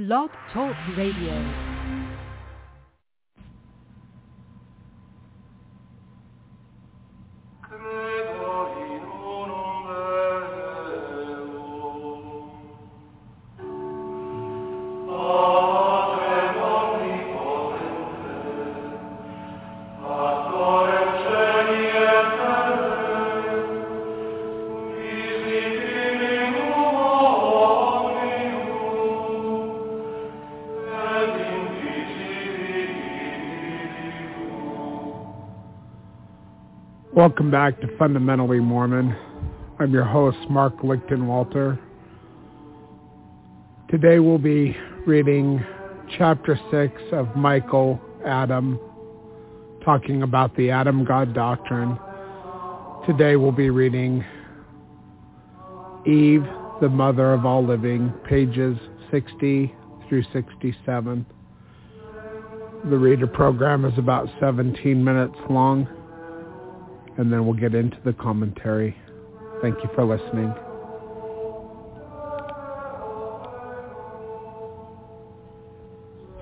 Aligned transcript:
Blog 0.00 0.30
Talk 0.50 0.74
Radio. 0.96 1.69
Welcome 37.40 37.52
back 37.52 37.80
to 37.80 37.96
Fundamentally 37.96 38.60
Mormon. 38.60 39.16
I'm 39.78 39.94
your 39.94 40.04
host, 40.04 40.36
Mark 40.50 40.76
Lichtenwalter. 40.80 41.78
Today 43.88 44.18
we'll 44.18 44.36
be 44.36 44.76
reading 45.06 45.64
chapter 46.18 46.60
6 46.70 47.02
of 47.12 47.34
Michael 47.36 47.98
Adam, 48.26 48.78
talking 49.82 50.22
about 50.22 50.54
the 50.54 50.70
Adam 50.70 51.02
God 51.02 51.32
doctrine. 51.32 51.98
Today 53.06 53.36
we'll 53.36 53.52
be 53.52 53.70
reading 53.70 54.22
Eve, 56.06 56.44
the 56.82 56.90
mother 56.90 57.32
of 57.32 57.46
all 57.46 57.66
living, 57.66 58.12
pages 58.28 58.76
60 59.10 59.74
through 60.10 60.24
67. 60.34 61.24
The 62.90 62.98
reader 62.98 63.26
program 63.26 63.86
is 63.86 63.96
about 63.96 64.28
17 64.40 65.02
minutes 65.02 65.36
long 65.48 65.88
and 67.20 67.30
then 67.30 67.44
we'll 67.44 67.52
get 67.52 67.74
into 67.74 67.98
the 68.02 68.14
commentary. 68.14 68.96
Thank 69.60 69.76
you 69.82 69.90
for 69.94 70.06
listening. 70.06 70.54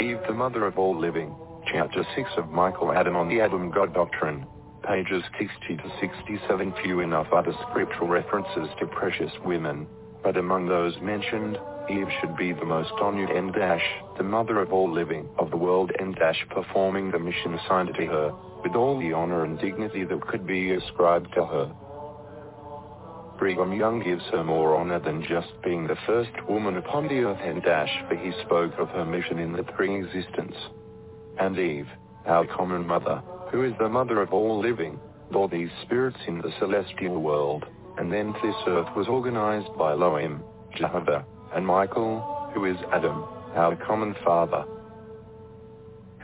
Eve, 0.01 0.21
the 0.29 0.35
mother 0.35 0.67
of 0.67 0.79
all 0.79 0.97
living, 0.97 1.35
chapter 1.67 2.07
6 2.15 2.31
of 2.37 2.51
Michael 2.51 2.93
Adam 2.93 3.17
on 3.17 3.29
the 3.29 3.41
Adam 3.41 3.73
God 3.73 3.93
doctrine, 3.93 4.47
pages 4.85 5.25
60 5.41 5.79
to 5.79 5.93
67 6.01 6.73
few 6.85 7.01
enough 7.01 7.27
other 7.33 7.53
scriptural 7.69 8.07
references 8.07 8.69
to 8.79 8.87
precious 8.87 9.33
women, 9.45 9.85
but 10.23 10.37
among 10.37 10.69
those 10.69 10.95
mentioned, 11.03 11.59
Eve 11.91 12.07
should 12.21 12.37
be 12.37 12.53
the 12.53 12.65
most 12.65 12.93
honored 13.01 13.31
and 13.31 13.53
dash, 13.53 13.85
the 14.17 14.23
mother 14.23 14.61
of 14.61 14.73
all 14.73 14.93
living 14.93 15.29
of 15.39 15.51
the 15.51 15.57
world 15.57 15.91
and 15.99 16.15
dash 16.15 16.47
performing 16.51 17.11
the 17.11 17.19
mission 17.19 17.55
assigned 17.55 17.93
to 17.97 18.07
her, 18.07 18.33
with 18.63 18.75
all 18.75 18.99
the 18.99 19.13
honor 19.13 19.45
and 19.45 19.59
dignity 19.59 20.05
that 20.05 20.27
could 20.27 20.47
be 20.47 20.73
ascribed 20.73 21.33
to 21.35 21.45
her. 21.45 21.73
Brigham 23.39 23.73
Young 23.73 24.03
gives 24.03 24.25
her 24.33 24.43
more 24.43 24.77
honor 24.77 24.99
than 24.99 25.23
just 25.23 25.53
being 25.63 25.87
the 25.87 25.97
first 26.07 26.31
woman 26.49 26.77
upon 26.77 27.07
the 27.07 27.21
earth 27.21 27.39
and 27.41 27.63
dash 27.63 28.03
for 28.09 28.17
he 28.17 28.33
spoke 28.45 28.73
of 28.79 28.89
her 28.89 29.05
mission 29.05 29.39
in 29.39 29.53
the 29.53 29.63
pre-existence. 29.63 30.57
And 31.39 31.57
Eve, 31.57 31.87
our 32.27 32.47
common 32.47 32.85
mother, 32.85 33.23
who 33.53 33.63
is 33.63 33.73
the 33.79 33.89
mother 33.89 34.21
of 34.21 34.33
all 34.33 34.61
living, 34.61 34.99
bore 35.31 35.49
these 35.49 35.71
spirits 35.83 36.19
in 36.27 36.39
the 36.39 36.53
celestial 36.59 37.23
world, 37.23 37.65
and 37.97 38.13
then 38.13 38.33
this 38.43 38.57
earth 38.67 38.89
was 38.97 39.07
organized 39.07 39.69
by 39.79 39.93
Elohim, 39.93 40.43
Jehovah, 40.77 41.25
and 41.55 41.65
Michael, 41.65 42.51
who 42.55 42.65
is 42.65 42.77
Adam, 42.93 43.25
our 43.55 43.77
common 43.77 44.17
father. 44.25 44.65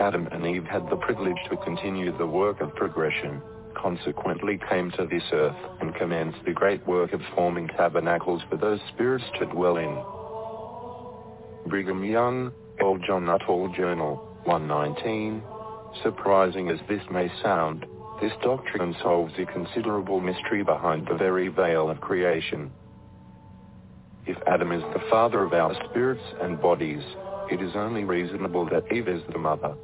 Adam 0.00 0.28
and 0.33 0.45
Eve 0.45 0.64
had 0.64 0.89
the 0.91 0.97
privilege 0.97 1.39
to 1.48 1.56
continue 1.59 2.17
the 2.17 2.27
work 2.27 2.61
of 2.61 2.75
progression, 2.75 3.41
consequently 3.75 4.59
came 4.69 4.91
to 4.92 5.06
this 5.06 5.22
earth 5.32 5.56
and 5.81 5.94
commenced 5.94 6.38
the 6.44 6.53
great 6.53 6.84
work 6.87 7.12
of 7.12 7.21
forming 7.34 7.69
tabernacles 7.69 8.43
for 8.50 8.56
those 8.56 8.81
spirits 8.93 9.25
to 9.38 9.47
dwell 9.47 9.77
in. 9.77 11.71
Brigham 11.71 12.04
Young, 12.04 12.53
Old 12.81 13.03
John 13.06 13.25
Nuttall 13.25 13.72
Journal, 13.75 14.16
119. 14.44 15.43
Surprising 16.03 16.71
as 16.71 16.78
this 16.88 17.03
may 17.10 17.31
sound, 17.43 17.87
this 18.21 18.33
doctrine 18.43 18.97
solves 19.00 19.33
a 19.38 19.47
considerable 19.47 20.21
mystery 20.21 20.65
behind 20.65 21.06
the 21.06 21.15
very 21.15 21.49
veil 21.49 21.88
of 21.88 22.00
creation. 22.00 22.71
If 24.27 24.37
Adam 24.47 24.72
is 24.72 24.83
the 24.93 25.03
father 25.10 25.44
of 25.44 25.53
our 25.53 25.75
spirits 25.88 26.25
and 26.41 26.60
bodies, 26.60 27.03
it 27.50 27.60
is 27.60 27.72
only 27.75 28.05
reasonable 28.05 28.66
that 28.71 28.91
Eve 28.93 29.09
is 29.09 29.22
the 29.32 29.38
mother. 29.38 29.75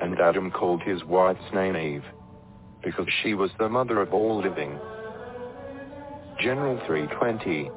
And 0.00 0.18
Adam 0.20 0.50
called 0.50 0.82
his 0.82 1.02
wife's 1.04 1.52
name 1.52 1.76
Eve, 1.76 2.04
because 2.82 3.06
she 3.22 3.34
was 3.34 3.50
the 3.58 3.68
mother 3.68 4.00
of 4.00 4.12
all 4.12 4.40
living. 4.40 4.78
General 6.40 6.80
320, 6.86 7.70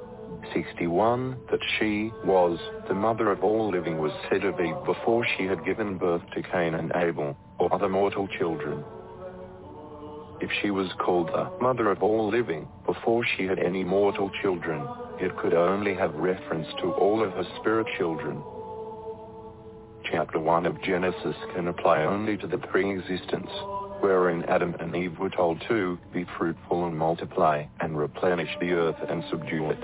61, 0.53 1.37
that 1.51 1.59
she 1.79 2.11
was 2.25 2.59
the 2.87 2.93
mother 2.93 3.31
of 3.31 3.43
all 3.43 3.69
living 3.71 3.97
was 3.99 4.11
said 4.29 4.43
of 4.43 4.59
Eve 4.59 4.75
before 4.85 5.25
she 5.37 5.45
had 5.45 5.65
given 5.65 5.97
birth 5.97 6.23
to 6.33 6.41
Cain 6.41 6.75
and 6.75 6.91
Abel, 6.95 7.35
or 7.59 7.73
other 7.73 7.89
mortal 7.89 8.27
children. 8.27 8.83
If 10.39 10.51
she 10.61 10.69
was 10.69 10.91
called 10.99 11.29
the 11.29 11.49
mother 11.59 11.89
of 11.89 12.03
all 12.03 12.29
living 12.29 12.67
before 12.85 13.25
she 13.25 13.45
had 13.45 13.57
any 13.57 13.83
mortal 13.83 14.29
children, 14.41 14.87
it 15.19 15.35
could 15.37 15.53
only 15.53 15.93
have 15.95 16.13
reference 16.15 16.67
to 16.81 16.91
all 16.93 17.23
of 17.23 17.31
her 17.31 17.45
spirit 17.59 17.87
children. 17.97 18.41
Chapter 20.11 20.39
1 20.39 20.65
of 20.65 20.81
Genesis 20.83 21.35
can 21.53 21.67
apply 21.67 22.03
only 22.03 22.37
to 22.37 22.47
the 22.47 22.57
pre-existence, 22.57 23.49
wherein 23.99 24.43
Adam 24.45 24.75
and 24.79 24.95
Eve 24.95 25.17
were 25.19 25.29
told 25.29 25.61
to 25.67 25.97
be 26.13 26.25
fruitful 26.37 26.85
and 26.85 26.97
multiply 26.97 27.65
and 27.79 27.97
replenish 27.97 28.49
the 28.59 28.71
earth 28.71 28.95
and 29.09 29.23
subdue 29.29 29.69
it, 29.71 29.83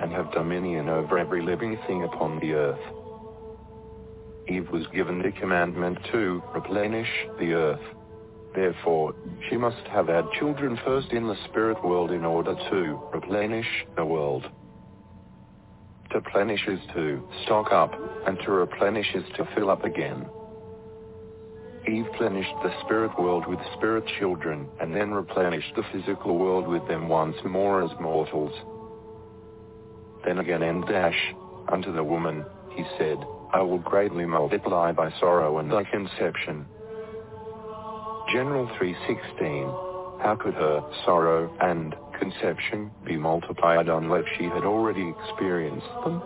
and 0.00 0.12
have 0.12 0.30
dominion 0.32 0.88
over 0.88 1.18
every 1.18 1.42
living 1.42 1.78
thing 1.86 2.04
upon 2.04 2.38
the 2.40 2.52
earth. 2.52 2.94
Eve 4.48 4.68
was 4.70 4.86
given 4.94 5.20
the 5.20 5.32
commandment 5.32 5.98
to 6.12 6.42
replenish 6.54 7.08
the 7.38 7.52
earth. 7.52 7.94
Therefore, 8.54 9.14
she 9.48 9.56
must 9.56 9.86
have 9.88 10.08
had 10.08 10.24
children 10.38 10.78
first 10.84 11.12
in 11.12 11.26
the 11.26 11.36
spirit 11.48 11.82
world 11.84 12.10
in 12.10 12.24
order 12.24 12.54
to 12.54 13.00
replenish 13.12 13.66
the 13.96 14.04
world. 14.04 14.48
To 16.12 16.20
plenish 16.22 16.66
is 16.68 16.80
to 16.94 17.22
stock 17.44 17.70
up, 17.70 17.92
and 18.26 18.38
to 18.44 18.50
replenish 18.50 19.14
is 19.14 19.24
to 19.36 19.48
fill 19.54 19.70
up 19.70 19.84
again. 19.84 20.26
Eve 21.86 22.06
plenished 22.16 22.54
the 22.62 22.72
spirit 22.84 23.10
world 23.18 23.46
with 23.46 23.58
spirit 23.76 24.04
children, 24.18 24.68
and 24.80 24.94
then 24.94 25.10
replenished 25.10 25.74
the 25.76 25.84
physical 25.92 26.38
world 26.38 26.66
with 26.66 26.86
them 26.88 27.08
once 27.08 27.36
more 27.44 27.82
as 27.82 27.90
mortals. 28.00 28.52
Then 30.24 30.38
again 30.38 30.62
and 30.62 30.86
dash, 30.86 31.34
unto 31.68 31.92
the 31.92 32.04
woman, 32.04 32.44
he 32.74 32.84
said, 32.98 33.18
I 33.52 33.62
will 33.62 33.78
greatly 33.78 34.24
multiply 34.24 34.92
thy 34.92 35.10
sorrow 35.20 35.58
and 35.58 35.70
thy 35.70 35.84
conception. 35.84 36.66
General 38.32 38.68
316. 38.78 39.62
How 40.20 40.36
could 40.38 40.54
her 40.54 40.82
sorrow 41.04 41.54
and 41.60 41.94
conception 42.18 42.90
be 43.04 43.16
multiplied 43.16 43.88
unless 43.88 44.24
she 44.36 44.44
had 44.44 44.64
already 44.64 45.08
experienced 45.08 45.86
them? 46.04 46.22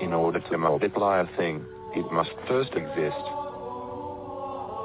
In 0.00 0.12
order 0.12 0.40
to 0.40 0.58
multiply 0.58 1.20
a 1.20 1.36
thing, 1.36 1.64
it 1.94 2.10
must 2.12 2.30
first 2.48 2.72
exist. 2.72 3.24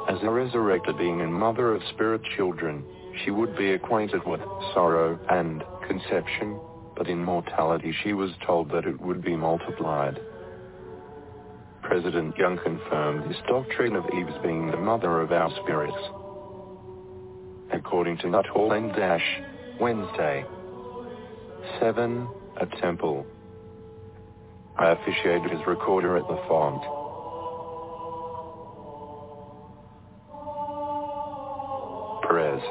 As 0.09 0.23
a 0.23 0.29
resurrected 0.29 0.97
being 0.97 1.21
and 1.21 1.33
mother 1.33 1.73
of 1.73 1.81
spirit 1.93 2.21
children, 2.35 2.83
she 3.23 3.31
would 3.31 3.57
be 3.57 3.71
acquainted 3.71 4.25
with 4.25 4.41
sorrow 4.73 5.19
and 5.29 5.63
conception, 5.87 6.59
but 6.95 7.07
in 7.07 7.23
mortality 7.23 7.93
she 8.03 8.13
was 8.13 8.31
told 8.45 8.69
that 8.71 8.85
it 8.85 8.99
would 9.01 9.21
be 9.21 9.35
multiplied. 9.35 10.19
President 11.81 12.37
Young 12.37 12.57
confirmed 12.63 13.29
this 13.29 13.41
doctrine 13.47 13.95
of 13.95 14.05
Eve's 14.13 14.37
being 14.43 14.69
the 14.69 14.77
mother 14.77 15.21
of 15.21 15.31
our 15.31 15.49
spirits. 15.63 15.97
According 17.71 18.17
to 18.19 18.29
Nuttall 18.29 18.71
and 18.71 18.93
Dash, 18.93 19.25
Wednesday. 19.79 20.45
7. 21.79 22.27
A 22.59 22.65
temple. 22.81 23.25
I 24.77 24.91
officiated 24.91 25.51
as 25.51 25.67
recorder 25.67 26.17
at 26.17 26.27
the 26.27 26.39
font. 26.47 26.81
Perez. 32.23 32.61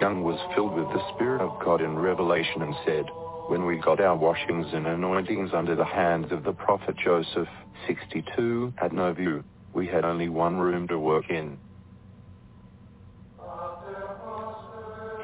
Young 0.00 0.22
was 0.22 0.38
filled 0.54 0.74
with 0.74 0.88
the 0.88 1.14
Spirit 1.14 1.40
of 1.40 1.58
God 1.64 1.80
in 1.80 1.96
revelation 1.96 2.62
and 2.62 2.74
said, 2.84 3.04
when 3.48 3.64
we 3.64 3.78
got 3.78 4.00
our 4.00 4.16
washings 4.16 4.66
and 4.72 4.86
anointings 4.86 5.50
under 5.54 5.76
the 5.76 5.84
hands 5.84 6.32
of 6.32 6.42
the 6.42 6.52
prophet 6.52 6.96
Joseph, 7.02 7.48
62, 7.86 8.74
at 8.82 8.92
Nauvoo, 8.92 9.42
we 9.72 9.86
had 9.86 10.04
only 10.04 10.28
one 10.28 10.56
room 10.58 10.88
to 10.88 10.98
work 10.98 11.30
in. 11.30 11.58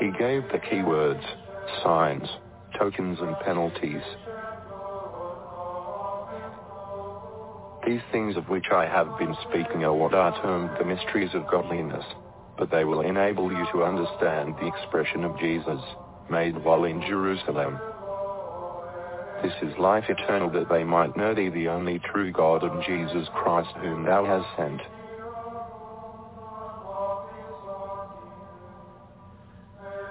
He 0.02 0.10
gave 0.18 0.42
the 0.50 0.58
key 0.58 0.82
words, 0.82 1.22
signs, 1.84 2.26
tokens 2.76 3.20
and 3.20 3.36
penalties. 3.44 4.02
These 7.86 8.00
things 8.10 8.36
of 8.36 8.48
which 8.48 8.66
I 8.72 8.84
have 8.84 9.16
been 9.16 9.36
speaking 9.48 9.84
are 9.84 9.94
what 9.94 10.12
are 10.12 10.34
termed 10.42 10.70
the 10.76 10.84
mysteries 10.84 11.30
of 11.34 11.46
godliness, 11.48 12.04
but 12.58 12.68
they 12.68 12.82
will 12.82 13.02
enable 13.02 13.52
you 13.52 13.64
to 13.70 13.84
understand 13.84 14.56
the 14.56 14.66
expression 14.66 15.22
of 15.22 15.38
Jesus, 15.38 15.80
made 16.28 16.56
while 16.64 16.82
in 16.82 17.00
Jerusalem. 17.02 17.78
This 19.40 19.54
is 19.62 19.78
life 19.78 20.06
eternal 20.08 20.50
that 20.50 20.68
they 20.68 20.82
might 20.82 21.16
know 21.16 21.32
thee 21.32 21.48
the 21.48 21.68
only 21.68 22.00
true 22.12 22.32
God 22.32 22.64
and 22.64 22.82
Jesus 22.82 23.28
Christ 23.36 23.70
whom 23.76 24.02
thou 24.02 24.24
hast 24.24 24.56
sent. 24.56 24.80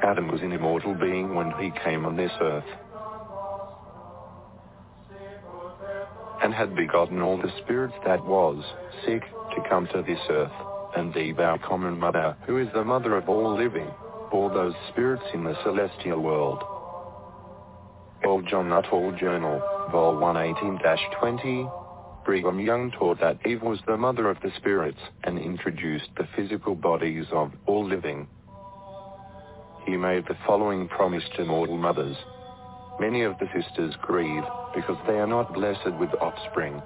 Adam 0.03 0.27
was 0.27 0.41
an 0.41 0.51
immortal 0.51 0.95
being 0.95 1.35
when 1.35 1.51
he 1.59 1.71
came 1.83 2.05
on 2.05 2.17
this 2.17 2.31
earth. 2.41 2.65
And 6.43 6.53
had 6.53 6.75
begotten 6.75 7.21
all 7.21 7.37
the 7.37 7.51
spirits 7.63 7.93
that 8.05 8.25
was, 8.25 8.63
sick, 9.05 9.21
to 9.21 9.69
come 9.69 9.87
to 9.93 10.01
this 10.01 10.19
earth, 10.29 10.51
and 10.95 11.13
thee 11.13 11.33
our 11.37 11.59
common 11.59 11.99
mother, 11.99 12.35
who 12.47 12.57
is 12.57 12.67
the 12.73 12.83
mother 12.83 13.15
of 13.15 13.29
all 13.29 13.55
living, 13.55 13.87
bore 14.31 14.49
those 14.49 14.73
spirits 14.89 15.23
in 15.33 15.43
the 15.43 15.55
celestial 15.63 16.19
world. 16.19 16.63
Old 18.25 18.47
John 18.47 18.69
Nuttall 18.69 19.15
Journal, 19.19 19.61
Vol 19.91 20.15
118-20, 20.15 22.25
Brigham 22.25 22.59
Young 22.59 22.91
taught 22.91 23.19
that 23.19 23.45
Eve 23.45 23.61
was 23.61 23.79
the 23.85 23.97
mother 23.97 24.29
of 24.29 24.37
the 24.41 24.51
spirits 24.57 24.99
and 25.23 25.37
introduced 25.37 26.09
the 26.17 26.27
physical 26.35 26.75
bodies 26.75 27.25
of 27.31 27.51
all 27.65 27.85
living. 27.85 28.27
He 29.85 29.97
made 29.97 30.25
the 30.27 30.37
following 30.45 30.87
promise 30.87 31.23
to 31.35 31.45
mortal 31.45 31.77
mothers. 31.77 32.15
Many 32.99 33.23
of 33.23 33.37
the 33.39 33.47
sisters 33.53 33.95
grieve 34.01 34.43
because 34.75 34.97
they 35.07 35.19
are 35.19 35.27
not 35.27 35.53
blessed 35.53 35.93
with 35.99 36.13
offspring. 36.21 36.81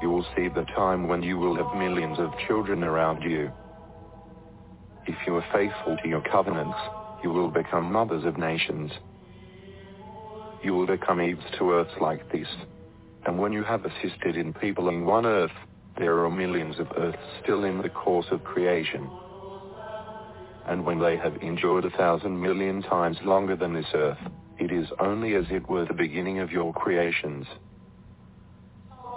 You 0.00 0.10
will 0.10 0.26
see 0.36 0.48
the 0.48 0.66
time 0.74 1.08
when 1.08 1.22
you 1.22 1.38
will 1.38 1.56
have 1.56 1.76
millions 1.76 2.18
of 2.18 2.32
children 2.46 2.84
around 2.84 3.22
you. 3.22 3.50
If 5.06 5.16
you 5.26 5.36
are 5.36 5.46
faithful 5.52 5.96
to 6.02 6.08
your 6.08 6.22
covenants, 6.22 6.78
you 7.22 7.30
will 7.30 7.50
become 7.50 7.92
mothers 7.92 8.24
of 8.24 8.38
nations. 8.38 8.92
You 10.62 10.74
will 10.74 10.86
become 10.86 11.20
Eves 11.20 11.44
to 11.58 11.72
earths 11.72 11.94
like 12.00 12.30
this. 12.30 12.46
And 13.26 13.38
when 13.38 13.52
you 13.52 13.64
have 13.64 13.84
assisted 13.84 14.36
in 14.36 14.52
peopling 14.54 15.04
one 15.04 15.26
earth, 15.26 15.50
there 15.98 16.24
are 16.24 16.30
millions 16.30 16.78
of 16.78 16.86
earths 16.96 17.18
still 17.42 17.64
in 17.64 17.82
the 17.82 17.88
course 17.88 18.26
of 18.30 18.44
creation. 18.44 19.08
And 20.66 20.84
when 20.86 20.98
they 21.00 21.16
have 21.16 21.36
endured 21.42 21.84
a 21.84 21.90
thousand 21.90 22.40
million 22.40 22.82
times 22.82 23.16
longer 23.24 23.56
than 23.56 23.74
this 23.74 23.92
earth, 23.94 24.18
it 24.58 24.70
is 24.70 24.86
only 25.00 25.34
as 25.34 25.44
it 25.50 25.68
were 25.68 25.84
the 25.84 25.94
beginning 25.94 26.38
of 26.38 26.52
your 26.52 26.72
creations. 26.72 27.46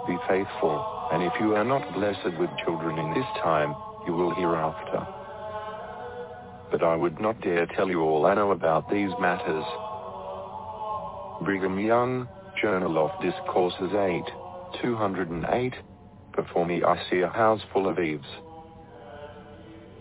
Be 0.06 0.16
faithful, 0.28 1.08
and 1.12 1.22
if 1.22 1.32
you 1.40 1.54
are 1.54 1.64
not 1.64 1.94
blessed 1.94 2.38
with 2.38 2.50
children 2.64 2.98
in 2.98 3.14
this 3.14 3.26
time, 3.42 3.74
you 4.06 4.12
will 4.12 4.34
hereafter. 4.34 5.06
But 6.70 6.82
I 6.82 6.96
would 6.96 7.20
not 7.20 7.40
dare 7.40 7.66
tell 7.66 7.88
you 7.88 8.00
all 8.02 8.26
I 8.26 8.34
know 8.34 8.50
about 8.50 8.90
these 8.90 9.10
matters. 9.20 9.64
Brigham 11.42 11.78
Young, 11.78 12.28
Journal 12.60 12.98
of 12.98 13.10
Discourses 13.20 13.94
8, 13.94 14.22
208. 14.82 15.74
Before 16.34 16.66
me 16.66 16.82
I 16.82 17.02
see 17.10 17.20
a 17.20 17.28
house 17.28 17.60
full 17.72 17.88
of 17.88 17.98
Eves. 17.98 18.26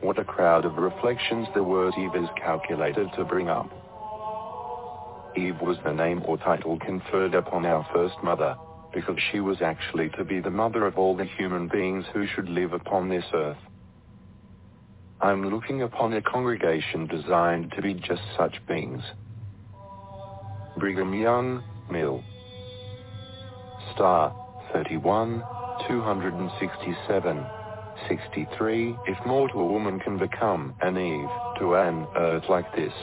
What 0.06 0.20
a 0.20 0.24
crowd 0.24 0.66
of 0.66 0.78
reflections 0.78 1.48
the 1.56 1.64
word 1.64 1.96
Eve 1.98 2.14
is 2.22 2.30
calculated 2.38 3.08
to 3.18 3.26
bring 3.26 3.50
up. 3.50 3.68
Eve 5.36 5.60
was 5.60 5.78
the 5.84 5.94
name 5.94 6.22
or 6.28 6.38
title 6.38 6.78
conferred 6.78 7.34
upon 7.34 7.66
our 7.66 7.84
first 7.92 8.14
mother, 8.24 8.56
because 8.94 9.18
she 9.32 9.40
was 9.40 9.64
actually 9.64 10.10
to 10.10 10.24
be 10.24 10.40
the 10.42 10.52
mother 10.52 10.86
of 10.86 11.00
all 11.00 11.18
the 11.18 11.26
human 11.26 11.68
beings 11.68 12.06
who 12.14 12.28
should 12.28 12.48
live 12.48 12.74
upon 12.74 13.10
this 13.10 13.26
earth. 13.34 13.58
I'm 15.22 15.50
looking 15.50 15.82
upon 15.82 16.14
a 16.14 16.22
congregation 16.22 17.08
designed 17.08 17.74
to 17.76 17.82
be 17.82 17.96
just 17.96 18.22
such 18.38 18.62
beings. 18.68 19.02
Brigham 20.78 21.16
Young, 21.16 21.64
Mill. 21.90 22.24
Star, 23.96 24.36
31, 24.72 25.44
267. 25.88 27.55
63. 28.10 28.96
If 29.08 29.26
mortal 29.26 29.68
woman 29.68 30.00
can 30.00 30.18
become 30.18 30.76
an 30.82 30.98
Eve 30.98 31.60
to 31.60 31.76
an 31.76 32.08
earth 32.16 32.44
like 32.50 32.74
this, 32.76 32.94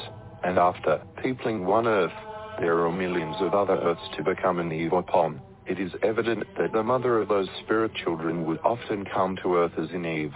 and 0.45 0.59
after 0.59 1.03
peopling 1.23 1.65
one 1.65 1.87
earth, 1.87 2.13
there 2.61 2.79
are 2.85 2.93
millions 2.93 3.37
of 3.41 3.55
other 3.55 3.75
earths 3.75 4.09
to 4.17 4.23
become 4.23 4.59
an 4.59 4.73
Eve 4.73 4.93
upon, 4.93 5.41
it 5.67 5.79
is 5.79 5.93
evident 6.03 6.45
that 6.59 6.73
the 6.73 6.83
mother 6.83 7.19
of 7.19 7.29
those 7.29 7.49
spirit 7.63 7.93
children 7.95 8.45
would 8.47 8.59
often 8.65 9.05
come 9.05 9.37
to 9.43 9.57
earth 9.57 9.73
as 9.79 9.91
an 9.91 10.05
Eve. 10.05 10.33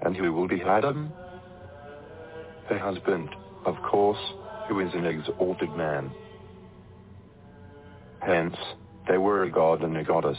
And 0.00 0.16
who 0.16 0.32
will 0.32 0.48
be 0.48 0.62
Adam? 0.62 1.12
Her 2.68 2.78
husband, 2.78 3.28
of 3.66 3.76
course, 3.82 4.18
who 4.68 4.80
is 4.80 4.92
an 4.94 5.04
exalted 5.04 5.70
man. 5.76 6.10
Hence, 8.20 8.56
they 9.06 9.18
were 9.18 9.44
a 9.44 9.50
god 9.50 9.82
and 9.82 9.96
a 9.96 10.04
goddess. 10.04 10.38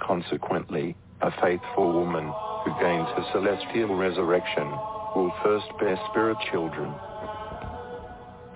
Consequently, 0.00 0.96
a 1.20 1.30
faithful 1.40 1.92
woman, 1.92 2.32
who 2.64 2.70
gains 2.80 3.08
her 3.16 3.24
celestial 3.32 3.96
resurrection, 3.96 4.70
will 5.14 5.32
first 5.42 5.66
bear 5.78 5.98
spirit 6.10 6.36
children. 6.50 6.94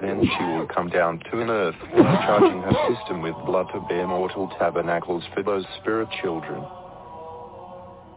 Then 0.01 0.21
she 0.21 0.45
will 0.45 0.67
come 0.67 0.89
down 0.89 1.21
to 1.31 1.41
an 1.41 1.51
earth, 1.51 1.77
charging 1.95 2.61
her 2.63 2.95
system 2.95 3.23
with 3.23 3.35
blood 3.47 3.69
to 3.73 3.81
bear 3.89 4.07
mortal 4.07 4.49
tabernacles 4.59 5.23
for 5.35 5.43
those 5.43 5.65
spirit 5.81 6.09
children. 6.21 6.65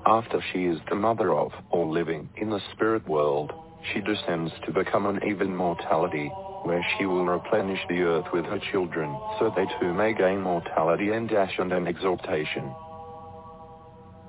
After 0.06 0.42
she 0.52 0.66
is 0.66 0.80
the 0.90 0.96
mother 0.96 1.34
of 1.34 1.52
all 1.72 1.92
living 1.92 2.30
in 2.38 2.50
the 2.50 2.62
spirit 2.74 3.08
world, 3.08 3.52
she 3.94 4.02
descends 4.02 4.52
to 4.66 4.72
become 4.72 5.06
an 5.06 5.20
even 5.28 5.56
mortality, 5.56 6.32
where 6.64 6.86
she 6.98 7.06
will 7.06 7.26
replenish 7.26 7.80
the 7.88 8.02
earth 8.02 8.26
with 8.34 8.46
her 8.46 8.60
children, 8.72 9.16
so 9.40 9.52
they 9.56 9.66
too 9.80 9.94
may 9.94 10.14
gain 10.14 10.42
mortality 10.42 11.12
and 11.12 11.30
dash 11.30 11.54
and 11.60 11.72
an 11.72 11.88
exaltation. 11.88 12.74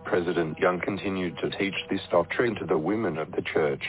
President 0.07 0.59
Young 0.59 0.81
continued 0.81 1.37
to 1.39 1.51
teach 1.51 1.75
this 1.91 2.01
doctrine 2.11 2.55
to 2.55 2.65
the 2.65 2.79
women 2.79 3.19
of 3.19 3.33
the 3.33 3.43
church. 3.43 3.83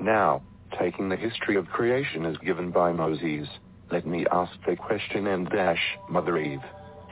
Now, 0.00 0.42
taking 0.78 1.08
the 1.08 1.16
history 1.16 1.56
of 1.56 1.66
creation 1.68 2.26
as 2.26 2.36
given 2.38 2.72
by 2.72 2.92
Moses, 2.92 3.48
let 3.90 4.06
me 4.06 4.26
ask 4.32 4.52
the 4.66 4.76
question 4.76 5.28
and 5.28 5.48
dash, 5.48 5.80
Mother 6.10 6.36
Eve, 6.36 6.60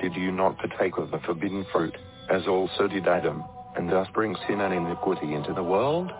did 0.02 0.14
you 0.16 0.32
not 0.32 0.58
partake 0.58 0.98
of 0.98 1.12
the 1.12 1.20
forbidden 1.20 1.64
fruit, 1.72 1.96
as 2.28 2.46
also 2.48 2.88
did 2.88 3.06
Adam, 3.06 3.44
and 3.76 3.88
thus 3.88 4.08
bring 4.12 4.36
sin 4.48 4.60
and 4.60 4.74
iniquity 4.74 5.32
into 5.32 5.54
the 5.54 5.62
world? 5.62 6.10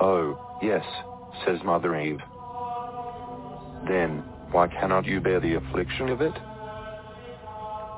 Oh, 0.00 0.58
yes, 0.62 0.84
says 1.44 1.60
Mother 1.62 1.94
Eve. 2.00 2.20
Then, 3.86 4.24
why 4.50 4.68
cannot 4.68 5.04
you 5.04 5.20
bear 5.20 5.40
the 5.40 5.54
affliction 5.56 6.08
of 6.08 6.22
it? 6.22 6.34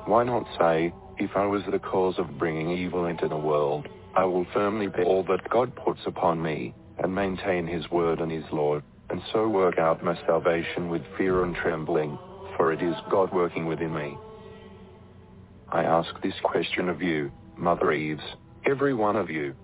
Why 0.05 0.23
not 0.25 0.45
say, 0.59 0.93
if 1.19 1.31
I 1.35 1.45
was 1.45 1.63
the 1.71 1.79
cause 1.79 2.15
of 2.19 2.37
bringing 2.37 2.71
evil 2.71 3.05
into 3.05 3.27
the 3.27 3.37
world, 3.37 3.87
I 4.15 4.25
will 4.25 4.45
firmly 4.53 4.87
bear 4.87 5.05
all 5.05 5.23
that 5.23 5.49
God 5.49 5.75
puts 5.75 6.01
upon 6.05 6.41
me, 6.41 6.73
and 6.99 7.13
maintain 7.13 7.67
his 7.67 7.89
word 7.91 8.19
and 8.19 8.31
his 8.31 8.45
law, 8.51 8.81
and 9.09 9.21
so 9.31 9.47
work 9.47 9.77
out 9.79 10.03
my 10.03 10.15
salvation 10.25 10.89
with 10.89 11.01
fear 11.17 11.43
and 11.43 11.55
trembling, 11.55 12.17
for 12.55 12.71
it 12.71 12.81
is 12.81 12.95
God 13.09 13.31
working 13.33 13.65
within 13.65 13.93
me. 13.93 14.17
I 15.71 15.83
ask 15.83 16.09
this 16.21 16.33
question 16.43 16.89
of 16.89 17.01
you, 17.01 17.31
Mother 17.57 17.91
Eves, 17.91 18.23
every 18.65 18.93
one 18.93 19.15
of 19.15 19.29
you. 19.29 19.55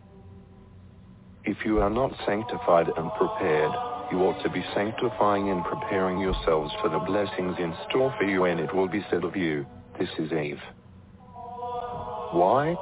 If 1.45 1.57
you 1.65 1.79
are 1.79 1.89
not 1.89 2.15
sanctified 2.25 2.87
and 2.95 3.11
prepared, 3.13 3.71
you 4.11 4.19
ought 4.19 4.41
to 4.43 4.49
be 4.49 4.63
sanctifying 4.73 5.49
and 5.49 5.63
preparing 5.63 6.19
yourselves 6.19 6.73
for 6.81 6.89
the 6.89 6.99
blessings 6.99 7.55
in 7.59 7.73
store 7.89 8.13
for 8.17 8.25
you 8.25 8.45
and 8.45 8.59
it 8.59 8.73
will 8.73 8.87
be 8.87 9.05
said 9.09 9.23
of 9.23 9.35
you, 9.35 9.65
this 9.99 10.09
is 10.19 10.31
Eve. 10.31 10.59
Why? 12.33 12.75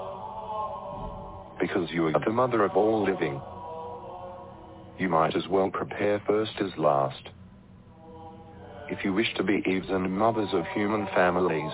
Because 1.59 1.91
you 1.91 2.07
are 2.07 2.13
the 2.23 2.31
mother 2.31 2.63
of 2.63 2.77
all 2.77 3.03
living. 3.03 3.41
You 4.97 5.09
might 5.09 5.35
as 5.35 5.45
well 5.49 5.69
prepare 5.69 6.21
first 6.25 6.53
as 6.61 6.71
last. 6.77 7.27
If 8.89 9.03
you 9.03 9.11
wish 9.11 9.33
to 9.35 9.43
be 9.43 9.61
Eves 9.65 9.89
and 9.89 10.17
mothers 10.17 10.47
of 10.53 10.65
human 10.67 11.05
families, 11.07 11.71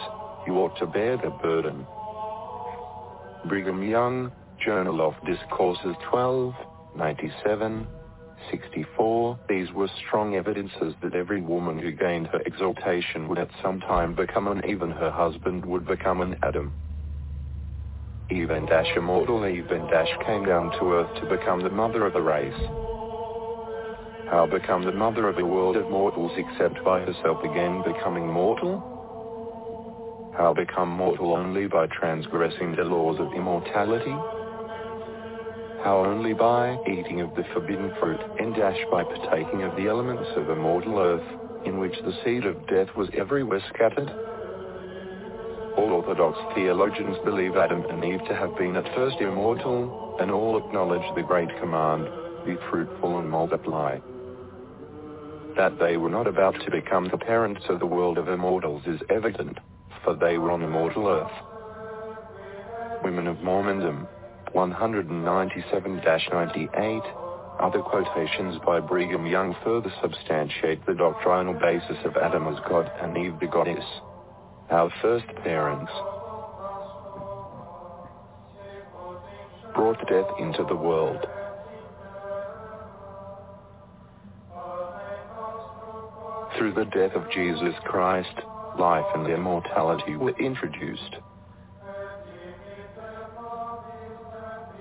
you 0.48 0.55
ought 0.55 0.75
to 0.79 0.88
bear 0.88 1.17
the 1.17 1.29
burden. 1.29 1.86
Brigham 3.48 3.84
Young, 3.88 4.31
Journal 4.65 5.00
of 5.00 5.13
Discourses 5.27 5.96
12, 6.10 6.55
97, 6.96 7.86
64. 8.50 9.39
These 9.48 9.72
were 9.72 9.89
strong 10.07 10.36
evidences 10.36 10.96
that 11.03 11.13
every 11.13 11.41
woman 11.41 11.77
who 11.77 11.91
gained 11.91 12.25
her 12.27 12.41
exaltation 12.48 13.27
would 13.27 13.38
at 13.38 13.50
some 13.62 13.81
time 13.81 14.15
become 14.15 14.48
an 14.48 14.65
even 14.67 14.89
her 14.89 15.12
husband 15.12 15.63
would 15.63 15.86
become 15.86 16.22
an 16.22 16.38
Adam. 16.41 16.74
Eve 18.29 18.50
and 18.50 18.67
Dash 18.67 18.91
immortal 18.98 19.46
Eve 19.46 19.72
and 19.72 19.89
Dash 19.89 20.12
came 20.25 20.43
down 20.46 20.69
to 20.79 20.93
earth 20.93 21.10
to 21.22 21.29
become 21.29 21.62
the 21.62 21.69
mother 21.69 22.05
of 22.05 22.12
the 22.12 22.22
race. 22.22 22.53
How 24.29 24.46
become 24.51 24.84
the 24.84 24.91
mother 24.91 25.29
of 25.29 25.38
a 25.38 25.46
world 25.46 25.77
of 25.77 25.89
mortals 25.89 26.34
except 26.36 26.84
by 26.84 27.00
herself 27.00 27.41
again 27.41 27.84
becoming 27.86 28.27
mortal? 28.27 28.84
How 30.38 30.53
become 30.53 30.89
mortal 30.89 31.36
only 31.36 31.67
by 31.67 31.88
transgressing 31.88 32.75
the 32.75 32.84
laws 32.84 33.17
of 33.17 33.31
immortality? 33.31 34.15
How 35.81 36.03
only 36.05 36.34
by 36.34 36.77
eating 36.86 37.22
of 37.22 37.34
the 37.36 37.46
forbidden 37.53 37.93
fruit, 37.98 38.19
and 38.39 38.53
dash 38.53 38.79
by 38.91 39.03
partaking 39.05 39.63
of 39.63 39.74
the 39.77 39.88
elements 39.88 40.27
of 40.36 40.50
a 40.50 40.55
mortal 40.55 41.00
earth, 41.00 41.65
in 41.65 41.79
which 41.79 41.96
the 42.03 42.13
seed 42.25 42.46
of 42.46 42.67
death 42.67 42.89
was 42.98 43.07
everywhere 43.17 43.63
scattered? 43.74 44.12
All 45.77 45.93
Orthodox 45.93 46.38
theologians 46.55 47.17
believe 47.24 47.55
Adam 47.55 47.86
and 47.86 48.03
Eve 48.03 48.25
to 48.27 48.36
have 48.36 48.57
been 48.57 48.75
at 48.75 48.96
first 48.96 49.22
immortal, 49.22 50.17
and 50.19 50.31
all 50.31 50.57
acknowledge 50.57 51.03
the 51.15 51.22
great 51.22 51.55
command, 51.60 52.10
be 52.46 52.55
fruitful 52.72 53.19
and 53.19 53.29
multiply. 53.29 54.00
That 55.55 55.77
they 55.79 55.98
were 55.98 56.10
not 56.10 56.25
about 56.25 56.55
to 56.65 56.72
become 56.72 57.10
the 57.10 57.19
parents 57.19 57.62
of 57.69 57.79
the 57.79 57.86
world 57.86 58.17
of 58.17 58.27
immortals 58.27 58.88
is 58.88 59.00
evident, 59.12 59.60
for 60.03 60.15
they 60.15 60.39
were 60.39 60.50
on 60.50 60.63
immortal 60.63 61.07
earth. 61.07 61.31
Women 63.03 63.27
of 63.27 63.38
Mormondom, 63.38 64.07
197-98, 64.55 67.03
other 67.60 67.84
quotations 67.84 68.57
by 68.65 68.79
Brigham 68.79 69.27
Young 69.27 69.55
further 69.63 69.93
substantiate 70.01 70.84
the 70.88 70.96
doctrinal 70.96 71.53
basis 71.53 72.03
of 72.03 72.17
Adam 72.17 72.48
as 72.48 72.57
God 72.67 72.91
and 73.00 73.15
Eve 73.15 73.39
the 73.39 73.46
goddess. 73.46 73.86
Our 74.70 74.92
first 75.02 75.26
parents 75.46 75.92
brought 79.74 79.98
death 80.10 80.28
into 80.40 80.66
the 80.68 80.76
world. 80.76 81.26
Through 86.58 86.74
the 86.74 86.86
death 86.86 87.16
of 87.16 87.32
Jesus 87.32 87.76
Christ, 87.86 88.34
life 88.78 89.06
and 89.16 89.28
immortality 89.28 90.18
were 90.18 90.38
introduced. 90.38 91.16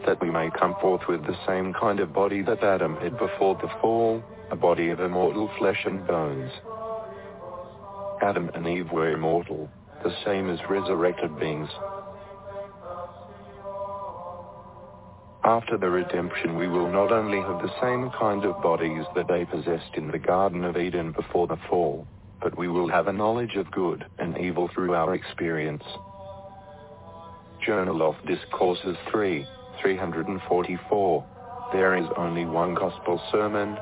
That 0.04 0.20
we 0.20 0.30
may 0.32 0.50
come 0.58 0.74
forth 0.80 1.02
with 1.08 1.22
the 1.26 1.36
same 1.46 1.72
kind 1.74 2.00
of 2.00 2.12
body 2.12 2.42
that 2.42 2.64
Adam 2.64 2.96
had 2.96 3.16
before 3.18 3.54
the 3.62 3.70
fall, 3.80 4.20
a 4.50 4.56
body 4.56 4.90
of 4.90 4.98
immortal 4.98 5.48
flesh 5.58 5.82
and 5.84 6.04
bones. 6.08 6.50
Adam 8.22 8.50
and 8.54 8.66
Eve 8.66 8.90
were 8.92 9.10
immortal, 9.10 9.70
the 10.02 10.14
same 10.24 10.50
as 10.50 10.58
resurrected 10.68 11.38
beings. 11.38 11.68
After 15.44 15.78
the 15.78 15.88
redemption 15.88 16.56
we 16.56 16.66
will 16.66 16.90
not 16.90 17.12
only 17.12 17.38
have 17.38 17.62
the 17.62 17.80
same 17.80 18.10
kind 18.18 18.44
of 18.44 18.60
bodies 18.62 19.04
that 19.14 19.28
they 19.28 19.44
possessed 19.44 19.94
in 19.96 20.10
the 20.10 20.18
Garden 20.18 20.64
of 20.64 20.76
Eden 20.76 21.12
before 21.12 21.46
the 21.46 21.58
fall, 21.68 22.06
but 22.42 22.58
we 22.58 22.68
will 22.68 22.88
have 22.88 23.06
a 23.06 23.12
knowledge 23.12 23.54
of 23.54 23.70
good 23.70 24.04
and 24.18 24.36
evil 24.38 24.68
through 24.74 24.94
our 24.94 25.14
experience. 25.14 25.84
Journal 27.64 28.02
of 28.02 28.14
Discourses 28.26 28.96
3, 29.10 29.46
344. 29.82 31.26
There 31.72 31.96
is 31.96 32.06
only 32.16 32.44
one 32.44 32.74
gospel 32.74 33.20
sermon, 33.30 33.78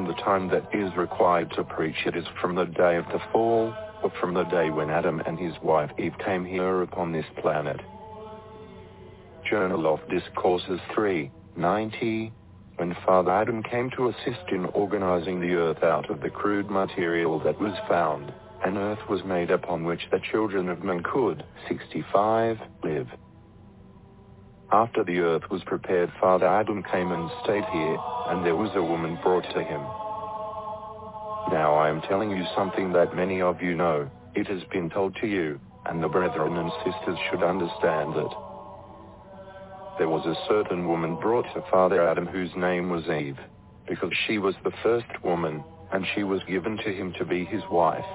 and 0.00 0.08
the 0.08 0.22
time 0.22 0.48
that 0.48 0.66
is 0.72 0.96
required 0.96 1.50
to 1.50 1.62
preach 1.62 2.06
it 2.06 2.16
is 2.16 2.24
from 2.40 2.54
the 2.54 2.64
day 2.64 2.96
of 2.96 3.04
the 3.08 3.20
fall, 3.30 3.74
or 4.02 4.10
from 4.18 4.32
the 4.32 4.44
day 4.44 4.70
when 4.70 4.88
Adam 4.88 5.20
and 5.26 5.38
his 5.38 5.52
wife 5.62 5.90
Eve 5.98 6.14
came 6.24 6.42
here 6.42 6.80
upon 6.80 7.12
this 7.12 7.26
planet. 7.42 7.78
Journal 9.44 9.86
of 9.92 10.00
Discourses 10.08 10.80
3, 10.94 11.30
90. 11.54 12.32
When 12.76 12.96
Father 13.04 13.30
Adam 13.30 13.62
came 13.62 13.90
to 13.90 14.08
assist 14.08 14.50
in 14.50 14.64
organizing 14.72 15.38
the 15.38 15.52
earth 15.52 15.82
out 15.82 16.08
of 16.08 16.22
the 16.22 16.30
crude 16.30 16.70
material 16.70 17.38
that 17.40 17.60
was 17.60 17.76
found, 17.86 18.32
an 18.64 18.78
earth 18.78 19.06
was 19.06 19.22
made 19.26 19.50
upon 19.50 19.84
which 19.84 20.08
the 20.10 20.20
children 20.32 20.70
of 20.70 20.82
men 20.82 21.02
could, 21.02 21.44
65, 21.68 22.56
live. 22.82 23.08
After 24.72 25.02
the 25.02 25.18
earth 25.18 25.50
was 25.50 25.64
prepared, 25.64 26.12
Father 26.20 26.46
Adam 26.46 26.84
came 26.84 27.10
and 27.10 27.28
stayed 27.42 27.64
here, 27.72 27.98
and 28.28 28.46
there 28.46 28.54
was 28.54 28.70
a 28.76 28.82
woman 28.82 29.18
brought 29.20 29.42
to 29.42 29.64
him. 29.64 29.82
Now 31.50 31.74
I 31.74 31.88
am 31.88 32.00
telling 32.02 32.30
you 32.30 32.44
something 32.54 32.92
that 32.92 33.16
many 33.16 33.42
of 33.42 33.60
you 33.60 33.74
know. 33.74 34.08
It 34.36 34.46
has 34.46 34.62
been 34.70 34.88
told 34.88 35.16
to 35.16 35.26
you, 35.26 35.58
and 35.86 36.00
the 36.00 36.08
brethren 36.08 36.56
and 36.56 36.70
sisters 36.84 37.18
should 37.28 37.42
understand 37.42 38.14
it. 38.14 38.32
There 39.98 40.08
was 40.08 40.24
a 40.24 40.38
certain 40.46 40.86
woman 40.86 41.16
brought 41.16 41.52
to 41.52 41.64
Father 41.68 42.06
Adam 42.06 42.26
whose 42.26 42.54
name 42.54 42.90
was 42.90 43.08
Eve, 43.08 43.38
because 43.88 44.12
she 44.28 44.38
was 44.38 44.54
the 44.62 44.72
first 44.84 45.24
woman, 45.24 45.64
and 45.92 46.06
she 46.14 46.22
was 46.22 46.44
given 46.44 46.76
to 46.76 46.94
him 46.94 47.12
to 47.18 47.24
be 47.24 47.44
his 47.44 47.62
wife. 47.72 48.06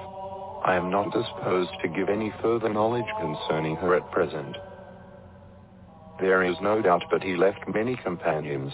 I 0.64 0.74
am 0.74 0.90
not 0.90 1.12
disposed 1.12 1.72
to 1.82 1.88
give 1.88 2.08
any 2.08 2.32
further 2.40 2.72
knowledge 2.72 3.12
concerning 3.20 3.76
her 3.76 3.94
at 3.94 4.10
present. 4.10 4.56
There 6.20 6.42
is 6.42 6.56
no 6.62 6.80
doubt 6.80 7.04
but 7.10 7.22
he 7.22 7.36
left 7.36 7.68
many 7.68 7.96
companions, 7.96 8.72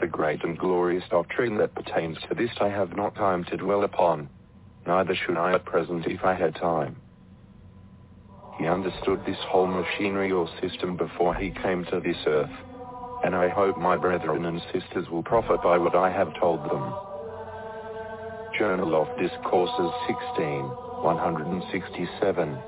the 0.00 0.06
great 0.06 0.44
and 0.44 0.56
glorious 0.56 1.02
doctrine 1.10 1.58
that 1.58 1.74
pertains 1.74 2.16
to 2.28 2.34
this 2.34 2.50
I 2.60 2.68
have 2.68 2.96
not 2.96 3.14
time 3.16 3.44
to 3.44 3.56
dwell 3.56 3.82
upon, 3.84 4.28
neither 4.86 5.14
should 5.14 5.36
I 5.36 5.54
at 5.54 5.64
present 5.64 6.06
if 6.06 6.24
I 6.24 6.34
had 6.34 6.54
time. 6.54 6.96
He 8.58 8.66
understood 8.66 9.20
this 9.26 9.38
whole 9.48 9.66
machinery 9.66 10.30
or 10.30 10.48
system 10.60 10.96
before 10.96 11.34
he 11.34 11.50
came 11.62 11.84
to 11.86 12.00
this 12.00 12.16
earth, 12.26 12.50
and 13.24 13.34
I 13.34 13.48
hope 13.48 13.76
my 13.76 13.96
brethren 13.96 14.44
and 14.46 14.62
sisters 14.72 15.08
will 15.10 15.22
profit 15.22 15.62
by 15.62 15.78
what 15.78 15.94
I 15.94 16.10
have 16.10 16.32
told 16.40 16.64
them. 16.64 16.94
Journal 18.58 18.94
of 19.00 19.08
Discourses 19.18 19.92
16, 20.06 20.62
167. 21.02 22.58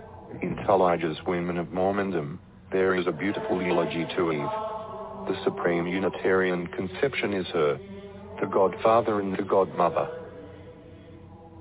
In 0.42 0.56
Tullidge's 0.66 1.18
Women 1.26 1.58
of 1.58 1.68
Mormondom, 1.68 2.38
there 2.72 2.94
is 2.94 3.06
a 3.06 3.12
beautiful 3.12 3.60
eulogy 3.62 4.06
to 4.16 4.32
Eve. 4.32 5.26
The 5.26 5.36
supreme 5.44 5.86
Unitarian 5.86 6.66
conception 6.68 7.34
is 7.34 7.46
her, 7.48 7.78
the 8.40 8.46
Godfather 8.46 9.20
and 9.20 9.36
the 9.36 9.42
Godmother. 9.42 10.08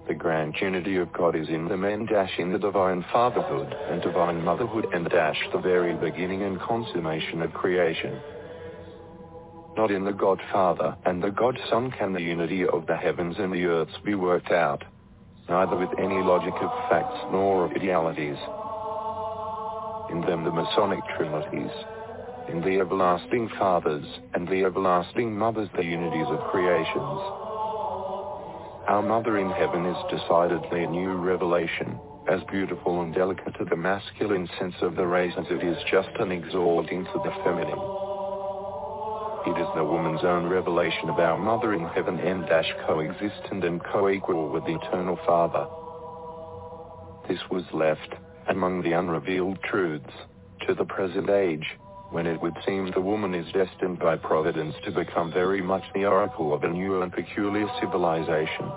The 0.08 0.14
grand 0.14 0.56
unity 0.62 0.98
of 0.98 1.12
God 1.14 1.36
is 1.36 1.50
in 1.50 1.68
them 1.68 1.84
and 1.84 2.08
dash 2.08 2.32
in 2.38 2.52
the 2.52 2.60
divine 2.60 3.04
fatherhood 3.12 3.76
and 3.90 4.02
divine 4.02 4.44
motherhood 4.44 4.88
and 4.94 5.10
dash 5.10 5.38
the 5.52 5.60
very 5.60 5.96
beginning 5.96 6.44
and 6.44 6.60
consummation 6.60 7.42
of 7.42 7.54
creation. 7.54 8.20
Not 9.78 9.92
in 9.92 10.06
the 10.06 10.12
Godfather 10.14 10.96
and 11.06 11.24
the 11.24 11.30
Godson 11.32 11.92
can 11.92 12.14
the 12.14 12.22
unity 12.22 12.68
of 12.68 12.86
the 12.86 12.98
heavens 12.98 13.36
and 13.40 13.52
the 13.52 13.66
earths 13.66 13.98
be 14.04 14.16
worked 14.16 14.52
out, 14.52 14.84
neither 15.48 15.76
with 15.76 15.90
any 15.98 16.22
logic 16.24 16.54
of 16.62 16.90
facts 16.90 17.18
nor 17.32 17.66
of 17.66 17.72
idealities. 17.72 18.38
In 20.12 20.22
them 20.22 20.44
the 20.44 20.52
Masonic 20.52 21.00
Trinities, 21.16 21.72
in 22.50 22.62
the 22.62 22.80
everlasting 22.80 23.48
fathers 23.60 24.06
and 24.34 24.48
the 24.48 24.64
everlasting 24.66 25.38
mothers 25.38 25.70
the 25.76 25.84
unities 25.84 26.26
of 26.30 26.40
creations. 26.50 27.22
Our 28.88 29.04
Mother 29.04 29.38
in 29.38 29.52
Heaven 29.52 29.86
is 29.86 29.98
decidedly 30.10 30.84
a 30.84 30.90
new 30.90 31.14
revelation, 31.14 32.00
as 32.28 32.42
beautiful 32.50 33.02
and 33.02 33.14
delicate 33.14 33.54
to 33.60 33.66
the 33.66 33.76
masculine 33.76 34.50
sense 34.58 34.74
of 34.82 34.96
the 34.96 35.06
race 35.06 35.34
as 35.38 35.46
it 35.52 35.64
is 35.64 35.78
just 35.92 36.10
an 36.20 36.32
exalting 36.32 37.06
to 37.06 37.22
the 37.24 37.32
feminine. 37.44 37.84
It 39.46 39.62
is 39.62 39.70
the 39.76 39.86
woman's 39.86 40.24
own 40.24 40.48
revelation 40.48 41.10
of 41.10 41.20
our 41.20 41.38
Mother 41.38 41.76
in 41.76 41.86
Heaven 41.86 42.20
and 42.20 42.46
coexistent 42.88 43.64
and 43.64 43.80
co-equal 43.84 44.50
with 44.50 44.66
the 44.66 44.76
Eternal 44.76 45.20
Father. 45.26 45.68
This 47.28 47.40
was 47.52 47.64
left, 47.72 48.16
among 48.50 48.82
the 48.82 48.94
unrevealed 48.94 49.60
truths, 49.64 50.14
to 50.68 50.74
the 50.74 50.86
present 50.86 51.30
age, 51.30 51.66
when 52.12 52.26
it 52.26 52.42
would 52.42 52.56
seem 52.66 52.92
the 52.92 53.02
woman 53.02 53.36
is 53.36 53.46
destined 53.54 54.00
by 54.00 54.18
providence 54.18 54.76
to 54.84 54.92
become 54.92 55.32
very 55.32 55.62
much 55.62 55.84
the 55.94 56.06
oracle 56.06 56.54
of 56.54 56.64
a 56.64 56.70
new 56.70 57.02
and 57.02 57.14
peculiar 57.14 57.68
civilization. 57.80 58.72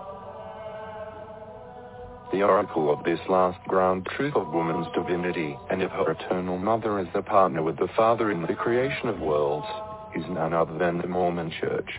The 2.33 2.43
oracle 2.43 2.93
of 2.93 3.05
this 3.05 3.21
last 3.29 3.63
ground 3.67 4.07
truth 4.17 4.37
of 4.37 4.53
woman's 4.53 4.87
divinity 4.95 5.57
and 5.71 5.83
of 5.83 5.91
her 5.91 6.13
eternal 6.13 6.59
mother 6.59 6.99
as 6.99 7.09
the 7.15 7.23
partner 7.23 7.63
with 7.63 7.79
the 7.79 7.89
Father 7.97 8.31
in 8.31 8.43
the 8.43 8.55
creation 8.55 9.09
of 9.09 9.21
worlds 9.21 9.67
is 10.15 10.25
none 10.31 10.53
other 10.53 10.77
than 10.79 10.99
the 10.99 11.09
Mormon 11.09 11.53
Church. 11.61 11.91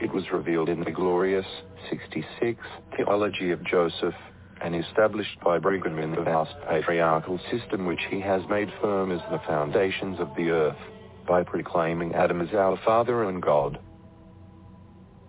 It 0.00 0.12
was 0.12 0.24
revealed 0.32 0.68
in 0.68 0.84
the 0.84 0.90
glorious 0.90 1.46
66 1.88 2.60
Theology 2.96 3.50
of 3.50 3.64
Joseph 3.64 4.14
and 4.62 4.74
established 4.74 5.38
by 5.44 5.58
Brigham 5.58 5.98
in 5.98 6.12
the 6.12 6.22
vast 6.22 6.54
patriarchal 6.68 7.38
system 7.50 7.84
which 7.86 8.00
he 8.10 8.20
has 8.20 8.42
made 8.48 8.72
firm 8.80 9.12
as 9.12 9.20
the 9.30 9.40
foundations 9.46 10.18
of 10.18 10.34
the 10.36 10.48
earth, 10.50 10.78
by 11.26 11.42
proclaiming 11.42 12.14
Adam 12.14 12.40
as 12.40 12.54
our 12.54 12.78
Father 12.84 13.24
and 13.24 13.42
God. 13.42 13.78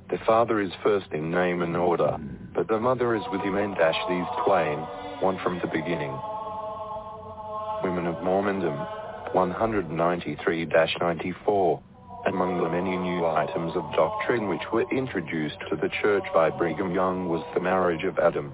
The 0.09 0.19
Father 0.25 0.61
is 0.61 0.71
first 0.83 1.07
in 1.11 1.31
name 1.31 1.61
and 1.61 1.75
order, 1.75 2.17
but 2.55 2.69
the 2.69 2.79
Mother 2.79 3.13
is 3.15 3.23
with 3.31 3.41
him 3.41 3.57
and 3.57 3.75
dash 3.75 3.97
these 4.07 4.25
twain, 4.45 4.79
one 5.19 5.37
from 5.43 5.59
the 5.59 5.67
beginning. 5.67 6.17
Women 7.83 8.07
of 8.07 8.15
Mormondom, 8.23 8.87
193-94. 9.33 11.81
Among 12.25 12.61
the 12.61 12.69
many 12.69 12.95
new 12.97 13.25
items 13.25 13.75
of 13.75 13.83
doctrine 13.95 14.47
which 14.49 14.71
were 14.71 14.85
introduced 14.91 15.57
to 15.69 15.75
the 15.75 15.89
church 16.01 16.23
by 16.33 16.49
Brigham 16.49 16.91
Young 16.93 17.29
was 17.29 17.43
the 17.53 17.59
marriage 17.59 18.03
of 18.03 18.17
Adam. 18.19 18.53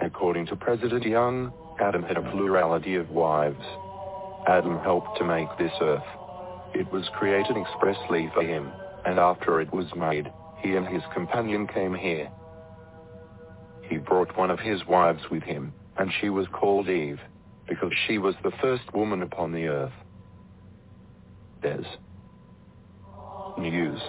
According 0.00 0.46
to 0.46 0.56
President 0.56 1.04
Young, 1.04 1.52
Adam 1.80 2.02
had 2.02 2.16
a 2.16 2.30
plurality 2.30 2.96
of 2.96 3.10
wives. 3.10 3.64
Adam 4.46 4.78
helped 4.78 5.18
to 5.18 5.24
make 5.24 5.48
this 5.58 5.72
earth. 5.80 6.04
It 6.74 6.90
was 6.92 7.08
created 7.14 7.56
expressly 7.56 8.30
for 8.34 8.42
him, 8.42 8.70
and 9.04 9.18
after 9.18 9.60
it 9.60 9.72
was 9.72 9.86
made, 9.96 10.30
he 10.58 10.76
and 10.76 10.86
his 10.86 11.02
companion 11.14 11.66
came 11.66 11.94
here. 11.94 12.30
He 13.82 13.96
brought 13.96 14.36
one 14.36 14.50
of 14.50 14.60
his 14.60 14.84
wives 14.86 15.22
with 15.30 15.42
him, 15.42 15.72
and 15.96 16.12
she 16.20 16.28
was 16.28 16.46
called 16.52 16.88
Eve, 16.88 17.20
because 17.68 17.92
she 18.06 18.18
was 18.18 18.34
the 18.42 18.52
first 18.60 18.92
woman 18.92 19.22
upon 19.22 19.52
the 19.52 19.66
earth. 19.66 19.92
Des. 21.62 21.84
News, 23.58 24.00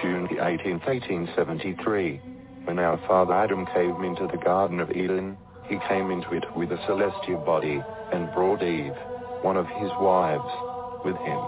June 0.00 0.26
18, 0.30 0.80
1873. 0.80 2.20
When 2.64 2.78
our 2.78 2.96
father 3.06 3.34
Adam 3.34 3.66
came 3.66 4.02
into 4.04 4.26
the 4.26 4.42
Garden 4.42 4.80
of 4.80 4.90
Eden, 4.90 5.36
he 5.68 5.78
came 5.86 6.10
into 6.10 6.32
it 6.32 6.44
with 6.56 6.72
a 6.72 6.82
celestial 6.86 7.38
body, 7.38 7.82
and 8.10 8.32
brought 8.32 8.62
Eve, 8.62 8.96
one 9.42 9.58
of 9.58 9.66
his 9.66 9.90
wives, 10.00 10.50
with 11.04 11.16
him. 11.16 11.40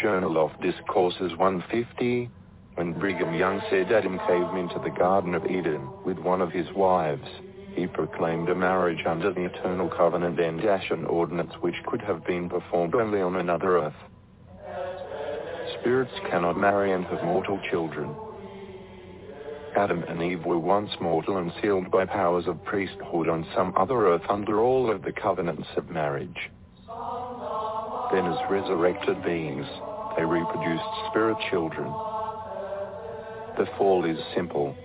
Journal 0.00 0.42
of 0.42 0.58
Discourses 0.62 1.36
150, 1.36 2.30
when 2.76 2.98
Brigham 2.98 3.34
Young 3.34 3.60
said 3.68 3.92
Adam 3.92 4.18
came 4.26 4.56
into 4.56 4.78
the 4.78 4.90
Garden 4.90 5.34
of 5.34 5.44
Eden 5.44 5.86
with 6.06 6.18
one 6.18 6.40
of 6.40 6.50
his 6.50 6.66
wives, 6.74 7.28
he 7.74 7.86
proclaimed 7.86 8.48
a 8.48 8.54
marriage 8.54 9.04
under 9.06 9.34
the 9.34 9.44
eternal 9.44 9.90
covenant 9.90 10.40
and 10.40 10.60
an 10.62 11.04
ordinance 11.04 11.52
which 11.60 11.76
could 11.86 12.00
have 12.00 12.24
been 12.24 12.48
performed 12.48 12.94
only 12.94 13.20
on 13.20 13.36
another 13.36 13.78
earth. 13.78 13.94
Spirits 15.80 16.12
cannot 16.30 16.58
marry 16.58 16.92
and 16.92 17.04
have 17.04 17.22
mortal 17.22 17.60
children. 17.70 18.14
Adam 19.76 20.02
and 20.06 20.22
Eve 20.22 20.44
were 20.44 20.58
once 20.58 20.90
mortal 21.00 21.38
and 21.38 21.52
sealed 21.60 21.90
by 21.90 22.04
powers 22.04 22.46
of 22.46 22.62
priesthood 22.64 23.28
on 23.28 23.46
some 23.54 23.72
other 23.76 24.06
earth 24.08 24.22
under 24.28 24.60
all 24.60 24.90
of 24.90 25.02
the 25.02 25.12
covenants 25.12 25.68
of 25.76 25.88
marriage. 25.88 26.50
Then 28.12 28.26
as 28.26 28.50
resurrected 28.50 29.24
beings, 29.24 29.66
they 30.16 30.24
reproduced 30.24 30.84
spirit 31.08 31.38
children. 31.50 31.86
The 33.56 33.66
fall 33.78 34.04
is 34.04 34.18
simple. 34.34 34.76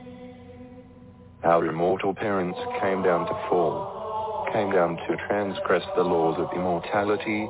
Our 1.44 1.66
immortal 1.66 2.14
parents 2.14 2.58
came 2.82 3.04
down 3.04 3.28
to 3.28 3.48
fall, 3.50 4.48
came 4.54 4.72
down 4.72 4.96
to 4.96 5.18
transgress 5.28 5.84
the 5.96 6.04
laws 6.04 6.40
of 6.40 6.50
immortality, 6.56 7.50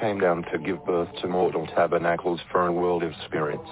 came 0.00 0.20
down 0.20 0.44
to 0.52 0.58
give 0.58 0.84
birth 0.86 1.08
to 1.20 1.26
mortal 1.26 1.66
tabernacles 1.66 2.40
for 2.52 2.68
a 2.68 2.72
world 2.72 3.02
of 3.02 3.12
spirits. 3.26 3.68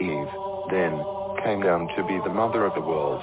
Eve, 0.00 0.28
then, 0.70 1.02
came 1.44 1.62
down 1.62 1.88
to 1.96 2.04
be 2.04 2.18
the 2.24 2.32
mother 2.32 2.64
of 2.64 2.74
the 2.74 2.80
world. 2.80 3.22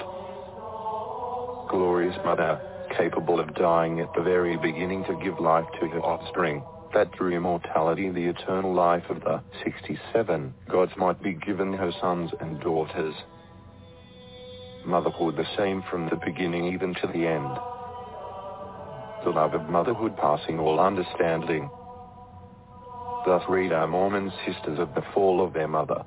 Glorious 1.70 2.16
mother, 2.24 2.60
capable 2.96 3.38
of 3.40 3.54
dying 3.54 4.00
at 4.00 4.12
the 4.14 4.22
very 4.22 4.56
beginning 4.56 5.04
to 5.04 5.20
give 5.22 5.38
life 5.38 5.66
to 5.80 5.88
her 5.88 6.00
offspring, 6.00 6.62
that 6.94 7.14
through 7.14 7.36
immortality 7.36 8.10
the 8.10 8.24
eternal 8.24 8.74
life 8.74 9.04
of 9.10 9.20
the 9.20 9.42
67 9.64 10.54
gods 10.70 10.92
might 10.96 11.22
be 11.22 11.34
given 11.34 11.72
her 11.72 11.92
sons 12.00 12.30
and 12.40 12.60
daughters. 12.60 13.14
Motherhood 14.84 15.36
the 15.36 15.56
same 15.56 15.82
from 15.90 16.08
the 16.08 16.20
beginning 16.24 16.72
even 16.72 16.94
to 16.94 17.06
the 17.08 17.26
end. 17.26 17.58
The 19.24 19.30
love 19.30 19.54
of 19.54 19.68
motherhood 19.68 20.16
passing 20.16 20.58
all 20.58 20.80
understanding. 20.80 21.68
Thus 23.26 23.42
read 23.48 23.72
our 23.72 23.86
Mormon 23.86 24.32
sisters 24.46 24.78
of 24.78 24.94
the 24.94 25.02
fall 25.12 25.44
of 25.44 25.52
their 25.52 25.68
mother. 25.68 26.04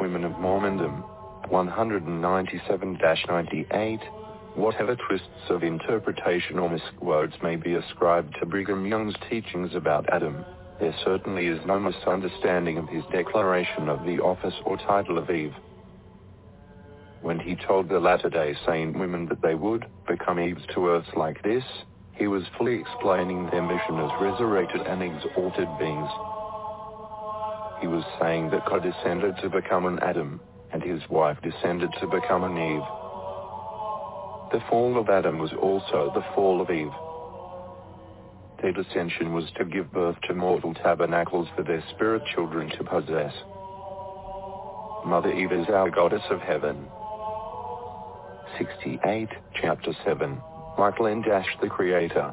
Women 0.00 0.24
of 0.24 0.32
Mormondom, 0.32 1.04
197-98, 1.50 4.00
whatever 4.56 4.96
twists 4.96 5.28
of 5.50 5.62
interpretation 5.62 6.58
or 6.58 6.68
misquotes 6.68 7.36
may 7.42 7.54
be 7.54 7.74
ascribed 7.74 8.34
to 8.40 8.46
Brigham 8.46 8.86
Young's 8.86 9.14
teachings 9.30 9.72
about 9.74 10.12
Adam, 10.12 10.44
there 10.80 10.96
certainly 11.04 11.46
is 11.46 11.64
no 11.64 11.78
misunderstanding 11.78 12.76
of 12.76 12.88
his 12.88 13.04
declaration 13.12 13.88
of 13.88 14.04
the 14.04 14.18
office 14.18 14.54
or 14.64 14.76
title 14.78 15.16
of 15.16 15.30
Eve. 15.30 15.54
When 17.22 17.38
he 17.38 17.54
told 17.54 17.88
the 17.88 18.00
Latter-day 18.00 18.56
Saint 18.66 18.98
women 18.98 19.26
that 19.26 19.42
they 19.42 19.54
would 19.54 19.86
become 20.08 20.40
Eves 20.40 20.66
to 20.74 20.88
earths 20.88 21.14
like 21.16 21.40
this, 21.44 21.62
he 22.14 22.26
was 22.26 22.42
fully 22.58 22.80
explaining 22.80 23.48
their 23.50 23.62
mission 23.62 24.00
as 24.00 24.10
resurrected 24.20 24.80
and 24.82 25.02
exalted 25.02 25.68
beings 25.78 26.10
he 27.80 27.86
was 27.86 28.04
saying 28.20 28.50
that 28.50 28.66
God 28.66 28.82
descended 28.82 29.36
to 29.42 29.48
become 29.50 29.86
an 29.86 29.98
Adam, 30.00 30.40
and 30.72 30.82
his 30.82 31.00
wife 31.10 31.38
descended 31.42 31.90
to 32.00 32.06
become 32.06 32.44
an 32.44 32.56
Eve. 32.56 32.82
The 34.52 34.64
fall 34.70 34.98
of 34.98 35.08
Adam 35.08 35.38
was 35.38 35.52
also 35.60 36.12
the 36.14 36.24
fall 36.34 36.60
of 36.60 36.70
Eve. 36.70 36.92
Their 38.62 38.72
descension 38.72 39.32
was 39.32 39.44
to 39.58 39.64
give 39.64 39.92
birth 39.92 40.16
to 40.28 40.34
mortal 40.34 40.74
tabernacles 40.74 41.48
for 41.56 41.62
their 41.62 41.84
spirit 41.94 42.22
children 42.34 42.70
to 42.70 42.84
possess. 42.84 43.34
Mother 45.04 45.32
Eve 45.32 45.52
is 45.52 45.68
our 45.68 45.90
goddess 45.90 46.22
of 46.30 46.40
heaven. 46.40 46.86
68, 48.58 49.28
chapter 49.60 49.92
7, 50.04 50.40
Michael 50.78 51.08
N. 51.08 51.22
Dash 51.22 51.48
the 51.60 51.68
Creator. 51.68 52.32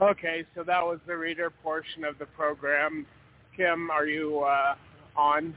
Okay, 0.00 0.44
so 0.54 0.62
that 0.62 0.80
was 0.80 1.00
the 1.06 1.16
reader 1.16 1.50
portion 1.62 2.04
of 2.04 2.18
the 2.18 2.26
program. 2.26 3.04
Kim, 3.56 3.90
are 3.90 4.06
you 4.06 4.40
uh, 4.40 4.76
on? 5.16 5.54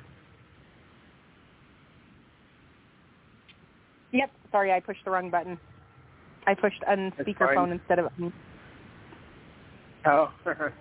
Yep. 4.12 4.32
Sorry, 4.51 4.71
I 4.71 4.80
pushed 4.80 5.06
the 5.06 5.12
wrong 5.12 5.30
button. 5.30 5.60
I 6.47 6.56
pushed 6.56 6.84
on 6.88 7.13
speakerphone 7.19 7.71
instead 7.71 7.99
of. 7.99 8.08
Oh. 10.06 10.32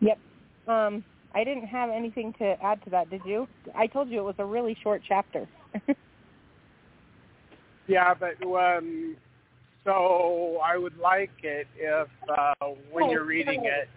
yep. 0.00 0.18
Um, 0.66 1.04
I 1.34 1.44
didn't 1.44 1.66
have 1.66 1.90
anything 1.90 2.32
to 2.38 2.56
add 2.62 2.82
to 2.84 2.90
that. 2.90 3.10
Did 3.10 3.20
you? 3.26 3.46
I 3.76 3.86
told 3.86 4.08
you 4.08 4.20
it 4.20 4.24
was 4.24 4.36
a 4.38 4.46
really 4.46 4.76
short 4.82 5.02
chapter. 5.06 5.46
yeah, 7.86 8.14
but 8.14 8.42
um, 8.42 9.16
so 9.84 10.58
I 10.64 10.76
would 10.76 10.98
like 10.98 11.30
it 11.42 11.66
if 11.76 12.08
uh, 12.28 12.66
when 12.90 13.10
you're 13.10 13.24
reading 13.24 13.64
it, 13.64 13.88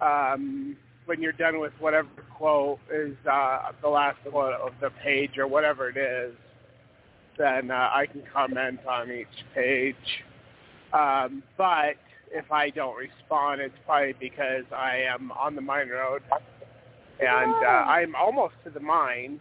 um, 0.00 0.76
when 1.06 1.20
you're 1.20 1.32
done 1.32 1.60
with 1.60 1.72
whatever 1.78 2.08
quote 2.36 2.78
is 2.92 3.14
uh, 3.30 3.70
the 3.82 3.88
last 3.88 4.18
quote 4.28 4.54
of 4.54 4.72
the 4.80 4.90
page 5.02 5.38
or 5.38 5.46
whatever 5.46 5.88
it 5.88 5.96
is, 5.96 6.34
then 7.38 7.70
uh, 7.70 7.90
I 7.92 8.06
can 8.10 8.22
comment 8.32 8.80
on 8.88 9.10
each 9.10 9.26
page. 9.54 9.94
Um, 10.92 11.42
but 11.56 11.96
if 12.30 12.50
I 12.50 12.70
don't 12.70 12.96
respond, 12.96 13.60
it's 13.60 13.74
probably 13.86 14.14
because 14.18 14.64
I 14.74 14.98
am 15.08 15.30
on 15.32 15.54
the 15.54 15.60
mine 15.60 15.88
road 15.88 16.22
and 17.20 17.54
uh, 17.54 17.84
I'm 17.88 18.14
almost 18.14 18.54
to 18.64 18.70
the 18.70 18.80
mine, 18.80 19.40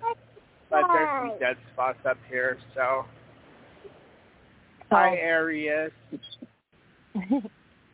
but 0.70 0.84
there's 0.88 1.10
some 1.30 1.40
dead 1.40 1.58
spots 1.74 2.00
up 2.08 2.18
here, 2.30 2.58
so 2.76 3.06
Hi, 4.94 5.16
Arius. 5.18 5.92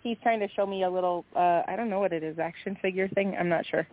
He's 0.04 0.18
trying 0.24 0.40
to 0.40 0.48
show 0.56 0.66
me 0.66 0.84
a 0.84 0.90
little, 0.90 1.26
uh, 1.36 1.64
I 1.68 1.76
don't 1.76 1.90
know 1.90 2.00
what 2.00 2.14
it 2.14 2.24
is, 2.24 2.40
action 2.40 2.78
figure 2.82 3.08
thing. 3.10 3.36
I'm 3.38 3.50
not 3.50 3.66
sure. 3.66 3.88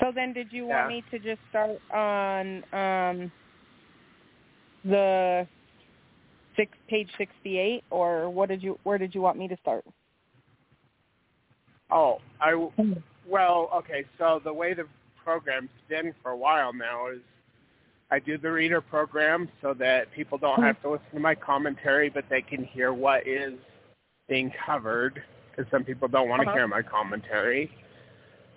So 0.00 0.12
then 0.14 0.32
did 0.32 0.48
you 0.52 0.66
yeah. 0.66 0.86
want 0.86 0.88
me 0.88 1.04
to 1.10 1.18
just 1.18 1.40
start 1.50 1.80
on 1.92 2.64
um, 2.72 3.32
the 4.84 5.46
six 6.56 6.72
page 6.88 7.08
68 7.18 7.82
or 7.90 8.30
what 8.30 8.48
did 8.48 8.62
you 8.62 8.78
where 8.84 8.98
did 8.98 9.14
you 9.14 9.20
want 9.20 9.38
me 9.38 9.48
to 9.48 9.56
start? 9.60 9.84
Oh, 11.90 12.18
I 12.40 12.54
well, 13.28 13.70
okay, 13.74 14.04
so 14.18 14.40
the 14.44 14.52
way 14.52 14.74
the 14.74 14.84
program's 15.22 15.70
been 15.88 16.12
for 16.22 16.32
a 16.32 16.36
while 16.36 16.72
now 16.72 17.08
is 17.08 17.20
I 18.10 18.18
do 18.18 18.38
the 18.38 18.50
reader 18.50 18.80
program 18.80 19.48
so 19.62 19.74
that 19.74 20.12
people 20.12 20.38
don't 20.38 20.62
have 20.62 20.80
to 20.82 20.90
listen 20.90 21.06
to 21.14 21.20
my 21.20 21.34
commentary, 21.34 22.10
but 22.10 22.24
they 22.30 22.42
can 22.42 22.64
hear 22.64 22.92
what 22.92 23.26
is 23.26 23.54
being 24.28 24.52
covered 24.64 25.22
because 25.50 25.70
some 25.70 25.84
people 25.84 26.08
don't 26.08 26.28
want 26.28 26.42
to 26.42 26.48
uh-huh. 26.48 26.58
hear 26.58 26.68
my 26.68 26.82
commentary. 26.82 27.70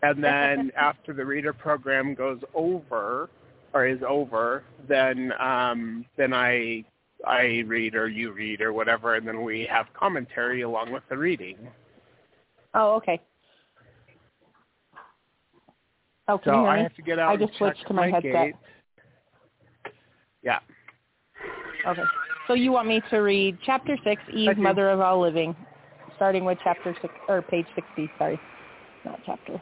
And 0.04 0.24
then 0.24 0.72
after 0.78 1.14
the 1.14 1.26
reader 1.26 1.54
program 1.54 2.14
goes 2.14 2.40
over 2.54 3.30
or 3.74 3.88
is 3.88 4.00
over, 4.08 4.64
then 4.88 5.34
um, 5.40 6.06
then 6.18 6.34
I 6.34 6.86
I 7.26 7.64
read 7.66 7.96
or 7.96 8.08
you 8.08 8.32
read 8.32 8.62
or 8.62 8.74
whatever, 8.74 9.16
and 9.16 9.28
then 9.28 9.44
we 9.44 9.68
have 9.72 9.88
commentary 9.94 10.62
along 10.62 10.92
with 10.92 11.04
the 11.10 11.18
reading. 11.18 11.58
Oh, 12.76 12.96
okay. 12.96 13.20
Oh, 16.28 16.38
can 16.38 16.54
so 16.54 16.66
I 16.66 16.80
have 16.80 16.96
to 16.96 17.02
get 17.02 17.20
out 17.20 17.32
I 17.32 17.38
just 17.38 17.58
switched 17.58 17.88
to 17.88 17.94
my 17.94 18.10
headset. 18.10 18.32
gate. 18.32 18.56
Yeah. 20.48 20.60
Okay. 21.86 22.04
So 22.48 22.54
you 22.54 22.72
want 22.72 22.88
me 22.88 23.02
to 23.10 23.18
read 23.18 23.58
chapter 23.66 23.98
six, 24.06 24.24
Eve, 24.32 24.58
mother 24.58 24.90
of 24.90 25.02
all 25.02 25.20
living, 25.20 25.54
starting 26.16 26.46
with 26.46 26.58
chapter 26.64 26.96
six 27.02 27.14
or 27.28 27.42
page 27.42 27.66
sixty. 27.76 28.10
Sorry, 28.18 28.40
not 29.04 29.20
chapter. 29.26 29.62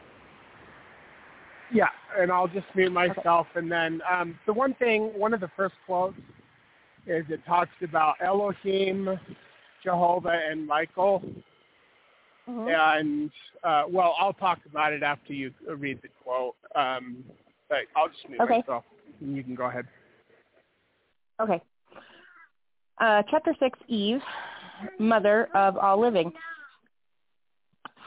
Yeah, 1.74 1.88
and 2.20 2.32
I'll 2.32 2.48
just 2.48 2.68
mute 2.76 2.92
myself. 2.92 3.48
And 3.56 3.72
then 3.72 4.00
um, 4.10 4.38
the 4.46 4.54
one 4.54 4.76
thing, 4.76 5.12
one 5.18 5.34
of 5.34 5.40
the 5.40 5.50
first 5.58 5.74
quotes 5.88 6.16
is 7.08 7.26
it 7.30 7.44
talks 7.48 7.72
about 7.84 8.14
Elohim, 8.24 9.20
Jehovah, 9.84 10.40
and 10.48 10.68
Michael. 10.68 11.24
Mhm. 12.48 13.02
And 13.02 13.32
uh, 13.64 13.86
well, 13.90 14.16
I'll 14.20 14.34
talk 14.34 14.60
about 14.70 14.94
it 14.94 15.02
after 15.02 15.34
you 15.34 15.52
read 15.68 16.00
the 16.04 16.10
quote. 16.24 16.54
Um, 16.76 17.24
but 17.70 17.80
I'll 17.96 18.10
just 18.10 18.30
mute 18.30 18.42
Okay. 18.42 18.60
myself. 18.60 18.84
And 19.20 19.36
you 19.36 19.44
can 19.44 19.56
go 19.56 19.66
ahead. 19.66 19.88
Okay. 21.42 21.62
Uh, 23.00 23.22
chapter 23.30 23.54
6, 23.60 23.80
Eve, 23.88 24.22
mother 25.00 25.50
of 25.54 25.78
all 25.78 26.00
living. 26.00 26.32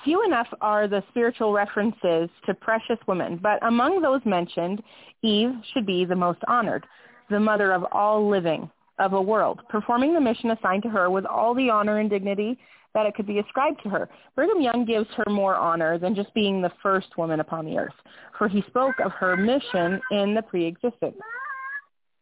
Few 0.04 0.24
enough 0.24 0.46
are 0.60 0.88
the 0.88 1.02
spiritual 1.10 1.52
references 1.52 2.30
to 2.46 2.54
precious 2.60 2.98
women, 3.06 3.38
but 3.42 3.64
among 3.66 4.00
those 4.00 4.22
mentioned, 4.24 4.82
Eve 5.22 5.50
should 5.72 5.84
be 5.84 6.04
the 6.04 6.16
most 6.16 6.38
honored, 6.48 6.86
the 7.28 7.40
mother 7.40 7.72
of 7.72 7.84
all 7.92 8.28
living, 8.28 8.70
of 8.98 9.12
a 9.12 9.20
world, 9.20 9.60
performing 9.68 10.14
the 10.14 10.20
mission 10.20 10.50
assigned 10.52 10.82
to 10.84 10.88
her 10.88 11.10
with 11.10 11.26
all 11.26 11.54
the 11.54 11.68
honor 11.68 11.98
and 11.98 12.08
dignity 12.08 12.58
that 12.94 13.06
it 13.06 13.14
could 13.14 13.26
be 13.26 13.40
ascribed 13.40 13.82
to 13.82 13.90
her. 13.90 14.08
Brigham 14.34 14.62
Young 14.62 14.86
gives 14.86 15.08
her 15.16 15.30
more 15.30 15.54
honor 15.54 15.98
than 15.98 16.14
just 16.14 16.32
being 16.32 16.62
the 16.62 16.72
first 16.82 17.08
woman 17.18 17.40
upon 17.40 17.66
the 17.66 17.76
earth, 17.76 17.94
for 18.38 18.48
he 18.48 18.62
spoke 18.68 18.94
of 19.04 19.12
her 19.12 19.36
mission 19.36 20.00
in 20.10 20.34
the 20.34 20.42
pre-existence 20.42 21.16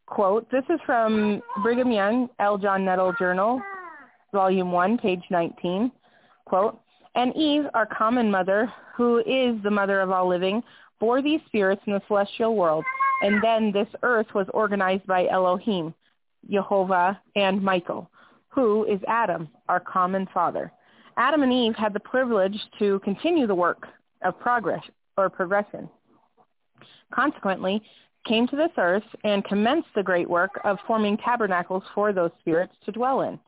quote, 0.06 0.50
this 0.50 0.64
is 0.70 0.80
from 0.86 1.42
Brigham 1.62 1.90
Young, 1.90 2.28
L. 2.38 2.58
John 2.58 2.84
Nuttall 2.84 3.14
Journal, 3.18 3.60
Volume 4.32 4.72
1, 4.72 4.98
page 4.98 5.22
19, 5.30 5.90
quote, 6.44 6.80
and 7.14 7.34
Eve, 7.34 7.64
our 7.74 7.86
common 7.86 8.30
mother, 8.30 8.72
who 8.96 9.18
is 9.18 9.60
the 9.62 9.70
mother 9.70 10.00
of 10.00 10.10
all 10.10 10.28
living, 10.28 10.62
bore 11.00 11.22
these 11.22 11.40
spirits 11.46 11.82
in 11.86 11.92
the 11.94 12.02
celestial 12.06 12.54
world, 12.54 12.84
and 13.22 13.42
then 13.42 13.72
this 13.72 13.88
earth 14.02 14.26
was 14.34 14.46
organized 14.52 15.06
by 15.06 15.26
Elohim, 15.26 15.94
Jehovah, 16.50 17.20
and 17.34 17.62
Michael, 17.62 18.10
who 18.48 18.84
is 18.84 19.00
Adam, 19.08 19.48
our 19.68 19.80
common 19.80 20.28
father. 20.32 20.72
Adam 21.16 21.42
and 21.42 21.52
Eve 21.52 21.74
had 21.74 21.92
the 21.92 22.00
privilege 22.00 22.58
to 22.78 22.98
continue 23.00 23.46
the 23.46 23.54
work 23.54 23.86
of 24.22 24.38
progress 24.38 24.82
or 25.16 25.30
progression. 25.30 25.88
Consequently, 27.14 27.82
came 28.26 28.46
to 28.48 28.56
this 28.56 28.70
earth 28.76 29.04
and 29.24 29.44
commenced 29.44 29.88
the 29.94 30.02
great 30.02 30.28
work 30.28 30.60
of 30.64 30.78
forming 30.86 31.16
tabernacles 31.18 31.82
for 31.94 32.12
those 32.12 32.30
spirits 32.40 32.74
to 32.84 32.92
dwell 32.92 33.22
in. 33.22 33.38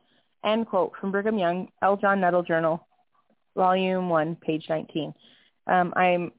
End 0.45 0.67
quote 0.67 0.93
from 0.99 1.11
Brigham 1.11 1.37
Young, 1.37 1.67
L. 1.81 1.97
John 1.97 2.21
Nuttall 2.21 2.43
Journal, 2.43 2.87
Volume 3.55 4.09
1, 4.09 4.37
page 4.37 4.65
19. 4.69 5.13
Um, 5.67 5.93
I'm 5.95 6.31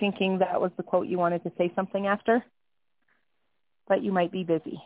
thinking 0.00 0.38
that 0.38 0.60
was 0.60 0.70
the 0.76 0.82
quote 0.82 1.06
you 1.06 1.18
wanted 1.18 1.42
to 1.44 1.52
say 1.58 1.70
something 1.76 2.06
after, 2.06 2.44
but 3.88 4.02
you 4.02 4.10
might 4.10 4.32
be 4.32 4.42
busy. 4.42 4.82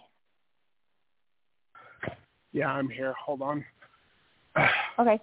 Yeah, 2.52 2.68
I'm 2.68 2.88
here. 2.88 3.14
Hold 3.24 3.42
on. 3.42 3.64
Okay. 4.98 5.20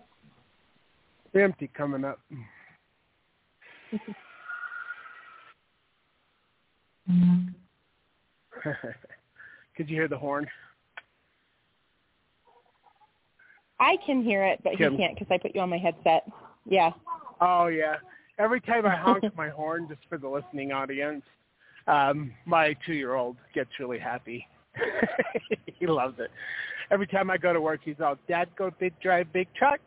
Empty 1.34 1.68
coming 1.76 2.06
up. 2.06 2.20
Could 9.78 9.90
you 9.90 9.96
hear 9.96 10.08
the 10.08 10.18
horn? 10.18 10.48
I 13.80 13.98
can 14.06 14.24
hear 14.24 14.46
it, 14.46 14.60
but 14.64 14.78
Kim. 14.78 14.94
he 14.94 14.98
can't 14.98 15.18
because 15.18 15.28
I 15.32 15.38
put 15.38 15.54
you 15.56 15.62
on 15.62 15.70
my 15.70 15.78
headset. 15.78 16.26
Yeah. 16.66 16.92
Oh 17.42 17.68
yeah. 17.68 17.96
Every 18.40 18.62
time 18.62 18.86
I 18.86 18.96
honk 18.96 19.24
my 19.38 19.50
horn, 19.50 19.88
just 19.90 20.02
for 20.10 20.18
the 20.18 20.30
listening 20.30 20.72
audience, 20.72 21.24
um, 21.88 22.32
my 22.46 22.76
two-year-old 22.86 23.38
gets 23.54 23.70
really 23.80 24.00
happy. 24.00 24.48
he 25.80 25.86
loves 25.86 26.18
it. 26.20 26.32
Every 26.92 27.08
time 27.08 27.30
I 27.30 27.38
go 27.38 27.54
to 27.54 27.62
work, 27.62 27.82
he's 27.84 28.00
all, 28.00 28.18
"Dad, 28.28 28.50
go 28.56 28.72
big 28.80 28.94
drive 29.02 29.32
big 29.34 29.48
truck." 29.54 29.80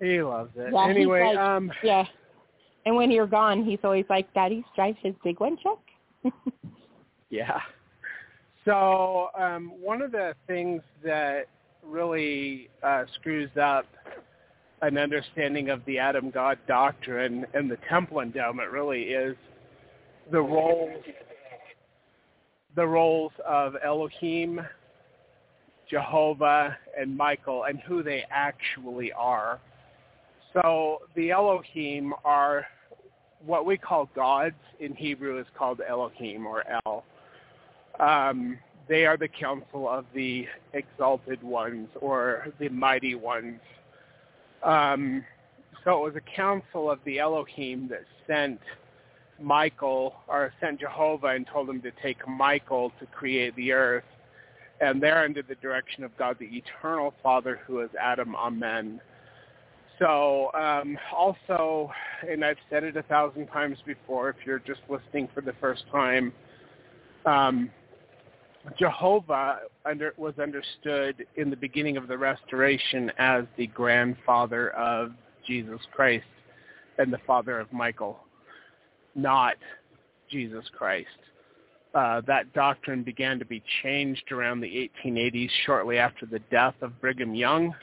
He 0.00 0.22
loves 0.22 0.50
it. 0.56 0.72
Yeah, 0.72 0.86
anyway, 0.86 1.34
like- 1.34 1.38
um, 1.38 1.72
Yeah. 1.82 2.04
And 2.86 2.96
when 2.96 3.10
you're 3.10 3.26
gone, 3.26 3.64
he's 3.64 3.78
always 3.82 4.04
like, 4.10 4.32
Daddy 4.34 4.62
drives 4.76 4.98
his 5.02 5.14
big 5.24 5.40
one 5.40 5.56
truck. 5.56 5.80
Yeah. 7.34 7.58
So 8.64 9.30
um, 9.36 9.72
one 9.80 10.00
of 10.00 10.12
the 10.12 10.34
things 10.46 10.82
that 11.04 11.46
really 11.84 12.68
uh, 12.82 13.04
screws 13.14 13.50
up 13.60 13.86
an 14.82 14.96
understanding 14.96 15.68
of 15.68 15.84
the 15.84 15.98
Adam 15.98 16.30
God 16.30 16.58
doctrine 16.68 17.44
and 17.52 17.68
the 17.68 17.78
temple 17.88 18.20
endowment 18.20 18.70
really 18.70 19.02
is 19.02 19.36
the 20.30 20.40
roles 20.40 21.02
the 22.76 22.86
roles 22.86 23.32
of 23.46 23.74
Elohim, 23.84 24.60
Jehovah, 25.90 26.76
and 26.98 27.16
Michael 27.16 27.64
and 27.64 27.80
who 27.80 28.02
they 28.02 28.24
actually 28.30 29.12
are. 29.12 29.60
So 30.52 31.02
the 31.16 31.32
Elohim 31.32 32.14
are 32.24 32.64
what 33.46 33.66
we 33.66 33.76
call 33.76 34.08
gods 34.14 34.54
in 34.80 34.94
Hebrew 34.94 35.38
is 35.38 35.46
called 35.56 35.80
Elohim 35.86 36.46
or 36.46 36.64
El. 36.86 37.04
Um, 38.00 38.58
they 38.88 39.06
are 39.06 39.16
the 39.16 39.28
council 39.28 39.88
of 39.88 40.04
the 40.14 40.46
exalted 40.72 41.42
ones 41.42 41.88
or 42.00 42.48
the 42.58 42.68
mighty 42.68 43.14
ones. 43.14 43.60
Um, 44.62 45.24
so 45.84 45.98
it 45.98 46.14
was 46.14 46.16
a 46.16 46.36
council 46.36 46.90
of 46.90 46.98
the 47.04 47.18
Elohim 47.18 47.88
that 47.88 48.04
sent 48.26 48.60
Michael 49.40 50.14
or 50.28 50.52
sent 50.60 50.80
Jehovah 50.80 51.28
and 51.28 51.46
told 51.46 51.68
him 51.68 51.80
to 51.82 51.90
take 52.02 52.26
Michael 52.26 52.92
to 53.00 53.06
create 53.06 53.54
the 53.56 53.72
earth. 53.72 54.04
And 54.80 55.02
they're 55.02 55.24
under 55.24 55.42
the 55.42 55.54
direction 55.56 56.04
of 56.04 56.16
God 56.16 56.36
the 56.38 56.46
eternal 56.46 57.14
Father 57.22 57.60
who 57.66 57.80
is 57.80 57.90
Adam. 58.00 58.34
Amen. 58.34 59.00
So 60.04 60.50
um, 60.52 60.98
also, 61.16 61.90
and 62.28 62.44
I've 62.44 62.58
said 62.68 62.84
it 62.84 62.94
a 62.94 63.02
thousand 63.04 63.46
times 63.46 63.78
before, 63.86 64.28
if 64.28 64.36
you're 64.44 64.58
just 64.58 64.80
listening 64.90 65.30
for 65.34 65.40
the 65.40 65.54
first 65.62 65.84
time, 65.90 66.30
um, 67.24 67.70
Jehovah 68.78 69.60
under, 69.86 70.12
was 70.18 70.34
understood 70.38 71.26
in 71.36 71.48
the 71.48 71.56
beginning 71.56 71.96
of 71.96 72.06
the 72.06 72.18
restoration 72.18 73.12
as 73.16 73.44
the 73.56 73.66
grandfather 73.68 74.70
of 74.72 75.12
Jesus 75.46 75.80
Christ 75.90 76.26
and 76.98 77.10
the 77.10 77.20
father 77.26 77.58
of 77.58 77.72
Michael, 77.72 78.18
not 79.14 79.54
Jesus 80.30 80.66
Christ. 80.76 81.08
Uh, 81.94 82.20
that 82.26 82.52
doctrine 82.52 83.04
began 83.04 83.38
to 83.38 83.46
be 83.46 83.62
changed 83.82 84.32
around 84.32 84.60
the 84.60 84.90
1880s, 85.06 85.48
shortly 85.64 85.96
after 85.96 86.26
the 86.26 86.40
death 86.50 86.74
of 86.82 87.00
Brigham 87.00 87.34
Young, 87.34 87.74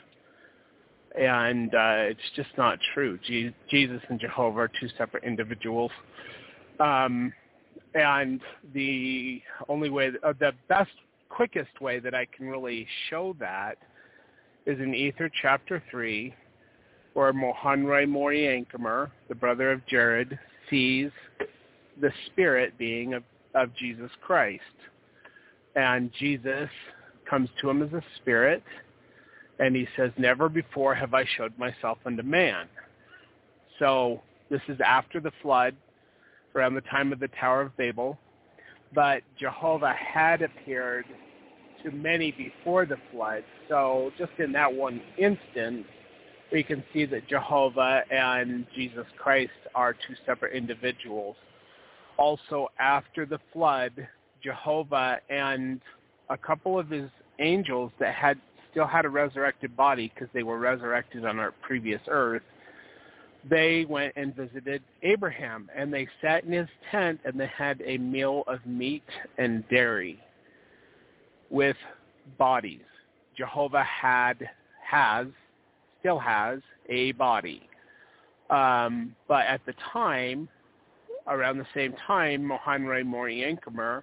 and 1.18 1.74
uh, 1.74 2.08
it's 2.08 2.20
just 2.36 2.50
not 2.56 2.78
true. 2.94 3.18
Je- 3.26 3.54
Jesus 3.70 4.00
and 4.08 4.18
Jehovah 4.18 4.60
are 4.60 4.70
two 4.80 4.88
separate 4.96 5.24
individuals. 5.24 5.90
Um, 6.80 7.32
and 7.94 8.40
the 8.74 9.42
only 9.68 9.90
way, 9.90 10.10
uh, 10.22 10.32
the 10.38 10.52
best, 10.68 10.90
quickest 11.28 11.80
way 11.80 11.98
that 11.98 12.14
I 12.14 12.26
can 12.36 12.48
really 12.48 12.86
show 13.10 13.36
that 13.38 13.78
is 14.66 14.78
in 14.78 14.94
Ether 14.94 15.30
chapter 15.42 15.82
3, 15.90 16.34
where 17.14 17.32
Mahonri 17.32 18.06
Moriancumer, 18.06 19.10
the 19.28 19.34
brother 19.34 19.72
of 19.72 19.84
Jared, 19.86 20.38
sees 20.70 21.10
the 22.00 22.10
spirit 22.26 22.76
being 22.78 23.14
of, 23.14 23.22
of 23.54 23.74
Jesus 23.76 24.10
Christ. 24.24 24.62
And 25.74 26.10
Jesus 26.18 26.68
comes 27.28 27.48
to 27.60 27.70
him 27.70 27.82
as 27.82 27.92
a 27.92 28.02
spirit, 28.16 28.62
and 29.62 29.76
he 29.76 29.86
says, 29.96 30.10
never 30.18 30.48
before 30.48 30.92
have 30.92 31.14
I 31.14 31.24
showed 31.36 31.56
myself 31.56 31.98
unto 32.04 32.24
man. 32.24 32.66
So 33.78 34.20
this 34.50 34.60
is 34.66 34.76
after 34.84 35.20
the 35.20 35.30
flood, 35.40 35.76
around 36.56 36.74
the 36.74 36.80
time 36.80 37.12
of 37.12 37.20
the 37.20 37.28
Tower 37.28 37.62
of 37.62 37.76
Babel, 37.76 38.18
but 38.92 39.22
Jehovah 39.38 39.94
had 39.94 40.42
appeared 40.42 41.04
to 41.84 41.92
many 41.92 42.32
before 42.32 42.86
the 42.86 42.96
flood. 43.12 43.44
So 43.68 44.10
just 44.18 44.32
in 44.40 44.50
that 44.50 44.72
one 44.72 45.00
instance, 45.16 45.84
we 46.50 46.64
can 46.64 46.82
see 46.92 47.06
that 47.06 47.28
Jehovah 47.28 48.02
and 48.10 48.66
Jesus 48.74 49.06
Christ 49.16 49.52
are 49.76 49.92
two 49.92 50.14
separate 50.26 50.54
individuals. 50.54 51.36
Also, 52.18 52.66
after 52.80 53.26
the 53.26 53.38
flood, 53.52 54.08
Jehovah 54.42 55.18
and 55.30 55.80
a 56.30 56.36
couple 56.36 56.80
of 56.80 56.90
his 56.90 57.08
angels 57.38 57.92
that 58.00 58.12
had 58.14 58.38
still 58.72 58.86
had 58.86 59.04
a 59.04 59.08
resurrected 59.08 59.76
body 59.76 60.10
because 60.14 60.28
they 60.34 60.42
were 60.42 60.58
resurrected 60.58 61.24
on 61.24 61.38
our 61.38 61.52
previous 61.62 62.00
earth, 62.08 62.42
they 63.48 63.84
went 63.88 64.12
and 64.16 64.34
visited 64.34 64.82
Abraham 65.02 65.68
and 65.76 65.92
they 65.92 66.08
sat 66.20 66.44
in 66.44 66.52
his 66.52 66.68
tent 66.90 67.20
and 67.24 67.38
they 67.38 67.50
had 67.56 67.82
a 67.84 67.98
meal 67.98 68.44
of 68.46 68.64
meat 68.66 69.04
and 69.38 69.68
dairy 69.68 70.18
with 71.50 71.76
bodies. 72.38 72.80
Jehovah 73.36 73.84
had, 73.84 74.48
has, 74.88 75.26
still 76.00 76.18
has 76.18 76.60
a 76.88 77.12
body. 77.12 77.68
Um, 78.50 79.14
but 79.28 79.46
at 79.46 79.60
the 79.66 79.74
time, 79.92 80.48
around 81.26 81.58
the 81.58 81.66
same 81.74 81.94
time, 82.06 82.42
Mahonri 82.42 83.04
Moriancumer 83.04 84.02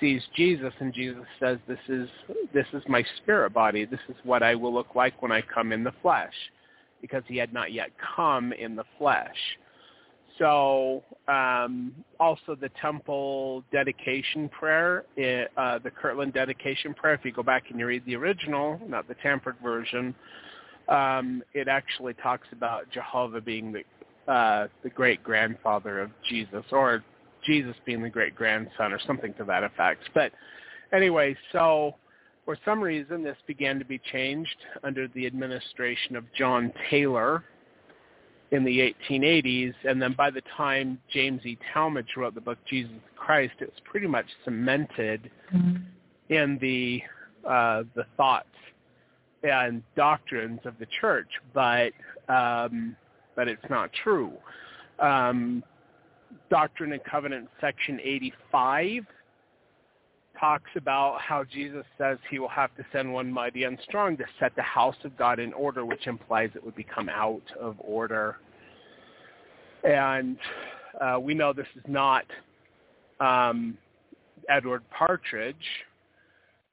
sees 0.00 0.22
Jesus 0.34 0.72
and 0.80 0.92
Jesus 0.92 1.24
says, 1.38 1.58
this 1.68 1.78
is, 1.88 2.08
this 2.52 2.66
is 2.72 2.82
my 2.88 3.04
spirit 3.18 3.52
body. 3.52 3.84
This 3.84 4.00
is 4.08 4.16
what 4.24 4.42
I 4.42 4.54
will 4.54 4.74
look 4.74 4.94
like 4.94 5.20
when 5.22 5.30
I 5.30 5.42
come 5.42 5.72
in 5.72 5.84
the 5.84 5.92
flesh 6.02 6.34
because 7.00 7.22
he 7.26 7.36
had 7.36 7.52
not 7.52 7.72
yet 7.72 7.90
come 8.16 8.52
in 8.52 8.76
the 8.76 8.84
flesh. 8.98 9.36
So 10.38 11.04
um, 11.28 11.92
also 12.18 12.54
the 12.54 12.70
temple 12.80 13.62
dedication 13.72 14.48
prayer, 14.48 15.04
uh, 15.56 15.78
the 15.78 15.90
Kirtland 15.90 16.32
dedication 16.32 16.94
prayer, 16.94 17.14
if 17.14 17.24
you 17.24 17.32
go 17.32 17.42
back 17.42 17.64
and 17.70 17.78
you 17.78 17.86
read 17.86 18.04
the 18.06 18.16
original, 18.16 18.80
not 18.86 19.06
the 19.06 19.16
tampered 19.22 19.56
version, 19.62 20.14
um, 20.88 21.42
it 21.52 21.68
actually 21.68 22.14
talks 22.14 22.48
about 22.52 22.90
Jehovah 22.90 23.40
being 23.40 23.72
the, 23.72 24.32
uh, 24.32 24.68
the 24.82 24.88
great-grandfather 24.88 26.00
of 26.00 26.10
Jesus, 26.28 26.64
or 26.72 27.04
Jesus 27.50 27.74
being 27.84 28.00
the 28.00 28.08
great-grandson, 28.08 28.92
or 28.92 29.00
something 29.06 29.34
to 29.34 29.44
that 29.44 29.64
effect. 29.64 30.08
But 30.14 30.30
anyway, 30.92 31.36
so 31.50 31.96
for 32.44 32.56
some 32.64 32.80
reason, 32.80 33.24
this 33.24 33.36
began 33.48 33.80
to 33.80 33.84
be 33.84 34.00
changed 34.12 34.56
under 34.84 35.08
the 35.08 35.26
administration 35.26 36.14
of 36.14 36.24
John 36.32 36.72
Taylor 36.88 37.42
in 38.52 38.64
the 38.64 38.94
1880s, 39.10 39.74
and 39.84 40.00
then 40.00 40.12
by 40.12 40.30
the 40.30 40.42
time 40.56 41.00
James 41.12 41.44
E. 41.44 41.58
Talmage 41.74 42.16
wrote 42.16 42.34
the 42.34 42.40
book 42.40 42.58
Jesus 42.68 42.92
Christ, 43.16 43.54
it 43.60 43.66
was 43.66 43.80
pretty 43.84 44.06
much 44.06 44.26
cemented 44.44 45.28
mm-hmm. 45.52 45.76
in 46.28 46.58
the 46.60 47.02
uh, 47.48 47.84
the 47.96 48.04
thoughts 48.16 48.46
and 49.42 49.82
doctrines 49.96 50.60
of 50.64 50.74
the 50.78 50.86
church, 51.00 51.28
but 51.52 51.92
um, 52.28 52.94
but 53.34 53.48
it's 53.48 53.64
not 53.70 53.90
true. 54.04 54.32
Um, 54.98 55.64
Doctrine 56.50 56.92
and 56.92 57.02
Covenants, 57.04 57.50
section 57.60 58.00
85 58.02 59.06
talks 60.38 60.70
about 60.74 61.20
how 61.20 61.44
Jesus 61.44 61.84
says 61.98 62.18
he 62.30 62.38
will 62.38 62.48
have 62.48 62.74
to 62.76 62.84
send 62.92 63.12
one 63.12 63.30
mighty 63.30 63.64
and 63.64 63.78
strong 63.86 64.16
to 64.16 64.24
set 64.38 64.56
the 64.56 64.62
house 64.62 64.96
of 65.04 65.16
God 65.16 65.38
in 65.38 65.52
order, 65.52 65.84
which 65.84 66.06
implies 66.06 66.50
it 66.54 66.64
would 66.64 66.74
become 66.74 67.08
out 67.08 67.42
of 67.60 67.76
order. 67.78 68.36
And 69.84 70.38
uh, 71.00 71.18
we 71.20 71.34
know 71.34 71.52
this 71.52 71.66
is 71.76 71.84
not 71.86 72.24
um, 73.20 73.76
Edward 74.48 74.82
Partridge 74.90 75.56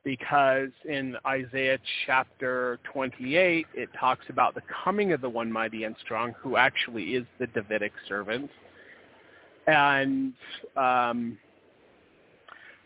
because 0.04 0.70
in 0.86 1.18
Isaiah 1.26 1.78
chapter 2.06 2.80
28, 2.94 3.66
it 3.74 3.90
talks 4.00 4.26
about 4.30 4.56
the 4.56 4.62
coming 4.84 5.12
of 5.12 5.20
the 5.20 5.30
one 5.30 5.52
mighty 5.52 5.84
and 5.84 5.96
strong, 6.00 6.34
who 6.42 6.56
actually 6.56 7.16
is 7.16 7.26
the 7.40 7.48
Davidic 7.48 7.92
servant. 8.08 8.50
And 9.68 10.34
um, 10.78 11.38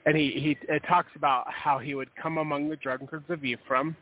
and 0.06 0.18
he, 0.18 0.32
he 0.32 0.74
it 0.74 0.84
talks 0.88 1.12
about 1.16 1.46
how 1.52 1.78
he 1.78 1.96
would 1.96 2.10
come 2.16 2.38
among 2.38 2.70
the 2.70 2.76
drunkards 2.76 3.30
of 3.30 3.44
Ephraim, 3.46 3.96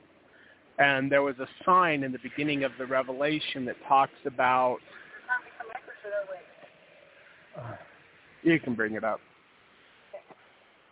and 0.77 1.11
there 1.11 1.21
was 1.21 1.35
a 1.39 1.47
sign 1.65 2.03
in 2.03 2.11
the 2.11 2.19
beginning 2.19 2.63
of 2.63 2.71
the 2.77 2.85
Revelation 2.85 3.65
that 3.65 3.75
talks 3.87 4.13
about. 4.25 4.77
Uh, 7.57 7.73
you 8.43 8.59
can 8.59 8.75
bring 8.75 8.93
it 8.93 9.03
up. 9.03 9.19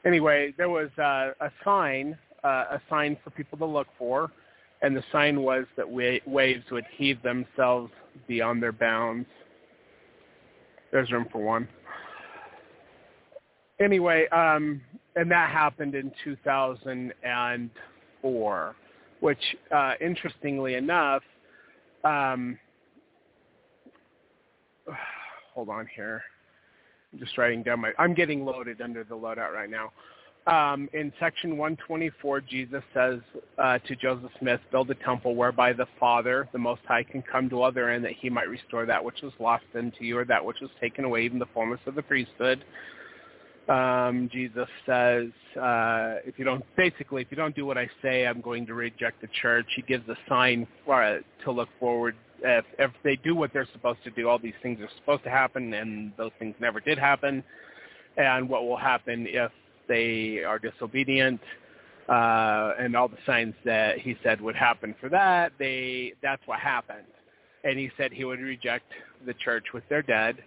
Anyway, 0.05 0.53
there 0.57 0.69
was 0.69 0.89
uh, 0.97 1.31
a 1.39 1.51
sign, 1.63 2.17
uh, 2.43 2.65
a 2.71 2.81
sign 2.89 3.17
for 3.23 3.29
people 3.29 3.57
to 3.57 3.65
look 3.65 3.87
for, 3.97 4.31
and 4.81 4.95
the 4.95 5.03
sign 5.11 5.41
was 5.41 5.65
that 5.77 5.87
wa- 5.87 6.19
waves 6.25 6.65
would 6.71 6.85
heave 6.97 7.21
themselves 7.23 7.91
beyond 8.27 8.61
their 8.61 8.73
bounds. 8.73 9.27
There's 10.91 11.11
room 11.11 11.27
for 11.31 11.39
one 11.39 11.67
anyway, 13.79 14.27
um, 14.29 14.81
and 15.15 15.31
that 15.31 15.49
happened 15.49 15.95
in 15.95 16.11
2004, 16.23 18.75
which, 19.19 19.57
uh, 19.75 19.93
interestingly 19.99 20.75
enough, 20.75 21.23
um, 22.03 22.59
hold 25.53 25.69
on 25.69 25.87
here. 25.95 26.21
I'm 27.13 27.19
just 27.19 27.37
writing 27.37 27.63
down 27.63 27.79
my. 27.81 27.91
I'm 27.97 28.13
getting 28.13 28.45
loaded 28.45 28.81
under 28.81 29.03
the 29.03 29.15
loadout 29.15 29.51
right 29.53 29.69
now. 29.69 29.91
Um, 30.45 30.87
in 30.93 31.11
section 31.19 31.57
124, 31.57 32.41
Jesus 32.41 32.83
says 32.93 33.19
uh, 33.57 33.79
to 33.79 33.95
Joseph 33.97 34.31
Smith, 34.39 34.61
build 34.71 34.89
a 34.91 34.95
temple 34.95 35.35
whereby 35.35 35.73
the 35.73 35.87
Father, 35.99 36.47
the 36.53 36.59
Most 36.59 36.83
High, 36.87 37.03
can 37.03 37.21
come 37.21 37.49
to 37.49 37.63
other 37.63 37.89
end 37.89 38.05
that 38.05 38.13
he 38.13 38.29
might 38.29 38.47
restore 38.47 38.85
that 38.85 39.03
which 39.03 39.21
was 39.21 39.33
lost 39.41 39.65
unto 39.75 40.05
you 40.05 40.17
or 40.17 40.23
that 40.23 40.45
which 40.45 40.61
was 40.61 40.71
taken 40.79 41.03
away, 41.03 41.23
even 41.23 41.37
the 41.37 41.47
fullness 41.53 41.81
of 41.85 41.95
the 41.95 42.01
priesthood 42.01 42.63
um, 43.69 44.29
Jesus 44.31 44.67
says, 44.85 45.27
uh, 45.61 46.15
if 46.25 46.39
you 46.39 46.45
don't, 46.45 46.63
basically, 46.77 47.21
if 47.21 47.27
you 47.29 47.37
don't 47.37 47.55
do 47.55 47.65
what 47.65 47.77
I 47.77 47.89
say, 48.01 48.25
I'm 48.25 48.41
going 48.41 48.65
to 48.67 48.73
reject 48.73 49.21
the 49.21 49.27
church. 49.41 49.65
He 49.75 49.81
gives 49.81 50.07
a 50.07 50.15
sign 50.29 50.67
for, 50.85 51.03
uh, 51.03 51.19
to 51.43 51.51
look 51.51 51.69
forward. 51.79 52.15
If, 52.41 52.65
if 52.79 52.91
they 53.03 53.17
do 53.17 53.35
what 53.35 53.51
they're 53.51 53.67
supposed 53.73 54.03
to 54.05 54.11
do, 54.11 54.29
all 54.29 54.39
these 54.39 54.53
things 54.63 54.79
are 54.79 54.89
supposed 54.97 55.23
to 55.23 55.29
happen, 55.29 55.73
and 55.73 56.13
those 56.17 56.31
things 56.39 56.55
never 56.59 56.79
did 56.79 56.97
happen. 56.97 57.43
And 58.15 58.47
what 58.47 58.65
will 58.65 58.77
happen 58.77 59.27
if 59.27 59.51
they 59.87 60.43
are 60.43 60.59
disobedient, 60.59 61.41
uh, 62.07 62.73
and 62.79 62.95
all 62.95 63.09
the 63.09 63.17
signs 63.25 63.53
that 63.65 63.99
he 63.99 64.15
said 64.23 64.39
would 64.39 64.55
happen 64.55 64.95
for 65.01 65.09
that, 65.09 65.51
they 65.59 66.13
that's 66.21 66.41
what 66.45 66.59
happened. 66.59 67.05
And 67.65 67.77
he 67.77 67.91
said 67.97 68.13
he 68.13 68.23
would 68.23 68.39
reject 68.39 68.85
the 69.25 69.33
church 69.33 69.65
with 69.73 69.83
their 69.89 70.01
dead 70.01 70.37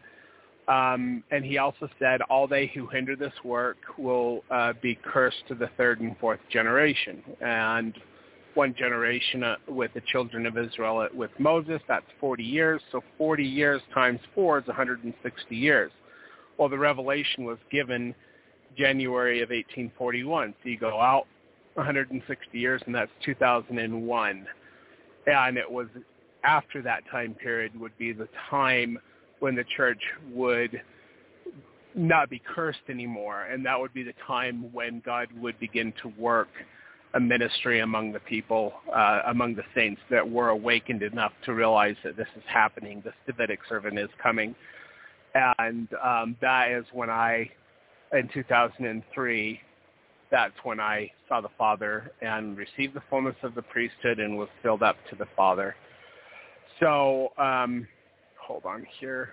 um, 0.69 1.25
and 1.31 1.45
he 1.45 1.59
also 1.59 1.89
said, 1.99 2.21
all 2.23 2.47
they 2.47 2.71
who 2.75 2.87
hinder 2.87 3.17
this 3.17 3.33
work 3.45 3.79
will 3.99 4.45
uh, 4.51 4.73
be 4.81 4.99
cursed 5.05 5.43
to 5.49 5.55
the 5.55 5.69
third 5.77 6.01
and 6.01 6.17
fourth 6.19 6.41
generation. 6.53 7.23
And 7.41 7.95
one 8.55 8.75
generation 8.79 9.43
uh, 9.43 9.57
with 9.69 9.93
the 9.95 10.03
children 10.13 10.47
of 10.47 10.57
Israel 10.59 11.09
with 11.15 11.31
Moses, 11.39 11.81
that's 11.89 12.07
40 12.21 12.45
years. 12.45 12.81
So 12.93 13.03
40 13.19 13.45
years 13.45 13.81
times 13.93 14.21
four 14.35 14.59
is 14.59 14.67
160 14.67 15.57
years. 15.57 15.91
Well, 16.59 16.69
the 16.69 16.79
revelation 16.79 17.45
was 17.45 17.59
given 17.73 18.15
January 18.77 19.43
of 19.43 19.49
1841. 19.49 20.55
So 20.63 20.69
you 20.69 20.79
go 20.79 21.01
out 21.01 21.27
160 21.75 22.59
years, 22.59 22.83
and 22.87 22.95
that's 22.95 23.11
2001. 23.25 24.47
And 25.27 25.57
it 25.57 25.71
was 25.71 25.87
after 26.45 26.83
that 26.83 27.03
time 27.11 27.35
period 27.35 27.79
would 27.81 27.97
be 27.99 28.13
the 28.13 28.29
time– 28.51 28.99
when 29.41 29.55
the 29.55 29.65
church 29.77 30.01
would 30.33 30.81
not 31.95 32.31
be 32.31 32.41
cursed 32.55 32.79
anymore, 32.89 33.43
and 33.43 33.65
that 33.67 33.79
would 33.79 33.93
be 33.93 34.03
the 34.03 34.15
time 34.27 34.73
when 34.73 35.03
God 35.05 35.29
would 35.37 35.59
begin 35.59 35.93
to 36.03 36.13
work 36.17 36.49
a 37.15 37.21
ministry 37.21 37.81
among 37.81 38.13
the 38.13 38.21
people, 38.21 38.73
uh, 38.95 39.23
among 39.27 39.57
the 39.57 39.65
saints 39.75 40.01
that 40.11 40.29
were 40.29 40.51
awakened 40.51 41.03
enough 41.03 41.33
to 41.45 41.55
realize 41.55 41.97
that 42.05 42.17
this 42.17 42.29
is 42.37 42.43
happening. 42.47 43.03
This 43.05 43.15
Davidic 43.27 43.59
servant 43.69 43.99
is 43.99 44.09
coming, 44.23 44.55
and 45.35 45.89
um, 46.03 46.37
that 46.41 46.71
is 46.71 46.85
when 46.93 47.11
I, 47.11 47.51
in 48.13 48.29
2003, 48.33 49.61
that's 50.31 50.55
when 50.63 50.79
I 50.79 51.11
saw 51.29 51.41
the 51.41 51.49
Father 51.59 52.13
and 52.23 52.57
received 52.57 52.95
the 52.95 53.03
fullness 53.11 53.35
of 53.43 53.57
the 53.57 53.63
priesthood 53.63 54.21
and 54.21 54.39
was 54.39 54.49
filled 54.63 54.83
up 54.85 54.97
to 55.11 55.17
the 55.17 55.27
Father. 55.37 55.75
So. 56.79 57.33
Um, 57.37 57.89
hold 58.51 58.65
on 58.65 58.85
here. 58.99 59.31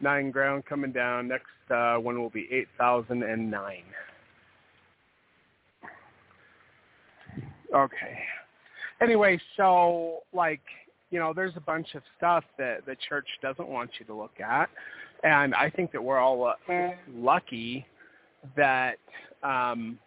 Nine 0.00 0.30
ground 0.30 0.64
coming 0.68 0.92
down. 0.92 1.26
Next 1.26 1.46
uh, 1.70 1.96
one 1.96 2.20
will 2.20 2.28
be 2.28 2.46
8,009. 2.52 3.82
Okay. 7.74 8.18
Anyway, 9.00 9.40
so 9.56 10.18
like, 10.34 10.60
you 11.10 11.18
know, 11.18 11.32
there's 11.34 11.56
a 11.56 11.60
bunch 11.60 11.94
of 11.94 12.02
stuff 12.18 12.44
that 12.58 12.84
the 12.84 12.94
church 13.08 13.26
doesn't 13.40 13.68
want 13.68 13.90
you 13.98 14.04
to 14.04 14.14
look 14.14 14.38
at. 14.38 14.68
And 15.24 15.54
I 15.54 15.70
think 15.70 15.92
that 15.92 16.04
we're 16.04 16.18
all 16.18 16.52
uh, 16.68 16.90
lucky 17.10 17.86
that 18.54 18.98
um, 19.42 19.98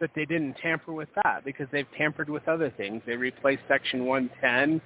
that 0.00 0.10
they 0.14 0.24
didn't 0.24 0.54
tamper 0.54 0.92
with 0.92 1.08
that 1.22 1.44
because 1.44 1.66
they've 1.72 1.86
tampered 1.96 2.28
with 2.28 2.46
other 2.48 2.72
things. 2.76 3.02
They 3.06 3.16
replaced 3.16 3.62
Section 3.68 4.06
110 4.06 4.80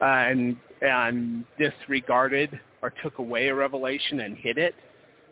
uh, 0.00 0.04
and 0.04 0.56
and 0.80 1.44
disregarded 1.58 2.58
or 2.82 2.92
took 3.02 3.18
away 3.18 3.48
a 3.48 3.54
revelation 3.54 4.20
and 4.20 4.36
hid 4.36 4.58
it, 4.58 4.74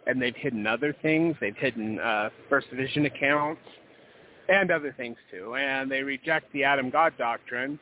and 0.07 0.23
they've 0.23 0.37
hidden 0.37 0.67
other 0.67 0.95
things. 1.03 1.35
They've 1.41 1.57
hidden 1.57 1.99
uh, 1.99 2.31
First 2.49 2.69
Vision 2.73 3.07
accounts 3.07 3.61
and 4.49 4.71
other 4.71 4.95
things 4.97 5.17
too, 5.31 5.57
and 5.57 5.91
they 5.91 6.03
reject 6.03 6.53
the 6.53 6.65
Adam 6.65 6.91
God 6.91 7.13
doctrine. 7.19 7.79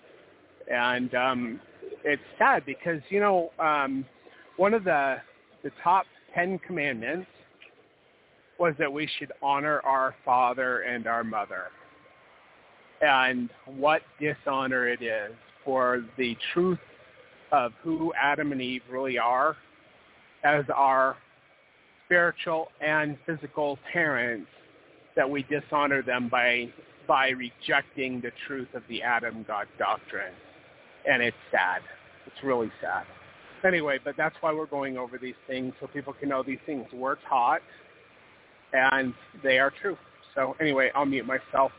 And 0.71 1.14
um, 1.14 1.61
it's 2.05 2.23
sad 2.38 2.64
because 2.64 3.01
you 3.11 3.21
know 3.21 3.51
um, 3.59 4.05
one 4.57 4.75
of 4.75 4.85
the 4.85 5.17
the 5.62 5.71
top 5.83 6.07
ten 6.35 6.59
commandments 6.61 7.29
was 8.59 8.75
that 8.79 8.92
we 8.92 9.09
should 9.18 9.33
honor 9.42 9.81
our 9.85 10.14
father 10.25 10.81
and 10.81 11.07
our 11.07 11.23
mother. 11.23 11.64
And 13.01 13.49
what 13.66 14.03
dishonor 14.21 14.88
it 14.88 15.03
is 15.03 15.33
for 15.64 16.05
the 16.16 16.37
truth 16.53 16.79
of 17.53 17.73
who 17.83 18.12
Adam 18.21 18.53
and 18.53 18.61
Eve 18.61 18.83
really 18.90 19.18
are 19.18 19.57
as 20.44 20.64
our 20.75 21.16
spiritual 22.05 22.68
and 22.81 23.16
physical 23.27 23.79
parents 23.92 24.49
that 25.14 25.29
we 25.29 25.42
dishonor 25.44 26.03
them 26.03 26.29
by 26.29 26.73
by 27.07 27.31
rejecting 27.31 28.21
the 28.21 28.31
truth 28.47 28.68
of 28.75 28.83
the 28.88 29.03
Adam 29.03 29.44
God 29.49 29.66
doctrine. 29.79 30.35
And 31.11 31.23
it's 31.23 31.37
sad. 31.51 31.81
It's 32.27 32.44
really 32.44 32.71
sad. 32.83 33.05
Anyway, 33.64 33.99
but 34.05 34.14
that's 34.16 34.37
why 34.40 34.53
we're 34.53 34.66
going 34.66 34.99
over 34.99 35.16
these 35.16 35.35
things 35.47 35.73
so 35.81 35.87
people 35.87 36.12
can 36.12 36.29
know 36.29 36.42
these 36.42 36.59
things 36.66 36.87
were 36.92 37.18
taught 37.29 37.62
and 38.73 39.15
they 39.43 39.59
are 39.59 39.73
true. 39.81 39.97
So 40.35 40.57
anyway, 40.61 40.91
I'll 40.95 41.07
mute 41.07 41.27
myself. 41.27 41.73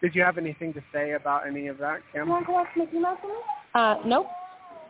Did 0.00 0.14
you 0.14 0.22
have 0.22 0.38
anything 0.38 0.72
to 0.74 0.82
say 0.92 1.12
about 1.12 1.46
any 1.46 1.68
of 1.68 1.78
that, 1.78 2.00
Kim? 2.12 2.26
You 2.26 2.32
want 2.32 2.46
to 2.46 2.52
watch 2.52 2.68
Mickey 2.76 2.98
Mouse? 2.98 3.18
Uh, 3.74 3.96
nope. 4.04 4.26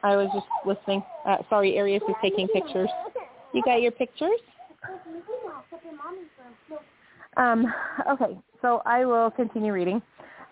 I 0.03 0.17
was 0.17 0.29
just 0.35 0.47
listening. 0.67 1.03
Uh, 1.27 1.39
sorry, 1.49 1.77
Arius 1.77 2.03
is 2.09 2.15
taking 2.23 2.49
pictures. 2.49 2.89
You 3.53 3.63
got 3.63 3.83
your 3.83 3.93
pictures? 3.93 4.41
Um, 7.37 7.73
okay, 8.11 8.39
so 8.61 8.83
I 8.85 9.05
will 9.05 9.31
continue 9.31 9.73
reading. 9.73 10.03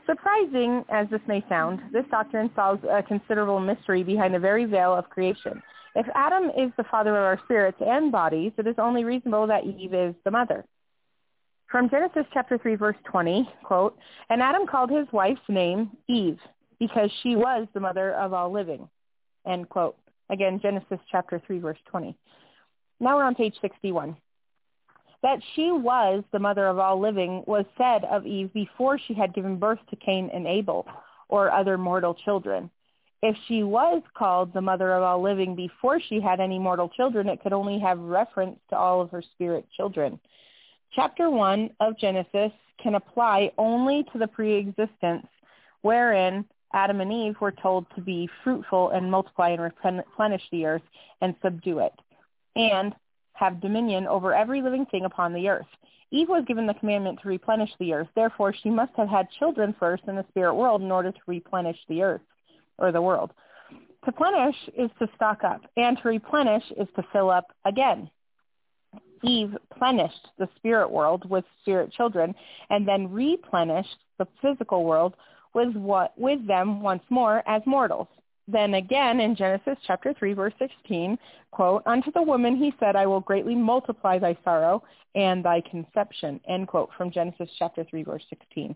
Surprising 0.06 0.84
as 0.88 1.08
this 1.10 1.20
may 1.26 1.44
sound, 1.48 1.80
this 1.92 2.04
doctrine 2.10 2.50
solves 2.54 2.82
a 2.90 3.02
considerable 3.02 3.60
mystery 3.60 4.02
behind 4.02 4.34
the 4.34 4.38
very 4.38 4.64
veil 4.64 4.94
of 4.94 5.08
creation. 5.10 5.62
If 5.94 6.06
Adam 6.14 6.50
is 6.50 6.70
the 6.76 6.84
father 6.84 7.10
of 7.10 7.24
our 7.24 7.40
spirits 7.44 7.78
and 7.80 8.12
bodies, 8.12 8.52
it 8.58 8.66
is 8.66 8.76
only 8.78 9.04
reasonable 9.04 9.46
that 9.48 9.64
Eve 9.64 9.94
is 9.94 10.14
the 10.24 10.30
mother. 10.30 10.64
From 11.70 11.88
Genesis 11.88 12.26
chapter 12.32 12.58
3 12.58 12.76
verse 12.76 12.96
20, 13.04 13.48
quote, 13.64 13.96
And 14.28 14.42
Adam 14.42 14.66
called 14.66 14.90
his 14.90 15.06
wife's 15.12 15.40
name 15.48 15.90
Eve, 16.08 16.38
because 16.78 17.10
she 17.22 17.36
was 17.36 17.68
the 17.74 17.80
mother 17.80 18.12
of 18.14 18.32
all 18.32 18.50
living, 18.50 18.88
end 19.46 19.68
quote. 19.68 19.96
Again, 20.30 20.60
Genesis 20.60 20.98
chapter 21.10 21.40
3 21.46 21.58
verse 21.58 21.78
20. 21.86 22.16
Now 23.00 23.16
we're 23.16 23.24
on 23.24 23.34
page 23.34 23.54
61. 23.60 24.16
That 25.22 25.40
she 25.54 25.70
was 25.70 26.24
the 26.32 26.38
mother 26.38 26.66
of 26.66 26.78
all 26.78 26.98
living 26.98 27.44
was 27.46 27.66
said 27.76 28.04
of 28.04 28.26
Eve 28.26 28.52
before 28.52 28.98
she 28.98 29.14
had 29.14 29.34
given 29.34 29.58
birth 29.58 29.80
to 29.90 29.96
Cain 29.96 30.30
and 30.32 30.46
Abel, 30.46 30.86
or 31.28 31.50
other 31.50 31.76
mortal 31.76 32.14
children. 32.14 32.70
If 33.22 33.36
she 33.46 33.62
was 33.62 34.02
called 34.14 34.54
the 34.54 34.62
mother 34.62 34.92
of 34.92 35.02
all 35.02 35.20
living 35.20 35.54
before 35.54 36.00
she 36.00 36.20
had 36.20 36.40
any 36.40 36.58
mortal 36.58 36.88
children, 36.88 37.28
it 37.28 37.42
could 37.42 37.52
only 37.52 37.78
have 37.78 37.98
reference 37.98 38.58
to 38.70 38.78
all 38.78 39.02
of 39.02 39.10
her 39.10 39.20
spirit 39.20 39.66
children. 39.76 40.18
Chapter 40.94 41.28
1 41.28 41.70
of 41.80 41.98
Genesis 41.98 42.52
can 42.82 42.94
apply 42.94 43.52
only 43.58 44.04
to 44.12 44.18
the 44.18 44.26
preexistence 44.26 45.26
wherein 45.82 46.46
Adam 46.72 47.02
and 47.02 47.12
Eve 47.12 47.36
were 47.40 47.52
told 47.52 47.84
to 47.94 48.00
be 48.00 48.28
fruitful 48.42 48.90
and 48.90 49.10
multiply 49.10 49.50
and 49.50 49.60
replenish 49.60 50.42
the 50.50 50.64
earth 50.64 50.82
and 51.20 51.34
subdue 51.42 51.80
it, 51.80 51.92
and 52.56 52.94
have 53.34 53.60
dominion 53.60 54.06
over 54.06 54.34
every 54.34 54.62
living 54.62 54.86
thing 54.86 55.04
upon 55.04 55.34
the 55.34 55.48
earth. 55.48 55.66
Eve 56.10 56.28
was 56.28 56.44
given 56.46 56.66
the 56.66 56.74
commandment 56.74 57.18
to 57.20 57.28
replenish 57.28 57.70
the 57.78 57.92
earth. 57.92 58.08
Therefore, 58.14 58.54
she 58.54 58.70
must 58.70 58.92
have 58.96 59.08
had 59.08 59.28
children 59.38 59.74
first 59.78 60.04
in 60.08 60.16
the 60.16 60.26
spirit 60.30 60.54
world 60.54 60.80
in 60.80 60.90
order 60.90 61.12
to 61.12 61.20
replenish 61.26 61.78
the 61.88 62.02
earth 62.02 62.22
or 62.80 62.92
the 62.92 63.02
world. 63.02 63.32
To 64.06 64.12
plenish 64.12 64.56
is 64.76 64.90
to 64.98 65.08
stock 65.14 65.44
up, 65.44 65.60
and 65.76 65.98
to 65.98 66.08
replenish 66.08 66.64
is 66.78 66.88
to 66.96 67.04
fill 67.12 67.30
up 67.30 67.52
again. 67.66 68.10
Eve 69.22 69.56
plenished 69.76 70.28
the 70.38 70.48
spirit 70.56 70.90
world 70.90 71.28
with 71.28 71.44
spirit 71.60 71.92
children, 71.92 72.34
and 72.70 72.88
then 72.88 73.12
replenished 73.12 73.98
the 74.18 74.26
physical 74.40 74.84
world 74.84 75.14
with 75.54 75.74
what 75.74 76.16
with 76.16 76.46
them 76.46 76.80
once 76.80 77.02
more 77.10 77.42
as 77.46 77.62
mortals. 77.66 78.08
Then 78.48 78.74
again 78.74 79.20
in 79.20 79.36
Genesis 79.36 79.78
chapter 79.86 80.12
3 80.18 80.32
verse 80.32 80.54
16, 80.58 81.18
quote, 81.50 81.82
Unto 81.86 82.10
the 82.12 82.22
woman 82.22 82.56
he 82.56 82.72
said, 82.80 82.96
I 82.96 83.06
will 83.06 83.20
greatly 83.20 83.54
multiply 83.54 84.18
thy 84.18 84.36
sorrow 84.44 84.82
and 85.14 85.44
thy 85.44 85.60
conception, 85.70 86.40
end 86.48 86.68
quote, 86.68 86.90
from 86.96 87.10
Genesis 87.10 87.50
chapter 87.58 87.84
3 87.84 88.02
verse 88.02 88.24
16. 88.30 88.74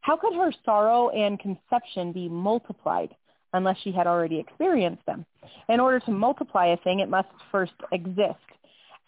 How 0.00 0.16
could 0.16 0.34
her 0.34 0.52
sorrow 0.64 1.10
and 1.10 1.38
conception 1.38 2.12
be 2.12 2.28
multiplied? 2.28 3.14
Unless 3.52 3.76
she 3.82 3.92
had 3.92 4.06
already 4.06 4.38
experienced 4.38 5.04
them. 5.06 5.24
In 5.68 5.80
order 5.80 6.00
to 6.00 6.10
multiply 6.10 6.66
a 6.66 6.76
thing, 6.78 7.00
it 7.00 7.08
must 7.08 7.28
first 7.50 7.72
exist. 7.92 8.38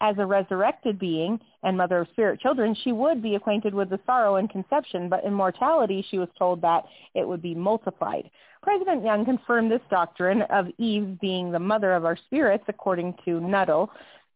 As 0.01 0.15
a 0.17 0.25
resurrected 0.25 0.99
being 0.99 1.39
and 1.63 1.77
mother 1.77 1.99
of 1.99 2.07
spirit 2.09 2.41
children, 2.41 2.75
she 2.83 2.91
would 2.91 3.23
be 3.23 3.35
acquainted 3.35 3.73
with 3.73 3.89
the 3.89 3.99
sorrow 4.05 4.35
and 4.35 4.49
conception, 4.49 5.07
but 5.07 5.23
in 5.23 5.33
mortality 5.33 6.05
she 6.09 6.19
was 6.19 6.27
told 6.37 6.61
that 6.61 6.83
it 7.13 7.25
would 7.25 7.41
be 7.41 7.55
multiplied. 7.55 8.29
President 8.61 9.05
Young 9.05 9.23
confirmed 9.23 9.71
this 9.71 9.81
doctrine 9.89 10.41
of 10.43 10.67
Eve 10.77 11.19
being 11.21 11.51
the 11.51 11.59
mother 11.59 11.93
of 11.93 12.03
our 12.03 12.17
spirits, 12.17 12.65
according 12.67 13.15
to 13.23 13.39
Nuttall, 13.39 13.89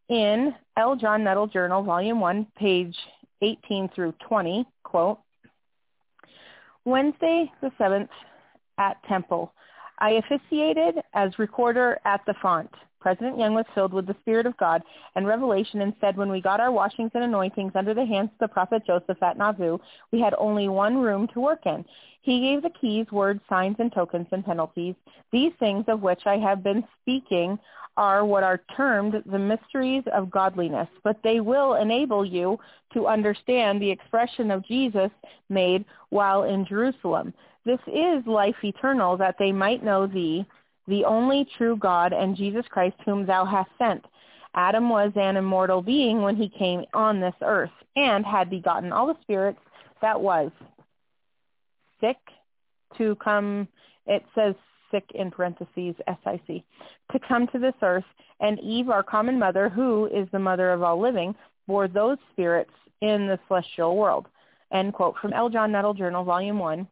in 0.08 0.54
L. 0.76 0.96
John 0.96 1.22
Nuttall 1.22 1.46
Journal, 1.46 1.82
Volume 1.82 2.20
1, 2.20 2.46
page 2.56 2.96
18 3.42 3.90
through 3.94 4.14
20, 4.26 4.66
quote, 4.82 5.18
Wednesday 6.84 7.50
the 7.60 7.70
7th 7.78 8.08
at 8.78 9.02
Temple. 9.04 9.52
I 10.00 10.12
officiated 10.12 10.96
as 11.14 11.38
recorder 11.38 11.98
at 12.04 12.20
the 12.26 12.34
font. 12.40 12.70
President 13.00 13.38
Young 13.38 13.54
was 13.54 13.64
filled 13.74 13.94
with 13.94 14.06
the 14.06 14.16
Spirit 14.20 14.44
of 14.44 14.56
God 14.58 14.82
and 15.14 15.26
revelation 15.26 15.80
and 15.80 15.94
said, 16.00 16.16
when 16.16 16.30
we 16.30 16.40
got 16.40 16.60
our 16.60 16.70
washings 16.70 17.10
and 17.14 17.24
anointings 17.24 17.72
under 17.74 17.94
the 17.94 18.04
hands 18.04 18.30
of 18.32 18.38
the 18.40 18.52
prophet 18.52 18.82
Joseph 18.86 19.22
at 19.22 19.38
Nauvoo, 19.38 19.78
we 20.12 20.20
had 20.20 20.34
only 20.36 20.68
one 20.68 20.98
room 20.98 21.26
to 21.28 21.40
work 21.40 21.64
in. 21.64 21.84
He 22.20 22.40
gave 22.40 22.62
the 22.62 22.70
keys, 22.78 23.06
words, 23.10 23.40
signs, 23.48 23.76
and 23.78 23.90
tokens 23.90 24.26
and 24.32 24.44
penalties. 24.44 24.94
These 25.32 25.52
things 25.58 25.86
of 25.88 26.02
which 26.02 26.20
I 26.26 26.36
have 26.36 26.62
been 26.62 26.84
speaking 27.00 27.58
are 27.96 28.24
what 28.24 28.42
are 28.42 28.60
termed 28.76 29.22
the 29.26 29.38
mysteries 29.38 30.04
of 30.12 30.30
godliness, 30.30 30.88
but 31.02 31.18
they 31.22 31.40
will 31.40 31.74
enable 31.74 32.24
you 32.24 32.58
to 32.92 33.06
understand 33.06 33.80
the 33.80 33.90
expression 33.90 34.50
of 34.50 34.66
Jesus 34.66 35.10
made 35.48 35.84
while 36.10 36.44
in 36.44 36.66
Jerusalem. 36.66 37.32
This 37.64 37.80
is 37.86 38.26
life 38.26 38.56
eternal, 38.62 39.16
that 39.18 39.36
they 39.38 39.52
might 39.52 39.84
know 39.84 40.06
thee, 40.06 40.46
the 40.88 41.04
only 41.04 41.46
true 41.56 41.76
God, 41.76 42.12
and 42.12 42.36
Jesus 42.36 42.64
Christ, 42.68 42.96
whom 43.04 43.26
thou 43.26 43.44
hast 43.44 43.70
sent. 43.78 44.04
Adam 44.54 44.88
was 44.88 45.12
an 45.14 45.36
immortal 45.36 45.82
being 45.82 46.22
when 46.22 46.36
he 46.36 46.48
came 46.48 46.84
on 46.94 47.20
this 47.20 47.34
earth, 47.42 47.70
and 47.96 48.24
had 48.24 48.50
begotten 48.50 48.92
all 48.92 49.06
the 49.06 49.20
spirits 49.22 49.60
that 50.00 50.20
was 50.20 50.50
sick 52.00 52.16
to 52.96 53.14
come, 53.16 53.68
it 54.06 54.24
says 54.34 54.54
sick 54.90 55.04
in 55.14 55.30
parentheses, 55.30 55.94
S-I-C, 56.08 56.64
to 57.12 57.18
come 57.28 57.46
to 57.48 57.58
this 57.58 57.74
earth, 57.82 58.04
and 58.40 58.58
Eve, 58.60 58.88
our 58.88 59.02
common 59.02 59.38
mother, 59.38 59.68
who 59.68 60.06
is 60.06 60.26
the 60.32 60.38
mother 60.38 60.72
of 60.72 60.82
all 60.82 60.98
living, 60.98 61.34
bore 61.68 61.86
those 61.86 62.16
spirits 62.32 62.72
in 63.02 63.28
the 63.28 63.38
celestial 63.46 63.96
world. 63.96 64.26
End 64.72 64.92
quote 64.94 65.14
from 65.20 65.32
L. 65.32 65.48
John 65.48 65.70
Nuttall 65.70 65.94
Journal, 65.94 66.24
Volume 66.24 66.58
1, 66.58 66.88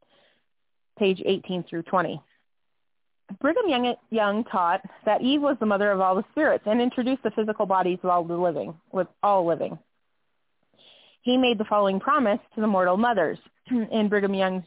page 0.98 1.22
18 1.24 1.64
through 1.64 1.82
20. 1.82 2.20
Brigham 3.40 3.68
Young, 3.68 3.94
Young 4.11 4.44
taught 4.44 4.80
that 5.05 5.20
Eve 5.20 5.42
was 5.42 5.57
the 5.61 5.66
mother 5.66 5.90
of 5.90 6.01
all 6.01 6.14
the 6.14 6.24
spirits 6.32 6.64
and 6.66 6.80
introduced 6.80 7.22
the 7.22 7.30
physical 7.30 7.66
bodies 7.66 7.99
of 8.03 8.11
all 8.11 8.24
the 8.24 8.34
living, 8.34 8.74
with 8.90 9.07
all 9.22 9.46
living. 9.46 9.78
He 11.22 11.36
made 11.36 11.59
the 11.59 11.64
following 11.64 12.01
promise 12.01 12.40
to 12.55 12.61
the 12.61 12.66
mortal 12.66 12.96
mothers 12.96 13.38
in 13.70 14.09
Brigham 14.09 14.34
Young's 14.34 14.64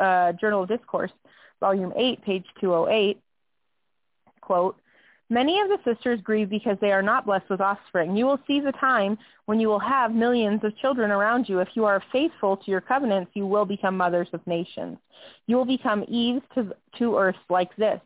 uh, 0.00 0.32
Journal 0.32 0.62
of 0.62 0.68
Discourse, 0.68 1.12
Volume 1.60 1.92
8, 1.96 2.22
page 2.22 2.44
208, 2.60 3.20
quote, 4.40 4.76
Many 5.30 5.60
of 5.60 5.68
the 5.68 5.78
sisters 5.84 6.20
grieve 6.22 6.48
because 6.48 6.78
they 6.80 6.90
are 6.90 7.02
not 7.02 7.26
blessed 7.26 7.50
with 7.50 7.60
offspring. 7.60 8.16
You 8.16 8.24
will 8.24 8.40
see 8.46 8.60
the 8.60 8.72
time 8.72 9.18
when 9.44 9.60
you 9.60 9.68
will 9.68 9.78
have 9.78 10.14
millions 10.14 10.64
of 10.64 10.76
children 10.78 11.10
around 11.10 11.48
you. 11.48 11.58
If 11.58 11.68
you 11.74 11.84
are 11.84 12.02
faithful 12.10 12.56
to 12.56 12.70
your 12.70 12.80
covenants, 12.80 13.32
you 13.34 13.46
will 13.46 13.66
become 13.66 13.96
mothers 13.96 14.28
of 14.32 14.46
nations. 14.46 14.96
You 15.46 15.56
will 15.56 15.66
become 15.66 16.04
Eves 16.08 16.40
to, 16.54 16.74
to 16.98 17.16
earth 17.18 17.36
like 17.50 17.76
this. 17.76 18.00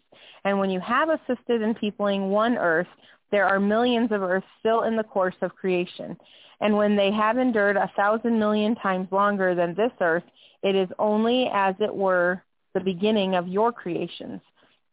And 0.44 0.58
when 0.58 0.70
you 0.70 0.80
have 0.80 1.10
assisted 1.10 1.62
in 1.62 1.74
peopling 1.74 2.30
one 2.30 2.56
earth, 2.56 2.88
there 3.30 3.46
are 3.46 3.60
millions 3.60 4.10
of 4.10 4.22
earths 4.22 4.46
still 4.58 4.82
in 4.82 4.96
the 4.96 5.04
course 5.04 5.36
of 5.42 5.54
creation. 5.54 6.16
And 6.60 6.76
when 6.76 6.96
they 6.96 7.12
have 7.12 7.38
endured 7.38 7.76
a 7.76 7.90
thousand 7.96 8.38
million 8.38 8.74
times 8.74 9.08
longer 9.12 9.54
than 9.54 9.74
this 9.74 9.92
earth, 10.00 10.24
it 10.62 10.74
is 10.74 10.88
only 10.98 11.48
as 11.52 11.74
it 11.80 11.94
were 11.94 12.42
the 12.74 12.80
beginning 12.80 13.36
of 13.36 13.46
your 13.48 13.72
creations. 13.72 14.40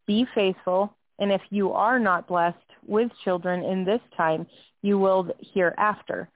Be 0.05 0.25
faithful, 0.33 0.93
and 1.19 1.31
if 1.31 1.41
you 1.49 1.71
are 1.71 1.99
not 1.99 2.27
blessed 2.27 2.57
with 2.87 3.11
children 3.23 3.63
in 3.63 3.85
this 3.85 4.01
time, 4.15 4.47
you 4.81 4.97
will 4.97 5.29
hereafter. 5.53 6.29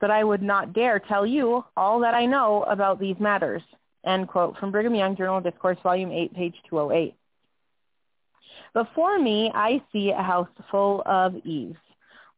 But 0.00 0.10
I 0.10 0.24
would 0.24 0.42
not 0.42 0.72
dare 0.72 0.98
tell 0.98 1.26
you 1.26 1.64
all 1.76 2.00
that 2.00 2.14
I 2.14 2.26
know 2.26 2.64
about 2.64 2.98
these 2.98 3.16
matters. 3.20 3.62
End 4.04 4.28
quote 4.28 4.56
from 4.58 4.70
Brigham 4.70 4.94
Young 4.94 5.16
Journal 5.16 5.38
of 5.38 5.44
Discourse, 5.44 5.78
Volume 5.82 6.10
8, 6.10 6.34
page 6.34 6.54
208. 6.68 7.14
Before 8.74 9.18
me, 9.18 9.50
I 9.54 9.82
see 9.92 10.10
a 10.10 10.22
house 10.22 10.48
full 10.70 11.02
of 11.06 11.36
Eves. 11.44 11.76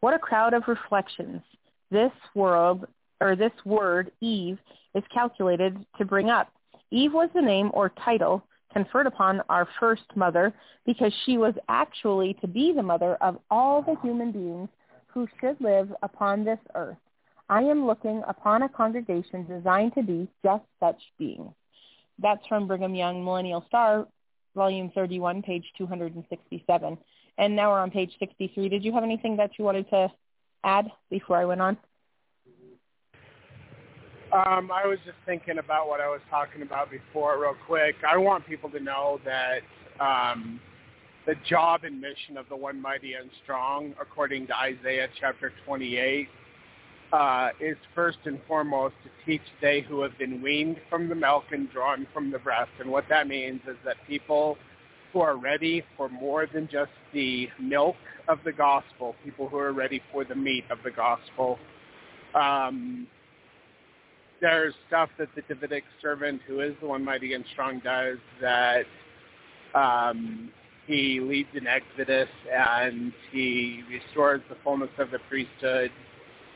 What 0.01 0.15
a 0.15 0.19
crowd 0.19 0.55
of 0.55 0.69
reflections 0.69 1.43
this 1.91 2.13
world 2.35 2.87
or 3.21 3.37
this 3.37 3.53
word 3.65 4.11
Eve 4.21 4.59
is 4.95 5.05
calculated 5.13 5.85
to 5.99 6.05
bring 6.05 6.31
up. 6.31 6.53
Eve 6.91 7.13
was 7.13 7.31
the 7.35 7.41
name 7.41 7.71
or 7.75 7.89
title 8.05 8.45
conferred 8.77 9.07
upon 9.07 9.41
our 9.49 9.67
first 9.81 10.05
mother 10.17 10.53
because 10.85 11.11
she 11.25 11.39
was 11.39 11.55
actually 11.67 12.35
to 12.43 12.47
be 12.47 12.75
the 12.77 12.83
mother 12.83 13.15
of 13.23 13.39
all 13.51 13.81
the 13.81 13.97
human 14.03 14.31
beings 14.31 14.69
who 15.07 15.27
should 15.41 15.59
live 15.63 15.91
upon 16.03 16.45
this 16.45 16.59
earth. 16.75 16.99
I 17.49 17.63
am 17.63 17.87
looking 17.87 18.23
upon 18.29 18.65
a 18.65 18.69
congregation 18.69 19.47
designed 19.47 19.95
to 19.95 20.03
be 20.03 20.29
just 20.45 20.65
such 20.79 21.01
beings. 21.19 21.55
That's 22.19 22.47
from 22.49 22.67
Brigham 22.67 22.95
Young 22.95 23.25
Millennial 23.25 23.65
Star, 23.67 24.07
volume 24.55 24.93
31, 24.95 25.41
page 25.41 25.65
267. 25.79 26.99
And 27.39 27.57
now 27.57 27.71
we're 27.71 27.81
on 27.81 27.91
page 27.91 28.13
63. 28.19 28.69
Did 28.69 28.85
you 28.85 28.93
have 28.93 29.05
anything 29.05 29.39
that 29.39 29.53
you 29.59 29.65
wanted 29.65 29.89
to 29.89 30.13
add 30.65 30.93
before 31.09 31.39
I 31.39 31.47
went 31.47 31.63
on? 31.63 31.79
Um, 34.37 34.71
I 34.71 34.87
was 34.87 34.99
just 35.07 35.17
thinking 35.25 35.57
about 35.57 35.89
what 35.89 36.03
I 36.03 36.09
was 36.09 36.21
talking 36.29 36.61
about 36.61 36.91
before 36.91 37.41
real 37.41 37.57
quick. 37.67 37.95
I 38.07 38.19
want 38.19 38.47
people 38.47 38.69
to 38.69 38.81
know 38.81 39.19
that 39.25 39.61
um, 39.99 40.61
the 41.25 41.37
job 41.49 41.85
and 41.85 41.99
mission 41.99 42.37
of 42.37 42.47
the 42.51 42.57
One 42.57 42.79
Mighty 42.83 43.15
and 43.15 43.31
Strong, 43.43 43.95
according 43.99 44.47
to 44.49 44.57
Isaiah 44.59 45.09
chapter 45.19 45.55
28, 45.65 46.29
uh, 47.15 47.49
is 47.61 47.79
first 47.95 48.19
and 48.27 48.39
foremost 48.47 48.95
to 49.05 49.11
teach 49.25 49.41
they 49.63 49.81
who 49.81 50.03
have 50.03 50.19
been 50.19 50.43
weaned 50.43 50.77
from 50.91 51.09
the 51.09 51.15
milk 51.15 51.45
and 51.53 51.71
drawn 51.73 52.07
from 52.13 52.31
the 52.31 52.39
breast. 52.39 52.73
And 52.79 52.91
what 52.91 53.05
that 53.09 53.29
means 53.29 53.63
is 53.67 53.77
that 53.87 53.97
people 54.07 54.59
who 55.15 55.21
are 55.21 55.39
ready 55.39 55.83
for 55.97 56.11
more 56.11 56.47
than 56.53 56.69
just 56.71 56.93
the 57.15 57.49
milk 57.59 57.97
of 58.29 58.41
the 58.45 58.53
gospel, 58.53 59.15
people 59.25 59.49
who 59.49 59.57
are 59.57 59.73
ready 59.73 60.03
for 60.13 60.27
the 60.27 60.35
meat 60.35 60.65
of 60.71 60.77
the 60.85 60.91
gospel. 60.91 61.59
Um, 62.35 63.07
there's 64.41 64.75
stuff 64.89 65.09
that 65.19 65.29
the 65.35 65.43
Davidic 65.43 65.85
servant, 66.03 66.41
who 66.47 66.61
is 66.61 66.75
the 66.81 66.87
one 66.87 67.05
mighty 67.05 67.35
and 67.35 67.45
strong, 67.53 67.81
does 67.81 68.19
that 68.41 68.85
um, 69.75 70.51
he 70.87 71.21
leads 71.21 71.49
an 71.55 71.67
exodus 71.67 72.29
and 72.53 73.13
he 73.33 73.83
restores 73.91 74.41
the 74.49 74.57
fullness 74.63 74.91
of 74.99 75.11
the 75.11 75.19
priesthood 75.29 75.91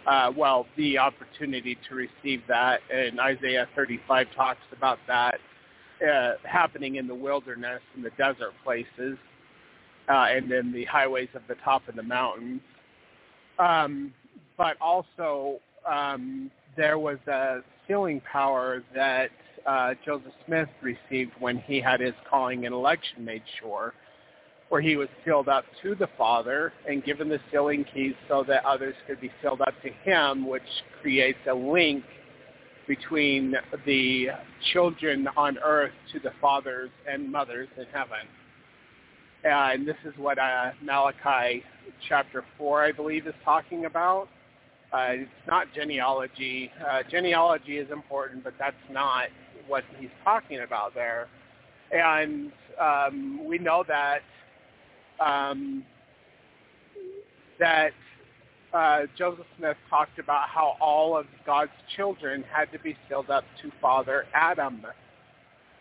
uh, 0.07 0.33
well, 0.37 0.67
the 0.77 0.99
opportunity 0.99 1.79
to 1.89 1.95
receive 1.95 2.43
that. 2.49 2.81
And 2.93 3.21
Isaiah 3.21 3.69
35 3.77 4.29
talks 4.35 4.61
about 4.77 4.99
that 5.07 5.39
uh, 6.03 6.33
happening 6.45 6.97
in 6.97 7.07
the 7.07 7.15
wilderness, 7.15 7.81
in 7.97 8.03
the 8.03 8.11
desert 8.11 8.53
places, 8.65 9.19
uh, 10.09 10.27
and 10.31 10.51
then 10.51 10.73
the 10.73 10.85
highways 10.87 11.29
of 11.35 11.43
the 11.49 11.57
top 11.57 11.87
of 11.89 11.97
the 11.97 12.03
mountains. 12.03 12.61
Um, 13.59 14.13
but 14.57 14.77
also, 14.81 15.59
um, 15.91 16.51
there 16.77 16.99
was 16.99 17.19
a 17.27 17.61
sealing 17.87 18.21
power 18.21 18.83
that 18.95 19.31
uh, 19.67 19.95
Joseph 20.05 20.33
Smith 20.47 20.69
received 20.83 21.33
when 21.39 21.59
he 21.59 21.81
had 21.81 22.01
his 22.01 22.15
calling 22.29 22.67
and 22.67 22.75
election 22.75 23.25
made 23.25 23.43
sure 23.61 23.95
where 24.71 24.81
he 24.81 24.97
was 24.97 25.09
sealed 25.25 25.49
up 25.49 25.65
to 25.83 25.97
the 25.97 26.07
Father 26.17 26.73
and 26.89 27.05
given 27.05 27.29
the 27.29 27.41
sealing 27.51 27.85
keys 27.93 28.15
so 28.29 28.45
that 28.47 28.65
others 28.65 28.95
could 29.07 29.21
be 29.21 29.31
sealed 29.43 29.61
up 29.61 29.75
to 29.83 29.91
him, 30.05 30.49
which 30.49 30.63
creates 31.03 31.39
a 31.51 31.55
link 31.55 32.05
between 32.87 33.55
the 33.85 34.29
children 34.73 35.29
on 35.37 35.59
earth 35.59 35.93
to 36.13 36.21
the 36.21 36.31
fathers 36.41 36.91
and 37.09 37.31
mothers 37.31 37.69
in 37.77 37.85
heaven. 37.93 38.27
And 39.43 39.87
this 39.87 39.97
is 40.05 40.15
what 40.17 40.39
uh, 40.39 40.71
Malachi 40.83 41.65
chapter 42.09 42.45
4, 42.57 42.85
I 42.85 42.93
believe, 42.93 43.27
is 43.27 43.35
talking 43.45 43.87
about. 43.87 44.29
Uh, 44.93 45.07
it's 45.11 45.31
not 45.47 45.67
genealogy. 45.75 46.71
Uh, 46.89 47.03
genealogy 47.09 47.79
is 47.79 47.91
important, 47.91 48.43
but 48.43 48.55
that's 48.59 48.75
not 48.91 49.27
what 49.69 49.85
he's 49.99 50.11
talking 50.25 50.61
about 50.61 50.95
there. 50.95 51.29
And 51.93 52.51
um, 52.81 53.41
we 53.47 53.59
know 53.59 53.85
that 53.87 54.21
um, 55.21 55.85
that 57.59 57.93
uh, 58.73 59.03
Joseph 59.19 59.47
Smith 59.59 59.77
talked 59.89 60.19
about 60.19 60.49
how 60.49 60.77
all 60.81 61.17
of 61.17 61.27
God's 61.45 61.73
children 61.97 62.45
had 62.51 62.73
to 62.73 62.79
be 62.79 62.97
sealed 63.09 63.31
up 63.31 63.45
to 63.63 63.71
Father 63.81 64.27
Adam 64.35 64.85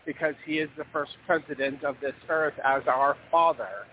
because 0.06 0.34
he 0.44 0.58
is 0.58 0.68
the 0.76 0.84
first 0.92 1.12
president 1.26 1.84
of 1.84 1.96
this 2.00 2.14
earth 2.28 2.54
as 2.64 2.82
our 2.86 3.16
father. 3.30 3.86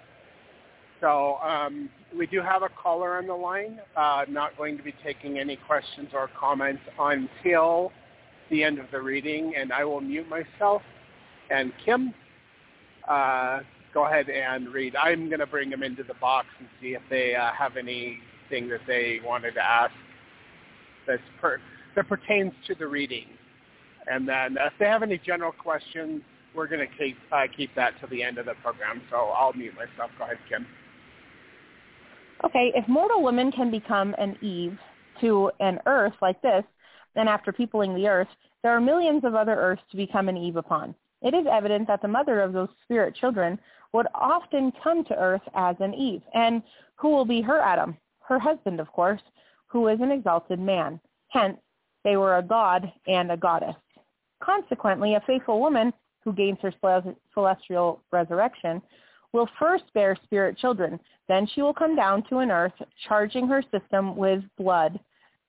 So 1.02 1.36
um, 1.38 1.90
we 2.18 2.26
do 2.28 2.42
have 2.42 2.64
a 2.64 2.70
caller 2.70 3.18
on 3.18 3.28
the 3.28 3.34
line. 3.34 3.80
Uh, 3.96 4.26
not 4.28 4.58
going 4.58 4.78
to 4.78 4.84
be 4.84 4.94
taking 5.04 5.38
any 5.38 5.56
questions 5.56 6.10
or 6.14 6.30
comments 6.40 6.82
until 7.00 7.92
the 8.50 8.64
end 8.64 8.80
of 8.80 8.86
the 8.92 9.02
reading, 9.02 9.54
and 9.58 9.72
I 9.72 9.84
will 9.84 10.02
mute 10.02 10.28
myself. 10.28 10.82
And 11.50 11.72
Kim, 11.86 12.14
uh, 13.08 13.60
go 13.94 14.06
ahead 14.06 14.30
and 14.30 14.70
read. 14.70 14.96
I'm 14.96 15.28
going 15.28 15.40
to 15.40 15.48
bring 15.48 15.70
them 15.70 15.84
into 15.84 16.04
the 16.04 16.14
box 16.16 16.48
and 16.60 16.68
see 16.82 16.90
if 16.90 17.02
they 17.10 17.36
uh, 17.36 17.52
have 17.52 17.78
anything 17.78 18.70
that 18.70 18.82
they 18.88 19.20
wanted 19.24 19.54
to 19.54 19.64
ask 19.64 19.94
that's 21.06 21.22
per- 21.40 21.62
that 21.96 22.08
pertains 22.08 22.54
to 22.68 22.76
the 22.76 22.88
reading. 22.88 23.26
And 24.10 24.28
then 24.28 24.58
if 24.60 24.74
they 24.80 24.86
have 24.86 25.04
any 25.04 25.18
general 25.18 25.52
questions, 25.52 26.22
we're 26.56 26.68
going 26.68 26.88
to 26.88 26.98
keep 26.98 27.18
uh, 27.32 27.44
keep 27.56 27.74
that 27.76 28.00
to 28.02 28.08
the 28.08 28.24
end 28.24 28.38
of 28.38 28.46
the 28.46 28.54
program. 28.64 29.02
So 29.10 29.18
I'll 29.18 29.54
mute 29.54 29.74
myself. 29.76 30.12
Go 30.18 30.26
ahead, 30.26 30.38
Kim. 30.50 30.66
Okay, 32.44 32.72
if 32.76 32.88
mortal 32.88 33.24
women 33.24 33.52
can 33.52 33.72
become 33.72 34.16
an 34.18 34.38
Eve 34.42 34.78
to 35.22 35.52
an 35.60 35.80
earth 35.86 36.14
like 36.22 36.42
this, 36.42 36.64
then 37.16 37.28
after 37.28 37.52
peopling 37.52 37.96
the 37.96 38.08
earth, 38.08 38.28
there 38.62 38.72
are 38.72 38.82
millions 38.82 39.24
of 39.24 39.34
other 39.34 39.56
earths 39.56 39.82
to 39.92 39.98
become 39.98 40.30
an 40.30 40.38
Eve 40.38 40.56
upon. 40.56 40.94
It 41.22 41.34
is 41.34 41.48
evident 41.52 41.88
that 41.88 42.02
the 42.02 42.08
mother 42.08 42.42
of 42.42 42.54
those 42.54 42.70
spirit 42.84 43.16
children 43.16 43.60
would 43.94 44.06
often 44.14 44.72
come 44.84 45.04
to 45.06 45.18
earth 45.18 45.42
as 45.56 45.76
an 45.80 45.96
Eve. 45.96 46.22
And 46.34 46.62
who 46.96 47.10
will 47.10 47.26
be 47.26 47.42
her 47.42 47.60
Adam? 47.60 47.98
Her 48.20 48.38
husband, 48.38 48.80
of 48.80 48.92
course, 48.92 49.22
who 49.66 49.88
is 49.88 50.00
an 50.00 50.12
exalted 50.12 50.60
man. 50.60 51.00
Hence, 51.30 51.58
they 52.04 52.18
were 52.18 52.38
a 52.38 52.44
god 52.44 52.92
and 53.08 53.32
a 53.32 53.38
goddess. 53.38 53.76
Consequently, 54.44 55.16
a 55.16 55.24
faithful 55.26 55.60
woman 55.60 55.92
who 56.24 56.34
gains 56.34 56.60
her 56.62 56.74
celestial 57.34 58.02
resurrection 58.12 58.82
will 59.34 59.50
first 59.60 59.84
bear 59.94 60.18
spirit 60.24 60.58
children. 60.58 61.00
Then 61.28 61.48
she 61.54 61.62
will 61.62 61.74
come 61.74 61.96
down 61.96 62.24
to 62.30 62.40
an 62.40 62.52
earth, 62.52 62.74
charging 63.08 63.48
her 63.48 63.64
system 63.72 64.16
with 64.16 64.44
blood 64.58 65.00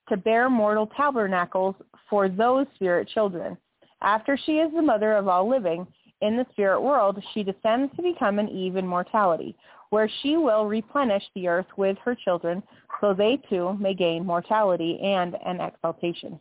to 0.09 0.17
bear 0.17 0.49
mortal 0.49 0.87
tabernacles 0.97 1.75
for 2.09 2.29
those 2.29 2.67
spirit 2.75 3.09
children. 3.09 3.57
After 4.01 4.39
she 4.45 4.59
is 4.59 4.73
the 4.73 4.83
mother 4.83 5.13
of 5.13 5.29
all 5.29 5.49
living, 5.49 5.87
in 6.21 6.37
the 6.37 6.47
spirit 6.51 6.81
world, 6.81 7.23
she 7.33 7.43
descends 7.43 7.95
to 7.95 8.03
become 8.03 8.39
an 8.39 8.49
Eve 8.49 8.77
in 8.77 8.87
mortality, 8.87 9.57
where 9.91 10.11
she 10.23 10.37
will 10.37 10.67
replenish 10.67 11.23
the 11.35 11.47
earth 11.49 11.67
with 11.77 11.97
her 11.99 12.15
children, 12.15 12.63
so 13.01 13.15
they 13.15 13.41
too 13.49 13.77
may 13.81 13.95
gain 13.95 14.27
mortality 14.27 14.99
and 15.01 15.37
an 15.47 15.61
exaltation. 15.61 16.41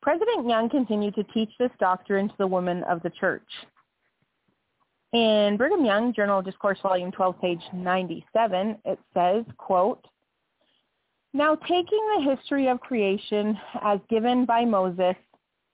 President 0.00 0.48
Young 0.48 0.68
continued 0.70 1.14
to 1.16 1.24
teach 1.24 1.50
this 1.58 1.70
doctrine 1.78 2.28
to 2.28 2.34
the 2.38 2.46
women 2.46 2.82
of 2.84 3.02
the 3.02 3.10
church. 3.10 3.48
In 5.16 5.56
Brigham 5.56 5.82
Young, 5.82 6.12
Journal 6.12 6.40
of 6.40 6.44
Discourse, 6.44 6.78
Volume 6.82 7.10
12, 7.10 7.40
page 7.40 7.62
97, 7.72 8.76
it 8.84 8.98
says, 9.14 9.46
quote, 9.56 10.06
Now 11.32 11.54
taking 11.54 12.06
the 12.14 12.36
history 12.36 12.68
of 12.68 12.80
creation 12.80 13.56
as 13.80 13.98
given 14.10 14.44
by 14.44 14.66
Moses, 14.66 15.14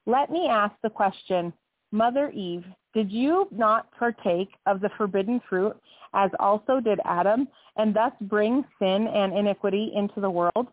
let 0.07 0.30
me 0.30 0.47
ask 0.47 0.76
the 0.84 0.90
question, 0.90 1.53
Mother 1.90 2.30
Eve, 2.30 2.64
did 2.95 3.11
you 3.11 3.49
not 3.51 3.90
partake 3.99 4.51
of 4.66 4.80
the 4.80 4.90
forbidden 4.97 5.40
fruit 5.49 5.76
as 6.14 6.30
also 6.38 6.78
did 6.78 7.01
Adam, 7.05 7.49
and 7.74 7.93
thus 7.93 8.12
bring 8.20 8.64
sin 8.78 9.09
and 9.09 9.36
iniquity 9.36 9.90
into 9.97 10.20
the 10.20 10.30
world? 10.30 10.68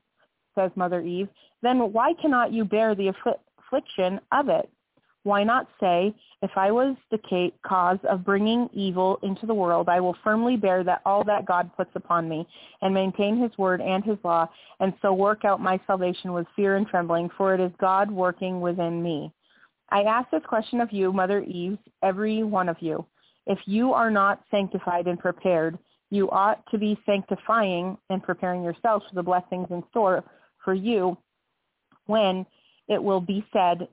Says 0.54 0.70
Mother 0.76 1.02
Eve. 1.02 1.30
Then 1.64 1.92
why 1.92 2.14
cannot 2.22 2.54
you 2.54 2.66
bear 2.66 2.94
the 2.94 3.08
affliction 3.08 4.20
of 4.32 4.48
it? 4.48 4.70
Why 5.30 5.44
not 5.44 5.68
say, 5.80 6.16
if 6.42 6.50
I 6.56 6.72
was 6.72 6.96
the 7.12 7.52
cause 7.64 8.00
of 8.10 8.26
bringing 8.26 8.68
evil 8.74 9.20
into 9.22 9.46
the 9.46 9.54
world, 9.54 9.88
I 9.88 10.00
will 10.00 10.16
firmly 10.24 10.58
bear 10.58 10.84
that 10.84 11.04
all 11.06 11.24
that 11.26 11.46
God 11.46 11.70
puts 11.78 11.92
upon 11.94 12.28
me, 12.28 12.48
and 12.82 12.96
maintain 12.96 13.40
his 13.40 13.56
word 13.56 13.80
and 13.80 14.04
his 14.04 14.18
law, 14.24 14.50
and 14.80 14.92
so 15.04 15.14
work 15.14 15.46
out 15.46 15.62
my 15.62 15.80
salvation 15.86 16.34
with 16.34 16.48
fear 16.56 16.78
and 16.78 16.88
trembling, 16.88 17.30
for 17.38 17.54
it 17.54 17.60
is 17.60 17.72
God 17.80 18.10
working 18.10 18.60
within 18.60 19.04
me. 19.04 19.32
I 19.92 20.02
ask 20.02 20.32
this 20.32 20.42
question 20.48 20.82
of 20.82 20.92
you, 20.92 21.14
Mother 21.14 21.42
Eve, 21.42 21.78
every 22.02 22.42
one 22.42 22.68
of 22.68 22.78
you. 22.80 23.06
If 23.46 23.60
you 23.66 23.94
are 23.94 24.10
not 24.10 24.42
sanctified 24.50 25.06
and 25.06 25.20
prepared, 25.20 25.78
you 26.10 26.28
ought 26.32 26.64
to 26.72 26.80
be 26.80 27.00
sanctifying 27.06 28.00
and 28.10 28.24
preparing 28.24 28.64
yourselves 28.64 29.06
for 29.08 29.14
the 29.14 29.22
blessings 29.22 29.68
in 29.70 29.84
store 29.92 30.24
for 30.66 30.74
you 30.74 31.16
when 32.08 32.48
it 32.88 33.04
will 33.04 33.22
be 33.22 33.46
said 33.54 33.88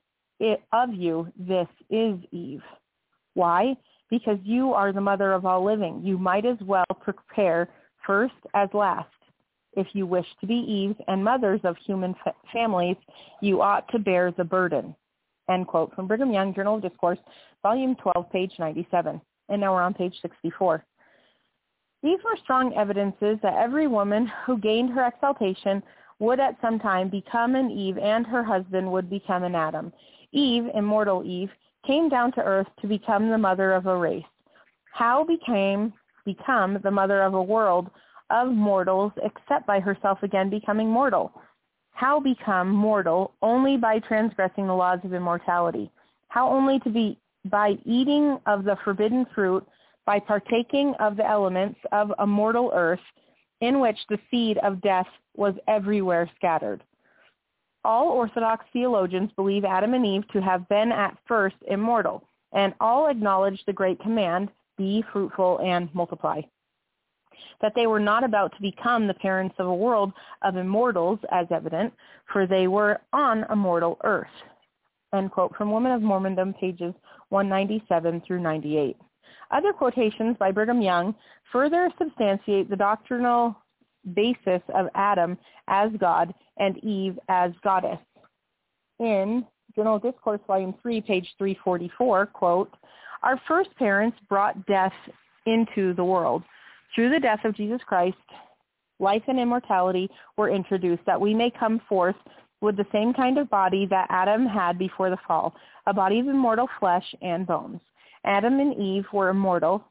of 0.72 0.95
you, 0.95 1.28
this 1.39 1.68
is 1.91 2.18
Eve. 2.32 2.62
Why? 3.34 3.76
Because 4.11 4.39
you 4.43 4.72
are 4.72 4.93
the 4.93 5.01
mother 5.01 5.32
of 5.32 5.45
all 5.45 5.64
living. 5.64 6.01
You 6.03 6.18
might 6.18 6.47
as 6.47 6.59
well 6.62 6.84
prepare 7.01 7.68
first 8.07 8.34
as 8.55 8.68
last. 8.72 9.09
If 9.74 9.89
you 9.93 10.07
wish 10.07 10.26
to 10.41 10.47
be 10.47 10.55
Eves 10.55 10.99
and 11.07 11.22
mothers 11.22 11.61
of 11.64 11.76
human 11.84 12.14
fa- 12.24 12.34
families, 12.53 12.97
you 13.43 13.61
ought 13.61 13.87
to 13.93 13.99
bear 13.99 14.32
the 14.32 14.45
burden. 14.45 14.95
End 15.51 15.66
quote 15.66 15.95
from 15.95 16.07
Brigham 16.07 16.32
Young 16.32 16.55
Journal 16.55 16.76
of 16.76 16.82
Discourse, 16.82 17.18
Volume 17.62 17.95
12, 17.97 18.30
page 18.32 18.53
97. 18.59 19.20
And 19.49 19.61
now 19.61 19.74
we're 19.74 19.82
on 19.82 19.95
page 19.95 20.14
64. 20.22 20.84
These 22.03 22.18
were 22.24 22.37
strong 22.43 22.72
evidences 22.74 23.39
that 23.43 23.55
every 23.55 23.87
woman 23.87 24.30
who 24.47 24.59
gained 24.59 24.91
her 24.91 25.07
exaltation 25.07 25.82
would 26.18 26.41
at 26.41 26.57
some 26.61 26.78
time 26.78 27.09
become 27.09 27.55
an 27.55 27.70
Eve 27.70 27.99
and 27.99 28.26
her 28.26 28.43
husband 28.43 28.91
would 28.91 29.11
become 29.11 29.45
an 29.45 29.55
Adam. 29.55 29.93
Eve, 30.37 30.64
immortal 30.74 31.24
Eve, 31.24 31.51
came 31.87 32.09
down 32.09 32.30
to 32.32 32.43
earth 32.43 32.66
to 32.80 32.87
become 32.87 33.30
the 33.30 33.39
mother 33.39 33.72
of 33.72 33.87
a 33.87 33.97
race. 33.97 34.24
How 34.93 35.24
became 35.24 35.93
become 36.24 36.78
the 36.82 36.91
mother 36.91 37.22
of 37.22 37.34
a 37.34 37.43
world 37.43 37.89
of 38.30 38.49
mortals 38.49 39.12
except 39.22 39.66
by 39.66 39.80
herself 39.80 40.22
again 40.22 40.51
becoming 40.51 40.89
mortal? 40.91 41.32
How 41.93 42.20
become 42.20 42.70
mortal 42.70 43.32
only 43.41 43.78
by 43.78 43.99
transgressing 44.01 44.66
the 44.66 44.74
laws 44.74 44.99
of 45.05 45.14
immortality? 45.14 45.91
How 46.28 46.49
only 46.51 46.80
to 46.80 46.91
be 46.91 47.18
by 47.47 47.78
eating 47.84 48.39
of 48.47 48.64
the 48.64 48.76
forbidden 48.84 49.26
fruit, 49.34 49.66
by 50.05 50.18
partaking 50.18 50.95
of 51.01 51.16
the 51.16 51.26
elements 51.26 51.78
of 51.93 52.12
a 52.18 52.26
mortal 52.26 52.72
earth, 52.74 53.01
in 53.61 53.80
which 53.80 53.97
the 54.09 54.18
seed 54.30 54.59
of 54.59 54.82
death 54.82 55.07
was 55.37 55.55
everywhere 55.66 56.30
scattered. 56.37 56.82
All 57.87 58.09
Orthodox 58.09 58.64
theologians 58.72 59.30
believe 59.37 59.64
Adam 59.64 59.95
and 59.95 60.05
Eve 60.05 60.26
to 60.32 60.43
have 60.43 60.68
been 60.68 60.91
at 60.91 61.16
first 61.28 61.55
immortal, 61.68 62.24
and 62.53 62.74
all 62.80 63.07
acknowledge 63.07 63.62
the 63.64 63.72
great 63.72 64.01
command, 64.01 64.49
be 64.76 65.05
fruitful 65.12 65.61
and 65.61 65.89
multiply. 65.95 66.41
That 67.61 67.74
they 67.76 67.87
were 67.87 68.01
not 68.01 68.24
about 68.24 68.53
to 68.57 68.61
become 68.61 69.07
the 69.07 69.14
parents 69.14 69.55
of 69.61 69.68
a 69.68 69.74
world 69.74 70.12
of 70.43 70.57
immortals 70.57 71.20
as 71.30 71.47
evident, 71.53 71.95
for 72.32 72.45
they 72.45 72.66
were 72.66 73.01
on 73.12 73.45
a 73.51 73.55
mortal 73.55 73.99
earth. 74.03 74.26
End 75.14 75.30
quote 75.30 75.55
from 75.55 75.70
Women 75.70 75.93
of 75.93 76.03
Mormondom, 76.03 76.59
pages 76.59 76.93
197 77.28 78.20
through 78.26 78.41
98. 78.41 78.97
Other 79.53 79.72
quotations 79.72 80.37
by 80.39 80.51
Brigham 80.51 80.82
Young 80.82 81.14
further 81.53 81.89
substantiate 81.99 82.68
the 82.68 82.74
doctrinal 82.74 83.57
basis 84.15 84.63
of 84.75 84.87
Adam 84.95 85.37
as 85.69 85.91
God 85.99 86.35
and 86.59 86.83
Eve 86.85 87.19
as 87.29 87.53
goddess. 87.63 87.99
In 88.99 89.45
of 89.79 90.03
Discourse, 90.03 90.41
Volume 90.47 90.75
3, 90.81 91.01
page 91.03 91.29
344, 91.37 92.27
quote, 92.27 92.73
Our 93.23 93.41
first 93.47 93.69
parents 93.77 94.17
brought 94.29 94.65
death 94.67 94.93
into 95.45 95.93
the 95.95 96.05
world. 96.05 96.43
Through 96.95 97.11
the 97.11 97.21
death 97.21 97.45
of 97.45 97.55
Jesus 97.55 97.81
Christ, 97.87 98.17
life 98.99 99.23
and 99.29 99.39
immortality 99.39 100.09
were 100.39 100.49
introduced, 100.49 101.03
that 101.05 101.21
we 101.21 101.35
may 101.35 101.51
come 101.51 101.81
forth 101.89 102.17
with 102.61 102.77
the 102.77 102.87
same 102.91 103.13
kind 103.13 103.39
of 103.39 103.51
body 103.51 103.87
that 103.87 104.07
Adam 104.09 104.47
had 104.47 104.79
before 104.79 105.11
the 105.11 105.19
fall, 105.29 105.55
a 105.87 105.93
body 105.93 106.21
of 106.21 106.27
immortal 106.27 106.69
flesh 106.81 107.05
and 107.21 107.47
bones. 107.47 107.81
Adam 108.25 108.59
and 108.61 108.77
Eve 108.81 109.05
were 109.13 109.29
immortal, 109.29 109.85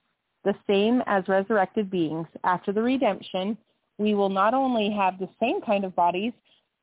the 0.44 0.56
same 0.68 1.02
as 1.06 1.28
resurrected 1.28 1.90
beings. 1.92 2.28
After 2.44 2.72
the 2.72 2.82
redemption, 2.82 3.58
we 3.98 4.14
will 4.16 4.30
not 4.30 4.54
only 4.54 4.92
have 4.92 5.20
the 5.20 5.30
same 5.40 5.62
kind 5.62 5.86
of 5.86 5.96
bodies 5.96 6.34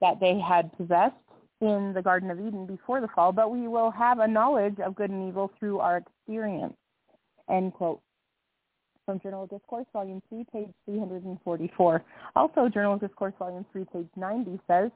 that 0.01 0.19
they 0.21 0.39
had 0.39 0.77
possessed 0.77 1.15
in 1.61 1.93
the 1.95 2.03
Garden 2.03 2.31
of 2.31 2.41
Eden 2.41 2.67
before 2.67 3.01
the 3.01 3.09
fall, 3.15 3.33
but 3.33 3.51
we 3.51 3.69
will 3.69 3.91
have 3.91 4.19
a 4.19 4.27
knowledge 4.27 4.79
of 4.85 4.95
good 4.95 5.11
and 5.11 5.29
evil 5.29 5.51
through 5.59 5.79
our 5.79 5.99
experience. 5.99 6.75
End 7.49 7.73
quote. 7.73 8.01
From 9.07 9.21
Journal 9.21 9.45
of 9.45 9.51
Discourse, 9.51 9.87
Volume 9.93 10.23
3, 10.29 10.45
page 10.53 10.71
344. 10.87 12.05
Also, 12.37 12.69
Journal 12.69 12.95
of 12.95 13.01
Discourse, 13.01 13.35
Volume 13.39 13.67
3, 13.73 13.85
page 13.93 14.09
90 14.17 14.61
says, 14.69 14.91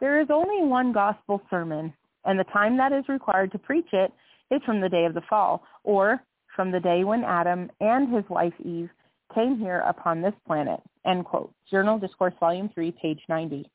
There 0.00 0.20
is 0.20 0.28
only 0.30 0.66
one 0.66 0.92
gospel 0.92 1.40
sermon, 1.48 1.92
and 2.24 2.38
the 2.38 2.44
time 2.44 2.76
that 2.76 2.92
is 2.92 3.04
required 3.08 3.52
to 3.52 3.58
preach 3.58 3.86
it 3.92 4.12
is 4.50 4.60
from 4.66 4.80
the 4.80 4.88
day 4.88 5.04
of 5.04 5.14
the 5.14 5.22
fall, 5.30 5.62
or 5.84 6.22
from 6.54 6.70
the 6.70 6.80
day 6.80 7.04
when 7.04 7.24
Adam 7.24 7.70
and 7.80 8.12
his 8.12 8.24
wife 8.28 8.52
Eve 8.64 8.90
came 9.34 9.58
here 9.58 9.80
upon 9.86 10.20
this 10.20 10.34
planet. 10.46 10.80
End 11.06 11.24
quote. 11.24 11.52
Journal 11.70 11.98
Discourse, 11.98 12.34
Volume 12.40 12.70
3, 12.74 12.92
page 13.00 13.20
90. 13.28 13.68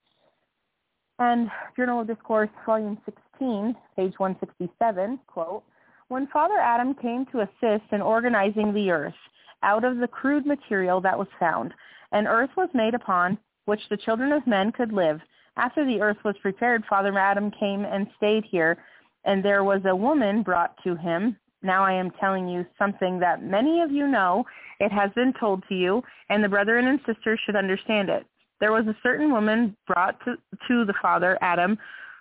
And 1.20 1.50
Journal 1.76 2.02
of 2.02 2.08
Discourse, 2.08 2.50
Volume 2.66 2.98
16, 3.06 3.76
page 3.96 4.14
167, 4.18 5.20
quote, 5.28 5.64
When 6.10 6.28
Father 6.28 6.60
Adam 6.60 6.94
came 6.94 7.26
to 7.28 7.42
assist 7.42 7.92
in 7.92 8.02
organizing 8.02 8.74
the 8.74 8.92
earth 8.92 9.16
out 9.64 9.84
of 9.84 9.98
the 9.98 10.08
crude 10.08 10.46
material 10.46 11.02
that 11.02 11.18
was 11.18 11.28
found, 11.40 11.74
an 12.12 12.28
earth 12.28 12.52
was 12.56 12.70
made 12.74 12.94
upon 12.94 13.38
which 13.66 13.82
the 13.90 13.98
children 13.98 14.32
of 14.32 14.46
men 14.48 14.72
could 14.72 14.94
live. 14.94 15.20
After 15.58 15.86
the 15.86 16.02
earth 16.02 16.18
was 16.24 16.36
prepared, 16.42 16.84
Father 16.90 17.18
Adam 17.18 17.52
came 17.52 17.84
and 17.84 18.08
stayed 18.16 18.46
here, 18.46 18.78
and 19.26 19.44
there 19.44 19.64
was 19.64 19.82
a 19.86 19.96
woman 19.96 20.44
brought 20.44 20.76
to 20.84 20.96
him. 20.96 21.36
Now 21.62 21.84
I 21.84 21.94
am 21.94 22.12
telling 22.20 22.48
you 22.48 22.66
something 22.78 23.20
that 23.20 23.44
many 23.44 23.82
of 23.82 23.92
you 23.92 24.08
know. 24.08 24.46
It 24.80 24.92
has 24.92 25.12
been 25.16 25.34
told 25.40 25.64
to 25.70 25.76
you, 25.76 26.04
and 26.30 26.44
the 26.44 26.50
brethren 26.50 26.88
and 26.88 27.00
sisters 27.06 27.40
should 27.46 27.56
understand 27.56 28.10
it. 28.10 28.26
There 28.60 28.72
was 28.72 28.86
a 28.88 28.96
certain 29.02 29.32
woman 29.32 29.76
brought 29.88 30.20
to, 30.26 30.36
to 30.68 30.86
the 30.86 30.94
father, 31.02 31.38
Adam, 31.42 31.78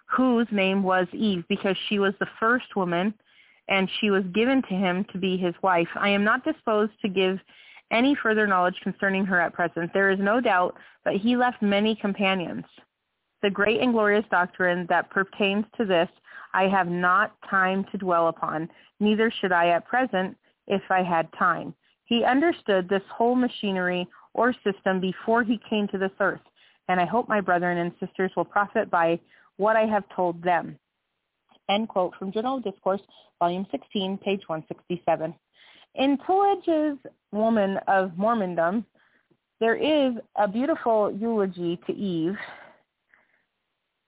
whose 0.06 0.46
name 0.50 0.82
was 0.82 1.06
Eve, 1.12 1.44
because 1.48 1.76
she 1.88 1.98
was 1.98 2.14
the 2.18 2.28
first 2.38 2.76
woman, 2.76 3.12
and 3.68 3.90
she 4.00 4.10
was 4.10 4.24
given 4.34 4.62
to 4.62 4.74
him 4.74 5.04
to 5.12 5.18
be 5.18 5.36
his 5.36 5.54
wife. 5.62 5.88
I 5.96 6.08
am 6.08 6.24
not 6.24 6.44
disposed 6.44 6.92
to 7.02 7.08
give 7.08 7.38
any 7.90 8.14
further 8.14 8.46
knowledge 8.46 8.80
concerning 8.82 9.24
her 9.26 9.40
at 9.40 9.52
present. 9.52 9.92
There 9.92 10.10
is 10.10 10.18
no 10.18 10.40
doubt 10.40 10.76
that 11.04 11.16
he 11.16 11.36
left 11.36 11.62
many 11.62 11.94
companions. 11.94 12.64
The 13.42 13.50
great 13.50 13.80
and 13.80 13.92
glorious 13.92 14.24
doctrine 14.30 14.86
that 14.88 15.10
pertains 15.10 15.66
to 15.76 15.84
this 15.84 16.08
I 16.54 16.64
have 16.64 16.88
not 16.88 17.36
time 17.48 17.84
to 17.92 17.98
dwell 17.98 18.28
upon, 18.28 18.68
neither 19.00 19.32
should 19.40 19.52
I 19.52 19.68
at 19.68 19.86
present 19.86 20.36
if 20.66 20.82
I 20.90 21.02
had 21.02 21.28
time. 21.38 21.74
He 22.04 22.24
understood 22.24 22.88
this 22.88 23.02
whole 23.12 23.34
machinery 23.34 24.06
or 24.34 24.54
system 24.64 25.00
before 25.00 25.42
he 25.42 25.60
came 25.68 25.88
to 25.88 25.98
this 25.98 26.12
earth, 26.20 26.40
and 26.88 27.00
I 27.00 27.04
hope 27.04 27.28
my 27.28 27.40
brethren 27.40 27.78
and 27.78 27.92
sisters 28.00 28.30
will 28.36 28.44
profit 28.44 28.90
by 28.90 29.18
what 29.56 29.76
I 29.76 29.86
have 29.86 30.04
told 30.14 30.42
them. 30.42 30.78
End 31.68 31.88
quote 31.88 32.14
from 32.18 32.32
Journal 32.32 32.60
Discourse, 32.60 33.00
Volume 33.40 33.66
16, 33.70 34.18
page 34.18 34.42
167. 34.46 35.34
In 35.96 36.18
Tullidge's 36.18 36.98
Woman 37.32 37.78
of 37.88 38.12
Mormondom, 38.12 38.84
there 39.58 39.74
is 39.74 40.14
a 40.36 40.46
beautiful 40.46 41.10
eulogy 41.10 41.80
to 41.86 41.94
Eve 41.94 42.36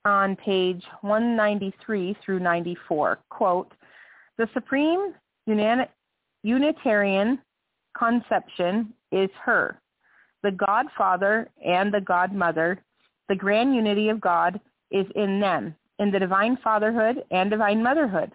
on 0.09 0.36
page 0.36 0.82
193 1.02 2.16
through 2.24 2.40
94. 2.40 3.18
Quote, 3.28 3.72
the 4.38 4.48
supreme 4.54 5.14
Unitarian 6.42 7.38
conception 7.98 8.92
is 9.11 9.30
her, 9.44 9.80
the 10.42 10.52
Godfather 10.52 11.48
and 11.64 11.92
the 11.92 12.00
Godmother. 12.00 12.80
The 13.28 13.34
grand 13.34 13.74
unity 13.74 14.09
of 14.09 14.20
God 14.20 14.61
is 14.90 15.06
in 15.16 15.40
them, 15.40 15.74
in 15.98 16.11
the 16.11 16.18
divine 16.18 16.56
fatherhood 16.62 17.24
and 17.30 17.50
divine 17.50 17.82
motherhood, 17.82 18.32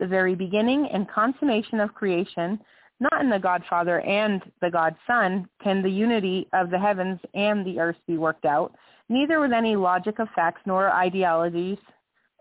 the 0.00 0.06
very 0.06 0.34
beginning 0.34 0.88
and 0.92 1.08
consummation 1.08 1.80
of 1.80 1.94
creation, 1.94 2.58
not 3.00 3.20
in 3.20 3.30
the 3.30 3.38
Godfather 3.38 4.00
and 4.00 4.42
the 4.60 4.70
Godson 4.70 5.48
can 5.62 5.82
the 5.82 5.90
unity 5.90 6.48
of 6.52 6.70
the 6.70 6.78
heavens 6.78 7.20
and 7.34 7.64
the 7.64 7.78
earth 7.78 7.96
be 8.06 8.18
worked 8.18 8.44
out, 8.44 8.74
neither 9.08 9.40
with 9.40 9.52
any 9.52 9.76
logic 9.76 10.18
of 10.18 10.28
facts 10.34 10.62
nor 10.66 10.90
ideologies 10.90 11.78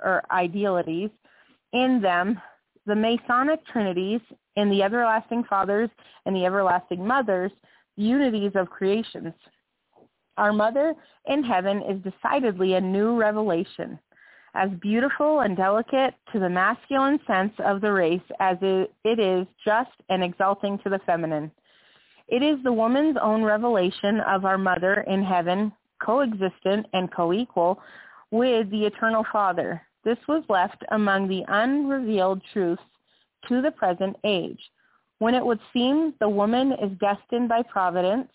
or 0.03 0.23
idealities 0.31 1.09
in 1.73 2.01
them 2.01 2.39
the 2.85 2.95
Masonic 2.95 3.65
trinities 3.67 4.19
in 4.55 4.69
the 4.69 4.83
everlasting 4.83 5.43
fathers 5.49 5.89
and 6.25 6.35
the 6.35 6.45
everlasting 6.45 7.05
mothers, 7.05 7.51
unities 7.95 8.51
of 8.55 8.69
creations. 8.69 9.33
Our 10.37 10.51
mother 10.51 10.93
in 11.27 11.43
heaven 11.43 11.81
is 11.83 12.01
decidedly 12.03 12.73
a 12.73 12.81
new 12.81 13.15
revelation, 13.15 13.99
as 14.55 14.69
beautiful 14.81 15.41
and 15.41 15.55
delicate 15.55 16.13
to 16.33 16.39
the 16.39 16.49
masculine 16.49 17.19
sense 17.25 17.53
of 17.59 17.81
the 17.81 17.91
race 17.91 18.21
as 18.39 18.57
it 18.61 19.19
is 19.19 19.47
just 19.63 19.91
and 20.09 20.23
exalting 20.23 20.79
to 20.79 20.89
the 20.89 20.99
feminine. 21.05 21.51
It 22.27 22.41
is 22.43 22.57
the 22.63 22.73
woman's 22.73 23.17
own 23.21 23.43
revelation 23.43 24.19
of 24.27 24.43
our 24.43 24.57
mother 24.57 25.05
in 25.07 25.23
heaven 25.23 25.71
coexistent 26.01 26.85
and 26.93 27.11
co-equal 27.11 27.81
with 28.31 28.69
the 28.71 28.85
eternal 28.85 29.25
Father. 29.31 29.81
This 30.03 30.17
was 30.27 30.43
left 30.49 30.83
among 30.91 31.27
the 31.27 31.43
unrevealed 31.47 32.41
truths 32.51 32.81
to 33.47 33.61
the 33.61 33.71
present 33.71 34.15
age. 34.23 34.59
when 35.23 35.35
it 35.35 35.45
would 35.45 35.59
seem 35.71 36.13
the 36.19 36.27
woman 36.27 36.73
is 36.73 36.91
destined 36.99 37.47
by 37.47 37.61
providence, 37.63 38.27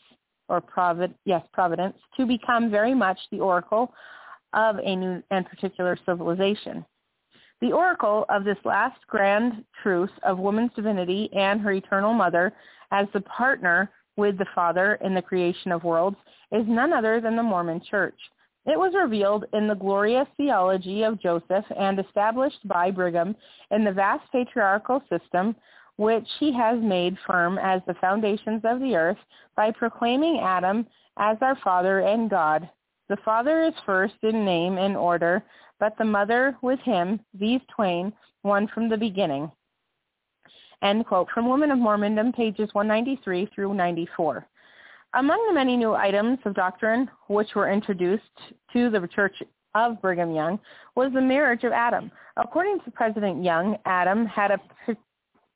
or 0.49 0.59
provid, 0.59 1.13
yes, 1.27 1.45
providence, 1.53 1.95
to 2.17 2.25
become 2.25 2.71
very 2.71 2.95
much 2.95 3.19
the 3.31 3.39
oracle 3.39 3.93
of 4.55 4.79
a 4.79 4.97
new 4.97 5.23
and 5.31 5.45
particular 5.45 5.99
civilization. 6.07 6.83
The 7.61 7.73
oracle 7.73 8.25
of 8.31 8.45
this 8.45 8.57
last 8.65 8.99
grand 9.07 9.65
truth 9.83 10.13
of 10.23 10.39
woman's 10.39 10.71
divinity 10.75 11.29
and 11.37 11.61
her 11.61 11.73
eternal 11.73 12.15
mother 12.15 12.55
as 12.91 13.07
the 13.13 13.21
partner 13.21 13.91
with 14.19 14.37
the 14.37 14.47
Father 14.55 14.99
in 15.03 15.15
the 15.15 15.23
creation 15.23 15.73
of 15.73 15.85
worlds 15.85 16.17
is 16.53 16.65
none 16.67 16.93
other 16.93 17.21
than 17.21 17.37
the 17.37 17.43
Mormon 17.43 17.81
Church. 17.89 18.19
It 18.67 18.79
was 18.79 18.93
revealed 18.95 19.47
in 19.55 19.69
the 19.69 19.75
glorious 19.75 20.27
theology 20.37 21.05
of 21.05 21.23
Joseph 21.23 21.65
and 21.79 21.99
established 21.99 22.67
by 22.67 22.91
Brigham 22.91 23.35
in 23.71 23.85
the 23.85 23.93
vast 23.93 24.31
patriarchal 24.31 25.03
system 25.09 25.57
which 25.97 26.29
he 26.39 26.53
has 26.53 26.79
made 26.81 27.17
firm 27.27 27.59
as 27.59 27.81
the 27.87 27.95
foundations 27.95 28.63
of 28.65 28.81
the 28.81 28.95
earth 28.95 29.19
by 29.57 29.71
proclaiming 29.71 30.39
Adam 30.41 30.87
as 31.19 31.37
our 31.41 31.57
father 31.65 32.01
and 32.01 32.29
God. 32.29 32.69
The 33.09 33.17
father 33.25 33.63
is 33.65 33.75
first 33.87 34.15
in 34.23 34.45
name 34.45 34.79
and 34.79 34.97
order, 34.97 35.43
but 35.81 35.97
the 35.97 36.05
mother 36.05 36.57
with 36.63 36.79
him, 36.81 37.21
these 37.35 37.61
twain, 37.75 38.13
one 38.43 38.69
from 38.69 38.89
the 38.89 38.97
beginning. 38.97 39.51
End 40.83 41.07
quote 41.07 41.29
from 41.35 41.49
Women 41.49 41.71
of 41.71 41.79
Mormondom, 41.79 42.35
pages 42.35 42.69
193 42.73 43.51
through 43.55 43.75
94. 43.75 44.47
Among 45.15 45.45
the 45.49 45.55
many 45.55 45.77
new 45.77 45.95
items 45.95 46.39
of 46.45 46.55
doctrine 46.55 47.11
which 47.29 47.55
were 47.55 47.71
introduced 47.71 48.23
to 48.73 48.91
the 48.91 49.09
Church 49.09 49.43
of 49.75 50.01
Brigham 50.01 50.35
Young 50.35 50.59
was 50.95 51.13
the 51.13 51.21
marriage 51.21 51.65
of 51.65 51.73
Adam. 51.73 52.11
According 52.37 52.81
to 52.85 52.91
President 52.91 53.43
Young, 53.43 53.77
Adam 53.87 54.27
had 54.27 54.51
a 54.51 54.61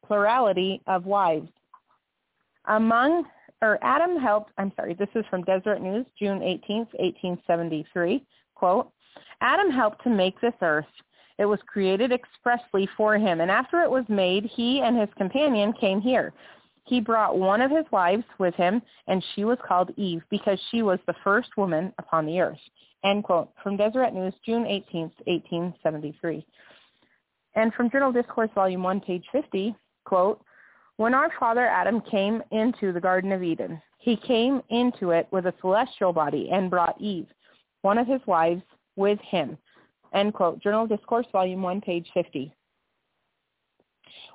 plurality 0.07 0.81
of 0.87 1.07
wives. 1.07 1.49
Among, 2.67 3.25
or 3.61 3.79
Adam 3.83 4.19
helped, 4.19 4.51
I'm 4.59 4.73
sorry, 4.77 4.95
this 4.95 5.09
is 5.15 5.25
from 5.31 5.43
Deseret 5.43 5.83
News, 5.83 6.07
June 6.19 6.43
18, 6.43 6.79
1873, 6.99 8.25
quote, 8.55 8.91
Adam 9.41 9.71
helped 9.71 10.03
to 10.05 10.11
make 10.11 10.41
this 10.41 10.55
earth. 10.63 10.87
It 11.39 11.47
was 11.47 11.61
created 11.67 12.13
expressly 12.13 12.89
for 12.97 13.17
him, 13.17 13.41
and 13.41 13.51
after 13.51 13.83
it 13.83 13.91
was 13.91 14.05
made, 14.09 14.45
he 14.45 14.81
and 14.81 14.99
his 14.99 15.09
companion 15.17 15.73
came 15.73 16.01
here. 16.01 16.33
He 16.85 17.01
brought 17.01 17.39
one 17.39 17.61
of 17.61 17.71
his 17.71 17.87
wives 17.91 18.25
with 18.39 18.55
him, 18.55 18.83
and 19.07 19.25
she 19.35 19.45
was 19.45 19.59
called 19.67 19.93
Eve 19.97 20.23
because 20.31 20.59
she 20.71 20.83
was 20.83 20.99
the 21.07 21.15
first 21.25 21.51
woman 21.57 21.93
upon 21.99 22.27
the 22.27 22.41
earth. 22.41 22.59
End 23.05 23.25
quote. 23.25 23.51
From 23.63 23.77
Deseret 23.77 24.15
News, 24.15 24.35
June 24.45 24.67
18, 24.67 25.03
1873. 25.27 26.47
And 27.55 27.73
from 27.75 27.91
Journal 27.91 28.13
Discourse, 28.13 28.51
Volume 28.55 28.83
1, 28.83 29.01
page 29.01 29.25
50, 29.33 29.75
quote, 30.05 30.43
when 30.97 31.15
our 31.15 31.31
father 31.41 31.67
Adam 31.67 32.01
came 32.03 32.43
into 32.51 32.93
the 32.93 33.01
Garden 33.01 33.33
of 33.33 33.43
Eden, 33.43 33.81
he 33.99 34.17
came 34.17 34.63
into 34.69 35.11
it 35.11 35.27
with 35.31 35.47
a 35.47 35.55
celestial 35.61 36.13
body 36.13 36.51
and 36.53 36.71
brought 36.71 37.01
Eve, 37.01 37.27
one 37.81 37.99
of 37.99 38.07
his 38.07 38.21
wives, 38.27 38.63
with 38.97 39.19
him. 39.21 39.57
End 40.15 40.35
quote. 40.35 40.61
Journal 40.61 40.87
Discourse, 40.87 41.27
Volume 41.33 41.63
1, 41.63 41.81
page 41.81 42.09
50. 42.15 42.53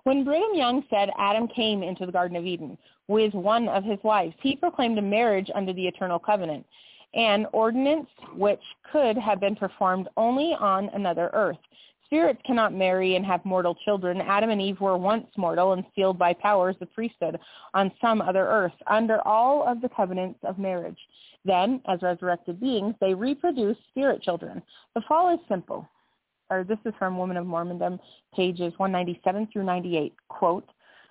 When 0.04 0.24
Brigham 0.24 0.56
Young 0.56 0.84
said 0.90 1.10
Adam 1.18 1.48
came 1.48 1.84
into 1.84 2.06
the 2.06 2.12
Garden 2.12 2.38
of 2.38 2.46
Eden 2.46 2.78
with 3.08 3.34
one 3.34 3.68
of 3.68 3.84
his 3.84 4.00
wives, 4.04 4.36
he 4.42 4.56
proclaimed 4.56 4.98
a 4.98 5.02
marriage 5.02 5.50
under 5.54 5.74
the 5.74 5.86
eternal 5.86 6.20
covenant, 6.20 6.66
an 7.14 7.46
ordinance 7.52 8.08
which 8.36 8.62
could 8.92 9.18
have 9.18 9.40
been 9.40 9.56
performed 9.56 10.08
only 10.18 10.56
on 10.60 10.90
another 10.94 11.30
earth. 11.34 11.58
Spirits 12.06 12.42
cannot 12.46 12.74
marry 12.74 13.18
and 13.18 13.26
have 13.26 13.44
mortal 13.44 13.76
children. 13.84 14.22
Adam 14.22 14.50
and 14.50 14.62
Eve 14.62 14.80
were 14.80 14.98
once 14.98 15.28
mortal 15.36 15.74
and 15.74 15.84
sealed 15.94 16.18
by 16.18 16.32
powers 16.34 16.78
of 16.80 16.94
priesthood 16.94 17.38
on 17.74 17.92
some 18.00 18.22
other 18.22 18.48
earth 18.48 18.72
under 18.88 19.20
all 19.28 19.68
of 19.68 19.82
the 19.82 19.90
covenants 19.90 20.40
of 20.44 20.58
marriage. 20.58 21.00
Then, 21.46 21.82
as 21.88 22.02
resurrected 22.02 22.60
beings, 22.60 22.96
they 23.00 23.14
reproduce 23.14 23.78
spirit 23.90 24.22
children. 24.22 24.62
The 24.96 25.02
fall 25.08 25.34
is 25.34 25.40
simple. 25.48 25.88
Or 26.50 26.64
this 26.64 26.80
is 26.86 26.94
from 26.98 27.18
Woman 27.18 27.38
of 27.38 27.46
Mormondom, 27.46 28.00
pages 28.34 28.74
197 28.78 29.50
through 29.52 29.66
98. 29.66 30.14
Quote, 30.30 30.70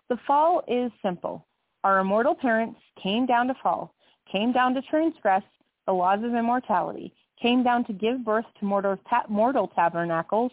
the 0.09 0.19
fall 0.27 0.63
is 0.69 0.93
simple. 1.03 1.45
Our 1.85 2.01
immortal 2.01 2.35
parents 2.35 2.79
came 3.03 3.27
down 3.27 3.49
to 3.49 3.55
fall, 3.63 3.95
came 4.31 4.53
down 4.53 4.75
to 4.75 4.83
transgress 4.83 5.43
the 5.87 5.93
laws 5.93 6.21
of 6.23 6.35
immortality, 6.35 7.13
came 7.41 7.63
down 7.63 7.85
to 7.87 7.93
give 7.93 8.25
birth 8.25 8.45
to 8.59 8.65
mortal, 8.65 8.97
ta- 9.09 9.27
mortal 9.29 9.69
tabernacles 9.69 10.53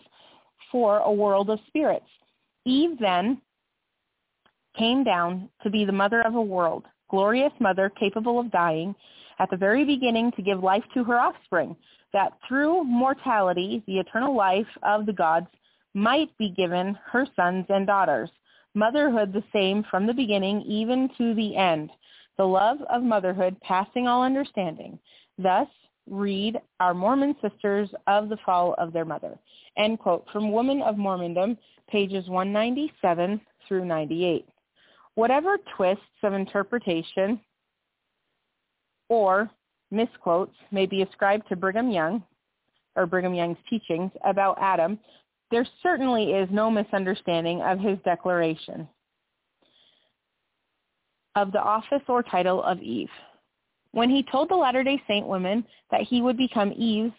for 0.71 0.99
a 0.99 1.11
world 1.11 1.49
of 1.49 1.59
spirits. 1.67 2.05
Eve 2.65 2.97
then 2.99 3.41
came 4.78 5.03
down 5.03 5.49
to 5.61 5.69
be 5.69 5.86
the 5.86 5.91
mother 5.91 6.21
of 6.21 6.36
a 6.36 6.41
world, 6.41 6.86
glorious 7.09 7.53
mother 7.59 7.89
capable 7.89 8.39
of 8.39 8.51
dying 8.51 8.95
at 9.39 9.49
the 9.49 9.57
very 9.57 9.86
beginning 9.86 10.31
to 10.34 10.41
give 10.41 10.63
life 10.63 10.84
to 10.93 11.03
her 11.03 11.19
offspring, 11.19 11.75
that 12.13 12.34
through 12.47 12.84
mortality 12.84 13.84
the 13.88 13.99
eternal 13.99 14.36
life 14.36 14.67
of 14.84 15.05
the 15.05 15.13
gods 15.13 15.47
might 15.93 16.36
be 16.38 16.49
given 16.49 16.97
her 17.11 17.25
sons 17.36 17.65
and 17.69 17.88
daughters. 17.88 18.29
Motherhood 18.75 19.34
the 19.34 19.43
same 19.53 19.84
from 19.89 20.07
the 20.07 20.13
beginning 20.13 20.61
even 20.61 21.09
to 21.17 21.34
the 21.36 21.55
end. 21.55 21.91
The 22.38 22.45
love 22.45 22.77
of 22.89 23.03
motherhood 23.03 23.55
passing 23.61 24.07
all 24.07 24.23
understanding. 24.23 24.97
Thus, 25.38 25.67
read 26.09 26.59
our 26.79 26.93
Mormon 26.93 27.36
sisters 27.41 27.89
of 28.07 28.29
the 28.29 28.38
fall 28.45 28.73
of 28.77 28.91
their 28.91 29.05
mother. 29.05 29.38
End 29.77 29.99
quote 29.99 30.25
from 30.31 30.51
Woman 30.51 30.81
of 30.81 30.95
Mormondom, 30.95 31.57
pages 31.88 32.27
197 32.27 33.39
through 33.67 33.86
98. 33.86 34.47
Whatever 35.15 35.57
twists 35.75 36.03
of 36.23 36.34
interpretation 36.34 37.39
or 39.09 39.49
misquotes 39.91 40.55
may 40.71 40.85
be 40.85 41.01
ascribed 41.01 41.47
to 41.49 41.55
Brigham 41.55 41.91
Young 41.91 42.23
or 42.95 43.05
Brigham 43.05 43.33
Young's 43.33 43.57
teachings 43.69 44.11
about 44.25 44.57
Adam, 44.59 44.99
there 45.51 45.67
certainly 45.81 46.31
is 46.31 46.49
no 46.51 46.71
misunderstanding 46.71 47.61
of 47.61 47.79
his 47.79 47.97
declaration 48.03 48.87
of 51.35 51.51
the 51.51 51.61
office 51.61 52.01
or 52.07 52.23
title 52.23 52.61
of 52.63 52.79
Eve. 52.79 53.09
When 53.91 54.09
he 54.09 54.23
told 54.23 54.49
the 54.49 54.55
Latter-day 54.55 55.01
Saint 55.07 55.27
women 55.27 55.65
that 55.91 56.01
he 56.01 56.21
would 56.21 56.37
become 56.37 56.73
Eve's, 56.73 57.13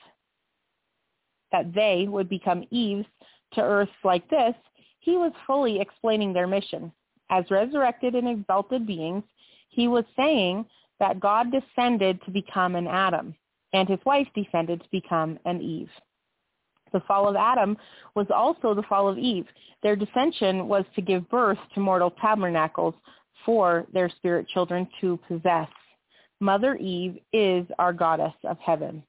that 1.53 1.72
they 1.74 2.07
would 2.09 2.28
become 2.28 2.64
Eves 2.70 3.07
to 3.55 3.61
earths 3.61 3.93
like 4.03 4.28
this, 4.28 4.55
he 5.01 5.12
was 5.12 5.32
fully 5.47 5.80
explaining 5.80 6.32
their 6.32 6.47
mission. 6.47 6.93
As 7.30 7.45
resurrected 7.51 8.14
and 8.14 8.28
exalted 8.28 8.87
beings, 8.87 9.22
he 9.68 9.87
was 9.89 10.05
saying 10.16 10.66
that 11.01 11.21
God 11.21 11.53
descended 11.53 12.21
to 12.25 12.31
become 12.31 12.77
an 12.77 12.87
Adam, 12.87 13.35
and 13.73 13.89
his 13.89 13.99
wife 14.05 14.29
descended 14.35 14.83
to 14.83 14.89
become 14.91 15.39
an 15.45 15.61
Eve. 15.61 15.91
The 16.93 17.01
fall 17.01 17.29
of 17.29 17.35
Adam 17.35 17.77
was 18.15 18.29
also 18.35 18.73
the 18.73 18.85
fall 18.85 19.09
of 19.09 19.19
Eve. 19.19 19.47
Their 19.83 19.97
dissension 19.97 20.69
was 20.69 20.85
to 20.95 21.03
give 21.03 21.29
birth 21.29 21.59
to 21.75 21.81
mortal 21.81 22.13
tabernacles 22.13 22.95
for 23.45 23.85
their 23.93 24.09
spirit 24.09 24.49
children 24.49 24.89
to 25.01 25.19
possess. 25.29 25.69
Mother 26.41 26.77
Eve 26.77 27.19
is 27.33 27.67
our 27.79 27.93
goddess 27.93 28.33
of 28.45 28.59
heaven. 28.59 29.03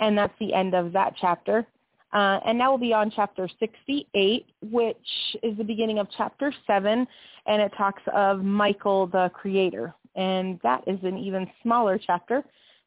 And 0.00 0.16
that's 0.16 0.32
the 0.40 0.54
end 0.54 0.74
of 0.74 0.92
that 0.92 1.14
chapter. 1.20 1.66
Uh, 2.12 2.40
and 2.44 2.58
now 2.58 2.70
we'll 2.70 2.78
be 2.78 2.92
on 2.92 3.12
chapter 3.14 3.48
68, 3.60 4.46
which 4.62 4.96
is 5.42 5.56
the 5.56 5.64
beginning 5.64 5.98
of 5.98 6.08
chapter 6.16 6.52
7, 6.66 7.06
and 7.46 7.62
it 7.62 7.72
talks 7.76 8.02
of 8.14 8.42
Michael 8.42 9.06
the 9.06 9.30
Creator. 9.34 9.94
And 10.16 10.58
that 10.62 10.84
is 10.86 10.98
an 11.02 11.18
even 11.18 11.46
smaller 11.62 11.98
chapter 11.98 12.42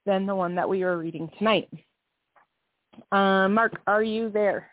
than 0.05 0.25
the 0.25 0.35
one 0.35 0.55
that 0.55 0.67
we 0.67 0.83
are 0.83 0.97
reading 0.97 1.29
tonight. 1.37 1.69
Uh, 3.11 3.47
Mark, 3.49 3.79
are 3.87 4.03
you 4.03 4.29
there? 4.29 4.69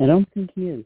I 0.00 0.06
don't 0.06 0.28
think 0.32 0.50
he 0.54 0.68
is. 0.68 0.84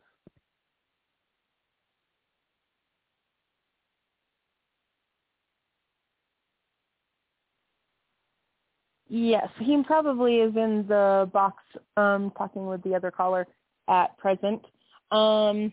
Yes, 9.15 9.49
he 9.61 9.77
probably 9.83 10.37
is 10.37 10.57
in 10.57 10.87
the 10.89 11.29
box 11.35 11.63
um, 11.99 12.33
talking 12.35 12.67
with 12.67 12.83
the 12.83 12.95
other 12.95 13.11
caller 13.11 13.47
at 13.87 14.17
present. 14.17 14.65
Um, 15.11 15.71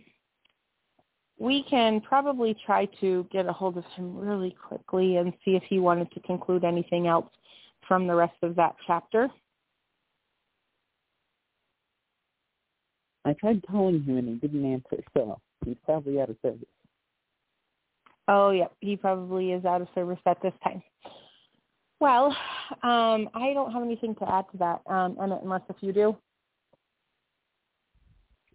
we 1.38 1.64
can 1.70 2.02
probably 2.02 2.54
try 2.66 2.84
to 3.00 3.26
get 3.32 3.46
a 3.46 3.54
hold 3.54 3.78
of 3.78 3.86
him 3.96 4.18
really 4.18 4.54
quickly 4.68 5.16
and 5.16 5.32
see 5.46 5.52
if 5.52 5.64
he 5.70 5.80
wanted 5.80 6.12
to 6.12 6.20
conclude 6.20 6.66
anything 6.66 7.08
else 7.08 7.30
from 7.88 8.08
the 8.08 8.14
rest 8.14 8.36
of 8.42 8.58
that 8.58 8.76
chapter. 8.86 9.30
I 13.24 13.32
tried 13.40 13.64
calling 13.72 14.04
him 14.04 14.18
and 14.18 14.28
he 14.28 14.36
didn't 14.36 14.66
answer, 14.66 15.02
so 15.16 15.40
he's 15.64 15.78
probably 15.86 16.20
out 16.20 16.30
of 16.30 16.36
service. 16.42 16.68
Oh, 18.28 18.50
yeah. 18.50 18.68
He 18.82 18.98
probably 18.98 19.54
is 19.54 19.64
out 19.64 19.80
of 19.82 19.88
service 19.96 20.20
at 20.26 20.42
this 20.42 20.54
time. 20.62 20.84
Well, 22.00 22.28
um, 22.84 23.30
I 23.34 23.52
don't 23.54 23.72
have 23.74 23.84
anything 23.84 24.16
to 24.16 24.32
add 24.32 24.46
to 24.52 24.58
that, 24.58 24.82
um, 24.92 25.18
Emmett, 25.22 25.44
unless 25.44 25.62
if 25.70 25.76
you 25.82 25.92
do. 25.92 26.16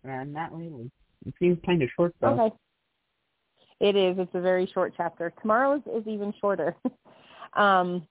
Uh, 0.09 0.25
not 0.25 0.57
really. 0.57 0.91
It 1.27 1.35
seems 1.39 1.59
kind 1.65 1.83
of 1.83 1.89
short, 1.95 2.15
though. 2.21 2.41
Okay. 2.41 2.55
It 3.81 3.97
is. 3.97 4.17
It's 4.19 4.35
a 4.35 4.41
very 4.41 4.71
short 4.73 4.95
chapter. 4.97 5.33
Tomorrow's 5.43 5.83
is 5.95 6.07
even 6.07 6.33
shorter. 6.41 6.75
um, 7.55 8.07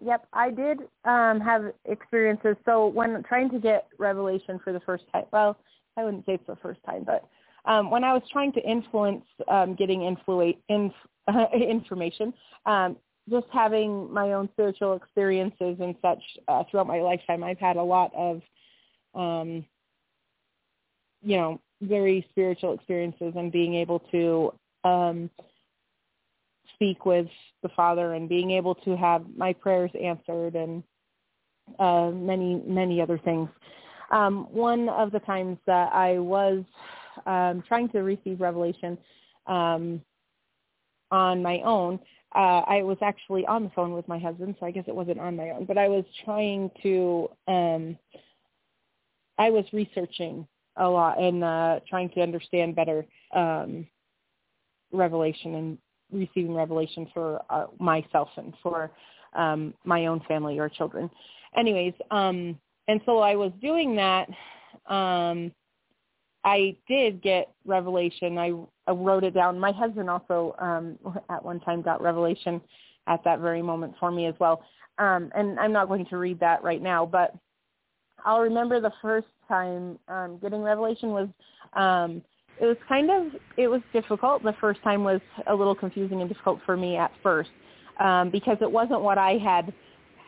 yep, 0.00 0.26
I 0.32 0.50
did 0.50 0.80
um, 1.04 1.40
have 1.40 1.72
experiences. 1.84 2.56
So 2.64 2.86
when 2.86 3.22
trying 3.24 3.50
to 3.50 3.58
get 3.58 3.88
Revelation 3.98 4.60
for 4.62 4.72
the 4.72 4.80
first 4.80 5.04
time, 5.12 5.24
well, 5.32 5.56
I 5.96 6.04
wouldn't 6.04 6.24
say 6.26 6.34
it's 6.34 6.46
the 6.46 6.56
first 6.56 6.80
time, 6.84 7.04
but 7.04 7.28
um, 7.64 7.90
when 7.90 8.04
I 8.04 8.12
was 8.12 8.22
trying 8.30 8.52
to 8.52 8.60
influence 8.60 9.24
um, 9.48 9.74
getting 9.74 10.00
influ- 10.00 10.56
inf- 10.68 10.92
information, 11.52 12.32
um, 12.66 12.96
just 13.30 13.46
having 13.52 14.12
my 14.12 14.32
own 14.32 14.48
spiritual 14.52 14.94
experiences 14.94 15.76
and 15.80 15.94
such 16.02 16.22
uh, 16.48 16.64
throughout 16.70 16.86
my 16.86 17.00
lifetime, 17.00 17.44
I've 17.44 17.58
had 17.58 17.76
a 17.76 17.82
lot 17.82 18.12
of, 18.14 18.40
um, 19.14 19.64
you 21.22 21.36
know, 21.36 21.60
very 21.80 22.26
spiritual 22.30 22.74
experiences 22.74 23.34
and 23.36 23.52
being 23.52 23.74
able 23.74 24.00
to 24.10 24.52
um, 24.84 25.30
speak 26.74 27.06
with 27.06 27.26
the 27.62 27.68
Father 27.70 28.14
and 28.14 28.28
being 28.28 28.52
able 28.52 28.74
to 28.74 28.96
have 28.96 29.24
my 29.36 29.52
prayers 29.52 29.90
answered 30.00 30.54
and 30.54 30.82
uh, 31.78 32.10
many, 32.10 32.62
many 32.66 33.00
other 33.00 33.18
things. 33.18 33.48
Um, 34.10 34.46
one 34.50 34.88
of 34.88 35.12
the 35.12 35.20
times 35.20 35.58
that 35.66 35.92
I 35.92 36.18
was 36.18 36.64
um, 37.26 37.62
trying 37.66 37.88
to 37.90 38.00
receive 38.00 38.40
revelation 38.40 38.96
um, 39.46 40.00
on 41.10 41.42
my 41.42 41.60
own, 41.64 41.98
uh, 42.34 42.62
I 42.66 42.82
was 42.82 42.98
actually 43.02 43.46
on 43.46 43.64
the 43.64 43.70
phone 43.70 43.94
with 43.94 44.06
my 44.06 44.18
husband, 44.18 44.56
so 44.60 44.66
I 44.66 44.70
guess 44.70 44.84
it 44.86 44.94
wasn't 44.94 45.18
on 45.18 45.36
my 45.36 45.50
own, 45.50 45.64
but 45.64 45.78
I 45.78 45.88
was 45.88 46.04
trying 46.24 46.70
to, 46.82 47.28
um, 47.46 47.98
I 49.38 49.50
was 49.50 49.64
researching 49.72 50.46
a 50.76 50.88
lot 50.88 51.20
and 51.20 51.42
uh, 51.42 51.80
trying 51.88 52.10
to 52.10 52.20
understand 52.20 52.76
better 52.76 53.06
um, 53.34 53.86
revelation 54.92 55.54
and 55.54 55.78
receiving 56.12 56.54
revelation 56.54 57.08
for 57.14 57.42
uh, 57.50 57.66
myself 57.78 58.28
and 58.36 58.54
for 58.62 58.90
um, 59.34 59.74
my 59.84 60.06
own 60.06 60.20
family 60.28 60.58
or 60.58 60.68
children. 60.68 61.10
Anyways, 61.56 61.94
um, 62.10 62.58
and 62.88 63.00
so 63.06 63.18
I 63.18 63.36
was 63.36 63.52
doing 63.60 63.96
that. 63.96 64.28
Um, 64.86 65.52
I 66.44 66.76
did 66.86 67.22
get 67.22 67.52
revelation. 67.64 68.38
I, 68.38 68.52
I 68.86 68.92
wrote 68.92 69.24
it 69.24 69.34
down. 69.34 69.58
My 69.58 69.72
husband 69.72 70.08
also 70.08 70.54
um, 70.58 70.98
at 71.30 71.44
one 71.44 71.60
time 71.60 71.82
got 71.82 72.00
revelation 72.00 72.60
at 73.06 73.24
that 73.24 73.40
very 73.40 73.62
moment 73.62 73.94
for 73.98 74.10
me 74.10 74.26
as 74.26 74.34
well. 74.38 74.62
Um, 74.98 75.30
and 75.34 75.58
I'm 75.58 75.72
not 75.72 75.88
going 75.88 76.06
to 76.06 76.16
read 76.16 76.40
that 76.40 76.62
right 76.62 76.82
now, 76.82 77.06
but 77.06 77.34
I'll 78.24 78.40
remember 78.40 78.80
the 78.80 78.92
first 79.00 79.28
time 79.46 79.98
um, 80.08 80.38
getting 80.42 80.62
revelation 80.62 81.10
was 81.10 81.28
um, 81.74 82.22
it 82.60 82.66
was 82.66 82.76
kind 82.88 83.10
of 83.10 83.40
it 83.56 83.68
was 83.68 83.80
difficult. 83.92 84.42
The 84.42 84.54
first 84.60 84.82
time 84.82 85.04
was 85.04 85.20
a 85.46 85.54
little 85.54 85.74
confusing 85.74 86.20
and 86.20 86.28
difficult 86.28 86.60
for 86.66 86.76
me 86.76 86.96
at 86.96 87.12
first 87.22 87.50
um, 88.00 88.30
because 88.30 88.56
it 88.60 88.70
wasn't 88.70 89.00
what 89.00 89.18
I 89.18 89.38
had 89.38 89.72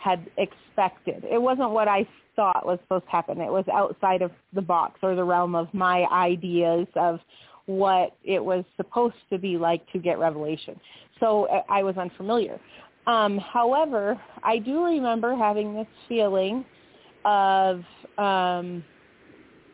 had 0.03 0.26
expected. 0.38 1.24
It 1.30 1.40
wasn't 1.40 1.70
what 1.70 1.88
I 1.88 2.07
thought 2.36 2.64
was 2.64 2.78
supposed 2.82 3.05
to 3.05 3.11
happen. 3.11 3.40
It 3.40 3.51
was 3.51 3.64
outside 3.72 4.22
of 4.22 4.30
the 4.55 4.62
box 4.62 4.98
or 5.03 5.14
the 5.14 5.24
realm 5.24 5.55
of 5.55 5.72
my 5.74 6.05
ideas 6.07 6.86
of 6.96 7.20
what 7.66 8.16
it 8.24 8.42
was 8.42 8.64
supposed 8.76 9.16
to 9.30 9.38
be 9.38 9.57
like 9.57 9.86
to 9.92 9.98
get 9.98 10.18
revelation. 10.18 10.80
So 11.20 11.44
uh, 11.46 11.62
I 11.68 11.82
was 11.82 11.96
unfamiliar. 11.96 12.59
Um, 13.07 13.38
however, 13.38 14.20
I 14.42 14.59
do 14.59 14.84
remember 14.84 15.36
having 15.36 15.74
this 15.74 15.86
feeling 16.09 16.64
of 17.24 17.82
um, 18.16 18.82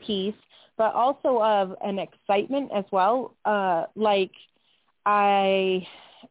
peace, 0.04 0.34
but 0.76 0.92
also 0.92 1.40
of 1.42 1.74
an 1.84 1.98
excitement 1.98 2.70
as 2.74 2.84
well. 2.90 3.34
Uh, 3.44 3.84
like 3.94 4.32
I 5.04 5.86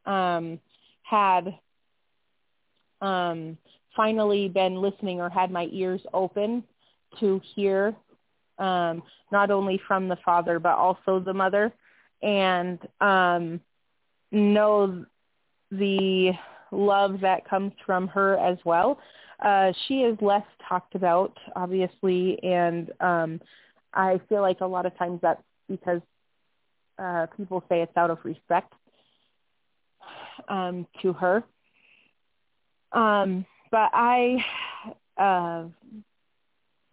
um, 0.06 0.60
had 1.04 1.58
um, 3.02 3.58
finally 3.96 4.48
been 4.50 4.82
listening 4.82 5.22
or 5.22 5.30
had 5.30 5.52
my 5.52 5.68
ears 5.72 6.02
open 6.14 6.64
to 7.20 7.41
hear 7.56 7.96
um, 8.58 9.04
not 9.32 9.52
only 9.52 9.80
from 9.88 10.08
the 10.08 10.18
father 10.24 10.60
but 10.60 10.78
also 10.78 11.20
the 11.20 11.34
mother 11.34 11.72
and 12.22 12.80
um, 13.02 13.60
know 14.32 15.06
the 15.72 16.32
love 16.72 17.22
that 17.22 17.48
comes 17.48 17.72
from 17.86 18.08
her 18.08 18.38
as 18.38 18.58
well. 18.66 19.00
Uh, 19.39 19.72
she 19.88 19.96
is 20.02 20.18
less 20.22 20.46
talked 20.68 20.96
about, 20.96 21.38
obviously, 21.56 22.41
and 22.43 22.91
um, 23.00 23.41
I 23.93 24.20
feel 24.30 24.41
like 24.41 24.62
a 24.62 24.66
lot 24.66 24.86
of 24.86 24.98
times 24.98 25.20
that's 25.22 25.41
because 25.70 26.02
uh, 26.98 27.28
people 27.36 27.64
say 27.70 27.82
it's 27.82 27.96
out 27.98 28.10
of 28.10 28.20
respect 28.24 28.74
um, 30.48 30.88
to 31.02 31.14
her. 31.14 31.43
Um, 32.91 33.46
but 33.76 33.89
I, 33.91 34.38
uh, 35.17 35.65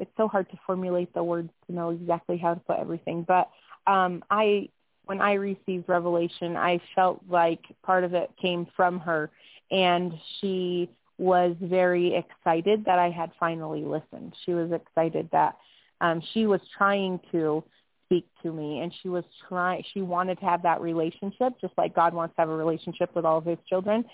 it's 0.01 0.11
so 0.17 0.27
hard 0.27 0.51
to 0.51 0.59
formulate 0.67 1.15
the 1.15 1.23
words 1.23 1.51
to 1.69 1.73
know 1.73 1.91
exactly 1.91 2.37
how 2.37 2.55
to 2.55 2.61
put 2.61 2.81
everything. 2.81 3.23
But 3.23 3.49
um, 3.87 4.25
I, 4.33 4.69
when 5.05 5.21
I 5.21 5.35
received 5.35 5.89
revelation, 5.89 6.57
I 6.57 6.81
felt 6.97 7.21
like 7.31 7.61
part 7.85 8.03
of 8.03 8.15
it 8.15 8.33
came 8.43 8.67
from 8.75 8.99
her, 8.99 9.31
and 9.71 10.13
she 10.41 10.91
was 11.19 11.55
very 11.61 12.17
excited 12.17 12.85
that 12.87 12.99
I 12.99 13.11
had 13.11 13.31
finally 13.39 13.85
listened. 13.85 14.35
She 14.45 14.53
was 14.53 14.73
excited 14.73 15.29
that 15.31 15.59
um, 16.01 16.21
she 16.35 16.47
was 16.47 16.61
trying 16.77 17.21
to 17.31 17.63
speak 18.07 18.27
to 18.43 18.53
me 18.53 18.81
and 18.81 18.93
she 19.03 19.09
was 19.09 19.23
trying 19.49 19.85
she 19.95 20.03
wanted 20.03 20.39
to 20.41 20.45
have 20.45 20.63
that 20.63 20.83
relationship 20.83 21.55
just 21.61 21.73
like 21.79 21.95
God 21.95 22.13
wants 22.13 22.35
to 22.35 22.43
have 22.43 22.51
a 22.51 22.57
relationship 22.57 23.15
with 23.15 23.25
all 23.25 23.39
of 23.39 23.45
his 23.47 23.57
children 23.71 24.05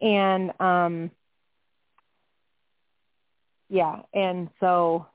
and 0.00 0.52
um 0.60 1.10
yeah, 3.68 4.02
and 4.14 4.48
so 4.60 5.06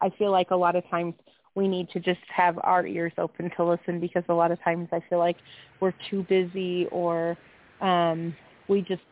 I 0.00 0.10
feel 0.10 0.30
like 0.30 0.50
a 0.50 0.56
lot 0.56 0.76
of 0.76 0.88
times 0.90 1.14
we 1.54 1.68
need 1.68 1.90
to 1.90 2.00
just 2.00 2.20
have 2.34 2.58
our 2.62 2.86
ears 2.86 3.12
open 3.18 3.50
to 3.56 3.64
listen 3.64 4.00
because 4.00 4.22
a 4.28 4.34
lot 4.34 4.52
of 4.52 4.62
times 4.62 4.88
I 4.92 5.00
feel 5.08 5.18
like 5.18 5.36
we're 5.80 5.94
too 6.10 6.24
busy 6.28 6.86
or 6.92 7.36
um 7.80 8.34
we 8.68 8.82
just 8.82 9.02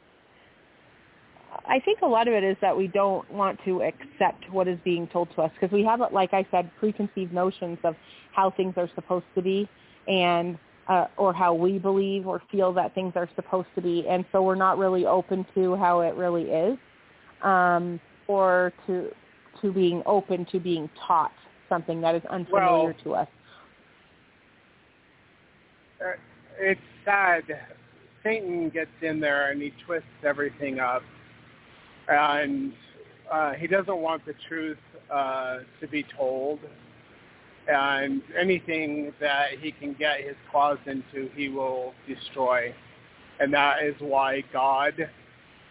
I 1.66 1.80
think 1.80 2.00
a 2.02 2.06
lot 2.06 2.28
of 2.28 2.34
it 2.34 2.44
is 2.44 2.56
that 2.60 2.76
we 2.76 2.86
don't 2.86 3.28
want 3.30 3.58
to 3.64 3.82
accept 3.82 4.50
what 4.50 4.68
is 4.68 4.78
being 4.84 5.06
told 5.08 5.28
to 5.34 5.42
us 5.42 5.50
because 5.58 5.72
we 5.72 5.84
have, 5.84 6.00
like 6.12 6.32
I 6.34 6.46
said, 6.50 6.70
preconceived 6.78 7.32
notions 7.32 7.78
of 7.84 7.96
how 8.32 8.50
things 8.50 8.74
are 8.76 8.90
supposed 8.94 9.24
to 9.34 9.42
be 9.42 9.68
and 10.06 10.58
uh, 10.88 11.06
or 11.16 11.32
how 11.32 11.52
we 11.54 11.78
believe 11.78 12.26
or 12.26 12.40
feel 12.52 12.72
that 12.74 12.94
things 12.94 13.12
are 13.16 13.28
supposed 13.34 13.66
to 13.74 13.82
be, 13.82 14.06
and 14.08 14.24
so 14.30 14.42
we're 14.42 14.54
not 14.54 14.78
really 14.78 15.04
open 15.04 15.44
to 15.54 15.74
how 15.76 16.00
it 16.00 16.14
really 16.14 16.44
is. 16.44 16.78
Um, 17.42 18.00
or 18.28 18.72
to 18.86 19.10
to 19.62 19.72
being 19.72 20.02
open 20.06 20.46
to 20.52 20.60
being 20.60 20.88
taught 21.06 21.32
something 21.68 22.00
that 22.00 22.14
is 22.14 22.22
unfamiliar 22.30 22.84
well, 22.84 22.94
to 23.02 23.14
us. 23.14 23.28
Uh, 26.00 26.10
it's 26.58 26.80
sad. 27.04 27.42
Satan 28.22 28.68
gets 28.70 28.90
in 29.02 29.20
there 29.20 29.50
and 29.50 29.62
he 29.62 29.72
twists 29.86 30.08
everything 30.24 30.78
up, 30.78 31.02
and 32.08 32.72
uh, 33.32 33.52
he 33.52 33.66
doesn't 33.66 33.98
want 33.98 34.24
the 34.26 34.34
truth 34.48 34.78
uh, 35.10 35.58
to 35.80 35.88
be 35.88 36.04
told. 36.16 36.58
And 37.68 38.22
anything 38.38 39.12
that 39.20 39.58
he 39.60 39.72
can 39.72 39.94
get 39.94 40.20
his 40.20 40.36
claws 40.50 40.78
into, 40.86 41.28
he 41.34 41.48
will 41.48 41.94
destroy. 42.06 42.72
And 43.40 43.52
that 43.54 43.82
is 43.82 43.94
why 43.98 44.44
God, 44.52 44.94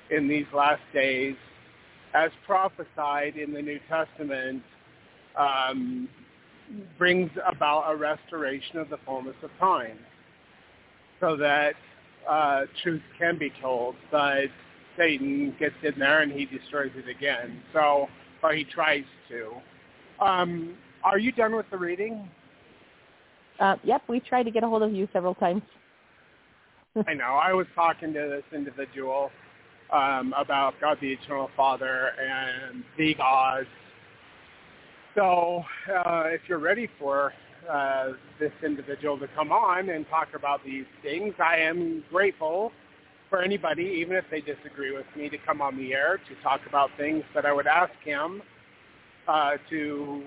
in 0.10 0.28
these 0.28 0.46
last 0.54 0.82
days, 0.94 1.36
as 2.16 2.32
prophesied 2.46 3.36
in 3.36 3.54
the 3.54 3.62
New 3.62 3.80
Testament, 3.90 4.64
um, 5.38 6.08
brings 6.98 7.30
about 7.46 7.92
a 7.92 7.96
restoration 7.96 8.78
of 8.80 8.90
the 8.90 8.98
fullness 9.06 9.36
of 9.44 9.50
time 9.60 10.00
so 11.20 11.36
that 11.36 11.76
uh, 12.28 12.62
truth 12.82 13.02
can 13.20 13.38
be 13.38 13.52
told. 13.62 13.96
But 14.12 14.46
Satan 14.98 15.54
gets 15.60 15.76
in 15.84 16.00
there 16.00 16.22
and 16.22 16.32
he 16.32 16.46
destroys 16.46 16.92
it 16.96 17.10
again. 17.10 17.62
So, 17.74 18.08
or 18.42 18.54
he 18.54 18.64
tries 18.64 19.04
to. 19.30 19.52
Um, 20.24 20.78
are 21.04 21.20
you 21.20 21.32
done 21.34 21.56
with 21.56 21.66
the 21.70 21.78
reading? 21.78 22.30
Uh, 23.60 23.76
yep, 23.84 24.02
we 24.08 24.20
tried 24.20 24.44
to 24.44 24.52
get 24.52 24.64
a 24.64 24.68
hold 24.68 24.84
of 24.84 24.94
you 24.94 25.08
several 25.12 25.36
times. 25.36 25.62
I 27.08 27.14
know. 27.14 27.40
I 27.44 27.52
was 27.52 27.68
talking 27.76 28.14
to 28.14 28.20
this 28.20 28.44
individual 28.54 29.30
um, 29.96 30.34
about 30.38 30.74
God 30.82 30.98
the 31.02 31.14
Eternal 31.14 31.50
Father 31.56 32.12
and 32.20 32.84
the 32.98 33.14
gods. 33.16 33.68
So 35.16 35.64
uh, 35.90 36.24
if 36.26 36.42
you're 36.48 36.60
ready 36.60 36.90
for 37.00 37.34
uh, 37.70 38.12
this 38.40 38.52
individual 38.64 39.18
to 39.18 39.28
come 39.36 39.52
on 39.52 39.90
and 39.90 40.08
talk 40.10 40.30
about 40.36 40.64
these 40.64 40.86
things. 41.02 41.34
I 41.40 41.58
am 41.58 42.04
grateful 42.12 42.72
for 43.30 43.42
anybody, 43.42 43.84
even 44.02 44.16
if 44.16 44.26
they 44.30 44.42
disagree 44.42 44.96
with 44.96 45.06
me, 45.16 45.30
to 45.30 45.38
come 45.40 45.62
on 45.62 45.76
the 45.78 45.94
air 45.94 46.18
to 46.18 46.44
talk 46.44 46.62
about 46.68 46.90
things 46.98 47.24
that 47.34 47.46
I 47.46 47.54
would 47.54 47.66
ask 47.66 47.94
him 48.04 48.42
uh, 49.28 49.54
to 49.70 50.24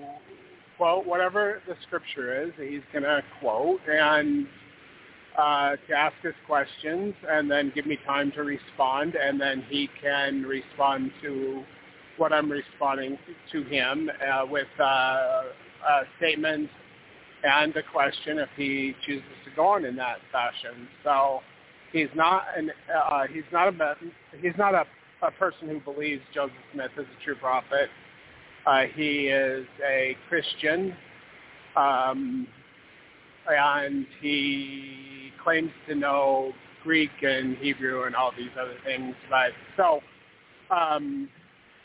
quote 0.77 1.05
whatever 1.05 1.61
the 1.67 1.75
scripture 1.87 2.43
is 2.43 2.51
that 2.57 2.67
he's 2.67 2.81
going 2.91 3.03
to 3.03 3.23
quote 3.39 3.81
and 3.87 4.47
uh, 5.37 5.75
to 5.87 5.93
ask 5.93 6.15
us 6.25 6.33
questions 6.45 7.13
and 7.29 7.49
then 7.49 7.71
give 7.73 7.85
me 7.85 7.97
time 8.05 8.31
to 8.33 8.43
respond 8.43 9.15
and 9.15 9.39
then 9.39 9.63
he 9.69 9.89
can 10.01 10.43
respond 10.43 11.11
to 11.21 11.63
what 12.17 12.33
I'm 12.33 12.51
responding 12.51 13.17
to 13.51 13.63
him 13.63 14.09
uh, 14.09 14.45
with 14.45 14.67
uh, 14.79 14.83
a 14.83 16.01
statement 16.17 16.69
and 17.43 17.75
a 17.75 17.83
question 17.83 18.37
if 18.39 18.49
he 18.57 18.93
chooses 19.05 19.23
to 19.45 19.51
go 19.55 19.67
on 19.67 19.85
in 19.85 19.95
that 19.95 20.17
fashion. 20.31 20.87
So 21.03 21.39
he's 21.91 22.09
not 22.15 22.43
an 22.57 22.71
uh, 22.93 23.23
he's 23.33 23.43
not 23.51 23.69
a 23.69 23.95
he's 24.41 24.57
not 24.57 24.75
a, 24.75 24.85
a 25.21 25.31
person 25.31 25.69
who 25.69 25.79
believes 25.79 26.21
Joseph 26.33 26.55
Smith 26.73 26.91
is 26.97 27.05
a 27.05 27.23
true 27.23 27.35
prophet. 27.35 27.89
Uh, 28.65 28.83
he 28.93 29.27
is 29.27 29.65
a 29.87 30.17
Christian, 30.27 30.95
um, 31.75 32.45
and 33.47 34.05
he 34.21 35.31
claims 35.43 35.71
to 35.87 35.95
know 35.95 36.53
Greek 36.83 37.11
and 37.21 37.57
Hebrew 37.57 38.03
and 38.03 38.15
all 38.15 38.31
these 38.37 38.49
other 38.59 38.75
things. 38.85 39.15
But 39.29 39.51
so, 39.77 40.01
um, 40.73 41.29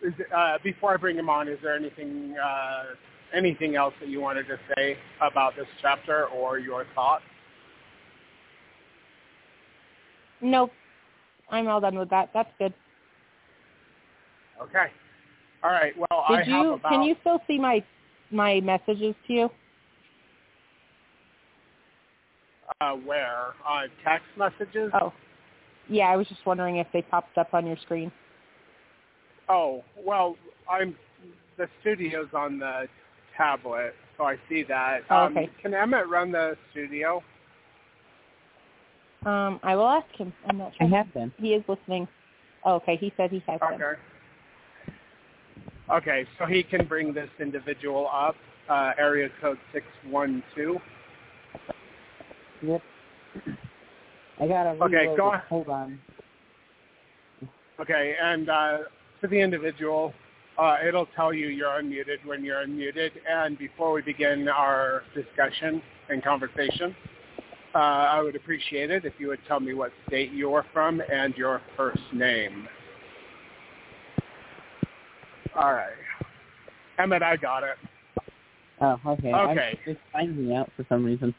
is, 0.02 0.12
uh, 0.34 0.58
before 0.62 0.94
I 0.94 0.96
bring 0.96 1.16
him 1.16 1.28
on, 1.28 1.48
is 1.48 1.58
there 1.62 1.74
anything 1.76 2.36
uh, 2.42 2.84
anything 3.34 3.76
else 3.76 3.94
that 4.00 4.08
you 4.08 4.20
wanted 4.20 4.46
to 4.48 4.58
say 4.76 4.96
about 5.20 5.56
this 5.56 5.66
chapter 5.80 6.26
or 6.26 6.58
your 6.58 6.86
thoughts? 6.94 7.24
Nope. 10.40 10.72
I'm 11.50 11.68
all 11.68 11.80
done 11.80 11.98
with 11.98 12.10
that. 12.10 12.30
That's 12.34 12.50
good. 12.58 12.74
Okay. 14.62 14.86
All 15.62 15.70
right. 15.70 15.94
Well, 15.96 16.24
Did 16.30 16.40
I 16.40 16.42
you 16.44 16.52
have 16.52 16.66
about. 16.66 16.90
can 16.90 17.02
you 17.02 17.16
still 17.20 17.40
see 17.46 17.58
my 17.58 17.82
my 18.30 18.60
messages 18.60 19.14
to 19.26 19.32
you? 19.32 19.50
Uh, 22.80 22.92
where 22.92 23.48
uh, 23.68 23.82
text 24.04 24.26
messages? 24.36 24.90
Oh. 25.00 25.12
Yeah, 25.88 26.06
I 26.06 26.16
was 26.16 26.26
just 26.28 26.44
wondering 26.46 26.76
if 26.76 26.86
they 26.92 27.02
popped 27.02 27.36
up 27.36 27.52
on 27.52 27.66
your 27.66 27.76
screen. 27.76 28.10
Oh, 29.48 29.84
well, 30.02 30.36
I'm 30.70 30.96
the 31.58 31.68
studio's 31.80 32.28
on 32.34 32.58
the 32.58 32.88
tablet, 33.36 33.94
so 34.16 34.24
I 34.24 34.36
see 34.48 34.64
that. 34.68 35.00
Oh, 35.10 35.26
um, 35.26 35.32
okay. 35.36 35.50
Can 35.62 35.74
Emmett 35.74 36.08
run 36.08 36.32
the 36.32 36.56
studio? 36.70 37.22
Um, 39.26 39.60
I 39.62 39.76
will 39.76 39.88
ask 39.88 40.10
him. 40.16 40.32
I'm 40.48 40.58
not 40.58 40.72
sure. 40.76 40.86
I 40.86 40.90
sure. 40.90 40.98
have 40.98 41.14
been. 41.14 41.32
He 41.38 41.48
is 41.48 41.64
listening. 41.68 42.08
Oh, 42.64 42.74
okay, 42.76 42.96
he 42.96 43.12
said 43.16 43.30
he 43.30 43.42
has 43.46 43.60
been. 43.60 43.82
Okay. 43.82 44.00
Okay, 45.90 46.26
so 46.38 46.46
he 46.46 46.62
can 46.62 46.86
bring 46.86 47.12
this 47.12 47.28
individual 47.38 48.08
up, 48.10 48.36
uh, 48.70 48.92
area 48.96 49.28
code 49.40 49.58
612. 49.72 50.80
Yep. 52.66 52.82
I 54.40 54.48
got 54.48 54.64
to 54.64 54.84
Okay, 54.84 55.06
go 55.16 55.30
on. 55.30 55.42
Hold 55.48 55.68
on. 55.68 55.98
Okay, 57.80 58.14
and 58.20 58.48
uh, 58.48 58.78
to 59.20 59.26
the 59.28 59.38
individual, 59.38 60.14
uh, 60.58 60.76
it'll 60.86 61.08
tell 61.16 61.34
you 61.34 61.48
you're 61.48 61.70
unmuted 61.82 62.24
when 62.24 62.44
you're 62.44 62.64
unmuted. 62.64 63.10
And 63.28 63.58
before 63.58 63.92
we 63.92 64.02
begin 64.02 64.48
our 64.48 65.02
discussion 65.14 65.82
and 66.08 66.22
conversation, 66.22 66.94
uh, 67.74 67.78
I 67.78 68.22
would 68.22 68.36
appreciate 68.36 68.90
it 68.90 69.04
if 69.04 69.14
you 69.18 69.28
would 69.28 69.40
tell 69.48 69.60
me 69.60 69.74
what 69.74 69.92
state 70.06 70.32
you're 70.32 70.64
from 70.72 71.02
and 71.12 71.34
your 71.34 71.60
first 71.76 72.02
name. 72.12 72.68
All 75.56 75.72
right. 75.72 75.92
Emmett, 76.98 77.22
I 77.22 77.36
got 77.36 77.64
it. 77.64 77.76
Oh, 78.80 79.00
okay. 79.06 79.32
Okay. 79.32 79.78
I, 79.86 79.90
it's 79.90 80.00
finding 80.12 80.48
me 80.48 80.54
out 80.54 80.70
for 80.76 80.86
some 80.88 81.04
reason. 81.04 81.34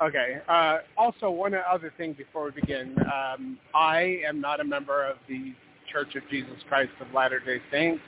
Okay. 0.00 0.38
Uh, 0.48 0.78
also, 0.96 1.30
one 1.30 1.54
other 1.54 1.92
thing 1.96 2.12
before 2.14 2.44
we 2.46 2.60
begin. 2.60 2.96
Um, 3.00 3.58
I 3.74 4.20
am 4.26 4.40
not 4.40 4.60
a 4.60 4.64
member 4.64 5.06
of 5.06 5.16
the 5.28 5.54
Church 5.92 6.14
of 6.16 6.22
Jesus 6.30 6.56
Christ 6.68 6.92
of 7.00 7.12
Latter-day 7.14 7.60
Saints. 7.70 8.02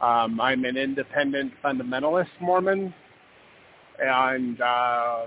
Um, 0.00 0.40
I'm 0.40 0.64
an 0.64 0.76
independent 0.76 1.52
fundamentalist 1.64 2.28
Mormon, 2.40 2.94
and 3.98 4.60
uh, 4.60 5.22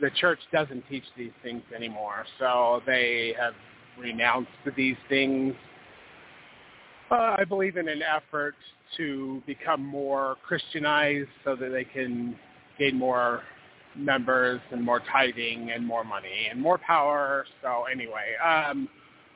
the 0.00 0.10
church 0.10 0.38
doesn't 0.52 0.86
teach 0.88 1.04
these 1.16 1.32
things 1.42 1.62
anymore. 1.74 2.26
So 2.38 2.82
they 2.86 3.34
have 3.38 3.54
renounced 3.98 4.50
these 4.76 4.96
things. 5.08 5.54
Uh, 7.10 7.36
I 7.38 7.44
believe 7.44 7.76
in 7.76 7.88
an 7.88 8.02
effort 8.02 8.54
to 8.96 9.42
become 9.46 9.84
more 9.84 10.36
Christianized 10.46 11.28
so 11.44 11.56
that 11.56 11.70
they 11.70 11.84
can 11.84 12.36
gain 12.78 12.96
more 12.96 13.42
members 13.96 14.60
and 14.70 14.82
more 14.82 15.00
tithing 15.12 15.70
and 15.70 15.86
more 15.86 16.04
money 16.04 16.48
and 16.50 16.60
more 16.60 16.78
power. 16.78 17.46
So 17.62 17.84
anyway, 17.90 18.34
um, 18.44 18.88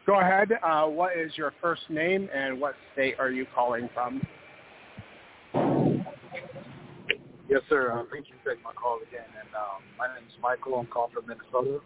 go 0.06 0.20
ahead. 0.20 0.50
Uh, 0.62 0.86
what 0.86 1.16
is 1.16 1.32
your 1.36 1.52
first 1.60 1.82
name 1.88 2.28
and 2.34 2.60
what 2.60 2.74
state 2.92 3.14
are 3.18 3.30
you 3.30 3.46
calling 3.54 3.88
from? 3.94 4.20
Yes, 7.48 7.62
sir. 7.68 7.92
Uh, 7.92 8.04
thank 8.12 8.28
you 8.28 8.34
for 8.42 8.50
taking 8.50 8.64
my 8.64 8.72
call 8.72 8.98
again. 8.98 9.28
And 9.40 9.48
um, 9.54 9.82
my 9.96 10.06
name 10.14 10.26
is 10.26 10.34
Michael. 10.42 10.74
I'm 10.74 10.86
calling 10.86 11.12
from 11.14 11.26
Minnesota. 11.26 11.80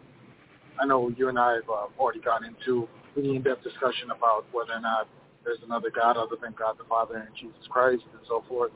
I 0.79 0.85
know 0.85 1.11
you 1.15 1.29
and 1.29 1.39
I 1.39 1.53
have 1.55 1.69
uh, 1.69 1.87
already 1.99 2.19
gotten 2.19 2.53
into 2.53 2.87
pretty 3.13 3.35
in-depth 3.35 3.63
discussion 3.63 4.11
about 4.11 4.45
whether 4.51 4.73
or 4.73 4.81
not 4.81 5.07
there's 5.45 5.59
another 5.63 5.89
God 5.89 6.17
other 6.17 6.35
than 6.41 6.53
God 6.57 6.77
the 6.77 6.83
Father 6.85 7.15
and 7.15 7.29
Jesus 7.35 7.67
Christ 7.69 8.03
and 8.11 8.21
so 8.27 8.43
forth. 8.49 8.71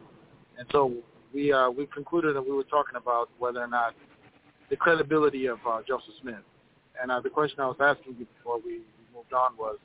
And 0.57 0.67
so 0.71 0.93
we 1.33 1.51
uh, 1.51 1.69
we 1.69 1.85
concluded 1.87 2.35
that 2.35 2.41
we 2.41 2.51
were 2.51 2.63
talking 2.63 2.95
about 2.95 3.29
whether 3.39 3.61
or 3.61 3.67
not 3.67 3.93
the 4.69 4.75
credibility 4.75 5.45
of 5.47 5.59
uh, 5.67 5.81
Joseph 5.87 6.13
Smith. 6.21 6.43
And 7.01 7.11
uh, 7.11 7.19
the 7.21 7.29
question 7.29 7.59
I 7.59 7.67
was 7.67 7.77
asking 7.79 8.15
you 8.19 8.27
before 8.37 8.59
we 8.63 8.81
moved 9.13 9.33
on 9.33 9.55
was, 9.57 9.77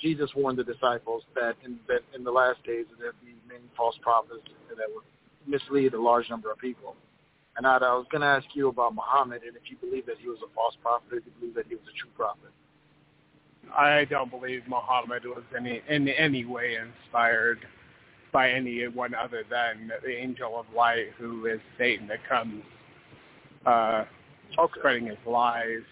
Jesus 0.00 0.30
warned 0.34 0.58
the 0.58 0.64
disciples 0.64 1.22
that 1.34 1.54
in 1.64 1.78
that 1.88 2.00
in 2.14 2.24
the 2.24 2.30
last 2.32 2.62
days 2.64 2.86
there'd 2.98 3.14
be 3.20 3.34
many 3.48 3.64
false 3.76 3.96
prophets 4.02 4.42
that 4.68 4.86
would 4.94 5.04
mislead 5.46 5.94
a 5.94 6.00
large 6.00 6.28
number 6.30 6.50
of 6.50 6.58
people. 6.58 6.96
And 7.56 7.66
I, 7.66 7.76
I 7.76 7.94
was 7.94 8.06
going 8.10 8.22
to 8.22 8.26
ask 8.26 8.46
you 8.54 8.68
about 8.68 8.94
Muhammad 8.94 9.42
and 9.42 9.56
if 9.56 9.70
you 9.70 9.76
believe 9.76 10.06
that 10.06 10.16
he 10.18 10.28
was 10.28 10.38
a 10.38 10.54
false 10.54 10.74
prophet 10.80 11.12
or 11.12 11.18
if 11.18 11.24
you 11.26 11.32
believe 11.40 11.54
that 11.56 11.66
he 11.68 11.74
was 11.74 11.84
a 11.84 11.96
true 11.98 12.10
prophet. 12.16 12.50
I 13.76 14.04
don't 14.06 14.30
believe 14.30 14.62
Muhammad 14.66 15.24
was 15.24 15.44
any 15.56 15.82
in 15.88 16.08
any 16.08 16.44
way 16.44 16.76
inspired 16.76 17.66
by 18.32 18.50
anyone 18.50 19.14
other 19.14 19.44
than 19.50 19.90
the 20.04 20.10
angel 20.10 20.58
of 20.58 20.66
light, 20.74 21.08
who 21.18 21.46
is 21.46 21.60
Satan, 21.78 22.06
that 22.08 22.26
comes 22.28 22.62
uh, 23.66 24.04
Okay. 24.58 24.80
spreading 24.80 25.06
his 25.06 25.18
lies. 25.26 25.82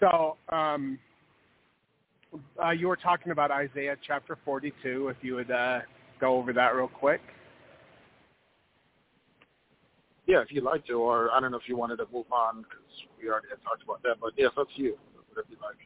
So 0.00 0.36
um, 0.48 0.98
uh, 2.62 2.70
you 2.70 2.88
were 2.88 2.96
talking 2.96 3.32
about 3.32 3.50
Isaiah 3.50 3.96
chapter 4.06 4.38
42. 4.44 5.08
If 5.08 5.16
you 5.22 5.34
would 5.34 5.50
uh, 5.50 5.80
go 6.20 6.36
over 6.36 6.52
that 6.52 6.74
real 6.74 6.88
quick. 6.88 7.20
Yeah, 10.26 10.40
if 10.40 10.50
you'd 10.50 10.64
like 10.64 10.84
to, 10.86 10.94
or 10.94 11.30
I 11.30 11.38
don't 11.38 11.52
know 11.52 11.56
if 11.56 11.68
you 11.68 11.76
wanted 11.76 11.96
to 11.96 12.06
move 12.12 12.26
on 12.32 12.62
because 12.62 12.82
we 13.20 13.28
already 13.28 13.46
had 13.48 13.62
talked 13.62 13.84
about 13.84 14.02
that. 14.02 14.16
But 14.20 14.32
yes, 14.36 14.50
that's 14.56 14.68
you, 14.74 14.96
whatever 15.28 15.48
you 15.50 15.56
like. 15.62 15.76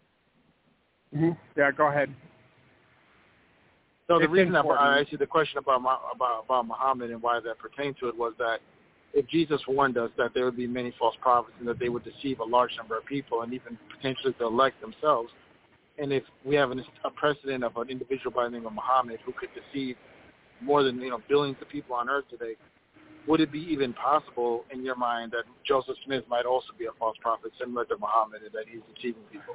Mm-hmm. 1.15 1.61
Yeah, 1.61 1.71
go 1.73 1.89
ahead. 1.89 2.15
So 4.11 4.19
the 4.19 4.25
It's 4.25 4.33
reason 4.33 4.57
I, 4.57 4.59
important. 4.59 4.89
I 4.89 5.01
asked 5.01 5.13
you 5.13 5.19
the 5.19 5.27
question 5.27 5.59
about 5.59 5.83
about 6.13 6.45
about 6.45 6.67
Muhammad 6.67 7.13
and 7.13 7.23
why 7.23 7.39
that 7.39 7.61
pertained 7.61 7.95
to 8.01 8.09
it 8.09 8.17
was 8.17 8.33
that 8.39 8.59
if 9.15 9.25
Jesus 9.29 9.61
warned 9.69 9.97
us 9.97 10.11
that 10.19 10.35
there 10.35 10.45
would 10.45 10.57
be 10.57 10.67
many 10.67 10.93
false 10.99 11.15
prophets 11.21 11.55
and 11.61 11.69
that 11.69 11.79
they 11.79 11.89
would 11.89 12.03
deceive 12.03 12.41
a 12.41 12.45
large 12.45 12.73
number 12.77 12.99
of 12.99 13.07
people 13.07 13.43
and 13.43 13.55
even 13.55 13.79
potentially 13.95 14.33
to 14.41 14.47
elect 14.47 14.81
themselves, 14.81 15.31
and 15.97 16.13
if 16.13 16.25
we 16.45 16.57
have 16.57 16.73
an, 16.73 16.83
a 17.05 17.11
precedent 17.11 17.63
of 17.63 17.77
an 17.77 17.89
individual 17.89 18.33
by 18.33 18.45
the 18.45 18.51
name 18.51 18.67
of 18.67 18.73
Muhammad 18.73 19.21
who 19.25 19.33
could 19.33 19.51
deceive 19.55 19.95
more 20.61 20.83
than 20.83 21.01
you 21.01 21.11
know 21.11 21.21
billions 21.29 21.59
of 21.63 21.69
people 21.69 21.95
on 21.95 22.11
earth 22.11 22.25
today, 22.29 22.57
would 23.29 23.41
it 23.41 23.53
be 23.53 23.61
even 23.61 23.93
possible 23.93 24.65
in 24.73 24.85
your 24.85 24.97
mind 24.97 25.31
that 25.31 25.45
Joseph 25.65 25.95
Smith 26.05 26.25
might 26.29 26.47
also 26.47 26.73
be 26.77 26.87
a 26.87 26.93
false 26.99 27.17
prophet 27.21 27.53
similar 27.61 27.85
to 27.85 27.97
Muhammad 27.99 28.43
and 28.43 28.53
that 28.55 28.65
he's 28.69 28.83
deceiving 28.93 29.23
people? 29.31 29.55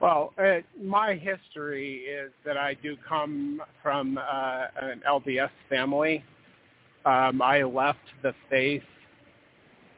Well, 0.00 0.32
uh, 0.38 0.60
my 0.82 1.14
history 1.14 1.96
is 1.98 2.32
that 2.46 2.56
I 2.56 2.72
do 2.82 2.96
come 3.06 3.60
from 3.82 4.16
uh, 4.16 4.66
an 4.80 5.02
LDS 5.06 5.50
family. 5.68 6.24
Um, 7.04 7.42
I 7.42 7.62
left 7.62 7.98
the 8.22 8.32
faith 8.48 8.82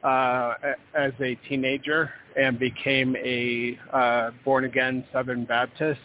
uh, 0.03 0.55
as 0.93 1.13
a 1.21 1.35
teenager 1.47 2.11
and 2.35 2.59
became 2.59 3.15
a 3.15 3.79
uh, 3.93 4.31
born-again 4.43 5.05
Southern 5.13 5.45
Baptist 5.45 6.01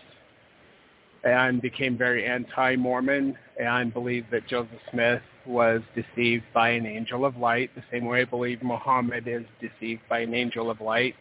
and 1.25 1.61
became 1.61 1.99
very 1.99 2.25
anti-Mormon 2.25 3.37
and 3.61 3.93
believed 3.93 4.31
that 4.31 4.47
Joseph 4.47 4.79
Smith 4.93 5.23
was 5.45 5.81
deceived 5.97 6.45
by 6.55 6.69
an 6.69 6.87
angel 6.87 7.25
of 7.25 7.37
light, 7.37 7.75
the 7.75 7.83
same 7.91 8.05
way 8.05 8.21
I 8.21 8.25
believe 8.25 8.63
Muhammad 8.63 9.27
is 9.27 9.43
deceived 9.61 10.03
by 10.09 10.21
an 10.21 10.35
angel 10.35 10.71
of 10.71 10.81
light. 10.81 11.17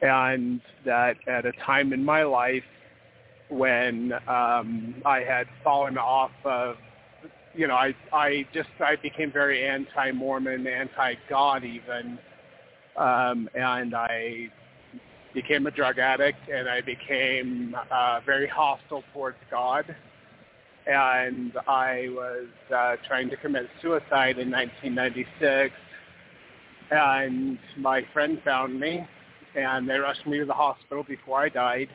And 0.00 0.60
that 0.84 1.16
at 1.26 1.44
a 1.44 1.52
time 1.52 1.92
in 1.92 2.04
my 2.04 2.22
life 2.22 2.64
when 3.48 4.12
um, 4.28 5.02
I 5.04 5.20
had 5.20 5.46
fallen 5.64 5.98
off 5.98 6.30
of, 6.44 6.76
you 7.54 7.66
know, 7.66 7.74
I, 7.74 7.94
I 8.12 8.46
just, 8.52 8.68
I 8.78 8.96
became 8.96 9.32
very 9.32 9.66
anti-Mormon, 9.66 10.66
anti-God 10.66 11.64
even. 11.64 12.18
Um, 12.96 13.48
and 13.54 13.94
I 13.94 14.50
became 15.34 15.66
a 15.66 15.70
drug 15.70 15.98
addict 15.98 16.48
and 16.48 16.68
I 16.68 16.80
became 16.80 17.76
uh, 17.90 18.20
very 18.24 18.48
hostile 18.48 19.02
towards 19.12 19.38
God. 19.50 19.94
And 20.86 21.52
I 21.66 22.08
was 22.10 22.46
uh, 22.74 22.96
trying 23.06 23.28
to 23.30 23.36
commit 23.36 23.68
suicide 23.82 24.38
in 24.38 24.50
1996. 24.50 25.74
And 26.90 27.58
my 27.76 28.02
friend 28.12 28.40
found 28.44 28.78
me 28.80 29.06
and 29.64 29.88
they 29.88 29.98
rushed 29.98 30.26
me 30.26 30.38
to 30.38 30.44
the 30.44 30.52
hospital 30.52 31.04
before 31.04 31.40
I 31.40 31.48
died. 31.48 31.88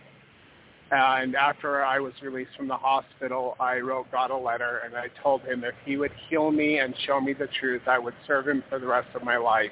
And 0.92 1.36
after 1.36 1.84
I 1.84 2.00
was 2.00 2.14
released 2.22 2.52
from 2.56 2.68
the 2.68 2.78
hospital, 2.78 3.56
I 3.60 3.80
wrote 3.80 4.12
God 4.12 4.30
a 4.30 4.38
letter 4.38 4.82
and 4.86 4.96
I 4.96 5.08
told 5.22 5.42
him 5.42 5.64
if 5.64 5.74
he 5.86 5.98
would 5.98 6.12
heal 6.30 6.52
me 6.52 6.80
and 6.80 6.94
show 7.08 7.20
me 7.20 7.34
the 7.34 7.48
truth, 7.60 7.82
I 7.88 7.98
would 7.98 8.14
serve 8.28 8.48
him 8.48 8.64
for 8.70 8.78
the 8.80 8.86
rest 8.86 9.08
of 9.16 9.24
my 9.24 9.38
life. 9.38 9.72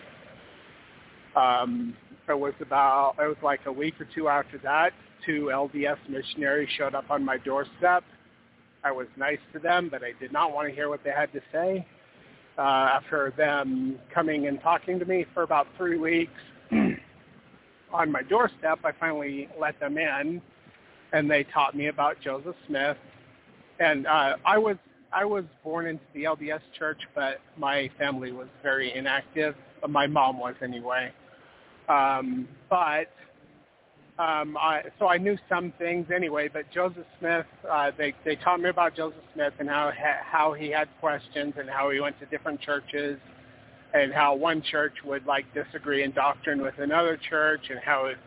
Um, 1.35 1.95
it 2.27 2.37
was 2.37 2.53
about, 2.59 3.15
it 3.19 3.27
was 3.27 3.37
like 3.43 3.61
a 3.65 3.71
week 3.71 3.99
or 3.99 4.07
two 4.15 4.29
after 4.29 4.57
that, 4.59 4.93
two 5.25 5.51
LDS 5.53 5.97
missionaries 6.09 6.69
showed 6.77 6.95
up 6.95 7.11
on 7.11 7.23
my 7.23 7.37
doorstep. 7.37 8.03
I 8.83 8.91
was 8.91 9.07
nice 9.15 9.39
to 9.53 9.59
them, 9.59 9.89
but 9.91 10.01
I 10.03 10.13
did 10.19 10.31
not 10.31 10.53
want 10.53 10.69
to 10.69 10.73
hear 10.73 10.89
what 10.89 11.03
they 11.03 11.11
had 11.11 11.31
to 11.33 11.41
say. 11.51 11.85
Uh, 12.57 12.61
after 12.61 13.33
them 13.37 13.97
coming 14.13 14.47
and 14.47 14.61
talking 14.61 14.99
to 14.99 15.05
me 15.05 15.25
for 15.33 15.43
about 15.43 15.67
three 15.77 15.97
weeks 15.97 16.31
on 17.93 18.11
my 18.11 18.21
doorstep, 18.23 18.79
I 18.83 18.91
finally 18.99 19.49
let 19.59 19.79
them 19.79 19.97
in, 19.97 20.41
and 21.13 21.29
they 21.29 21.43
taught 21.53 21.75
me 21.75 21.87
about 21.87 22.17
Joseph 22.21 22.55
Smith. 22.67 22.97
And 23.79 24.07
uh, 24.07 24.35
I 24.45 24.57
was 24.57 24.77
I 25.13 25.25
was 25.25 25.43
born 25.63 25.87
into 25.87 26.03
the 26.13 26.23
LDS 26.23 26.61
church, 26.77 27.01
but 27.13 27.39
my 27.57 27.89
family 27.97 28.31
was 28.31 28.47
very 28.63 28.95
inactive. 28.95 29.55
My 29.87 30.07
mom 30.07 30.39
was 30.39 30.55
anyway. 30.61 31.11
Um, 31.89 32.47
but 32.69 33.11
um, 34.17 34.55
I, 34.57 34.83
so 34.99 35.07
I 35.07 35.17
knew 35.17 35.37
some 35.49 35.73
things 35.77 36.07
anyway. 36.15 36.49
But 36.51 36.71
Joseph 36.71 37.05
Smith, 37.19 37.45
uh, 37.69 37.91
they 37.97 38.13
they 38.23 38.35
taught 38.37 38.61
me 38.61 38.69
about 38.69 38.95
Joseph 38.95 39.23
Smith 39.33 39.53
and 39.59 39.67
how 39.67 39.91
how 40.23 40.53
he 40.53 40.69
had 40.69 40.87
questions 40.99 41.53
and 41.57 41.69
how 41.69 41.89
he 41.89 41.99
went 41.99 42.19
to 42.19 42.25
different 42.27 42.61
churches 42.61 43.19
and 43.93 44.13
how 44.13 44.35
one 44.35 44.61
church 44.61 44.93
would 45.05 45.25
like 45.25 45.45
disagree 45.53 46.03
in 46.03 46.11
doctrine 46.11 46.61
with 46.61 46.77
another 46.79 47.19
church 47.29 47.61
and 47.69 47.79
how 47.79 48.05
it, 48.05 48.17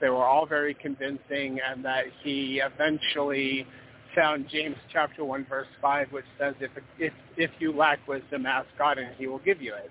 they 0.00 0.08
were 0.08 0.24
all 0.24 0.46
very 0.46 0.74
convincing 0.74 1.60
and 1.66 1.84
that 1.84 2.04
he 2.22 2.60
eventually 2.62 3.66
found 4.14 4.48
James 4.48 4.76
chapter 4.92 5.24
1 5.24 5.46
verse 5.48 5.66
5 5.80 6.12
which 6.12 6.24
says 6.38 6.54
if 6.60 6.70
if 6.98 7.12
if 7.36 7.50
you 7.58 7.72
lack 7.72 8.06
wisdom 8.06 8.46
ask 8.46 8.68
God 8.78 8.98
and 8.98 9.14
he 9.16 9.26
will 9.26 9.40
give 9.40 9.60
you 9.60 9.74
it. 9.74 9.90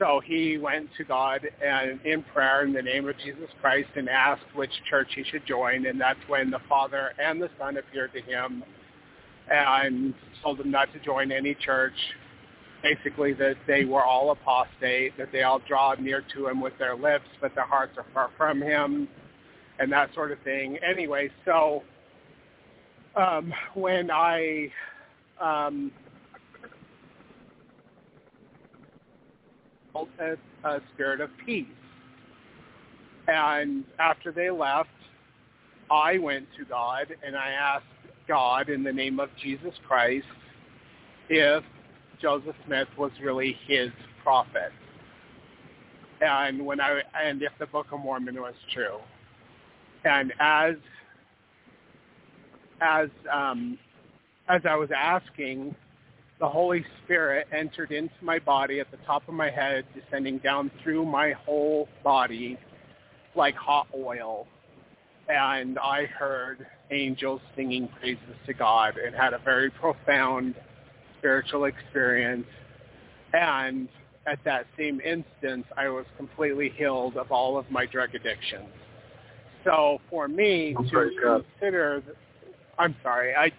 So 0.00 0.20
he 0.24 0.56
went 0.56 0.88
to 0.96 1.04
God 1.04 1.42
and 1.62 2.00
in 2.06 2.22
prayer 2.22 2.64
in 2.64 2.72
the 2.72 2.80
name 2.80 3.06
of 3.06 3.16
Jesus 3.18 3.50
Christ 3.60 3.90
and 3.96 4.08
asked 4.08 4.46
which 4.54 4.70
church 4.88 5.08
he 5.14 5.22
should 5.24 5.44
join, 5.46 5.84
and 5.84 6.00
that's 6.00 6.18
when 6.26 6.50
the 6.50 6.60
Father 6.70 7.12
and 7.22 7.40
the 7.40 7.50
Son 7.58 7.76
appeared 7.76 8.14
to 8.14 8.22
him 8.22 8.64
and 9.50 10.14
told 10.42 10.58
him 10.58 10.70
not 10.70 10.90
to 10.94 10.98
join 11.00 11.30
any 11.30 11.54
church. 11.54 11.92
Basically, 12.82 13.34
that 13.34 13.56
they 13.66 13.84
were 13.84 14.04
all 14.04 14.30
apostate, 14.30 15.16
that 15.18 15.30
they 15.32 15.42
all 15.42 15.60
draw 15.68 15.94
near 15.94 16.24
to 16.34 16.48
him 16.48 16.60
with 16.60 16.72
their 16.78 16.96
lips, 16.96 17.26
but 17.40 17.54
their 17.54 17.66
hearts 17.66 17.92
are 17.98 18.06
far 18.14 18.30
from 18.38 18.62
him, 18.62 19.06
and 19.78 19.92
that 19.92 20.14
sort 20.14 20.32
of 20.32 20.38
thing. 20.40 20.78
Anyway, 20.78 21.30
so 21.44 21.82
um, 23.16 23.52
when 23.74 24.10
I 24.10 24.72
um, 25.40 25.90
a, 29.94 30.36
a 30.64 30.80
spirit 30.94 31.20
of 31.20 31.30
peace. 31.44 31.66
And 33.28 33.84
after 33.98 34.32
they 34.32 34.50
left, 34.50 34.88
I 35.90 36.18
went 36.18 36.46
to 36.58 36.64
God 36.64 37.14
and 37.24 37.36
I 37.36 37.50
asked 37.50 37.84
God 38.28 38.68
in 38.68 38.82
the 38.82 38.92
name 38.92 39.20
of 39.20 39.28
Jesus 39.42 39.72
Christ 39.86 40.26
if 41.28 41.64
Joseph 42.20 42.56
Smith 42.66 42.88
was 42.98 43.10
really 43.22 43.56
his 43.66 43.90
prophet. 44.22 44.72
And 46.20 46.64
when 46.66 46.80
I 46.80 47.00
and 47.14 47.42
if 47.42 47.52
the 47.58 47.66
Book 47.66 47.86
of 47.92 48.00
Mormon 48.00 48.40
was 48.40 48.54
true. 48.72 48.98
And 50.04 50.32
as 50.38 50.74
as 52.80 53.08
um, 53.32 53.78
as 54.48 54.62
I 54.68 54.76
was 54.76 54.90
asking, 54.94 55.74
the 56.40 56.48
Holy 56.48 56.84
Spirit 57.04 57.46
entered 57.52 57.92
into 57.92 58.14
my 58.22 58.38
body 58.38 58.80
at 58.80 58.90
the 58.90 58.96
top 59.06 59.28
of 59.28 59.34
my 59.34 59.50
head, 59.50 59.84
descending 59.94 60.38
down 60.38 60.70
through 60.82 61.04
my 61.04 61.32
whole 61.32 61.88
body 62.02 62.58
like 63.34 63.54
hot 63.54 63.86
oil. 63.94 64.46
And 65.28 65.78
I 65.78 66.06
heard 66.06 66.66
angels 66.90 67.40
singing 67.54 67.88
praises 68.00 68.34
to 68.46 68.52
God 68.52 68.96
and 68.96 69.14
had 69.14 69.32
a 69.32 69.38
very 69.38 69.70
profound 69.70 70.54
spiritual 71.20 71.64
experience. 71.66 72.46
And 73.32 73.88
at 74.26 74.38
that 74.44 74.66
same 74.76 75.00
instance, 75.00 75.64
I 75.76 75.88
was 75.88 76.04
completely 76.16 76.72
healed 76.76 77.16
of 77.16 77.30
all 77.30 77.56
of 77.56 77.70
my 77.70 77.86
drug 77.86 78.14
addictions. 78.14 78.68
So 79.64 80.00
for 80.08 80.26
me 80.26 80.74
oh 80.76 80.82
I'm 80.82 80.88
to 80.88 81.44
consider, 81.60 82.02
I'm 82.78 82.96
sorry, 83.02 83.34
I, 83.34 83.52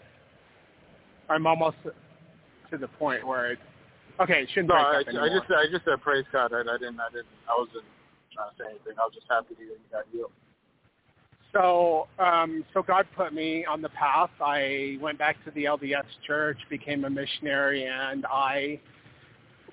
I'm 1.30 1.45
almost 1.45 1.78
to 2.72 2.78
the 2.78 2.88
point 2.88 3.26
where 3.26 3.51
it's 3.51 3.62
okay. 4.20 4.41
It 4.43 4.49
shouldn't 4.49 4.70
No, 4.70 4.76
I, 4.76 4.99
I 4.99 5.03
just 5.03 5.51
I 5.51 5.66
just 5.72 5.86
said 5.86 6.01
praise 6.01 6.26
God. 6.32 6.53
I, 6.53 6.62
I 6.62 6.78
didn't 6.78 6.99
I 6.99 7.09
didn't 7.12 7.32
I 7.47 7.55
wasn't 7.57 7.86
uh, 7.86 8.34
trying 8.34 8.49
to 8.49 8.55
say 8.57 8.66
anything. 8.70 8.93
I 8.97 9.05
was 9.05 9.14
just 9.14 9.28
happy 9.30 9.53
to 9.53 9.62
hear 9.62 9.78
you 9.78 9.91
got 9.91 10.05
healed. 10.12 10.32
So, 11.54 12.08
um, 12.18 12.64
so 12.74 12.82
God 12.82 13.06
put 13.16 13.34
me 13.34 13.66
on 13.66 13.82
the 13.82 13.89
path. 13.89 14.30
I 14.39 14.97
went 15.02 15.20
back 15.20 15.43
to 15.45 15.52
the 15.52 15.66
LDS 15.66 16.06
church, 16.26 16.58
became 16.70 17.04
a 17.04 17.10
missionary, 17.10 17.86
and 17.86 18.26
I 18.26 18.80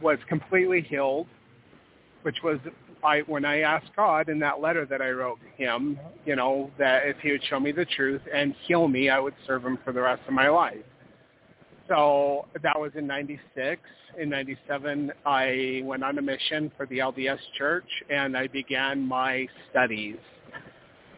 was 0.02 0.18
completely 0.28 0.80
healed, 0.80 1.26
which 2.22 2.36
was 2.42 2.58
I 3.04 3.20
when 3.20 3.44
I 3.44 3.60
asked 3.60 3.90
God 3.94 4.28
in 4.28 4.38
that 4.40 4.60
letter 4.60 4.86
that 4.86 5.00
I 5.00 5.10
wrote 5.10 5.38
him, 5.56 5.98
you 6.26 6.36
know, 6.36 6.70
that 6.78 7.06
if 7.06 7.16
he 7.18 7.30
would 7.30 7.44
show 7.48 7.60
me 7.60 7.72
the 7.72 7.84
truth 7.84 8.22
and 8.32 8.54
heal 8.66 8.88
me, 8.88 9.08
I 9.08 9.20
would 9.20 9.34
serve 9.46 9.64
him 9.64 9.78
for 9.84 9.92
the 9.92 10.00
rest 10.00 10.22
of 10.26 10.34
my 10.34 10.48
life. 10.48 10.84
So 11.88 12.46
that 12.62 12.78
was 12.78 12.92
in 12.96 13.06
96. 13.06 13.80
In 14.18 14.28
97, 14.28 15.12
I 15.24 15.80
went 15.84 16.02
on 16.02 16.18
a 16.18 16.22
mission 16.22 16.70
for 16.76 16.86
the 16.86 16.98
LDS 16.98 17.38
church 17.56 17.88
and 18.10 18.36
I 18.36 18.48
began 18.48 19.06
my 19.06 19.46
studies. 19.70 20.16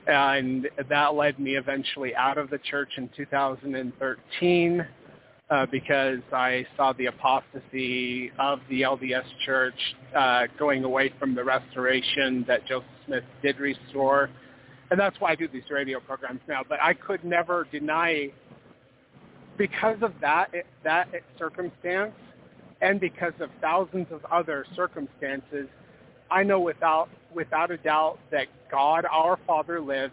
And 0.07 0.69
that 0.89 1.15
led 1.15 1.39
me 1.39 1.57
eventually 1.57 2.15
out 2.15 2.39
of 2.39 2.51
the 2.51 2.59
church 2.59 2.91
in 2.97 3.11
2013 3.17 4.87
uh, 5.51 5.67
because 5.67 6.21
I 6.33 6.65
saw 6.77 6.93
the 6.93 7.07
apostasy 7.07 8.31
of 8.39 8.61
the 8.69 8.83
LDS 8.83 9.25
church 9.45 9.75
uh, 10.17 10.43
going 10.59 10.85
away 10.85 11.13
from 11.19 11.35
the 11.35 11.45
restoration 11.45 12.45
that 12.47 12.67
Joseph 12.67 12.89
Smith 13.07 13.25
did 13.43 13.59
restore. 13.59 14.31
And 14.91 14.99
that's 14.99 15.17
why 15.21 15.33
I 15.33 15.35
do 15.35 15.49
these 15.49 15.69
radio 15.71 16.01
programs 16.01 16.41
now. 16.49 16.63
But 16.69 16.81
I 16.83 16.95
could 16.95 17.25
never 17.25 17.67
deny 17.71 18.31
because 19.59 19.99
of 20.03 20.15
that 20.21 20.51
that 20.85 21.09
circumstance 21.39 22.15
and 22.81 22.99
because 22.99 23.35
of 23.41 23.51
thousands 23.61 24.07
of 24.11 24.25
other 24.27 24.65
circumstances, 24.75 25.69
I 26.31 26.43
know 26.43 26.61
without 26.61 27.09
without 27.35 27.71
a 27.71 27.77
doubt 27.79 28.19
that 28.31 28.47
God 28.71 29.05
our 29.11 29.39
Father 29.47 29.81
lives 29.81 30.13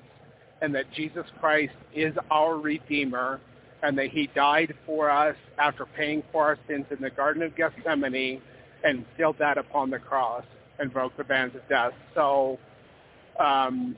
and 0.61 0.73
that 0.75 0.91
Jesus 0.93 1.25
Christ 1.39 1.73
is 1.93 2.13
our 2.31 2.57
Redeemer 2.57 3.39
and 3.83 3.97
that 3.97 4.07
he 4.07 4.27
died 4.35 4.73
for 4.85 5.09
us 5.09 5.35
after 5.59 5.85
paying 5.85 6.23
for 6.31 6.43
our 6.45 6.57
sins 6.67 6.85
in 6.89 7.01
the 7.01 7.09
Garden 7.09 7.43
of 7.43 7.55
Gethsemane 7.55 8.41
and 8.83 9.05
sealed 9.15 9.37
that 9.39 9.57
upon 9.57 9.89
the 9.89 9.99
cross 9.99 10.43
and 10.79 10.91
broke 10.91 11.15
the 11.17 11.23
bands 11.23 11.55
of 11.55 11.67
death. 11.69 11.93
So 12.15 12.57
um, 13.39 13.95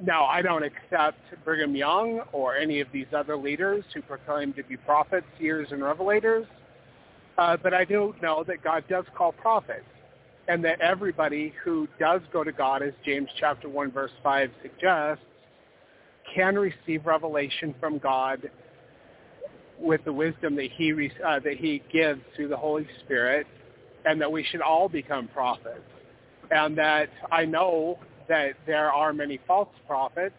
now, 0.00 0.24
I 0.24 0.42
don't 0.42 0.64
accept 0.64 1.18
Brigham 1.44 1.76
Young 1.76 2.20
or 2.32 2.56
any 2.56 2.80
of 2.80 2.88
these 2.92 3.06
other 3.16 3.36
leaders 3.36 3.84
who 3.94 4.02
proclaim 4.02 4.52
to 4.54 4.64
be 4.64 4.76
prophets, 4.76 5.26
seers, 5.38 5.68
and 5.70 5.82
revelators, 5.82 6.46
uh, 7.38 7.56
but 7.56 7.72
I 7.72 7.84
do 7.84 8.14
know 8.20 8.44
that 8.46 8.62
God 8.62 8.84
does 8.88 9.04
call 9.16 9.32
prophets, 9.32 9.84
and 10.48 10.64
that 10.64 10.80
everybody 10.80 11.52
who 11.64 11.88
does 11.98 12.20
go 12.32 12.44
to 12.44 12.52
God, 12.52 12.82
as 12.82 12.92
James 13.04 13.28
chapter 13.38 13.68
1, 13.68 13.90
verse 13.92 14.10
5 14.22 14.50
suggests, 14.62 15.24
can 16.34 16.56
receive 16.56 17.06
revelation 17.06 17.74
from 17.80 17.98
God 17.98 18.50
with 19.78 20.04
the 20.04 20.12
wisdom 20.12 20.54
that 20.56 20.70
he 20.76 21.10
uh, 21.24 21.40
that 21.40 21.56
he 21.56 21.82
gives 21.92 22.20
through 22.34 22.48
the 22.48 22.56
Holy 22.56 22.86
Spirit, 23.04 23.46
and 24.04 24.20
that 24.20 24.30
we 24.30 24.44
should 24.44 24.60
all 24.60 24.88
become 24.88 25.28
prophets, 25.28 25.84
and 26.50 26.76
that 26.78 27.10
I 27.30 27.44
know 27.44 27.98
that 28.28 28.54
there 28.66 28.90
are 28.92 29.12
many 29.12 29.40
false 29.46 29.68
prophets, 29.86 30.34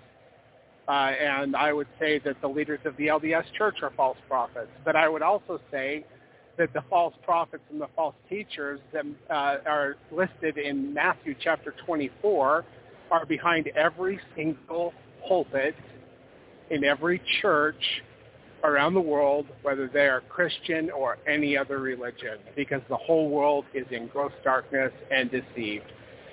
uh, 0.88 0.92
and 0.92 1.56
I 1.56 1.74
would 1.74 1.88
say 2.00 2.20
that 2.20 2.40
the 2.42 2.48
leaders 2.48 2.80
of 2.86 2.96
the 2.98 3.08
LDS 3.08 3.46
Church 3.58 3.78
are 3.84 3.92
false 3.96 4.18
prophets. 4.28 4.72
But 4.84 4.96
I 4.96 5.08
would 5.08 5.22
also 5.22 5.60
say 5.72 6.06
that 6.58 6.74
the 6.74 6.84
false 6.90 7.14
prophets 7.24 7.64
and 7.72 7.82
the 7.82 7.90
false 7.96 8.16
teachers 8.30 8.80
that 8.94 9.06
uh, 9.30 9.58
are 9.66 9.96
listed 10.12 10.58
in 10.58 10.94
Matthew 10.94 11.36
chapter 11.44 11.74
24 11.86 12.66
are 13.12 13.26
behind 13.26 13.68
every 13.76 14.20
single 14.36 14.94
pulpit 15.28 15.76
in 16.70 16.84
every 16.84 17.22
church 17.42 18.02
around 18.64 18.94
the 18.96 19.02
world, 19.02 19.46
whether 19.62 19.88
they 19.88 20.08
are 20.08 20.22
Christian 20.22 20.90
or 20.90 21.18
any 21.28 21.56
other 21.56 21.80
religion, 21.80 22.40
because 22.56 22.82
the 22.90 22.98
whole 22.98 23.30
world 23.30 23.66
is 23.74 23.86
in 23.92 24.08
gross 24.08 24.32
darkness 24.44 24.92
and 25.12 25.30
deceived. 25.30 25.86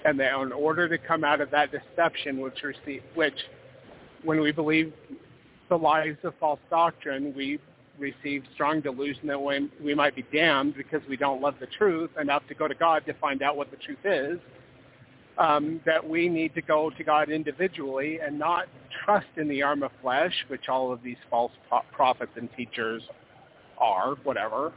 And 0.04 0.18
that 0.18 0.40
in 0.40 0.52
order 0.52 0.88
to 0.88 0.98
come 0.98 1.24
out 1.24 1.40
of 1.40 1.50
that 1.50 1.70
deception, 1.70 2.40
which, 2.40 2.62
receive, 2.62 3.02
which 3.14 3.36
when 4.24 4.40
we 4.40 4.50
believe 4.50 4.92
the 5.68 5.76
lies 5.76 6.16
of 6.24 6.34
false 6.40 6.60
doctrine, 6.70 7.34
we 7.36 7.58
receive 7.98 8.42
strong 8.54 8.80
delusion 8.80 9.26
that 9.28 9.40
we, 9.40 9.70
we 9.82 9.94
might 9.94 10.16
be 10.16 10.24
damned 10.32 10.74
because 10.76 11.00
we 11.08 11.16
don't 11.16 11.40
love 11.40 11.54
the 11.60 11.66
truth 11.66 12.10
enough 12.20 12.42
to 12.48 12.54
go 12.54 12.66
to 12.66 12.74
God 12.74 13.04
to 13.06 13.14
find 13.14 13.42
out 13.42 13.56
what 13.56 13.70
the 13.70 13.76
truth 13.76 14.04
is, 14.04 14.38
um, 15.38 15.80
that 15.84 16.06
we 16.06 16.28
need 16.28 16.54
to 16.54 16.62
go 16.62 16.90
to 16.90 17.04
God 17.04 17.30
individually 17.30 18.18
and 18.20 18.38
not 18.38 18.66
trust 19.04 19.26
in 19.36 19.48
the 19.48 19.62
arm 19.62 19.82
of 19.82 19.90
flesh, 20.00 20.34
which 20.48 20.68
all 20.68 20.92
of 20.92 21.02
these 21.02 21.16
false 21.30 21.52
prophets 21.92 22.32
and 22.36 22.48
teachers 22.56 23.02
are, 23.78 24.14
whatever, 24.24 24.72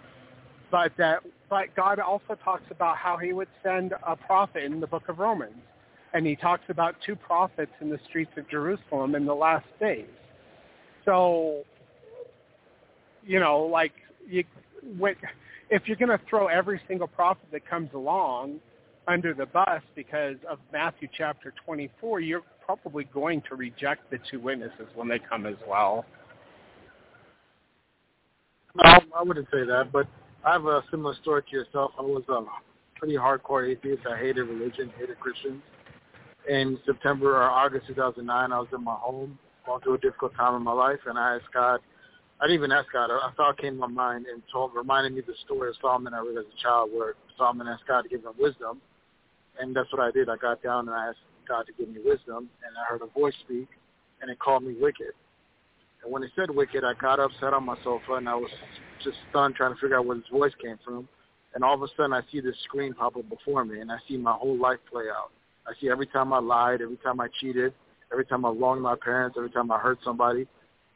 but 0.71 0.91
that 0.97 1.21
but 1.49 1.75
God 1.75 1.99
also 1.99 2.35
talks 2.43 2.63
about 2.71 2.97
how 2.97 3.17
he 3.17 3.31
would 3.31 3.47
send 3.63 3.93
a 4.05 4.15
prophet 4.15 4.63
in 4.63 4.79
the 4.79 4.87
book 4.87 5.07
of 5.09 5.19
Romans. 5.19 5.53
And 6.13 6.25
he 6.25 6.35
talks 6.35 6.63
about 6.69 6.95
two 7.05 7.15
prophets 7.15 7.71
in 7.81 7.89
the 7.89 7.99
streets 8.09 8.31
of 8.35 8.49
Jerusalem 8.49 9.15
in 9.15 9.25
the 9.25 9.35
last 9.35 9.67
days. 9.79 10.07
So 11.03 11.63
you 13.25 13.39
know, 13.39 13.59
like 13.59 13.93
you, 14.27 14.43
when, 14.97 15.15
if 15.69 15.83
you're 15.85 15.97
going 15.97 16.09
to 16.09 16.19
throw 16.29 16.47
every 16.47 16.79
single 16.87 17.07
prophet 17.07 17.45
that 17.51 17.67
comes 17.67 17.89
along 17.93 18.59
under 19.07 19.33
the 19.33 19.45
bus 19.45 19.81
because 19.95 20.35
of 20.49 20.59
Matthew 20.71 21.07
chapter 21.17 21.53
24, 21.65 22.19
you're 22.21 22.41
probably 22.65 23.05
going 23.13 23.41
to 23.49 23.55
reject 23.55 24.09
the 24.09 24.17
two 24.29 24.39
witnesses 24.39 24.87
when 24.95 25.07
they 25.07 25.19
come 25.19 25.45
as 25.45 25.55
well. 25.67 26.05
No, 28.75 28.99
I 29.17 29.23
wouldn't 29.23 29.47
say 29.51 29.63
that, 29.65 29.91
but 29.91 30.07
I 30.45 30.53
have 30.53 30.65
a 30.65 30.83
similar 30.91 31.15
story 31.21 31.43
to 31.49 31.55
yourself. 31.55 31.91
I 31.97 32.01
was 32.01 32.23
a 32.29 32.43
pretty 32.97 33.15
hardcore 33.15 33.69
atheist. 33.69 34.03
I 34.05 34.17
hated 34.17 34.43
religion, 34.43 34.91
hated 34.97 35.19
Christians. 35.19 35.61
In 36.49 36.77
September 36.85 37.37
or 37.37 37.43
August 37.43 37.87
2009, 37.87 38.51
I 38.51 38.59
was 38.59 38.67
in 38.73 38.83
my 38.83 38.95
home, 38.95 39.39
going 39.65 39.81
through 39.81 39.95
a 39.95 39.97
difficult 39.99 40.35
time 40.35 40.55
in 40.55 40.61
my 40.61 40.73
life, 40.73 40.99
and 41.07 41.17
I 41.17 41.35
asked 41.35 41.51
God 41.53 41.79
I 42.41 42.47
didn't 42.47 42.57
even 42.57 42.71
ask 42.71 42.91
God. 42.91 43.09
A 43.09 43.31
thought 43.37 43.57
came 43.57 43.75
to 43.75 43.79
my 43.79 43.87
mind 43.87 44.25
and 44.31 44.41
told, 44.51 44.71
reminded 44.75 45.13
me 45.13 45.19
of 45.19 45.25
the 45.25 45.35
story 45.45 45.69
of 45.69 45.75
Solomon 45.81 46.13
I 46.13 46.19
read 46.19 46.37
as 46.37 46.45
a 46.45 46.61
child, 46.61 46.89
where 46.93 47.13
Solomon 47.37 47.67
asked 47.67 47.87
God 47.87 48.01
to 48.01 48.09
give 48.09 48.23
him 48.23 48.33
wisdom, 48.37 48.81
and 49.59 49.75
that's 49.75 49.91
what 49.91 50.01
I 50.01 50.11
did. 50.11 50.27
I 50.29 50.35
got 50.35 50.61
down 50.61 50.87
and 50.89 50.95
I 50.95 51.07
asked 51.07 51.19
God 51.47 51.65
to 51.67 51.73
give 51.73 51.87
me 51.87 52.01
wisdom, 52.03 52.49
and 52.65 52.75
I 52.75 52.91
heard 52.91 53.01
a 53.01 53.19
voice 53.19 53.33
speak, 53.45 53.69
and 54.21 54.29
it 54.29 54.39
called 54.39 54.63
me 54.63 54.75
wicked. 54.79 55.13
And 56.03 56.11
when 56.11 56.23
it 56.23 56.31
said 56.35 56.49
wicked, 56.51 56.83
I 56.83 56.93
got 56.93 57.19
up, 57.19 57.31
sat 57.39 57.53
on 57.53 57.65
my 57.65 57.77
sofa, 57.83 58.13
and 58.13 58.27
I 58.27 58.35
was 58.35 58.51
just 59.03 59.17
stunned, 59.29 59.55
trying 59.55 59.73
to 59.73 59.79
figure 59.79 59.97
out 59.97 60.05
where 60.05 60.17
this 60.17 60.27
voice 60.31 60.53
came 60.61 60.77
from. 60.83 61.07
And 61.53 61.63
all 61.63 61.73
of 61.73 61.81
a 61.81 61.87
sudden, 61.95 62.11
I 62.11 62.21
see 62.31 62.41
this 62.41 62.55
screen 62.65 62.93
pop 62.93 63.15
up 63.15 63.29
before 63.29 63.63
me, 63.63 63.79
and 63.79 63.91
I 63.91 63.97
see 64.07 64.17
my 64.17 64.33
whole 64.33 64.57
life 64.57 64.79
play 64.91 65.05
out. 65.09 65.31
I 65.65 65.71
see 65.79 65.89
every 65.89 66.07
time 66.07 66.33
I 66.33 66.39
lied, 66.39 66.81
every 66.81 66.97
time 66.97 67.19
I 67.21 67.27
cheated, 67.39 67.73
every 68.11 68.25
time 68.25 68.45
I 68.45 68.49
wronged 68.49 68.81
my 68.81 68.95
parents, 69.01 69.35
every 69.37 69.49
time 69.51 69.71
I 69.71 69.79
hurt 69.79 69.99
somebody, 70.03 70.47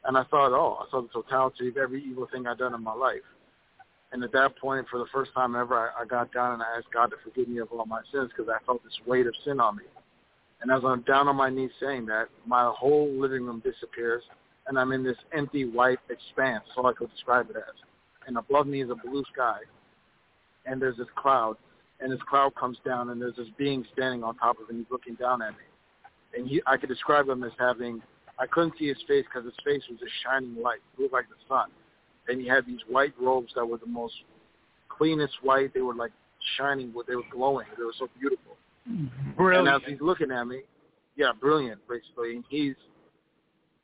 and 0.04 0.16
I 0.16 0.24
saw 0.30 0.46
it 0.46 0.52
all. 0.52 0.84
I 0.86 0.90
saw 0.90 1.02
the 1.02 1.08
totality 1.08 1.68
of 1.68 1.76
every 1.76 2.02
evil 2.02 2.26
thing 2.32 2.46
I'd 2.46 2.58
done 2.58 2.74
in 2.74 2.82
my 2.82 2.94
life. 2.94 3.22
And 4.12 4.24
at 4.24 4.32
that 4.32 4.56
point, 4.58 4.86
for 4.90 4.98
the 4.98 5.06
first 5.12 5.32
time 5.34 5.54
ever, 5.54 5.76
I, 5.76 6.02
I 6.02 6.04
got 6.04 6.32
down 6.32 6.54
and 6.54 6.62
I 6.62 6.76
asked 6.76 6.92
God 6.92 7.06
to 7.08 7.16
forgive 7.22 7.48
me 7.48 7.58
of 7.58 7.68
all 7.70 7.86
my 7.86 8.00
sins 8.12 8.30
because 8.34 8.50
I 8.50 8.64
felt 8.64 8.82
this 8.82 8.98
weight 9.06 9.26
of 9.26 9.34
sin 9.44 9.60
on 9.60 9.76
me. 9.76 9.84
And 10.62 10.70
as 10.70 10.82
I'm 10.84 11.02
down 11.02 11.28
on 11.28 11.36
my 11.36 11.48
knees 11.48 11.70
saying 11.80 12.06
that, 12.06 12.28
my 12.46 12.70
whole 12.76 13.10
living 13.10 13.44
room 13.44 13.62
disappears, 13.64 14.22
and 14.66 14.78
I'm 14.78 14.92
in 14.92 15.02
this 15.02 15.16
empty 15.32 15.64
white 15.64 15.98
expanse, 16.10 16.64
all 16.76 16.86
I 16.86 16.92
could 16.92 17.10
describe 17.10 17.48
it 17.50 17.56
as. 17.56 17.74
And 18.26 18.36
above 18.36 18.66
me 18.66 18.82
is 18.82 18.90
a 18.90 18.94
blue 18.94 19.24
sky, 19.32 19.58
and 20.66 20.82
there's 20.82 20.98
this 20.98 21.08
cloud, 21.16 21.56
and 22.00 22.12
this 22.12 22.20
cloud 22.28 22.54
comes 22.56 22.78
down, 22.84 23.10
and 23.10 23.20
there's 23.20 23.36
this 23.36 23.48
being 23.56 23.84
standing 23.92 24.22
on 24.22 24.36
top 24.36 24.56
of 24.58 24.64
it, 24.64 24.70
and 24.70 24.78
he's 24.78 24.90
looking 24.90 25.14
down 25.14 25.40
at 25.40 25.52
me. 25.52 25.64
And 26.36 26.46
he, 26.46 26.62
I 26.66 26.76
could 26.76 26.88
describe 26.88 27.28
him 27.28 27.42
as 27.42 27.52
having 27.58 28.02
I 28.40 28.46
couldn't 28.46 28.72
see 28.78 28.88
his 28.88 28.96
face 29.06 29.24
because 29.26 29.44
his 29.44 29.54
face 29.64 29.82
was 29.90 30.00
a 30.00 30.10
shining 30.24 30.60
light. 30.60 30.80
It 30.96 31.02
looked 31.02 31.12
like 31.12 31.28
the 31.28 31.36
sun. 31.46 31.68
And 32.28 32.40
he 32.40 32.48
had 32.48 32.64
these 32.66 32.80
white 32.88 33.12
robes 33.20 33.52
that 33.54 33.66
were 33.66 33.76
the 33.76 33.86
most 33.86 34.14
cleanest 34.88 35.34
white. 35.42 35.74
They 35.74 35.82
were 35.82 35.94
like 35.94 36.12
shining. 36.56 36.94
They 37.06 37.16
were 37.16 37.22
glowing. 37.30 37.66
They 37.76 37.84
were 37.84 37.94
so 37.98 38.08
beautiful. 38.18 38.56
Brilliant. 39.36 39.68
And 39.68 39.76
as 39.76 39.82
he's 39.86 40.00
looking 40.00 40.30
at 40.30 40.44
me, 40.44 40.62
yeah, 41.16 41.32
brilliant, 41.38 41.80
basically. 41.86 42.36
And 42.36 42.44
he's 42.48 42.76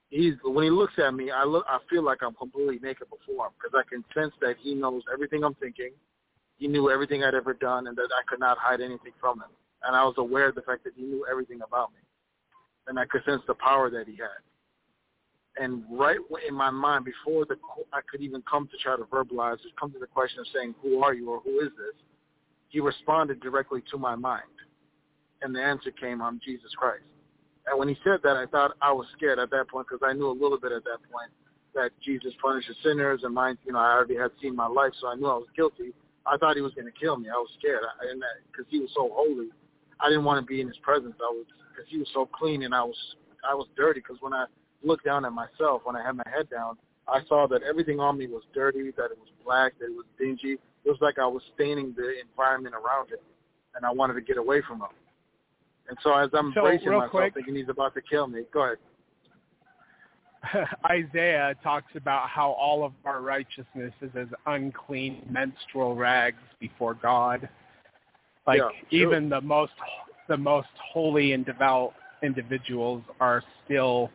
he's 0.09 0.35
when 0.43 0.65
he 0.65 0.71
looks 0.71 0.95
at 0.99 1.13
me, 1.13 1.31
I 1.31 1.45
look, 1.45 1.67
I 1.69 1.79
feel 1.91 2.03
like 2.03 2.23
I'm 2.23 2.35
completely 2.35 2.79
naked 2.83 3.09
before 3.11 3.47
him 3.47 3.53
because 3.61 3.79
I 3.79 3.87
can 3.89 4.05
sense 4.15 4.33
that 4.41 4.57
he 4.63 4.75
knows 4.75 5.03
everything 5.13 5.45
I'm 5.45 5.55
thinking. 5.55 5.91
He 6.57 6.67
knew 6.67 6.91
everything 6.91 7.23
I'd 7.23 7.35
ever 7.35 7.53
done, 7.53 7.89
and 7.89 7.97
that 7.97 8.09
I 8.17 8.23
could 8.27 8.41
not 8.41 8.57
hide 8.57 8.81
anything 8.81 9.13
from 9.21 9.41
him. 9.41 9.53
And 9.83 9.95
I 9.95 10.05
was 10.05 10.15
aware 10.17 10.49
of 10.49 10.55
the 10.55 10.63
fact 10.63 10.85
that 10.85 10.95
he 10.97 11.03
knew 11.03 11.27
everything 11.31 11.61
about 11.61 11.91
me 11.91 12.06
and 12.87 12.99
I 12.99 13.05
could 13.07 13.25
sense 13.25 13.43
the 13.47 13.55
power 13.55 13.91
that 13.91 14.07
he 14.07 14.17
had. 14.17 14.43
And 15.59 15.85
right 15.91 16.19
in 16.47 16.55
my 16.55 16.71
mind, 16.71 17.05
before 17.05 17.47
the 17.47 17.57
I 17.93 18.01
could 18.11 18.21
even 18.21 18.43
come 18.51 18.69
to 18.69 18.77
try 18.77 18.97
to 18.97 19.05
verbalize, 19.05 19.63
just 19.63 19.77
come 19.77 19.91
to 19.93 19.99
the 19.99 20.07
question 20.07 20.41
of 20.41 20.47
saying, 20.55 20.75
"Who 20.83 21.03
are 21.03 21.15
you?" 21.15 21.31
or 21.31 21.41
"Who 21.41 21.61
is 21.61 21.71
this?" 21.77 21.97
He 22.69 22.81
responded 22.81 23.41
directly 23.41 23.83
to 23.91 23.97
my 23.97 24.15
mind, 24.15 24.53
and 25.41 25.55
the 25.55 25.63
answer 25.63 25.91
came, 25.93 26.21
"I'm 26.21 26.41
Jesus 26.41 26.75
Christ." 26.75 27.05
And 27.67 27.79
when 27.79 27.89
he 27.89 27.97
said 28.05 28.21
that, 28.23 28.37
I 28.37 28.47
thought 28.47 28.77
I 28.83 28.93
was 28.93 29.07
scared 29.17 29.39
at 29.39 29.51
that 29.51 29.69
point 29.69 29.89
because 29.89 30.07
I 30.07 30.13
knew 30.13 30.29
a 30.29 30.39
little 30.39 30.59
bit 30.59 30.73
at 30.73 30.85
that 30.85 31.01
point 31.11 31.33
that 31.75 31.91
Jesus 32.01 32.33
punishes 32.41 32.77
sinners, 32.83 33.25
and 33.25 33.35
mine, 33.35 33.59
you 33.65 33.73
know, 33.73 33.79
I 33.79 33.93
already 33.93 34.17
had 34.17 34.31
seen 34.41 34.55
my 34.55 34.67
life, 34.67 34.93
so 35.01 35.09
I 35.09 35.15
knew 35.15 35.27
I 35.27 35.35
was 35.35 35.49
guilty. 35.57 35.93
I 36.27 36.37
thought 36.37 36.57
he 36.57 36.63
was 36.63 36.75
going 36.75 36.87
to 36.87 36.99
kill 36.99 37.17
me. 37.17 37.29
I 37.29 37.35
was 37.35 37.51
scared, 37.59 37.83
I, 37.85 38.07
because 38.51 38.67
he 38.69 38.81
was 38.81 38.91
so 38.95 39.11
holy, 39.13 39.49
I 40.01 40.09
didn't 40.09 40.25
want 40.25 40.41
to 40.41 40.47
be 40.47 40.61
in 40.61 40.69
his 40.69 40.79
presence. 40.79 41.15
I 41.21 41.31
was 41.33 41.47
because 41.77 41.91
he 41.91 41.99
was 41.99 42.09
so 42.15 42.27
clean 42.27 42.63
and 42.63 42.75
I 42.75 42.83
was 42.83 42.97
I 43.49 43.55
was 43.55 43.69
dirty 43.77 44.01
because 44.01 44.17
when 44.21 44.33
I 44.33 44.47
looked 44.83 45.05
down 45.05 45.25
at 45.25 45.33
myself 45.33 45.83
when 45.85 45.97
I 45.97 46.05
had 46.05 46.17
my 46.17 46.25
head 46.27 46.49
down, 46.51 46.77
I 47.09 47.21
saw 47.29 47.47
that 47.49 47.63
everything 47.63 48.01
on 48.01 48.19
me 48.19 48.27
was 48.27 48.43
dirty, 48.55 48.91
that 48.97 49.07
it 49.07 49.19
was 49.19 49.29
black, 49.45 49.79
that 49.79 49.87
it 49.87 49.95
was 49.95 50.07
dingy. 50.19 50.59
It 50.85 50.91
was 50.91 50.99
like 51.01 51.19
I 51.19 51.27
was 51.27 51.43
staining 51.55 51.95
the 51.97 52.21
environment 52.21 52.75
around 52.75 53.11
him, 53.11 53.19
and 53.75 53.85
I 53.85 53.91
wanted 53.91 54.15
to 54.15 54.21
get 54.21 54.39
away 54.39 54.63
from 54.67 54.81
him. 54.81 54.89
And 55.89 55.97
so 56.03 56.17
as 56.17 56.31
I'm 56.33 56.53
so, 56.55 56.63
bracing 56.63 56.91
myself, 56.91 57.11
quick, 57.11 57.35
thinking 57.35 57.55
he's 57.55 57.69
about 57.69 57.95
to 57.95 58.03
kill 58.03 58.27
me, 58.27 58.43
go 58.53 58.65
ahead. 58.65 58.79
Isaiah 60.91 61.55
talks 61.63 61.93
about 61.95 62.29
how 62.29 62.51
all 62.51 62.85
of 62.85 62.93
our 63.05 63.21
righteousness 63.21 63.93
is 64.01 64.11
as 64.17 64.29
unclean 64.47 65.27
menstrual 65.29 65.95
rags 65.95 66.43
before 66.61 66.95
God. 66.95 67.49
Like 68.47 68.61
yeah, 68.61 68.69
even 68.99 69.29
the 69.29 69.41
most 69.41 69.73
the 70.29 70.37
most 70.37 70.69
holy 70.93 71.33
and 71.33 71.45
devout 71.45 71.93
individuals 72.23 73.03
are 73.21 73.43
still 73.65 74.11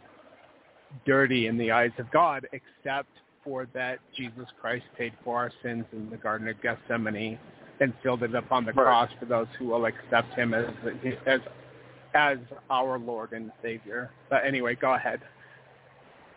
dirty 1.05 1.47
in 1.47 1.57
the 1.57 1.71
eyes 1.71 1.91
of 1.97 2.09
God, 2.11 2.47
except 2.51 3.09
for 3.43 3.67
that 3.73 3.99
Jesus 4.15 4.45
Christ 4.59 4.85
paid 4.97 5.13
for 5.23 5.37
our 5.37 5.51
sins 5.63 5.85
in 5.93 6.09
the 6.09 6.17
Garden 6.17 6.47
of 6.47 6.61
Gethsemane 6.61 7.39
and 7.79 7.93
filled 8.03 8.23
it 8.23 8.35
up 8.35 8.51
on 8.51 8.65
the 8.65 8.73
right. 8.73 8.83
cross 8.83 9.09
for 9.19 9.25
those 9.25 9.47
who 9.57 9.65
will 9.67 9.85
accept 9.85 10.33
him 10.35 10.53
as 10.53 10.65
as 11.25 11.39
as 12.13 12.37
our 12.69 12.99
Lord 12.99 13.31
and 13.31 13.51
Savior. 13.63 14.11
But 14.29 14.45
anyway, 14.45 14.75
go 14.75 14.93
ahead. 14.93 15.21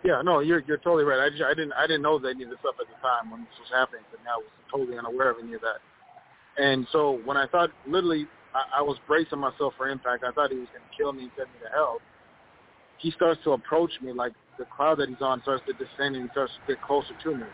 Yeah, 0.03 0.23
no, 0.23 0.41
you're 0.41 0.63
you're 0.67 0.79
totally 0.79 1.05
right. 1.05 1.21
I 1.21 1.31
just, 1.31 1.43
I 1.43 1.55
didn't 1.55 1.73
I 1.73 1.87
didn't 1.87 2.03
know 2.03 2.17
any 2.19 2.45
of 2.45 2.51
this 2.51 2.59
stuff 2.61 2.77
at 2.81 2.87
the 2.87 3.01
time 3.03 3.31
when 3.31 3.41
this 3.41 3.59
was 3.61 3.71
happening, 3.73 4.03
but 4.11 4.21
now 4.25 4.35
I 4.35 4.37
was 4.39 4.47
totally 4.71 4.99
unaware 4.99 5.31
of 5.31 5.37
any 5.43 5.55
of 5.55 5.61
that. 5.61 5.81
And 6.63 6.87
so 6.93 7.21
when 7.25 7.37
I 7.37 7.47
thought 7.47 7.71
literally 7.87 8.27
I, 8.55 8.81
I 8.81 8.83
was 8.83 8.97
bracing 9.07 9.41
myself 9.41 9.75
for 9.77 9.89
impact. 9.89 10.25
I 10.25 10.33
thought 10.33 10.51
he 10.51 10.59
was 10.59 10.69
going 10.73 10.85
to 10.89 10.97
kill 10.97 11.13
me 11.13 11.25
and 11.25 11.33
send 11.37 11.49
me 11.53 11.59
to 11.67 11.71
hell. 11.73 11.99
He 12.99 13.11
starts 13.11 13.41
to 13.45 13.53
approach 13.53 13.93
me 14.01 14.13
like 14.13 14.33
the 14.59 14.65
cloud 14.77 14.99
that 14.99 15.09
he's 15.09 15.21
on 15.21 15.43
starts 15.43 15.65
to 15.67 15.73
descend 15.73 16.17
and 16.17 16.25
he 16.25 16.31
starts 16.31 16.53
to 16.55 16.73
get 16.73 16.83
closer 16.83 17.13
to 17.25 17.35
me. 17.37 17.47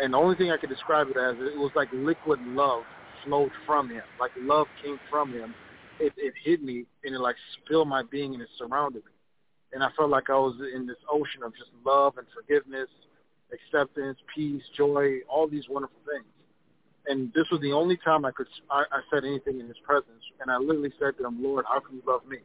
And 0.00 0.14
the 0.14 0.18
only 0.18 0.36
thing 0.36 0.50
I 0.50 0.56
could 0.56 0.70
describe 0.70 1.08
it 1.08 1.16
as, 1.16 1.36
it 1.38 1.56
was 1.56 1.70
like 1.76 1.88
liquid 1.92 2.40
love 2.48 2.82
flowed 3.24 3.52
from 3.66 3.90
him. 3.90 4.02
Like 4.18 4.32
love 4.40 4.66
came 4.82 4.98
from 5.10 5.32
him. 5.32 5.54
It, 6.00 6.12
it 6.16 6.34
hit 6.42 6.62
me 6.62 6.86
and 7.04 7.14
it 7.14 7.20
like 7.20 7.36
spilled 7.62 7.88
my 7.88 8.02
being 8.10 8.34
and 8.34 8.42
it 8.42 8.48
surrounded 8.58 9.04
me. 9.04 9.12
And 9.72 9.82
I 9.82 9.88
felt 9.96 10.10
like 10.10 10.30
I 10.30 10.34
was 10.34 10.56
in 10.74 10.86
this 10.86 10.96
ocean 11.10 11.42
of 11.44 11.52
just 11.52 11.70
love 11.84 12.14
and 12.16 12.26
forgiveness, 12.34 12.88
acceptance, 13.52 14.18
peace, 14.34 14.62
joy, 14.76 15.18
all 15.28 15.48
these 15.48 15.64
wonderful 15.68 15.98
things. 16.06 16.26
And 17.06 17.32
this 17.34 17.46
was 17.50 17.60
the 17.60 17.72
only 17.72 17.98
time 17.98 18.24
I 18.24 18.30
could 18.30 18.46
I, 18.70 18.84
I 18.90 19.00
said 19.12 19.24
anything 19.24 19.60
in 19.60 19.68
his 19.68 19.76
presence, 19.84 20.24
and 20.40 20.50
I 20.50 20.56
literally 20.56 20.92
said 20.98 21.18
to 21.18 21.26
him, 21.26 21.42
"Lord, 21.42 21.64
how 21.68 21.80
can 21.80 21.96
you 21.96 22.02
love 22.06 22.26
me?" 22.26 22.38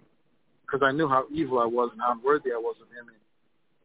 Because 0.66 0.82
I 0.86 0.92
knew 0.92 1.08
how 1.08 1.26
evil 1.32 1.60
I 1.60 1.66
was 1.66 1.90
and 1.92 2.02
how 2.02 2.12
unworthy 2.12 2.52
I 2.52 2.58
was 2.58 2.76
of 2.82 2.88
him, 2.90 3.08
and 3.08 3.18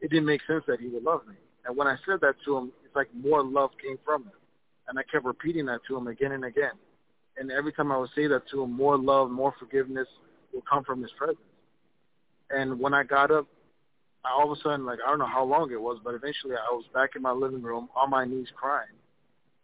it 0.00 0.10
didn't 0.10 0.26
make 0.26 0.42
sense 0.46 0.64
that 0.66 0.80
he 0.80 0.88
would 0.88 1.04
love 1.04 1.26
me. 1.28 1.36
And 1.64 1.76
when 1.76 1.86
I 1.86 1.96
said 2.04 2.20
that 2.20 2.34
to 2.44 2.56
him, 2.56 2.72
it's 2.84 2.94
like 2.94 3.08
more 3.14 3.42
love 3.42 3.70
came 3.82 3.98
from 4.04 4.24
him, 4.24 4.38
and 4.88 4.98
I 4.98 5.02
kept 5.10 5.24
repeating 5.24 5.66
that 5.66 5.80
to 5.88 5.96
him 5.96 6.08
again 6.08 6.32
and 6.32 6.44
again. 6.44 6.74
And 7.38 7.50
every 7.50 7.72
time 7.72 7.90
I 7.90 7.96
would 7.96 8.10
say 8.14 8.26
that 8.26 8.48
to 8.50 8.62
him, 8.62 8.72
more 8.72 8.98
love, 8.98 9.30
more 9.30 9.54
forgiveness 9.58 10.08
will 10.52 10.62
come 10.70 10.84
from 10.84 11.02
his 11.02 11.10
presence. 11.12 11.38
And 12.50 12.78
when 12.78 12.94
I 12.94 13.02
got 13.02 13.30
up, 13.30 13.46
I, 14.24 14.30
all 14.30 14.50
of 14.50 14.58
a 14.58 14.60
sudden, 14.60 14.84
like 14.84 14.98
I 15.04 15.10
don't 15.10 15.18
know 15.18 15.26
how 15.26 15.44
long 15.44 15.70
it 15.72 15.80
was, 15.80 15.98
but 16.02 16.14
eventually 16.14 16.56
I 16.56 16.72
was 16.72 16.84
back 16.92 17.10
in 17.16 17.22
my 17.22 17.32
living 17.32 17.62
room 17.62 17.88
on 17.96 18.10
my 18.10 18.24
knees 18.24 18.48
crying. 18.54 18.88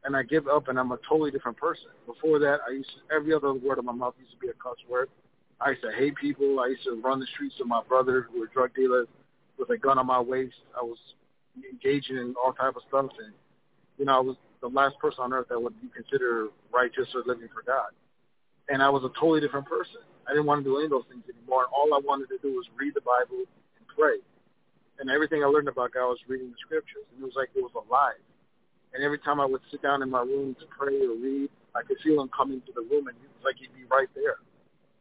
And 0.05 0.17
I 0.17 0.23
give 0.23 0.49
up, 0.49 0.69
and 0.69 0.79
I'm 0.79 0.93
a 0.93 0.99
totally 1.09 1.31
different 1.31 1.59
person. 1.59 1.89
Before 2.07 2.39
that, 2.39 2.61
I 2.67 2.73
used 2.73 2.91
to, 2.91 3.15
every 3.15 3.35
other 3.35 3.53
word 3.53 3.79
of 3.79 3.85
my 3.85 3.93
mouth 3.93 4.15
used 4.19 4.33
to 4.33 4.39
be 4.39 4.49
a 4.49 4.55
cuss 4.55 4.77
word. 4.89 5.09
I 5.61 5.71
used 5.71 5.83
to 5.83 5.93
hate 5.93 6.17
people. 6.17 6.59
I 6.61 6.69
used 6.69 6.85
to 6.85 7.01
run 7.03 7.21
the 7.21 7.27
streets 7.35 7.57
with 7.59 7.69
my 7.69 7.83
brother, 7.87 8.27
who 8.31 8.41
were 8.41 8.47
drug 8.47 8.75
dealers, 8.75 9.09
with 9.59 9.69
a 9.71 9.77
gun 9.77 9.99
on 9.99 10.07
my 10.07 10.21
waist. 10.21 10.55
I 10.75 10.83
was 10.83 10.97
engaging 11.71 12.17
in 12.17 12.35
all 12.43 12.53
type 12.55 12.77
of 12.77 12.83
stuff, 12.89 13.11
and 13.19 13.35
you 13.99 14.07
know, 14.07 14.17
I 14.17 14.21
was 14.21 14.37
the 14.63 14.69
last 14.69 14.99
person 14.99 15.21
on 15.21 15.33
earth 15.33 15.49
that 15.49 15.61
would 15.61 15.77
be 15.81 15.89
considered 15.93 16.49
righteous 16.73 17.09
or 17.15 17.23
living 17.27 17.49
for 17.53 17.63
God. 17.63 17.93
And 18.69 18.83
I 18.83 18.89
was 18.89 19.05
a 19.05 19.13
totally 19.21 19.41
different 19.41 19.67
person. 19.67 20.01
I 20.29 20.33
didn't 20.33 20.47
want 20.47 20.65
to 20.65 20.65
do 20.65 20.77
any 20.77 20.85
of 20.87 20.91
those 20.93 21.09
things 21.11 21.25
anymore. 21.29 21.67
All 21.75 21.93
I 21.93 22.01
wanted 22.01 22.29
to 22.29 22.39
do 22.39 22.57
was 22.57 22.65
read 22.77 22.95
the 22.95 23.05
Bible 23.05 23.45
and 23.45 23.85
pray. 23.93 24.23
And 25.01 25.11
everything 25.11 25.43
I 25.43 25.49
learned 25.49 25.69
about 25.69 25.93
God 25.93 26.13
was 26.13 26.23
reading 26.29 26.49
the 26.49 26.61
scriptures. 26.61 27.05
And 27.13 27.21
it 27.21 27.27
was 27.27 27.35
like 27.35 27.51
it 27.57 27.61
was 27.61 27.73
alive. 27.75 28.21
And 28.95 29.05
every 29.05 29.19
time 29.19 29.41
I 29.41 29.47
would 29.47 29.61
sit 29.71 29.83
down 29.83 30.03
in 30.03 30.11
my 30.11 30.23
room 30.23 30.57
to 30.59 30.67
pray 30.67 31.01
or 31.07 31.15
read, 31.15 31.51
I 31.75 31.83
could 31.83 31.99
feel 32.03 32.21
him 32.21 32.31
coming 32.37 32.61
to 32.67 32.73
the 32.75 32.83
room, 32.83 33.07
and 33.07 33.17
it 33.17 33.31
was 33.31 33.45
like 33.45 33.57
he'd 33.57 33.75
be 33.75 33.87
right 33.91 34.09
there. 34.15 34.43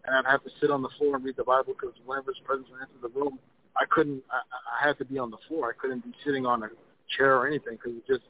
And 0.06 0.16
I'd 0.16 0.30
have 0.30 0.44
to 0.44 0.52
sit 0.62 0.70
on 0.70 0.82
the 0.82 0.90
floor 0.98 1.16
and 1.16 1.26
read 1.26 1.36
the 1.38 1.44
Bible 1.44 1.74
because 1.74 1.96
whenever 2.06 2.32
his 2.32 2.42
presence 2.46 2.68
went 2.70 2.86
into 2.90 3.02
the 3.02 3.14
room, 3.20 3.40
I 3.76 3.86
couldn't. 3.90 4.24
I, 4.32 4.42
I 4.46 4.88
had 4.88 4.98
to 5.00 5.06
be 5.06 5.18
on 5.18 5.32
the 5.32 5.42
floor. 5.48 5.70
I 5.70 5.76
couldn't 5.80 6.06
be 6.06 6.14
sitting 6.24 6.46
on 6.46 6.64
a 6.64 6.70
chair 7.18 7.36
or 7.36 7.48
anything 7.48 7.78
because 7.78 7.98
it 7.98 8.06
just 8.08 8.24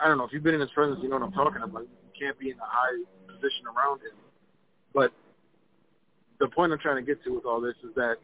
I 0.00 0.08
don't 0.08 0.18
know 0.18 0.24
if 0.24 0.32
you've 0.32 0.42
been 0.42 0.54
in 0.54 0.60
his 0.60 0.70
presence, 0.70 1.00
you 1.02 1.08
know 1.08 1.18
what 1.18 1.26
I'm 1.26 1.32
talking 1.32 1.62
about. 1.62 1.82
You 1.82 2.12
can't 2.18 2.38
be 2.38 2.50
in 2.50 2.58
a 2.58 2.66
high 2.66 2.98
position 3.26 3.66
around 3.70 4.00
him. 4.00 4.16
But 4.92 5.12
the 6.40 6.48
point 6.48 6.72
I'm 6.72 6.78
trying 6.78 6.96
to 6.96 7.06
get 7.06 7.22
to 7.24 7.30
with 7.30 7.44
all 7.44 7.60
this 7.60 7.76
is 7.84 7.94
that 7.94 8.16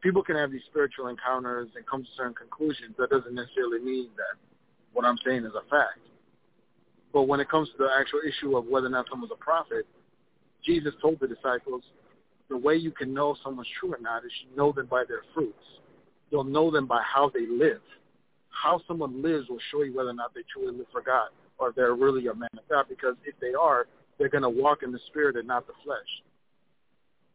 people 0.00 0.22
can 0.22 0.36
have 0.36 0.50
these 0.50 0.64
spiritual 0.70 1.08
encounters 1.08 1.68
and 1.76 1.86
come 1.86 2.02
to 2.02 2.08
certain 2.16 2.34
conclusions. 2.34 2.96
That 2.98 3.10
doesn't 3.10 3.34
necessarily 3.34 3.80
mean 3.80 4.08
that 4.16 4.40
what 4.92 5.04
I'm 5.04 5.18
saying 5.24 5.44
is 5.44 5.52
a 5.54 5.68
fact. 5.68 5.98
But 7.12 7.22
when 7.24 7.40
it 7.40 7.48
comes 7.48 7.68
to 7.70 7.76
the 7.78 7.88
actual 7.98 8.20
issue 8.26 8.56
of 8.56 8.66
whether 8.66 8.86
or 8.86 8.90
not 8.90 9.06
someone's 9.10 9.32
a 9.32 9.42
prophet, 9.42 9.86
Jesus 10.64 10.94
told 11.00 11.20
the 11.20 11.28
disciples, 11.28 11.82
the 12.48 12.56
way 12.56 12.76
you 12.76 12.90
can 12.90 13.12
know 13.12 13.36
someone's 13.42 13.68
true 13.78 13.94
or 13.94 13.98
not 14.00 14.24
is 14.24 14.32
you 14.42 14.56
know 14.56 14.72
them 14.72 14.86
by 14.86 15.04
their 15.06 15.22
fruits. 15.34 15.64
You'll 16.30 16.44
know 16.44 16.70
them 16.70 16.86
by 16.86 17.02
how 17.02 17.30
they 17.32 17.46
live 17.46 17.80
how 18.52 18.80
someone 18.86 19.22
lives 19.22 19.48
will 19.48 19.58
show 19.70 19.82
you 19.82 19.94
whether 19.94 20.10
or 20.10 20.14
not 20.14 20.34
they 20.34 20.42
truly 20.52 20.76
live 20.76 20.86
for 20.92 21.00
God 21.00 21.28
or 21.58 21.72
they're 21.74 21.94
really 21.94 22.26
a 22.28 22.34
man 22.34 22.50
of 22.54 22.68
God. 22.68 22.86
Because 22.88 23.16
if 23.24 23.34
they 23.40 23.54
are, 23.54 23.86
they're 24.18 24.28
going 24.28 24.42
to 24.42 24.50
walk 24.50 24.82
in 24.82 24.92
the 24.92 25.00
spirit 25.08 25.36
and 25.36 25.48
not 25.48 25.66
the 25.66 25.72
flesh. 25.84 25.98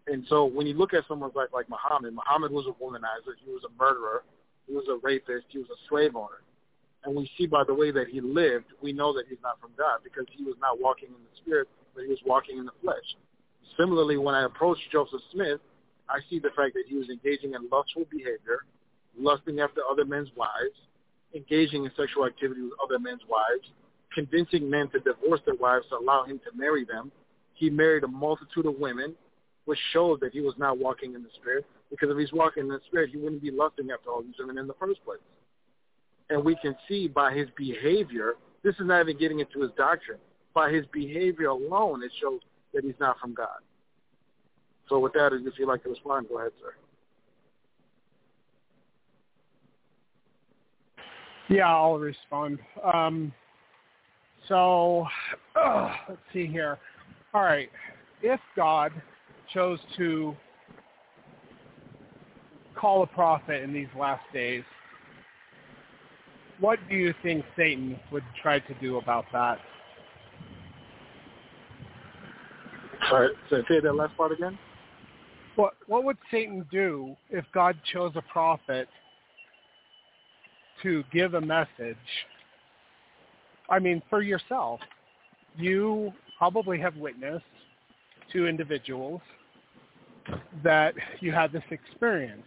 And 0.08 0.24
so 0.30 0.46
when 0.46 0.68
you 0.68 0.74
look 0.74 0.94
at 0.94 1.04
someone 1.08 1.32
like 1.36 1.52
like 1.52 1.68
Muhammad, 1.70 2.14
Muhammad 2.14 2.52
was 2.52 2.66
a 2.66 2.84
womanizer. 2.84 3.36
He 3.44 3.52
was 3.52 3.64
a 3.66 3.84
murderer. 3.84 4.24
He 4.66 4.74
was 4.74 4.86
a 4.90 4.98
rapist. 5.04 5.48
He 5.50 5.58
was 5.58 5.68
a 5.68 5.80
slave 5.90 6.16
owner. 6.16 6.42
And 7.08 7.16
we 7.16 7.32
see 7.38 7.48
by 7.48 7.64
the 7.64 7.74
way 7.74 7.90
that 7.92 8.10
he 8.10 8.20
lived, 8.20 8.66
we 8.84 8.92
know 8.92 9.14
that 9.14 9.28
he's 9.30 9.40
not 9.42 9.62
from 9.62 9.72
God 9.78 10.00
because 10.04 10.26
he 10.36 10.44
was 10.44 10.56
not 10.60 10.82
walking 10.82 11.08
in 11.08 11.14
the 11.24 11.38
spirit, 11.42 11.70
but 11.96 12.04
he 12.04 12.10
was 12.10 12.20
walking 12.26 12.58
in 12.58 12.66
the 12.66 12.76
flesh. 12.84 13.16
Similarly, 13.80 14.18
when 14.18 14.36
I 14.36 14.44
approached 14.44 14.82
Joseph 14.92 15.22
Smith, 15.32 15.62
I 16.10 16.20
see 16.30 16.40
the 16.40 16.50
fact 16.50 16.74
that 16.74 16.84
he 16.86 16.98
was 16.98 17.08
engaging 17.08 17.54
in 17.54 17.70
lustful 17.72 18.04
behavior, 18.12 18.68
lusting 19.18 19.62
after 19.62 19.82
other 19.90 20.04
men's 20.04 20.28
wives, 20.36 20.76
engaging 21.34 21.86
in 21.86 21.92
sexual 21.96 22.26
activity 22.26 22.62
with 22.62 22.74
other 22.84 23.00
men's 23.00 23.24
wives, 23.30 23.72
convincing 24.14 24.70
men 24.70 24.90
to 24.90 25.00
divorce 25.00 25.40
their 25.46 25.56
wives 25.56 25.86
to 25.92 25.98
allow 25.98 26.26
him 26.26 26.40
to 26.40 26.58
marry 26.58 26.84
them. 26.84 27.10
He 27.54 27.70
married 27.70 28.04
a 28.04 28.08
multitude 28.08 28.66
of 28.66 28.80
women, 28.80 29.16
which 29.64 29.80
showed 29.94 30.20
that 30.20 30.34
he 30.34 30.42
was 30.42 30.56
not 30.58 30.78
walking 30.78 31.16
in 31.16 31.24
the 31.24 31.30
Spirit. 31.40 31.66
Because 31.90 32.10
if 32.12 32.18
he's 32.18 32.34
walking 32.34 32.64
in 32.64 32.70
the 32.70 32.82
Spirit, 32.88 33.12
he 33.12 33.18
wouldn't 33.18 33.42
be 33.42 33.52
lusting 33.52 33.92
after 33.92 34.10
all 34.10 34.22
these 34.22 34.36
women 34.38 34.58
in 34.58 34.68
the 34.68 34.76
first 34.78 35.02
place. 35.06 35.20
And 36.30 36.44
we 36.44 36.56
can 36.62 36.76
see 36.88 37.08
by 37.08 37.34
his 37.34 37.48
behavior, 37.56 38.34
this 38.64 38.76
is 38.76 38.82
not 38.86 39.02
even 39.02 39.18
getting 39.18 39.40
into 39.40 39.62
his 39.62 39.72
doctrine. 39.78 40.20
By 40.54 40.72
his 40.72 40.86
behavior 40.92 41.48
alone, 41.48 42.04
it 42.04 42.12
shows 42.22 42.42
that 42.74 42.84
he's 42.84 42.96
not 43.00 43.20
from 43.20 43.34
God. 43.34 43.60
So 44.90 45.00
with 45.00 45.14
that, 45.14 45.32
if 45.34 45.54
you'd 45.58 45.68
like 45.68 45.84
to 45.84 45.90
respond, 45.90 46.28
go 46.30 46.40
ahead, 46.40 46.52
sir. 46.60 46.74
Yeah, 51.50 51.74
I'll 51.74 51.98
respond. 51.98 52.60
Um, 52.84 53.32
so 54.48 55.06
uh, 55.56 55.94
let's 56.10 56.22
see 56.34 56.48
here. 56.48 56.78
All 57.34 57.44
right, 57.44 57.70
if 58.22 58.40
God 58.56 58.92
chose 59.54 59.80
to 59.98 60.36
call 62.76 63.04
a 63.04 63.08
prophet 63.08 63.64
in 63.64 63.74
these 63.74 63.88
last 63.98 64.24
days, 64.34 64.64
what 66.60 66.80
do 66.90 66.96
you 66.96 67.14
think 67.24 67.46
Satan 67.56 68.00
would 68.12 68.24
try 68.42 68.60
to 68.60 68.74
do 68.76 68.98
about 68.98 69.26
that? 69.32 69.60
Sorry, 73.10 73.30
so 73.50 73.64
say 73.70 73.80
that 73.80 73.94
last 73.94 74.16
part 74.18 74.32
again. 74.32 74.58
What 75.56 75.74
What 75.88 76.04
would 76.04 76.18
Satan 76.30 76.66
do 76.72 77.16
if 77.30 77.46
God 77.54 77.78
chose 77.94 78.12
a 78.16 78.22
prophet 78.22 78.88
to 80.84 81.04
give 81.12 81.34
a 81.34 81.42
message, 81.42 81.98
I 83.70 83.80
mean, 83.80 84.02
for 84.10 84.22
yourself, 84.22 84.80
you 85.58 86.14
probably 86.38 86.80
have 86.80 86.96
witnessed 86.98 87.46
to 88.32 88.48
individuals 88.48 89.22
that 90.64 90.94
you 91.20 91.32
had 91.32 91.52
this 91.52 91.64
experience. 91.72 92.46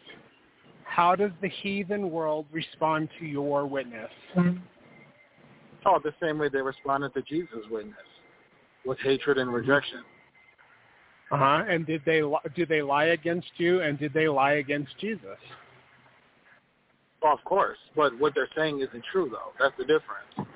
How 1.01 1.17
does 1.17 1.31
the 1.41 1.49
heathen 1.49 2.11
world 2.11 2.45
respond 2.53 3.09
to 3.19 3.25
your 3.25 3.65
witness? 3.65 4.11
Oh, 5.87 5.99
the 6.05 6.13
same 6.23 6.39
way 6.39 6.51
they 6.51 6.61
responded 6.61 7.15
to 7.15 7.23
Jesus' 7.23 7.65
witness, 7.71 7.95
with 8.85 8.99
hatred 8.99 9.39
and 9.39 9.51
rejection. 9.51 10.01
Uh 11.33 11.39
huh. 11.39 11.65
And 11.67 11.87
did 11.87 12.03
they 12.05 12.21
do 12.55 12.67
they 12.67 12.83
lie 12.83 13.07
against 13.07 13.49
you? 13.57 13.81
And 13.81 13.99
did 13.99 14.13
they 14.13 14.29
lie 14.29 14.57
against 14.57 14.91
Jesus? 15.01 15.39
Well, 17.23 17.33
of 17.33 17.43
course, 17.47 17.79
but 17.97 18.13
what 18.21 18.35
they're 18.35 18.51
saying 18.55 18.81
isn't 18.81 19.05
true, 19.11 19.31
though. 19.33 19.53
That's 19.59 19.75
the 19.79 19.85
difference. 19.85 20.51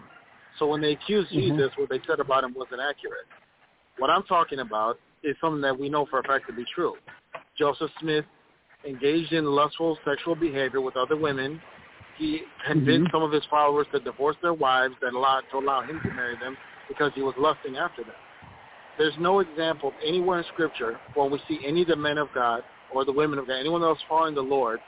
So 0.59 0.66
when 0.66 0.83
they 0.83 0.93
accused 0.93 1.31
mm-hmm. 1.31 1.57
Jesus, 1.57 1.71
what 1.79 1.89
they 1.89 2.03
said 2.07 2.21
about 2.21 2.45
him 2.45 2.53
wasn't 2.55 2.83
accurate. 2.83 3.25
What 3.97 4.11
I'm 4.11 4.25
talking 4.25 4.59
about 4.59 5.01
is 5.23 5.37
something 5.41 5.62
that 5.62 5.81
we 5.81 5.89
know 5.89 6.05
for 6.05 6.19
a 6.19 6.23
fact 6.23 6.47
to 6.49 6.53
be 6.53 6.66
true. 6.75 6.97
Joseph 7.57 7.91
Smith 7.99 8.27
engaged 8.86 9.32
in 9.32 9.44
lustful 9.44 9.98
sexual 10.05 10.35
behavior 10.35 10.81
with 10.81 10.97
other 10.97 11.16
women. 11.16 11.61
He 12.16 12.43
convinced 12.66 13.09
mm-hmm. 13.09 13.16
some 13.16 13.23
of 13.23 13.32
his 13.32 13.43
followers 13.51 13.86
to 13.93 14.01
divorce 14.01 14.36
their 14.43 14.55
wives 14.55 14.94
that 15.02 15.15
allowed, 15.15 15.43
to 15.51 15.59
allow 15.59 15.82
him 15.82 16.01
to 16.05 16.12
marry 16.12 16.36
them 16.39 16.56
because 16.89 17.12
he 17.15 17.23
was 17.23 17.35
lusting 17.39 17.77
after 17.77 18.02
them. 18.02 18.12
There's 18.97 19.15
no 19.19 19.40
example 19.40 19.93
anywhere 20.06 20.39
in 20.39 20.44
Scripture 20.52 21.01
when 21.15 21.31
we 21.31 21.40
see 21.48 21.59
any 21.66 21.82
of 21.82 21.89
the 21.89 21.97
men 21.97 22.19
of 22.19 22.28
God 22.35 22.62
or 22.94 23.05
the 23.05 23.12
women 23.12 23.39
of 23.39 23.48
God, 23.48 23.55
anyone 23.55 23.82
else 23.82 23.98
following 24.09 24.35
the 24.35 24.40
Lord, 24.40 24.78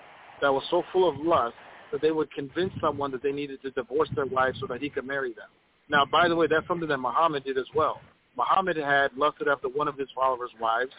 that 0.41 0.53
was 0.53 0.63
so 0.71 0.85
full 0.93 1.09
of 1.09 1.17
lust 1.19 1.57
that 1.91 2.01
they 2.01 2.13
would 2.13 2.31
convince 2.33 2.73
someone 2.81 3.11
that 3.11 3.23
they 3.23 3.33
needed 3.33 3.63
to 3.63 3.71
divorce 3.71 4.09
their 4.15 4.27
wives 4.27 4.59
so 4.61 4.67
that 4.67 4.81
he 4.81 4.89
could 4.89 5.07
marry 5.07 5.33
them. 5.33 5.49
Now, 5.89 6.05
by 6.05 6.29
the 6.29 6.37
way, 6.37 6.47
that's 6.49 6.67
something 6.69 6.89
that 6.89 6.99
Muhammad 6.99 7.45
did 7.45 7.59
as 7.59 7.67
well. 7.75 8.01
Muhammad 8.37 8.77
had 8.77 9.17
lusted 9.17 9.49
after 9.49 9.69
one 9.69 9.89
of 9.89 9.97
his 9.97 10.09
followers' 10.15 10.51
wives 10.61 10.93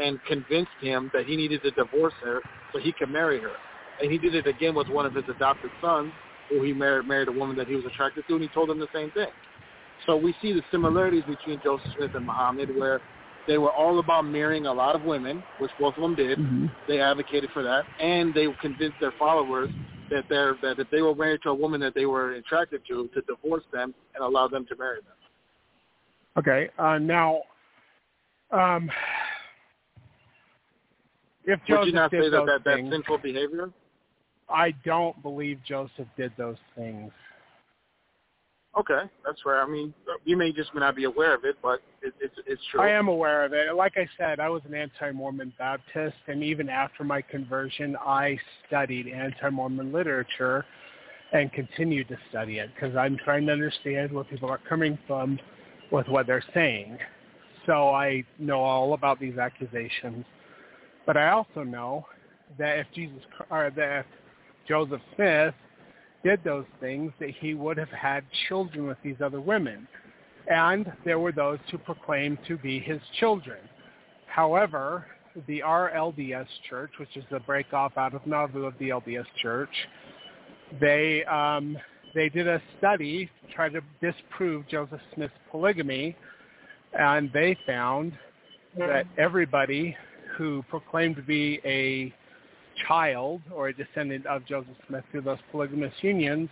and 0.00 0.22
convinced 0.24 0.72
him 0.80 1.10
that 1.12 1.26
he 1.26 1.36
needed 1.36 1.62
to 1.62 1.70
divorce 1.72 2.14
her 2.22 2.40
so 2.72 2.78
he 2.78 2.92
could 2.92 3.10
marry 3.10 3.40
her. 3.40 3.52
And 4.00 4.10
he 4.10 4.18
did 4.18 4.34
it 4.34 4.46
again 4.46 4.74
with 4.74 4.88
one 4.88 5.06
of 5.06 5.14
his 5.14 5.24
adopted 5.28 5.70
sons, 5.80 6.12
who 6.48 6.62
he 6.62 6.72
married, 6.72 7.06
married 7.06 7.28
a 7.28 7.32
woman 7.32 7.56
that 7.56 7.68
he 7.68 7.74
was 7.74 7.84
attracted 7.84 8.24
to, 8.28 8.34
and 8.34 8.42
he 8.42 8.48
told 8.48 8.70
him 8.70 8.78
the 8.78 8.88
same 8.92 9.10
thing. 9.12 9.28
So 10.06 10.16
we 10.16 10.34
see 10.42 10.52
the 10.52 10.62
similarities 10.70 11.22
between 11.24 11.60
Joseph 11.62 11.86
Smith 11.96 12.10
and 12.14 12.26
Muhammad, 12.26 12.74
where 12.76 13.00
they 13.46 13.58
were 13.58 13.70
all 13.70 13.98
about 13.98 14.22
marrying 14.22 14.66
a 14.66 14.72
lot 14.72 14.94
of 14.94 15.02
women, 15.02 15.42
which 15.58 15.70
both 15.78 15.94
of 15.96 16.02
them 16.02 16.14
did. 16.14 16.38
Mm-hmm. 16.38 16.66
They 16.88 17.00
advocated 17.00 17.50
for 17.52 17.62
that, 17.62 17.84
and 18.00 18.34
they 18.34 18.46
convinced 18.60 18.96
their 19.00 19.12
followers 19.18 19.70
that 20.10 20.24
they're 20.28 20.56
that 20.62 20.78
if 20.78 20.90
they 20.90 21.02
were 21.02 21.14
married 21.14 21.40
to 21.42 21.50
a 21.50 21.54
woman 21.54 21.80
that 21.80 21.94
they 21.94 22.06
were 22.06 22.32
attracted 22.34 22.82
to, 22.88 23.08
to 23.14 23.20
divorce 23.22 23.64
them 23.72 23.94
and 24.14 24.24
allow 24.24 24.48
them 24.48 24.66
to 24.66 24.76
marry 24.76 24.98
them. 25.00 25.14
Okay. 26.38 26.70
Uh, 26.78 26.98
now, 26.98 27.42
um, 28.50 28.90
if 31.44 31.60
Joseph 31.66 31.80
would 31.80 31.86
you 31.88 31.92
not 31.92 32.10
did 32.10 32.24
say 32.24 32.30
that, 32.30 32.46
that 32.46 32.64
things, 32.64 32.90
that's 32.90 33.02
sinful 33.02 33.18
behavior? 33.18 33.70
I 34.48 34.72
don't 34.84 35.20
believe 35.22 35.58
Joseph 35.66 36.08
did 36.16 36.32
those 36.36 36.56
things. 36.76 37.10
Okay, 38.78 39.02
that's 39.24 39.38
fair. 39.42 39.60
I 39.60 39.68
mean, 39.68 39.92
you 40.24 40.36
may 40.36 40.50
just 40.50 40.74
not 40.74 40.96
be 40.96 41.04
aware 41.04 41.34
of 41.34 41.44
it, 41.44 41.56
but 41.62 41.80
it, 42.00 42.14
it's 42.20 42.34
it's 42.46 42.62
true. 42.70 42.80
I 42.80 42.88
am 42.90 43.08
aware 43.08 43.44
of 43.44 43.52
it. 43.52 43.74
Like 43.74 43.98
I 43.98 44.08
said, 44.16 44.40
I 44.40 44.48
was 44.48 44.62
an 44.66 44.74
anti-Mormon 44.74 45.52
Baptist, 45.58 46.16
and 46.26 46.42
even 46.42 46.70
after 46.70 47.04
my 47.04 47.20
conversion, 47.20 47.96
I 48.00 48.38
studied 48.66 49.08
anti-Mormon 49.08 49.92
literature 49.92 50.64
and 51.34 51.52
continue 51.52 52.04
to 52.04 52.16
study 52.30 52.60
it 52.60 52.70
because 52.74 52.96
I'm 52.96 53.18
trying 53.24 53.46
to 53.46 53.52
understand 53.52 54.10
where 54.10 54.24
people 54.24 54.48
are 54.48 54.60
coming 54.68 54.98
from 55.06 55.38
with 55.90 56.08
what 56.08 56.26
they're 56.26 56.44
saying. 56.54 56.96
So 57.66 57.90
I 57.90 58.24
know 58.38 58.60
all 58.60 58.94
about 58.94 59.20
these 59.20 59.36
accusations, 59.36 60.24
but 61.06 61.16
I 61.16 61.30
also 61.30 61.62
know 61.62 62.06
that 62.58 62.78
if 62.78 62.86
Jesus 62.94 63.22
or 63.50 63.70
that 63.76 64.06
Joseph 64.68 65.00
Smith 65.14 65.54
did 66.24 66.42
those 66.44 66.66
things, 66.80 67.12
that 67.18 67.30
he 67.30 67.54
would 67.54 67.76
have 67.76 67.88
had 67.88 68.24
children 68.48 68.86
with 68.86 68.98
these 69.02 69.16
other 69.24 69.40
women. 69.40 69.88
And 70.48 70.92
there 71.04 71.18
were 71.18 71.32
those 71.32 71.58
who 71.70 71.78
proclaimed 71.78 72.38
to 72.48 72.56
be 72.56 72.78
his 72.78 73.00
children. 73.18 73.58
However, 74.26 75.06
the 75.46 75.60
RLDS 75.60 76.46
Church, 76.68 76.92
which 76.98 77.16
is 77.16 77.24
the 77.30 77.40
breakoff 77.40 77.96
out 77.96 78.14
of 78.14 78.26
Nauvoo 78.26 78.64
of 78.64 78.74
the 78.78 78.90
LDS 78.90 79.26
Church, 79.40 79.70
they 80.80 81.24
um, 81.24 81.76
they 82.14 82.28
did 82.28 82.46
a 82.48 82.60
study 82.78 83.30
to 83.40 83.54
try 83.54 83.68
to 83.68 83.80
disprove 84.00 84.68
Joseph 84.68 85.00
Smith's 85.14 85.32
polygamy, 85.50 86.16
and 86.98 87.30
they 87.32 87.56
found 87.66 88.12
that 88.76 89.06
everybody 89.18 89.96
who 90.36 90.62
proclaimed 90.68 91.16
to 91.16 91.22
be 91.22 91.60
a 91.64 92.12
child 92.86 93.42
or 93.54 93.68
a 93.68 93.74
descendant 93.74 94.26
of 94.26 94.44
Joseph 94.46 94.76
Smith 94.88 95.04
through 95.10 95.22
those 95.22 95.38
polygamous 95.50 95.92
unions, 96.00 96.48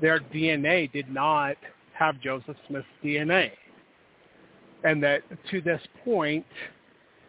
their 0.00 0.20
DNA 0.20 0.90
did 0.92 1.10
not 1.10 1.56
have 1.94 2.20
Joseph 2.20 2.56
Smith's 2.68 2.86
DNA. 3.04 3.52
And 4.84 5.02
that 5.02 5.22
to 5.50 5.60
this 5.60 5.80
point, 6.04 6.46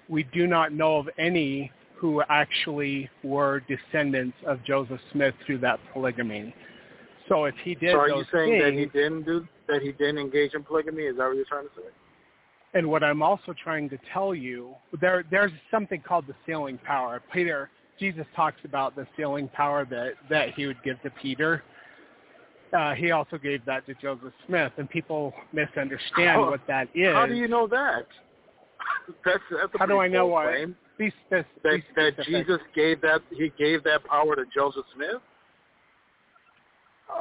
we 0.09 0.23
do 0.23 0.47
not 0.47 0.73
know 0.73 0.97
of 0.97 1.09
any 1.17 1.71
who 1.95 2.21
actually 2.27 3.09
were 3.23 3.61
descendants 3.61 4.35
of 4.45 4.63
Joseph 4.65 4.99
Smith 5.11 5.33
through 5.45 5.59
that 5.59 5.79
polygamy. 5.93 6.53
So 7.29 7.45
if 7.45 7.55
he 7.63 7.75
did 7.75 7.91
so 7.91 7.99
are 7.99 8.09
you 8.09 8.25
saying 8.33 8.59
things, 8.59 8.63
that 8.63 8.73
he 8.73 8.85
didn't 8.87 9.23
do 9.23 9.47
that 9.69 9.81
he 9.81 9.93
didn't 9.93 10.17
engage 10.17 10.53
in 10.53 10.63
polygamy? 10.63 11.03
Is 11.03 11.17
that 11.17 11.27
what 11.27 11.35
you're 11.35 11.45
trying 11.45 11.63
to 11.63 11.71
say? 11.77 11.87
And 12.73 12.87
what 12.87 13.03
I'm 13.03 13.21
also 13.21 13.53
trying 13.63 13.89
to 13.89 13.99
tell 14.11 14.33
you, 14.33 14.73
there 14.99 15.23
there's 15.29 15.51
something 15.69 16.01
called 16.01 16.25
the 16.27 16.35
sealing 16.45 16.77
power. 16.79 17.21
Peter 17.31 17.69
Jesus 17.99 18.25
talks 18.35 18.59
about 18.65 18.95
the 18.95 19.07
sealing 19.15 19.47
power 19.49 19.85
that, 19.85 20.13
that 20.29 20.53
he 20.55 20.65
would 20.65 20.81
give 20.83 21.01
to 21.03 21.09
Peter. 21.09 21.63
Uh, 22.77 22.93
he 22.95 23.11
also 23.11 23.37
gave 23.37 23.63
that 23.65 23.85
to 23.85 23.93
Joseph 24.01 24.33
Smith, 24.47 24.71
and 24.77 24.89
people 24.89 25.33
misunderstand 25.51 26.31
How- 26.31 26.49
what 26.49 26.61
that 26.67 26.87
is. 26.95 27.13
How 27.13 27.27
do 27.27 27.35
you 27.35 27.47
know 27.47 27.67
that? 27.67 28.07
That's, 29.23 29.39
that's 29.51 29.71
How 29.77 29.85
do 29.85 29.99
I 29.99 30.07
know 30.07 30.27
what? 30.27 30.47
claim. 30.47 30.75
Be 30.97 31.11
spec- 31.27 31.45
That, 31.63 31.71
be 31.73 31.83
that. 31.95 32.25
Jesus 32.25 32.59
gave 32.75 33.01
that 33.01 33.21
he 33.31 33.51
gave 33.57 33.83
that 33.83 34.03
power 34.05 34.35
to 34.35 34.43
Joseph 34.53 34.85
Smith. 34.95 35.21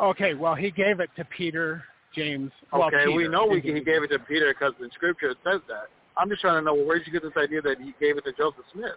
Okay, 0.03 0.35
well, 0.35 0.55
he 0.55 0.71
gave 0.71 1.01
it 1.01 1.11
to 1.17 1.25
Peter, 1.25 1.85
James. 2.15 2.51
Well, 2.73 2.85
Okay, 2.85 3.09
we 3.09 3.29
know 3.29 3.47
we, 3.47 3.61
he 3.61 3.73
gave 3.81 4.03
it 4.03 4.09
to 4.09 4.19
Peter 4.19 4.53
because 4.55 4.75
in 4.81 4.91
Scripture 4.93 5.31
it 5.31 5.39
says 5.45 5.61
that. 5.69 5.87
I'm 6.17 6.29
just 6.29 6.41
trying 6.43 6.61
to 6.61 6.65
know 6.65 6.75
where 6.75 6.99
did 6.99 7.07
you 7.07 7.13
get 7.13 7.23
this 7.23 7.33
idea 7.43 7.63
that 7.63 7.81
he 7.81 7.95
gave 8.01 8.19
it 8.19 8.25
to 8.25 8.33
Joseph 8.33 8.65
Smith, 8.73 8.93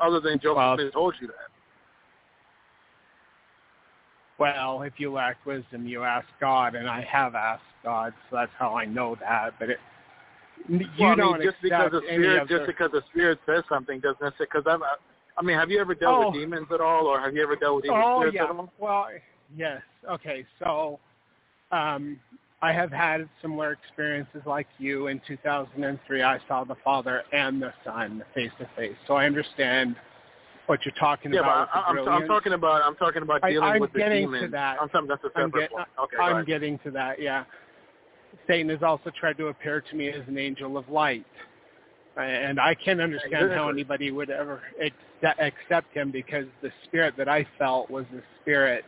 other 0.00 0.20
than 0.20 0.38
Joseph 0.40 0.56
Well, 0.56 0.76
Smith 0.76 0.92
told 0.92 1.14
you 1.20 1.26
that. 1.28 1.34
Well, 4.38 4.82
if 4.82 4.94
you 4.98 5.12
lack 5.12 5.44
wisdom, 5.46 5.86
you 5.86 6.04
ask 6.04 6.26
God, 6.40 6.74
and 6.74 6.88
I 6.88 7.02
have 7.02 7.34
asked 7.34 7.62
God, 7.82 8.12
so 8.30 8.36
that's 8.36 8.52
how 8.58 8.76
I 8.76 8.84
know 8.84 9.16
that. 9.20 9.54
But 9.58 9.70
it, 9.70 9.78
you 10.68 10.86
well, 11.00 11.10
I 11.12 11.14
don't 11.16 11.38
mean, 11.40 11.48
just 11.48 11.60
because 11.62 11.90
the 11.90 12.02
spirit, 12.06 12.48
just 12.48 12.60
the- 12.62 12.66
because 12.66 12.90
the 12.92 13.02
spirit 13.10 13.38
says 13.46 13.64
something 13.68 13.98
doesn't 14.00 14.20
necessarily. 14.20 14.48
Because 14.52 14.64
I've, 14.68 14.80
I 15.36 15.42
mean, 15.42 15.56
have 15.56 15.70
you 15.70 15.80
ever 15.80 15.94
dealt 15.94 16.24
Oh. 16.24 16.30
with 16.30 16.40
demons 16.40 16.66
at 16.72 16.80
all, 16.80 17.06
or 17.06 17.20
have 17.20 17.34
you 17.34 17.42
ever 17.42 17.56
dealt 17.56 17.76
with 17.76 17.84
evil 17.86 18.02
Oh 18.04 18.18
spirits 18.20 18.34
yeah. 18.36 18.44
at 18.44 18.50
all? 18.50 18.72
Well, 18.78 19.06
yes. 19.56 19.80
Okay. 20.08 20.44
So, 20.60 21.00
um, 21.72 22.18
I 22.60 22.72
have 22.72 22.90
had 22.90 23.28
similar 23.40 23.72
experiences 23.72 24.42
like 24.44 24.66
you. 24.78 25.06
In 25.06 25.20
2003, 25.28 26.22
I 26.22 26.38
saw 26.48 26.64
the 26.64 26.74
Father 26.84 27.22
and 27.32 27.62
the 27.62 27.72
Son 27.84 28.24
face 28.34 28.50
to 28.58 28.68
face. 28.76 28.96
So 29.06 29.14
I 29.14 29.26
understand 29.26 29.94
what 30.66 30.84
you're 30.84 30.94
talking 30.98 31.32
Yeah, 31.32 31.40
about. 31.40 31.68
but 31.72 31.78
I, 31.80 32.00
I'm, 32.00 32.08
I'm 32.22 32.28
talking 32.28 32.52
about 32.52 32.82
I'm 32.82 32.96
talking 32.96 33.22
about 33.22 33.40
I- 33.44 33.50
dealing 33.50 33.68
I'm 33.70 33.80
with 33.80 33.92
the 33.92 34.00
getting 34.00 34.30
to 34.32 34.48
that. 34.48 34.78
I'm 34.80 34.88
talking 34.88 35.08
that's 35.08 35.22
a 35.24 35.28
separate 35.28 35.52
get-. 35.52 35.70
Okay, 35.72 36.16
I'm 36.20 36.44
getting 36.44 36.78
to 36.80 36.90
that. 36.92 37.20
Yeah. 37.20 37.44
Satan 38.46 38.68
has 38.70 38.82
also 38.82 39.10
tried 39.18 39.36
to 39.38 39.46
appear 39.48 39.80
to 39.80 39.96
me 39.96 40.08
as 40.08 40.26
an 40.26 40.38
angel 40.38 40.76
of 40.76 40.88
light, 40.88 41.26
and 42.16 42.58
I 42.58 42.74
can't 42.74 43.00
understand 43.00 43.52
how 43.52 43.68
anybody 43.68 44.10
would 44.10 44.30
ever 44.30 44.62
accept 45.22 45.94
him 45.94 46.10
because 46.10 46.44
the 46.62 46.70
spirit 46.84 47.14
that 47.18 47.28
I 47.28 47.46
felt 47.58 47.90
was 47.90 48.04
the 48.12 48.22
spirit 48.42 48.84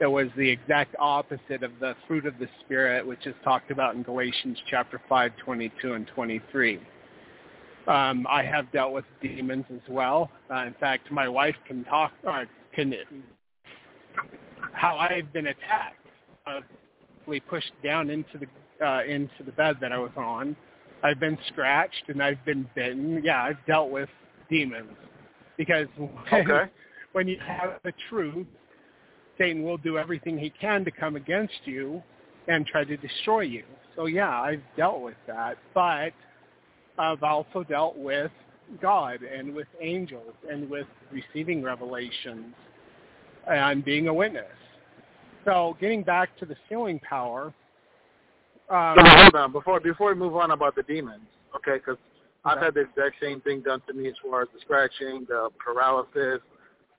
that 0.00 0.10
was 0.10 0.28
the 0.36 0.48
exact 0.48 0.94
opposite 0.98 1.62
of 1.62 1.72
the 1.80 1.94
fruit 2.06 2.26
of 2.26 2.38
the 2.38 2.48
spirit, 2.64 3.06
which 3.06 3.26
is 3.26 3.34
talked 3.42 3.70
about 3.70 3.94
in 3.94 4.02
Galatians 4.02 4.58
chapter 4.68 5.00
5, 5.08 5.32
22 5.44 5.94
and 5.94 6.06
23. 6.08 6.80
Um, 7.86 8.26
I 8.28 8.42
have 8.42 8.70
dealt 8.72 8.92
with 8.92 9.04
demons 9.22 9.64
as 9.72 9.80
well. 9.88 10.30
Uh, 10.50 10.66
in 10.66 10.74
fact, 10.74 11.10
my 11.10 11.28
wife 11.28 11.54
can 11.66 11.84
talk, 11.84 12.12
or 12.24 12.46
can 12.74 12.94
how 14.72 14.96
I've 14.96 15.32
been 15.32 15.46
attacked, 15.46 16.06
uh, 16.46 16.60
pushed 17.48 17.72
down 17.82 18.10
into 18.10 18.38
the 18.38 18.46
uh, 18.84 19.02
into 19.04 19.42
the 19.44 19.52
bed 19.52 19.76
that 19.80 19.92
I 19.92 19.98
was 19.98 20.10
on. 20.16 20.56
I've 21.02 21.20
been 21.20 21.38
scratched 21.48 22.04
and 22.08 22.22
I've 22.22 22.44
been 22.44 22.68
bitten. 22.74 23.22
Yeah, 23.24 23.42
I've 23.42 23.64
dealt 23.66 23.90
with 23.90 24.08
demons 24.50 24.90
because 25.56 25.86
Okay. 26.32 26.70
when 27.12 27.28
you 27.28 27.38
have 27.46 27.80
the 27.84 27.92
truth, 28.08 28.46
Satan 29.38 29.62
will 29.62 29.76
do 29.78 29.98
everything 29.98 30.38
he 30.38 30.50
can 30.50 30.84
to 30.84 30.90
come 30.90 31.16
against 31.16 31.54
you 31.64 32.02
and 32.48 32.66
try 32.66 32.84
to 32.84 32.96
destroy 32.96 33.40
you. 33.40 33.64
So 33.94 34.06
yeah, 34.06 34.40
I've 34.40 34.62
dealt 34.76 35.00
with 35.02 35.16
that, 35.26 35.58
but 35.74 36.12
I've 36.98 37.22
also 37.22 37.64
dealt 37.64 37.96
with 37.96 38.30
God 38.80 39.20
and 39.22 39.54
with 39.54 39.68
angels 39.80 40.34
and 40.50 40.68
with 40.68 40.86
receiving 41.12 41.62
revelations 41.62 42.54
and 43.46 43.84
being 43.84 44.08
a 44.08 44.14
witness. 44.14 44.44
So 45.44 45.76
getting 45.80 46.02
back 46.02 46.36
to 46.38 46.46
the 46.46 46.56
sealing 46.68 46.98
power, 47.00 47.54
um, 48.68 48.96
So 48.98 49.02
hold 49.04 49.34
on 49.36 49.52
before 49.52 49.80
before 49.80 50.08
we 50.12 50.18
move 50.18 50.34
on 50.34 50.50
about 50.50 50.74
the 50.74 50.82
demons, 50.82 51.20
okay? 51.54 51.76
Because 51.76 51.98
I've 52.44 52.58
had 52.58 52.74
the 52.74 52.80
exact 52.80 53.16
same 53.22 53.40
thing 53.40 53.60
done 53.60 53.80
to 53.86 53.92
me 53.94 54.08
as 54.08 54.14
far 54.28 54.42
as 54.42 54.48
the 54.52 54.60
scratching, 54.60 55.24
the 55.28 55.50
paralysis, 55.58 56.40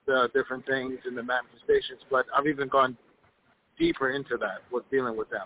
the 0.07 0.29
different 0.33 0.65
things, 0.65 0.97
and 1.05 1.15
the 1.15 1.23
manifestations. 1.23 1.99
But 2.09 2.25
I've 2.35 2.47
even 2.47 2.67
gone 2.69 2.97
deeper 3.77 4.11
into 4.11 4.37
that 4.37 4.59
with 4.71 4.89
dealing 4.89 5.15
with 5.15 5.29
them. 5.29 5.45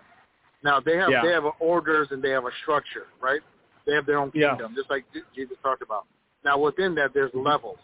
Now 0.64 0.80
they 0.80 0.96
have 0.96 1.10
Yeah. 1.10 1.22
they 1.24 1.32
have 1.32 1.44
orders 1.60 2.08
and 2.12 2.22
they 2.24 2.30
have 2.30 2.46
a 2.46 2.52
structure, 2.62 3.08
right? 3.20 3.42
They 3.86 3.94
have 3.94 4.06
their 4.06 4.20
own 4.20 4.32
Yeah. 4.34 4.50
kingdom, 4.52 4.76
just 4.76 4.90
like 4.90 5.06
Jesus 5.34 5.58
talked 5.64 5.82
about. 5.82 6.06
Now 6.46 6.58
within 6.58 6.96
that, 6.96 7.14
there's 7.14 7.34
levels. 7.34 7.80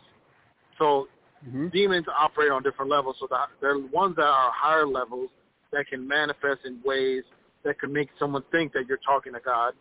So 0.78 1.10
mhm. 1.46 1.72
demons 1.72 2.08
operate 2.08 2.52
on 2.52 2.64
different 2.64 2.90
levels. 2.92 3.18
So 3.20 3.28
the, 3.28 3.48
there 3.60 3.72
are 3.72 3.80
ones 3.80 4.16
that 4.16 4.26
are 4.28 4.52
higher 4.52 4.86
levels 4.86 5.30
that 5.72 5.88
can 5.88 6.08
manifest 6.08 6.66
in 6.66 6.82
ways 6.84 7.24
that 7.64 7.80
can 7.80 7.92
make 7.92 8.10
someone 8.18 8.44
think 8.52 8.72
that 8.74 8.88
you're 8.88 9.00
talking 9.00 9.34
to 9.34 9.40
God, 9.40 9.74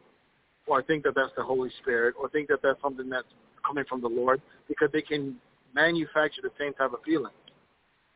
or 0.66 0.82
think 0.82 1.04
that 1.04 1.14
that's 1.14 1.32
the 1.36 1.42
Holy 1.44 1.70
Spirit, 1.82 2.14
or 2.18 2.28
think 2.28 2.48
that 2.48 2.60
that's 2.62 2.80
something 2.82 3.08
that's 3.08 3.28
coming 3.64 3.84
from 3.84 4.00
the 4.00 4.08
Lord, 4.08 4.40
because 4.68 4.90
they 4.92 5.02
can 5.02 5.36
manufacture 5.76 6.42
the 6.42 6.50
same 6.58 6.72
type 6.74 6.92
of 6.92 6.98
feeling 7.04 7.32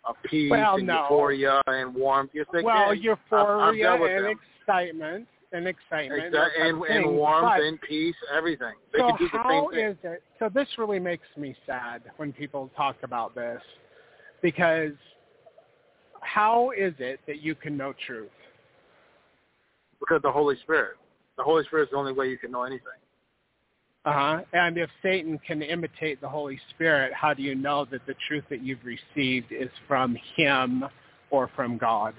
of 0.04 0.16
peace 0.24 0.50
Well, 0.50 0.76
and 0.76 0.86
no. 0.86 1.02
euphoria 1.02 1.60
and 1.66 1.94
warmth. 1.94 2.30
Yes, 2.32 2.46
they 2.52 2.62
well, 2.62 2.74
can. 2.74 2.82
I've- 2.84 2.98
I've 2.98 3.04
euphoria 3.04 3.82
dealt 3.98 4.10
and 4.10 4.24
them. 4.24 4.40
excitement 4.62 5.28
and 5.52 5.68
excitement 5.68 6.32
those 6.32 6.40
type 6.40 6.52
and, 6.58 6.82
and 6.84 7.16
warmth 7.16 7.52
but- 7.56 7.60
and 7.62 7.80
peace, 7.82 8.16
everything. 8.34 8.74
They 8.92 8.98
so 9.00 9.08
can 9.08 9.16
do 9.18 9.28
the 9.28 9.48
same 9.48 9.70
thing. 9.70 9.84
is 9.84 9.96
it? 10.02 10.22
So 10.38 10.48
this 10.48 10.68
really 10.78 10.98
makes 10.98 11.26
me 11.36 11.54
sad 11.66 12.02
when 12.16 12.32
people 12.32 12.70
talk 12.76 12.96
about 13.02 13.34
this, 13.34 13.60
because 14.40 14.92
how 16.22 16.70
is 16.70 16.94
it 16.98 17.20
that 17.26 17.40
you 17.42 17.54
can 17.54 17.76
know 17.76 17.92
truth? 18.06 18.30
because 20.00 20.22
the 20.22 20.32
Holy 20.32 20.56
Spirit. 20.62 20.96
The 21.36 21.42
Holy 21.42 21.62
Spirit 21.64 21.84
is 21.84 21.90
the 21.90 21.98
only 21.98 22.12
way 22.12 22.28
you 22.30 22.38
can 22.38 22.50
know 22.50 22.62
anything. 22.62 22.99
Uh-huh. 24.06 24.40
And 24.52 24.78
if 24.78 24.88
Satan 25.02 25.38
can 25.46 25.60
imitate 25.60 26.20
the 26.20 26.28
Holy 26.28 26.58
Spirit, 26.70 27.12
how 27.12 27.34
do 27.34 27.42
you 27.42 27.54
know 27.54 27.84
that 27.90 28.00
the 28.06 28.14
truth 28.26 28.44
that 28.48 28.62
you've 28.62 28.84
received 28.84 29.52
is 29.52 29.68
from 29.86 30.16
him 30.36 30.84
or 31.30 31.50
from 31.54 31.76
God? 31.76 32.14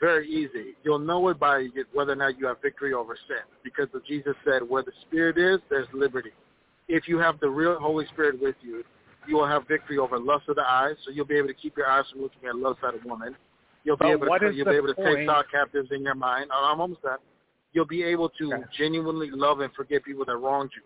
Very 0.00 0.28
easy. 0.28 0.74
You'll 0.84 1.00
know 1.00 1.28
it 1.28 1.38
by 1.38 1.68
whether 1.92 2.12
or 2.12 2.16
not 2.16 2.38
you 2.38 2.46
have 2.46 2.62
victory 2.62 2.92
over 2.92 3.16
sin, 3.28 3.42
because 3.62 3.88
Jesus 4.06 4.34
said, 4.44 4.62
"Where 4.62 4.82
the 4.82 4.92
Spirit 5.02 5.38
is, 5.38 5.60
there's 5.68 5.86
liberty." 5.92 6.32
If 6.88 7.08
you 7.08 7.18
have 7.18 7.38
the 7.40 7.48
real 7.48 7.78
Holy 7.78 8.06
Spirit 8.06 8.40
with 8.40 8.56
you, 8.62 8.84
you 9.26 9.36
will 9.36 9.46
have 9.46 9.66
victory 9.68 9.98
over 9.98 10.18
lust 10.18 10.48
of 10.48 10.56
the 10.56 10.68
eyes. 10.68 10.96
So 11.04 11.10
you'll 11.10 11.24
be 11.24 11.36
able 11.36 11.48
to 11.48 11.54
keep 11.54 11.76
your 11.76 11.88
eyes 11.88 12.04
from 12.10 12.22
looking 12.22 12.48
at 12.48 12.56
lust 12.56 12.80
at 12.82 12.94
a 12.94 13.08
woman. 13.08 13.36
You'll 13.84 13.96
be 13.96 14.06
But 14.06 14.10
able 14.12 14.38
to 14.38 14.52
you'll 14.52 14.66
be 14.66 14.76
able 14.76 14.94
to 14.94 15.04
take 15.04 15.26
thought 15.26 15.50
captives 15.50 15.90
in 15.92 16.02
your 16.02 16.14
mind. 16.14 16.50
I'm 16.52 16.80
almost 16.80 17.02
done. 17.02 17.18
You'll 17.72 17.86
be 17.86 18.02
able 18.02 18.28
to 18.28 18.54
Okay. 18.54 18.64
genuinely 18.76 19.30
love 19.30 19.60
and 19.60 19.72
forgive 19.74 20.04
people 20.04 20.24
that 20.24 20.36
wronged 20.36 20.70
you. 20.74 20.82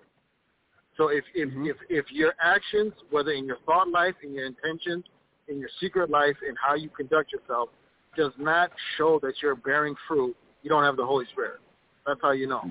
So 0.97 1.09
if 1.09 1.25
if, 1.35 1.51
Mhm. 1.51 1.69
if 1.69 1.77
if 1.89 2.11
your 2.13 2.35
actions, 2.41 2.95
whether 3.11 3.33
in 3.33 3.45
your 3.45 3.59
thought 3.67 3.89
life, 3.89 4.15
in 4.23 4.35
your 4.35 4.47
intentions, 4.47 5.05
in 5.49 5.59
your 5.59 5.69
secret 5.81 6.11
life, 6.11 6.37
in 6.43 6.57
how 6.57 6.75
you 6.75 6.89
conduct 6.89 7.33
yourself, 7.33 7.71
does 8.17 8.33
not 8.39 8.73
show 8.97 9.19
that 9.21 9.43
you're 9.43 9.55
bearing 9.55 9.95
fruit, 10.09 10.37
you 10.63 10.71
don't 10.71 10.85
have 10.85 10.97
the 10.97 11.05
Holy 11.05 11.27
Spirit. 11.27 11.61
That's 12.07 12.21
how 12.23 12.33
you 12.33 12.47
know. 12.47 12.71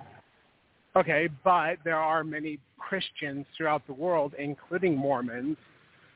Okay, 0.96 1.30
but 1.44 1.78
there 1.84 1.98
are 1.98 2.24
many 2.24 2.58
Christians 2.80 3.46
throughout 3.56 3.86
the 3.86 3.94
world, 3.94 4.34
including 4.38 4.96
Mormons, 4.96 5.58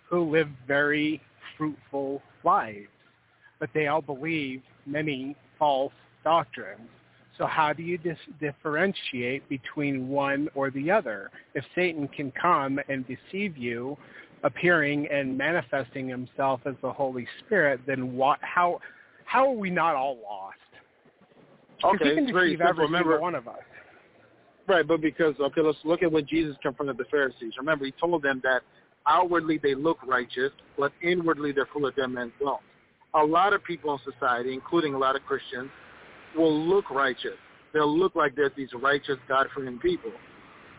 who 0.09 0.29
live 0.29 0.47
very 0.67 1.21
fruitful 1.57 2.21
lives, 2.43 2.87
but 3.59 3.69
they 3.73 3.87
all 3.87 4.01
believe 4.01 4.61
many 4.85 5.35
false 5.57 5.93
doctrines. 6.23 6.89
So 7.39 7.47
how 7.47 7.71
do 7.71 7.81
you 7.81 7.97
dis- 7.97 8.17
differentiate 8.39 9.47
between 9.47 10.09
one 10.09 10.49
or 10.53 10.69
the 10.69 10.91
other? 10.91 11.31
If 11.55 11.63
Satan 11.73 12.07
can 12.09 12.31
come 12.33 12.79
and 12.89 13.05
deceive 13.07 13.57
you, 13.57 13.97
appearing 14.43 15.07
and 15.11 15.37
manifesting 15.37 16.07
himself 16.07 16.59
as 16.65 16.75
the 16.81 16.91
Holy 16.91 17.25
Spirit, 17.39 17.79
then 17.87 18.13
what? 18.15 18.39
How 18.41 18.79
how 19.25 19.47
are 19.47 19.55
we 19.55 19.69
not 19.69 19.95
all 19.95 20.17
lost? 20.21 20.57
Okay, 21.83 22.09
he 22.09 22.15
can 22.15 22.33
very 22.33 22.51
deceive 22.51 22.61
every 22.61 22.85
Remember, 22.85 23.19
one 23.19 23.35
of 23.35 23.47
us. 23.47 23.59
Right, 24.67 24.85
but 24.85 25.01
because 25.01 25.35
okay, 25.39 25.61
let's 25.61 25.77
look 25.85 26.03
at 26.03 26.11
when 26.11 26.27
Jesus 26.27 26.57
confronted 26.61 26.97
the 26.97 27.05
Pharisees. 27.05 27.53
Remember, 27.57 27.85
he 27.85 27.93
told 27.99 28.21
them 28.21 28.41
that 28.43 28.61
outwardly 29.07 29.59
they 29.63 29.75
look 29.75 29.97
righteous, 30.05 30.51
but 30.77 30.91
inwardly 31.01 31.53
they're 31.53 31.69
full 31.71 31.85
of 31.85 31.95
dead 31.95 32.07
men's 32.07 32.33
bones. 32.41 32.59
A 33.13 33.23
lot 33.23 33.53
of 33.53 33.63
people 33.63 33.93
in 33.93 34.13
society, 34.13 34.53
including 34.53 34.93
a 34.93 34.97
lot 34.97 35.15
of 35.15 35.23
Christians, 35.23 35.69
will 36.35 36.67
look 36.67 36.89
righteous. 36.89 37.37
They'll 37.73 37.97
look 37.97 38.15
like 38.15 38.35
they're 38.35 38.51
these 38.55 38.69
righteous, 38.73 39.17
God-fearing 39.27 39.79
people, 39.79 40.11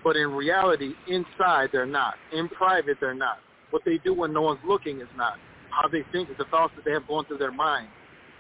but 0.03 0.17
in 0.17 0.31
reality, 0.33 0.93
inside 1.09 1.71
they're 1.73 1.87
not. 1.87 2.15
In 2.33 2.49
private, 2.49 2.97
they're 3.01 3.15
not. 3.15 3.39
What 3.71 3.83
they 3.85 3.99
do 3.99 4.13
when 4.13 4.33
no 4.33 4.43
one's 4.43 4.61
looking 4.67 5.01
is 5.01 5.09
not. 5.17 5.35
How 5.71 5.87
they 5.89 6.05
think, 6.11 6.31
is 6.31 6.37
the 6.37 6.47
thoughts 6.47 6.73
that 6.77 6.85
they 6.85 6.91
have 6.91 7.07
going 7.07 7.27
through 7.27 7.39
their 7.39 7.53
mind, 7.53 7.89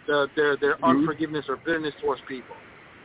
the, 0.09 0.27
their 0.35 0.57
their 0.57 0.74
mm-hmm. 0.74 0.85
unforgiveness 0.85 1.45
or 1.49 1.57
bitterness 1.57 1.95
towards 2.03 2.20
people 2.28 2.57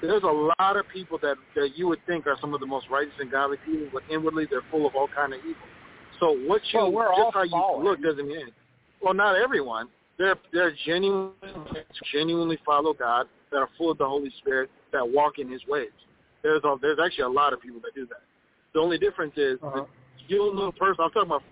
there's 0.02 0.23
a 0.23 0.26
lot 0.60 0.77
of 0.77 0.88
people 0.90 1.18
that 1.22 1.38
that 1.56 1.77
you 1.77 1.88
would 1.88 1.99
think 2.06 2.27
are 2.27 2.38
some 2.41 2.53
of 2.53 2.60
the 2.60 2.65
most 2.65 2.88
righteous 2.90 3.14
and 3.19 3.32
godly 3.32 3.57
people, 3.65 3.88
but 3.94 4.03
inwardly 4.11 4.45
they're 4.49 4.64
full 4.72 4.86
of 4.86 4.95
all 4.95 5.07
kind 5.14 5.34
of 5.34 5.40
evil. 5.40 5.68
So 6.19 6.32
what 6.48 6.61
you 6.72 6.80
Well, 6.80 6.91
we're 6.91 7.15
just 7.15 7.34
how 7.34 7.44
you 7.44 7.84
look 7.84 8.02
doesn't 8.02 8.27
mean. 8.27 8.48
Well, 9.02 9.14
not 9.14 9.36
everyone. 9.36 9.88
They're 10.18 10.36
they're 10.53 10.73
genuinely 10.86 11.34
genuinely 12.14 12.60
follow 12.65 12.94
God 12.94 13.27
that 13.56 13.61
are 13.61 13.69
full 13.77 13.90
of 13.90 13.98
the 13.98 14.06
Holy 14.06 14.32
Spirit 14.40 14.69
that 14.91 15.07
walk 15.07 15.40
in 15.40 15.49
His 15.49 15.65
ways. 15.65 15.91
There's 16.44 16.61
a, 16.65 16.76
there's 16.82 16.99
actually 17.03 17.23
a 17.23 17.30
lot 17.30 17.53
of 17.53 17.61
people 17.61 17.80
that 17.82 17.95
do 17.95 18.06
that. 18.07 18.22
The 18.73 18.80
only 18.82 18.98
difference 18.98 19.34
is 19.38 19.57
Uh-huh. 19.64 19.80
that 19.80 19.88
you'll 20.27 20.53
know 20.53 20.72
person. 20.73 21.03
I'm 21.03 21.10
talking 21.11 21.30
about 21.32 21.44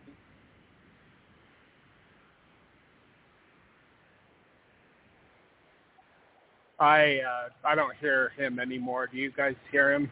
I 6.79 7.19
uh, 7.19 7.49
I 7.63 7.75
don't 7.75 7.95
hear 7.97 8.33
him 8.35 8.59
anymore. 8.59 9.07
Do 9.07 9.17
you 9.17 9.31
guys 9.31 9.55
hear 9.71 9.93
him? 9.93 10.11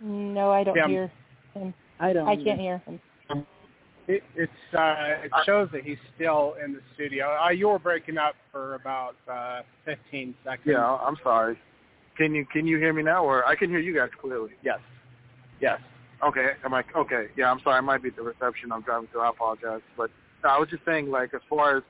No, 0.00 0.52
I 0.52 0.62
don't 0.62 0.76
Yeah. 0.76 0.86
hear 0.86 1.12
him. 1.54 1.74
I 1.98 2.12
don't. 2.12 2.28
I 2.28 2.36
can't 2.36 2.60
hear 2.60 2.78
him. 2.86 3.00
It, 4.08 4.22
it's 4.34 4.52
uh, 4.72 5.22
it 5.22 5.30
shows 5.44 5.68
that 5.72 5.84
he's 5.84 5.98
still 6.14 6.54
in 6.64 6.72
the 6.72 6.80
studio. 6.94 7.36
Uh, 7.44 7.50
you 7.50 7.68
were 7.68 7.78
breaking 7.78 8.16
up 8.16 8.34
for 8.50 8.74
about 8.74 9.16
uh, 9.30 9.60
15 9.84 10.34
seconds. 10.44 10.62
yeah. 10.64 10.82
I'm 10.82 11.16
sorry. 11.22 11.58
Can 12.16 12.34
you 12.34 12.46
can 12.46 12.66
you 12.66 12.78
hear 12.78 12.94
me 12.94 13.02
now, 13.02 13.22
or 13.22 13.46
I 13.46 13.54
can 13.54 13.68
hear 13.68 13.78
you 13.78 13.94
guys 13.94 14.08
clearly? 14.18 14.52
Yes. 14.64 14.80
Yes. 15.60 15.78
Okay, 16.26 16.52
I'm 16.64 16.74
I 16.74 16.82
okay? 16.96 17.26
Yeah, 17.36 17.50
I'm 17.50 17.60
sorry. 17.62 17.78
It 17.78 17.82
might 17.82 18.02
be 18.02 18.10
the 18.10 18.22
reception 18.22 18.72
I'm 18.72 18.82
driving 18.82 19.08
through. 19.12 19.20
I 19.20 19.28
apologize, 19.28 19.82
but 19.96 20.10
no, 20.42 20.50
I 20.50 20.58
was 20.58 20.68
just 20.68 20.84
saying, 20.84 21.10
like, 21.10 21.34
as 21.34 21.40
far 21.48 21.76
as 21.76 21.82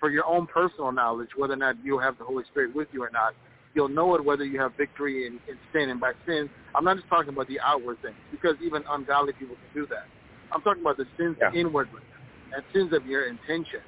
for 0.00 0.10
your 0.10 0.26
own 0.26 0.46
personal 0.46 0.90
knowledge, 0.92 1.30
whether 1.36 1.52
or 1.52 1.56
not 1.56 1.76
you 1.84 1.98
have 1.98 2.18
the 2.18 2.24
Holy 2.24 2.44
Spirit 2.50 2.74
with 2.74 2.88
you 2.92 3.02
or 3.02 3.10
not, 3.10 3.34
you'll 3.74 3.88
know 3.88 4.14
it 4.14 4.24
whether 4.24 4.44
you 4.44 4.60
have 4.60 4.72
victory 4.76 5.26
in, 5.26 5.34
in 5.48 5.56
sin. 5.72 5.90
And 5.90 6.00
by 6.00 6.12
sin, 6.26 6.50
I'm 6.74 6.84
not 6.84 6.96
just 6.96 7.08
talking 7.08 7.28
about 7.28 7.48
the 7.48 7.60
outward 7.60 8.00
things, 8.02 8.16
because 8.30 8.56
even 8.64 8.82
ungodly 8.90 9.34
people 9.34 9.56
can 9.56 9.82
do 9.82 9.86
that. 9.88 10.06
I'm 10.52 10.62
talking 10.62 10.82
about 10.82 10.96
the 10.96 11.06
sins 11.16 11.36
Yeah. 11.40 11.52
inwardly 11.52 12.02
and 12.52 12.62
sins 12.72 12.92
of 12.92 13.06
your 13.06 13.26
intention. 13.26 13.80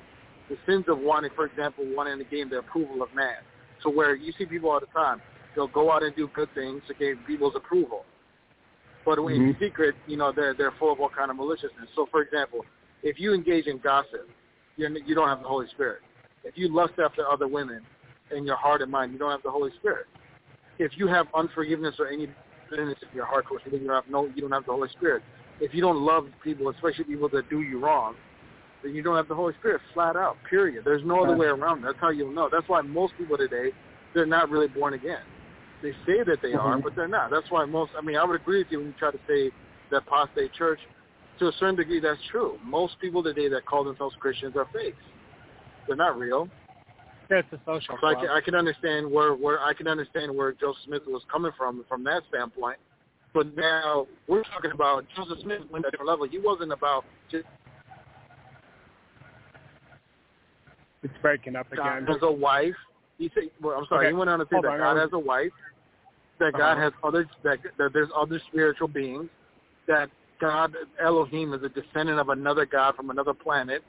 The 0.48 0.58
sins 0.66 0.86
of 0.88 0.98
wanting, 0.98 1.30
for 1.36 1.44
example, 1.44 1.84
wanting 1.94 2.18
to 2.18 2.24
gain 2.24 2.48
the 2.48 2.58
approval 2.58 3.02
of 3.02 3.14
man. 3.14 3.36
So 3.82 3.90
where 3.90 4.14
you 4.14 4.32
see 4.32 4.46
people 4.46 4.70
all 4.70 4.80
the 4.80 4.86
time, 4.86 5.20
they'll 5.54 5.68
go 5.68 5.92
out 5.92 6.02
and 6.02 6.14
do 6.16 6.28
good 6.28 6.48
things 6.54 6.82
to 6.88 6.94
gain 6.94 7.18
people's 7.26 7.54
approval. 7.54 8.04
But 9.04 9.18
in 9.18 9.24
mm-hmm. 9.24 9.62
secret, 9.62 9.94
you 10.06 10.16
know, 10.16 10.32
they're 10.32 10.54
they're 10.54 10.72
full 10.78 10.92
of 10.92 11.00
all 11.00 11.08
kind 11.08 11.30
of 11.30 11.36
maliciousness. 11.36 11.88
So, 11.94 12.06
for 12.10 12.22
example, 12.22 12.64
if 13.02 13.18
you 13.18 13.32
engage 13.32 13.66
in 13.66 13.78
gossip, 13.78 14.28
you're, 14.76 14.90
you 14.90 15.14
don't 15.14 15.28
have 15.28 15.40
the 15.40 15.48
Holy 15.48 15.66
Spirit. 15.68 16.00
If 16.44 16.56
you 16.56 16.74
lust 16.74 16.94
after 17.02 17.26
other 17.26 17.48
women 17.48 17.82
in 18.34 18.44
your 18.44 18.56
heart 18.56 18.82
and 18.82 18.90
mind, 18.90 19.12
you 19.12 19.18
don't 19.18 19.30
have 19.30 19.42
the 19.42 19.50
Holy 19.50 19.70
Spirit. 19.78 20.06
If 20.78 20.92
you 20.96 21.06
have 21.08 21.26
unforgiveness 21.34 21.94
or 21.98 22.08
any 22.08 22.28
bitterness 22.70 22.98
in 23.02 23.08
your 23.14 23.26
heart 23.26 23.46
towards 23.46 23.64
you 23.70 23.90
have 23.90 24.04
no, 24.08 24.26
you 24.34 24.42
don't 24.42 24.52
have 24.52 24.66
the 24.66 24.72
Holy 24.72 24.88
Spirit. 24.90 25.22
If 25.60 25.74
you 25.74 25.80
don't 25.80 25.98
love 25.98 26.26
people, 26.42 26.68
especially 26.70 27.04
people 27.04 27.28
that 27.30 27.48
do 27.50 27.62
you 27.62 27.78
wrong, 27.78 28.14
then 28.82 28.94
you 28.94 29.02
don't 29.02 29.16
have 29.16 29.28
the 29.28 29.34
Holy 29.34 29.54
Spirit. 29.58 29.80
Flat 29.92 30.16
out. 30.16 30.36
Period. 30.48 30.84
There's 30.84 31.04
no 31.04 31.24
other 31.24 31.36
way 31.36 31.46
around. 31.46 31.80
it. 31.80 31.86
That's 31.86 31.98
how 32.00 32.10
you'll 32.10 32.32
know. 32.32 32.48
That's 32.50 32.68
why 32.68 32.80
most 32.82 33.14
people 33.18 33.36
today, 33.36 33.72
they're 34.14 34.26
not 34.26 34.50
really 34.50 34.68
born 34.68 34.94
again. 34.94 35.22
They 35.82 35.92
say 36.06 36.22
that 36.26 36.38
they 36.42 36.54
are, 36.54 36.74
mm-hmm. 36.74 36.82
but 36.82 36.96
they're 36.96 37.08
not. 37.08 37.30
That's 37.30 37.50
why 37.50 37.64
most. 37.64 37.92
I 37.96 38.02
mean, 38.02 38.16
I 38.16 38.24
would 38.24 38.40
agree 38.40 38.58
with 38.58 38.68
you 38.70 38.78
when 38.78 38.88
you 38.88 38.94
try 38.98 39.10
to 39.10 39.18
say 39.28 39.50
that 39.90 39.98
apostate 39.98 40.52
church. 40.54 40.80
To 41.38 41.46
a 41.46 41.52
certain 41.52 41.76
degree, 41.76 42.00
that's 42.00 42.18
true. 42.32 42.58
Most 42.64 42.98
people 43.00 43.22
today 43.22 43.48
that 43.48 43.64
call 43.64 43.84
themselves 43.84 44.16
Christians 44.18 44.56
are 44.56 44.66
fakes. 44.72 44.96
They're 45.86 45.94
not 45.94 46.18
real. 46.18 46.48
It's 47.30 47.46
a 47.52 47.60
social 47.66 47.96
So 48.00 48.06
I 48.06 48.14
can, 48.14 48.28
I 48.28 48.40
can 48.40 48.54
understand 48.54 49.10
where 49.10 49.34
where 49.34 49.60
I 49.60 49.74
can 49.74 49.86
understand 49.86 50.34
where 50.34 50.52
Joseph 50.52 50.82
Smith 50.86 51.02
was 51.06 51.22
coming 51.30 51.52
from 51.56 51.84
from 51.88 52.02
that 52.04 52.22
standpoint. 52.28 52.78
But 53.34 53.54
now 53.56 54.06
we're 54.26 54.42
talking 54.44 54.70
about 54.72 55.04
Joseph 55.14 55.38
Smith 55.42 55.60
went 55.70 55.84
to 55.84 55.88
a 55.88 55.90
different 55.90 56.08
level. 56.08 56.26
He 56.28 56.38
wasn't 56.38 56.72
about 56.72 57.04
just 57.30 57.44
it's 61.02 61.14
breaking 61.22 61.56
up 61.56 61.70
again. 61.72 62.04
God 62.04 62.08
has 62.08 62.22
a 62.22 62.32
wife. 62.32 62.74
He 63.18 63.30
said, 63.34 63.44
well, 63.62 63.78
I'm 63.78 63.86
sorry. 63.88 64.06
Okay. 64.06 64.14
He 64.14 64.18
went 64.18 64.30
on 64.30 64.38
to 64.38 64.44
say 64.46 64.48
Hold 64.52 64.64
that 64.64 64.70
on, 64.72 64.78
God 64.78 64.96
I 64.96 65.00
has 65.00 65.10
a 65.12 65.18
wife, 65.18 65.52
that 66.38 66.52
God 66.52 66.72
Uh-huh. 66.72 66.82
has 66.82 66.92
other 67.04 67.28
that, 67.42 67.58
that 67.78 67.92
there's 67.92 68.10
other 68.16 68.40
spiritual 68.48 68.88
beings, 68.88 69.28
that 69.86 70.10
God 70.40 70.74
Elohim 71.00 71.52
is 71.52 71.62
a 71.62 71.68
descendant 71.68 72.18
of 72.18 72.28
another 72.28 72.64
God 72.64 72.94
from 72.96 73.10
another 73.10 73.34
planet, 73.34 73.82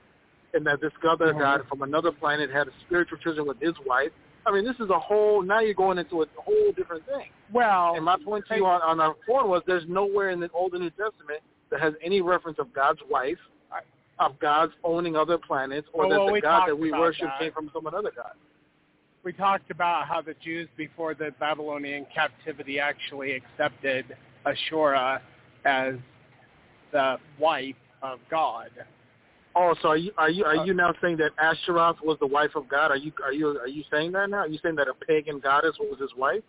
and 0.54 0.66
that 0.66 0.82
this 0.82 0.92
other 1.08 1.30
Uh-huh. 1.30 1.40
God 1.40 1.68
from 1.68 1.82
another 1.82 2.12
planet 2.12 2.50
had 2.52 2.68
a 2.68 2.72
spiritual 2.86 3.18
children 3.20 3.48
with 3.48 3.60
his 3.60 3.74
wife. 3.86 4.12
I 4.46 4.52
mean, 4.52 4.66
this 4.66 4.76
is 4.80 4.90
a 4.90 5.00
whole. 5.00 5.42
Now 5.42 5.60
you're 5.60 5.74
going 5.74 5.98
into 5.98 6.22
a 6.22 6.26
whole 6.38 6.72
different 6.76 7.06
thing. 7.06 7.28
Well, 7.52 7.94
And 7.96 8.06
my 8.06 8.18
point 8.24 8.46
to 8.50 8.56
you 8.56 8.66
on, 8.66 8.82
on 8.82 9.00
our 9.00 9.16
phone 9.28 9.50
was 9.50 9.62
there's 9.68 9.84
nowhere 9.88 10.30
in 10.30 10.40
the 10.40 10.50
Old 10.52 10.74
and 10.74 10.82
New 10.82 10.90
Testament 10.92 11.42
that 11.72 11.80
has 11.80 11.94
any 12.04 12.22
reference 12.22 12.58
of 12.60 12.74
God's 12.74 13.00
wife, 13.10 13.38
of 14.20 14.38
God's 14.40 14.74
owning 14.84 15.16
other 15.16 15.38
planets, 15.38 15.88
or 15.94 16.02
Well, 16.08 16.10
that 16.10 16.24
well, 16.26 16.34
the 16.36 16.42
God 16.42 16.68
that 16.68 16.78
we 16.78 16.92
worship 16.92 17.28
that. 17.28 17.40
came 17.40 17.52
from 17.54 17.72
some 17.74 17.88
other 17.88 18.12
God. 18.16 18.34
we 19.24 19.34
talked 19.34 19.72
about 19.72 20.08
how 20.08 20.22
the 20.22 20.34
Jews 20.44 20.68
before 20.78 21.14
the 21.14 21.32
Babylonian 21.40 22.06
captivity 22.14 22.80
actually 22.80 23.34
accepted 23.34 24.18
Asherah 24.46 25.22
as 25.66 25.96
the 26.92 27.18
wife 27.40 27.76
of 28.02 28.20
God. 28.30 28.70
Oh, 29.56 29.76
so 29.82 29.90
are 29.90 29.98
you 29.98 30.12
are 30.18 30.30
you 30.30 30.46
are 30.46 30.58
Uh, 30.58 30.64
you 30.64 30.74
now 30.74 30.94
saying 31.02 31.18
that 31.18 31.32
Ashtaroth 31.38 31.98
was 32.04 32.18
the 32.20 32.28
wife 32.28 32.56
of 32.56 32.70
God? 32.70 32.92
Are 32.92 32.98
you 32.98 33.12
are 33.24 33.34
you 33.34 33.60
are 33.60 33.68
you 33.68 33.84
saying 33.92 34.12
that 34.14 34.30
now? 34.30 34.40
Are 34.40 34.48
you 34.48 34.60
saying 34.62 34.76
that 34.76 34.88
a 34.88 34.94
pagan 34.94 35.40
goddess 35.40 35.76
was 35.80 36.00
his 36.00 36.14
wife? 36.16 36.44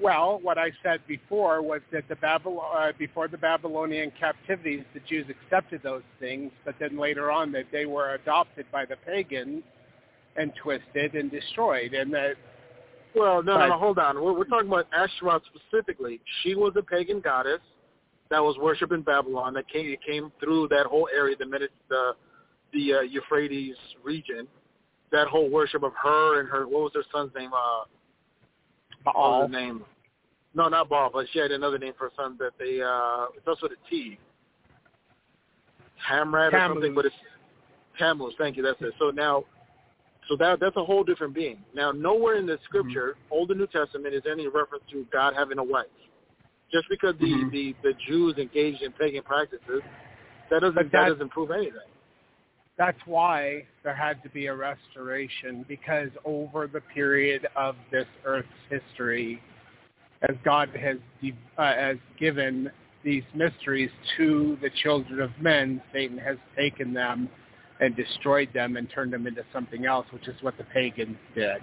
Well, 0.00 0.40
what 0.42 0.58
I 0.58 0.72
said 0.82 1.00
before 1.06 1.62
was 1.62 1.80
that 1.92 2.08
the 2.08 2.16
Babylon, 2.16 2.66
uh, 2.76 2.92
before 2.98 3.28
the 3.28 3.38
Babylonian 3.38 4.10
captivities, 4.18 4.82
the 4.92 4.98
Jews 5.00 5.26
accepted 5.30 5.82
those 5.84 6.02
things, 6.18 6.50
but 6.64 6.74
then 6.80 6.98
later 6.98 7.30
on 7.30 7.52
that 7.52 7.66
they 7.70 7.86
were 7.86 8.14
adopted 8.14 8.66
by 8.72 8.86
the 8.86 8.96
pagans 8.96 9.62
and 10.36 10.52
twisted 10.60 11.14
and 11.14 11.30
destroyed, 11.30 11.94
and 11.94 12.12
that 12.12 12.34
Well, 13.14 13.40
no, 13.40 13.56
no, 13.56 13.68
no. 13.68 13.78
Hold 13.78 13.98
on. 14.00 14.20
We're, 14.20 14.32
we're 14.32 14.44
talking 14.44 14.66
about 14.66 14.88
Ashtaroth 14.92 15.42
specifically. 15.54 16.20
She 16.42 16.56
was 16.56 16.72
a 16.76 16.82
pagan 16.82 17.20
goddess 17.20 17.60
that 18.34 18.42
was 18.42 18.56
worshipped 18.58 18.92
in 18.92 19.02
Babylon. 19.02 19.54
That 19.54 19.68
came 19.68 19.86
it 19.86 20.00
came 20.04 20.32
through 20.40 20.66
that 20.68 20.86
whole 20.86 21.08
area, 21.16 21.36
the 21.38 21.46
Medi- 21.46 21.68
the 21.88 22.14
the 22.72 22.94
uh, 22.94 23.00
Euphrates 23.02 23.76
region. 24.02 24.48
That 25.12 25.28
whole 25.28 25.48
worship 25.48 25.84
of 25.84 25.92
her 26.02 26.40
and 26.40 26.48
her. 26.48 26.66
What 26.66 26.82
was 26.82 26.92
her 26.96 27.04
son's 27.12 27.30
name? 27.36 27.52
Uh, 27.52 27.84
what 29.04 29.14
was 29.14 29.14
Baal. 29.14 29.42
his 29.42 29.52
name? 29.52 29.84
No, 30.52 30.68
not 30.68 30.88
Baal, 30.88 31.10
but 31.12 31.26
she 31.32 31.38
had 31.38 31.52
another 31.52 31.78
name 31.78 31.92
for 31.96 32.08
a 32.08 32.10
son 32.16 32.36
that 32.40 32.50
they. 32.58 32.82
uh 32.82 33.26
It 33.36 33.42
starts 33.42 33.62
with 33.62 33.70
a 33.70 33.88
T. 33.88 34.18
Hamrat 36.10 36.52
or 36.52 36.68
something, 36.68 36.92
but 36.92 37.06
it's 37.06 37.14
Tammuz. 38.00 38.34
Thank 38.36 38.56
you. 38.56 38.64
That's 38.64 38.80
it. 38.80 38.94
So 38.98 39.10
now, 39.10 39.44
so 40.28 40.34
that 40.38 40.58
that's 40.58 40.76
a 40.76 40.84
whole 40.84 41.04
different 41.04 41.34
being. 41.34 41.58
Now, 41.72 41.92
nowhere 41.92 42.36
in 42.38 42.46
the 42.46 42.58
scripture, 42.64 43.10
Mm-hmm. 43.14 43.32
Old 43.32 43.50
and 43.52 43.60
New 43.60 43.68
Testament, 43.68 44.12
is 44.12 44.22
any 44.28 44.48
reference 44.48 44.82
to 44.90 45.06
God 45.12 45.34
having 45.36 45.58
a 45.58 45.64
wife. 45.64 45.86
Just 46.74 46.88
because 46.88 47.14
the 47.20 47.26
Mhm. 47.26 47.50
the 47.52 47.74
the 47.82 47.94
Jews 48.08 48.36
engaged 48.36 48.82
in 48.82 48.90
pagan 48.92 49.22
practices, 49.22 49.82
that 50.50 50.60
doesn't 50.60 50.74
that 50.74 50.90
that- 50.90 51.08
doesn't 51.08 51.28
prove 51.28 51.52
anything. 51.52 51.90
That's 52.76 52.98
why 53.06 53.64
there 53.84 53.94
had 53.94 54.20
to 54.24 54.28
be 54.30 54.46
a 54.46 54.54
restoration 54.54 55.64
because 55.68 56.10
over 56.24 56.66
the 56.66 56.80
period 56.80 57.46
of 57.54 57.76
this 57.92 58.08
Earth's 58.24 58.48
history, 58.68 59.40
as 60.28 60.36
God 60.42 60.68
has 60.70 60.98
de- 61.22 61.36
uh, 61.56 61.74
has 61.74 61.98
given 62.16 62.72
these 63.04 63.22
mysteries 63.34 63.90
to 64.16 64.56
the 64.60 64.70
children 64.70 65.20
of 65.20 65.30
men, 65.40 65.80
Satan 65.92 66.18
has 66.18 66.38
taken 66.56 66.92
them 66.92 67.28
and 67.78 67.94
destroyed 67.94 68.52
them 68.52 68.76
and 68.76 68.90
turned 68.90 69.12
them 69.12 69.28
into 69.28 69.44
something 69.52 69.86
else, 69.86 70.06
which 70.12 70.26
is 70.26 70.42
what 70.42 70.56
the 70.56 70.64
pagans 70.64 71.18
did. 71.36 71.62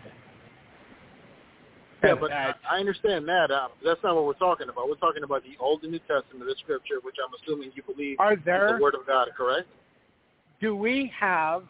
Yeah, 2.03 2.15
but 2.15 2.31
I, 2.31 2.53
I 2.69 2.79
understand 2.79 3.27
that. 3.27 3.51
Uh, 3.51 3.67
that's 3.85 4.01
not 4.03 4.15
what 4.15 4.25
we're 4.25 4.33
talking 4.33 4.69
about. 4.69 4.89
We're 4.89 4.95
talking 4.95 5.23
about 5.23 5.43
the 5.43 5.55
Old 5.59 5.83
and 5.83 5.91
New 5.91 5.99
Testament, 5.99 6.41
of 6.41 6.47
the 6.47 6.55
Scripture, 6.63 6.95
which 7.03 7.15
I'm 7.23 7.31
assuming 7.43 7.71
you 7.75 7.83
believe 7.83 8.19
are 8.19 8.33
is 8.33 8.39
the 8.43 8.79
Word 8.81 8.95
of 8.95 9.05
God. 9.05 9.29
Correct? 9.37 9.67
do 10.61 10.75
we 10.75 11.11
have 11.19 11.63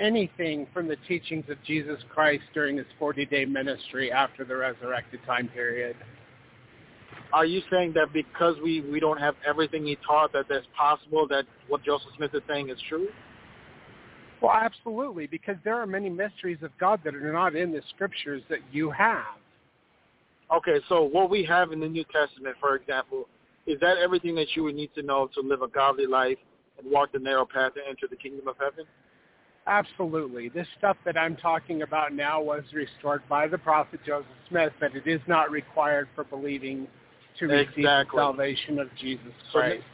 anything 0.00 0.66
from 0.74 0.88
the 0.88 0.96
teachings 1.08 1.44
of 1.48 1.56
Jesus 1.64 1.98
Christ 2.12 2.42
during 2.52 2.76
his 2.76 2.86
40-day 3.00 3.44
ministry 3.44 4.10
after 4.10 4.44
the 4.44 4.56
resurrected 4.56 5.20
time 5.24 5.48
period? 5.48 5.96
Are 7.32 7.46
you 7.46 7.62
saying 7.70 7.92
that 7.94 8.12
because 8.12 8.56
we 8.62 8.80
we 8.80 9.00
don't 9.00 9.18
have 9.18 9.34
everything 9.46 9.86
he 9.86 9.96
taught, 10.06 10.32
that 10.32 10.46
that's 10.48 10.66
possible 10.76 11.26
that 11.28 11.44
what 11.68 11.82
Joseph 11.84 12.10
Smith 12.16 12.34
is 12.34 12.42
saying 12.48 12.70
is 12.70 12.78
true? 12.88 13.08
Well, 14.40 14.52
absolutely, 14.52 15.26
because 15.26 15.56
there 15.64 15.80
are 15.80 15.86
many 15.86 16.10
mysteries 16.10 16.58
of 16.62 16.70
God 16.78 17.00
that 17.04 17.14
are 17.14 17.32
not 17.32 17.56
in 17.56 17.72
the 17.72 17.82
scriptures 17.94 18.42
that 18.50 18.58
you 18.70 18.90
have. 18.90 19.24
Okay, 20.52 20.80
so 20.88 21.02
what 21.02 21.30
we 21.30 21.44
have 21.44 21.72
in 21.72 21.80
the 21.80 21.88
New 21.88 22.04
Testament, 22.04 22.56
for 22.60 22.76
example, 22.76 23.28
is 23.66 23.78
that 23.80 23.96
everything 23.98 24.34
that 24.34 24.48
you 24.54 24.62
would 24.64 24.74
need 24.74 24.90
to 24.94 25.02
know 25.02 25.28
to 25.34 25.40
live 25.40 25.62
a 25.62 25.68
godly 25.68 26.06
life 26.06 26.38
and 26.78 26.90
walk 26.90 27.12
the 27.12 27.18
narrow 27.18 27.46
path 27.46 27.74
to 27.74 27.80
enter 27.88 28.06
the 28.08 28.16
kingdom 28.16 28.46
of 28.46 28.56
heaven? 28.58 28.84
Absolutely. 29.66 30.50
This 30.50 30.66
stuff 30.76 30.96
that 31.06 31.16
I'm 31.16 31.36
talking 31.36 31.82
about 31.82 32.12
now 32.12 32.42
was 32.42 32.62
restored 32.74 33.22
by 33.28 33.48
the 33.48 33.56
prophet 33.56 34.00
Joseph 34.04 34.26
Smith, 34.48 34.72
but 34.78 34.94
it 34.94 35.06
is 35.06 35.20
not 35.26 35.50
required 35.50 36.08
for 36.14 36.24
believing 36.24 36.86
to 37.38 37.46
receive 37.46 37.84
the 37.84 38.04
salvation 38.14 38.78
of 38.78 38.88
Jesus 39.00 39.32
So 39.52 39.60
Christ. 39.60 39.84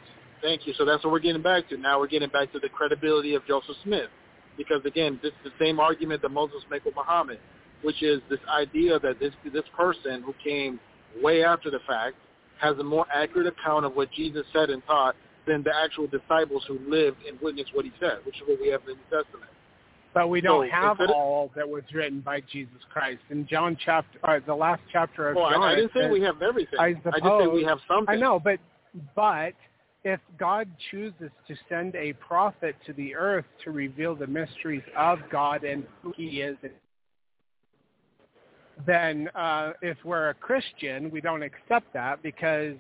Thank 0.43 0.67
you. 0.67 0.75
So 0.77 0.85
that's 0.85 1.05
what 1.05 1.13
we're 1.13 1.21
getting 1.21 1.43
back 1.43 1.69
to. 1.69 1.77
Now 1.77 2.01
we're 2.01 2.09
getting 2.09 2.31
back 2.31 2.53
to 2.53 2.59
the 2.59 2.69
credibility 2.69 3.35
of 3.35 3.47
Joseph 3.47 3.77
Smith. 3.85 4.11
Because 4.57 4.85
again, 4.85 5.21
this 5.23 5.33
is 5.45 5.53
the 5.53 5.65
same 5.65 5.79
argument 5.79 6.23
that 6.23 6.31
Moses 6.31 6.63
made 6.71 6.85
with 6.85 6.95
Muhammad, 6.97 7.39
which 7.83 8.03
is 8.03 8.21
this 8.29 8.41
idea 8.49 8.99
that 9.01 9.19
this 9.19 9.33
this 9.53 9.65
person 9.77 10.23
who 10.23 10.35
came 10.43 10.79
way 11.23 11.45
after 11.45 11.71
the 11.71 11.81
fact 11.87 12.17
has 12.61 12.79
a 12.79 12.85
more 12.85 13.07
accurate 13.13 13.47
account 13.47 13.85
of 13.85 13.97
what 13.97 14.11
Jesus 14.13 14.45
said 14.53 14.71
and 14.71 14.85
taught 14.87 15.17
than 15.47 15.63
the 15.63 15.75
actual 15.75 16.07
disciples 16.07 16.63
who 16.69 16.79
lived 16.89 17.17
and 17.27 17.41
witnessed 17.41 17.75
what 17.75 17.85
he 17.85 17.93
said, 17.99 18.19
which 18.25 18.37
is 18.37 18.43
what 18.47 18.61
we 18.61 18.69
have 18.69 18.83
in 18.83 18.89
the 18.89 18.95
New 18.95 19.23
Testament. 19.23 19.51
But 20.13 20.29
we 20.29 20.41
don't 20.41 20.67
So, 20.67 20.71
have 20.71 20.99
all 21.15 21.51
that 21.55 21.69
was 21.69 21.85
written 21.95 22.21
by 22.21 22.41
Jesus 22.53 22.83
Christ. 22.93 23.21
In 23.31 23.47
John 23.47 23.77
chapter, 23.83 24.19
uh, 24.25 24.41
the 24.45 24.55
last 24.55 24.83
chapter 24.93 25.31
of 25.31 25.37
Well, 25.37 25.51
John, 25.51 25.63
I, 25.63 25.73
I 25.73 25.75
didn't 25.77 25.93
say 25.95 26.11
we 26.11 26.21
have 26.23 26.43
everything. 26.43 26.79
I 26.79 26.87
I 26.87 27.21
just 27.21 27.41
say 27.41 27.47
we 27.47 27.65
have 27.65 27.79
something. 27.89 28.15
I 28.15 28.19
know, 28.19 28.41
but 28.41 28.59
but 29.15 29.55
if 30.03 30.21
God 30.39 30.69
chooses 30.91 31.31
to 31.47 31.57
send 31.69 31.95
a 31.95 32.13
prophet 32.15 32.75
to 32.87 32.93
the 32.95 33.15
earth 33.15 33.45
to 33.65 33.71
reveal 33.71 34.15
the 34.17 34.27
mysteries 34.27 34.83
of 34.97 35.21
God 35.31 35.63
and 35.63 35.85
who 36.03 36.13
He 36.17 36.43
is, 36.43 36.57
then 38.87 39.29
uh, 39.35 39.73
if 39.83 39.97
we're 40.05 40.31
a 40.31 40.35
Christian, 40.35 41.11
we 41.11 41.21
don't 41.21 41.43
accept 41.43 41.93
that 41.93 42.23
because 42.23 42.77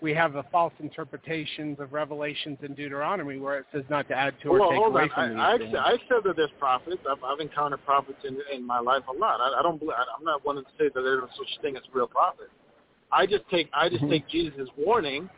we 0.00 0.12
have 0.12 0.32
the 0.32 0.42
false 0.50 0.72
interpretations 0.80 1.78
of 1.78 1.92
Revelations 1.92 2.58
and 2.62 2.74
Deuteronomy 2.74 3.38
where 3.38 3.58
it 3.58 3.66
says 3.72 3.84
not 3.88 4.08
to 4.08 4.14
add 4.14 4.34
to 4.42 4.48
or 4.48 4.58
well, 4.58 4.70
take 4.70 4.78
hold 4.78 4.92
away 4.92 5.02
on. 5.02 5.08
from 5.10 5.28
these 5.30 5.38
I, 5.38 5.50
I, 5.50 5.54
accept, 5.54 6.16
I 6.16 6.28
that 6.28 6.36
there's 6.36 6.50
prophets. 6.58 7.02
I've, 7.08 7.22
I've 7.22 7.38
encountered 7.40 7.84
prophets 7.84 8.18
in, 8.24 8.36
in 8.52 8.66
my 8.66 8.80
life 8.80 9.02
a 9.08 9.12
lot. 9.12 9.40
I, 9.40 9.60
I 9.60 9.62
don't. 9.62 9.78
believe- 9.78 9.94
I, 9.96 10.04
I'm 10.18 10.24
not 10.24 10.44
one 10.44 10.56
to 10.56 10.62
say 10.76 10.90
that 10.92 11.00
there's 11.00 11.22
such 11.36 11.62
thing 11.62 11.76
as 11.76 11.82
real 11.92 12.08
prophets. 12.08 12.50
I 13.12 13.26
just 13.26 13.48
take 13.50 13.68
I 13.72 13.88
just 13.88 14.02
Mhm. 14.02 14.10
take 14.10 14.28
Jesus' 14.28 14.68
warning 14.76 15.30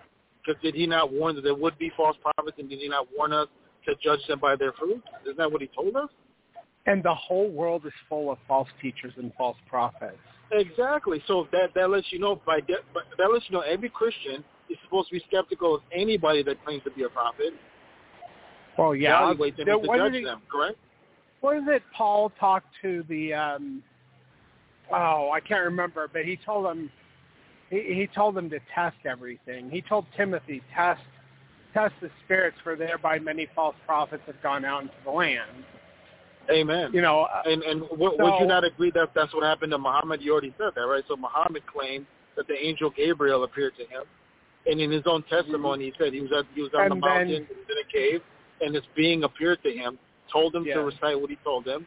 because 0.44 0.60
did 0.62 0.74
he 0.74 0.86
not 0.86 1.12
warn 1.12 1.34
that 1.36 1.42
there 1.42 1.54
would 1.54 1.76
be 1.78 1.90
false 1.96 2.16
prophets, 2.22 2.56
and 2.58 2.68
did 2.70 2.78
he 2.78 2.88
not 2.88 3.06
warn 3.16 3.32
us 3.32 3.48
to 3.86 3.94
judge 4.02 4.20
them 4.28 4.38
by 4.38 4.56
their 4.56 4.72
fruit? 4.72 5.02
Isn't 5.24 5.36
that 5.36 5.50
what 5.50 5.60
he 5.60 5.68
told 5.68 5.96
us? 5.96 6.08
And 6.86 7.02
the 7.02 7.14
whole 7.14 7.50
world 7.50 7.86
is 7.86 7.92
full 8.08 8.30
of 8.30 8.38
false 8.46 8.68
teachers 8.80 9.12
and 9.16 9.32
false 9.36 9.56
prophets. 9.68 10.18
Exactly. 10.52 11.22
So 11.26 11.48
that 11.52 11.70
that 11.74 11.90
lets 11.90 12.06
you 12.10 12.18
know 12.18 12.40
by 12.46 12.60
de- 12.60 12.74
that 13.18 13.32
lets 13.32 13.44
you 13.48 13.54
know 13.56 13.62
every 13.62 13.88
Christian 13.88 14.44
is 14.70 14.76
supposed 14.84 15.08
to 15.08 15.14
be 15.14 15.24
skeptical 15.26 15.74
of 15.76 15.82
anybody 15.92 16.42
that 16.42 16.62
claims 16.64 16.82
to 16.84 16.90
be 16.90 17.04
a 17.04 17.08
prophet. 17.08 17.54
Well, 18.78 18.94
yeah. 18.94 19.22
Evaluate 19.22 19.56
them 19.56 19.66
There- 19.66 19.78
to 19.78 19.86
judge 19.86 20.12
he- 20.14 20.24
them. 20.24 20.42
Correct. 20.50 20.78
what 21.40 21.56
is 21.56 21.64
it 21.66 21.82
Paul 21.96 22.30
talked 22.38 22.68
to 22.82 23.04
the 23.08 23.32
um 23.34 23.82
oh, 24.92 25.30
I 25.30 25.40
can't 25.40 25.64
remember, 25.64 26.08
but 26.12 26.24
he 26.24 26.36
told 26.44 26.66
them 26.66 26.90
he, 27.70 27.78
he 27.94 28.08
told 28.14 28.34
them 28.34 28.50
to 28.50 28.60
test 28.74 28.96
everything. 29.06 29.70
He 29.70 29.80
told 29.80 30.06
Timothy, 30.16 30.62
test 30.74 31.00
test 31.72 31.94
the 32.00 32.10
spirits 32.24 32.56
for 32.62 32.76
thereby 32.76 33.18
many 33.18 33.48
false 33.54 33.74
prophets 33.86 34.22
have 34.26 34.40
gone 34.42 34.64
out 34.64 34.82
into 34.82 34.94
the 35.04 35.10
land. 35.10 35.64
Amen. 36.50 36.90
You 36.92 37.00
know, 37.02 37.22
uh, 37.22 37.42
And 37.46 37.62
and 37.62 37.80
w- 37.88 38.16
would 38.18 38.40
you 38.40 38.46
not 38.46 38.64
agree 38.64 38.90
that 38.94 39.10
that's 39.14 39.32
what 39.34 39.42
happened 39.44 39.72
to 39.72 39.78
Muhammad? 39.78 40.20
You 40.22 40.32
already 40.32 40.54
said 40.58 40.70
that, 40.74 40.82
right? 40.82 41.04
So 41.08 41.16
Muhammad 41.16 41.62
claimed 41.66 42.06
that 42.36 42.46
the 42.48 42.54
angel 42.54 42.90
Gabriel 42.90 43.44
appeared 43.44 43.76
to 43.76 43.84
him, 43.86 44.02
and 44.66 44.80
in 44.80 44.90
his 44.90 45.02
own 45.06 45.22
testimony, 45.24 45.86
he 45.86 45.92
said 45.98 46.12
he 46.12 46.20
was 46.20 46.32
at 46.32 46.44
he 46.54 46.62
was 46.62 46.70
on 46.74 46.88
the 46.88 46.94
And 46.94 47.02
then- 47.02 47.10
mountain, 47.10 47.46
he 47.48 47.54
was 47.54 47.66
in 47.70 47.78
a 47.78 47.90
cave, 47.92 48.22
and 48.60 48.74
this 48.74 48.84
being 48.94 49.24
appeared 49.24 49.62
to 49.62 49.72
him, 49.72 49.98
told 50.30 50.54
him 50.54 50.64
Yeah. 50.66 50.74
to 50.74 50.80
recite 50.82 51.18
what 51.20 51.30
he 51.30 51.36
told 51.36 51.66
him, 51.66 51.86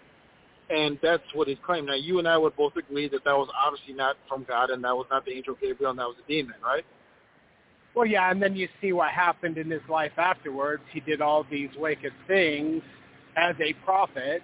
and 0.69 0.97
that's 1.01 1.23
what 1.33 1.47
his 1.47 1.59
claim. 1.59 1.85
Now, 1.85 1.93
you 1.95 2.17
and 2.19 2.27
I 2.27 2.37
would 2.37 2.55
both 2.55 2.75
agree 2.77 3.07
that 3.09 3.23
that 3.25 3.37
was 3.37 3.49
obviously 3.63 3.93
not 3.93 4.17
from 4.27 4.43
God, 4.43 4.69
and 4.71 4.83
that 4.83 4.95
was 4.95 5.05
not 5.11 5.23
the 5.25 5.33
angel 5.33 5.55
Gabriel, 5.55 5.91
and 5.91 5.99
that 5.99 6.07
was 6.07 6.17
a 6.17 6.27
demon, 6.27 6.55
right? 6.63 6.85
well 7.93 8.05
yeah, 8.05 8.29
and 8.29 8.39
then 8.39 8.55
you 8.55 8.67
see 8.79 8.93
what 8.93 9.09
happened 9.09 9.57
in 9.57 9.71
his 9.71 9.81
life 9.89 10.11
afterwards. 10.19 10.83
He 10.91 10.99
did 10.99 11.19
all 11.19 11.43
these 11.49 11.73
wicked 11.75 12.13
things 12.27 12.83
as 13.37 13.55
a 13.61 13.73
prophet 13.85 14.41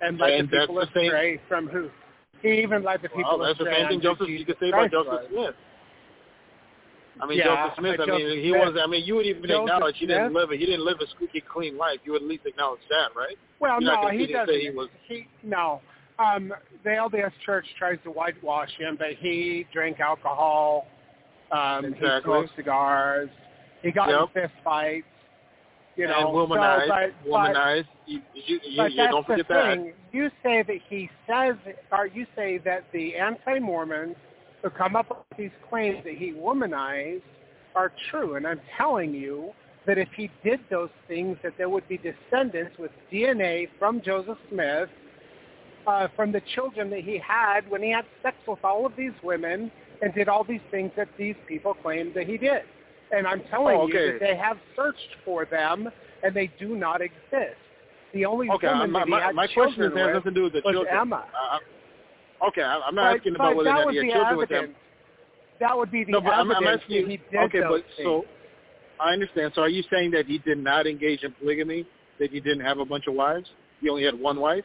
and 0.00 0.18
led 0.18 0.32
And 0.32 0.50
the 0.50 0.58
people 0.60 0.74
the 0.76 0.86
same- 0.94 1.38
from 1.48 1.68
who 1.68 1.90
he 2.42 2.62
even 2.62 2.82
led 2.82 3.02
the 3.02 3.08
people 3.08 3.38
Well, 3.38 3.46
that's 3.46 3.58
the 3.58 3.64
same 3.66 3.88
thing 3.88 4.00
Joseph 4.00 4.28
you 4.28 4.44
could 4.44 4.58
say 4.58 4.68
about 4.68 4.90
Joseph 4.90 5.12
was. 5.12 5.26
Smith. 5.30 5.54
I 7.20 7.26
mean, 7.26 7.38
Yeah, 7.38 7.44
Joseph 7.66 7.78
Smith. 7.78 7.94
I 7.94 7.96
but 8.06 8.08
mean, 8.14 8.20
Joseph 8.20 8.44
he 8.44 8.52
was. 8.52 8.76
I 8.80 8.86
mean, 8.86 9.04
you 9.04 9.16
would 9.16 9.26
even 9.26 9.42
Joseph 9.42 9.62
acknowledge 9.62 9.96
he 9.98 10.06
didn't 10.06 10.30
Smith- 10.30 10.40
live. 10.42 10.50
A, 10.52 10.56
he 10.56 10.66
didn't 10.66 10.84
live 10.84 11.00
a 11.00 11.06
squeaky 11.08 11.40
clean 11.40 11.76
life. 11.76 11.98
You 12.04 12.12
would 12.12 12.22
at 12.22 12.28
least 12.28 12.46
acknowledge 12.46 12.80
that, 12.90 13.08
right? 13.16 13.36
Well, 13.58 13.82
You're 13.82 13.92
no, 14.00 14.08
he 14.08 14.20
sit 14.20 14.28
here 14.28 14.38
and 14.38 14.46
doesn't. 14.46 14.60
say 14.60 14.70
he 14.70 14.76
was- 14.76 14.88
He 15.08 15.26
no. 15.42 15.80
Um, 16.20 16.52
the 16.84 16.90
LDS 16.96 17.32
Church 17.44 17.66
tries 17.76 18.00
to 18.02 18.10
whitewash 18.10 18.70
him, 18.76 18.96
but 18.96 19.12
he 19.14 19.66
drank 19.72 20.00
alcohol. 20.00 20.86
Um, 21.50 21.84
He 21.84 21.90
Exactly. 21.90 22.22
smoked 22.32 22.56
cigars. 22.56 23.30
He 23.82 23.90
got 23.90 24.08
Yep. 24.10 24.20
in 24.20 24.28
fist 24.28 24.54
fights. 24.62 25.06
You 25.98 26.06
know, 26.06 26.28
and 26.28 26.50
womanized, 26.50 26.82
so, 26.82 26.88
but, 26.88 27.12
but, 27.24 27.30
womanized. 27.30 27.86
You, 28.06 28.20
you, 28.32 28.60
you, 28.64 28.76
but 28.76 28.92
you 28.92 28.96
that's 28.96 29.12
don't 29.12 29.26
the 29.26 29.32
forget 29.32 29.48
that. 29.48 29.76
thing. 29.76 29.92
You 30.12 30.30
say 30.44 30.62
that 30.62 30.78
he 30.88 31.10
says, 31.26 31.56
or 31.90 32.06
you 32.06 32.24
say 32.36 32.58
that 32.58 32.84
the 32.92 33.16
anti-Mormons 33.16 34.14
who 34.62 34.70
come 34.70 34.94
up 34.94 35.08
with 35.08 35.38
these 35.38 35.50
claims 35.68 35.98
that 36.04 36.14
he 36.14 36.32
womanized 36.32 37.22
are 37.74 37.92
true, 38.10 38.36
and 38.36 38.46
I'm 38.46 38.60
telling 38.76 39.12
you 39.12 39.50
that 39.86 39.98
if 39.98 40.08
he 40.16 40.30
did 40.44 40.60
those 40.70 40.90
things, 41.08 41.36
that 41.42 41.54
there 41.58 41.68
would 41.68 41.88
be 41.88 41.98
descendants 41.98 42.78
with 42.78 42.92
DNA 43.12 43.68
from 43.78 44.00
Joseph 44.00 44.38
Smith, 44.50 44.88
uh, 45.88 46.06
from 46.14 46.30
the 46.30 46.42
children 46.54 46.90
that 46.90 47.00
he 47.00 47.18
had 47.18 47.68
when 47.68 47.82
he 47.82 47.90
had 47.90 48.04
sex 48.22 48.36
with 48.46 48.62
all 48.62 48.86
of 48.86 48.92
these 48.96 49.12
women 49.24 49.72
and 50.00 50.14
did 50.14 50.28
all 50.28 50.44
these 50.44 50.60
things 50.70 50.92
that 50.96 51.08
these 51.18 51.34
people 51.48 51.74
claim 51.74 52.12
that 52.14 52.26
he 52.28 52.36
did. 52.38 52.62
And 53.10 53.26
I'm 53.26 53.42
telling 53.50 53.76
Oh, 53.80 53.86
you 53.86 53.92
that 54.12 54.18
they 54.20 54.36
have 54.36 54.58
searched 54.76 55.16
for 55.24 55.44
them, 55.46 55.88
and 56.22 56.34
they 56.34 56.50
do 56.58 56.76
not 56.76 57.00
exist. 57.00 57.56
The 58.12 58.24
only 58.24 58.48
Okay, 58.50 58.66
woman 58.68 58.90
my, 58.90 59.00
that 59.00 59.06
he 59.06 59.10
my, 59.10 59.20
had 59.20 59.34
my 59.34 59.46
question 59.46 59.84
is, 59.84 59.92
has 59.96 60.08
nothing 60.14 60.22
to 60.22 60.30
do 60.30 60.42
with 60.44 60.52
the 60.54 60.62
children. 60.62 60.86
Emma. 60.98 61.24
Uh, 62.40 62.46
okay, 62.48 62.62
I'm 62.62 62.94
not 62.94 63.12
But- 63.12 63.16
asking 63.18 63.34
about 63.34 63.56
whether 63.56 63.70
he 63.90 63.96
had 63.96 64.12
children 64.12 64.36
with 64.36 64.48
them. 64.48 64.74
That 65.60 65.76
would 65.76 65.90
be 65.90 66.04
the 66.04 66.12
No, 66.12 66.20
but 66.20 66.30
I'm, 66.34 66.50
I'm 66.52 66.66
asking 66.66 67.08
he 67.10 67.16
did 67.16 67.40
Okay, 67.46 67.60
but 67.60 67.82
things. 67.96 68.04
so 68.04 68.24
I 69.00 69.12
understand. 69.12 69.52
So 69.54 69.62
are 69.62 69.68
you 69.68 69.82
saying 69.90 70.12
that 70.12 70.26
he 70.26 70.38
did 70.38 70.58
not 70.58 70.86
engage 70.86 71.22
in 71.24 71.32
polygamy? 71.32 71.84
That 72.20 72.30
he 72.30 72.40
didn't 72.40 72.64
have 72.64 72.78
a 72.78 72.84
bunch 72.84 73.06
of 73.08 73.14
wives? 73.14 73.48
He 73.80 73.88
only 73.88 74.04
had 74.04 74.18
one 74.18 74.40
wife? 74.40 74.64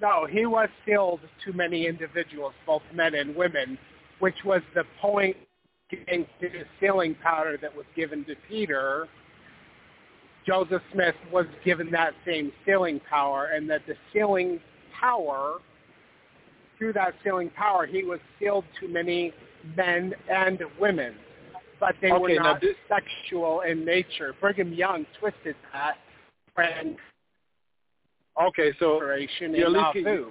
No, 0.00 0.26
he 0.26 0.44
was 0.46 0.68
filled 0.84 1.20
too 1.44 1.52
many 1.52 1.86
individuals, 1.86 2.52
both 2.66 2.82
men 2.92 3.14
and 3.14 3.34
women, 3.34 3.78
which 4.18 4.34
was 4.44 4.60
the 4.74 4.84
point 5.00 5.36
against 5.92 6.30
the 6.40 6.48
sealing 6.80 7.14
power 7.22 7.56
that 7.60 7.74
was 7.74 7.86
given 7.94 8.24
to 8.24 8.34
Peter 8.48 9.06
Joseph 10.46 10.82
Smith 10.92 11.14
was 11.32 11.46
given 11.64 11.90
that 11.90 12.12
same 12.26 12.52
sealing 12.66 13.00
power, 13.08 13.46
and 13.54 13.68
that 13.70 13.80
the 13.86 13.94
sealing 14.12 14.60
power, 14.92 15.54
through 16.76 16.92
that 16.92 17.14
sealing 17.24 17.48
power, 17.48 17.86
he 17.86 18.04
was 18.04 18.20
sealed 18.38 18.64
to 18.78 18.86
many 18.86 19.32
men 19.74 20.12
and 20.30 20.62
women, 20.78 21.14
but 21.80 21.94
they 22.02 22.12
Okay, 22.12 22.20
were 22.20 22.42
not 22.42 22.60
this- 22.60 22.76
sexual 22.88 23.62
in 23.62 23.86
nature. 23.86 24.34
Brigham 24.38 24.70
Young 24.74 25.06
twisted 25.18 25.56
that 25.72 25.96
when 26.54 26.98
Okay, 28.38 28.72
so 28.78 28.98
you're 28.98 29.14
in 29.14 29.54
at 29.54 29.70
least- 29.70 29.94
Nauvoo. 29.94 30.30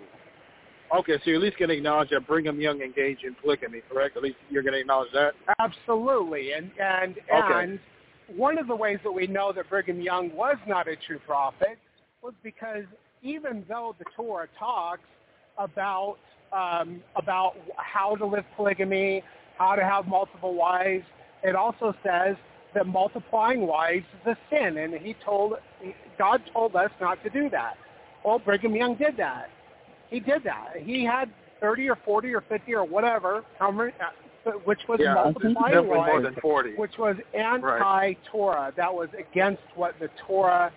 Okay, 0.93 1.13
so 1.17 1.21
you're 1.25 1.35
at 1.37 1.41
least 1.41 1.57
going 1.57 1.69
to 1.69 1.75
acknowledge 1.75 2.09
that 2.09 2.27
Brigham 2.27 2.59
Young 2.59 2.81
engaged 2.81 3.23
in 3.23 3.35
polygamy, 3.35 3.81
correct? 3.89 4.17
At 4.17 4.23
least 4.23 4.37
you're 4.49 4.63
going 4.63 4.73
to 4.73 4.79
acknowledge 4.79 5.11
that. 5.13 5.33
Absolutely, 5.59 6.53
and 6.53 6.71
and 6.79 7.15
Okay. 7.31 7.63
and 7.63 7.79
one 8.35 8.57
of 8.57 8.67
the 8.67 8.75
ways 8.75 8.99
that 9.03 9.11
we 9.11 9.27
know 9.27 9.51
that 9.51 9.69
Brigham 9.69 10.01
Young 10.01 10.33
was 10.35 10.57
not 10.67 10.87
a 10.87 10.95
true 10.95 11.19
prophet 11.19 11.77
was 12.21 12.33
because 12.43 12.85
even 13.21 13.65
though 13.67 13.95
the 13.99 14.05
Torah 14.15 14.47
talks 14.57 15.07
about 15.57 16.17
um, 16.51 17.01
about 17.15 17.55
how 17.77 18.15
to 18.15 18.25
live 18.25 18.45
polygamy, 18.55 19.23
how 19.57 19.75
to 19.75 19.83
have 19.83 20.07
multiple 20.07 20.53
wives, 20.53 21.05
it 21.43 21.55
also 21.55 21.95
says 22.03 22.35
that 22.75 22.87
multiplying 22.87 23.65
wives 23.65 24.05
is 24.21 24.35
a 24.35 24.37
sin, 24.49 24.77
and 24.77 24.93
he 24.93 25.15
told 25.25 25.53
God 26.17 26.41
told 26.53 26.75
us 26.75 26.91
not 27.01 27.21
to 27.23 27.29
do 27.29 27.49
that. 27.49 27.75
Well, 28.23 28.39
Brigham 28.39 28.75
Young 28.75 28.95
did 28.95 29.17
that. 29.17 29.49
He 30.14 30.19
did 30.19 30.44
that. 30.44 30.73
He 30.80 31.03
had 31.03 31.31
30 31.60 31.90
or 31.90 31.98
40 32.06 32.35
or 32.35 32.41
50 32.41 32.76
or 32.76 32.84
whatever, 32.85 33.44
how 33.57 33.72
uh, 33.72 34.52
which 34.64 34.81
was 34.88 34.99
Yeah, 35.02 35.15
definitely 35.15 35.95
more 35.95 36.22
than 36.22 36.35
40. 36.35 36.76
which 36.76 36.99
was 36.99 37.15
anti-Torah. 37.34 38.73
That 38.77 38.94
was 38.94 39.10
against 39.18 39.64
what 39.73 39.95
the 39.99 40.10
Torah, 40.27 40.72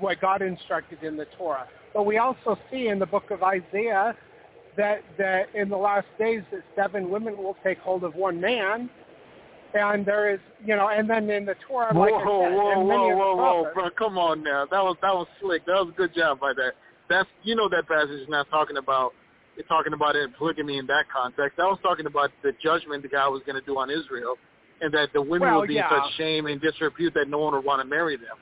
what 0.00 0.18
God 0.22 0.40
instructed 0.40 1.02
in 1.02 1.14
the 1.18 1.26
Torah. 1.36 1.68
But 1.92 2.06
we 2.06 2.16
also 2.16 2.56
see 2.70 2.88
in 2.88 2.98
the 2.98 3.04
book 3.04 3.30
of 3.30 3.42
Isaiah 3.42 4.16
that 4.78 5.02
that 5.18 5.54
in 5.54 5.68
the 5.68 5.76
last 5.76 6.06
days 6.18 6.42
that 6.50 6.62
seven 6.74 7.10
women 7.10 7.36
will 7.36 7.56
take 7.62 7.78
hold 7.78 8.02
of 8.02 8.14
one 8.14 8.40
man, 8.40 8.88
and 9.74 10.06
there 10.06 10.32
is 10.32 10.40
you 10.64 10.74
know, 10.74 10.88
and 10.88 11.10
then 11.10 11.28
in 11.28 11.44
the 11.44 11.56
Torah, 11.66 11.92
Whoa, 11.92 12.02
like 12.02 12.14
I 12.14 12.18
said, 12.18 12.54
whoa, 12.54 12.80
whoa, 12.80 13.16
whoa, 13.16 13.36
whoa, 13.36 13.70
bro! 13.74 13.90
Come 13.98 14.16
on 14.16 14.42
now, 14.42 14.64
that 14.70 14.82
was 14.82 14.96
that 15.02 15.12
was 15.12 15.26
slick. 15.40 15.66
That 15.66 15.84
was 15.84 15.90
a 15.92 15.96
good 15.96 16.14
job 16.14 16.40
by 16.40 16.54
that. 16.54 16.72
That's 17.08 17.28
you 17.42 17.54
know 17.54 17.68
that 17.68 17.88
passage 17.88 18.20
is 18.20 18.28
not 18.28 18.48
talking 18.50 18.76
about 18.76 19.12
it's 19.56 19.68
talking 19.68 19.92
about 19.92 20.14
it 20.14 20.30
polygamy 20.36 20.78
in 20.78 20.86
that 20.86 21.04
context. 21.10 21.58
I 21.58 21.64
was 21.64 21.78
talking 21.82 22.06
about 22.06 22.30
the 22.42 22.52
judgment 22.62 23.02
the 23.02 23.08
guy 23.08 23.26
was 23.28 23.42
going 23.46 23.58
to 23.60 23.66
do 23.66 23.76
on 23.78 23.90
Israel, 23.90 24.34
and 24.80 24.92
that 24.94 25.08
the 25.12 25.22
women 25.22 25.48
Well, 25.48 25.60
would 25.60 25.68
be 25.68 25.74
yeah. 25.74 25.92
in 25.94 26.02
such 26.02 26.12
shame 26.16 26.46
and 26.46 26.60
disrepute 26.60 27.14
that 27.14 27.28
no 27.28 27.38
one 27.38 27.54
would 27.54 27.64
want 27.64 27.80
to 27.82 27.88
marry 27.88 28.16
them. 28.16 28.36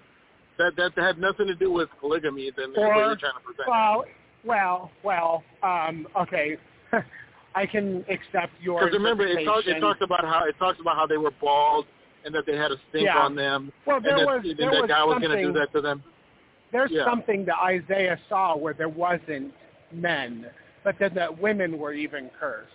That 0.59 0.73
that 0.77 0.93
had 1.01 1.19
nothing 1.19 1.47
to 1.47 1.55
do 1.55 1.71
with 1.73 1.89
polygamy 2.01 2.51
than 2.57 2.73
the 2.73 2.81
way 2.81 2.87
you're 2.89 3.17
trying 3.17 3.33
to 3.35 3.41
present. 3.45 3.67
it. 3.67 3.71
Well, 3.71 4.05
well, 4.45 4.91
well. 5.03 5.45
Um, 5.63 6.07
okay, 6.21 6.57
I 7.55 7.67
can 7.67 8.05
accept 8.11 8.53
your. 8.61 8.81
Because 8.81 8.95
remember, 8.95 9.27
it 9.27 9.45
talks 9.45 9.65
it 9.67 9.81
talks 9.81 10.01
about 10.03 10.25
how 10.25 10.45
it 10.47 10.57
talks 10.59 10.81
about 10.81 10.97
how 10.97 11.07
they 11.07 11.17
were 11.19 11.33
bald 11.41 11.87
and 12.25 12.35
that 12.35 12.45
they 12.47 12.57
had 12.57 12.73
a 12.73 12.77
stink 12.91 13.05
Yeah. 13.07 13.19
on 13.19 13.37
them, 13.37 13.73
Well, 13.87 13.97
and 13.99 14.05
there 14.05 14.17
that, 14.19 14.27
was 14.27 14.43
and 14.45 14.59
there 14.59 14.71
that 14.73 14.83
was 14.83 14.89
guy 14.89 15.05
was 15.05 15.19
going 15.21 15.31
to 15.31 15.37
do 15.37 15.45
something- 15.45 15.61
that 15.61 15.73
to 15.73 15.81
them. 15.81 16.03
There's 16.73 16.91
Yeah. 16.91 17.05
something 17.05 17.45
that 17.47 17.59
Isaiah 17.63 18.19
saw 18.29 18.57
where 18.57 18.75
there 18.75 18.89
wasn't 18.89 19.55
men, 19.93 20.51
but 20.85 20.99
then 20.99 21.15
that 21.15 21.39
women 21.39 21.79
were 21.79 21.93
even 21.93 22.31
cursed. 22.39 22.71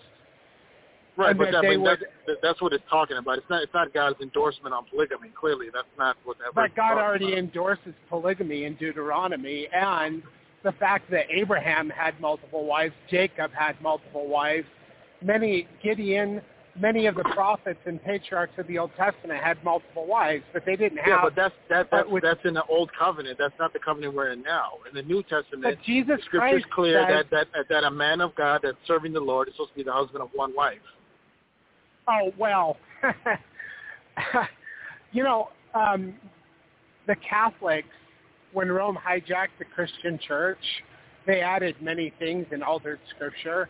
Right, 1.17 1.31
And 1.31 1.39
but 1.39 1.51
that 1.51 1.61
that, 1.63 1.77
would- 1.77 1.85
that's, 1.85 2.01
that- 2.27 2.41
that's 2.41 2.61
what 2.61 2.71
it's 2.73 2.87
talking 2.89 3.17
about. 3.17 3.37
It's 3.37 3.49
not 3.49 3.61
it's 3.63 3.73
not 3.73 3.93
God's 3.93 4.19
endorsement 4.21 4.73
on 4.73 4.85
polygamy. 4.85 5.29
Clearly, 5.29 5.67
that's 5.73 5.87
not 5.97 6.15
what 6.23 6.37
that. 6.39 6.53
But 6.55 6.73
God 6.73 6.97
already 6.97 7.33
about. 7.33 7.37
endorses 7.39 7.93
polygamy 8.09 8.63
in 8.63 8.75
Deuteronomy, 8.75 9.67
and 9.73 10.23
the 10.63 10.71
fact 10.73 11.09
that 11.11 11.25
Abraham 11.29 11.89
had 11.89 12.19
multiple 12.21 12.65
wives, 12.65 12.93
Jacob 13.09 13.51
had 13.51 13.79
multiple 13.81 14.27
wives, 14.27 14.67
many 15.21 15.67
Gideon, 15.83 16.41
many 16.79 17.05
of 17.05 17.15
the 17.15 17.23
prophets 17.23 17.79
and 17.85 18.01
patriarchs 18.03 18.53
of 18.57 18.67
the 18.67 18.77
Old 18.77 18.91
Testament 18.97 19.41
had 19.43 19.61
multiple 19.63 20.05
wives, 20.05 20.43
but 20.53 20.65
they 20.65 20.75
didn't 20.75 20.99
have. 20.99 21.07
Yeah, 21.07 21.19
but 21.23 21.35
that's 21.35 21.53
that, 21.69 21.89
that's 21.91 22.09
with- 22.09 22.23
that's 22.23 22.43
in 22.45 22.53
the 22.53 22.63
old 22.65 22.91
covenant. 22.97 23.37
That's 23.37 23.57
not 23.59 23.73
the 23.73 23.79
covenant 23.79 24.13
we're 24.13 24.31
in 24.31 24.41
now. 24.41 24.73
In 24.87 24.95
the 24.95 25.01
New 25.01 25.23
Testament, 25.23 25.63
but 25.63 25.81
Jesus 25.83 26.17
the 26.17 26.23
scripture's 26.25 26.63
Christ 26.63 26.69
clear 26.71 27.05
says, 27.07 27.25
that, 27.31 27.47
that 27.53 27.67
that 27.69 27.83
a 27.83 27.91
man 27.91 28.21
of 28.21 28.33
God 28.35 28.61
that's 28.63 28.77
serving 28.87 29.13
the 29.13 29.19
Lord 29.19 29.47
is 29.47 29.53
supposed 29.55 29.71
to 29.71 29.75
be 29.75 29.83
the 29.83 29.93
husband 29.93 30.21
of 30.23 30.29
one 30.33 30.55
wife. 30.55 30.79
Oh 32.07 32.31
well, 32.37 32.77
you 35.11 35.23
know, 35.23 35.49
um, 35.73 36.13
the 37.07 37.15
Catholics, 37.27 37.87
when 38.53 38.71
Rome 38.71 38.97
hijacked 38.97 39.57
the 39.59 39.65
Christian 39.65 40.19
Church, 40.25 40.57
they 41.27 41.41
added 41.41 41.75
many 41.81 42.13
things 42.19 42.45
and 42.51 42.63
altered 42.63 42.99
Scripture. 43.15 43.69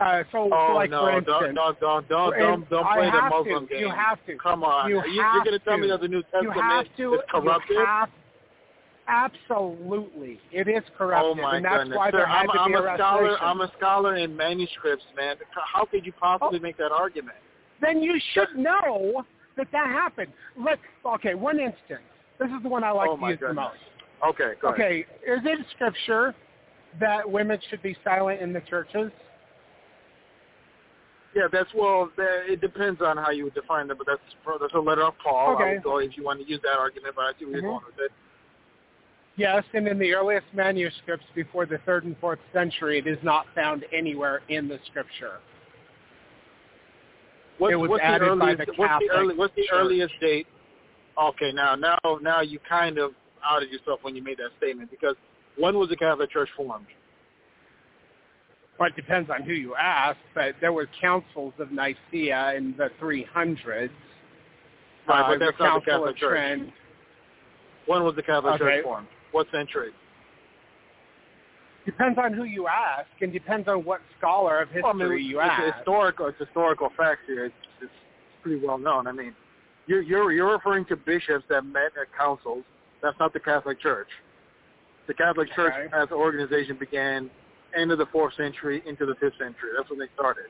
Uh, 0.00 0.22
so, 0.32 0.50
Oh 0.52 0.72
like 0.74 0.90
no! 0.90 1.02
for 1.02 1.10
instance, 1.16 1.54
don't 1.54 1.54
don't 1.54 2.08
don't 2.08 2.36
don't 2.38 2.70
don't, 2.70 2.92
play 2.94 3.10
the 3.10 3.22
Muslim 3.30 3.66
to. 3.68 3.72
game. 3.72 3.80
You 3.82 3.90
have 3.90 4.18
to. 4.26 4.36
Come 4.36 4.64
on! 4.64 4.90
You 4.90 4.98
are 4.98 5.06
you, 5.06 5.14
you're 5.22 5.44
going 5.44 5.58
to 5.58 5.58
tell 5.60 5.78
me 5.78 5.88
that 5.88 6.00
the 6.00 6.08
New 6.08 6.22
Testament 6.24 6.88
to. 6.96 7.14
is 7.14 7.20
corrupted? 7.30 7.76
Have, 7.76 8.08
absolutely, 9.06 10.40
it 10.52 10.68
is 10.68 10.82
corrupted, 10.98 11.38
Oh 11.38 11.42
my 11.42 11.56
and 11.56 11.64
that's 11.64 11.78
goodness! 11.84 11.96
why 11.96 12.10
Sir, 12.10 12.16
there 12.18 12.26
had 12.26 12.40
I'm, 12.40 12.46
to 12.48 12.60
I'm 12.60 12.70
be 12.72 12.74
a 12.74 12.94
a 12.94 12.96
scholar. 12.96 13.38
I'm 13.42 13.60
a 13.60 13.72
scholar 13.78 14.16
in 14.16 14.36
manuscripts, 14.36 15.04
man. 15.16 15.36
How 15.72 15.84
could 15.84 16.04
you 16.04 16.12
possibly 16.12 16.58
Oh. 16.58 16.62
make 16.62 16.76
that 16.78 16.92
argument? 16.92 17.36
then 17.80 18.02
you 18.02 18.18
should 18.32 18.56
know 18.56 19.24
that 19.56 19.66
that 19.72 19.86
happened. 19.88 20.32
Let 20.58 20.78
okay, 21.06 21.34
one 21.34 21.58
instance. 21.60 22.02
This 22.38 22.48
is 22.48 22.62
the 22.62 22.68
one 22.68 22.82
I 22.82 22.90
like 22.90 23.10
oh 23.10 23.16
to 23.16 23.26
use 23.28 23.38
the 23.40 23.52
most. 23.52 23.76
Okay, 24.26 24.52
go 24.60 24.68
ahead. 24.68 24.80
Okay, 24.80 24.98
is 25.26 25.40
it 25.44 25.66
scripture 25.74 26.34
that 26.98 27.28
women 27.30 27.58
should 27.70 27.82
be 27.82 27.96
silent 28.02 28.40
in 28.40 28.52
the 28.52 28.60
churches? 28.62 29.10
Yeah, 31.34 31.48
that's 31.50 31.70
well. 31.74 32.10
That, 32.16 32.44
it 32.48 32.60
depends 32.60 33.02
on 33.02 33.16
how 33.16 33.30
you 33.30 33.44
would 33.44 33.54
define 33.54 33.88
that, 33.88 33.98
but 33.98 34.06
that's 34.06 34.20
that's 34.60 34.74
a 34.74 34.78
letter 34.78 35.02
of 35.02 35.14
Paul. 35.22 35.56
I 35.58 35.72
would 35.72 35.82
go 35.82 35.98
if 35.98 36.16
you 36.16 36.24
want 36.24 36.40
to 36.40 36.48
use 36.48 36.60
that 36.62 36.78
argument, 36.78 37.14
but 37.16 37.22
I 37.22 37.32
see 37.38 37.44
where 37.44 37.54
Mhm. 37.54 37.62
you're 37.62 37.70
going 37.70 37.84
with 37.86 37.98
it. 37.98 38.12
Yes, 39.36 39.64
and 39.72 39.88
in 39.88 39.98
the 39.98 40.14
earliest 40.14 40.46
manuscripts 40.54 41.26
before 41.34 41.66
the 41.66 41.78
third 41.78 42.04
and 42.04 42.16
fourth 42.18 42.38
century, 42.52 42.98
it 42.98 43.08
is 43.08 43.18
not 43.24 43.48
found 43.52 43.84
anywhere 43.92 44.42
in 44.48 44.68
the 44.68 44.78
scripture. 44.86 45.40
What's, 47.58 47.72
It 47.72 47.76
was 47.76 47.90
what's 47.90 48.02
added 48.04 48.30
the 48.30 48.36
by 48.36 48.52
earliest? 48.52 48.66
the 48.66 48.72
what's 48.76 48.76
the 48.76 49.08
Catholic 49.08 49.10
early, 49.12 49.34
What's 49.34 49.54
the 49.56 49.70
earliest 49.72 50.20
date? 50.20 50.46
Okay, 51.18 51.52
now 51.52 51.74
now 51.74 51.98
now 52.20 52.40
you 52.42 52.60
kind 52.60 52.98
of 52.98 53.12
outed 53.44 53.70
yourself 53.70 54.00
when 54.02 54.14
you 54.14 54.22
made 54.22 54.38
that 54.38 54.50
statement 54.58 54.90
because 54.90 55.16
when 55.56 55.76
was 55.78 55.88
the 55.88 55.96
Catholic 55.96 56.30
Church 56.30 56.48
formed? 56.56 56.86
Well, 58.78 58.88
it 58.88 58.96
depends 58.96 59.30
on 59.30 59.42
who 59.42 59.52
you 59.52 59.74
ask, 59.76 60.18
but 60.34 60.54
there 60.60 60.72
were 60.72 60.88
councils 61.00 61.54
of 61.58 61.70
Nicaea 61.70 62.54
in 62.56 62.74
the 62.76 62.90
300s. 63.00 63.90
Right, 65.06 65.20
uh, 65.20 65.28
but 65.28 65.38
that's 65.38 65.56
the 65.58 65.64
not 65.64 65.84
the 65.84 65.90
Council 65.90 65.92
Catholic 65.92 66.10
of 66.10 66.16
Church. 66.16 66.30
Trent. 66.30 66.70
When 67.86 68.02
was 68.04 68.16
the 68.16 68.22
Catholic 68.22 68.54
Okay. 68.54 68.64
Church 68.64 68.84
formed? 68.84 69.06
What 69.32 69.46
century? 69.52 69.90
Depends 71.84 72.18
on 72.18 72.32
who 72.32 72.44
you 72.44 72.66
ask, 72.66 73.08
and 73.20 73.32
depends 73.32 73.68
on 73.68 73.84
what 73.84 74.00
scholar 74.18 74.60
of 74.62 74.68
history 74.68 74.82
Well, 74.82 74.92
I 75.02 75.08
mean, 75.16 75.24
you 75.26 75.40
it's 75.40 75.50
ask. 75.50 75.76
historical. 75.76 76.26
It's 76.28 76.38
historical 76.38 76.90
facts 76.96 77.20
here. 77.26 77.44
It's, 77.46 77.54
it's 77.82 77.92
pretty 78.42 78.64
well 78.64 78.78
known. 78.78 79.06
I 79.06 79.12
mean, 79.12 79.34
you're 79.86 80.00
you're 80.00 80.32
you're 80.32 80.50
referring 80.50 80.86
to 80.86 80.96
bishops 80.96 81.44
that 81.50 81.64
met 81.66 81.92
at 82.00 82.06
councils. 82.16 82.64
That's 83.02 83.18
not 83.20 83.34
the 83.34 83.40
Catholic 83.40 83.80
Church. 83.80 84.08
The 85.06 85.12
Catholic 85.14 85.54
Church 85.54 85.74
as 85.92 86.08
an 86.10 86.16
organization 86.16 86.76
began 86.80 87.28
end 87.76 87.92
of 87.92 87.98
the 87.98 88.06
fourth 88.06 88.34
century 88.36 88.82
into 88.86 89.06
the 89.06 89.14
fifth 89.16 89.38
century. 89.38 89.70
That's 89.76 89.88
when 89.90 89.98
they 89.98 90.08
started. 90.14 90.46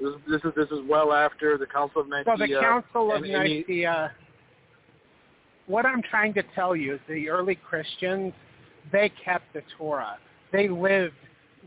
This, 0.00 0.12
this 0.28 0.40
is 0.44 0.52
this 0.56 0.70
is 0.70 0.84
well 0.88 1.12
after 1.12 1.56
the 1.56 1.66
Council 1.66 2.02
of 2.02 2.08
Nicaea. 2.08 2.36
The 2.36 2.60
Council 2.60 3.12
of 3.12 3.22
and 3.22 3.32
Nicaea, 3.32 4.12
what 5.66 5.86
I'm 5.86 6.02
trying 6.02 6.34
to 6.34 6.42
tell 6.54 6.76
you 6.76 6.94
is 6.94 7.00
the 7.08 7.28
early 7.28 7.54
Christians, 7.54 8.32
they 8.92 9.10
kept 9.24 9.52
the 9.54 9.62
Torah. 9.78 10.18
They 10.52 10.68
lived 10.68 11.14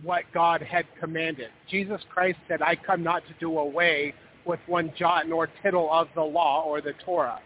what 0.03 0.23
God 0.34 0.61
had 0.61 0.86
commanded. 0.99 1.49
Jesus 1.69 1.99
Christ 2.10 2.38
said, 2.48 2.61
I 2.61 2.76
come 2.76 3.03
not 3.03 3.23
to 3.27 3.34
do 3.40 3.57
away 3.57 4.14
with 4.45 4.60
one 4.68 4.94
jot 4.98 5.27
nor 5.27 5.49
tittle 5.61 5.90
of 5.91 6.07
the 6.15 6.23
law 6.23 6.64
or 6.64 6.81
the 6.81 6.94
Torah. 7.06 7.40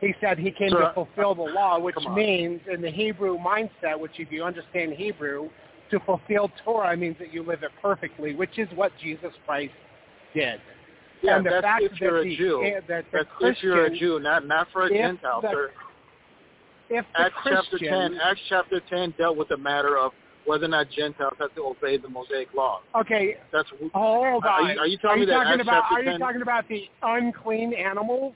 He 0.00 0.14
said 0.20 0.38
he 0.38 0.50
came 0.50 0.70
So, 0.70 0.80
to 0.80 0.92
fulfill 0.92 1.34
the 1.34 1.42
law, 1.42 1.78
which 1.78 1.96
means 2.14 2.60
in 2.70 2.82
the 2.82 2.90
Hebrew 2.90 3.38
mindset, 3.38 3.98
which 3.98 4.12
if 4.18 4.30
you 4.30 4.44
understand 4.44 4.92
Hebrew, 4.92 5.48
to 5.94 6.04
fulfill 6.04 6.50
Torah 6.64 6.96
means 6.96 7.16
that 7.20 7.32
you 7.32 7.42
live 7.42 7.62
it 7.62 7.70
perfectly, 7.80 8.34
which 8.34 8.58
is 8.58 8.68
what 8.74 8.92
Jesus 9.00 9.32
Christ 9.46 9.72
did. 10.34 10.60
yeah, 11.22 11.36
and 11.36 11.46
the 11.46 11.50
that's 11.50 11.62
fact 11.64 11.84
if 11.84 12.00
you're 12.00 12.18
a 12.20 12.24
the, 12.24 12.36
Jew. 12.36 12.62
eh, 12.64 12.80
that 12.88 13.04
the 13.12 13.18
That's 13.40 13.58
if 13.58 13.62
you're 13.62 13.86
a 13.86 13.96
Jew, 13.98 14.18
not 14.20 14.46
not 14.46 14.66
for 14.72 14.86
a 14.86 14.88
Gentile, 14.88 15.40
the 15.40 15.48
sir. 15.50 15.70
If 16.90 17.04
the 17.14 17.20
Acts 17.20 17.34
chapter 17.44 17.78
ten. 17.78 18.18
Acts 18.22 18.40
chapter 18.48 18.80
ten 18.90 19.14
dealt 19.16 19.36
with 19.36 19.48
the 19.48 19.56
matter 19.56 19.96
of 19.96 20.12
whether 20.46 20.64
or 20.64 20.68
not 20.68 20.90
Gentiles 20.90 21.34
have 21.38 21.54
to 21.54 21.62
obey 21.62 21.96
the 21.96 22.08
Mosaic 22.08 22.48
law. 22.54 22.80
okay, 23.00 23.36
That's 23.52 23.68
hold 23.92 24.44
Are 24.44 24.62
you- 24.62 24.78
are 24.80 24.86
you 24.86 24.98
telling 24.98 25.14
are 25.14 25.20
you 25.20 25.26
me 25.26 25.32
that 25.32 25.46
Acts 25.46 25.62
about? 25.62 25.82
chapter 25.84 25.94
Are 25.94 26.02
you 26.02 26.10
10 26.10 26.20
talking 26.20 26.42
about 26.42 26.68
the 26.68 26.90
unclean 27.02 27.72
animals? 27.72 28.34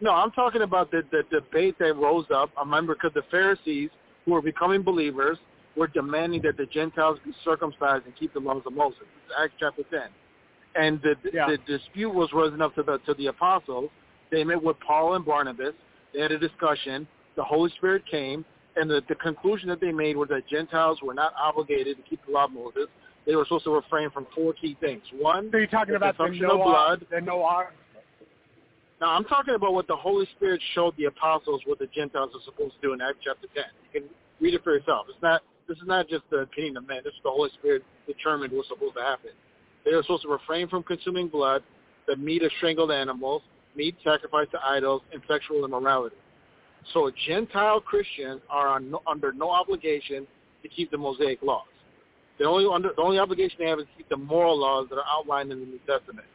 No, 0.00 0.12
I'm 0.12 0.30
talking 0.30 0.62
about 0.62 0.92
the, 0.92 1.02
the 1.10 1.24
debate 1.28 1.74
that 1.80 1.96
rose 1.96 2.26
up. 2.32 2.50
I 2.56 2.60
remember 2.60 2.94
because 2.94 3.12
the 3.14 3.24
Pharisees, 3.32 3.90
who 4.24 4.32
were 4.32 4.40
becoming 4.42 4.82
believers, 4.82 5.38
were 5.78 5.86
demanding 5.86 6.42
that 6.42 6.56
the 6.56 6.66
Gentiles 6.66 7.18
be 7.24 7.32
circumcised 7.44 8.04
and 8.06 8.14
keep 8.16 8.32
the 8.34 8.40
laws 8.40 8.62
of 8.66 8.72
Moses. 8.72 9.00
It's 9.02 9.34
Acts 9.38 9.54
chapter 9.60 9.82
10. 9.90 10.00
And 10.74 11.00
the, 11.02 11.14
Yeah. 11.32 11.46
the 11.48 11.58
dispute 11.66 12.12
was 12.12 12.28
risen 12.32 12.60
up 12.60 12.74
to 12.74 12.82
the, 12.82 12.98
to 13.06 13.14
the 13.14 13.26
apostles. 13.28 13.90
They 14.30 14.44
met 14.44 14.62
with 14.62 14.76
Paul 14.80 15.14
and 15.14 15.24
Barnabas. 15.24 15.74
They 16.12 16.20
had 16.20 16.32
a 16.32 16.38
discussion. 16.38 17.06
The 17.36 17.44
Holy 17.44 17.70
Spirit 17.76 18.04
came. 18.10 18.44
And 18.76 18.88
the, 18.90 19.02
the 19.08 19.14
conclusion 19.14 19.68
that 19.70 19.80
they 19.80 19.92
made 19.92 20.16
was 20.16 20.28
that 20.28 20.46
Gentiles 20.48 20.98
were 21.02 21.14
not 21.14 21.32
obligated 21.40 21.96
to 21.96 22.02
keep 22.02 22.24
the 22.26 22.32
law 22.32 22.44
of 22.44 22.52
Moses. 22.52 22.86
They 23.26 23.34
were 23.34 23.44
supposed 23.44 23.64
to 23.64 23.74
refrain 23.74 24.10
from 24.10 24.26
four 24.34 24.52
key 24.54 24.76
things. 24.80 25.02
One, 25.18 25.50
So 25.50 25.58
you're 25.58 25.66
talking 25.66 25.94
about 25.96 26.16
the 26.16 26.24
consumption 26.24 26.50
of 26.50 26.58
blood. 26.64 27.06
the 27.10 27.20
Noah. 27.20 27.68
Now, 29.00 29.10
I'm 29.10 29.24
talking 29.24 29.54
about 29.54 29.74
what 29.74 29.86
the 29.86 29.96
Holy 29.96 30.26
Spirit 30.36 30.60
showed 30.74 30.96
the 30.96 31.04
apostles 31.04 31.62
what 31.66 31.78
the 31.78 31.86
Gentiles 31.94 32.30
are 32.34 32.42
supposed 32.44 32.74
to 32.76 32.80
do 32.80 32.92
in 32.94 33.00
Acts 33.00 33.18
chapter 33.24 33.46
10. 33.54 33.64
You 33.92 34.00
can 34.00 34.10
read 34.40 34.54
it 34.54 34.64
for 34.64 34.74
yourself. 34.76 35.06
It's 35.08 35.22
not. 35.22 35.42
This 35.68 35.76
is 35.76 35.86
not 35.86 36.08
just 36.08 36.24
the 36.30 36.38
opinion 36.38 36.78
of 36.78 36.88
men. 36.88 37.02
This 37.04 37.12
is 37.12 37.20
the 37.22 37.30
Holy 37.30 37.50
Spirit 37.58 37.84
determined 38.06 38.52
what's 38.54 38.68
supposed 38.68 38.96
to 38.96 39.02
happen. 39.02 39.30
They 39.84 39.92
are 39.92 40.02
supposed 40.02 40.22
to 40.22 40.28
refrain 40.28 40.66
from 40.66 40.82
consuming 40.82 41.28
blood, 41.28 41.62
the 42.06 42.16
meat 42.16 42.42
of 42.42 42.50
strangled 42.56 42.90
animals, 42.90 43.42
meat 43.76 43.94
sacrificed 44.02 44.52
to 44.52 44.58
idols, 44.64 45.02
and 45.12 45.20
sexual 45.28 45.64
immorality. 45.64 46.16
So 46.94 47.10
Gentile 47.26 47.80
Christians 47.80 48.40
are 48.48 48.68
on 48.68 48.94
under 49.06 49.32
no 49.32 49.50
obligation 49.50 50.26
to 50.62 50.68
keep 50.68 50.90
the 50.90 50.96
Mosaic 50.96 51.42
laws. 51.42 51.66
The 52.38 52.44
only 52.44 52.66
under, 52.72 52.90
the 52.96 53.02
only 53.02 53.18
obligation 53.18 53.56
they 53.58 53.66
have 53.66 53.78
is 53.78 53.84
to 53.84 53.96
keep 53.98 54.08
the 54.08 54.16
moral 54.16 54.58
laws 54.58 54.86
that 54.88 54.96
are 54.96 55.04
outlined 55.10 55.52
in 55.52 55.60
the 55.60 55.66
New 55.66 55.80
Testament. 55.86 56.26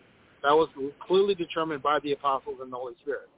That 0.43 0.51
was 0.51 0.69
clearly 1.07 1.33
determined 1.33 1.81
by 1.81 1.99
the 1.99 2.11
apostles 2.11 2.57
and 2.61 2.71
the 2.71 2.77
Holy 2.77 2.93
Spirit. 3.01 3.29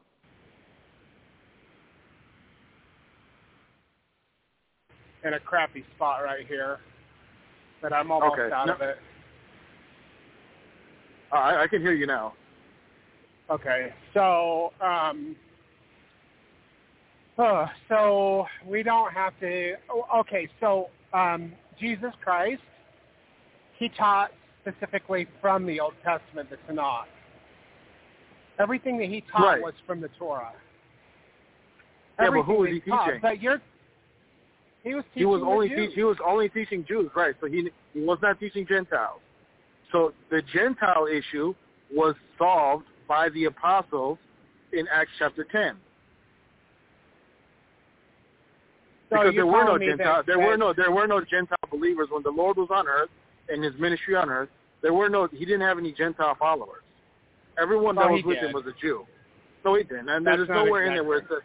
In 5.26 5.34
a 5.34 5.40
crappy 5.40 5.84
spot 5.96 6.24
right 6.24 6.48
here, 6.48 6.80
but 7.82 7.92
I'm 7.92 8.12
almost 8.12 8.40
Okay. 8.40 8.54
out 8.54 8.68
No- 8.68 8.74
of 8.74 8.82
it. 8.82 9.00
Uh, 11.32 11.36
I, 11.38 11.64
I 11.64 11.68
can 11.68 11.82
hear 11.82 11.94
you 11.94 12.06
now. 12.06 12.34
Okay, 13.50 13.94
so 14.14 14.74
um, 14.82 15.36
uh, 17.38 17.68
so 17.90 18.48
we 18.66 18.82
don't 18.84 19.12
have 19.14 19.38
to. 19.40 19.76
oh, 19.90 20.06
Okay, 20.22 20.48
so 20.60 20.90
um, 21.14 21.54
Jesus 21.80 22.12
Christ, 22.24 22.62
he 23.78 23.90
taught 23.90 24.32
specifically 24.62 25.28
from 25.42 25.66
the 25.66 25.80
Old 25.80 25.94
Testament, 26.04 26.50
the 26.50 26.58
Tanakh. 26.72 27.06
Everything 28.58 28.98
that 29.00 29.10
he 29.10 29.22
taught 29.32 29.44
Right. 29.46 29.62
was 29.62 29.74
from 29.86 30.00
the 30.00 30.08
Torah. 30.18 30.54
Yeah, 32.20 32.30
but 32.32 32.44
who 32.44 32.66
that 32.66 32.74
he 32.74 32.80
taught, 32.80 33.06
teaching? 33.06 33.20
But 33.22 33.42
you're 33.42 33.62
he 34.86 34.94
was 34.94 35.04
teaching 35.14 35.20
He 35.22 35.26
was 35.26 35.42
only 35.44 35.68
teach, 35.68 35.92
he 35.96 36.04
was 36.04 36.18
only 36.26 36.48
teaching 36.48 36.86
Jews, 36.88 37.10
right? 37.16 37.36
So 37.42 37.48
he 37.48 37.70
he 37.94 38.02
was 38.02 38.20
not 38.22 38.40
teaching 38.40 38.66
Gentiles. 38.68 39.20
So 39.92 40.14
the 40.30 40.42
Gentile 40.54 41.08
issue 41.08 41.54
was 41.92 42.16
solved 42.38 42.86
by 43.08 43.30
the 43.30 43.46
apostles 43.46 44.20
in 44.74 44.88
Acts 44.92 45.12
chapter 45.18 45.44
10. 45.44 45.76
So 49.10 49.18
Because 49.18 49.36
there 49.36 49.46
were 49.46 49.64
no 49.64 49.78
Gentile, 49.78 50.18
that- 50.18 50.26
there 50.28 50.40
were 50.40 50.56
no 50.58 50.72
there 50.72 50.92
were 50.92 51.08
no 51.08 51.20
Gentile 51.22 51.58
believers 51.72 52.10
when 52.12 52.22
the 52.24 52.32
Lord 52.32 52.58
was 52.58 52.70
on 52.70 52.88
earth 52.88 53.10
and 53.50 53.64
his 53.64 53.74
ministry 53.80 54.16
on 54.16 54.30
earth. 54.30 54.50
There 54.82 54.94
were 54.94 55.10
no 55.10 55.28
he 55.28 55.46
didn't 55.46 55.62
have 55.62 55.80
any 55.80 55.94
Gentile 55.94 56.36
followers. 56.36 56.84
Everyone 57.58 57.96
that 57.96 58.06
Oh, 58.06 58.14
was 58.14 58.24
with 58.24 58.40
did. 58.40 58.50
him 58.50 58.54
was 58.54 58.66
a 58.68 58.74
Jew. 58.74 59.08
No, 59.64 59.76
he 59.76 59.84
didn't. 59.84 60.10
And 60.10 60.26
That's 60.26 60.38
there's 60.38 60.50
nowhere 60.50 60.86
in 60.86 60.94
there 60.94 61.04
where 61.04 61.20
it 61.20 61.28
says 61.28 61.42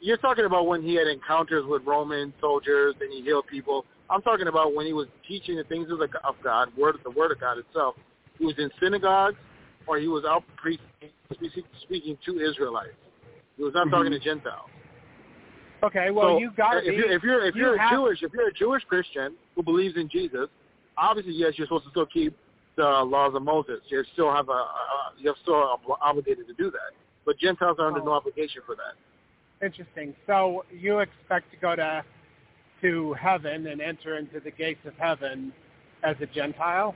you're 0.00 0.16
talking 0.18 0.44
about 0.44 0.66
when 0.66 0.82
he 0.82 0.94
had 0.94 1.06
encounters 1.06 1.64
with 1.66 1.82
Roman 1.84 2.32
soldiers 2.40 2.94
and 3.00 3.12
he 3.12 3.22
healed 3.22 3.46
people. 3.50 3.84
I'm 4.08 4.22
talking 4.22 4.48
about 4.48 4.74
when 4.74 4.86
he 4.86 4.92
was 4.92 5.06
teaching 5.28 5.56
the 5.56 5.64
things 5.64 5.90
of, 5.90 5.98
the, 5.98 6.08
of 6.26 6.34
God, 6.42 6.68
word 6.76 6.96
the 7.04 7.10
word 7.10 7.30
of 7.32 7.40
God 7.40 7.58
itself. 7.58 7.94
He 8.38 8.44
was 8.46 8.54
in 8.58 8.70
synagogues 8.82 9.36
or 9.86 9.98
he 9.98 10.08
was 10.08 10.24
out 10.24 10.42
preaching, 10.56 10.80
speaking 11.82 12.16
to 12.26 12.40
Israelites. 12.40 12.94
He 13.56 13.62
was 13.62 13.74
not 13.74 13.86
Mhm. 13.88 13.90
talking 13.90 14.12
to 14.12 14.18
Gentiles. 14.18 14.68
Okay, 15.82 16.10
well 16.10 16.34
so 16.34 16.38
you 16.38 16.50
got 16.56 16.72
to 16.72 16.78
if 16.80 16.94
you're 16.94 17.10
if 17.12 17.22
you're 17.22 17.44
if 17.46 17.54
you 17.54 17.62
you're 17.62 17.78
have- 17.78 17.92
a 17.92 17.94
Jewish 17.96 18.22
if 18.22 18.32
you're 18.34 18.48
a 18.48 18.52
Jewish 18.52 18.84
Christian 18.84 19.34
who 19.54 19.62
believes 19.62 19.96
in 19.96 20.08
Jesus, 20.08 20.48
obviously 20.98 21.32
yes, 21.32 21.54
you're 21.56 21.66
supposed 21.66 21.84
to 21.84 21.90
still 21.90 22.06
keep 22.06 22.36
the 22.76 22.82
laws 23.04 23.34
of 23.34 23.42
Moses. 23.42 23.80
You 23.88 24.02
still 24.12 24.32
have 24.32 24.48
a, 24.48 24.52
a 24.52 25.12
you're 25.18 25.36
still 25.42 25.78
obligated 26.02 26.46
to 26.48 26.54
do 26.54 26.70
that. 26.70 26.92
But 27.24 27.38
Gentiles 27.38 27.76
are 27.78 27.86
under 27.86 28.00
Oh. 28.00 28.04
no 28.04 28.12
obligation 28.12 28.62
for 28.66 28.74
that. 28.76 28.94
Interesting. 29.62 30.14
So 30.26 30.64
you 30.70 31.00
expect 31.00 31.50
to 31.52 31.56
go 31.58 31.76
to 31.76 32.04
to 32.82 33.12
heaven 33.14 33.66
and 33.66 33.80
enter 33.80 34.16
into 34.16 34.40
the 34.40 34.50
gates 34.50 34.80
of 34.86 34.94
heaven 34.96 35.52
as 36.02 36.16
a 36.20 36.26
Gentile? 36.26 36.94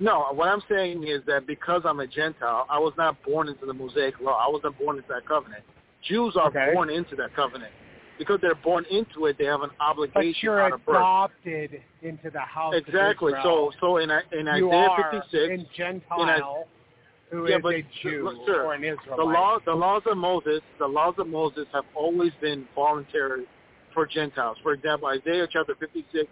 No, 0.00 0.26
what 0.32 0.48
I'm 0.48 0.62
saying 0.68 1.04
is 1.06 1.22
that 1.26 1.46
because 1.46 1.82
I'm 1.84 2.00
a 2.00 2.06
Gentile, 2.06 2.66
I 2.68 2.78
was 2.78 2.92
not 2.96 3.22
born 3.22 3.48
into 3.48 3.64
the 3.66 3.72
Mosaic 3.72 4.20
law. 4.20 4.44
I 4.44 4.50
wasn't 4.50 4.78
born 4.78 4.96
into 4.96 5.08
that 5.08 5.26
covenant. 5.26 5.62
Jews 6.02 6.36
are 6.36 6.48
Okay. 6.48 6.72
born 6.74 6.90
into 6.90 7.16
that 7.16 7.34
covenant. 7.34 7.72
Because 8.18 8.40
they're 8.40 8.54
born 8.54 8.84
into 8.90 9.26
it, 9.26 9.36
they 9.38 9.44
have 9.44 9.62
an 9.62 9.70
But 9.78 9.84
obligation 9.84 10.34
you're 10.40 10.60
out 10.60 10.72
of 10.72 10.84
birth. 10.84 10.96
adopted 10.96 11.82
into 12.02 12.30
the 12.30 12.40
house 12.40 12.74
Exactly. 12.74 13.32
So, 13.42 13.72
so 13.80 13.96
in, 13.96 14.10
in 14.32 14.46
you 14.46 14.70
Isaiah 14.70 14.88
are 14.88 15.10
56, 15.10 15.48
in 15.48 15.66
Gentile 15.76 16.68
who 17.34 17.46
is 17.46 17.50
Yeah, 17.50 17.58
but 17.62 17.74
a 17.74 17.82
Jew 18.02 18.24
look, 18.24 18.46
sir, 18.46 18.64
or 18.64 18.74
an 18.74 18.84
Israelite. 18.84 19.16
the 19.16 19.24
law, 19.24 19.58
the 19.64 19.74
laws 19.74 20.02
of 20.06 20.16
Moses, 20.16 20.60
the 20.78 20.86
laws 20.86 21.14
of 21.18 21.28
Moses 21.28 21.66
have 21.72 21.84
always 21.94 22.32
been 22.40 22.66
voluntary 22.74 23.44
for 23.92 24.06
Gentiles. 24.06 24.56
For 24.62 24.72
example, 24.72 25.08
Isaiah 25.08 25.46
chapter 25.50 25.74
56, 25.78 26.26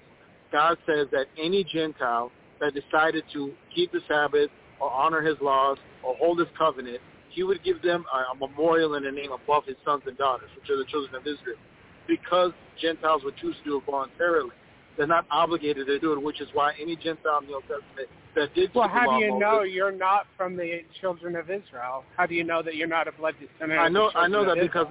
God 0.52 0.78
says 0.86 1.08
that 1.12 1.26
any 1.38 1.64
Gentile 1.64 2.30
that 2.60 2.74
decided 2.74 3.24
to 3.32 3.52
keep 3.74 3.90
the 3.92 4.00
Sabbath 4.06 4.50
or 4.80 4.90
honor 4.90 5.22
his 5.22 5.36
laws 5.40 5.78
or 6.04 6.14
hold 6.16 6.38
his 6.38 6.48
covenant, 6.56 6.98
he 7.30 7.42
would 7.42 7.62
give 7.64 7.82
them 7.82 8.04
a, 8.12 8.32
a 8.32 8.48
memorial 8.48 8.94
in 8.94 9.04
the 9.04 9.10
name 9.10 9.32
above 9.32 9.64
his 9.66 9.76
sons 9.84 10.02
and 10.06 10.16
daughters, 10.18 10.50
which 10.56 10.68
are 10.70 10.76
the 10.76 10.84
children 10.84 11.14
of 11.14 11.22
Israel, 11.22 11.58
because 12.06 12.52
Gentiles 12.80 13.22
would 13.24 13.36
choose 13.36 13.56
to 13.64 13.64
do 13.64 13.76
it 13.78 13.84
voluntarily. 13.86 14.54
They're 14.96 15.06
not 15.06 15.26
obligated 15.30 15.86
to 15.86 15.98
do 15.98 16.12
it, 16.12 16.22
which 16.22 16.40
is 16.40 16.48
why 16.52 16.72
any 16.80 16.96
Gentile 16.96 17.38
in 17.40 17.48
the 17.48 17.54
Old 17.54 17.62
Testament 17.62 18.08
that 18.34 18.54
did 18.54 18.74
well, 18.74 18.88
how 18.88 19.18
do 19.18 19.24
you 19.24 19.38
know 19.38 19.62
you're 19.62 19.92
not 19.92 20.26
from 20.36 20.56
the 20.56 20.80
children 21.00 21.36
of 21.36 21.50
Israel? 21.50 22.04
How 22.16 22.26
do 22.26 22.34
you 22.34 22.44
know 22.44 22.62
that 22.62 22.76
you're 22.76 22.88
not 22.88 23.08
a 23.08 23.12
blood 23.12 23.34
descendant 23.40 23.80
I 23.80 23.88
know 23.88 24.10
I 24.14 24.28
know 24.28 24.44
that 24.44 24.60
because 24.60 24.86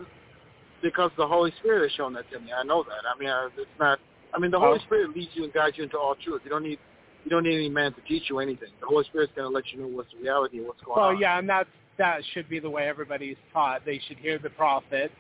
because 0.81 1.11
the 1.17 1.27
Holy 1.27 1.51
Spirit 1.59 1.83
has 1.83 1.91
shown 1.95 2.13
that 2.13 2.29
to 2.31 2.39
me. 2.39 2.51
I 2.51 2.63
know 2.63 2.83
that. 2.83 3.03
I 3.05 3.19
mean, 3.19 3.29
it's 3.57 3.69
not. 3.79 3.99
I 4.33 4.39
mean, 4.39 4.51
the 4.51 4.57
oh. 4.57 4.61
Holy 4.61 4.79
Oh. 4.79 4.85
Spirit 4.85 5.15
leads 5.15 5.31
you 5.33 5.43
and 5.43 5.53
guides 5.53 5.77
you 5.77 5.83
into 5.83 5.97
all 5.97 6.15
truth. 6.15 6.41
You 6.43 6.49
don't 6.49 6.63
need 6.63 6.79
you 7.23 7.29
don't 7.29 7.43
need 7.43 7.55
any 7.55 7.69
man 7.69 7.93
to 7.93 8.01
teach 8.01 8.23
you 8.29 8.39
anything. 8.39 8.69
The 8.79 8.87
Holy 8.87 9.05
Spirit's 9.05 9.31
going 9.35 9.47
to 9.49 9.53
let 9.53 9.65
you 9.71 9.81
know 9.81 9.87
what's 9.87 10.09
the 10.11 10.23
reality 10.23 10.57
and 10.57 10.67
what's 10.67 10.81
going 10.81 10.97
Well, 10.97 11.09
on. 11.09 11.13
Well, 11.13 11.21
yeah, 11.21 11.37
and 11.37 11.47
that's 11.47 11.69
that 11.97 12.21
should 12.33 12.49
be 12.49 12.59
the 12.59 12.69
way 12.69 12.87
everybody's 12.87 13.37
taught. 13.53 13.85
They 13.85 14.01
should 14.07 14.17
hear 14.17 14.39
the 14.39 14.49
prophet, 14.49 15.11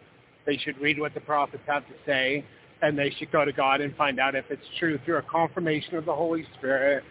they 0.45 0.57
should 0.57 0.77
read 0.79 0.99
what 0.99 1.13
the 1.13 1.21
prophets 1.21 1.63
have 1.67 1.85
to 1.87 1.93
say, 2.05 2.43
and 2.81 2.97
they 2.97 3.13
should 3.17 3.31
go 3.31 3.45
to 3.45 3.51
God 3.51 3.81
and 3.81 3.95
find 3.95 4.19
out 4.19 4.35
if 4.35 4.45
it's 4.49 4.65
true 4.79 4.99
through 5.05 5.17
a 5.17 5.21
confirmation 5.21 5.95
of 5.95 6.05
the 6.05 6.13
Holy 6.13 6.45
Spirit, 6.57 7.03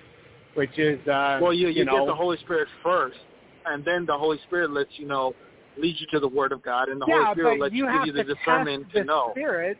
which 0.54 0.78
is 0.78 0.98
uh, 1.06 1.38
Well, 1.40 1.52
you 1.52 1.68
you, 1.68 1.84
know, 1.84 1.98
get 1.98 2.06
the 2.06 2.14
Holy 2.14 2.36
Spirit 2.38 2.68
first, 2.82 3.18
and 3.66 3.84
then 3.84 4.04
the 4.06 4.16
Holy 4.16 4.38
Spirit 4.46 4.70
lets 4.72 4.90
you 4.96 5.06
know, 5.06 5.34
leads 5.78 6.00
you 6.00 6.06
to 6.12 6.20
the 6.20 6.28
Word 6.28 6.52
of 6.52 6.62
God, 6.62 6.88
and 6.88 7.00
the 7.00 7.06
yeah, 7.08 7.24
Holy 7.24 7.34
Spirit 7.34 7.60
lets 7.60 7.74
you 7.74 7.86
give 7.86 8.06
you 8.06 8.12
the 8.12 8.24
to 8.24 8.34
discernment 8.34 8.86
to 8.92 9.00
the 9.00 9.04
know. 9.04 9.30
Spirit. 9.32 9.78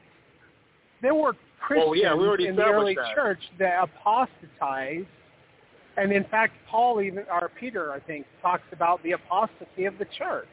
There 1.02 1.14
were 1.14 1.34
Christians 1.60 1.88
Oh, 1.88 1.94
yeah, 1.94 2.14
we 2.14 2.26
already 2.26 2.46
in 2.46 2.56
the 2.56 2.64
early 2.64 2.94
that. 2.94 3.14
church 3.14 3.40
that 3.58 3.82
apostatized, 3.82 5.06
and 5.96 6.12
in 6.12 6.24
fact, 6.24 6.54
Paul 6.68 7.00
even 7.00 7.24
or 7.30 7.50
Peter, 7.58 7.92
I 7.92 8.00
think, 8.00 8.26
talks 8.42 8.62
about 8.72 9.02
the 9.02 9.12
apostasy 9.12 9.86
of 9.86 9.98
the 9.98 10.06
church. 10.16 10.46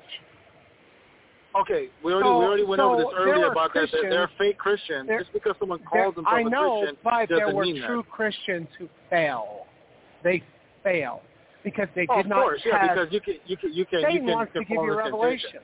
Okay, 1.56 1.90
we 2.04 2.14
already 2.14 2.28
So- 2.30 2.40
we 2.40 2.46
already 2.46 2.64
went 2.64 2.80
so 2.80 2.94
over 2.94 3.04
this 3.04 3.14
earlier 3.16 3.46
about 3.48 3.74
that. 3.74 3.90
They're, 3.92 4.10
they're 4.10 4.32
fake 4.38 4.58
Christians. 4.58 5.10
Just 5.20 5.34
because 5.34 5.56
someone 5.60 5.80
calls 5.80 6.16
themselves 6.16 6.28
I 6.38 6.44
know, 6.44 6.84
a 6.84 6.86
Christian 6.86 6.98
but 7.04 7.30
there 7.30 7.56
were 7.56 7.64
true 7.64 8.04
that. 8.04 8.12
Christians 8.12 8.68
who 8.78 8.88
fail. 9.10 9.66
They 10.24 10.44
fail 10.84 11.22
because 11.64 11.88
they 11.96 12.06
Oh, 12.10 12.18
did 12.18 12.26
of 12.26 12.30
not 12.30 12.44
course, 12.44 12.62
yeah, 12.66 12.94
because 12.94 13.12
you 13.12 13.22
can 13.22 13.36
you 13.46 13.58
can 13.58 13.74
you 13.74 13.86
can 13.86 14.00
you 14.00 14.06
Satan 14.06 14.26
can 14.26 14.36
wants 14.36 14.54
to 14.54 14.60
give 14.60 14.70
you 14.70 14.78
temptation. 14.78 14.98
revelation. 14.98 15.60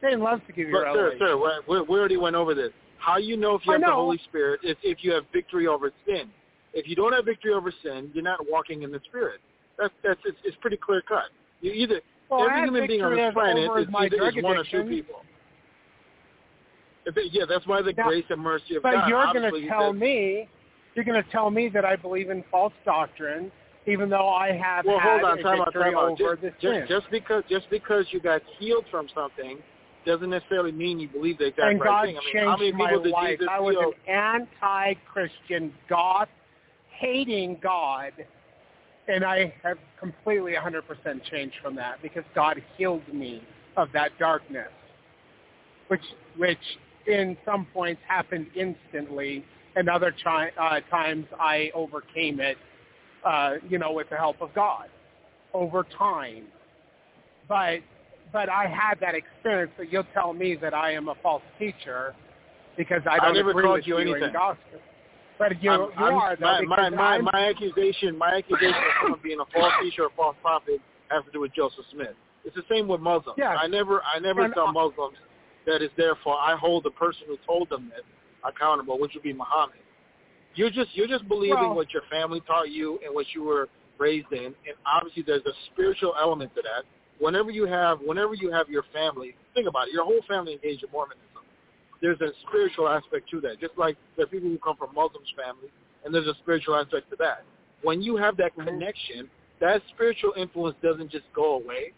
Satan 0.00 0.20
loves 0.20 0.42
to 0.46 0.52
give 0.52 0.68
you 0.68 0.74
But 0.74 0.92
sir, 0.94 1.10
revelation. 1.10 1.18
sir, 1.18 1.60
we, 1.68 1.80
we 1.82 1.98
already 1.98 2.16
went 2.16 2.36
over 2.36 2.54
this. 2.54 2.70
How 2.98 3.16
you 3.18 3.36
know 3.36 3.54
if 3.54 3.66
you 3.66 3.72
I 3.72 3.76
have 3.76 3.82
the. 3.82 3.92
Holy 3.92 4.18
Spirit 4.28 4.60
is 4.62 4.76
if 4.82 4.98
you 5.02 5.12
have 5.12 5.24
victory 5.32 5.66
over 5.66 5.92
sin. 6.06 6.30
If 6.74 6.86
you 6.88 6.94
don't 6.94 7.12
have 7.12 7.24
victory 7.24 7.52
over 7.54 7.72
sin, 7.82 8.10
you're 8.12 8.22
not 8.24 8.40
walking 8.48 8.82
in 8.82 8.90
the 8.92 9.00
Spirit. 9.08 9.40
That's 9.78 9.94
that's 10.04 10.20
it's, 10.24 10.38
it's 10.44 10.56
pretty 10.60 10.76
clear 10.76 11.02
cut. 11.02 11.30
You 11.60 11.72
either 11.72 12.00
well, 12.30 12.48
every 12.48 12.62
human 12.64 12.86
being 12.86 13.02
on 13.02 13.16
this 13.16 13.32
planet 13.32 13.70
is 13.78 13.86
either 13.94 14.28
is 14.28 14.42
one 14.42 14.56
or 14.56 14.64
two 14.64 14.84
people. 14.84 15.22
If 17.04 17.16
it- 17.16 17.32
yeah, 17.32 17.44
that's 17.48 17.66
why 17.66 17.82
the 17.82 17.92
Now- 17.92 18.08
grace 18.08 18.24
and 18.30 18.40
mercy 18.40 18.76
of 18.76 18.82
But 18.82 18.92
God. 18.94 19.08
you're 19.08 19.32
going 19.32 19.52
to 19.52 19.68
tell 19.68 19.92
says- 19.92 20.00
me, 20.00 20.48
you're 20.94 21.04
going 21.04 21.22
to 21.22 21.30
tell 21.30 21.50
me 21.50 21.68
that 21.68 21.84
I 21.84 21.94
believe 21.96 22.30
in 22.30 22.42
false 22.50 22.72
doctrine 22.84 23.52
even 23.86 24.10
though 24.10 24.28
I 24.28 24.52
have 24.52 24.84
well, 24.84 24.98
hold 24.98 25.22
on, 25.22 25.38
a 25.38 25.42
time 25.42 25.60
out, 25.60 25.72
time 25.72 25.96
out. 25.96 26.18
Just, 26.18 26.42
just, 26.60 26.88
just 26.88 27.06
because 27.10 27.44
just 27.48 27.70
because 27.70 28.04
you 28.10 28.20
got 28.20 28.42
healed 28.58 28.84
from 28.90 29.08
something 29.14 29.58
doesn't 30.04 30.30
necessarily 30.30 30.72
mean 30.72 30.98
you 30.98 31.08
believe 31.08 31.38
the 31.38 31.46
exact 31.46 31.70
and 31.70 31.80
right 31.80 31.86
God 31.86 32.06
thing. 32.06 32.16
I 32.16 32.20
mean, 32.20 32.32
changed 32.32 32.48
how 32.48 32.56
many 32.56 32.72
people 32.72 33.02
did 33.02 33.12
life. 33.12 33.38
Jesus 33.38 33.48
I 33.50 33.60
was 33.60 33.76
heal? 33.76 33.92
an 34.06 34.44
anti-Christian, 34.60 35.72
goth, 35.88 36.28
hating 36.90 37.58
God, 37.62 38.12
and 39.08 39.24
I 39.24 39.52
have 39.62 39.78
completely 39.98 40.52
100% 40.52 40.82
changed 41.30 41.56
from 41.62 41.76
that 41.76 42.02
because 42.02 42.24
God 42.34 42.62
healed 42.76 43.06
me 43.12 43.42
of 43.76 43.88
that 43.92 44.10
darkness, 44.18 44.68
which 45.88 46.02
which 46.36 46.58
in 47.06 47.36
some 47.44 47.66
points 47.72 48.00
happened 48.06 48.46
instantly, 48.54 49.44
and 49.76 49.88
other 49.88 50.14
chi- 50.24 50.50
uh, 50.58 50.80
times 50.90 51.26
I 51.38 51.70
overcame 51.74 52.40
it, 52.40 52.56
uh, 53.24 53.54
you 53.68 53.78
know, 53.78 53.92
with 53.92 54.10
the 54.10 54.16
help 54.16 54.40
of 54.40 54.52
God 54.54 54.88
over 55.54 55.86
time. 55.96 56.44
But 57.48 57.80
but 58.32 58.48
I 58.48 58.66
had 58.66 58.98
that 59.00 59.14
experience. 59.14 59.72
But 59.76 59.92
you'll 59.92 60.06
tell 60.14 60.32
me 60.32 60.56
that 60.56 60.74
I 60.74 60.92
am 60.92 61.08
a 61.08 61.14
false 61.22 61.42
teacher 61.58 62.14
because 62.76 63.02
I 63.08 63.16
I 63.16 63.18
don't 63.18 63.34
never 63.34 63.50
agree 63.50 63.68
with 63.70 63.86
you 63.86 63.98
in 63.98 64.08
anything. 64.08 64.32
gospel. 64.32 64.80
But 65.38 65.62
you 65.62 65.70
I'm- 65.70 65.80
you 65.98 66.04
I'm- 66.04 66.14
are 66.14 66.36
though 66.36 66.62
my, 66.66 66.88
my, 66.88 66.90
my, 66.90 67.30
my 67.32 67.48
accusation, 67.48 68.16
my 68.16 68.34
accusation 68.36 68.74
of 68.74 68.92
someone 69.02 69.20
being 69.22 69.40
a 69.40 69.44
false 69.52 69.72
teacher 69.82 70.02
or 70.02 70.06
a 70.06 70.16
false 70.16 70.36
prophet 70.42 70.80
has 71.08 71.24
to 71.24 71.30
do 71.30 71.40
with 71.40 71.52
Joseph 71.54 71.84
Smith. 71.92 72.14
It's 72.44 72.56
the 72.56 72.64
same 72.70 72.88
with 72.88 73.00
Muslims. 73.00 73.36
Yes. 73.38 73.56
I 73.60 73.66
never, 73.66 74.02
I 74.02 74.18
never 74.18 74.44
And 74.44 74.54
tell 74.54 74.68
I- 74.68 74.72
Muslims 74.72 75.16
that 75.66 75.82
is 75.82 75.90
therefore 75.96 76.38
I 76.38 76.56
hold 76.56 76.84
the 76.84 76.90
person 76.92 77.22
who 77.26 77.36
told 77.46 77.68
them 77.68 77.90
this 77.94 78.04
accountable, 78.44 78.98
which 78.98 79.12
would 79.14 79.22
be 79.24 79.32
Muhammad. 79.32 79.78
You're 80.54 80.70
just, 80.70 80.94
you're 80.94 81.08
just 81.08 81.26
believing 81.28 81.56
Well- 81.58 81.74
what 81.74 81.92
your 81.92 82.02
family 82.10 82.40
taught 82.46 82.70
you 82.70 82.98
and 83.04 83.14
what 83.14 83.26
you 83.34 83.42
were 83.42 83.68
raised 83.98 84.30
in, 84.32 84.44
and 84.46 84.76
obviously 84.86 85.22
there's 85.22 85.44
a 85.46 85.52
spiritual 85.72 86.14
element 86.20 86.54
to 86.54 86.62
that. 86.62 86.84
Whenever 87.18 87.50
you 87.50 87.64
have, 87.64 87.98
whenever 88.00 88.34
you 88.34 88.50
have 88.52 88.68
your 88.68 88.82
family, 88.92 89.34
think 89.54 89.66
about 89.66 89.88
it, 89.88 89.94
your 89.94 90.04
whole 90.04 90.20
family 90.28 90.52
engaged 90.52 90.84
in 90.84 90.90
Mormonism. 90.92 91.35
There's 92.00 92.20
a 92.20 92.30
spiritual 92.46 92.88
aspect 92.88 93.30
to 93.30 93.40
that, 93.42 93.60
just 93.60 93.76
like 93.76 93.96
there 94.16 94.24
are 94.24 94.28
people 94.28 94.50
who 94.50 94.58
come 94.58 94.76
from 94.76 94.94
Muslims 94.94 95.32
families, 95.36 95.70
and 96.04 96.14
there's 96.14 96.26
a 96.26 96.34
spiritual 96.42 96.76
aspect 96.76 97.10
to 97.10 97.16
that. 97.16 97.44
When 97.82 98.02
you 98.02 98.16
have 98.16 98.36
that 98.36 98.56
Mhm. 98.56 98.66
connection, 98.66 99.30
that 99.60 99.82
spiritual 99.88 100.32
influence 100.36 100.76
doesn't 100.82 101.10
just 101.10 101.30
go 101.32 101.54
away. 101.54 101.92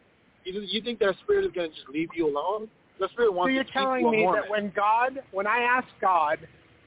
You, 0.44 0.60
you 0.60 0.80
think 0.80 0.98
that 1.00 1.16
spirit 1.18 1.44
is 1.44 1.52
going 1.52 1.70
to 1.70 1.76
just 1.76 1.88
leave 1.88 2.08
you 2.14 2.28
alone? 2.28 2.70
The 2.98 3.08
spirit 3.08 3.32
wants 3.32 3.50
So 3.50 3.54
you're 3.54 3.64
to 3.64 3.70
telling 3.72 4.10
me 4.10 4.26
that 4.32 4.48
when 4.48 4.70
God, 4.70 5.22
when 5.32 5.46
I 5.46 5.60
asked 5.60 5.92
God 6.00 6.38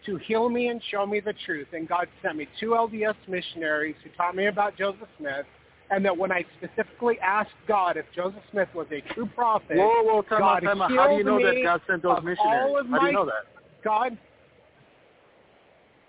to 0.06 0.18
heal 0.18 0.50
me 0.50 0.68
and 0.68 0.82
show 0.90 1.06
me 1.06 1.20
the 1.20 1.34
truth, 1.46 1.68
and 1.74 1.88
God 1.88 2.08
sent 2.22 2.38
me 2.38 2.48
two 2.60 2.72
LDS 2.72 3.16
missionaries 3.28 3.96
who 4.04 4.10
taught 4.12 4.36
me 4.36 4.48
about 4.48 4.76
Joseph 4.78 5.08
Smith, 5.18 5.46
and 5.92 6.06
that 6.06 6.18
when 6.18 6.32
I 6.32 6.46
specifically 6.58 7.20
asked 7.20 7.52
God 7.68 7.98
if 7.98 8.06
Joseph 8.16 8.42
Smith 8.50 8.70
was 8.74 8.88
a 8.92 9.02
true 9.14 9.28
prophet, 9.36 9.78
whoa, 9.78 10.04
whoa, 10.04 10.22
time 10.24 10.42
out, 10.42 10.62
God 10.62 10.68
time 10.68 10.82
out. 10.82 10.92
How 10.92 11.10
do 11.10 11.16
you 11.16 11.24
know 11.24 11.44
that 11.44 11.62
God 11.62 11.82
sent 11.88 12.02
those 12.02 12.24
missionaries? 12.24 12.86
How 12.90 13.00
do 13.00 13.06
you 13.08 13.12
know 13.12 13.26
that? 13.26 13.46
God, 13.84 14.18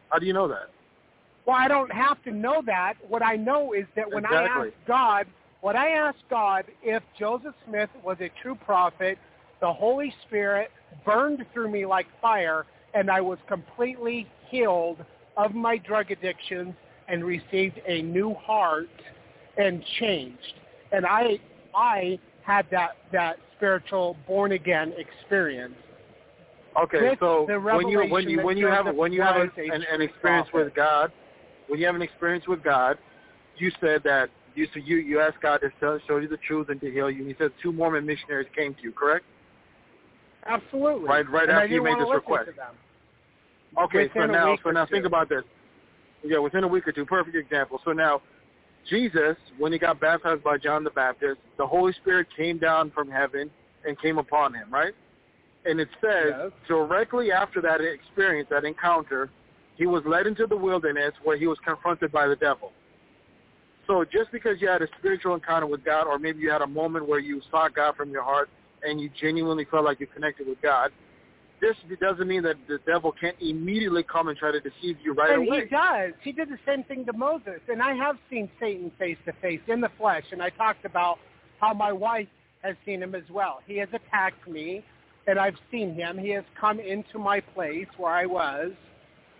How 0.08 0.18
do 0.18 0.26
you 0.26 0.32
know 0.32 0.48
that? 0.48 0.70
well, 1.44 1.56
I 1.58 1.66
don't 1.66 1.92
have 1.92 2.22
to 2.24 2.30
know 2.30 2.62
that. 2.66 2.94
What 3.08 3.22
I 3.22 3.34
know 3.34 3.72
is 3.72 3.84
that 3.96 4.10
when 4.10 4.24
I 4.24 4.44
asked 4.44 4.76
God, 4.86 5.26
when 5.60 5.76
I 5.76 5.88
asked 5.88 6.22
God 6.30 6.64
if 6.82 7.02
Joseph 7.18 7.54
Smith 7.68 7.90
was 8.04 8.16
a 8.20 8.30
true 8.40 8.54
prophet, 8.54 9.18
the 9.60 9.72
Holy 9.72 10.14
Spirit 10.26 10.70
burned 11.04 11.44
through 11.52 11.70
me 11.70 11.86
like 11.86 12.06
fire, 12.20 12.66
and 12.94 13.10
I 13.10 13.20
was 13.20 13.38
completely 13.48 14.28
healed 14.48 15.04
of 15.36 15.54
my 15.54 15.78
drug 15.78 16.10
addictions 16.10 16.74
and 17.08 17.24
received 17.24 17.80
a 17.86 18.02
new 18.02 18.34
heart 18.34 18.88
and 19.56 19.82
changed. 20.00 20.54
And 20.92 21.06
I, 21.06 21.38
I 21.74 22.18
had 22.42 22.66
that 22.70 22.96
that 23.12 23.36
spiritual 23.56 24.16
born 24.26 24.52
again 24.52 24.92
experience. 24.98 25.74
Okay, 26.82 27.10
With 27.10 27.18
so 27.20 27.46
when 27.46 27.88
you 27.88 28.04
when 28.10 28.28
you 28.28 28.42
when 28.42 28.56
you 28.56 28.66
have 28.66 28.94
when 28.94 29.12
you 29.12 29.22
have 29.22 29.36
an, 29.36 29.50
an, 29.56 29.84
an 29.90 30.00
experience 30.00 30.48
prophet. 30.50 30.66
with 30.66 30.74
God, 30.74 31.12
when 31.68 31.78
you 31.78 31.86
have 31.86 31.94
an 31.94 32.02
experience 32.02 32.46
with 32.48 32.62
God, 32.62 32.98
you 33.58 33.70
said 33.80 34.02
that 34.04 34.30
you 34.54 34.66
so 34.72 34.80
you 34.80 34.96
you 34.96 35.20
asked 35.20 35.40
God 35.42 35.58
to 35.58 35.70
show, 35.80 35.98
show 36.08 36.16
you 36.16 36.28
the 36.28 36.38
truth 36.38 36.68
and 36.70 36.80
to 36.80 36.90
heal 36.90 37.10
you. 37.10 37.20
And 37.20 37.28
He 37.28 37.34
said 37.38 37.52
two 37.62 37.72
Mormon 37.72 38.06
missionaries 38.06 38.48
came 38.56 38.74
to 38.74 38.82
you, 38.82 38.92
correct? 38.92 39.24
Absolutely. 40.46 41.08
Right- 41.08 41.30
right 41.30 41.48
and 41.48 41.58
after 41.58 41.68
you 41.68 41.82
made 41.82 41.98
this 42.00 42.08
request. 42.12 42.48
Okay, 43.78 44.08
so 44.08 44.20
Within 44.20 44.30
a 44.30 44.32
now 44.32 44.58
so 44.62 44.70
now 44.70 44.86
think 44.86 45.06
about 45.06 45.28
this. 45.28 45.44
Yeah, 46.24 46.38
within 46.38 46.64
a 46.64 46.68
week 46.68 46.86
or 46.86 46.92
two, 46.92 47.04
perfect 47.04 47.36
example. 47.36 47.80
So 47.84 47.92
now 47.92 48.22
Jesus, 48.88 49.36
when 49.58 49.72
he 49.72 49.78
got 49.78 50.00
baptized 50.00 50.42
by 50.42 50.58
John 50.58 50.84
the 50.84 50.90
Baptist, 50.90 51.40
the 51.56 51.66
Holy 51.66 51.92
Spirit 51.94 52.26
came 52.36 52.58
down 52.58 52.90
from 52.90 53.10
heaven 53.10 53.50
and 53.86 54.00
came 54.00 54.18
upon 54.18 54.54
him, 54.54 54.72
right? 54.72 54.94
And 55.64 55.80
it 55.80 55.88
says 56.00 56.34
Yes. 56.36 56.52
directly 56.66 57.30
after 57.32 57.60
that 57.60 57.80
experience, 57.80 58.48
that 58.50 58.64
encounter, 58.64 59.30
he 59.76 59.86
was 59.86 60.04
led 60.04 60.26
into 60.26 60.46
the 60.46 60.56
wilderness 60.56 61.14
where 61.22 61.36
he 61.36 61.46
was 61.46 61.58
confronted 61.64 62.10
by 62.12 62.26
the 62.26 62.36
devil. 62.36 62.72
So 63.86 64.04
just 64.04 64.30
because 64.30 64.60
you 64.60 64.68
had 64.68 64.82
a 64.82 64.88
spiritual 64.98 65.34
encounter 65.34 65.66
with 65.66 65.84
God, 65.84 66.06
or 66.06 66.18
maybe 66.18 66.40
you 66.40 66.50
had 66.50 66.62
a 66.62 66.66
moment 66.66 67.06
where 67.08 67.18
you 67.18 67.40
saw 67.50 67.68
God 67.68 67.96
from 67.96 68.10
your 68.10 68.22
heart 68.22 68.48
and 68.82 69.00
you 69.00 69.10
genuinely 69.20 69.64
felt 69.64 69.84
like 69.84 70.00
you 70.00 70.06
connected 70.06 70.46
with 70.46 70.60
God, 70.62 70.90
this 71.62 71.76
doesn't 72.00 72.26
mean 72.26 72.42
that 72.42 72.56
the 72.66 72.78
devil 72.84 73.12
can't 73.12 73.36
immediately 73.40 74.02
come 74.02 74.26
and 74.26 74.36
try 74.36 74.50
to 74.50 74.60
deceive 74.60 74.96
you 75.02 75.14
right 75.14 75.30
and 75.30 75.46
away. 75.46 75.60
he 75.60 75.66
does. 75.66 76.12
He 76.20 76.32
did 76.32 76.48
the 76.48 76.58
same 76.66 76.82
thing 76.82 77.06
to 77.06 77.12
Moses. 77.12 77.60
And 77.68 77.80
I 77.80 77.94
have 77.94 78.16
seen 78.28 78.50
Satan 78.58 78.90
face 78.98 79.16
to 79.26 79.32
face 79.40 79.60
in 79.68 79.80
the 79.80 79.90
flesh. 79.96 80.24
And 80.32 80.42
I 80.42 80.50
talked 80.50 80.84
about 80.84 81.18
how 81.60 81.72
my 81.72 81.92
wife 81.92 82.26
has 82.62 82.74
seen 82.84 83.00
him 83.00 83.14
as 83.14 83.22
well. 83.30 83.60
He 83.64 83.76
has 83.78 83.88
attacked 83.92 84.48
me, 84.48 84.84
and 85.28 85.38
I've 85.38 85.54
seen 85.70 85.94
him. 85.94 86.18
He 86.18 86.30
has 86.30 86.44
come 86.60 86.80
into 86.80 87.18
my 87.20 87.38
place 87.38 87.86
where 87.96 88.12
I 88.12 88.26
was, 88.26 88.72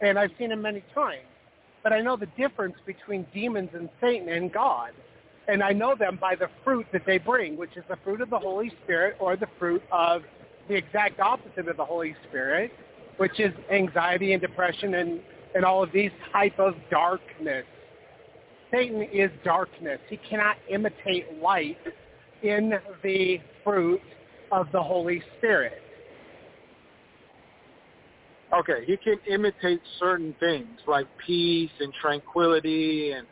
and 0.00 0.16
I've 0.16 0.30
seen 0.38 0.52
him 0.52 0.62
many 0.62 0.84
times. 0.94 1.26
But 1.82 1.92
I 1.92 2.00
know 2.00 2.16
the 2.16 2.28
difference 2.38 2.76
between 2.86 3.26
demons 3.34 3.70
and 3.74 3.88
Satan 4.00 4.28
and 4.28 4.52
God. 4.52 4.92
And 5.48 5.60
I 5.60 5.72
know 5.72 5.96
them 5.96 6.18
by 6.20 6.36
the 6.36 6.46
fruit 6.62 6.86
that 6.92 7.02
they 7.04 7.18
bring, 7.18 7.56
which 7.56 7.76
is 7.76 7.82
the 7.88 7.96
fruit 8.04 8.20
of 8.20 8.30
the 8.30 8.38
Holy 8.38 8.72
Spirit 8.84 9.16
or 9.18 9.34
the 9.34 9.48
fruit 9.58 9.82
of 9.90 10.22
the 10.72 10.78
exact 10.78 11.20
opposite 11.20 11.68
of 11.68 11.76
the 11.76 11.84
Holy 11.84 12.16
Spirit, 12.28 12.72
which 13.18 13.38
is 13.38 13.52
anxiety 13.70 14.32
and 14.32 14.40
depression 14.40 14.94
and, 14.94 15.20
and 15.54 15.64
all 15.64 15.82
of 15.82 15.92
these 15.92 16.10
type 16.32 16.58
of 16.58 16.74
darkness. 16.90 17.66
Satan 18.70 19.02
is 19.12 19.30
darkness. 19.44 19.98
He 20.08 20.16
cannot 20.16 20.56
imitate 20.70 21.40
light 21.42 21.76
in 22.42 22.72
the 23.02 23.38
fruit 23.62 24.00
of 24.50 24.66
the 24.72 24.82
Holy 24.82 25.22
Spirit. 25.36 25.82
Okay, 28.58 28.84
he 28.86 28.96
can 28.96 29.16
imitate 29.30 29.80
certain 29.98 30.34
things 30.40 30.78
like 30.86 31.06
peace 31.26 31.70
and 31.80 31.92
tranquility 32.00 33.12
and 33.12 33.26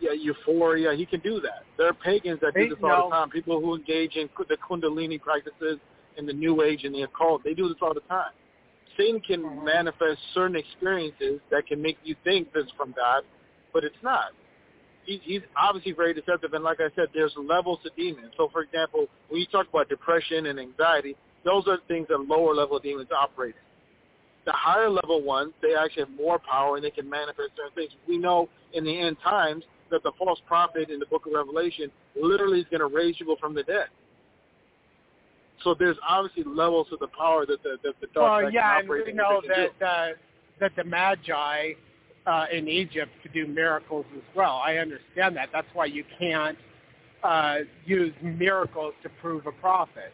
yeah, 0.00 0.12
euphoria. 0.12 0.94
He 0.94 1.06
can 1.06 1.20
do 1.20 1.40
that. 1.40 1.64
There 1.78 1.86
are 1.86 1.94
pagans 1.94 2.40
that 2.42 2.52
do 2.54 2.68
this 2.68 2.78
all 2.82 3.08
the 3.08 3.16
time. 3.16 3.30
People 3.30 3.60
who 3.60 3.74
engage 3.74 4.16
in 4.16 4.28
the 4.36 4.56
Kundalini 4.56 5.20
practices 5.20 5.78
in 6.16 6.26
the 6.26 6.32
New 6.32 6.62
Age 6.62 6.84
and 6.84 6.94
the 6.94 7.02
occult, 7.02 7.42
they 7.44 7.54
do 7.54 7.68
this 7.68 7.78
all 7.82 7.94
the 7.94 8.00
time. 8.02 8.32
Satan 8.96 9.20
can 9.20 9.42
Mhm. 9.42 9.64
manifest 9.64 10.20
certain 10.32 10.56
experiences 10.56 11.40
that 11.50 11.66
can 11.66 11.82
make 11.82 11.98
you 12.04 12.14
think 12.22 12.52
this 12.52 12.66
is 12.66 12.72
from 12.72 12.92
God, 12.92 13.24
but 13.72 13.84
it's 13.84 14.00
not. 14.02 14.32
He, 15.04 15.18
he's 15.18 15.42
obviously 15.56 15.92
very 15.92 16.14
deceptive, 16.14 16.54
and 16.54 16.64
like 16.64 16.80
I 16.80 16.90
said, 16.94 17.08
there's 17.12 17.36
levels 17.36 17.82
to 17.82 17.90
demons. 17.90 18.32
So, 18.36 18.48
for 18.48 18.62
example, 18.62 19.08
when 19.28 19.40
you 19.40 19.46
talk 19.46 19.68
about 19.68 19.88
depression 19.88 20.46
and 20.46 20.58
anxiety, 20.58 21.16
those 21.42 21.68
are 21.68 21.78
things 21.88 22.08
that 22.08 22.20
lower 22.20 22.54
level 22.54 22.78
demons 22.78 23.10
operate 23.12 23.54
in 23.56 23.64
the 24.44 24.52
higher 24.52 24.90
level 24.90 25.22
ones, 25.22 25.52
they 25.62 25.74
actually 25.74 26.02
have 26.02 26.10
more 26.10 26.38
power 26.38 26.76
and 26.76 26.84
they 26.84 26.90
can 26.90 27.08
manifest 27.08 27.50
certain 27.56 27.72
things. 27.74 27.92
We 28.06 28.18
know 28.18 28.48
in 28.72 28.84
the 28.84 29.00
end 29.00 29.16
times 29.22 29.64
that 29.90 30.02
the 30.02 30.12
false 30.18 30.38
prophet 30.46 30.90
in 30.90 30.98
the 30.98 31.06
book 31.06 31.26
of 31.26 31.32
Revelation 31.32 31.90
literally 32.20 32.60
is 32.60 32.66
going 32.70 32.80
to 32.80 32.94
raise 32.94 33.16
people 33.16 33.36
from 33.40 33.54
the 33.54 33.62
dead. 33.62 33.88
So 35.64 35.74
there's 35.74 35.96
obviously 36.06 36.44
levels 36.44 36.86
to 36.90 36.96
the 37.00 37.08
power 37.08 37.46
that 37.46 37.62
the, 37.62 37.78
that 37.82 37.94
the 38.00 38.06
dark 38.14 38.42
Well, 38.42 38.52
yeah, 38.52 38.78
and 38.78 38.88
we 38.88 39.12
know 39.12 39.40
can 39.40 39.50
do. 39.54 39.68
that 39.80 39.86
uh, 39.86 40.08
that 40.60 40.72
the 40.76 40.84
Magi 40.84 41.72
uh, 42.26 42.46
in 42.52 42.68
Egypt 42.68 43.10
could 43.22 43.32
do 43.32 43.46
miracles 43.46 44.06
as 44.14 44.22
well. 44.36 44.60
I 44.64 44.76
understand 44.76 45.36
that. 45.36 45.48
That's 45.52 45.66
why 45.72 45.86
you 45.86 46.04
can't 46.18 46.56
uh, 47.22 47.56
use 47.86 48.12
miracles 48.22 48.94
to 49.02 49.08
prove 49.20 49.46
a 49.46 49.52
prophet. 49.52 50.12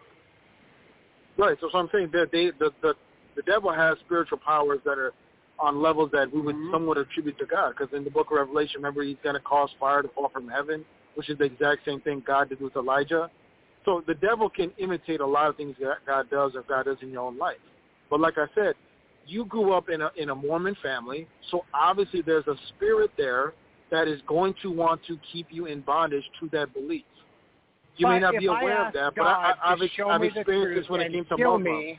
Right. 1.36 1.56
So, 1.60 1.68
so 1.72 1.78
I'm 1.78 1.88
saying 1.92 2.10
that 2.12 2.28
they, 2.32 2.52
the, 2.58 2.70
the 2.82 2.94
the 3.36 3.42
devil 3.42 3.72
has 3.72 3.96
spiritual 4.04 4.38
powers 4.38 4.80
that 4.84 4.98
are 4.98 5.12
on 5.58 5.80
levels 5.80 6.10
that 6.12 6.32
we 6.32 6.40
would 6.40 6.56
Mhm. 6.56 6.72
somewhat 6.72 6.98
attribute 6.98 7.38
to 7.38 7.46
God. 7.46 7.74
Because 7.76 7.92
in 7.96 8.04
the 8.04 8.10
book 8.10 8.30
of 8.30 8.36
Revelation, 8.38 8.76
remember, 8.76 9.02
he's 9.02 9.16
going 9.22 9.34
to 9.34 9.40
cause 9.40 9.70
fire 9.78 10.02
to 10.02 10.08
fall 10.08 10.28
from 10.28 10.48
heaven, 10.48 10.84
which 11.14 11.28
is 11.28 11.38
the 11.38 11.44
exact 11.44 11.84
same 11.84 12.00
thing 12.00 12.20
God 12.26 12.48
did 12.48 12.60
with 12.60 12.76
Elijah. 12.76 13.30
So 13.84 14.02
the 14.06 14.14
devil 14.14 14.50
can 14.50 14.72
imitate 14.78 15.20
a 15.20 15.26
lot 15.26 15.48
of 15.48 15.56
things 15.56 15.76
that 15.80 15.98
God 16.06 16.28
does 16.30 16.52
or 16.54 16.62
God 16.62 16.84
does 16.84 16.98
in 17.02 17.10
your 17.10 17.22
own 17.22 17.38
life. 17.38 17.56
But 18.10 18.20
like 18.20 18.36
I 18.36 18.46
said, 18.54 18.74
you 19.26 19.44
grew 19.44 19.72
up 19.72 19.88
in 19.88 20.02
a 20.02 20.10
in 20.16 20.30
a 20.30 20.34
Mormon 20.34 20.76
family, 20.82 21.26
so 21.50 21.64
obviously 21.72 22.22
there's 22.22 22.46
a 22.46 22.56
spirit 22.68 23.10
there 23.16 23.54
that 23.90 24.08
is 24.08 24.20
going 24.26 24.54
to 24.62 24.70
want 24.70 25.00
to 25.06 25.18
keep 25.32 25.46
you 25.50 25.66
in 25.66 25.80
bondage 25.80 26.24
to 26.40 26.48
that 26.52 26.72
belief. 26.72 27.04
You 27.96 28.06
but 28.06 28.14
may 28.14 28.20
not 28.20 28.34
be 28.38 28.46
aware 28.46 28.86
of 28.86 28.92
that, 28.94 29.14
but 29.16 29.24
I, 29.26 29.54
I, 29.62 29.72
I've, 29.72 29.78
I've 30.08 30.22
experienced 30.22 30.82
this 30.82 30.90
when 30.90 31.00
it 31.00 31.12
came 31.12 31.24
to 31.26 31.36
Muslims. 31.36 31.64
me. 31.64 31.98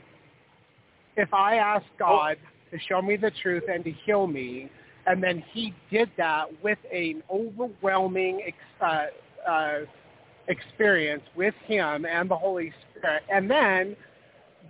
If 1.16 1.32
I 1.34 1.56
ask 1.56 1.84
God 1.98 2.36
to 2.70 2.78
show 2.88 3.02
me 3.02 3.16
the 3.16 3.30
truth 3.42 3.64
and 3.70 3.84
to 3.84 3.92
heal 4.04 4.26
me, 4.26 4.70
and 5.06 5.22
then 5.22 5.44
He 5.52 5.74
did 5.90 6.10
that 6.16 6.46
with 6.62 6.78
an 6.92 7.22
overwhelming 7.30 8.40
uh, 8.80 9.04
uh, 9.48 9.78
experience 10.48 11.22
with 11.36 11.54
Him 11.66 12.04
and 12.04 12.30
the 12.30 12.36
Holy 12.36 12.72
Spirit, 12.96 13.22
and 13.32 13.50
then 13.50 13.96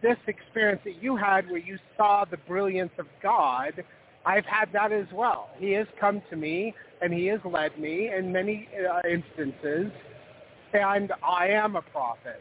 this 0.01 0.19
experience 0.27 0.81
that 0.85 1.03
you 1.03 1.17
had 1.17 1.49
where 1.49 1.59
you 1.59 1.79
saw 1.97 2.25
the 2.25 2.37
brilliance 2.39 2.93
of 2.99 3.07
God, 3.23 3.85
I've 4.27 4.45
had 4.47 4.73
that 4.73 4.93
as 4.93 5.07
well. 5.13 5.51
He 5.59 5.73
has 5.73 5.87
come 5.99 6.23
to 6.31 6.37
me 6.37 6.75
and 7.01 7.13
he 7.13 7.27
has 7.27 7.41
led 7.45 7.77
me 7.79 8.11
in 8.17 8.33
many 8.33 8.69
uh, 8.89 9.01
instances, 9.09 9.91
and 10.73 11.13
I 11.27 11.49
am 11.49 11.77
a 11.77 11.83
prophet. 11.83 12.41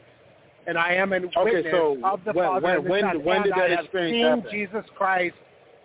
And 0.68 0.78
I 0.78 0.94
am 0.94 1.12
a 1.12 1.20
witness 1.22 1.66
so 1.72 1.98
of 2.04 2.24
the 2.24 2.34
when- 2.34 2.46
Father 2.48 2.62
when- 2.68 2.76
and 2.78 2.86
the 2.86 2.90
when- 2.92 3.02
Son. 3.02 3.24
when 3.24 3.36
and 3.38 3.44
did 3.46 3.54
I 3.54 3.60
that 3.60 3.70
have 3.72 3.86
experience 3.86 4.14
seen 4.16 4.26
happen? 4.26 4.52
Jesus 4.52 4.86
Christ 4.96 5.36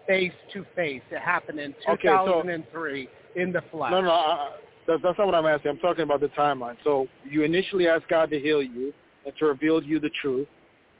face 0.06 0.32
to 0.52 0.64
face. 0.76 1.02
It 1.10 1.18
happened 1.18 1.58
in 1.60 1.74
Okay, 1.88 2.08
so- 2.08 2.26
2003 2.26 3.08
in 3.36 3.52
the 3.52 3.62
flesh. 3.62 3.90
No, 3.90 4.02
no, 4.02 4.10
I, 4.10 4.50
that's, 4.86 5.02
that's 5.02 5.18
not 5.18 5.26
what 5.26 5.34
I'm 5.34 5.46
asking. 5.46 5.70
I'm 5.72 5.78
talking 5.78 6.02
about 6.02 6.20
the 6.20 6.28
timeline. 6.28 6.76
So 6.84 7.06
you 7.28 7.42
initially 7.42 7.88
asked 7.88 8.08
God 8.08 8.30
to 8.30 8.38
heal 8.38 8.62
you 8.62 8.92
and 9.24 9.34
to 9.38 9.46
reveal 9.46 9.80
to 9.80 9.86
you 9.86 9.98
the 10.00 10.10
truth, 10.22 10.46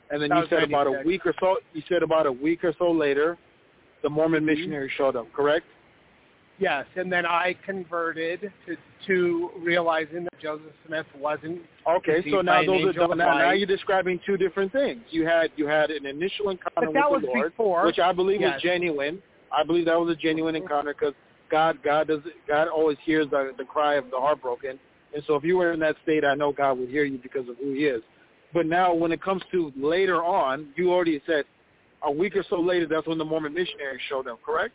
and 0.09 0.21
then 0.21 0.29
That 0.29 0.39
you 0.39 0.47
said 0.49 0.63
about 0.63 0.87
a 0.87 1.03
week 1.03 1.25
or 1.25 1.33
so. 1.39 1.57
You 1.73 1.81
said 1.87 2.03
about 2.03 2.25
a 2.25 2.31
week 2.31 2.63
or 2.63 2.73
so 2.77 2.91
later, 2.91 3.37
the 4.03 4.09
Mormon 4.09 4.43
Mhm. 4.43 4.47
missionary 4.47 4.89
showed 4.89 5.15
up. 5.15 5.31
Correct? 5.33 5.65
Yes, 6.59 6.87
and 6.95 7.11
then 7.11 7.25
I 7.25 7.53
converted 7.65 8.51
to, 8.65 8.77
to 9.05 9.51
realizing 9.59 10.23
that 10.23 10.39
Joseph 10.39 10.73
Smith 10.85 11.05
wasn't 11.15 11.61
Okay, 11.87 12.23
so 12.31 12.41
now 12.41 12.59
an 12.59 12.65
those 12.65 12.97
are 12.97 13.15
now, 13.15 13.37
now 13.37 13.51
you're 13.51 13.67
describing 13.67 14.19
two 14.25 14.37
different 14.37 14.71
things. 14.71 15.01
You 15.09 15.25
had 15.25 15.51
you 15.55 15.67
had 15.67 15.91
an 15.91 16.05
initial 16.05 16.49
encounter 16.49 16.91
with 16.91 17.21
the 17.21 17.27
Lord, 17.27 17.51
before. 17.51 17.85
which 17.85 17.99
I 17.99 18.11
believe 18.11 18.41
Yes. 18.41 18.55
was 18.55 18.61
genuine. 18.61 19.21
I 19.51 19.63
believe 19.63 19.85
that 19.85 19.99
was 19.99 20.09
a 20.09 20.15
genuine 20.15 20.55
encounter 20.55 20.93
because 20.93 21.13
God 21.49 21.79
God 21.83 22.07
does 22.07 22.21
God 22.47 22.67
always 22.67 22.97
hears 23.03 23.29
the 23.29 23.51
the 23.57 23.63
cry 23.63 23.95
of 23.95 24.09
the 24.11 24.17
heartbroken, 24.17 24.79
and 25.13 25.23
so 25.27 25.35
if 25.35 25.43
you 25.43 25.57
were 25.57 25.73
in 25.73 25.79
that 25.81 25.95
state, 26.03 26.23
I 26.23 26.35
know 26.35 26.51
God 26.51 26.79
would 26.79 26.89
hear 26.89 27.03
you 27.03 27.17
because 27.17 27.47
of 27.49 27.57
who 27.57 27.73
He 27.73 27.85
is. 27.85 28.01
But 28.53 28.65
now, 28.65 28.93
when 28.93 29.11
it 29.11 29.21
comes 29.21 29.41
to 29.51 29.71
later 29.75 30.23
on, 30.23 30.69
you 30.75 30.91
already 30.91 31.21
said 31.25 31.45
a 32.03 32.11
week 32.11 32.35
or 32.35 32.45
so 32.49 32.59
later, 32.59 32.87
that's 32.87 33.07
when 33.07 33.17
the 33.17 33.25
Mormon 33.25 33.53
missionaries 33.53 34.01
showed 34.09 34.27
up. 34.27 34.39
Correct? 34.45 34.73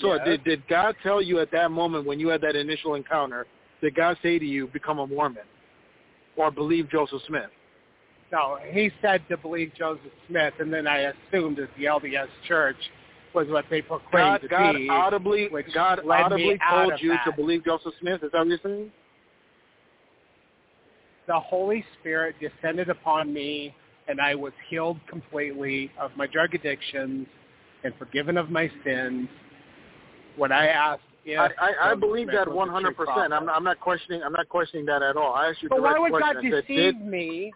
So 0.00 0.18
did 0.24 0.44
did 0.44 0.66
God 0.68 0.94
tell 1.02 1.22
you 1.22 1.40
at 1.40 1.50
that 1.52 1.70
moment 1.70 2.06
when 2.06 2.20
you 2.20 2.28
had 2.28 2.40
that 2.42 2.56
initial 2.56 2.94
encounter? 2.94 3.46
Did 3.80 3.94
God 3.94 4.16
say 4.22 4.38
to 4.38 4.44
you, 4.44 4.68
become 4.68 4.98
a 4.98 5.06
Mormon, 5.06 5.44
or 6.36 6.50
believe 6.50 6.90
Joseph 6.90 7.22
Smith? 7.26 7.50
No, 8.32 8.58
he 8.70 8.90
said 9.00 9.22
to 9.28 9.36
believe 9.36 9.72
Joseph 9.76 10.12
Smith, 10.28 10.54
and 10.58 10.72
then 10.72 10.86
I 10.86 11.12
assumed 11.12 11.58
that 11.58 11.68
the 11.78 11.84
LDS 11.84 12.28
Church 12.48 12.76
was 13.36 13.46
what 13.48 13.66
they 13.70 13.82
proclaimed 13.82 14.12
God, 14.12 14.40
to 14.40 14.48
God 14.48 14.72
be. 14.72 14.88
audibly, 14.90 15.48
God 15.74 16.00
audibly 16.10 16.58
told 16.70 16.94
you 17.00 17.14
to 17.24 17.32
believe 17.36 17.64
Joseph 17.64 17.92
Smith. 18.00 18.22
Is 18.24 18.32
that 18.32 18.38
what 18.38 18.48
you're 18.48 18.58
saying? 18.64 18.90
The 21.28 21.38
Holy 21.38 21.84
Spirit 22.00 22.36
descended 22.40 22.88
upon 22.88 23.32
me, 23.32 23.74
and 24.08 24.20
I 24.20 24.34
was 24.34 24.52
healed 24.68 24.98
completely 25.08 25.92
of 26.00 26.10
my 26.16 26.26
drug 26.26 26.54
addictions 26.54 27.26
and 27.84 27.92
forgiven 27.98 28.36
of 28.38 28.50
my 28.50 28.70
sins. 28.84 29.28
When 30.36 30.50
I 30.50 30.68
asked 30.68 31.02
I, 31.28 31.48
I, 31.60 31.90
I 31.90 31.94
believe 31.96 32.28
that 32.28 32.50
100. 32.50 32.96
percent 32.96 33.32
I'm, 33.32 33.46
not- 33.46 33.56
I'm 33.56 33.64
not 33.64 33.80
questioning. 33.80 34.22
I'm 34.22 34.32
not 34.32 34.48
questioning 34.48 34.86
that 34.86 35.02
at 35.02 35.16
all. 35.16 35.34
I 35.34 35.48
asked 35.48 35.62
you 35.62 35.68
But 35.68 35.82
why 35.82 35.98
would 35.98 36.12
God 36.12 36.34
question. 36.36 36.52
I 36.54 36.56
said, 36.56 36.66
deceive 36.68 37.00
me? 37.00 37.52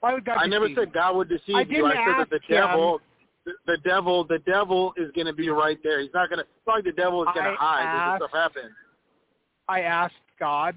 Why 0.00 0.14
would 0.14 0.24
God 0.24 0.36
I 0.38 0.46
never 0.46 0.68
said? 0.74 0.92
God 0.92 1.16
would 1.16 1.28
deceive 1.28 1.56
I 1.56 1.62
you. 1.62 1.86
I 1.86 1.94
said 1.94 2.14
that 2.20 2.30
the 2.30 2.36
him- 2.36 2.68
devil, 2.68 3.00
the, 3.44 3.52
the 3.66 3.76
devil, 3.84 4.24
the 4.24 4.38
devil 4.40 4.92
is 4.96 5.10
going 5.14 5.26
to 5.26 5.32
be 5.32 5.48
right 5.48 5.78
there. 5.82 6.00
He's 6.00 6.10
not 6.14 6.28
going 6.28 6.38
to. 6.38 6.44
It's 6.44 6.66
like 6.66 6.84
the 6.84 6.92
devil 6.92 7.22
is 7.22 7.28
going 7.34 7.46
to 7.46 7.56
hide 7.58 7.84
when 7.84 7.94
asked- 7.94 8.20
this 8.20 8.28
stuff 8.28 8.38
happens. 8.38 8.74
I 9.68 9.80
asked 9.82 10.14
God 10.38 10.76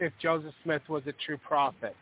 if 0.00 0.12
Joseph 0.20 0.52
Smith 0.64 0.82
was 0.88 1.02
a 1.06 1.12
true 1.24 1.38
prophet. 1.38 1.96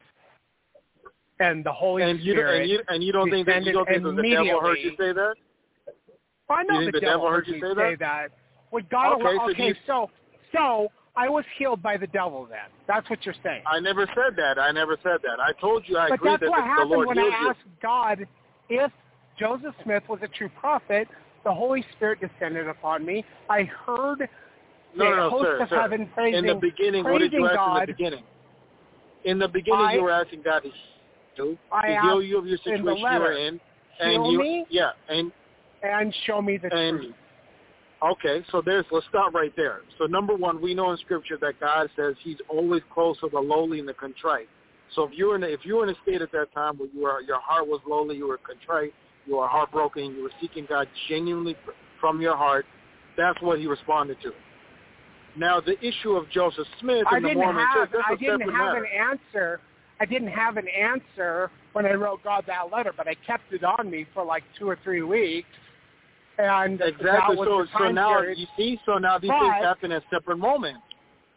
And 1.40 1.64
the 1.64 1.72
Holy 1.72 2.02
And 2.02 2.20
you, 2.20 2.32
Spirit. 2.32 2.60
and 2.62 2.70
you 2.70 2.80
and 2.88 3.02
you 3.02 3.12
don't 3.12 3.28
think 3.28 3.46
that 3.48 3.64
you 3.64 3.72
don't 3.72 3.86
think 3.86 4.04
that 4.04 4.14
the 4.16 4.30
devil 4.30 4.60
heard 4.60 4.78
you 4.78 4.90
say 4.98 5.12
that? 5.12 5.34
I 6.48 6.62
know 6.62 6.80
you 6.80 6.86
the, 6.86 6.92
the 6.92 7.00
devil 7.00 7.28
heard 7.28 7.46
you 7.48 7.54
say 7.54 7.60
say 7.60 7.74
that? 7.74 7.96
that. 7.98 8.28
Would 8.70 8.88
God 8.88 9.14
Okay, 9.14 9.22
allow, 9.22 9.46
so 9.46 9.50
okay, 9.52 9.68
you- 9.68 9.74
so 9.86 10.10
so 10.52 10.88
I 11.16 11.28
was 11.28 11.44
healed 11.58 11.82
by 11.82 11.96
the 11.96 12.06
devil 12.08 12.46
then. 12.46 12.70
That's 12.86 13.08
what 13.10 13.24
you're 13.24 13.34
saying. 13.42 13.62
I 13.66 13.80
never 13.80 14.06
said 14.14 14.36
that. 14.36 14.58
I 14.58 14.70
never 14.72 14.96
said 15.02 15.18
that. 15.22 15.40
I 15.40 15.52
told 15.60 15.84
you 15.86 15.96
I 15.96 16.08
but 16.10 16.14
agree 16.16 16.30
that's 16.30 16.40
that 16.42 16.50
what 16.50 16.58
the, 16.58 16.62
the 16.62 16.66
happened 16.68 16.90
Lord 16.90 17.08
when 17.08 17.18
healed 17.18 17.32
I 17.32 17.40
you. 17.42 17.48
asked 17.50 17.80
God 17.82 18.26
if 18.68 18.92
Joseph 19.39 19.74
Smith 19.82 20.02
was 20.09 20.20
a 20.23 20.28
true 20.28 20.51
prophet. 20.61 21.09
The 21.44 21.52
Holy 21.52 21.85
Spirit 21.97 22.20
descended 22.20 22.69
upon 22.69 23.05
me. 23.05 23.24
I 23.51 23.65
heard 23.65 24.28
No, 24.97 25.11
the 25.11 25.16
no, 25.16 25.31
host 25.31 25.44
sir, 25.44 25.61
of 25.62 25.69
sir. 25.69 25.81
heaven 25.81 26.09
praising, 26.15 26.39
in 26.39 26.47
the 26.47 26.55
beginning, 26.55 27.05
what 27.05 27.19
did 27.19 27.32
you 27.32 27.47
ask 27.47 27.56
God. 27.56 27.77
in 27.77 27.81
the 27.81 27.86
beginning? 27.93 28.24
In 29.24 29.39
the 29.39 29.48
beginning, 29.48 29.81
I- 29.81 29.94
you 29.94 30.02
were 30.02 30.11
asking 30.11 30.43
God 30.43 30.62
to 30.62 30.70
heal, 30.70 31.59
to 31.82 32.01
heal 32.02 32.23
you 32.23 32.39
of 32.39 32.47
your 32.47 32.59
situation 32.59 32.86
you 33.12 33.19
were 33.19 33.32
in, 33.32 33.61
and 34.01 34.12
heal 34.12 34.32
you, 34.32 34.39
me 34.39 34.66
yeah, 34.69 34.93
and 35.09 35.32
and 35.82 36.15
show 36.27 36.40
me 36.40 36.56
the 36.56 36.73
and 36.74 37.01
truth. 37.01 37.15
okay, 38.02 38.44
so 38.51 38.62
there's 38.62 38.85
let's 38.90 39.06
start 39.06 39.35
right 39.35 39.55
there. 39.56 39.81
So 39.98 40.06
number 40.06 40.35
one, 40.35 40.61
we 40.61 40.74
know 40.74 40.90
in 40.93 40.97
Scripture 40.98 41.36
that 41.39 41.59
God 41.59 41.90
says 41.97 42.15
He's 42.23 42.39
always 42.48 42.82
close 42.93 43.19
to 43.20 43.28
the 43.28 43.40
lowly 43.40 43.81
and 43.81 43.89
the 43.89 43.94
contrite. 43.94 44.48
So 44.94 45.05
if 45.05 45.11
you 45.19 45.27
were 45.28 45.36
in 45.36 45.43
a, 45.43 45.48
if 45.48 45.65
you 45.65 45.77
were 45.77 45.85
in 45.85 45.90
a 45.90 45.98
state 46.02 46.23
at 46.23 46.31
that 46.32 46.52
time 46.52 46.77
where 46.78 46.89
you 46.94 47.02
were 47.02 47.20
your 47.23 47.40
heart 47.40 47.66
was 47.66 47.81
lowly, 47.86 48.16
you 48.16 48.28
were 48.28 48.39
contrite, 48.39 48.94
you 49.26 49.38
are 49.38 49.48
heartbroken, 49.48 50.14
you 50.14 50.22
were 50.22 50.32
seeking 50.40 50.66
God 50.68 50.88
genuinely 51.09 51.56
from 52.01 52.20
your 52.20 52.36
heart, 52.36 52.66
that's 53.16 53.40
what 53.42 53.59
He 53.59 53.66
responded 53.66 54.16
to. 54.22 54.32
Now 55.36 55.60
the 55.60 55.78
issue 55.84 56.12
of 56.12 56.28
Joseph 56.30 56.66
Smith 56.80 57.05
I 57.10 57.16
and 57.16 57.24
the 57.24 57.28
didn't 57.30 57.42
Mormon 57.42 57.66
have 57.66 57.90
Church, 57.90 58.02
I 58.06 58.14
didn't 58.16 58.40
have 58.42 58.51
matter. 58.52 58.84
an 58.84 59.10
answer. 59.10 59.60
I 60.01 60.05
didn't 60.06 60.28
have 60.28 60.56
an 60.56 60.66
answer 60.68 61.51
when 61.72 61.86
I 61.86 61.92
wrote 61.92 62.22
God 62.24 62.44
that 62.46 62.70
letter, 62.72 62.92
but 62.96 63.06
I 63.09 63.14
kept 63.26 63.52
it 63.52 63.62
on 63.64 63.90
me 63.90 64.06
for 64.12 64.24
like 64.24 64.42
two 64.59 64.68
or 64.68 64.78
three 64.84 65.02
weeks. 65.02 65.48
And 66.38 66.80
Exactly. 66.80 67.36
So 67.36 67.64
so 67.78 67.90
now 67.92 68.18
period. 68.20 68.38
you 68.38 68.46
see, 68.56 68.80
so 68.84 68.98
now 68.98 69.18
these 69.18 69.30
But- 69.30 69.40
things 69.40 69.55
happen 69.64 69.92
at 69.92 70.02
separate 70.10 70.38
moments. 70.38 70.80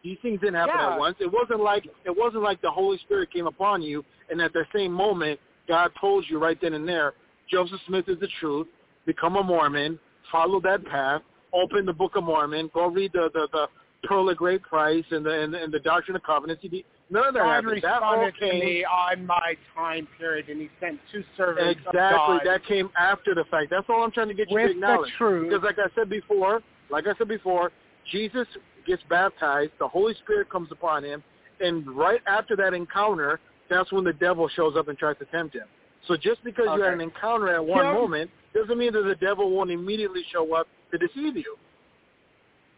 These 0.03 0.18
things 0.22 0.39
didn't 0.39 0.55
happen 0.55 0.76
Yeah. 0.77 0.93
at 0.93 0.99
once. 0.99 1.18
It 1.19 1.31
wasn't 1.31 1.59
like 1.59 1.85
it 2.03 2.15
wasn't 2.15 2.43
like 2.43 2.61
the 2.61 2.72
Holy 2.72 2.97
Spirit 2.99 3.30
came 3.31 3.45
upon 3.47 3.81
you 3.81 4.03
and 4.30 4.41
at 4.41 4.53
the 4.53 4.65
same 4.73 4.91
moment 4.91 5.39
God 5.68 5.91
told 5.99 6.27
you 6.30 6.39
right 6.39 6.59
then 6.61 6.73
and 6.73 6.88
there, 6.88 7.14
Joseph 7.49 7.80
Smith 7.88 8.06
is 8.07 8.19
the 8.19 8.28
truth, 8.40 8.68
become 9.06 9.36
a 9.36 9.44
Mormon, 9.44 9.99
follow 10.32 10.60
that 10.61 10.86
path, 10.86 11.22
open 11.53 11.86
the 11.86 11.94
Book 11.94 12.15
of 12.15 12.24
Mormon, 12.24 12.69
go 12.74 12.88
read 12.88 13.11
the 13.14 13.30
the, 13.34 13.48
the 13.52 13.68
Pearl 14.03 14.30
of 14.30 14.38
Great 14.38 14.61
Price 14.64 15.06
and 15.11 15.26
the 15.26 15.32
and 15.32 15.53
the, 15.53 15.64
and 15.64 15.74
the 15.74 15.80
Doctrine 15.80 16.15
of 16.15 16.24
Covenants. 16.24 16.61
He, 16.61 16.86
none 17.10 17.26
of 17.26 17.34
that 17.34 17.41
God 17.41 17.64
happened. 17.64 17.82
That 17.84 18.03
all 18.03 18.19
responded 18.19 18.40
to 18.40 18.52
came 18.52 18.60
me 18.60 18.86
on 18.86 19.26
my 19.26 19.56
time 19.76 20.07
period, 20.18 20.49
and 20.49 20.61
He 20.61 20.69
sent 20.80 20.99
two 21.11 21.24
servants 21.36 21.80
Exactly. 21.88 22.38
That 22.44 22.65
came 22.65 22.90
after 22.99 23.34
the 23.34 23.45
fact. 23.49 23.69
That's 23.69 23.86
all 23.90 24.03
I'm 24.03 24.11
trying 24.11 24.30
to 24.30 24.34
get 24.34 24.49
you 24.49 24.57
to 24.57 24.64
with 24.64 24.72
the 24.72 24.78
acknowledge. 24.78 25.11
truth. 25.18 25.49
Because 25.49 25.64
like 25.64 25.80
I 25.80 25.90
said 25.95 26.10
before, 26.10 26.61
like 26.90 27.06
I 27.07 27.18
said 27.18 27.28
before, 27.28 27.72
Jesus 28.11 28.48
gets 28.86 29.03
baptized, 29.10 29.72
the 29.80 29.88
Holy 29.88 30.14
Spirit 30.24 30.49
comes 30.49 30.72
upon 30.72 31.03
him, 31.03 31.24
and 31.60 31.88
right 31.90 32.22
after 32.28 32.56
that 32.56 32.74
encounter, 32.74 33.40
that's 33.69 33.91
when 33.91 34.03
the 34.03 34.14
devil 34.14 34.48
shows 34.48 34.76
up 34.78 34.88
and 34.88 34.98
tries 34.98 35.18
to 35.18 35.26
tempt 35.26 35.56
him. 35.56 35.68
So 36.06 36.15
just 36.15 36.44
because 36.44 36.68
you 36.76 36.82
had 36.82 36.94
an 36.94 37.02
encounter 37.02 37.49
at 37.49 37.65
one 37.65 37.86
Kim? 37.86 37.94
moment 37.94 38.32
doesn't 38.53 38.78
mean 38.78 38.94
that 38.94 39.03
the 39.03 39.15
devil 39.15 39.49
won't 39.49 39.72
immediately 39.72 40.22
show 40.32 40.53
up 40.53 40.68
to 40.91 40.98
deceive 40.98 41.36
you. 41.36 41.57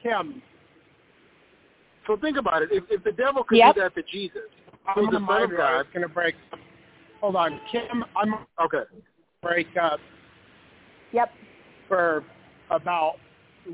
Kim, 0.02 0.42
So 2.08 2.16
think 2.18 2.38
about 2.38 2.62
it. 2.64 2.70
If, 2.72 2.86
if 2.90 3.04
the 3.04 3.12
devil 3.12 3.44
could 3.44 3.58
Yep. 3.58 3.76
do 3.76 3.82
that 3.82 3.96
to 3.96 4.04
Jesus, 4.04 4.44
I'm 4.88 4.96
who's 4.96 5.10
the 5.12 5.26
Son 5.28 5.44
of. 5.44 5.52
God, 5.52 5.88
going 5.94 6.08
to 6.08 6.14
break. 6.14 6.36
Hold 7.22 7.36
on, 7.36 7.60
Kim. 7.72 8.06
I'm 8.16 8.34
okay. 8.64 8.84
break 9.42 9.68
up 9.78 10.00
Yep. 11.12 11.34
for 11.88 12.24
about 12.72 13.16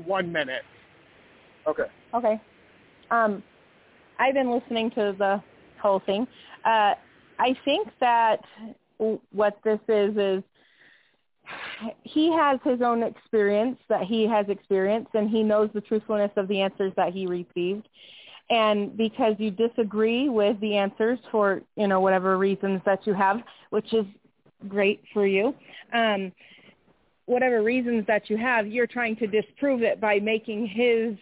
one 0.04 0.30
minute. 0.30 0.62
Okay. 1.66 1.84
Okay. 2.14 2.40
Um, 3.10 3.42
I've 4.18 4.34
been 4.34 4.50
listening 4.50 4.90
to 4.90 5.14
the 5.18 5.42
whole 5.80 6.00
thing. 6.00 6.26
Uh, 6.64 6.94
I 7.38 7.54
think 7.64 7.88
that 8.00 8.40
w- 8.58 8.74
what 8.98 9.58
this 9.64 9.80
is 9.88 10.16
is 10.16 10.42
he 12.02 12.32
has 12.32 12.58
his 12.64 12.80
own 12.82 13.02
experience 13.02 13.78
that 13.88 14.04
he 14.04 14.26
has 14.26 14.46
experienced, 14.48 15.10
and 15.14 15.30
he 15.30 15.42
knows 15.42 15.70
the 15.74 15.80
truthfulness 15.80 16.32
of 16.36 16.48
the 16.48 16.60
answers 16.60 16.92
that 16.96 17.12
he 17.12 17.26
received. 17.26 17.88
And 18.48 18.96
because 18.96 19.34
you 19.38 19.50
disagree 19.50 20.28
with 20.28 20.58
the 20.60 20.76
answers 20.76 21.18
for 21.30 21.62
you 21.76 21.88
know 21.88 22.00
whatever 22.00 22.38
reasons 22.38 22.80
that 22.86 23.06
you 23.06 23.14
have, 23.14 23.40
which 23.70 23.92
is 23.92 24.06
great 24.68 25.02
for 25.12 25.26
you, 25.26 25.54
um, 25.92 26.32
whatever 27.26 27.62
reasons 27.62 28.06
that 28.06 28.30
you 28.30 28.36
have, 28.36 28.66
you're 28.66 28.86
trying 28.86 29.16
to 29.16 29.26
disprove 29.26 29.82
it 29.82 30.00
by 30.00 30.20
making 30.20 30.66
his 30.66 31.16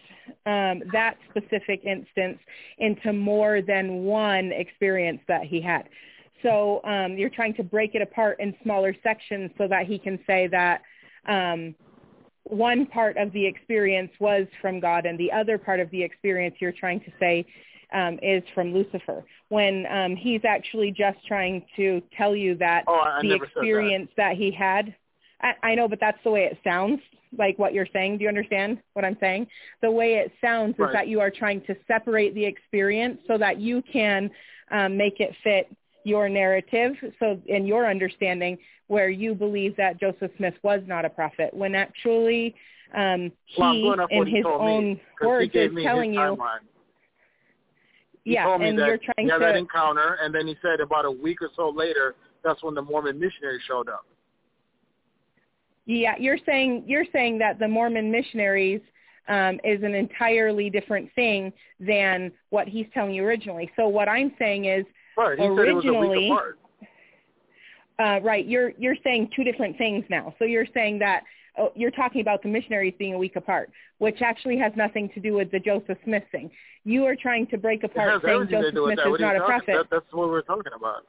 um, 0.45 0.81
that 0.91 1.17
specific 1.29 1.83
instance 1.83 2.39
into 2.77 3.11
more 3.11 3.61
than 3.61 4.03
one 4.03 4.51
experience 4.51 5.19
that 5.27 5.43
he 5.43 5.59
had. 5.59 5.89
So 6.45 6.81
um, 6.83 7.17
you're 7.17 7.29
trying 7.29 7.55
to 7.55 7.63
break 7.63 7.95
it 7.95 8.01
apart 8.01 8.39
in 8.39 8.53
smaller 8.61 8.95
sections 9.01 9.49
so 9.57 9.67
that 9.67 9.87
he 9.87 9.97
can 9.97 10.19
say 10.27 10.47
that 10.47 10.81
um, 11.27 11.73
one 12.43 12.85
part 12.85 13.17
of 13.17 13.31
the 13.31 13.43
experience 13.43 14.11
was 14.19 14.45
from 14.61 14.79
God 14.79 15.07
and 15.07 15.17
the 15.17 15.31
other 15.31 15.57
part 15.57 15.79
of 15.79 15.89
the 15.89 16.03
experience 16.03 16.55
you're 16.59 16.71
trying 16.71 16.99
to 16.99 17.11
say 17.19 17.45
um, 17.93 18.19
is 18.21 18.43
from 18.53 18.73
Lucifer. 18.73 19.23
When 19.49 19.87
um, 19.87 20.15
he's 20.15 20.41
actually 20.47 20.91
just 20.91 21.17
trying 21.27 21.65
to 21.77 22.01
tell 22.15 22.35
you 22.35 22.55
that 22.57 22.83
oh, 22.87 22.93
I 22.93 23.21
the 23.21 23.33
experience 23.33 24.09
that. 24.15 24.29
that 24.29 24.37
he 24.37 24.51
had 24.51 24.93
I, 25.41 25.53
I 25.63 25.75
know, 25.75 25.87
but 25.87 25.99
that's 25.99 26.17
the 26.23 26.31
way 26.31 26.45
it 26.45 26.57
sounds, 26.63 26.99
like 27.37 27.59
what 27.59 27.73
you're 27.73 27.87
saying. 27.91 28.17
Do 28.17 28.23
you 28.23 28.29
understand 28.29 28.79
what 28.93 29.03
I'm 29.03 29.17
saying? 29.19 29.47
The 29.81 29.91
way 29.91 30.15
it 30.15 30.31
sounds 30.41 30.75
right. 30.77 30.89
is 30.89 30.93
that 30.93 31.07
you 31.07 31.19
are 31.19 31.29
trying 31.29 31.61
to 31.61 31.75
separate 31.87 32.33
the 32.33 32.45
experience 32.45 33.19
so 33.27 33.37
that 33.37 33.59
you 33.59 33.81
can 33.91 34.31
um, 34.71 34.97
make 34.97 35.19
it 35.19 35.35
fit 35.43 35.67
your 36.05 36.29
narrative, 36.29 36.93
so 37.19 37.41
in 37.47 37.65
your 37.65 37.89
understanding, 37.89 38.57
where 38.87 39.09
you 39.09 39.33
believe 39.33 39.75
that 39.75 39.99
Joseph 39.99 40.31
Smith 40.37 40.53
was 40.61 40.81
not 40.85 41.03
a 41.03 41.09
prophet, 41.09 41.51
when 41.53 41.73
actually 41.73 42.55
um, 42.95 43.31
he, 43.47 43.59
well, 43.83 44.07
in 44.11 44.27
his 44.27 44.45
own 44.45 44.93
me, 44.93 45.01
words, 45.21 45.51
is 45.53 45.71
telling 45.83 46.13
you. 46.13 46.37
Yeah, 48.23 48.55
and 48.55 48.77
that 48.79 48.87
you're 48.87 48.97
trying 48.97 49.29
had 49.29 49.37
to 49.37 49.45
that 49.45 49.55
encounter, 49.55 50.17
and 50.21 50.33
then 50.33 50.47
he 50.47 50.55
said 50.61 50.79
about 50.79 51.05
a 51.05 51.11
week 51.11 51.41
or 51.41 51.49
so 51.55 51.69
later, 51.69 52.15
that's 52.43 52.61
when 52.63 52.73
the 52.73 52.81
Mormon 52.81 53.19
missionary 53.19 53.59
showed 53.67 53.89
up. 53.89 54.05
Yeah, 55.85 56.15
you're 56.17 56.39
saying 56.45 56.85
you're 56.87 57.05
saying 57.11 57.37
that 57.39 57.59
the 57.59 57.67
Mormon 57.67 58.11
missionaries 58.11 58.81
um, 59.27 59.59
is 59.63 59.83
an 59.83 59.93
entirely 59.93 60.69
different 60.69 61.09
thing 61.13 61.53
than 61.79 62.31
what 62.49 62.67
he's 62.67 62.87
telling 62.93 63.13
you 63.13 63.23
originally. 63.23 63.71
So 63.75 63.87
what 63.87 64.07
I'm 64.07 64.33
saying 64.39 64.65
is 64.65 64.85
right. 65.17 65.39
He 65.39 65.45
originally, 65.45 66.31
uh, 67.99 68.19
right? 68.21 68.45
You're 68.45 68.71
you're 68.77 68.95
saying 69.03 69.29
two 69.35 69.43
different 69.43 69.77
things 69.77 70.05
now. 70.09 70.33
So 70.39 70.45
you're 70.45 70.67
saying 70.73 70.99
that 70.99 71.23
oh, 71.57 71.71
you're 71.75 71.91
talking 71.91 72.21
about 72.21 72.43
the 72.43 72.49
missionaries 72.49 72.93
being 72.97 73.13
a 73.13 73.17
week 73.17 73.35
apart, 73.35 73.71
which 73.99 74.21
actually 74.21 74.57
has 74.57 74.73
nothing 74.75 75.09
to 75.13 75.19
do 75.19 75.33
with 75.33 75.51
the 75.51 75.59
Joseph 75.59 75.97
Smith 76.03 76.23
thing. 76.31 76.51
You 76.83 77.05
are 77.05 77.15
trying 77.15 77.47
to 77.47 77.57
break 77.57 77.83
apart 77.83 78.21
saying 78.23 78.47
Joseph 78.49 78.73
Smith 78.73 78.99
is 78.99 79.19
not 79.19 79.35
a 79.35 79.39
prophet. 79.39 79.67
That, 79.67 79.87
that's 79.89 80.13
what 80.13 80.29
we're 80.29 80.41
talking 80.41 80.73
about 80.75 81.03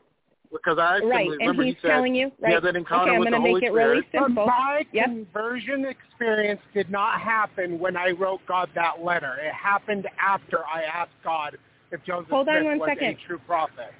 because 0.52 0.78
I 0.78 0.98
right, 1.00 1.28
and 1.40 1.56
he's 1.56 1.74
he 1.74 1.78
said, 1.82 1.88
telling 1.88 2.14
you, 2.14 2.30
right? 2.40 2.52
Yeah, 2.52 2.60
that 2.60 2.76
encounter 2.76 3.10
okay, 3.10 3.16
I'm 3.16 3.22
going 3.22 3.32
to 3.32 3.40
make 3.40 3.62
it 3.62 3.72
really 3.72 4.02
simple. 4.12 4.34
But 4.34 4.46
my 4.46 4.84
yep. 4.92 5.06
conversion 5.06 5.84
experience 5.86 6.60
did 6.74 6.90
not 6.90 7.20
happen 7.20 7.78
when 7.78 7.96
I 7.96 8.10
wrote 8.10 8.40
God 8.46 8.70
that 8.74 9.02
letter. 9.02 9.36
It 9.40 9.52
happened 9.52 10.08
after 10.20 10.64
I 10.66 10.82
asked 10.82 11.12
God 11.24 11.58
if 11.96 12.04
Joseph 12.04 12.30
Hold 12.30 12.46
Smith 12.46 12.56
on 12.58 12.64
one 12.64 12.78
was 12.78 12.88
second. 12.90 13.08
a 13.08 13.26
true 13.26 13.38
prophet. 13.38 13.92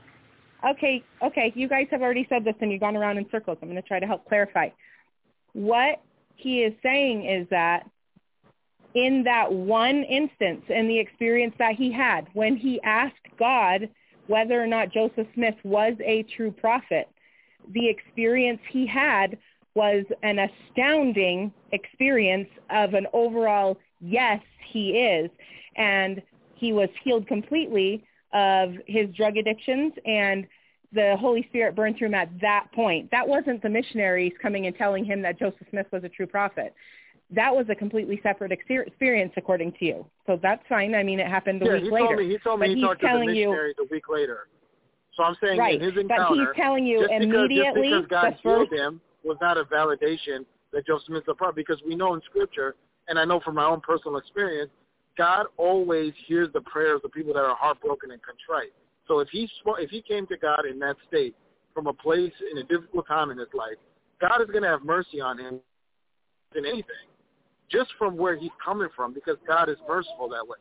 Okay, 0.69 1.03
okay. 1.23 1.53
You 1.55 1.69
guys 1.69 1.87
have 1.91 2.03
already 2.03 2.27
said 2.29 2.45
this 2.45 2.55
and 2.61 2.73
you've 2.73 2.81
gone 2.81 2.97
around 2.97 3.19
in 3.19 3.27
circles. 3.31 3.59
I'm 3.61 3.69
going 3.69 3.81
to 3.81 3.87
try 3.87 4.01
to 4.01 4.07
help 4.07 4.27
clarify. 4.27 4.69
What 5.53 6.01
he 6.37 6.63
is 6.63 6.73
saying 6.83 7.27
is 7.27 7.47
that 7.51 7.89
in 8.95 9.23
that 9.25 9.53
one 9.53 10.03
instance, 10.05 10.63
in 10.69 10.89
the 10.89 10.99
experience 10.99 11.55
that 11.59 11.75
he 11.75 11.93
had, 11.93 12.27
when 12.33 12.57
he 12.57 12.81
asked 12.83 13.15
God 13.39 13.89
whether 14.27 14.61
or 14.61 14.67
not 14.67 14.93
Joseph 14.93 15.27
Smith 15.35 15.55
was 15.65 15.95
a 16.05 16.25
true 16.35 16.51
prophet, 16.51 17.09
the 17.73 17.89
experience 17.89 18.61
he 18.71 18.87
had 18.87 19.39
was 19.75 20.05
an 20.23 20.39
astounding 20.39 21.53
experience 21.73 22.49
of 22.71 22.95
an 22.95 23.07
overall 23.13 23.77
yes, 24.01 24.41
he 24.73 24.93
is. 24.93 25.31
And 25.77 26.23
he 26.57 26.73
was 26.73 26.89
healed 27.03 27.27
completely 27.27 28.05
of 28.33 28.75
his 28.87 29.09
drug 29.15 29.37
addictions 29.37 29.93
and 30.05 30.47
the 30.93 31.17
Holy 31.19 31.45
Spirit 31.49 31.75
burned 31.75 31.97
through 31.99 32.09
him 32.09 32.15
at 32.15 32.31
that 32.41 32.67
point. 32.75 33.11
That 33.11 33.27
wasn't 33.27 33.63
the 33.63 33.69
missionaries 33.69 34.33
coming 34.41 34.67
and 34.67 34.77
telling 34.77 35.05
him 35.05 35.23
that 35.23 35.39
Joseph 35.39 35.67
Smith 35.71 35.87
was 35.93 36.05
a 36.05 36.09
true 36.09 36.27
prophet 36.27 36.75
that 37.31 37.55
was 37.55 37.67
a 37.69 37.75
completely 37.75 38.21
separate 38.23 38.53
experience 38.53 39.33
according 39.37 39.73
to 39.73 39.85
you. 39.85 40.07
So 40.27 40.39
that's 40.41 40.63
fine. 40.69 40.95
I 40.95 41.03
mean, 41.03 41.19
it 41.19 41.27
happened 41.27 41.63
a 41.63 41.67
yeah, 41.67 41.73
week 41.75 41.85
he 41.85 41.91
later. 41.91 42.07
Told 42.07 42.19
me, 42.19 42.29
he 42.29 42.39
told 42.39 42.61
me 42.61 42.67
but 42.69 42.77
he 42.77 42.81
talked 42.83 43.01
to 43.01 43.07
the 43.07 43.27
missionaries 43.27 43.75
you, 43.79 43.85
a 43.85 43.89
week 43.91 44.09
later. 44.09 44.49
So 45.15 45.23
I'm 45.23 45.37
saying 45.43 45.59
right, 45.59 45.81
in 45.81 45.81
his 45.81 45.99
encounter, 45.99 46.27
but 46.29 46.55
he's 46.55 46.63
telling 46.63 46.87
you 46.87 47.01
just 47.01 47.13
immediately 47.13 47.89
because, 47.89 48.03
just 48.03 48.09
because 48.09 48.23
God 48.23 48.35
the 48.35 48.67
first, 48.69 48.73
him 48.73 49.01
was 49.25 49.37
not 49.41 49.57
a 49.57 49.65
validation 49.65 50.45
that 50.73 50.87
Joseph 50.87 51.07
Smith 51.07 51.23
is 51.23 51.29
a 51.29 51.35
prophet 51.35 51.57
because 51.57 51.81
we 51.87 51.97
know 51.97 52.15
in 52.15 52.21
Scripture, 52.27 52.77
and 53.09 53.19
I 53.19 53.25
know 53.25 53.41
from 53.41 53.55
my 53.55 53.65
own 53.65 53.81
personal 53.81 54.19
experience, 54.19 54.71
God 55.17 55.47
always 55.57 56.13
hears 56.27 56.49
the 56.53 56.61
prayers 56.61 57.01
of 57.05 57.13
people 57.13 57.33
that 57.35 57.45
are 57.45 57.57
heartbroken 57.57 58.11
and 58.11 58.21
contrite. 58.23 58.73
So 59.09 59.21
if 59.21 59.29
he 59.31 59.49
if 59.79 59.91
he 59.91 60.03
came 60.03 60.27
to 60.27 60.37
God 60.37 60.67
in 60.71 60.79
that 60.81 60.97
state 61.09 61.35
from 61.75 61.87
a 61.87 61.93
place 61.93 62.33
in 62.51 62.59
a 62.59 62.65
difficult 62.65 63.07
time 63.07 63.31
in 63.31 63.39
his 63.39 63.49
life, 63.55 63.77
God 64.21 64.41
is 64.43 64.49
going 64.49 64.63
to 64.63 64.69
have 64.69 64.83
mercy 64.83 65.21
on 65.21 65.39
him 65.39 65.61
in 66.55 66.65
anything 66.65 67.07
just 67.71 67.91
from 67.99 68.17
where 68.17 68.37
he's 68.37 68.51
coming 68.65 68.89
from 68.95 69.13
because 69.13 69.37
God 69.47 69.69
is 69.69 69.77
merciful 69.89 70.29
that 70.29 70.47
way. 70.47 70.59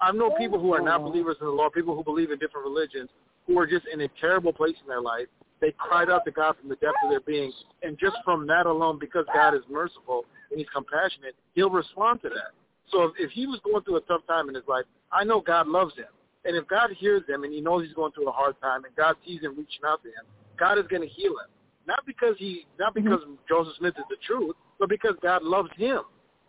I 0.00 0.12
know 0.12 0.30
people 0.30 0.60
who 0.60 0.74
are 0.74 0.80
not 0.80 1.00
oh. 1.00 1.04
believers 1.04 1.36
in 1.40 1.46
the 1.46 1.52
Lord, 1.52 1.72
people 1.72 1.94
who 1.94 2.04
believe 2.04 2.30
in 2.30 2.38
different 2.38 2.66
religions, 2.66 3.08
who 3.46 3.58
are 3.58 3.66
just 3.66 3.86
in 3.92 4.00
a 4.02 4.08
terrible 4.20 4.52
place 4.52 4.74
in 4.80 4.88
their 4.88 5.00
life. 5.00 5.26
They 5.60 5.72
cried 5.78 6.10
out 6.10 6.24
to 6.26 6.30
God 6.30 6.56
from 6.60 6.68
the 6.68 6.76
depths 6.76 6.98
of 7.02 7.10
their 7.10 7.20
being. 7.20 7.50
And 7.82 7.98
just 7.98 8.16
from 8.24 8.46
that 8.48 8.66
alone, 8.66 8.98
because 8.98 9.24
God 9.32 9.54
is 9.54 9.62
merciful 9.70 10.24
and 10.50 10.58
he's 10.58 10.68
compassionate, 10.74 11.34
he'll 11.54 11.70
respond 11.70 12.20
to 12.22 12.28
that. 12.28 12.52
So 12.90 13.04
if, 13.04 13.12
if 13.18 13.30
he 13.30 13.46
was 13.46 13.60
going 13.64 13.82
through 13.82 13.96
a 13.96 14.00
tough 14.02 14.22
time 14.26 14.48
in 14.48 14.54
his 14.54 14.64
life, 14.68 14.84
I 15.12 15.24
know 15.24 15.40
God 15.40 15.68
loves 15.68 15.94
him. 15.96 16.06
And 16.44 16.56
if 16.56 16.66
God 16.68 16.90
hears 16.96 17.22
him 17.28 17.42
and 17.44 17.52
he 17.52 17.60
knows 17.60 17.84
he's 17.84 17.94
going 17.94 18.12
through 18.12 18.28
a 18.28 18.32
hard 18.32 18.54
time 18.60 18.84
and 18.84 18.94
God 18.94 19.16
sees 19.26 19.40
him 19.40 19.56
reaching 19.56 19.82
out 19.84 20.02
to 20.02 20.08
him, 20.08 20.24
God 20.58 20.78
is 20.78 20.86
going 20.88 21.02
to 21.02 21.08
heal 21.08 21.32
him. 21.32 21.50
Not 21.86 22.04
because 22.06 22.36
he, 22.38 22.66
not 22.78 22.94
because 22.94 23.20
mm-hmm. 23.20 23.34
Joseph 23.48 23.74
Smith 23.78 23.94
is 23.98 24.04
the 24.08 24.16
truth, 24.26 24.54
but 24.78 24.88
because 24.88 25.14
God 25.22 25.42
loves 25.42 25.70
him. 25.76 26.00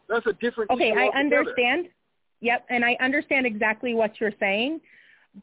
That's 0.09 0.25
a 0.25 0.33
different. 0.33 0.71
Okay, 0.71 0.93
I 0.95 1.17
understand. 1.17 1.87
Yep, 2.41 2.65
and 2.69 2.85
I 2.85 2.95
understand 3.01 3.45
exactly 3.45 3.95
what 3.95 4.19
you're 4.19 4.33
saying, 4.39 4.79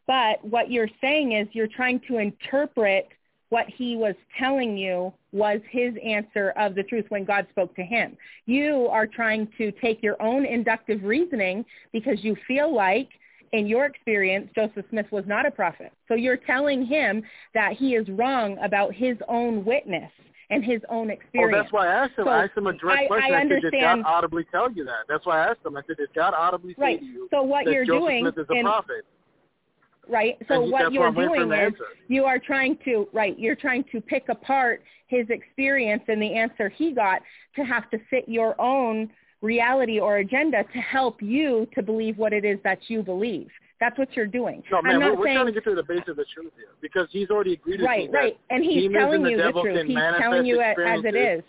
but 0.06 0.44
what 0.44 0.70
you're 0.70 0.88
saying 1.00 1.32
is 1.32 1.48
you're 1.52 1.66
trying 1.66 2.00
to 2.08 2.18
interpret 2.18 3.08
what 3.54 3.68
he 3.68 3.94
was 3.94 4.16
telling 4.36 4.76
you 4.76 5.12
was 5.30 5.60
his 5.70 5.94
answer 6.04 6.52
of 6.56 6.74
the 6.74 6.82
truth 6.82 7.04
when 7.10 7.24
God 7.24 7.46
spoke 7.50 7.72
to 7.76 7.82
him. 7.82 8.16
You 8.46 8.88
are 8.90 9.06
trying 9.06 9.46
to 9.58 9.70
take 9.80 10.02
your 10.02 10.20
own 10.20 10.44
inductive 10.44 11.04
reasoning 11.04 11.64
because 11.92 12.24
you 12.24 12.36
feel 12.48 12.74
like 12.74 13.08
in 13.52 13.68
your 13.68 13.84
experience, 13.84 14.50
Joseph 14.56 14.86
Smith 14.90 15.06
was 15.12 15.22
not 15.28 15.46
a 15.46 15.52
prophet. 15.52 15.92
So 16.08 16.14
you're 16.14 16.36
telling 16.36 16.84
him 16.84 17.22
that 17.54 17.74
he 17.74 17.94
is 17.94 18.08
wrong 18.08 18.58
about 18.60 18.92
his 18.92 19.16
own 19.28 19.64
witness 19.64 20.10
and 20.50 20.64
his 20.64 20.80
own 20.88 21.08
experience. 21.08 21.54
Oh, 21.54 21.62
that's 21.62 21.72
why 21.72 21.86
I 21.86 21.92
asked 22.06 22.18
him. 22.18 22.24
So 22.24 22.30
I 22.30 22.42
asked 22.42 22.58
him 22.58 22.66
a 22.66 22.72
direct 22.72 23.02
I, 23.02 23.06
question. 23.06 23.34
I, 23.34 23.36
I, 23.36 23.40
understand. 23.40 23.62
said, 23.72 23.78
did 23.78 24.02
God 24.02 24.02
audibly 24.04 24.44
tell 24.50 24.72
you 24.72 24.84
that? 24.84 25.04
That's 25.08 25.24
why 25.24 25.44
I 25.44 25.50
asked 25.50 25.64
him. 25.64 25.76
I 25.76 25.82
said, 25.86 25.98
did 25.98 26.08
God 26.12 26.34
audibly 26.36 26.74
right. 26.76 26.98
say 26.98 27.06
to 27.06 27.12
you 27.12 27.28
so 27.30 27.44
what 27.44 27.66
that 27.66 27.72
you're 27.72 27.84
Joseph 27.84 28.00
doing 28.00 28.24
Smith 28.24 28.38
is 28.38 28.50
a 28.50 28.58
in, 28.58 28.64
prophet? 28.64 29.04
Right. 30.08 30.36
So 30.48 30.60
what 30.60 30.92
you're 30.92 31.12
doing 31.12 31.52
is 31.52 31.72
you 32.08 32.24
are 32.24 32.38
trying 32.38 32.78
to 32.84 33.08
right. 33.12 33.38
You're 33.38 33.56
trying 33.56 33.84
to 33.92 34.00
pick 34.00 34.28
apart 34.28 34.82
his 35.06 35.26
experience 35.30 36.02
and 36.08 36.20
the 36.20 36.34
answer 36.34 36.68
he 36.68 36.92
got 36.92 37.22
to 37.56 37.62
have 37.62 37.90
to 37.90 37.98
fit 38.10 38.28
your 38.28 38.60
own 38.60 39.10
reality 39.40 40.00
or 40.00 40.18
agenda 40.18 40.64
to 40.72 40.78
help 40.78 41.22
you 41.22 41.68
to 41.74 41.82
believe 41.82 42.16
what 42.16 42.32
it 42.32 42.44
is 42.44 42.58
that 42.64 42.78
you 42.88 43.02
believe. 43.02 43.48
That's 43.80 43.98
what 43.98 44.14
you're 44.16 44.26
doing. 44.26 44.62
No, 44.70 44.80
man, 44.80 44.94
I'm 44.94 45.00
not 45.00 45.12
we're, 45.12 45.18
we're 45.18 45.26
saying, 45.26 45.36
trying 45.36 45.46
to 45.46 45.52
get 45.52 45.64
to 45.64 45.74
the 45.74 45.82
base 45.82 46.04
of 46.08 46.16
the 46.16 46.24
truth 46.34 46.52
here 46.56 46.68
because 46.80 47.08
he's 47.10 47.28
already 47.28 47.54
agreed 47.54 47.80
with 47.80 47.86
right, 47.86 48.10
me 48.10 48.16
right, 48.16 48.38
that 48.48 48.54
and 48.54 48.64
he's 48.64 48.90
telling 48.92 49.22
the 49.22 49.30
you 49.30 49.36
the 49.36 49.42
devil 49.42 49.62
truth. 49.62 49.86
He's 49.86 49.98
telling 50.18 50.46
you 50.46 50.60
as 50.60 51.04
it 51.04 51.14
is. 51.14 51.42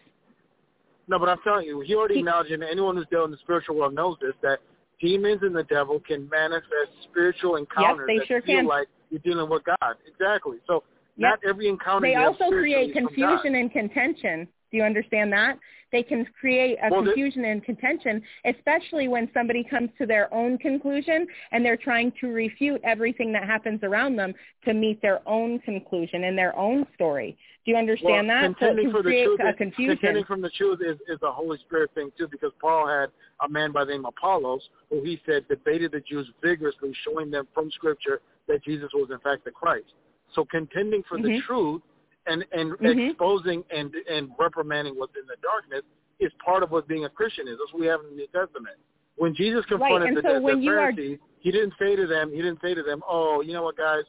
No, 1.08 1.20
but 1.20 1.30
I'm 1.30 1.38
telling 1.44 1.66
you, 1.66 1.82
he 1.82 1.96
already 1.96 2.16
He- 2.16 2.20
acknowledged, 2.22 2.52
and 2.52 2.64
anyone 2.64 2.96
who's 2.98 3.06
dealt 3.12 3.26
in 3.26 3.32
the 3.32 3.38
spiritual 3.38 3.76
world 3.76 3.94
knows 3.94 4.18
this, 4.22 4.34
that 4.42 4.60
demons 5.00 5.40
and 5.42 5.56
the 5.56 5.64
devil 5.64 6.00
can 6.00 6.28
manifest 6.30 6.92
spiritual 7.10 7.56
encounters 7.58 8.08
they 8.08 8.18
that 8.20 8.28
sure 8.28 8.42
feel 8.42 8.58
can. 8.58 8.68
like 8.68 8.88
you're 9.10 9.20
dealing 9.20 9.50
with 9.50 9.64
God. 9.64 9.96
Exactly. 10.08 10.58
So 10.68 10.84
Yep. 11.18 11.30
not 11.30 11.50
every 11.50 11.70
encounter 11.70 12.08
They 12.08 12.16
also 12.16 12.50
create 12.50 12.90
is 12.90 12.94
from 12.96 13.06
God. 13.06 13.14
confusion 13.16 13.56
and 13.56 13.72
contention. 13.72 14.48
Do 14.72 14.78
you 14.78 14.84
understand 14.84 15.32
that? 15.34 15.60
They 15.92 16.04
can 16.04 16.26
create 16.40 16.78
a 16.84 16.90
Well, 16.90 17.02
the- 17.04 17.12
confusion 17.12 17.46
and 17.46 17.64
contention, 17.64 18.22
especially 18.46 19.08
when 19.08 19.32
somebody 19.34 19.64
comes 19.64 19.90
to 19.98 20.06
their 20.06 20.34
own 20.34 20.58
conclusion 20.58 21.28
and 21.52 21.64
they're 21.64 21.78
trying 21.78 22.12
to 22.20 22.28
refute 22.28 22.82
everything 22.84 23.32
that 23.34 23.46
happens 23.46 23.82
around 23.84 24.16
them 24.16 24.34
to 24.66 24.74
meet 24.74 25.02
their 25.02 25.22
own 25.28 25.60
conclusion 25.60 26.24
and 26.26 26.38
their 26.38 26.56
own 26.58 26.86
story. 26.96 27.38
Do 27.64 27.72
you 27.72 27.78
understand 27.78 28.28
well, 28.28 28.42
that? 28.42 28.60
So 28.60 28.92
for 28.92 28.98
the 29.04 29.10
create 29.10 29.26
truth, 29.26 29.40
a 29.40 29.50
is- 29.50 29.56
confusion. 29.56 29.96
contending 29.98 30.26
from 30.26 30.42
the 30.42 30.50
truth 30.50 30.82
is, 30.82 30.98
is 31.08 31.22
a 31.22 31.32
Holy 31.32 31.58
Spirit 31.60 31.92
thing 31.96 32.12
too, 32.18 32.28
because 32.28 32.52
Paul 32.60 32.88
had 32.88 33.10
a 33.44 33.50
man 33.50 33.72
by 33.72 33.86
the 33.86 33.92
name 33.92 34.06
of 34.06 34.14
Apollos, 34.18 34.68
who 34.90 35.02
he 35.04 35.22
said 35.26 35.48
debated 35.48 35.92
the 35.92 36.02
Jews 36.02 36.30
vigorously, 36.42 36.94
showing 37.04 37.32
them 37.32 37.48
from 37.54 37.72
Scripture 37.72 38.22
that 38.48 38.64
Jesus 38.64 38.90
was 38.94 39.10
in 39.12 39.20
fact 39.20 39.46
the 39.46 39.52
Christ. 39.52 39.94
So 40.34 40.44
contending 40.46 41.04
for 41.04 41.18
the 41.18 41.30
Mhm. 41.30 41.42
truth 41.44 41.82
and 42.28 42.46
and 42.52 42.72
Mhm. 42.80 43.10
exposing 43.12 43.64
and 43.70 43.94
and 44.10 44.32
reprimanding 44.40 44.96
what's 44.98 45.16
in 45.16 45.26
the 45.28 45.36
darkness 45.42 45.84
is 46.20 46.32
part 46.44 46.64
of 46.64 46.72
what 46.72 46.88
being 46.88 47.06
a 47.06 47.10
Christian 47.10 47.48
is. 47.48 47.58
That's 47.60 47.74
what 47.74 47.82
we 47.82 47.88
have 47.88 48.00
in 48.02 48.10
the 48.12 48.16
New 48.16 48.28
Testament. 48.28 48.78
When 49.18 49.34
Jesus 49.36 49.66
confronted 49.66 50.10
and 50.10 50.18
the, 50.18 50.22
so 50.22 50.34
the, 50.36 50.42
when 50.42 50.58
the 50.60 50.64
you 50.66 50.72
are- 50.72 50.92
Pharisees, 50.92 51.20
he 51.40 51.52
didn't 51.52 51.74
say 51.80 51.96
to 51.96 52.08
them, 52.08 52.32
he 52.32 52.38
didn't 52.38 52.60
say 52.62 52.74
to 52.74 52.84
them, 52.84 53.04
"Oh, 53.08 53.42
you 53.42 53.54
know 53.54 53.64
what, 53.64 53.78
guys, 53.78 54.04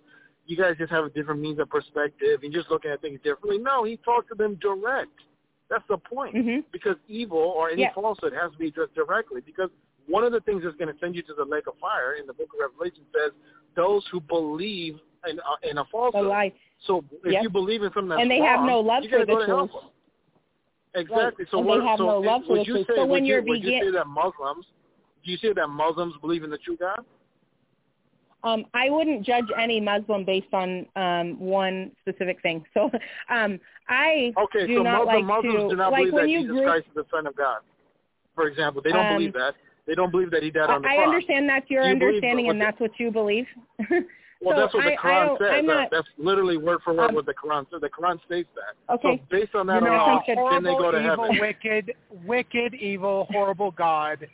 you 0.47 0.57
guys 0.57 0.77
just 0.79 0.91
have 0.93 1.05
a 1.05 1.11
different 1.11 1.41
means 1.41 1.59
of 1.59 1.69
perspective. 1.69 2.43
You're 2.43 2.53
just 2.53 2.71
looking 2.71 2.91
at 2.91 3.01
things 3.01 3.21
differently." 3.23 3.59
No, 3.59 3.85
he 3.85 3.97
talked 3.99 4.29
to 4.29 4.35
them 4.35 4.55
direct. 4.57 5.13
That's 5.69 5.87
the 5.89 5.99
point. 5.99 6.35
Mhm. 6.37 6.65
Because 6.73 6.97
evil 7.09 7.39
or 7.39 7.71
any 7.71 7.83
Yeah. 7.83 7.93
falsehood 7.93 8.33
has 8.33 8.53
to 8.53 8.59
be 8.59 8.69
addressed 8.69 8.95
directly. 8.95 9.41
Because 9.41 9.71
one 10.07 10.23
of 10.23 10.31
the 10.31 10.41
things 10.43 10.63
that's 10.63 10.77
going 10.77 10.93
to 10.93 10.99
send 11.01 11.17
you 11.17 11.23
to 11.23 11.35
the 11.35 11.45
lake 11.45 11.67
of 11.67 11.77
fire 11.79 12.13
in 12.15 12.27
the 12.27 12.33
book 12.33 12.49
of 12.55 12.61
Revelation 12.61 13.05
says 13.13 13.33
those 13.75 14.07
who 14.07 14.21
believe 14.21 15.01
in, 15.27 15.41
uh, 15.41 15.57
in 15.65 15.79
a 15.79 15.83
The 15.83 15.89
falsehood. 15.91 16.27
lie. 16.27 16.53
So 16.87 17.05
if 17.25 17.33
Yes. 17.33 17.43
you 17.43 17.51
believe 17.51 17.83
in 17.83 17.93
something 17.93 18.09
that's 18.09 18.21
And 18.21 18.31
they 18.31 18.39
have 18.39 18.61
wrong, 18.61 18.67
no 18.69 18.81
love 18.81 19.05
for 19.11 19.25
the 19.25 19.45
truth. 19.45 19.71
Exactly. 20.95 21.45
So 21.51 21.59
And 21.59 21.67
what, 21.67 21.81
they 21.81 21.87
have 21.87 21.99
so 21.99 22.05
no 22.07 22.19
love 22.21 22.43
for 22.47 22.59
the 22.59 22.65
truth. 22.65 22.87
say, 22.89 22.95
So 22.97 23.05
when 23.05 23.25
you, 23.25 23.35
you're 23.35 23.43
would 23.43 23.63
you 23.63 23.71
say 23.81 23.91
that 23.91 24.07
Muslims, 24.07 24.67
do 25.25 25.31
you 25.31 25.37
say 25.39 25.53
that 25.53 25.69
Muslims 25.69 26.15
believe 26.21 26.43
in 26.43 26.51
the 26.51 26.59
true 26.59 26.77
God? 26.77 27.05
Um, 28.45 28.65
I 28.75 28.91
wouldn't 28.91 29.25
judge 29.25 29.47
any 29.61 29.81
Muslim 29.81 30.25
based 30.25 30.53
on 30.53 30.87
um, 30.95 31.39
one 31.41 31.91
specific 32.01 32.41
thing. 32.43 32.65
So 32.75 32.91
um, 33.31 33.59
I 33.89 34.33
Okay, 34.39 34.67
do 34.67 34.77
so 34.77 34.83
not 34.83 35.07
Muslim, 35.07 35.27
like 35.27 35.45
Muslims 35.45 35.63
to 35.63 35.69
do 35.71 35.77
not 35.77 35.91
like 35.91 36.01
believe 36.01 36.15
when 36.15 36.25
that 36.25 36.31
you 36.31 36.41
Jesus 36.41 36.53
group. 36.55 36.65
Christ 36.67 36.87
is 36.89 36.95
the 36.95 37.07
Son 37.11 37.27
of 37.27 37.35
God. 37.35 37.61
For 38.35 38.47
example, 38.47 38.83
they 38.83 38.93
don't 38.93 39.07
Um, 39.09 39.17
believe 39.17 39.33
that. 39.33 39.55
They 39.87 39.95
don't 39.95 40.11
believe 40.11 40.31
that 40.31 40.43
he 40.43 40.51
died 40.51 40.69
on 40.71 40.83
the 40.83 40.89
I 40.89 40.97
cross. 40.97 41.07
I 41.07 41.09
understand 41.09 41.49
that's 41.49 41.71
your 41.71 41.85
you 41.85 41.91
understanding, 41.91 42.49
and 42.49 42.61
that's 42.61 42.79
what 42.81 42.91
you 42.99 43.11
believe. 43.11 43.47
Well, 44.43 44.57
so 44.57 44.61
that's 44.61 44.75
what 44.75 44.85
the 44.85 44.91
I, 44.91 44.95
I 44.95 44.97
Quran 44.97 45.39
says. 45.39 45.65
Not, 45.65 45.89
that's 45.91 46.09
literally 46.19 46.57
word 46.59 46.81
for 46.85 46.93
word 46.93 47.11
Um, 47.11 47.15
what 47.15 47.27
the 47.27 47.35
Quran 47.35 47.67
says. 47.71 47.81
The 47.81 47.89
Quran 47.89 48.23
states 48.27 48.49
that. 48.55 48.95
okay. 48.95 49.19
So 49.19 49.27
based 49.31 49.55
on 49.55 49.67
that 49.69 49.83
you 49.83 49.89
know, 49.89 49.95
alone, 49.97 50.07
Sounds 50.07 50.23
good. 50.27 50.51
can 50.51 50.63
they 50.63 50.75
go 50.75 50.91
to 50.91 50.99
evil, 50.99 51.25
heaven? 51.25 51.39
wicked, 51.41 51.95
wicked, 52.27 52.75
evil, 52.75 53.27
horrible 53.31 53.71
God 53.71 54.27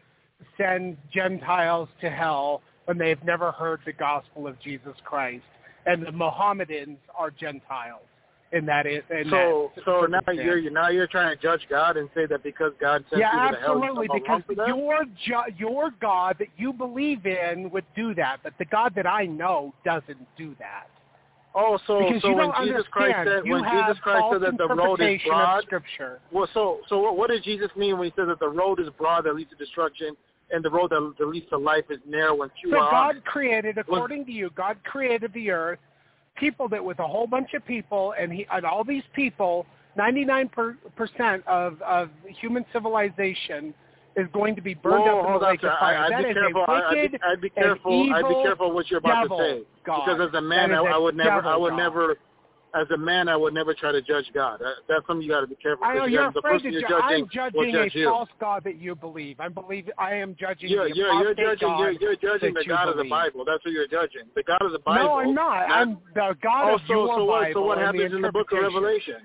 sends 0.59 0.99
Gentiles 1.13 1.89
to 2.01 2.11
hell 2.11 2.63
when 2.87 2.99
they've 2.99 3.23
never 3.25 3.53
heard 3.53 3.81
the 3.87 3.93
gospel 3.93 4.47
of 4.47 4.61
Jesus 4.61 4.95
Christ, 5.05 5.45
and 5.87 6.05
the 6.05 6.13
Mohammedans 6.13 6.99
are 7.17 7.31
Gentiles. 7.31 8.03
In 8.53 8.67
that 8.67 8.87
is 8.87 9.03
in 9.11 9.31
So, 9.31 9.73
that 9.77 9.85
so 9.87 10.07
now 10.07 10.33
you're 10.33 10.71
now 10.71 10.91
you're 10.91 11.07
trying 11.07 11.35
to 11.35 11.43
judge 11.43 11.63
God 11.71 11.97
and 11.97 12.11
say 12.15 12.27
that 12.27 12.43
because 12.43 12.73
God 12.79 13.03
sent 13.09 13.21
yeah, 13.21 13.31
people 13.31 13.51
to 13.51 13.65
hell, 13.65 13.83
absolutely. 13.83 14.09
Because 14.13 14.29
wrong 14.29 14.43
for 14.47 14.55
that? 14.55 14.69
your 14.69 15.05
ju- 15.25 15.55
your 15.57 15.91
God 16.03 16.37
that 16.39 16.49
you 16.59 16.73
believe 16.73 17.25
in 17.25 17.71
would 17.71 17.87
do 17.97 18.15
that, 18.15 18.41
but 18.43 18.53
the 18.59 18.67
God 18.67 18.93
that 18.95 19.07
I 19.07 19.25
know 19.25 19.73
doesn't 19.87 20.27
do 20.37 20.55
that. 20.59 20.89
Oh, 21.55 21.79
so 21.87 21.99
Because 21.99 22.23
so 22.23 22.29
you 22.29 22.37
when 22.37 22.51
Jesus 22.63 22.85
Christ 22.91 23.17
said 23.25 23.47
you 23.47 23.53
when 23.53 23.65
Jesus 23.65 23.99
Christ 24.03 24.25
said 24.33 24.43
that 24.43 24.59
the 24.59 24.69
road 24.69 25.01
is 25.01 25.21
broad, 25.27 25.63
Scripture. 25.63 26.21
well, 26.31 26.49
so 26.53 26.81
so 26.89 26.99
what, 26.99 27.17
what 27.17 27.31
did 27.31 27.43
Jesus 27.43 27.71
mean 27.75 27.99
when 27.99 28.07
he 28.07 28.13
said 28.17 28.29
that 28.29 28.39
the 28.39 28.49
road 28.49 28.81
is 28.81 28.89
broad 28.99 29.25
that 29.25 29.35
leads 29.35 29.51
to 29.51 29.57
destruction 29.57 30.15
and 30.53 30.63
the 30.63 30.71
road 30.71 30.91
that, 30.91 31.15
that 31.19 31.27
leads 31.27 31.49
to 31.49 31.59
life 31.59 31.85
is 31.91 31.99
narrow 32.07 32.43
and 32.43 32.51
few 32.61 32.71
So 32.71 32.77
God 32.77 33.25
created, 33.25 33.79
according 33.79 34.27
to 34.27 34.33
you, 34.33 34.51
God 34.55 34.77
created 34.85 35.33
the 35.33 35.51
earth, 35.51 35.79
people 36.37 36.69
that 36.69 36.85
with 36.85 36.99
a 36.99 37.07
whole 37.07 37.27
bunch 37.27 37.55
of 37.55 37.65
people, 37.67 38.15
and 38.19 38.33
he 38.33 38.47
and 38.53 38.65
all 38.65 38.85
these 38.85 39.03
people, 39.15 39.67
99 39.97 40.51
percent 40.97 41.47
of 41.47 41.81
of 41.83 42.11
human 42.41 42.65
civilization 42.73 43.75
is 44.17 44.27
going 44.33 44.55
to 44.55 44.61
be 44.61 44.75
burned 44.75 45.05
Whoa, 45.05 45.21
up 45.21 45.27
in 45.27 45.33
the 45.33 45.47
lake 45.47 45.63
of 45.63 45.71
fire. 45.81 45.97
I, 45.97 46.07
I'd 46.07 46.25
be 46.25 46.35
careful. 46.35 46.65
I- 46.69 46.73
I'd, 46.73 46.97
wicked 46.97 47.13
be, 47.13 47.19
I'd 47.25 47.41
be 47.41 47.51
careful. 47.51 48.13
I'd 48.13 48.29
be 48.29 48.43
careful 48.43 48.73
what 48.73 48.91
you're 48.91 48.99
about 48.99 49.29
to 49.29 49.37
say 49.39 49.63
God. 49.85 50.05
because 50.05 50.29
as 50.29 50.35
a 50.35 50.41
man, 50.41 50.73
I, 50.73 50.83
I 50.83 50.99
would 50.99 51.17
never, 51.17 51.47
I 51.47 51.57
would 51.57 51.71
God. 51.71 51.77
never, 51.77 52.17
as 52.75 52.87
a 52.91 52.97
man, 52.97 53.29
I 53.29 53.37
would 53.37 53.53
never 53.53 53.75
try 53.75 53.93
to 53.93 54.01
judge 54.01 54.25
God. 54.33 54.61
That, 54.61 54.75
that's 54.89 55.07
something 55.07 55.23
you 55.23 55.31
got 55.31 55.43
to 55.43 55.47
be 55.47 55.57
careful. 55.57 55.85
I 55.85 55.95
know 55.95 56.07
you're 56.07 56.33
the 56.33 56.39
afraid 56.39 56.63
person 56.63 56.73
to 56.73 56.81
ju- 56.81 56.87
judging. 56.89 57.25
I'm 57.25 57.29
judging 57.33 57.73
judge 57.73 57.95
a 57.95 57.99
you. 57.99 58.05
false 58.09 58.29
God 58.41 58.65
that 58.65 58.79
you 58.79 58.95
believe. 58.95 59.41
I 59.41 59.49
believe 59.49 59.91
I 59.99 60.15
am 60.15 60.35
judging 60.39 60.71
You're, 60.71 60.89
the 60.89 60.97
you're, 60.97 61.13
you're 61.13 61.35
judging. 61.35 61.69
God 61.69 61.79
You're, 61.81 61.93
you're 61.93 62.17
judging 62.17 62.55
the 62.55 62.65
God 62.67 62.89
of 62.89 62.97
the. 62.97 63.05
Bible. 63.05 63.45
That's 63.45 63.63
what 63.65 63.73
you're 63.73 63.89
judging. 63.89 64.23
The 64.35 64.43
God 64.43 64.63
of 64.63 64.73
the 64.73 64.79
Bible. 64.79 65.05
No, 65.05 65.19
I'm 65.19 65.35
not. 65.35 65.71
I'm 65.71 65.99
the 66.15 66.35
God 66.43 66.71
oh, 66.71 66.75
of 66.77 66.81
so 66.87 66.95
your 66.95 67.09
so 67.19 67.25
what? 67.25 67.41
Bible 67.43 67.61
So 67.61 67.67
what 67.67 67.79
happens 67.79 68.11
the 68.11 68.17
in 68.17 68.23
the 68.23 68.33
Book 68.33 68.53
of. 68.53 68.59
Revelation? 68.63 69.17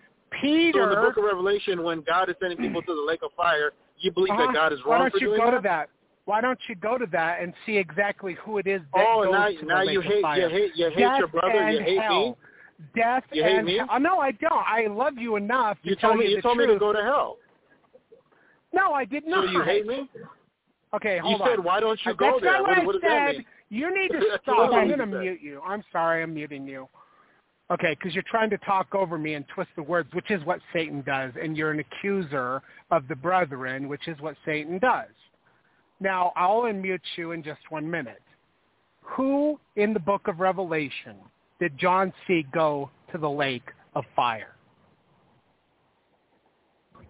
So 0.41 0.47
in 0.47 0.71
the 0.73 1.01
Book 1.01 1.17
of 1.17 1.23
Revelation, 1.23 1.83
when 1.83 2.01
God 2.01 2.29
is 2.29 2.35
sending 2.41 2.57
people 2.57 2.81
to 2.81 2.95
the 2.95 3.05
lake 3.07 3.21
of 3.23 3.31
fire, 3.37 3.71
you 3.99 4.11
believe 4.11 4.31
uh-huh. 4.31 4.47
that 4.47 4.53
God 4.53 4.73
is 4.73 4.79
wrong 4.85 4.99
why 4.99 5.09
don't 5.09 5.21
you 5.21 5.37
go 5.37 5.45
that? 5.45 5.51
to 5.51 5.61
that? 5.63 5.89
Why 6.25 6.41
don't 6.41 6.59
you 6.67 6.75
go 6.75 6.97
to 6.97 7.05
that 7.13 7.41
and 7.41 7.53
see 7.65 7.77
exactly 7.77 8.35
who 8.43 8.57
it 8.57 8.67
is 8.67 8.81
that 8.93 9.05
Oh, 9.07 9.23
goes 9.23 9.31
now 9.31 9.47
to 9.47 9.57
the 9.57 9.65
now 9.65 9.83
lake 9.83 9.93
you 9.93 9.99
of 9.99 10.05
hate 10.05 10.21
fire? 10.21 10.41
you 10.41 10.49
hate 10.49 10.71
you 10.75 10.89
hate 10.89 10.97
Death 10.97 11.19
your 11.19 11.27
brother. 11.29 11.71
You 11.71 11.81
hate 11.81 12.01
hell. 12.01 12.29
me. 12.29 12.35
Death 12.95 13.23
You 13.31 13.43
hate 13.43 13.57
and 13.57 13.65
me? 13.65 13.77
hell. 13.77 13.99
No, 13.99 14.19
I 14.19 14.31
don't. 14.31 14.51
I 14.53 14.87
love 14.87 15.17
you 15.17 15.35
enough 15.35 15.77
to 15.83 15.89
You 15.89 15.95
tell 15.95 16.11
told 16.11 16.19
me 16.19 16.29
you 16.29 16.35
you 16.37 16.41
told 16.41 16.57
truth. 16.57 16.67
me 16.69 16.73
to 16.75 16.79
go 16.79 16.93
to 16.93 17.01
hell. 17.01 17.37
No, 18.73 18.93
I 18.93 19.05
did 19.05 19.25
not. 19.25 19.45
So 19.45 19.51
you 19.51 19.61
hate 19.63 19.85
me? 19.87 20.09
Okay, 20.93 21.17
hold 21.17 21.41
on. 21.41 21.47
You 21.47 21.53
said 21.55 21.63
why 21.63 21.79
don't 21.79 21.99
you 22.05 22.11
Uh, 22.11 22.15
go 22.15 22.31
That's 22.33 22.43
there? 22.43 22.51
not 22.53 22.85
what, 22.85 22.85
What, 22.85 23.03
I 23.03 23.33
said. 23.33 23.45
You 23.69 23.93
need 23.93 24.09
to 24.09 24.21
stop. 24.43 24.71
I'm 24.73 24.87
going 24.87 24.99
to 24.99 25.05
mute 25.05 25.39
you. 25.41 25.61
I'm 25.65 25.83
sorry, 25.91 26.23
I'm 26.23 26.33
muting 26.33 26.67
you. 26.67 26.87
Okay, 27.69 27.95
because 27.99 28.13
you're 28.13 28.23
trying 28.29 28.49
to 28.51 28.57
talk 28.59 28.95
over 28.95 29.17
me 29.17 29.33
and 29.33 29.43
twist 29.53 29.69
the 29.75 29.83
words, 29.83 30.07
which 30.13 30.31
is 30.31 30.41
what 30.45 30.59
Satan 30.71 31.01
does, 31.05 31.33
and 31.41 31.57
you're 31.57 31.71
an 31.71 31.79
accuser 31.79 32.61
of 32.91 33.05
the 33.09 33.15
brethren, 33.15 33.89
which 33.89 34.07
is 34.07 34.17
what 34.21 34.35
Satan 34.45 34.79
does. 34.79 35.09
Now, 35.99 36.31
I'll 36.37 36.61
unmute 36.61 37.01
you 37.17 37.31
in 37.33 37.43
just 37.43 37.59
one 37.69 37.89
minute. 37.89 38.21
Who 39.01 39.59
in 39.75 39.93
the 39.93 39.99
book 39.99 40.27
of 40.29 40.39
Revelation 40.39 41.15
did 41.59 41.77
John 41.77 42.13
see 42.27 42.45
go 42.53 42.89
to 43.11 43.17
the 43.17 43.29
lake 43.29 43.69
of 43.95 44.03
fire? 44.15 44.55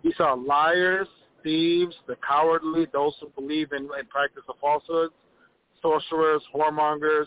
He 0.04 0.14
saw 0.18 0.34
liars, 0.34 1.08
thieves, 1.44 1.96
the 2.08 2.16
cowardly, 2.28 2.88
those 2.94 3.14
who 3.20 3.30
believe 3.30 3.72
in, 3.72 3.84
in 3.84 4.06
practice 4.10 4.44
of 4.48 4.56
falsehoods, 4.62 5.14
sorcerers, 5.82 6.42
whoremongers, 6.56 7.26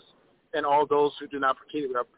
and 0.53 0.65
all 0.65 0.85
those 0.85 1.11
who 1.19 1.27
do 1.27 1.39
not 1.39 1.57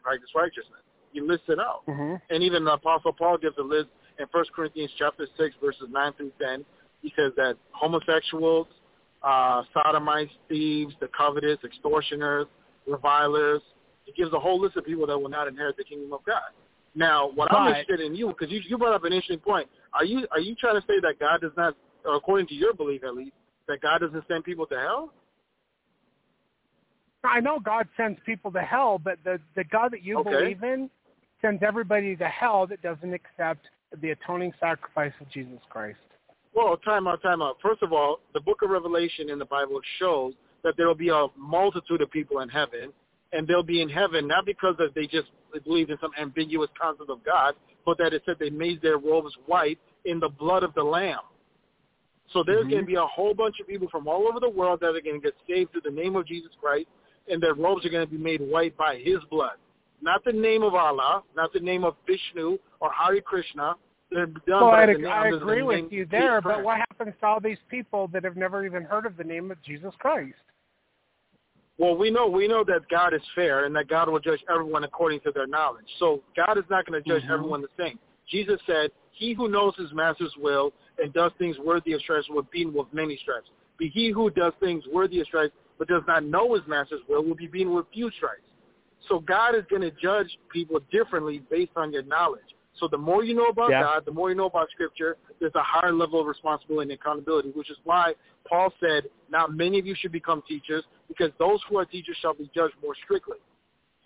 practice 0.02 0.30
righteousness. 0.34 0.80
He 1.12 1.20
lists 1.20 1.46
it 1.48 1.58
out. 1.58 1.82
Mm-hmm. 1.88 2.14
And 2.30 2.42
even 2.42 2.64
the 2.64 2.72
Apostle 2.72 3.12
Paul 3.12 3.38
gives 3.38 3.56
a 3.58 3.62
list 3.62 3.88
in 4.18 4.26
1 4.30 4.44
Corinthians 4.54 4.90
chapter 4.98 5.26
6, 5.36 5.54
verses 5.62 5.88
9 5.90 6.12
through 6.14 6.32
10. 6.42 6.64
He 7.02 7.12
says 7.16 7.32
that 7.36 7.56
homosexuals, 7.70 8.66
uh, 9.22 9.62
sodomites, 9.72 10.32
thieves, 10.48 10.94
the 11.00 11.08
covetous, 11.16 11.58
extortioners, 11.64 12.46
revilers, 12.86 13.62
he 14.04 14.12
gives 14.12 14.32
a 14.32 14.38
whole 14.38 14.60
list 14.60 14.76
of 14.76 14.84
people 14.84 15.06
that 15.06 15.18
will 15.18 15.28
not 15.28 15.48
inherit 15.48 15.76
the 15.76 15.84
kingdom 15.84 16.12
of 16.12 16.24
God. 16.24 16.52
Now, 16.94 17.30
what 17.34 17.52
I'm 17.52 17.66
interested 17.66 18.00
in 18.00 18.14
you, 18.14 18.28
because 18.28 18.50
you, 18.50 18.60
you 18.68 18.78
brought 18.78 18.94
up 18.94 19.04
an 19.04 19.12
interesting 19.12 19.40
point. 19.40 19.68
Are 19.92 20.04
you 20.04 20.26
are 20.30 20.40
you 20.40 20.54
trying 20.54 20.80
to 20.80 20.86
say 20.86 21.00
that 21.02 21.18
God 21.18 21.40
does 21.40 21.52
not, 21.56 21.74
or 22.04 22.14
according 22.16 22.46
to 22.48 22.54
your 22.54 22.72
belief 22.72 23.02
at 23.04 23.14
least, 23.14 23.32
that 23.68 23.80
God 23.80 23.98
doesn't 23.98 24.24
send 24.28 24.44
people 24.44 24.66
to 24.66 24.78
hell? 24.78 25.12
I 27.24 27.40
know 27.40 27.58
God 27.58 27.88
sends 27.96 28.18
people 28.26 28.52
to 28.52 28.60
hell, 28.60 29.00
but 29.02 29.18
the 29.24 29.40
the 29.56 29.64
God 29.64 29.92
that 29.92 30.02
you 30.02 30.18
Okay. 30.18 30.30
believe 30.30 30.62
in 30.62 30.90
sends 31.42 31.62
everybody 31.62 32.16
to 32.16 32.28
hell 32.28 32.66
that 32.66 32.80
doesn't 32.82 33.12
accept 33.12 33.66
the 34.00 34.10
atoning 34.10 34.52
sacrifice 34.60 35.12
of 35.20 35.28
Jesus 35.30 35.60
Christ. 35.68 35.98
Well, 36.54 36.76
time 36.78 37.08
out, 37.08 37.22
time 37.22 37.42
out. 37.42 37.56
First 37.60 37.82
of 37.82 37.92
all, 37.92 38.20
the 38.32 38.40
book 38.40 38.62
of 38.62 38.70
Revelation 38.70 39.30
in 39.30 39.38
the 39.38 39.44
Bible 39.44 39.80
shows 39.98 40.34
that 40.62 40.76
there 40.76 40.86
will 40.86 40.94
be 40.94 41.08
a 41.08 41.26
multitude 41.36 42.00
of 42.00 42.10
people 42.10 42.40
in 42.40 42.48
heaven, 42.48 42.92
and 43.34 43.46
they'll 43.46 43.62
be 43.62 43.82
in 43.82 43.88
heaven 43.88 44.26
not 44.26 44.46
because 44.46 44.76
that 44.78 44.94
they 44.94 45.06
just 45.06 45.28
believed 45.64 45.90
in 45.90 45.98
some 46.00 46.12
ambiguous 46.18 46.70
concept 46.80 47.10
of 47.10 47.22
God, 47.24 47.54
but 47.84 47.98
that 47.98 48.14
it 48.14 48.22
said 48.24 48.36
they 48.38 48.50
made 48.50 48.80
their 48.80 48.98
robes 48.98 49.32
white 49.46 49.78
in 50.04 50.20
the 50.20 50.28
blood 50.28 50.62
of 50.62 50.72
the 50.74 50.82
Lamb. 50.82 51.20
So 52.28 52.42
there's 52.42 52.66
Mhm. 52.66 52.70
going 52.70 52.82
to 52.82 52.86
be 52.86 52.94
a 52.94 53.06
whole 53.06 53.34
bunch 53.34 53.60
of 53.60 53.66
people 53.66 53.88
from 53.88 54.08
all 54.08 54.26
over 54.26 54.40
the 54.40 54.48
world 54.48 54.80
that 54.80 54.94
are 54.94 55.00
going 55.00 55.20
to 55.20 55.30
get 55.30 55.36
saved 55.46 55.72
through 55.72 55.82
the 55.82 55.90
name 55.90 56.16
of 56.16 56.24
Jesus 56.26 56.54
Christ, 56.60 56.88
and 57.28 57.42
their 57.42 57.54
robes 57.54 57.84
are 57.84 57.90
going 57.90 58.06
to 58.06 58.10
be 58.10 58.18
made 58.18 58.40
white 58.40 58.76
by 58.76 58.96
His 58.96 59.22
blood. 59.24 59.58
Not 60.00 60.24
the 60.24 60.32
name 60.32 60.62
of 60.62 60.74
Allah, 60.74 61.22
not 61.36 61.52
the 61.52 61.60
name 61.60 61.84
of 61.84 61.96
Vishnu 62.06 62.58
or 62.80 62.90
Hare 62.92 63.20
Krishna. 63.20 63.76
They're 64.10 64.26
done 64.26 64.62
Well, 64.62 64.70
by 64.70 64.82
I, 64.82 64.86
the 64.94 65.06
I 65.06 65.28
agree 65.28 65.62
with 65.62 65.90
you 65.90 66.06
there, 66.06 66.40
but 66.40 66.62
what 66.62 66.78
happens 66.78 67.14
to 67.20 67.26
all 67.26 67.40
these 67.40 67.58
people 67.68 68.08
that 68.08 68.22
have 68.22 68.36
never 68.36 68.64
even 68.64 68.84
heard 68.84 69.06
of 69.06 69.16
the 69.16 69.24
name 69.24 69.50
of 69.50 69.60
Jesus 69.62 69.94
Christ? 69.98 70.34
Well, 71.76 71.96
we 71.96 72.10
know 72.10 72.28
we 72.28 72.46
know 72.46 72.62
that 72.64 72.88
God 72.88 73.14
is 73.14 73.22
fair 73.34 73.64
and 73.64 73.74
that 73.74 73.88
God 73.88 74.08
will 74.08 74.20
judge 74.20 74.40
everyone 74.48 74.84
according 74.84 75.20
to 75.20 75.32
their 75.32 75.46
knowledge. 75.46 75.86
So 75.98 76.22
God 76.36 76.56
is 76.56 76.64
not 76.70 76.86
going 76.86 77.02
to 77.02 77.08
judge 77.08 77.24
Mhm. 77.24 77.32
everyone 77.32 77.62
the 77.62 77.68
same. 77.76 77.98
Jesus 78.28 78.60
said, 78.64 78.92
"He 79.10 79.32
who 79.32 79.48
knows 79.48 79.74
his 79.76 79.92
master's 79.92 80.36
will 80.36 80.72
and 80.98 81.12
does 81.12 81.32
things 81.34 81.58
worthy 81.58 81.92
of 81.92 82.00
stripes 82.00 82.28
will 82.28 82.42
be 82.42 82.58
beaten 82.58 82.74
with 82.74 82.92
many 82.92 83.16
stripes. 83.16 83.50
But 83.78 83.88
he 83.88 84.10
who 84.10 84.30
does 84.30 84.54
things 84.60 84.86
worthy 84.86 85.20
of 85.20 85.26
stripes 85.26 85.54
but 85.78 85.88
does 85.88 86.06
not 86.06 86.22
know 86.22 86.54
his 86.54 86.64
master's 86.68 87.00
will 87.08 87.24
will 87.24 87.34
be 87.34 87.48
beaten 87.48 87.74
with 87.74 87.86
few 87.88 88.10
stripes." 88.12 88.42
So 89.08 89.18
God 89.18 89.54
is 89.56 89.64
going 89.66 89.82
to 89.82 89.90
judge 89.90 90.38
people 90.48 90.80
differently 90.90 91.40
based 91.50 91.76
on 91.76 91.92
your 91.92 92.02
knowledge. 92.04 92.54
So 92.74 92.88
the 92.88 92.98
more 92.98 93.22
you 93.22 93.34
know 93.34 93.46
about 93.46 93.70
Yeah. 93.70 93.82
God, 93.82 94.04
the 94.04 94.12
more 94.12 94.30
you 94.30 94.34
know 94.34 94.46
about 94.46 94.70
Scripture, 94.70 95.16
there's 95.38 95.54
a 95.54 95.62
higher 95.62 95.92
level 95.92 96.20
of 96.20 96.26
responsibility 96.26 96.92
and 96.92 97.00
accountability, 97.00 97.50
which 97.50 97.70
is 97.70 97.78
why 97.84 98.14
Paul 98.44 98.72
said, 98.80 99.10
not 99.28 99.52
many 99.52 99.78
of 99.78 99.86
you 99.86 99.94
should 99.94 100.12
become 100.12 100.42
teachers, 100.42 100.84
because 101.08 101.30
those 101.38 101.60
who 101.68 101.78
are 101.78 101.84
teachers 101.84 102.16
shall 102.20 102.34
be 102.34 102.50
judged 102.54 102.74
more 102.82 102.94
strictly. 103.04 103.38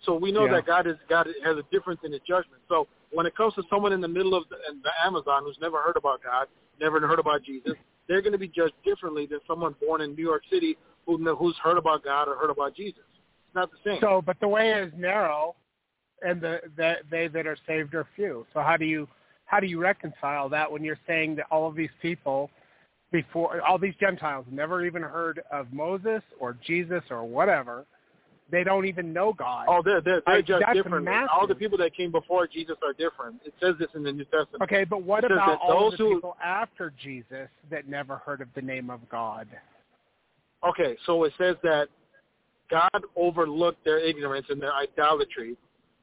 So 0.03 0.15
we 0.15 0.31
know 0.31 0.45
Yeah. 0.45 0.53
that 0.53 0.65
God 0.65 0.87
is 0.87 0.97
God 1.09 1.27
has 1.43 1.57
a 1.57 1.63
difference 1.71 1.99
in 2.03 2.11
His 2.11 2.21
judgment. 2.21 2.61
So 2.69 2.87
when 3.11 3.25
it 3.25 3.35
comes 3.35 3.53
to 3.55 3.63
someone 3.69 3.91
in 3.91 4.01
the 4.01 4.07
middle 4.07 4.33
of 4.33 4.47
the, 4.49 4.57
the 4.83 4.91
Amazon 5.05 5.43
who's 5.43 5.57
never 5.59 5.81
heard 5.81 5.97
about 5.97 6.23
God, 6.23 6.47
never 6.79 7.05
heard 7.05 7.19
about 7.19 7.43
Jesus, 7.43 7.73
they're 8.07 8.21
going 8.21 8.33
to 8.33 8.39
be 8.39 8.47
judged 8.47 8.75
differently 8.83 9.25
than 9.25 9.39
someone 9.47 9.75
born 9.85 10.01
in 10.01 10.15
New 10.15 10.23
York 10.23 10.43
City 10.49 10.77
who 11.05 11.17
who's 11.35 11.57
heard 11.57 11.77
about 11.77 12.03
God 12.03 12.27
or 12.27 12.35
heard 12.35 12.49
about 12.49 12.75
Jesus. 12.75 13.03
It's 13.47 13.55
not 13.55 13.69
the 13.71 13.77
same. 13.85 13.99
So, 13.99 14.21
but 14.25 14.39
the 14.39 14.47
way 14.47 14.71
is 14.71 14.91
narrow, 14.95 15.55
and 16.21 16.39
the, 16.39 16.61
the 16.77 16.95
they 17.09 17.27
that 17.27 17.45
are 17.47 17.57
saved 17.67 17.93
are 17.95 18.07
few. 18.15 18.45
So 18.53 18.61
how 18.61 18.77
do 18.77 18.85
you 18.85 19.07
how 19.45 19.59
do 19.59 19.67
you 19.67 19.79
reconcile 19.81 20.47
that 20.49 20.71
when 20.71 20.83
you're 20.83 20.99
saying 21.07 21.35
that 21.37 21.47
all 21.51 21.67
of 21.67 21.75
these 21.75 21.89
people 22.01 22.49
before 23.11 23.61
all 23.61 23.77
these 23.77 23.95
Gentiles 23.99 24.45
never 24.51 24.85
even 24.85 25.01
heard 25.01 25.41
of 25.51 25.71
Moses 25.73 26.21
or 26.39 26.55
Jesus 26.65 27.03
or 27.09 27.23
whatever, 27.23 27.85
they 28.51 28.63
don't 28.63 28.85
even 28.85 29.13
know 29.13 29.31
God. 29.33 29.65
oh, 29.69 29.81
they're 29.83 30.01
they're, 30.01 30.21
they're 30.25 30.35
I- 30.37 30.41
judged 30.41 30.65
that's 30.67 30.75
differently. 30.77 31.03
massive. 31.11 31.29
All 31.31 31.45
the 31.47 31.55
people 31.55 31.77
that 31.79 31.95
came 31.95 32.11
before 32.11 32.47
Jesus 32.47 32.75
are 32.83 32.93
different. 32.93 33.41
It 33.45 33.53
says 33.61 33.75
this 33.79 33.89
in 33.95 34.03
the 34.03 34.11
New 34.11 34.25
Testament. 34.25 34.61
Okay, 34.63 34.83
but 34.85 35.03
what 35.03 35.23
It 35.23 35.31
about 35.31 35.59
all 35.61 35.89
those 35.89 35.97
the 35.99 36.03
who- 36.05 36.15
people 36.15 36.37
after 36.43 36.91
Jesus 37.01 37.47
that 37.69 37.87
never 37.87 38.17
heard 38.17 38.41
of 38.41 38.47
the 38.55 38.61
name 38.61 38.89
of 38.89 39.07
God? 39.09 39.47
Okay, 40.67 40.97
so 41.05 41.23
it 41.23 41.33
says 41.37 41.55
that 41.63 41.87
God 42.69 42.89
overlooked 43.15 43.83
their 43.85 43.99
ignorance 43.99 44.45
and 44.49 44.61
their 44.61 44.73
idolatry, 44.73 45.55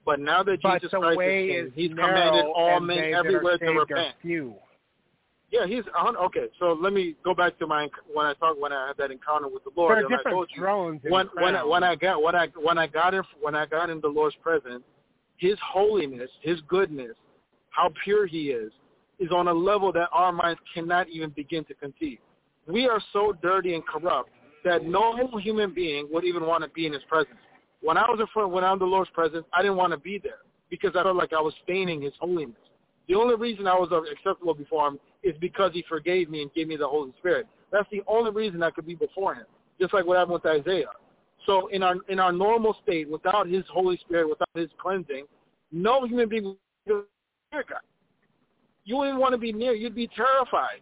but 0.05 0.19
now 0.21 0.43
that 0.43 0.63
But 0.63 0.75
Jesus 0.81 0.93
the 0.93 0.99
Christ 1.01 1.19
way 1.19 1.49
is 1.49 1.73
King, 1.75 1.91
He's 1.91 1.91
commanded 1.91 2.47
all 2.55 2.81
men 2.81 2.97
they 2.97 3.11
that 3.11 3.17
are 3.17 3.27
everywhere 3.27 3.59
to 3.59 3.71
repent. 3.71 4.15
few. 4.23 4.55
Yeah, 5.57 5.67
he's 5.67 5.85
hun- 5.95 6.17
okay. 6.17 6.49
So 6.59 6.73
let 6.79 6.93
me 6.93 7.17
go 7.25 7.35
back 7.35 7.59
to 7.59 7.67
my 7.67 7.89
when 8.13 8.27
I 8.27 8.35
talked 8.35 8.61
when 8.61 8.73
I 8.73 8.89
had 8.89 8.97
that 8.99 9.11
encounter 9.11 9.49
with 9.49 9.65
the 9.65 9.71
Lord. 9.75 9.97
There 9.97 10.05
are 10.05 10.07
and 10.07 10.15
I 10.15 10.19
different 10.19 10.35
told 10.35 10.49
you, 10.55 10.63
thrones 10.63 11.01
when 11.05 11.29
when 11.35 11.57
I, 11.57 11.65
when 11.65 11.83
I 11.83 11.95
got 11.95 12.23
when 12.23 12.35
I 12.35 12.49
when 12.63 12.77
I 12.77 12.87
got 12.87 13.15
in 13.15 13.23
when 13.41 13.55
I 13.55 13.65
got 13.65 13.89
in 13.89 14.01
the 14.01 14.09
Lord's 14.09 14.37
presence, 14.43 14.83
His 15.39 15.57
holiness, 15.67 16.31
His 16.43 16.61
goodness, 16.69 17.17
how 17.71 17.91
pure 18.05 18.27
He 18.27 18.51
is, 18.51 18.71
is 19.19 19.31
on 19.31 19.49
a 19.49 19.53
level 19.53 19.93
that 19.93 20.09
our 20.13 20.31
minds 20.31 20.61
cannot 20.75 21.09
even 21.09 21.31
begin 21.31 21.65
to 21.65 21.75
conceive. 21.75 22.19
We 22.67 22.87
are 22.87 23.01
so 23.13 23.35
dirty 23.41 23.75
and 23.75 23.87
corrupt 23.87 24.29
that 24.65 24.85
no 24.85 25.17
human 25.39 25.73
being 25.73 26.07
would 26.11 26.25
even 26.25 26.45
want 26.45 26.65
to 26.65 26.71
be 26.71 26.87
in 26.87 26.93
His 26.93 27.03
presence. 27.09 27.39
When 27.81 27.97
I 27.97 28.03
was 28.03 28.19
in 28.21 28.27
front, 28.35 28.51
when 28.51 28.63
I'm 28.65 28.75
in 28.75 28.79
the 28.81 28.85
Lord's 28.85 29.11
presence, 29.11 29.47
I 29.55 29.63
didn't 29.63 29.77
want 29.77 29.93
to 29.93 29.99
be 29.99 30.19
there 30.23 30.41
because 30.69 30.91
I 30.97 31.03
felt 31.03 31.17
like 31.17 31.33
I 31.33 31.41
was 31.41 31.55
staining 31.65 32.03
His 32.03 32.13
holiness. 32.21 32.57
The 33.09 33.15
only 33.15 33.37
reason 33.37 33.67
I 33.67 33.75
was 33.75 33.91
acceptable 34.11 34.55
before 34.55 34.89
Him 34.89 34.99
is 35.23 35.35
because 35.41 35.73
He 35.73 35.85
forgave 35.89 36.31
me 36.31 36.43
and 36.43 36.53
gave 36.55 36.69
me 36.69 36.77
the 36.77 36.89
Holy 36.89 37.13
Spirit. 37.19 37.47
That's 37.73 37.89
the 37.91 38.03
only 38.07 38.31
reason 38.31 38.63
I 38.63 38.71
could 38.71 38.87
be 38.87 38.95
before 38.95 39.35
Him. 39.35 39.47
Just 39.81 39.93
like 39.93 40.07
what 40.07 40.19
happened 40.19 40.41
with 40.43 40.47
Isaiah. 40.47 40.87
So 41.45 41.69
in 41.69 41.83
our 41.83 41.97
in 42.09 42.19
our 42.19 42.33
normal 42.33 42.77
state, 42.83 43.09
without 43.09 43.47
His 43.47 43.65
Holy 43.73 43.97
Spirit, 43.99 44.29
without 44.29 44.49
His 44.55 44.71
cleansing, 44.81 45.27
no 45.73 46.05
human 46.05 46.29
being 46.29 46.57
would 46.87 47.05
God. 47.53 47.81
You 48.85 48.97
wouldn't 48.99 49.19
want 49.19 49.33
to 49.33 49.39
be 49.39 49.53
near. 49.53 49.73
You'd 49.73 49.95
be 49.95 50.09
terrified. 50.09 50.81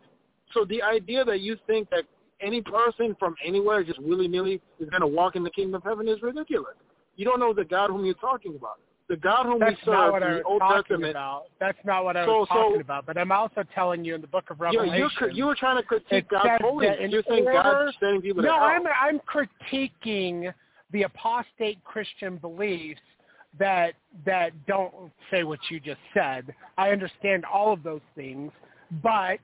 So 0.53 0.65
the 0.65 0.83
idea 0.83 1.25
that 1.25 1.41
you 1.41 1.57
think 1.67 1.89
that 1.91 2.05
any 2.41 2.61
person 2.63 3.17
from 3.19 3.35
anywhere 3.45 3.83
just 3.83 4.01
willy 4.03 4.29
nilly 4.29 4.61
is 4.79 4.89
going 4.91 5.01
to 5.01 5.07
walk 5.07 5.37
in 5.37 5.43
the 5.43 5.51
kingdom 5.51 5.75
of 5.75 5.83
heaven 5.83 6.09
is 6.09 6.23
ridiculous. 6.23 6.75
You 7.17 7.25
don't 7.25 7.41
know 7.41 7.55
the 7.55 7.65
God 7.65 7.91
whom 7.91 8.05
you're 8.05 8.15
talking 8.15 8.57
about. 8.57 8.81
The 9.09 9.17
God 9.17 9.45
whom 9.45 9.59
That's 9.59 9.77
we 9.87 9.93
not 9.93 10.05
serve 10.07 10.13
what 10.13 10.23
in 10.23 10.33
the 10.39 10.43
Old 10.45 10.61
talking 10.61 10.77
Testament. 10.83 11.11
about. 11.11 11.43
That's 11.61 11.77
not 11.85 12.05
what 12.05 12.17
I 12.17 12.25
So- 12.25 12.39
was 12.41 12.49
so- 12.49 12.55
talking 12.55 12.81
about. 12.81 13.05
But 13.05 13.19
I'm 13.19 13.33
also 13.33 13.63
telling 13.75 14.03
you 14.03 14.15
in 14.15 14.23
the 14.23 14.27
book 14.27 14.49
of 14.49 14.61
Revelation. 14.61 14.97
you're, 15.21 15.31
you 15.31 15.45
were 15.47 15.55
trying 15.55 15.77
to 15.77 15.83
critique 15.83 16.25
it 16.25 16.29
God's 16.29 16.63
holiness. 16.63 16.97
that 16.97 17.05
in 17.05 17.11
You're 17.11 17.23
saying 17.29 17.45
order- 17.47 17.63
God's 17.63 17.97
sending 18.01 18.23
people 18.23 18.43
to 18.43 18.49
no. 18.49 18.57
I'm 18.57 18.87
I'm 18.87 19.21
critiquing 19.21 20.53
the 20.93 21.03
apostate 21.03 21.83
Christian 21.85 22.39
beliefs 22.39 23.01
that 23.59 23.95
that 24.25 24.53
don't 24.67 25.13
say 25.31 25.45
what 25.45 25.59
you 25.71 25.81
just 25.81 26.01
said. 26.15 26.55
I 26.79 26.91
understand 26.91 27.45
all 27.45 27.73
of 27.73 27.83
those 27.83 28.01
things, 28.15 28.53
but 29.03 29.39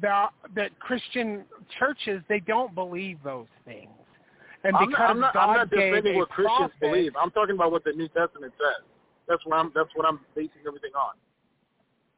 that 0.00 0.30
that 0.54 0.78
Christian 0.80 1.44
churches 1.78 2.22
they 2.28 2.40
don't 2.40 2.74
believe 2.74 3.18
those 3.24 3.48
things. 3.64 3.90
And 4.64 4.76
I'm 4.76 4.88
because 4.88 4.98
not, 5.00 5.10
I'm 5.10 5.20
not, 5.20 5.34
God 5.34 5.48
I'm 5.50 5.56
not 5.56 5.70
defending 5.70 6.16
what 6.16 6.28
Christians 6.28 6.58
prophet, 6.58 6.80
believe. 6.80 7.12
I'm 7.16 7.30
talking 7.30 7.54
about 7.54 7.72
what 7.72 7.84
the 7.84 7.92
New 7.92 8.08
Testament 8.08 8.52
says. 8.58 8.84
That's 9.28 9.44
what 9.46 9.56
I'm. 9.56 9.72
That's 9.74 9.90
what 9.94 10.06
I'm 10.06 10.20
basing 10.34 10.62
everything 10.66 10.92
on. 10.98 11.14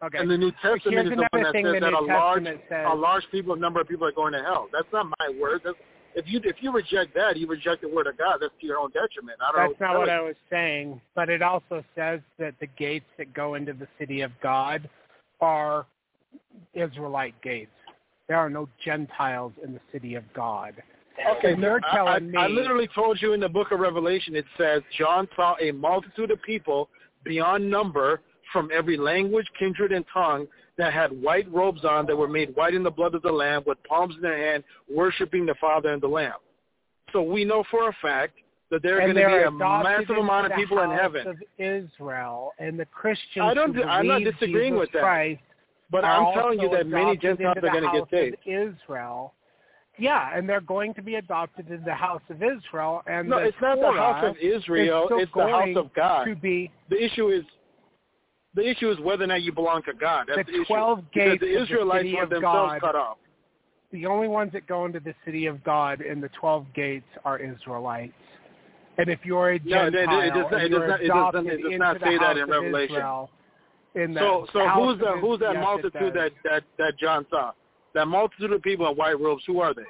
Okay. 0.02 0.18
And 0.18 0.30
the 0.30 0.38
New 0.38 0.52
Testament 0.62 1.08
is 1.08 1.14
the 1.16 1.28
one 1.30 1.42
that 1.42 1.52
says 1.52 1.74
that 1.80 1.90
New 1.90 1.98
a 1.98 2.00
large, 2.06 2.44
says. 2.44 2.86
a 2.88 2.94
large 2.94 3.24
people 3.30 3.54
number 3.56 3.80
of 3.82 3.88
people 3.88 4.06
are 4.06 4.12
going 4.12 4.32
to 4.32 4.38
hell. 4.42 4.68
That's 4.72 4.88
not 4.94 5.06
my 5.18 5.28
word. 5.38 5.60
That's, 5.62 5.76
if 6.14 6.24
you 6.26 6.40
if 6.42 6.56
you 6.60 6.72
reject 6.72 7.14
that, 7.14 7.36
you 7.36 7.46
reject 7.46 7.82
the 7.82 7.88
word 7.88 8.06
of 8.06 8.16
God. 8.16 8.38
That's 8.40 8.52
to 8.60 8.66
your 8.66 8.78
own 8.78 8.90
detriment. 8.92 9.38
I 9.46 9.52
don't 9.54 9.70
That's 9.70 9.80
know 9.80 9.86
not 9.92 9.98
what 9.98 10.08
I 10.08 10.20
was 10.22 10.36
saying, 10.48 11.00
but 11.14 11.28
it 11.28 11.42
also 11.42 11.84
says 11.94 12.20
that 12.38 12.54
the 12.60 12.66
gates 12.78 13.04
that 13.18 13.32
go 13.34 13.54
into 13.54 13.72
the 13.74 13.86
city 13.98 14.22
of 14.22 14.32
God 14.42 14.88
are 15.42 15.86
Israelite 16.74 17.34
gates. 17.42 17.70
There 18.28 18.38
are 18.38 18.50
no 18.50 18.68
Gentiles 18.84 19.52
in 19.62 19.72
the 19.72 19.80
city 19.92 20.14
of 20.14 20.24
God. 20.34 20.74
Okay, 21.38 21.52
And 21.52 21.62
they're 21.62 21.80
I- 21.84 21.94
telling 21.96 22.36
I, 22.36 22.44
I 22.44 22.48
me- 22.48 22.54
literally 22.54 22.88
told 22.94 23.20
you 23.20 23.32
in 23.34 23.40
the 23.40 23.48
book 23.48 23.70
of 23.72 23.80
Revelation. 23.80 24.34
It 24.34 24.46
says 24.56 24.82
John 24.96 25.28
saw 25.36 25.56
a 25.60 25.72
multitude 25.72 26.30
of 26.30 26.40
people 26.42 26.88
beyond 27.24 27.68
number 27.70 28.20
from 28.52 28.70
every 28.72 28.96
language, 28.96 29.46
kindred, 29.58 29.92
and 29.92 30.04
tongue 30.12 30.46
that 30.76 30.92
had 30.92 31.10
white 31.22 31.50
robes 31.52 31.84
on 31.84 32.06
that 32.06 32.16
were 32.16 32.28
made 32.28 32.54
white 32.56 32.74
in 32.74 32.82
the 32.82 32.90
blood 32.90 33.14
of 33.14 33.22
the 33.22 33.30
Lamb, 33.30 33.62
with 33.66 33.78
palms 33.84 34.14
in 34.16 34.22
their 34.22 34.52
hand, 34.52 34.64
worshiping 34.92 35.46
the 35.46 35.54
Father 35.60 35.92
and 35.92 36.02
the 36.02 36.08
Lamb. 36.08 36.34
So 37.12 37.22
we 37.22 37.44
know 37.44 37.64
for 37.70 37.88
a 37.88 37.92
fact 38.00 38.34
that 38.70 38.82
there 38.82 38.98
are 38.98 39.00
and 39.00 39.14
going 39.14 39.28
to 39.28 39.38
be 39.38 39.44
a 39.44 39.50
massive 39.50 40.16
amount 40.16 40.46
of 40.46 40.56
people 40.56 40.80
in 40.80 40.90
heaven. 40.90 41.26
Of 41.26 41.36
Israel 41.58 42.52
and 42.58 42.78
the 42.78 42.84
Christians 42.86 43.44
I 43.44 43.54
don't 43.54 43.76
I'm 43.82 44.06
not 44.06 44.22
disagreeing 44.22 44.74
Jesus 44.74 44.80
with 44.80 44.92
that. 44.92 45.00
Christ 45.00 45.40
But 45.90 46.04
I'm 46.04 46.32
telling 46.34 46.60
you 46.60 46.70
that 46.70 46.86
many 46.86 47.16
Gentiles 47.16 47.56
are 47.56 47.70
going 47.70 47.82
to 47.82 48.00
get 48.00 48.10
saved. 48.10 48.36
Israel. 48.46 49.34
Yeah, 50.00 50.30
and 50.34 50.48
they're 50.48 50.62
going 50.62 50.94
to 50.94 51.02
be 51.02 51.16
adopted 51.16 51.70
into 51.70 51.84
the 51.84 51.94
house 51.94 52.22
of 52.30 52.42
Israel. 52.42 53.02
And 53.06 53.28
No, 53.28 53.38
the 53.38 53.46
it's 53.48 53.56
not 53.60 53.78
the 53.78 53.92
house 53.92 54.24
of 54.24 54.36
Israel. 54.38 55.04
is 55.08 55.24
It's 55.24 55.32
the 55.34 55.46
house 55.46 55.76
of 55.76 55.92
God. 55.94 56.24
To 56.24 56.34
be 56.34 56.70
The 56.88 57.04
issue 57.04 57.28
is 57.28 57.44
the 58.54 58.68
issue 58.68 58.90
is 58.90 58.98
whether 58.98 59.24
or 59.24 59.28
not 59.28 59.42
you 59.42 59.52
belong 59.52 59.82
to 59.84 59.92
God. 59.92 60.26
That's 60.26 60.46
The 60.46 60.52
the, 60.52 60.60
issue. 60.62 60.64
12 60.74 60.98
because 60.98 61.30
gates 61.30 61.40
the 61.40 61.46
the 61.46 61.62
Israelites 61.62 62.02
city 62.04 62.14
want 62.14 62.30
themselves 62.30 62.72
God 62.72 62.80
cut 62.80 62.96
off. 62.96 63.18
the 63.92 64.06
only 64.06 64.26
ones 64.26 64.52
that 64.54 64.66
go 64.66 64.86
into 64.86 65.00
the 65.00 65.14
city 65.24 65.46
of 65.46 65.62
God 65.62 66.00
in 66.00 66.20
the 66.20 66.30
twelve 66.30 66.66
gates 66.74 67.06
are 67.24 67.38
Israelites. 67.38 68.12
And 68.98 69.08
if 69.08 69.20
you're 69.24 69.50
a 69.50 69.58
No, 69.64 69.86
it- 69.86 69.94
it- 69.94 69.98
Gentile 69.98 70.30
does 70.30 70.50
not- 70.50 70.62
it 70.62 70.68
does 70.68 70.88
not, 70.88 71.00
it 71.00 71.08
does 71.08 71.08
not, 71.08 71.34
it 71.46 71.62
does 71.62 71.78
not 71.78 72.00
say 72.00 72.18
that 72.18 72.36
in 72.38 72.50
Revelation. 72.50 72.96
Israel, 72.96 73.30
in 73.94 74.14
the 74.14 74.20
So 74.20 74.46
so 74.52 74.68
who's 74.68 74.98
the 74.98 75.12
who's 75.18 75.38
that 75.40 75.56
multitude 75.56 76.14
that, 76.14 76.32
that 76.44 76.64
that 76.78 76.96
John 76.96 77.26
saw? 77.30 77.52
That 77.94 78.06
multitude 78.06 78.52
of 78.52 78.62
people 78.62 78.88
in 78.88 78.96
white 78.96 79.18
robes, 79.20 79.42
who 79.46 79.60
are 79.60 79.74
they? 79.74 79.82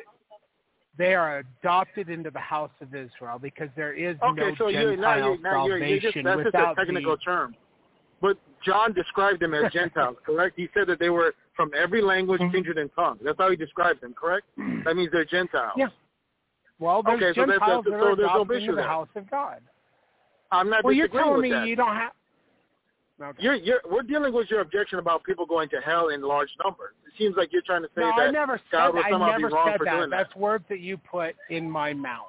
they 0.99 1.15
are 1.15 1.39
adopted 1.39 2.11
into 2.11 2.31
the 2.31 2.39
house 2.39 2.71
of 2.83 2.95
Israel 2.95 3.39
because 3.41 3.69
there 3.75 3.95
is 3.95 4.17
Okay, 4.23 4.51
no 4.51 4.55
so 4.59 4.69
you're 4.69 4.97
now 4.97 5.15
Gentile 5.15 5.19
you're 5.19 5.39
now 5.41 5.67
you're, 5.67 5.79
you're 5.79 6.01
just 6.01 6.15
salvation 6.15 6.25
that's 6.25 6.37
just 6.37 6.45
without 6.47 6.73
a 6.73 6.75
technical 6.77 7.13
the 7.17 7.23
term. 7.23 7.55
But 8.21 8.37
John 8.65 8.93
described 8.93 9.41
them 9.41 9.55
as 9.55 9.73
Gentiles, 9.73 10.17
correct? 10.27 10.55
He 10.57 10.69
said 10.75 10.87
that 10.89 10.99
they 10.99 11.09
were 11.09 11.35
from 11.57 11.71
every 11.75 12.03
language, 12.03 12.41
Mhm. 12.43 12.53
kindred, 12.53 12.77
and 12.79 12.91
tongue. 12.95 13.19
That's 13.23 13.39
how 13.39 13.49
he 13.51 13.57
described 13.57 14.03
them, 14.03 14.13
correct? 14.15 14.47
That 14.85 14.97
means 14.97 15.11
they're 15.13 15.25
Gentiles. 15.25 15.73
Yeah. 15.77 15.89
well, 16.79 17.03
there's 17.03 17.23
Okay, 17.23 17.39
so 17.41 17.47
Gentiles 17.47 17.85
so 17.85 17.91
that 17.91 17.97
are 17.97 18.17
there's 18.17 18.19
adopted 18.31 18.57
issue 18.57 18.71
into 18.71 18.77
the 18.77 18.83
house 18.83 19.09
of 19.15 19.31
God. 19.31 19.61
I'm 20.53 20.69
not 20.69 20.85
Well, 20.85 20.93
you're 20.93 21.09
telling 21.09 21.35
with 21.35 21.43
me 21.43 21.51
that. 21.51 21.67
you 21.67 21.77
don't 21.77 21.95
have. 21.95 22.13
Okay. 23.23 23.43
You're, 23.43 23.55
you're, 23.57 23.81
we're 23.91 24.03
dealing 24.03 24.33
with 24.33 24.51
your 24.51 24.61
objection 24.61 24.99
about 24.99 25.25
people 25.25 25.45
going 25.45 25.69
to 25.71 25.81
hell 25.81 26.09
in 26.09 26.23
large 26.23 26.49
numbers. 26.65 26.95
It 27.07 27.13
seems 27.19 27.37
like 27.37 27.53
you're 27.53 27.63
trying 27.63 27.83
to 27.83 27.89
say 27.89 28.01
no, 28.01 28.13
that 28.17 28.29
I 28.29 28.31
never 28.31 28.59
said 28.71 28.79
God 28.79 28.95
will 28.95 29.03
I 29.05 29.11
somehow 29.11 29.27
never 29.33 29.49
be 29.49 29.55
wrong 29.55 29.69
said 29.71 29.79
for 29.79 29.85
that. 29.85 29.97
doing 29.97 30.11
that. 30.11 30.17
That's 30.25 30.37
words 30.37 30.65
that 30.71 30.81
you 30.81 30.97
put 30.97 31.35
in 31.51 31.71
my 31.71 31.93
mouth. 31.93 32.27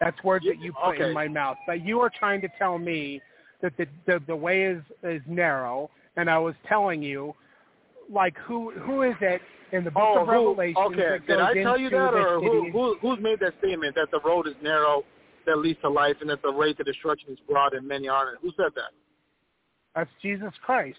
That's 0.00 0.22
words 0.22 0.44
You- 0.44 0.54
that 0.54 0.62
you 0.62 0.72
put 0.72 0.94
okay. 0.94 1.08
in 1.08 1.12
my 1.12 1.26
mouth. 1.26 1.56
But 1.66 1.84
you 1.84 2.00
are 2.00 2.10
trying 2.16 2.40
to 2.42 2.48
tell 2.58 2.78
me 2.78 3.20
that 3.62 3.76
the, 3.78 3.86
the 4.06 4.22
the 4.26 4.36
way 4.36 4.64
is 4.64 4.82
is 5.02 5.22
narrow, 5.26 5.90
and 6.16 6.30
I 6.30 6.38
was 6.38 6.54
telling 6.68 7.02
you, 7.02 7.34
like 8.10 8.36
who 8.46 8.70
who 8.72 9.02
is 9.02 9.16
it 9.20 9.40
in 9.72 9.82
the 9.82 9.90
book 9.90 10.02
Oh, 10.04 10.20
of 10.20 10.26
who, 10.28 10.32
Revelation 10.50 10.82
okay. 10.88 10.96
that 10.96 11.26
Did 11.26 11.40
I 11.40 11.54
tell 11.54 11.78
you 11.78 11.90
that, 11.90 12.14
or 12.14 12.38
who, 12.40 12.70
who 12.70 12.96
who's 13.00 13.18
made 13.20 13.40
that 13.40 13.54
statement 13.58 13.94
that 13.96 14.08
the 14.12 14.20
road 14.20 14.46
is 14.46 14.54
narrow 14.62 15.02
that 15.46 15.56
leads 15.56 15.80
to 15.80 15.88
life, 15.88 16.16
and 16.20 16.28
that 16.30 16.42
the 16.42 16.52
way 16.52 16.74
to 16.74 16.84
destruction 16.84 17.30
is 17.32 17.38
broad 17.48 17.72
and 17.72 17.88
many 17.88 18.06
aren't? 18.06 18.40
Who 18.42 18.50
said 18.56 18.72
that? 18.76 18.90
That's 19.96 20.10
Jesus 20.20 20.52
Christ. 20.64 20.98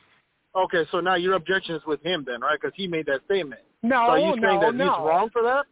Okay, 0.56 0.84
so 0.92 1.00
now 1.00 1.16
your 1.16 1.36
objection 1.36 1.76
is 1.76 1.82
with 1.86 2.04
him 2.04 2.26
then, 2.28 2.42
right? 2.42 2.60
Because 2.60 2.74
he 2.76 2.88
made 2.88 3.06
that 3.06 3.22
statement. 3.26 3.62
No, 3.84 3.96
so 3.96 3.96
are 3.96 4.20
you 4.20 4.34
saying 4.34 4.42
no, 4.42 4.62
that 4.62 4.76
no. 4.76 4.84
he's 4.86 5.06
wrong 5.08 5.30
for 5.32 5.44
that? 5.44 5.66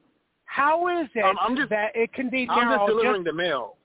How 0.46 0.88
is 1.02 1.10
it 1.16 1.26
I'm- 1.26 1.38
I'm 1.42 1.56
just- 1.56 1.70
that 1.72 1.94
it 1.96 2.14
can 2.14 2.30
be 2.30 2.48
I'm 2.48 2.70
just 2.70 2.86
delivering 2.88 3.24
the 3.24 3.34
mail. 3.34 3.78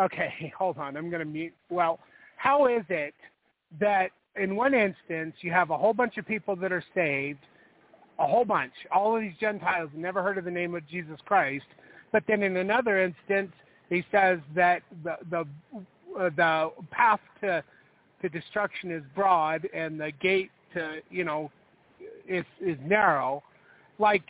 Okay, 0.00 0.52
hold 0.58 0.78
on. 0.78 0.96
I'm 0.96 1.10
going 1.10 1.20
to 1.20 1.26
mute. 1.26 1.54
Well, 1.68 2.00
how 2.36 2.66
is 2.66 2.84
it 2.88 3.14
that 3.78 4.12
in 4.36 4.56
one 4.56 4.72
instance 4.72 5.36
you 5.42 5.52
have 5.52 5.70
a 5.70 5.76
whole 5.76 5.92
bunch 5.92 6.16
of 6.16 6.26
people 6.26 6.56
that 6.56 6.72
are 6.72 6.84
saved, 6.94 7.44
a 8.18 8.26
whole 8.26 8.46
bunch, 8.46 8.72
all 8.90 9.14
of 9.14 9.20
these 9.22 9.36
Gentiles 9.38 9.90
never 9.94 10.22
heard 10.22 10.38
of 10.38 10.44
the 10.44 10.50
name 10.50 10.74
of 10.74 10.86
Jesus 10.86 11.20
Christ, 11.26 11.66
but 12.12 12.24
then 12.26 12.42
in 12.42 12.56
another 12.56 12.98
instance 12.98 13.52
he 13.90 14.04
says 14.10 14.40
that 14.54 14.82
the 15.04 15.18
the 15.30 15.46
uh, 16.18 16.30
the 16.30 16.70
path 16.90 17.20
to 17.42 17.62
to 18.22 18.28
destruction 18.28 18.90
is 18.90 19.02
broad 19.14 19.68
and 19.74 20.00
the 20.00 20.12
gate 20.20 20.50
to 20.74 21.00
you 21.10 21.24
know 21.24 21.50
is 22.28 22.44
is 22.60 22.76
narrow. 22.84 23.42
Like 23.98 24.24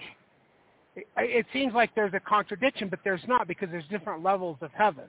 it, 0.96 1.06
it 1.16 1.46
seems 1.52 1.74
like 1.74 1.94
there's 1.94 2.14
a 2.14 2.20
contradiction, 2.20 2.88
but 2.88 3.00
there's 3.04 3.22
not 3.26 3.48
because 3.48 3.68
there's 3.70 3.86
different 3.88 4.22
levels 4.22 4.56
of 4.60 4.70
heaven. 4.72 5.04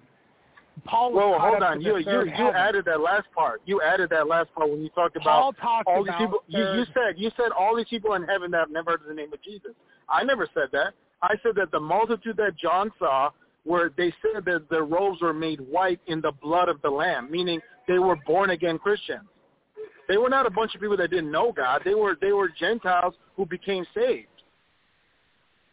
Paul 0.85 1.11
was 1.11 1.17
Well, 1.17 1.39
hold 1.39 1.63
on. 1.63 1.81
You 1.81 1.97
you 1.97 2.23
you 2.23 2.31
heaven. 2.31 2.55
added 2.55 2.85
that 2.85 3.01
last 3.01 3.27
part. 3.35 3.61
You 3.65 3.81
added 3.81 4.09
that 4.11 4.27
last 4.27 4.53
part 4.53 4.69
when 4.69 4.81
you 4.81 4.89
talked 4.89 5.15
about 5.15 5.23
Paul 5.23 5.53
talked 5.53 5.87
all 5.87 6.03
about 6.03 6.19
these 6.19 6.25
people. 6.25 6.39
You, 6.47 6.59
you 6.59 6.85
said 6.93 7.15
you 7.17 7.31
said 7.35 7.51
all 7.57 7.75
these 7.75 7.87
people 7.89 8.13
in 8.13 8.23
heaven 8.23 8.51
that 8.51 8.59
have 8.59 8.71
never 8.71 8.91
heard 8.91 9.01
of 9.01 9.07
the 9.07 9.13
name 9.13 9.33
of 9.33 9.41
Jesus. 9.41 9.71
I 10.07 10.23
never 10.23 10.47
said 10.53 10.69
that. 10.73 10.93
I 11.21 11.35
said 11.43 11.55
that 11.55 11.71
the 11.71 11.79
multitude 11.79 12.37
that 12.37 12.55
John 12.55 12.91
saw, 12.97 13.31
where 13.69 13.91
they 13.97 14.11
said 14.23 14.45
that 14.45 14.67
their 14.71 14.83
robes 14.83 15.21
were 15.21 15.31
made 15.31 15.61
white 15.61 15.99
in 16.07 16.21
the 16.21 16.31
blood 16.41 16.69
of 16.69 16.81
the 16.81 16.89
Lamb, 16.89 17.29
meaning 17.29 17.61
they 17.87 17.99
were 17.99 18.15
born 18.25 18.49
again 18.49 18.79
Christians. 18.79 19.27
They 20.07 20.17
were 20.17 20.27
not 20.27 20.47
a 20.47 20.49
bunch 20.49 20.73
of 20.73 20.81
people 20.81 20.97
that 20.97 21.11
didn't 21.11 21.29
know 21.29 21.51
God. 21.51 21.83
They 21.85 21.93
were 21.93 22.17
they 22.19 22.31
were 22.31 22.49
Gentiles 22.49 23.13
who 23.37 23.45
became 23.45 23.85
saved. 23.93 24.25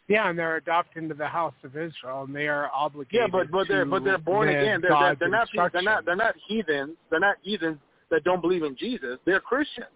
Yeah, 0.08 0.28
and 0.28 0.38
they're 0.38 0.56
adopted 0.56 1.04
into 1.04 1.14
the 1.14 1.26
house 1.26 1.54
of 1.64 1.70
Israel, 1.70 2.24
and 2.24 2.36
they 2.36 2.48
are 2.48 2.70
obligated. 2.70 3.18
Yeah, 3.18 3.28
but 3.32 3.50
but 3.50 3.66
they're 3.66 3.86
but 3.86 4.04
they're 4.04 4.18
born 4.18 4.50
again. 4.50 4.82
They're, 4.82 4.90
they're 4.90 5.16
they're 5.18 5.28
not 5.30 5.48
they're 5.72 5.82
not 5.82 6.04
they're 6.04 6.16
not 6.16 6.34
heathens. 6.46 6.96
They're 7.08 7.18
not 7.18 7.36
heathens 7.40 7.78
that 8.10 8.24
don't 8.24 8.42
believe 8.42 8.62
in 8.62 8.76
Jesus. 8.76 9.18
They're 9.24 9.40
Christians. 9.40 9.86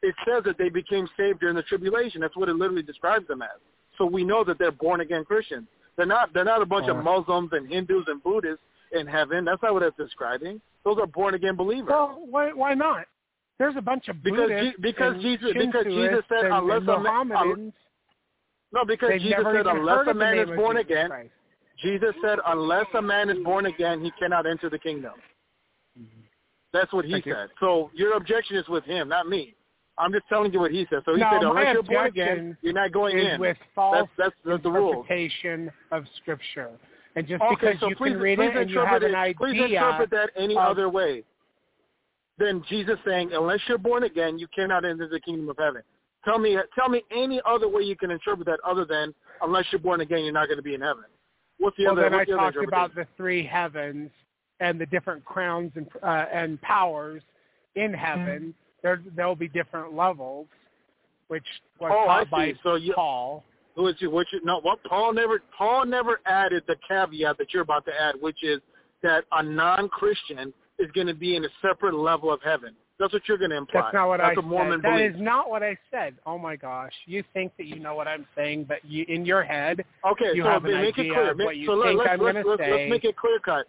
It 0.00 0.14
says 0.26 0.42
that 0.46 0.56
they 0.56 0.70
became 0.70 1.06
saved 1.18 1.40
during 1.40 1.54
the 1.54 1.62
tribulation. 1.64 2.22
That's 2.22 2.36
what 2.36 2.48
it 2.48 2.56
literally 2.56 2.82
describes 2.82 3.28
them 3.28 3.42
as. 3.42 3.60
So 3.98 4.06
we 4.06 4.24
know 4.24 4.42
that 4.44 4.58
they're 4.58 4.72
born 4.72 5.02
again 5.02 5.26
Christians. 5.26 5.66
They're 5.96 6.06
not 6.06 6.32
they're 6.34 6.44
not 6.44 6.62
a 6.62 6.66
bunch 6.66 6.88
of 6.88 7.02
Muslims 7.02 7.50
and 7.52 7.68
Hindus 7.70 8.04
and 8.08 8.22
Buddhists 8.22 8.62
in 8.92 9.06
heaven. 9.06 9.44
That's 9.44 9.62
not 9.62 9.74
what 9.74 9.82
it's 9.82 9.96
describing. 9.96 10.60
Those 10.84 10.98
are 10.98 11.06
born 11.06 11.34
again 11.34 11.56
believers. 11.56 11.88
Well, 11.88 12.22
why 12.28 12.52
why 12.52 12.74
not? 12.74 13.06
There's 13.58 13.76
a 13.76 13.82
bunch 13.82 14.08
of 14.08 14.22
Because 14.22 14.48
Buddhists 14.48 14.76
Je- 14.76 14.82
because 14.82 15.22
Jesus- 15.22 15.52
because 15.56 15.84
Jesus 15.84 16.24
said, 16.28 16.46
and, 16.46 16.54
unless 16.54 16.80
and 16.80 16.88
a 16.88 16.98
Mohammedans, 16.98 17.72
no, 18.72 18.84
because 18.84 19.20
Jesus 19.20 19.44
said 19.52 19.66
unless 19.66 20.06
a 20.08 20.14
man 20.14 20.38
is 20.38 20.48
born 20.56 20.78
again, 20.78 21.08
Christ. 21.08 21.30
Jesus 21.80 22.14
said, 22.22 22.38
unless 22.46 22.86
a 22.94 23.02
man 23.02 23.30
is 23.30 23.38
born 23.44 23.66
again, 23.66 24.02
he 24.02 24.10
cannot 24.18 24.46
enter 24.46 24.68
the 24.70 24.78
kingdom. 24.78 25.12
Mm-hmm. 25.98 26.20
That's 26.72 26.92
what 26.92 27.04
he 27.04 27.12
Thank 27.12 27.26
you. 27.26 27.34
said. 27.34 27.48
So 27.60 27.90
your 27.94 28.16
objection 28.16 28.56
is 28.56 28.68
with 28.68 28.84
him, 28.84 29.08
not 29.08 29.28
me. 29.28 29.54
I'm 29.98 30.12
just 30.12 30.26
telling 30.28 30.52
you 30.52 30.60
what 30.60 30.72
he 30.72 30.86
said. 30.90 31.02
So 31.04 31.14
he 31.14 31.20
No, 31.20 31.30
said, 31.32 31.42
unless 31.44 31.72
you're 31.72 31.82
born 31.82 32.06
again, 32.06 32.56
you're 32.62 32.72
not 32.72 32.92
going 32.92 33.16
in. 33.18 33.40
with 33.40 33.56
false 33.74 34.08
that's 34.18 34.32
that's 34.44 34.62
the, 34.62 34.62
the 34.62 34.70
rules. 34.70 35.04
interpretation 35.06 35.70
of 35.92 36.04
Scripture, 36.16 36.70
and 37.16 37.26
just 37.26 37.42
Okay, 37.42 37.54
because 37.54 37.80
so 37.80 37.88
you 37.88 37.96
please, 37.96 38.10
can 38.12 38.20
read 38.20 38.38
it 38.40 38.56
and 38.56 38.70
you 38.70 38.80
have 38.80 39.02
an 39.02 39.14
idea, 39.14 39.34
Please 39.38 39.60
interpret 39.62 40.10
that 40.10 40.30
any 40.36 40.54
of- 40.56 40.64
other 40.64 40.88
way. 40.88 41.22
Then 42.38 42.64
Jesus 42.68 42.98
saying, 43.06 43.30
unless 43.32 43.60
you're 43.68 43.78
born 43.78 44.02
again, 44.02 44.38
you 44.38 44.48
cannot 44.48 44.84
enter 44.84 45.06
the 45.08 45.20
kingdom 45.20 45.48
of 45.48 45.56
heaven. 45.56 45.82
Tell 46.24 46.38
me, 46.38 46.58
tell 46.74 46.88
me 46.88 47.02
any 47.14 47.40
other 47.46 47.68
way 47.68 47.82
you 47.82 47.94
can 47.96 48.10
interpret 48.10 48.46
that 48.46 48.58
other 48.66 48.84
than 48.84 49.14
unless 49.42 49.66
you're 49.70 49.78
born 49.80 50.00
again, 50.00 50.24
you're 50.24 50.32
not 50.32 50.46
going 50.48 50.56
to 50.56 50.62
be 50.62 50.74
in 50.74 50.80
heaven. 50.80 51.04
What's 51.58 51.76
the 51.76 51.84
well, 51.84 51.92
other? 51.92 52.02
then 52.10 52.14
I 52.14 52.24
the 52.24 52.32
talked 52.34 52.56
about 52.66 52.94
the 52.96 53.06
three 53.16 53.46
heavens 53.46 54.10
and 54.58 54.80
the 54.80 54.86
different 54.86 55.24
crowns 55.24 55.70
and 55.76 55.86
uh, 56.02 56.24
and 56.32 56.60
powers 56.62 57.22
in 57.76 57.92
Mm-hmm. 57.92 58.50
Heaven. 58.84 59.02
There 59.04 59.12
there'll 59.16 59.36
be 59.36 59.48
different 59.48 59.94
levels, 59.94 60.46
which 61.28 61.44
was 61.80 61.90
Oh, 61.94 62.06
taught 62.06 62.30
by. 62.30 62.52
So 62.62 62.74
you, 62.76 62.92
Paul. 62.94 63.42
Who 63.76 63.88
is 63.88 63.96
you? 63.98 64.08
What 64.10 64.26
you? 64.32 64.40
No, 64.44 64.60
what 64.60 64.78
Paul 64.84 65.12
never 65.12 65.42
Paul 65.56 65.84
never 65.86 66.20
added 66.26 66.62
the 66.68 66.76
caveat 66.88 67.38
that 67.38 67.52
you're 67.52 67.62
about 67.62 67.84
to 67.86 67.92
add, 68.00 68.14
which 68.20 68.44
is 68.44 68.60
that 69.02 69.24
a 69.32 69.42
non-Christian 69.42 70.52
is 70.78 70.90
going 70.92 71.06
to 71.08 71.14
be 71.14 71.36
in 71.36 71.44
a 71.44 71.48
separate 71.60 71.94
level 71.94 72.32
of 72.32 72.40
heaven. 72.42 72.74
That's 73.00 73.12
what 73.12 73.22
you're 73.26 73.38
going 73.38 73.50
to 73.50 73.56
imply. 73.56 73.80
That's 73.82 73.94
not 73.94 74.06
what 74.08 74.18
That's 74.20 74.38
I 74.38 74.40
Mormon 74.40 74.78
said. 74.80 74.84
That 74.90 74.96
believes. 74.96 75.16
not 75.18 75.50
what 75.50 75.64
I 75.64 75.76
said. 75.90 76.14
Oh 76.24 76.38
my 76.38 76.54
gosh! 76.54 76.92
You 77.06 77.24
think 77.32 77.50
that 77.58 77.66
you 77.66 77.80
know 77.80 77.96
what 77.96 78.06
I'm 78.06 78.24
saying, 78.36 78.66
but 78.68 78.78
you, 78.84 79.04
in 79.08 79.26
your 79.26 79.42
head, 79.42 79.84
Okay, 80.08 80.26
you 80.34 80.44
so 80.44 80.48
have 80.50 80.64
an 80.64 80.80
make 80.80 80.96
it 80.96 81.00
idea 81.00 81.12
clear. 81.12 81.30
of 81.32 81.36
Make- 81.36 81.46
what 81.46 81.56
you 81.56 81.66
so 81.66 81.82
think 81.82 81.98
let's, 81.98 82.10
I'm 82.12 82.20
let's, 82.20 82.36
say. 82.60 82.70
let's 82.70 82.90
make 82.90 83.04
it 83.04 83.16
clear 83.16 83.40
cut. 83.40 83.66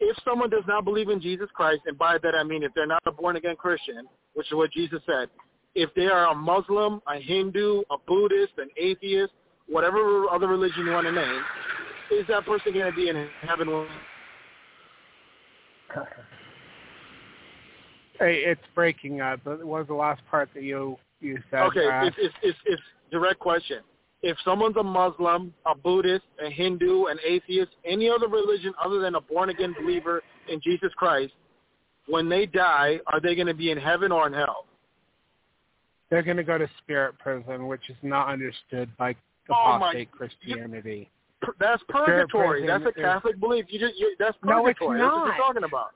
If 0.00 0.16
someone 0.24 0.50
does 0.50 0.64
not 0.68 0.84
believe 0.84 1.08
in 1.08 1.20
Jesus 1.20 1.48
Christ, 1.54 1.82
and 1.86 1.98
by 1.98 2.18
that 2.22 2.34
I 2.34 2.44
mean 2.44 2.62
if 2.62 2.72
they're 2.74 2.86
not 2.86 3.02
a 3.06 3.12
born 3.12 3.36
again 3.36 3.56
Christian, 3.56 4.06
which 4.34 4.46
is 4.46 4.54
what 4.54 4.70
Jesus 4.72 5.00
said, 5.06 5.28
if 5.74 5.92
they 5.94 6.06
are 6.06 6.30
a 6.30 6.34
Muslim, 6.34 7.02
a 7.06 7.18
Hindu, 7.20 7.82
a 7.90 7.96
Buddhist, 8.06 8.52
an 8.58 8.68
atheist, 8.76 9.32
whatever 9.68 10.28
other 10.30 10.46
religion 10.46 10.86
you 10.86 10.92
want 10.92 11.06
to 11.06 11.12
name, 11.12 11.42
is 12.12 12.26
that 12.28 12.44
person 12.46 12.72
going 12.72 12.90
to 12.90 12.96
be 12.96 13.08
in 13.08 13.28
heaven? 13.42 13.86
Hey, 18.18 18.42
it's 18.44 18.60
breaking 18.74 19.20
up. 19.20 19.38
What 19.44 19.64
was 19.64 19.86
the 19.86 19.94
last 19.94 20.22
part 20.28 20.50
that 20.54 20.64
you 20.64 20.96
you 21.20 21.38
said? 21.52 21.60
Okay, 21.60 21.86
uh, 21.86 22.06
it's, 22.06 22.16
it's, 22.18 22.34
it's, 22.42 22.58
it's 22.66 22.82
direct 23.12 23.38
question. 23.38 23.78
If 24.22 24.36
someone's 24.44 24.76
a 24.76 24.82
Muslim, 24.82 25.54
a 25.64 25.74
Buddhist, 25.76 26.24
a 26.44 26.50
Hindu, 26.50 27.06
an 27.06 27.18
atheist, 27.24 27.70
any 27.84 28.08
other 28.10 28.26
religion 28.26 28.72
other 28.84 28.98
than 29.00 29.14
a 29.14 29.20
born-again 29.20 29.74
believer 29.80 30.22
in 30.48 30.60
Jesus 30.60 30.92
Christ, 30.96 31.32
when 32.08 32.28
they 32.28 32.44
die, 32.46 32.98
are 33.06 33.20
they 33.20 33.34
going 33.36 33.46
to 33.46 33.54
be 33.54 33.70
in 33.70 33.78
heaven 33.78 34.10
or 34.12 34.26
in 34.26 34.32
hell? 34.32 34.64
they're 36.10 36.22
going 36.22 36.38
to 36.38 36.42
go 36.44 36.56
to 36.56 36.66
spirit 36.82 37.18
prison, 37.18 37.66
which 37.66 37.90
is 37.90 37.96
not 38.02 38.28
understood 38.28 38.88
by 38.96 39.14
Oh, 39.50 39.78
my- 39.78 40.06
Christianity. 40.10 41.10
Per- 41.42 41.54
That's 41.60 41.82
purgatory. 41.88 42.66
That's 42.66 42.84
a 42.84 42.88
is- 42.88 42.94
Catholic 42.96 43.38
belief. 43.38 43.66
You 43.68 43.78
just, 43.78 43.94
you, 43.98 44.16
that's 44.18 44.36
No, 44.42 44.66
it's 44.66 44.78
purgatory. 44.78 45.00
That's 45.00 45.12
what 45.14 45.24
you're 45.26 45.36
talking 45.36 45.64
about. 45.64 45.90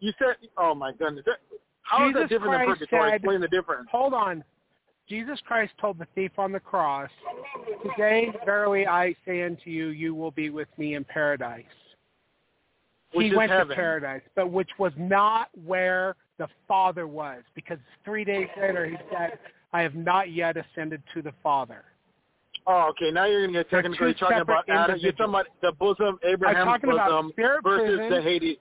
You 0.00 0.12
said, 0.18 0.36
oh 0.56 0.74
my 0.74 0.92
goodness, 0.92 1.24
that, 1.26 1.36
how 1.82 2.06
is 2.08 2.14
Jesus 2.14 2.22
that 2.22 2.28
different 2.30 2.54
Christ 2.54 2.66
than 2.80 2.88
purgatory? 2.88 3.10
said- 3.10 3.14
Explain 3.16 3.40
the 3.42 3.48
difference. 3.48 3.88
Hold 3.92 4.14
on. 4.14 4.42
Jesus 5.08 5.38
Christ 5.46 5.72
told 5.80 5.98
the 5.98 6.06
thief 6.14 6.32
on 6.38 6.52
the 6.52 6.60
cross, 6.60 7.10
Today, 7.82 8.32
verily 8.44 8.86
I 8.86 9.14
say 9.26 9.42
unto 9.42 9.70
you, 9.70 9.88
you 9.88 10.14
will 10.14 10.30
be 10.30 10.50
with 10.50 10.68
me 10.76 10.94
in 10.94 11.04
paradise. 11.04 11.64
Which 13.14 13.30
he 13.30 13.36
went 13.36 13.50
heaven. 13.50 13.68
to 13.68 13.74
paradise, 13.74 14.20
but 14.36 14.50
which 14.50 14.68
was 14.78 14.92
not 14.98 15.48
where 15.64 16.14
the 16.36 16.46
Father 16.66 17.06
was, 17.06 17.42
because 17.54 17.78
three 18.04 18.24
days 18.24 18.48
later 18.60 18.86
he 18.86 18.96
said, 19.10 19.38
I 19.72 19.80
have 19.80 19.94
not 19.94 20.30
yet 20.30 20.56
ascended 20.56 21.02
to 21.14 21.22
the 21.22 21.32
Father. 21.42 21.84
Oh, 22.66 22.90
okay. 22.90 23.10
Now 23.10 23.24
you're 23.24 23.46
going 23.46 23.54
to 23.54 23.60
get 23.60 23.70
technical. 23.70 24.06
You're 24.06 24.14
talking 24.14 24.40
about 24.40 24.68
Adam. 24.68 24.98
You're 25.00 25.12
talking 25.12 25.30
about 25.30 25.46
the 25.62 25.72
bosom, 25.72 26.18
Abraham's 26.22 26.82
bosom 26.82 27.32
versus 27.36 27.62
prison. 27.64 28.10
the 28.10 28.20
Hades. 28.20 28.56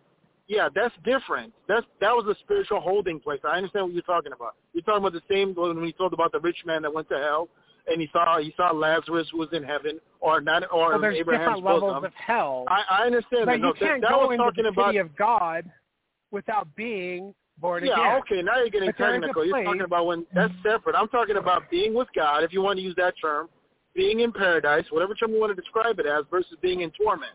Yeah, 0.47 0.69
that's 0.73 0.95
different. 1.03 1.53
That's 1.67 1.85
that 1.99 2.11
was 2.11 2.25
a 2.25 2.39
spiritual 2.39 2.79
holding 2.79 3.19
place. 3.19 3.39
I 3.43 3.57
understand 3.57 3.85
what 3.85 3.93
you're 3.93 4.03
talking 4.03 4.31
about. 4.31 4.55
You're 4.73 4.83
talking 4.83 5.05
about 5.05 5.13
the 5.13 5.21
same 5.29 5.53
when 5.53 5.81
we 5.81 5.91
talked 5.91 6.13
about 6.13 6.31
the 6.31 6.39
rich 6.39 6.57
man 6.65 6.81
that 6.83 6.93
went 6.93 7.09
to 7.09 7.17
hell 7.17 7.49
and 7.87 8.01
he 8.01 8.09
saw 8.11 8.39
he 8.39 8.53
saw 8.55 8.71
Lazarus 8.71 9.27
was 9.33 9.49
in 9.51 9.63
heaven 9.63 9.99
or 10.19 10.41
not 10.41 10.63
or 10.71 10.91
Well, 10.91 11.01
there's 11.01 11.17
Abraham's 11.17 11.57
different 11.57 11.65
levels 11.65 11.93
bosom. 11.93 12.05
of 12.05 12.13
hell. 12.13 12.65
I, 12.67 12.83
I 12.89 13.05
understand 13.05 13.45
but 13.45 13.51
that. 13.53 13.59
No, 13.59 13.67
you 13.67 13.73
can't 13.73 14.01
that, 14.01 14.09
that 14.09 14.13
go 14.13 14.27
was 14.27 14.33
into 14.33 14.43
talking 14.43 14.63
the 14.63 14.69
about 14.69 14.95
of 14.95 15.15
God 15.15 15.71
without 16.31 16.67
being 16.75 17.33
born 17.59 17.85
yeah, 17.85 17.93
again. 17.93 18.05
Yeah, 18.05 18.19
okay. 18.19 18.41
Now 18.41 18.57
you're 18.57 18.69
getting 18.69 18.89
But 18.89 18.97
there 18.97 19.15
is 19.15 19.17
a 19.17 19.21
technical. 19.21 19.45
You're 19.45 19.63
talking 19.63 19.81
about 19.81 20.05
when 20.05 20.25
that's 20.33 20.51
mm-hmm. 20.53 20.69
separate. 20.69 20.95
I'm 20.95 21.07
talking 21.07 21.37
about 21.37 21.69
being 21.71 21.93
with 21.93 22.07
God, 22.15 22.43
if 22.43 22.53
you 22.53 22.61
want 22.61 22.77
to 22.77 22.83
use 22.83 22.95
that 22.97 23.13
term, 23.21 23.47
being 23.95 24.19
in 24.19 24.31
paradise, 24.31 24.85
whatever 24.89 25.13
term 25.13 25.31
you 25.31 25.39
want 25.39 25.55
to 25.55 25.61
describe 25.61 25.99
it 25.99 26.05
as, 26.05 26.23
versus 26.29 26.57
being 26.61 26.81
in 26.81 26.91
torment, 26.91 27.33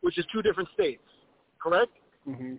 which 0.00 0.18
is 0.18 0.24
two 0.32 0.42
different 0.42 0.68
states. 0.74 1.02
Correct? 1.62 1.92
Hmm 2.24 2.54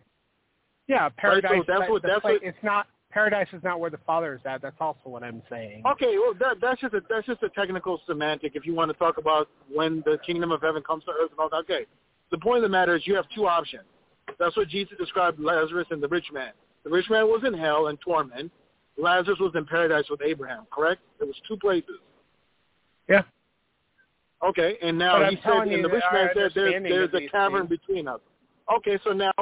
Yeah, 0.88 1.10
paradise. 1.18 1.52
so 1.60 1.64
that's 1.68 1.90
what- 1.90 2.02
that's 2.02 2.22
place- 2.22 2.42
what- 2.42 2.44
It's 2.44 2.64
not 2.64 2.88
paradise 3.10 3.48
is 3.54 3.62
not 3.64 3.80
where 3.80 3.90
the 3.90 3.98
Father 4.00 4.34
is 4.34 4.42
at. 4.46 4.62
That's 4.62 4.80
also 4.80 5.10
what 5.10 5.24
I'm 5.24 5.42
saying. 5.50 5.84
Okay, 5.86 6.18
well 6.18 6.34
that 6.36 6.60
that's 6.62 6.80
just 6.82 6.94
a 6.94 7.02
that's 7.10 7.28
just 7.28 7.44
a 7.44 7.50
technical 7.50 8.02
semantic. 8.06 8.56
If 8.56 8.66
you 8.66 8.74
want 8.74 8.90
to 8.92 8.98
talk 8.98 9.18
about 9.18 9.50
when 9.74 10.02
the 10.06 10.18
kingdom 10.26 10.52
of 10.52 10.62
heaven 10.62 10.82
comes 10.84 11.04
to 11.06 11.12
earth 11.12 11.32
and 11.32 11.40
all 11.40 11.50
that, 11.50 11.58
okay. 11.58 11.86
The 12.30 12.38
point 12.38 12.58
of 12.58 12.64
the 12.64 12.70
matter 12.70 12.96
is 12.96 13.06
you 13.06 13.16
have 13.16 13.28
two 13.36 13.46
options. 13.48 13.84
That's 14.40 14.56
what 14.56 14.70
Jesus 14.70 14.98
described 14.98 15.40
Lazarus 15.40 15.88
and 15.92 16.02
the 16.02 16.08
rich 16.08 16.32
man. 16.32 16.54
The 16.84 16.90
rich 16.90 17.10
man 17.10 17.28
was 17.28 17.44
in 17.44 17.54
hell 17.54 17.88
and 17.88 18.00
torment. 18.00 18.50
Lazarus 18.98 19.38
was 19.40 19.54
in 19.56 19.66
paradise 19.66 20.10
with 20.10 20.22
Abraham. 20.22 20.66
Correct? 20.72 21.02
There 21.18 21.28
was 21.28 21.36
two 21.48 21.58
places. 21.58 22.00
Yeah. 23.10 23.24
Okay, 24.44 24.78
and 24.82 24.98
now 24.98 25.20
But 25.20 25.30
he 25.32 25.36
said, 25.44 25.68
and 25.68 25.84
the 25.84 25.90
rich 25.90 26.04
man 26.12 26.30
said, 26.34 26.52
there's, 26.56 26.84
there's 26.84 27.14
a 27.14 27.28
cavern 27.28 27.68
things- 27.68 27.80
between 27.82 28.08
us. 28.08 28.22
Okay, 28.74 29.00
so 29.04 29.12
now, 29.12 29.34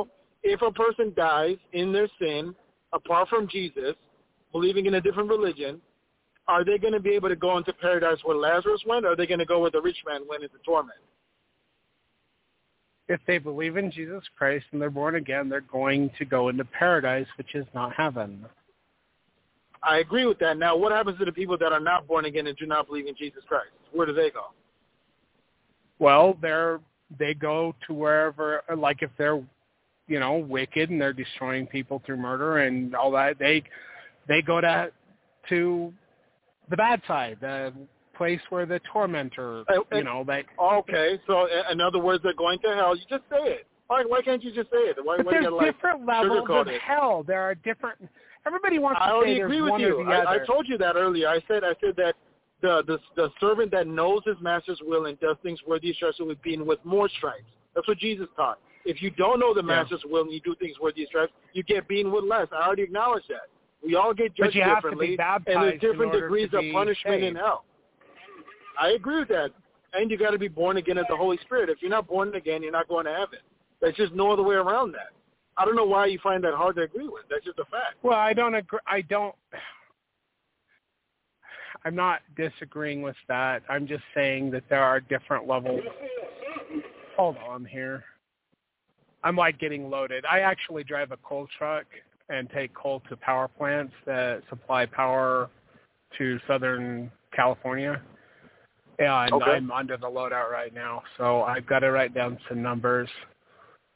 if 0.44 0.62
a 0.62 0.72
person 0.72 1.14
dies 1.16 1.58
in 1.74 1.92
their 1.92 2.08
sin, 2.20 2.56
apart 2.94 3.30
from 3.30 3.48
Jesus, 3.48 3.96
believing 4.52 4.86
in 4.86 4.96
a 4.96 5.02
different 5.02 5.30
religion, 5.30 5.82
are 6.48 6.66
they 6.66 6.78
going 6.78 6.94
to 6.94 7.00
be 7.00 7.12
able 7.12 7.30
to 7.30 7.36
go 7.36 7.58
into 7.58 7.74
paradise 7.74 8.18
where 8.24 8.36
Lazarus 8.36 8.82
went, 8.88 9.06
or 9.06 9.12
are 9.12 9.16
they 9.16 9.28
going 9.28 9.40
to 9.40 9.46
go 9.46 9.60
where 9.60 9.70
the 9.70 9.82
rich 9.82 9.98
man 10.08 10.22
went 10.28 10.44
into 10.44 10.58
torment? 10.66 10.98
If 13.08 13.20
they 13.28 13.38
believe 13.38 13.78
in 13.78 13.92
Jesus 13.92 14.24
Christ 14.38 14.66
and 14.72 14.82
they're 14.82 14.90
born 14.90 15.16
again, 15.16 15.50
they're 15.50 15.62
going 15.62 16.12
to 16.18 16.26
go 16.26 16.50
into 16.50 16.66
paradise, 16.66 17.28
which 17.38 17.56
is 17.56 17.66
not 17.74 17.94
heaven. 17.94 18.46
I 19.84 19.98
agree 19.98 20.26
with 20.26 20.40
that. 20.40 20.58
Now, 20.58 20.76
what 20.76 20.92
happens 20.92 21.18
to 21.20 21.26
the 21.26 21.32
people 21.32 21.58
that 21.58 21.72
are 21.72 21.80
not 21.80 22.08
born 22.08 22.26
again 22.26 22.48
and 22.48 22.58
do 22.58 22.66
not 22.66 22.88
believe 22.88 23.08
in 23.08 23.16
Jesus 23.16 23.44
Christ? 23.48 23.72
Where 23.94 24.06
do 24.06 24.14
they 24.14 24.30
go? 24.30 24.46
Well, 26.00 26.38
they're 26.42 26.80
they 27.18 27.34
go 27.34 27.76
to 27.88 27.94
wherever, 27.94 28.62
like 28.76 29.02
if 29.02 29.10
they're 29.18 29.42
you 30.10 30.20
know, 30.20 30.34
wicked 30.38 30.90
and 30.90 31.00
they're 31.00 31.14
destroying 31.14 31.68
people 31.68 32.02
through 32.06 32.18
murder 32.18 32.58
and 32.60 32.96
all 32.96 33.12
that. 33.12 33.40
They 33.40 33.64
they 34.28 34.42
go 34.42 34.60
to 34.60 34.92
to 35.48 35.94
the 36.70 36.76
bad 36.76 37.02
side, 37.08 37.38
the 37.40 37.72
place 38.16 38.42
where 38.50 38.66
the 38.66 38.82
tormentor, 38.92 39.64
Uh, 39.70 39.76
you 39.92 40.00
uh, 40.00 40.02
know, 40.02 40.24
that 40.26 40.46
Okay, 40.62 41.20
so 41.26 41.48
in 41.72 41.80
other 41.80 42.00
words, 42.00 42.22
they're 42.24 42.34
going 42.34 42.60
to 42.60 42.76
hell. 42.76 42.96
You 42.96 43.04
just 43.10 43.24
say 43.30 43.38
it. 43.38 43.68
Why, 43.88 44.04
why 44.06 44.22
can't 44.22 44.44
you 44.44 44.52
just 44.52 44.70
say 44.70 44.78
it? 44.78 44.98
Why, 45.02 45.18
but 45.18 45.28
why 45.28 45.32
you 45.34 45.44
gotta, 45.44 45.56
like, 45.56 45.74
different 45.74 46.06
levels 46.06 46.48
of 46.50 46.68
it? 46.68 46.82
hell. 46.82 47.24
There 47.26 47.42
are 47.42 47.56
different. 47.56 47.98
Everybody 48.46 48.78
wants 48.78 49.00
I 49.02 49.08
to 49.08 49.12
say 49.12 49.16
already 49.16 49.36
there's 49.36 49.46
agree 49.46 49.62
with 49.62 49.72
one 49.72 49.82
you. 49.82 49.96
or 49.96 50.06
the 50.06 50.12
I, 50.12 50.36
I 50.36 50.46
told 50.46 50.68
you 50.68 50.78
that 50.80 50.96
earlier. 50.96 51.28
I 51.28 51.40
said 51.48 51.64
I 51.64 51.74
said 51.82 51.96
that 51.98 52.16
the, 52.62 52.84
the 52.88 53.00
the 53.16 53.30
servant 53.40 53.72
that 53.72 53.88
knows 53.88 54.22
his 54.26 54.36
master's 54.42 54.80
will 54.86 55.06
and 55.06 55.20
does 55.20 55.38
things 55.44 55.60
worthy 55.68 55.92
of 55.92 55.96
stripes 55.96 56.20
will 56.20 56.28
be 56.28 56.38
beaten 56.44 56.66
with 56.66 56.84
more 56.84 57.10
stripes. 57.18 57.44
That's 57.76 57.88
what 57.88 57.98
Jesus 57.98 58.28
taught. 58.36 58.60
If 58.86 59.02
you 59.02 59.12
don't 59.12 59.40
know 59.40 59.54
the 59.54 59.62
Yeah. 59.62 59.82
master's 59.82 60.04
will 60.06 60.24
and 60.24 60.32
you 60.32 60.40
do 60.42 60.56
things 60.56 60.80
worthy 60.80 61.04
of 61.04 61.10
stripes, 61.10 61.34
you 61.54 61.64
get 61.64 61.88
beaten 61.88 62.12
with 62.12 62.24
less. 62.24 62.48
I 62.52 62.66
already 62.66 62.84
acknowledged 62.84 63.28
that. 63.30 63.50
We 63.84 63.96
all 63.96 64.14
get 64.14 64.34
judged 64.36 64.56
you 64.56 64.62
have 64.64 64.84
to 64.84 64.90
differently, 64.90 65.18
and 65.48 65.64
there's 65.64 65.80
different 65.80 66.12
degrees 66.12 66.50
of 66.54 66.64
punishment 66.74 67.24
in 67.24 67.36
hell. 67.36 67.64
I 68.78 68.90
agree 68.90 69.20
with 69.20 69.30
that. 69.30 69.52
And 69.94 70.12
you 70.12 70.18
got 70.18 70.32
to 70.32 70.38
be 70.38 70.48
born 70.48 70.78
again 70.78 70.98
of 70.98 71.08
the 71.10 71.16
Holy 71.16 71.38
Spirit. 71.38 71.70
If 71.70 71.82
you're 71.82 71.90
not 71.90 72.08
born 72.08 72.36
again, 72.36 72.62
you're 72.62 72.72
not 72.72 72.88
going 72.88 73.06
to 73.06 73.12
heaven. 73.12 73.40
There's 73.82 73.96
just 73.96 74.14
no 74.14 74.32
other 74.32 74.44
way 74.44 74.56
around 74.56 74.92
that. 74.92 75.10
I 75.58 75.66
don't 75.66 75.76
know 75.76 75.86
why 75.86 76.06
you 76.06 76.20
find 76.22 76.44
that 76.44 76.54
hard 76.54 76.76
to 76.76 76.84
agree 76.84 77.08
with. 77.08 77.24
That's 77.30 77.44
just 77.44 77.60
a 77.60 77.66
fact. 77.66 77.96
Well, 78.04 78.18
I 78.18 78.34
don't 78.34 78.56
agree. 78.56 78.80
I 78.88 79.02
don't. 79.02 79.36
I'm 81.86 81.96
not 81.96 82.22
disagreeing 82.36 83.02
with 83.02 83.16
that. 83.28 83.64
I'm 83.70 83.88
just 83.88 84.04
saying 84.14 84.52
that 84.52 84.64
there 84.70 84.84
are 84.84 85.00
different 85.00 85.48
levels. 85.48 85.82
Hold 87.18 87.38
on 87.38 87.66
here. 87.66 88.04
I'm 89.24 89.36
like 89.36 89.60
getting 89.60 89.90
loaded. 89.90 90.26
I 90.30 90.40
actually 90.40 90.84
drive 90.84 91.12
a 91.12 91.18
coal 91.18 91.48
truck 91.58 91.86
and 92.30 92.50
take 92.52 92.74
coal 92.74 93.02
to 93.10 93.18
power 93.18 93.48
plants 93.48 93.94
that 94.06 94.42
supply 94.50 94.86
power 94.86 95.50
to 96.18 96.40
Southern 96.48 97.12
California. 97.36 98.02
And 99.00 99.34
Okay. 99.34 99.52
I'm 99.52 99.72
under 99.72 99.98
the 99.98 100.08
loadout 100.08 100.52
right 100.52 100.74
now, 100.74 101.04
so 101.18 101.44
I've 101.44 101.66
got 101.66 101.80
to 101.80 101.92
write 101.92 102.14
down 102.14 102.38
some 102.50 102.62
numbers. 102.62 103.10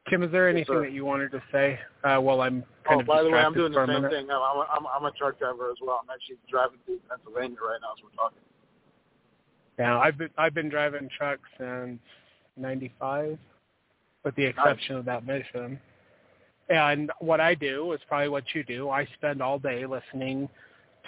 Kim, 0.09 0.23
is 0.23 0.31
there 0.31 0.49
anything 0.49 0.75
sir. 0.75 0.81
that 0.81 0.91
you 0.91 1.05
wanted 1.05 1.31
to 1.31 1.41
say? 1.51 1.79
Uh, 2.03 2.19
well, 2.21 2.41
I'm 2.41 2.63
Oh, 2.89 3.03
by 3.03 3.23
the 3.23 3.29
way, 3.29 3.39
I'm 3.39 3.53
doing 3.53 3.71
the 3.71 3.85
same 3.85 4.01
minute. 4.01 4.11
thing. 4.11 4.29
I'm, 4.29 4.41
I'm, 4.41 4.67
I'm, 4.71 4.87
I'm 4.97 5.05
a 5.05 5.11
truck 5.11 5.39
driver 5.39 5.69
as 5.71 5.77
well. 5.81 6.01
I'm 6.03 6.09
actually 6.09 6.37
driving 6.49 6.79
through 6.85 6.99
Pennsylvania 7.09 7.57
right 7.61 7.79
now 7.81 7.93
as 7.95 8.03
we're 8.03 8.15
talking. 8.15 8.39
Yeah, 9.79 9.97
I've 9.99 10.17
been 10.17 10.29
I've 10.37 10.53
been 10.53 10.69
driving 10.69 11.09
trucks 11.17 11.49
since 11.57 11.99
'95, 12.57 13.37
with 14.23 14.35
the 14.35 14.45
exception 14.45 14.95
of 14.95 15.05
that 15.05 15.25
mission. 15.25 15.79
And 16.69 17.11
what 17.19 17.39
I 17.39 17.55
do 17.55 17.91
is 17.93 17.99
probably 18.07 18.29
what 18.29 18.43
you 18.53 18.63
do. 18.63 18.89
I 18.89 19.07
spend 19.17 19.41
all 19.41 19.59
day 19.59 19.85
listening 19.85 20.47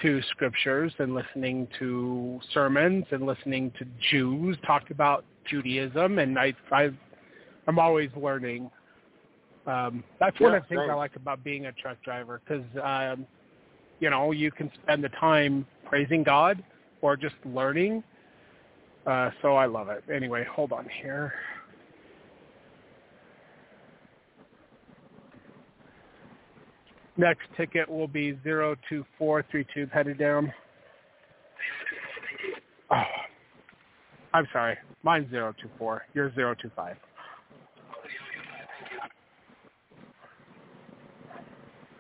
to 0.02 0.22
scriptures 0.32 0.92
and 1.00 1.14
listening 1.14 1.68
to 1.80 2.40
sermons 2.54 3.06
and 3.12 3.26
listening 3.26 3.72
to 3.80 3.86
Jews 4.12 4.58
talk 4.66 4.90
about 4.90 5.24
Judaism, 5.50 6.20
and 6.20 6.38
I 6.38 6.54
I 6.72 6.90
I'm 7.68 7.80
always 7.80 8.10
learning. 8.16 8.70
Um, 9.68 10.04
that's 10.20 10.40
one 10.40 10.54
of 10.54 10.64
the 10.64 10.70
things 10.70 10.82
I 10.90 10.94
like 10.94 11.16
about 11.16 11.44
being 11.44 11.66
a 11.66 11.72
truck 11.72 11.98
driver 12.04 12.42
because 12.46 12.64
um, 12.84 13.26
you 14.00 14.10
know 14.10 14.32
you 14.32 14.52
can 14.52 14.72
spend 14.84 15.04
the 15.04 15.10
time 15.10 15.66
praising 15.86 16.24
God 16.24 16.64
or 17.02 17.18
just 17.18 17.36
learning. 17.46 18.04
Uh, 19.08 19.32
so 19.42 19.56
I 19.56 19.66
love 19.66 19.90
it. 19.90 20.04
Anyway, 20.14 20.46
hold 20.52 20.72
on 20.72 20.88
here. 21.02 21.34
Next 27.18 27.44
ticket 27.56 27.90
will 27.90 28.08
be 28.08 28.38
zero 28.44 28.76
two 28.90 29.06
four 29.18 29.44
three 29.50 29.66
two 29.74 29.88
headed 29.92 30.20
down. 30.20 30.54
Oh, 32.92 33.04
I'm 34.34 34.48
sorry. 34.52 34.78
Mine's 35.02 35.30
zero 35.30 35.56
two 35.60 35.70
four. 35.80 36.04
You're 36.14 36.34
zero 36.36 36.56
two 36.62 36.70
five. 36.76 36.98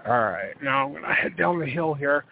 All 0.07 0.13
right. 0.23 0.53
Now 0.61 0.85
I'm 0.87 0.93
gonna 0.93 1.13
head 1.13 1.35
down 1.37 1.59
the 1.59 1.65
hill 1.65 1.93
here. 1.93 2.25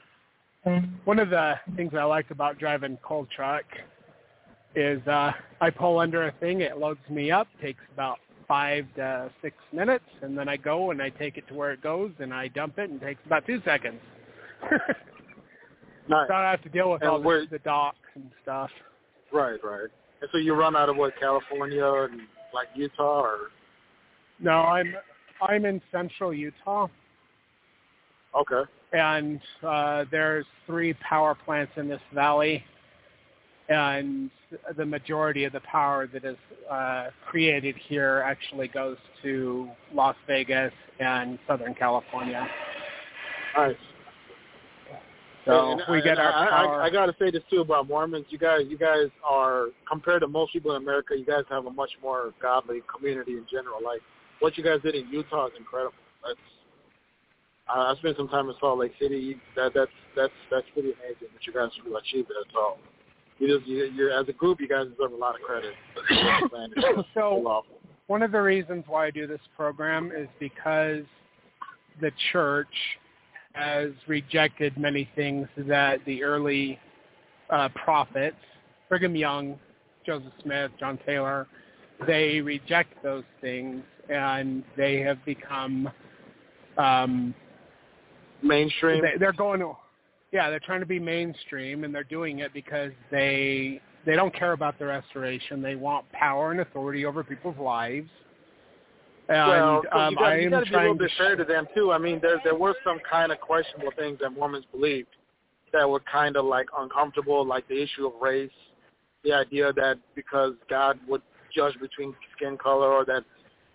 One 1.05 1.19
of 1.19 1.29
the 1.29 1.55
things 1.75 1.91
I 1.97 2.03
like 2.03 2.31
about 2.31 2.57
driving 2.57 2.97
cold 3.03 3.27
truck 3.35 3.63
is 4.75 5.05
uh, 5.07 5.31
I 5.59 5.69
pull 5.69 5.99
under 5.99 6.27
a 6.27 6.31
thing, 6.39 6.61
it 6.61 6.77
loads 6.77 6.99
me 7.09 7.31
up, 7.31 7.47
takes 7.61 7.81
about 7.93 8.17
five 8.47 8.85
to 8.95 9.29
six 9.41 9.55
minutes, 9.73 10.05
and 10.21 10.37
then 10.37 10.47
I 10.47 10.55
go 10.57 10.91
and 10.91 11.01
I 11.01 11.09
take 11.09 11.37
it 11.37 11.47
to 11.49 11.53
where 11.53 11.73
it 11.73 11.81
goes, 11.81 12.11
and 12.19 12.33
I 12.33 12.47
dump 12.47 12.77
it, 12.79 12.89
and 12.89 13.01
it 13.01 13.05
takes 13.05 13.21
about 13.25 13.45
two 13.45 13.61
seconds. 13.65 13.99
Nice. 16.09 16.27
so 16.27 16.33
I 16.33 16.41
don't 16.41 16.51
have 16.51 16.61
to 16.63 16.69
deal 16.69 16.91
with 16.91 17.01
And 17.01 17.11
all 17.11 17.21
where- 17.21 17.41
the, 17.45 17.51
the 17.51 17.59
docks 17.59 17.97
and 18.15 18.29
stuff. 18.41 18.69
Right, 19.31 19.57
right. 19.63 19.87
And 20.19 20.29
so 20.33 20.37
you 20.37 20.53
run 20.53 20.75
out 20.75 20.89
of 20.89 20.97
what, 20.97 21.13
California 21.17 21.85
and 21.85 22.19
like 22.53 22.67
Utah 22.75 23.21
or? 23.21 23.37
No, 24.39 24.51
I'm 24.63 24.93
I'm 25.41 25.63
in 25.65 25.81
central 25.93 26.33
Utah, 26.33 26.87
Okay. 28.35 28.63
and 28.93 29.39
uh, 29.65 30.05
there's 30.11 30.45
three 30.65 30.93
power 30.95 31.35
plants 31.35 31.71
in 31.77 31.87
this 31.87 32.01
valley, 32.13 32.63
and 33.69 34.29
the 34.75 34.85
majority 34.85 35.43
of 35.45 35.53
the 35.53 35.59
power 35.61 36.07
that 36.07 36.25
is 36.25 36.37
uh, 36.69 37.07
created 37.27 37.75
here 37.87 38.23
actually 38.25 38.67
goes 38.67 38.97
to 39.21 39.69
Las 39.93 40.15
Vegas 40.27 40.73
and 40.99 41.37
Southern 41.47 41.73
California. 41.73 42.47
Nice. 43.55 43.75
So 45.45 45.71
And 45.71 45.81
we 45.89 45.97
I- 45.97 46.01
get 46.01 46.19
our 46.19 46.31
I, 46.31 46.49
power. 46.49 46.81
I, 46.81 46.85
I 46.87 46.89
got 46.89 47.05
to 47.07 47.15
say 47.19 47.29
this 47.29 47.43
too 47.49 47.61
about 47.61 47.87
Mormons. 47.87 48.25
You 48.29 48.37
guys, 48.37 48.61
you 48.67 48.77
guys 48.77 49.07
are 49.27 49.67
compared 49.89 50.21
to 50.21 50.27
most 50.27 50.53
people 50.53 50.75
in 50.75 50.81
America. 50.81 51.15
You 51.17 51.25
guys 51.25 51.43
have 51.49 51.65
a 51.65 51.71
much 51.71 51.91
more 52.01 52.33
godly 52.41 52.81
community 52.93 53.33
in 53.33 53.45
general. 53.51 53.79
Like 53.83 54.01
what 54.39 54.57
you 54.57 54.63
guys 54.63 54.79
did 54.81 54.95
in 54.95 55.07
Utah 55.09 55.47
is 55.47 55.53
incredible. 55.57 55.93
That's 56.25 56.39
I 57.67 57.91
I 57.91 57.95
spent 57.99 58.17
some 58.17 58.27
time 58.27 58.49
in 58.49 58.55
Salt 58.59 58.79
Lake 58.79 58.93
City. 58.99 59.37
That 59.55 59.71
that's 59.73 59.91
that's 60.15 60.33
that's 60.51 60.65
pretty 60.73 60.89
amazing 60.89 61.27
that 61.33 61.45
you 61.45 61.53
guys 61.53 61.69
really 61.85 61.99
achieved 61.99 62.29
that. 62.29 62.45
So 62.53 62.77
you 63.39 63.57
just 63.57 63.67
you, 63.67 63.85
you're 63.95 64.11
as 64.11 64.27
a 64.29 64.33
group, 64.33 64.59
you 64.61 64.67
guys 64.67 64.87
deserve 64.87 65.11
a 65.13 65.15
lot 65.15 65.35
of 65.35 65.41
credit. 65.41 65.73
Man, 66.53 66.71
it's 66.75 66.95
just 66.95 67.07
So- 67.13 67.63
One 68.07 68.21
of 68.21 68.31
the 68.31 68.41
reasons 68.41 68.83
why 68.87 69.07
I 69.07 69.11
do 69.11 69.27
this 69.27 69.41
program 69.55 70.11
is 70.15 70.27
because 70.39 71.03
the 72.01 72.11
church 72.31 72.67
has 73.53 73.91
rejected 74.07 74.77
many 74.77 75.09
things 75.15 75.47
that 75.57 75.99
the 76.05 76.23
early 76.23 76.79
uh, 77.49 77.69
prophets, 77.69 78.35
Brigham 78.89 79.15
Young, 79.15 79.59
Joseph 80.05 80.33
Smith, 80.41 80.71
John 80.79 80.99
Taylor, 81.05 81.47
they 82.07 82.41
reject 82.41 83.01
those 83.03 83.23
things 83.41 83.83
and 84.09 84.63
they 84.75 84.99
have 84.99 85.23
become 85.23 85.89
um, 86.77 87.33
mainstream. 88.43 89.01
they, 89.01 89.17
they're 89.19 89.33
going 89.33 89.59
to 89.59 89.73
yeah 90.31 90.49
they're 90.49 90.59
trying 90.59 90.79
to 90.79 90.85
be 90.85 90.99
mainstream 90.99 91.83
and 91.83 91.93
they're 91.93 92.03
doing 92.03 92.39
it 92.39 92.53
because 92.53 92.91
they 93.11 93.81
they 94.05 94.15
don't 94.15 94.35
care 94.35 94.51
about 94.51 94.77
the 94.79 94.85
restoration 94.85 95.61
they 95.61 95.75
want 95.75 96.09
power 96.11 96.51
and 96.51 96.59
authority 96.59 97.05
over 97.05 97.23
people's 97.23 97.57
lives 97.57 98.09
and 99.29 99.47
well, 99.47 99.81
so 99.91 99.97
um, 99.97 100.11
you 100.11 100.17
got, 100.17 100.25
I 100.25 100.37
you 100.37 100.45
am 100.45 100.51
got 100.51 100.59
to 100.65 100.69
be 100.69 100.75
a 100.75 100.79
little 100.79 100.95
bit 100.95 101.11
fair 101.17 101.35
to 101.35 101.43
them 101.45 101.65
too. 101.73 101.91
I 101.91 101.97
mean, 101.97 102.19
there 102.21 102.41
there 102.43 102.55
were 102.55 102.75
some 102.83 102.99
kind 103.09 103.31
of 103.31 103.39
questionable 103.39 103.93
things 103.97 104.19
that 104.21 104.31
Mormons 104.31 104.65
believed 104.71 105.07
that 105.71 105.89
were 105.89 106.01
kind 106.01 106.35
of 106.35 106.45
like 106.45 106.67
uncomfortable, 106.77 107.45
like 107.45 107.67
the 107.67 107.81
issue 107.81 108.05
of 108.05 108.13
race, 108.21 108.51
the 109.23 109.31
idea 109.31 109.71
that 109.73 109.97
because 110.13 110.53
God 110.69 110.99
would 111.07 111.21
judge 111.55 111.73
between 111.79 112.13
skin 112.35 112.57
color, 112.57 112.91
or 112.91 113.05
that 113.05 113.23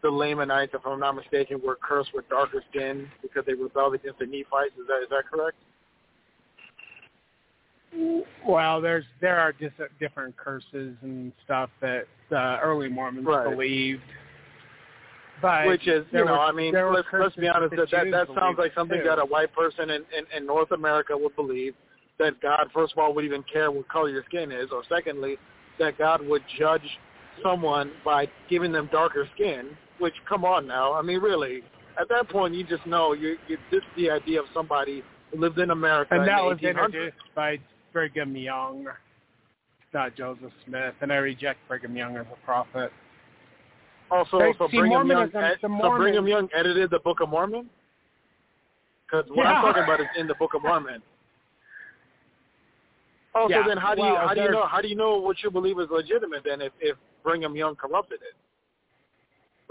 the 0.03 0.09
Lamanites, 0.11 0.73
if 0.75 0.87
I'm 0.87 1.01
not 1.01 1.17
mistaken, 1.17 1.61
were 1.65 1.77
cursed 1.81 2.11
with 2.15 2.29
darker 2.29 2.63
skin 2.71 3.09
because 3.23 3.45
they 3.47 3.55
rebelled 3.55 3.95
against 3.95 4.19
the 4.21 4.27
Nephites. 4.27 4.75
Is 4.79 4.87
that 4.87 5.03
is 5.03 5.09
that 5.11 5.25
correct? 5.31 5.57
well 8.47 8.83
there's 8.83 9.05
there 9.23 9.39
are 9.39 9.51
just 9.51 9.75
different 9.99 10.37
curses 10.37 10.95
and 11.01 11.33
stuff 11.43 11.71
that 11.81 12.07
uh, 12.31 12.59
early 12.63 12.87
Mormons 12.89 13.27
Right. 13.27 13.49
believed 13.51 14.03
but 15.41 15.67
Which 15.67 15.87
is, 15.87 16.05
you 16.11 16.25
know, 16.25 16.33
were- 16.33 16.39
I 16.39 16.53
mean, 16.53 16.75
let's, 16.75 17.07
let's 17.13 17.37
be 17.37 17.47
honest, 17.49 17.75
that 17.77 17.89
that, 17.93 18.11
that 18.11 18.27
sounds 18.35 18.59
like 18.59 18.75
something 18.75 18.99
too. 18.99 19.05
that 19.09 19.19
a 19.21 19.25
white 19.25 19.53
person 19.55 19.91
in, 19.91 20.03
in, 20.17 20.25
in 20.37 20.47
North 20.47 20.73
America 20.73 21.17
would 21.17 21.37
believe, 21.37 21.75
that 22.19 22.41
God, 22.41 22.69
first 22.75 22.93
of 22.93 22.99
all, 22.99 23.15
would 23.15 23.25
even 23.25 23.45
care 23.45 23.71
what 23.71 23.89
color 23.89 24.09
your 24.09 24.25
skin 24.25 24.51
is, 24.51 24.71
or 24.73 24.83
secondly, 24.89 25.37
that 25.79 25.97
God 25.97 26.27
would 26.27 26.43
judge 26.59 26.83
someone 27.41 27.93
by 28.05 28.27
giving 28.51 28.73
them 28.73 28.89
darker 28.91 29.29
skin, 29.35 29.69
which, 29.99 30.15
come 30.29 30.45
on 30.45 30.67
now, 30.67 30.93
I 30.93 31.03
mean, 31.03 31.21
really, 31.21 31.63
at 32.01 32.09
that 32.09 32.29
point, 32.29 32.55
you 32.55 32.65
just 32.65 32.87
know 32.87 33.13
you, 33.13 33.37
you 33.49 33.59
this 33.71 33.79
is 33.79 33.85
the 33.97 34.11
idea 34.11 34.41
of 34.41 34.47
somebody 34.55 35.03
who 35.31 35.41
lived 35.41 35.59
in 35.59 35.71
America 35.71 36.15
and 36.15 36.27
that 36.27 36.39
the 36.39 36.45
was 36.45 36.59
introduced 36.63 37.17
by 37.35 37.59
Brigham 37.93 38.37
Young, 38.37 38.87
not 39.93 40.15
Joseph 40.17 40.53
Smith, 40.67 40.95
and 41.01 41.13
I 41.13 41.17
reject 41.17 41.59
Brigham 41.69 41.97
Young 41.97 42.17
as 42.17 42.27
a 42.33 42.47
prophet. 42.47 42.93
Also, 44.11 44.55
so 44.59 44.69
see, 44.71 44.79
Brigham 44.79 45.09
Young, 45.09 45.31
ed- 45.35 45.57
so 45.61 45.97
Brigham 45.97 46.27
Young 46.27 46.49
edited 46.55 46.91
the 46.91 47.01
Book 47.01 47.21
of 47.21 47.29
Mormon. 47.29 47.69
Because 49.07 49.29
what 49.31 49.45
Yeah. 49.45 49.55
I'm 49.55 49.63
talking 49.65 49.85
about 49.85 50.01
is 50.01 50.07
in 50.17 50.27
the 50.27 50.35
Book 50.35 50.55
of 50.55 50.63
Mormon. 50.63 51.03
Also, 53.35 53.55
Yeah, 53.55 53.67
then 53.67 53.77
how 53.77 53.95
do 53.95 54.03
you 54.03 54.09
well, 54.09 54.29
how 54.29 54.35
do 54.35 54.41
you 54.41 54.51
know 54.51 54.67
how 54.67 54.81
do 54.81 54.89
you 54.89 54.95
know 54.97 55.17
what 55.19 55.43
you 55.43 55.51
believe 55.51 55.79
is 55.79 55.89
legitimate 55.91 56.45
then 56.45 56.61
if 56.61 56.73
if 56.81 56.97
Brigham 57.23 57.55
Young 57.55 57.77
corrupted 57.77 58.21
it? 58.23 58.35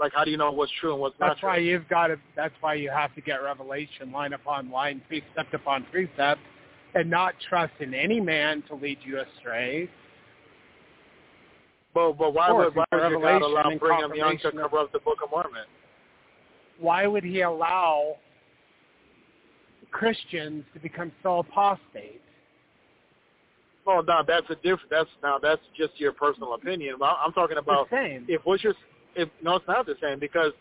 Like 0.00 0.12
how 0.14 0.24
do 0.24 0.30
you 0.30 0.36
know 0.36 0.52
what's 0.52 0.72
true 0.80 0.92
and 0.92 1.00
what's 1.00 1.18
not 1.18 1.26
true? 1.26 1.34
That's 1.34 1.42
why 1.42 1.56
you've 1.58 1.88
got 1.88 2.08
to. 2.08 2.16
That's 2.36 2.54
why 2.60 2.74
you 2.74 2.90
have 2.90 3.14
to 3.16 3.20
get 3.20 3.42
revelation 3.42 4.12
line 4.12 4.32
upon 4.32 4.70
line, 4.70 5.02
precept 5.08 5.54
upon 5.54 5.84
precept, 5.90 6.40
and 6.94 7.10
not 7.10 7.34
trust 7.48 7.72
in 7.80 7.94
any 7.94 8.20
man 8.20 8.62
to 8.68 8.74
lead 8.74 8.98
you 9.04 9.20
astray. 9.20 9.90
But 11.94 12.12
but 12.12 12.32
why 12.32 12.50
Or 12.50 12.66
would 12.66 12.76
why 12.76 12.84
would 12.92 13.22
God 13.22 13.42
allow 13.42 13.70
Brigham 13.76 14.14
Young 14.14 14.38
to 14.38 14.52
corrupt 14.52 14.92
the 14.92 15.00
Book 15.00 15.18
of 15.24 15.30
Mormon? 15.30 15.66
Why 16.78 17.06
would 17.08 17.24
he 17.24 17.40
allow 17.40 18.16
Christians 19.90 20.64
to 20.74 20.80
become 20.80 21.10
so 21.24 21.40
apostate? 21.40 22.22
Oh, 23.84 23.94
well, 23.96 24.04
now 24.04 24.22
that's 24.22 24.46
a 24.50 24.54
different. 24.56 24.90
That's 24.90 25.08
now 25.22 25.38
that's 25.42 25.62
just 25.76 25.98
your 25.98 26.12
personal 26.12 26.54
opinion. 26.54 26.96
Well, 27.00 27.18
I'm 27.24 27.32
talking 27.32 27.56
about 27.56 27.88
the 27.90 27.96
same. 27.96 28.26
if 28.28 28.42
what 28.44 28.62
you're 28.62 28.74
if 29.16 29.28
no, 29.42 29.56
it's 29.56 29.66
not 29.66 29.86
the 29.86 29.94
same 30.02 30.18
because 30.18 30.52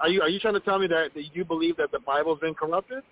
are 0.00 0.08
you 0.08 0.22
are 0.22 0.28
you 0.28 0.38
trying 0.40 0.54
to 0.54 0.60
tell 0.60 0.78
me 0.78 0.86
that, 0.88 1.14
that 1.14 1.34
you 1.34 1.44
believe 1.44 1.76
that 1.76 1.90
the 1.92 2.00
Bible's 2.00 2.38
been 2.40 2.54
corrupted? 2.54 3.02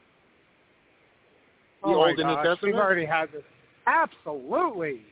The 1.82 1.88
oh 1.88 1.94
Old 1.94 2.00
my 2.00 2.08
and 2.10 2.16
New 2.18 2.24
gosh, 2.24 2.46
Testament? 2.46 2.74
We've 2.74 2.82
already 2.82 3.06
had 3.06 3.32
this. 3.32 3.42
Absolutely. 3.86 5.02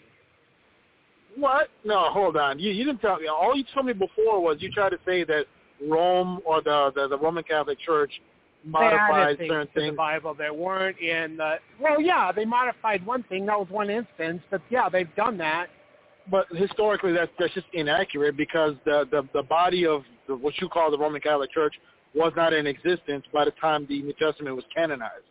What? 1.37 1.69
No, 1.85 2.05
hold 2.11 2.37
on. 2.37 2.59
You 2.59 2.71
you 2.71 2.85
didn't 2.85 3.01
tell 3.01 3.19
me. 3.19 3.29
All 3.29 3.57
you 3.57 3.65
told 3.75 3.87
me 3.87 3.93
before 3.93 4.43
was 4.43 4.57
you 4.61 4.71
tried 4.71 4.91
to 4.91 4.99
say 5.07 5.25
that 5.25 5.47
Rome 5.89 6.41
or 6.45 6.63
the 6.63 6.93
the, 6.95 7.09
the 7.09 7.19
Roman 7.19 7.45
Catholic 7.45 7.79
Church 7.81 8.13
modified 8.65 9.23
added 9.23 9.39
things 9.39 9.51
certain 9.51 9.67
to 9.69 9.73
the 9.75 9.81
things. 9.81 9.97
Bible 9.97 10.35
that 10.35 10.55
weren't 10.55 10.99
in 10.99 11.37
the. 11.37 11.57
Well, 11.81 12.01
yeah, 12.01 12.33
they 12.33 12.45
modified 12.45 13.05
one 13.07 13.23
thing. 13.25 13.47
That 13.47 13.59
was 13.59 13.69
one 13.71 13.91
instance, 13.91 14.43
but 14.51 14.61
yeah, 14.71 14.89
they've 14.89 15.15
done 15.17 15.39
that. 15.39 15.69
But 16.31 16.47
historically, 16.55 17.13
that's 17.13 17.31
that's 17.39 17.55
just 17.55 17.67
inaccurate 17.73 18.37
because 18.37 18.75
the 18.85 19.07
the, 19.11 19.29
the 19.33 19.43
body 19.43 19.87
of 19.87 20.03
the, 20.27 20.37
what 20.37 20.55
you 20.61 20.69
call 20.69 20.91
the 20.91 20.99
Roman 20.99 21.21
Catholic 21.21 21.53
Church 21.53 21.75
was 22.15 22.33
not 22.37 22.53
in 22.53 22.67
existence 22.67 23.25
by 23.33 23.45
the 23.45 23.53
time 23.53 23.87
the 23.89 24.03
New 24.03 24.15
Testament 24.15 24.57
was 24.57 24.65
canonized. 24.75 25.25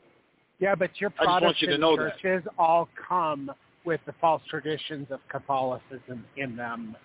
Yeah, 0.60 0.76
but 0.76 0.92
your 1.00 1.12
I 1.20 1.24
just 1.24 1.28
want 1.28 1.44
Protestant 1.44 1.72
you 1.72 1.78
to 1.78 1.82
know 1.82 1.98
that. 1.98 2.20
churches 2.20 2.48
all 2.58 2.90
come 3.08 3.52
with 3.86 4.02
the 4.06 4.14
false 4.20 4.42
traditions 4.50 5.08
of 5.10 5.20
Catholicism 5.30 6.26
in 6.38 6.56
them. 6.56 6.96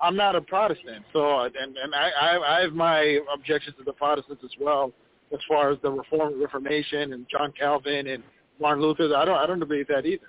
I'm 0.00 0.16
not 0.16 0.34
a 0.34 0.40
Protestant, 0.40 1.04
so 1.12 1.40
and 1.40 1.54
and 1.56 1.94
I 1.94 2.10
I, 2.10 2.58
I 2.58 2.62
have 2.62 2.72
my 2.72 3.18
objections 3.32 3.76
to 3.78 3.84
the 3.84 3.92
Protestants 3.92 4.42
as 4.44 4.50
well, 4.60 4.92
as 5.32 5.40
far 5.48 5.70
as 5.70 5.78
the 5.82 5.90
Reform 5.90 6.40
Reformation 6.40 7.12
and 7.12 7.26
John 7.30 7.52
Calvin 7.58 8.08
and 8.08 8.22
Martin 8.60 8.82
Luther. 8.82 9.14
I 9.16 9.24
don't 9.24 9.36
I 9.36 9.46
don't 9.46 9.60
believe 9.60 9.88
that 9.88 10.06
either. 10.06 10.26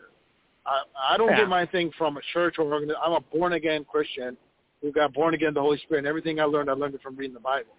I 0.66 0.84
I 1.14 1.18
don't 1.18 1.30
Yeah. 1.30 1.38
get 1.38 1.50
my 1.50 1.66
thing 1.66 1.92
from 1.98 2.18
a 2.18 2.22
church 2.34 2.56
or 2.58 2.66
organi- 2.66 2.96
I'm 3.04 3.14
a 3.14 3.20
born 3.20 3.54
again 3.54 3.86
Christian 3.86 4.38
who 4.82 4.92
got 4.92 5.14
born 5.14 5.34
again 5.34 5.54
the 5.54 5.62
Holy 5.62 5.78
Spirit. 5.80 6.00
And 6.00 6.08
everything 6.08 6.40
I 6.40 6.46
learned, 6.46 6.70
I 6.70 6.74
learned 6.74 6.96
it 6.96 7.02
from 7.02 7.16
reading 7.16 7.34
the 7.34 7.40
Bible. 7.40 7.76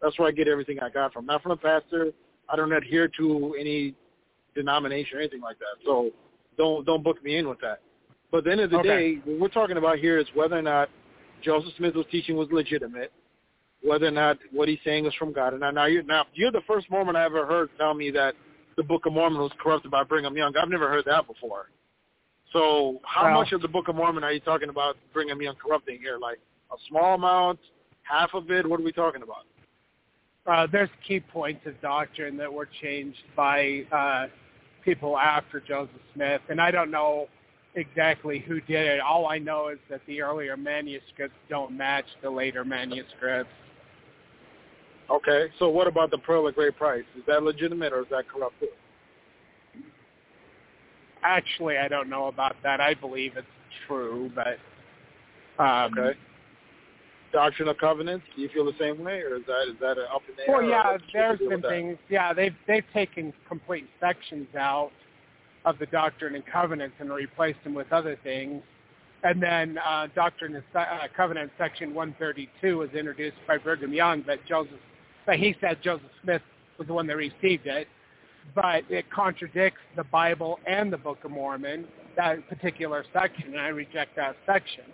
That's 0.00 0.18
where 0.18 0.28
I 0.28 0.32
get 0.32 0.48
everything 0.48 0.80
I 0.80 0.88
got 0.90 1.12
from. 1.12 1.26
Not 1.26 1.42
from 1.42 1.52
a 1.52 1.56
pastor. 1.56 2.12
I 2.48 2.56
don't 2.56 2.72
adhere 2.72 3.08
to 3.08 3.56
any 3.58 3.94
denomination 4.54 5.18
or 5.18 5.20
anything 5.20 5.40
like 5.40 5.58
that. 5.58 5.84
So 5.84 6.10
don't 6.56 6.84
don't 6.84 7.02
book 7.02 7.22
me 7.24 7.36
in 7.36 7.48
with 7.48 7.60
that. 7.60 7.80
But 8.30 8.38
at 8.38 8.44
the 8.44 8.50
end 8.52 8.60
of 8.60 8.70
the 8.70 8.78
Okay. 8.78 8.88
day, 8.88 9.14
what 9.24 9.40
we're 9.40 9.48
talking 9.48 9.76
about 9.76 9.98
here 9.98 10.18
is 10.18 10.26
whether 10.34 10.58
or 10.58 10.62
not 10.62 10.90
Joseph 11.42 11.72
Smith 11.76 11.94
was 11.94 12.06
teaching 12.10 12.36
was 12.36 12.48
legitimate, 12.50 13.12
whether 13.82 14.06
or 14.06 14.10
not 14.10 14.38
what 14.50 14.68
he's 14.68 14.78
saying 14.84 15.04
was 15.04 15.14
from 15.14 15.32
God. 15.32 15.52
And 15.52 15.60
now, 15.60 15.70
now 15.70 15.86
you're 15.86 16.02
now 16.02 16.26
you're 16.34 16.52
the 16.52 16.62
first 16.66 16.90
Mormon 16.90 17.16
I 17.16 17.24
ever 17.24 17.46
heard 17.46 17.70
tell 17.78 17.94
me 17.94 18.10
that 18.10 18.34
the 18.76 18.82
Book 18.82 19.06
of 19.06 19.12
Mormon 19.12 19.40
was 19.40 19.52
corrupted 19.58 19.90
by 19.90 20.02
Brigham 20.04 20.36
Young. 20.36 20.56
I've 20.56 20.68
never 20.68 20.88
heard 20.88 21.04
that 21.06 21.26
before. 21.26 21.68
So 22.54 23.00
how 23.04 23.24
Well- 23.24 23.34
much 23.34 23.52
of 23.52 23.60
the 23.60 23.68
Book 23.68 23.88
of 23.88 23.96
Mormon 23.96 24.22
are 24.22 24.32
you 24.32 24.40
talking 24.40 24.68
about 24.68 24.96
Brigham 25.12 25.42
Young 25.42 25.56
corrupting 25.56 25.98
here? 25.98 26.16
Like 26.18 26.38
a 26.72 26.78
small 26.88 27.16
amount, 27.16 27.58
half 28.04 28.32
of 28.32 28.50
it? 28.50 28.64
What 28.64 28.80
are 28.80 28.84
we 28.84 28.92
talking 28.92 29.22
about? 29.22 29.44
Uh, 30.46 30.66
there's 30.70 30.90
key 31.06 31.20
points 31.20 31.66
of 31.66 31.78
doctrine 31.80 32.36
that 32.36 32.52
were 32.52 32.66
changed 32.80 33.24
by 33.34 33.84
uh, 33.90 34.28
people 34.82 35.18
after 35.18 35.58
Joseph 35.58 36.00
Smith, 36.14 36.42
and 36.48 36.60
I 36.60 36.70
don't 36.70 36.90
know 36.90 37.28
exactly 37.74 38.38
who 38.38 38.60
did 38.60 38.86
it. 38.86 39.00
All 39.00 39.26
I 39.26 39.38
know 39.38 39.68
is 39.68 39.78
that 39.88 40.02
the 40.06 40.22
earlier 40.22 40.56
manuscripts 40.56 41.36
don't 41.48 41.72
match 41.76 42.06
the 42.22 42.30
later 42.30 42.64
manuscripts. 42.64 43.52
Okay, 45.10 45.50
so 45.58 45.68
what 45.70 45.88
about 45.88 46.10
the 46.10 46.18
Pearl 46.18 46.46
of 46.46 46.54
Great 46.54 46.76
Price? 46.76 47.04
Is 47.16 47.24
that 47.26 47.42
legitimate 47.42 47.92
or 47.92 48.02
is 48.02 48.08
that 48.10 48.28
corrupt? 48.28 48.62
Actually, 51.24 51.78
I 51.78 51.88
don't 51.88 52.08
know 52.10 52.26
about 52.26 52.54
that. 52.62 52.80
I 52.80 52.94
believe 52.94 53.32
it's 53.36 53.46
true, 53.88 54.30
but 54.34 54.58
um, 55.62 55.92
Okay. 55.98 56.18
Doctrine 57.32 57.68
of 57.68 57.78
Covenants, 57.78 58.24
do 58.36 58.42
you 58.42 58.48
feel 58.50 58.64
the 58.64 58.76
same 58.78 59.02
way, 59.02 59.20
or 59.22 59.34
is 59.36 59.42
that 59.48 59.66
is 59.68 59.74
that 59.80 59.98
an 59.98 60.04
up 60.14 60.22
in 60.28 60.36
the? 60.36 60.52
Well, 60.52 60.62
yeah, 60.62 60.92
what's- 60.92 61.02
what's 61.02 61.12
the 61.12 61.18
there's 61.48 61.60
been 61.62 61.62
things. 61.62 61.98
Yeah, 62.08 62.32
they've 62.32 62.54
they've 62.68 62.84
taken 62.92 63.32
complete 63.48 63.88
sections 63.98 64.46
out 64.54 64.92
of 65.64 65.78
the 65.80 65.86
Doctrine 65.86 66.36
and 66.36 66.46
Covenants 66.46 66.94
and 67.00 67.12
replaced 67.12 67.62
them 67.64 67.74
with 67.74 67.92
other 67.92 68.16
things. 68.22 68.62
And 69.24 69.42
then 69.42 69.78
uh, 69.84 70.06
Doctrine 70.14 70.54
and 70.54 70.64
uh, 70.76 71.08
Covenant 71.16 71.50
section 71.58 71.92
132 71.94 72.76
was 72.78 72.90
introduced 72.90 73.38
by 73.48 73.56
Brigham 73.58 73.92
Young, 73.92 74.20
but 74.20 74.38
Joseph, 74.46 74.78
but 75.26 75.36
he 75.38 75.56
said 75.60 75.78
Joseph 75.82 76.10
Smith 76.22 76.42
was 76.78 76.86
the 76.86 76.92
one 76.92 77.06
that 77.06 77.16
received 77.16 77.66
it. 77.66 77.88
But 78.54 78.84
it 78.88 79.10
contradicts 79.10 79.80
the 79.96 80.04
Bible 80.04 80.58
and 80.66 80.92
the 80.92 80.98
Book 80.98 81.18
of 81.24 81.30
Mormon, 81.30 81.86
that 82.16 82.48
particular 82.48 83.04
section, 83.12 83.48
and 83.48 83.60
I 83.60 83.68
reject 83.68 84.14
that 84.16 84.36
section. 84.46 84.84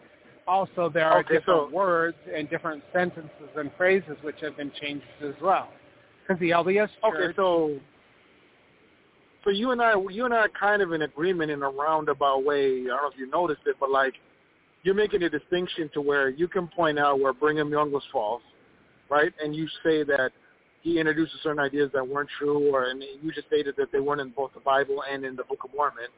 Also, 0.46 0.88
there 0.88 1.06
are 1.06 1.18
Okay, 1.20 1.34
different 1.38 1.70
so- 1.70 1.76
words 1.76 2.16
and 2.34 2.48
different 2.48 2.82
sentences 2.92 3.50
and 3.56 3.70
phrases 3.76 4.16
which 4.22 4.40
have 4.40 4.56
been 4.56 4.72
changed 4.80 5.04
as 5.22 5.34
well. 5.42 5.68
Because 6.22 6.40
the 6.40 6.50
LDS 6.50 6.88
Church... 6.88 7.14
Okay, 7.14 7.36
so 7.36 7.78
so 9.44 9.50
you 9.50 9.70
and 9.70 9.80
I, 9.80 9.94
you 10.10 10.24
and 10.26 10.34
I 10.34 10.38
are 10.38 10.48
kind 10.48 10.82
of 10.82 10.92
in 10.92 11.02
agreement 11.02 11.50
in 11.50 11.62
a 11.62 11.70
roundabout 11.70 12.44
way. 12.44 12.82
I 12.82 12.84
don't 12.88 13.02
know 13.02 13.08
if 13.12 13.18
you 13.18 13.30
noticed 13.30 13.62
it, 13.66 13.76
but 13.80 13.90
like 13.90 14.14
you're 14.82 14.94
making 14.94 15.22
a 15.22 15.30
distinction 15.30 15.90
to 15.94 16.00
where 16.00 16.28
you 16.28 16.48
can 16.48 16.68
point 16.68 16.98
out 16.98 17.20
where 17.20 17.32
Brigham 17.32 17.70
Young 17.70 17.90
was 17.90 18.02
false, 18.12 18.42
right? 19.10 19.32
And 19.42 19.54
you 19.54 19.66
say 19.82 20.02
that 20.04 20.32
he 20.83 20.99
introduced 20.99 21.33
certain 21.42 21.59
ideas 21.60 21.91
that 21.92 22.07
weren't 22.07 22.28
true, 22.39 22.75
or 22.75 22.84
and 22.86 23.02
you 23.23 23.33
just 23.33 23.47
stated 23.49 23.75
that 23.76 23.92
they 23.92 24.00
weren't 24.00 24.20
in 24.20 24.31
both 24.31 24.52
the 24.55 24.60
Bible 24.60 25.02
and 25.10 25.25
in 25.25 25.36
the 25.36 25.44
Book 25.44 25.65
of 25.65 25.70
Mormon. 25.75 26.09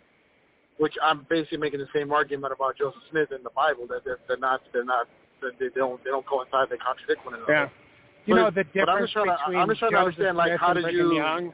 Which 0.79 0.95
I'm 1.03 1.27
basically 1.29 1.59
making 1.59 1.81
the 1.81 1.89
same 1.95 2.13
argument 2.13 2.53
about 2.53 2.77
Joseph 2.79 3.03
Smith 3.11 3.31
in 3.31 3.43
the 3.43 3.51
Bible 3.55 3.87
that 3.89 4.05
they're, 4.05 4.19
they're 4.27 4.39
not, 4.39 4.63
they're 4.73 4.85
not, 4.85 5.07
that 5.43 5.53
they 5.61 5.67
don't, 5.75 6.03
they 6.03 6.11
don't 6.11 6.27
coincide. 6.27 6.69
They 6.71 6.79
contradict 6.79 7.25
one 7.27 7.35
another. 7.35 7.53
yeah. 7.53 7.69
You 8.25 8.35
But 8.35 8.41
know 8.41 8.51
the 8.51 8.65
but 8.65 8.89
I'm 8.89 9.05
difference 9.05 9.11
just 9.11 9.13
trying 9.13 9.27
to- 9.27 9.37
between 9.45 9.59
I'm 9.61 9.69
just 9.69 9.79
trying 9.81 9.91
to 9.93 9.97
Joseph 9.97 10.07
understand, 10.07 10.37
like, 10.39 10.49
Smith 10.51 10.61
how 10.61 10.67
and 10.69 10.77
did 10.77 10.83
Brigham 10.85 11.11
you- 11.11 11.17
Young 11.17 11.53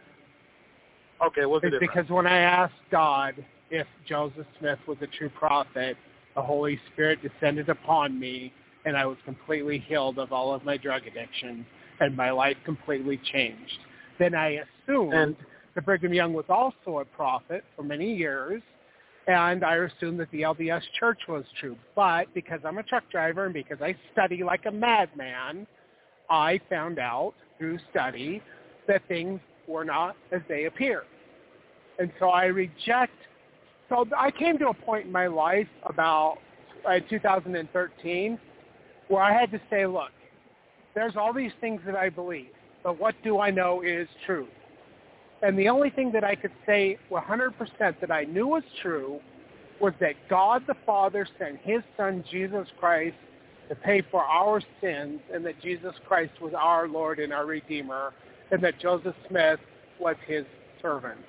Okay, 1.20 1.47
what's 1.47 1.65
the 1.65 1.70
difference? 1.70 1.93
because 1.95 2.11
when 2.11 2.27
I 2.28 2.39
asked 2.39 2.75
God 2.93 3.35
if 3.70 3.87
Joseph 4.07 4.47
Smith 4.61 4.78
was 4.87 4.99
a 5.03 5.07
true 5.09 5.31
prophet, 5.31 5.97
the 6.37 6.43
Holy 6.43 6.78
Spirit 6.93 7.19
descended 7.20 7.69
upon 7.69 8.19
me, 8.19 8.53
and 8.85 8.97
I 8.97 9.05
was 9.05 9.19
completely 9.25 9.78
healed 9.81 10.19
of 10.20 10.33
all 10.33 10.55
of 10.55 10.65
my 10.65 10.77
drug 10.77 11.07
addiction, 11.09 11.67
and 12.01 12.17
my 12.17 12.31
life 12.31 12.57
completely 12.65 13.18
changed. 13.33 13.78
Then 14.18 14.35
I 14.35 14.65
assumed 14.86 15.15
And- 15.15 15.36
that 15.75 15.85
Brigham 15.85 16.12
Young 16.12 16.33
was 16.33 16.47
also 16.49 16.99
a 16.99 17.05
prophet 17.05 17.65
for 17.77 17.83
many 17.83 18.12
years, 18.15 18.62
and 19.27 19.62
I 19.65 19.77
assumed 19.77 20.18
that 20.20 20.31
the 20.31 20.43
LDS 20.43 20.86
Church 20.99 21.28
was 21.28 21.44
true. 21.60 21.77
But 21.94 22.33
because 22.35 22.60
I'm 22.65 22.78
a 22.78 22.83
truck 22.83 23.09
driver 23.10 23.44
and 23.44 23.55
because 23.55 23.81
I 23.83 23.94
study 24.12 24.43
like 24.43 24.67
a 24.67 24.70
madman, 24.73 25.67
I 26.31 26.59
found 26.68 26.99
out 26.99 27.35
through 27.59 27.78
study 27.91 28.43
that 28.86 29.02
things 29.07 29.41
were 29.67 29.85
not 29.85 30.17
as 30.33 30.41
they 30.49 30.65
appear. 30.65 31.05
And 31.99 32.10
so 32.18 32.31
I 32.31 32.47
reject. 32.47 33.12
So 33.89 34.07
I 34.17 34.31
came 34.31 34.59
to 34.59 34.68
a 34.68 34.75
point 34.75 35.07
in 35.07 35.12
my 35.12 35.27
life 35.27 35.68
about 35.85 36.39
uh, 36.89 37.01
2013 37.09 38.39
where 39.09 39.23
I 39.23 39.33
had 39.33 39.51
to 39.51 39.60
say, 39.70 39.86
look, 39.86 40.10
there's 40.99 41.17
all 41.17 41.33
these 41.33 41.52
things 41.60 41.81
that 41.86 41.94
I 41.94 42.09
believe, 42.09 42.49
but 42.83 42.99
what 42.99 43.15
do 43.23 43.39
I 43.39 43.51
know 43.51 43.83
is 43.83 44.09
true? 44.27 44.49
And 45.43 45.57
the 45.57 45.68
only 45.68 45.91
thing 45.91 46.10
that 46.10 46.25
I 46.25 46.35
could 46.35 46.51
say 46.67 46.99
100% 47.09 47.52
that 48.01 48.10
I 48.10 48.25
knew 48.25 48.49
was 48.49 48.65
true 48.83 49.20
was 49.81 49.93
that 50.01 50.15
God 50.28 50.65
the 50.67 50.75
Father 50.85 51.25
sent 51.39 51.59
his 51.62 51.83
son 51.97 52.25
Jesus 52.28 52.67
Christ 52.81 53.15
to 53.68 53.77
pay 53.77 54.02
for 54.10 54.25
our 54.25 54.60
sins 54.81 55.20
and 55.33 55.47
that 55.47 55.62
Jesus 55.62 55.94
Christ 56.09 56.33
was 56.41 56.52
our 56.52 56.89
Lord 56.89 57.20
and 57.20 57.33
our 57.33 57.47
Redeemer 57.47 58.12
and 58.51 58.60
that 58.65 58.81
Joseph 58.81 59.15
Smith 59.28 59.60
was 60.01 60.17
his 60.27 60.44
servant. 60.83 61.20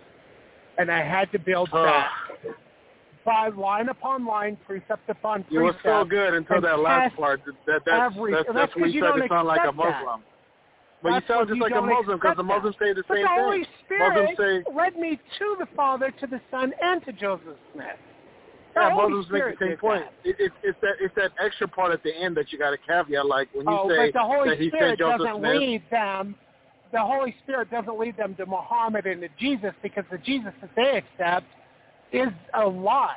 And 0.80 0.90
I 0.92 1.04
had 1.04 1.32
to 1.34 1.38
build 1.38 1.70
Oh. 1.72 1.84
that. 1.84 2.12
By 3.26 3.50
line 3.50 3.90
upon 3.90 4.26
line, 4.26 4.58
precept 4.66 5.10
upon 5.10 5.44
precept. 5.44 5.52
You 5.54 5.62
were 5.62 5.76
so 5.84 6.06
good 6.06 6.34
until 6.34 6.62
that 6.62 6.80
last 6.80 7.16
part. 7.16 7.42
That, 7.68 7.82
that's, 7.86 8.16
every- 8.16 8.34
that's, 8.34 8.46
that's 8.48 8.56
that's 8.56 8.74
'cause 8.74 8.94
you 8.94 9.02
started 9.02 9.20
don't 9.20 9.28
to 9.30 9.34
sound 9.34 9.48
like 9.48 9.62
a 9.62 9.68
that. 9.68 9.76
Muslim. 9.76 10.24
But 11.02 11.10
you 11.10 11.22
sound 11.28 11.48
just 11.48 11.56
you 11.58 11.64
like 11.64 11.72
a 11.76 11.82
Muslim 11.82 12.20
because 12.20 12.38
the 12.38 12.44
Muslims 12.44 12.76
say 12.80 12.94
the 12.94 13.04
But 13.08 13.16
same 13.16 13.24
the 13.24 13.30
thing. 13.30 13.40
Holy 13.40 13.64
Spirit 13.86 14.38
Muslims 14.38 14.66
say 14.66 14.74
led 14.76 14.96
me 14.98 15.20
to 15.40 15.56
the 15.60 15.66
Father, 15.76 16.12
to 16.20 16.28
the 16.28 16.42
Son, 16.52 16.74
and 16.82 17.04
to 17.06 17.14
Joseph 17.14 17.56
Smith. 17.74 17.86
The 18.76 18.82
yeah, 18.82 18.92
Holy 18.92 19.14
Muslims 19.16 19.32
make 19.32 19.60
the 19.60 19.66
same 19.66 19.78
point. 19.78 20.04
that. 20.04 20.30
It, 20.30 20.36
it, 20.40 20.52
it's 20.64 20.78
that 20.82 20.96
it's 21.00 21.16
that 21.16 21.32
extra 21.44 21.68
part 21.68 21.94
at 21.94 22.04
the 22.04 22.14
end 22.16 22.36
that 22.38 22.52
you 22.52 22.60
got 22.60 22.72
to 22.72 22.78
caveat, 22.78 23.26
like 23.26 23.48
when 23.54 23.68
you 23.68 23.74
oh, 23.74 23.90
say 23.90 24.12
but 24.12 24.20
the 24.20 24.26
Holy 24.26 24.50
that 24.50 24.60
he 24.60 24.68
Spirit 24.70 24.90
sent 24.90 25.00
Joseph 25.00 25.20
doesn't 25.20 25.40
Smith. 25.42 25.56
lead 25.56 25.84
them. 25.90 26.36
The 26.92 27.00
Holy 27.00 27.36
Spirit 27.44 27.70
doesn't 27.72 28.00
lead 28.00 28.18
them 28.18 28.36
to 28.36 28.46
Muhammad 28.46 29.06
and 29.06 29.22
to 29.22 29.30
Jesus 29.40 29.74
because 29.84 30.04
the 30.12 30.18
Jesus 30.18 30.52
that 30.62 30.72
they 30.76 30.98
accept 30.98 31.46
is 32.12 32.30
a 32.54 32.66
lie. 32.66 33.16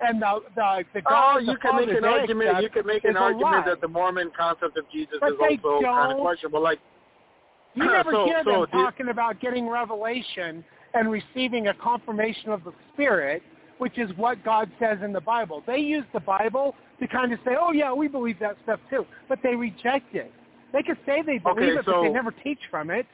And 0.00 0.20
the 0.22 0.40
the 0.54 0.84
the 0.94 1.00
Oh, 1.00 1.10
God, 1.10 1.38
you 1.38 1.52
the 1.52 1.58
can 1.58 1.76
make 1.76 1.96
an 1.96 2.04
argument. 2.04 2.62
You 2.62 2.70
can 2.70 2.86
make 2.86 3.04
an 3.04 3.16
argument 3.16 3.66
that 3.66 3.80
the 3.80 3.88
Mormon 3.88 4.30
concept 4.36 4.78
of 4.78 4.84
Jesus 4.90 5.18
But 5.20 5.32
is 5.32 5.38
also 5.40 5.82
kind 5.82 6.12
of 6.12 6.20
questionable. 6.20 6.62
Like 6.62 6.78
You 7.74 7.86
never 7.86 8.10
so, 8.10 8.24
hear 8.24 8.42
so 8.44 8.50
them 8.50 8.66
talking 8.70 9.08
about 9.08 9.40
getting 9.40 9.68
revelation 9.68 10.64
and 10.94 11.10
receiving 11.10 11.68
a 11.68 11.74
confirmation 11.74 12.50
of 12.50 12.64
the 12.64 12.72
Spirit, 12.92 13.42
which 13.78 13.96
is 13.96 14.10
what 14.16 14.44
God 14.44 14.70
says 14.80 14.98
in 15.04 15.12
the 15.12 15.20
Bible. 15.20 15.62
They 15.66 15.78
use 15.78 16.04
the 16.12 16.20
Bible 16.20 16.74
to 16.98 17.06
kind 17.06 17.32
of 17.32 17.38
say, 17.44 17.52
oh, 17.60 17.72
yeah, 17.72 17.92
we 17.92 18.08
believe 18.08 18.38
that 18.40 18.56
stuff 18.64 18.80
too, 18.90 19.06
but 19.28 19.38
they 19.42 19.54
reject 19.54 20.14
it. 20.14 20.32
They 20.72 20.82
could 20.82 20.98
say 21.06 21.22
they 21.22 21.38
believe 21.38 21.58
Okay, 21.58 21.78
it, 21.78 21.86
but 21.86 22.02
they 22.02 22.08
never 22.08 22.32
teach 22.32 22.60
from 22.70 22.90
it. 22.90 23.06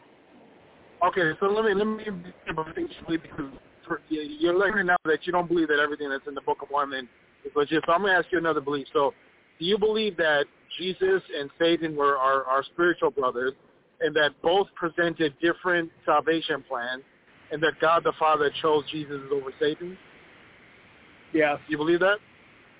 Okay, 1.06 1.32
so 1.40 1.46
let 1.46 1.64
me 1.64 1.74
let 1.74 1.86
me 1.86 2.04
because 3.08 3.50
for, 3.86 4.00
you- 4.08 4.22
you're 4.22 4.58
learning 4.58 4.86
now 4.86 4.96
that 5.04 5.26
you 5.26 5.32
don't 5.32 5.48
believe 5.48 5.68
that 5.68 5.78
everything 5.78 6.08
that's 6.10 6.26
in 6.26 6.34
the 6.34 6.40
Book 6.42 6.62
of 6.62 6.70
Mormon 6.70 7.08
is 7.44 7.52
legit. 7.54 7.82
So 7.86 7.92
I'm 7.92 8.02
going 8.02 8.12
to 8.12 8.18
ask 8.18 8.30
you 8.32 8.38
another 8.38 8.60
belief. 8.60 8.86
So, 8.92 9.14
do 9.58 9.64
you 9.64 9.78
believe 9.78 10.16
that 10.18 10.44
Jesus 10.78 11.22
and 11.38 11.50
Satan 11.58 11.96
were 11.96 12.18
our, 12.18 12.44
our 12.44 12.62
spiritual 12.64 13.10
brothers, 13.10 13.52
and 14.00 14.14
that 14.14 14.30
both 14.42 14.68
presented 14.74 15.32
different 15.40 15.90
salvation 16.04 16.62
plans, 16.68 17.02
and 17.50 17.62
that 17.62 17.80
God 17.80 18.04
the 18.04 18.12
Father 18.18 18.50
chose 18.60 18.84
Jesus 18.90 19.20
over 19.32 19.50
Satan? 19.58 19.96
Yes. 21.32 21.58
You 21.68 21.78
believe 21.78 22.00
that? 22.00 22.18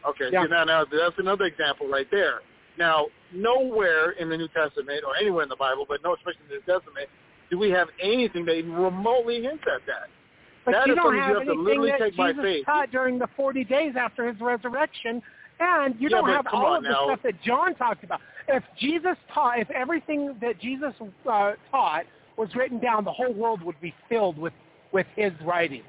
Okay. 0.07 0.28
Yeah. 0.31 0.44
See, 0.44 0.51
now, 0.51 0.65
now 0.65 0.85
that's 0.85 1.18
another 1.18 1.44
example 1.44 1.89
right 1.89 2.07
there. 2.10 2.41
Now, 2.78 3.07
nowhere 3.33 4.10
in 4.12 4.28
the 4.28 4.36
New 4.36 4.49
Testament 4.49 5.02
or 5.07 5.17
anywhere 5.17 5.43
in 5.43 5.49
the 5.49 5.57
Bible, 5.57 5.86
but 5.89 6.02
no, 6.02 6.15
especially 6.15 6.41
in 6.44 6.49
the 6.49 6.55
New 6.57 6.78
Testament, 6.78 7.09
do 7.51 7.59
we 7.59 7.70
have 7.70 7.89
anything 8.02 8.44
that 8.47 8.55
even 8.55 8.73
remotely 8.73 9.43
hints 9.43 9.65
at 9.73 9.81
that. 9.86 10.09
But 10.66 10.72
That 10.72 10.86
you 10.88 10.96
don't 10.96 11.14
have 11.14 11.28
you 11.28 11.34
have 11.34 11.68
anything 11.68 11.82
that 11.98 12.12
Jesus 12.12 12.64
taught 12.66 12.90
during 12.90 13.20
the 13.20 13.28
40 13.36 13.62
days 13.64 13.94
after 13.96 14.26
his 14.30 14.38
resurrection, 14.40 15.22
and 15.60 15.94
you 16.00 16.08
Yeah, 16.10 16.16
don't 16.18 16.28
have 16.28 16.46
all 16.52 16.74
of 16.74 16.82
the 16.82 16.90
now. 16.90 17.04
stuff 17.04 17.20
that 17.22 17.40
John 17.42 17.76
talked 17.76 18.02
about. 18.02 18.20
If 18.48 18.64
Jesus 18.80 19.16
taught, 19.32 19.60
if 19.60 19.70
everything 19.70 20.36
that 20.40 20.58
Jesus 20.60 20.92
uh, 21.30 21.52
taught 21.70 22.04
was 22.36 22.48
written 22.56 22.80
down, 22.80 23.04
the 23.04 23.12
whole 23.12 23.32
world 23.32 23.62
would 23.62 23.80
be 23.80 23.94
filled 24.08 24.38
with 24.38 24.52
with 24.90 25.06
his 25.14 25.32
writings. 25.44 25.84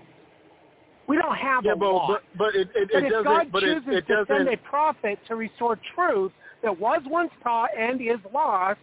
We 1.07 1.17
don't 1.17 1.35
have 1.35 1.65
Yeah, 1.65 1.73
a 1.73 1.75
but 1.75 1.93
lot. 1.93 2.07
but, 2.07 2.38
but 2.38 2.56
it 2.56 2.69
it, 2.75 2.89
But 2.93 3.03
it 3.03 3.11
if. 3.11 3.23
God 3.23 3.47
but 3.51 3.64
it, 3.64 3.83
chooses 3.83 3.97
it 3.97 4.07
to 4.07 4.25
send 4.27 4.47
a 4.47 4.57
prophet 4.57 5.17
to 5.27 5.35
restore 5.35 5.80
truth 5.95 6.31
that 6.61 6.80
was 6.80 7.01
once 7.07 7.31
taught 7.41 7.72
and 7.75 7.99
is 7.99 8.19
lost, 8.31 8.80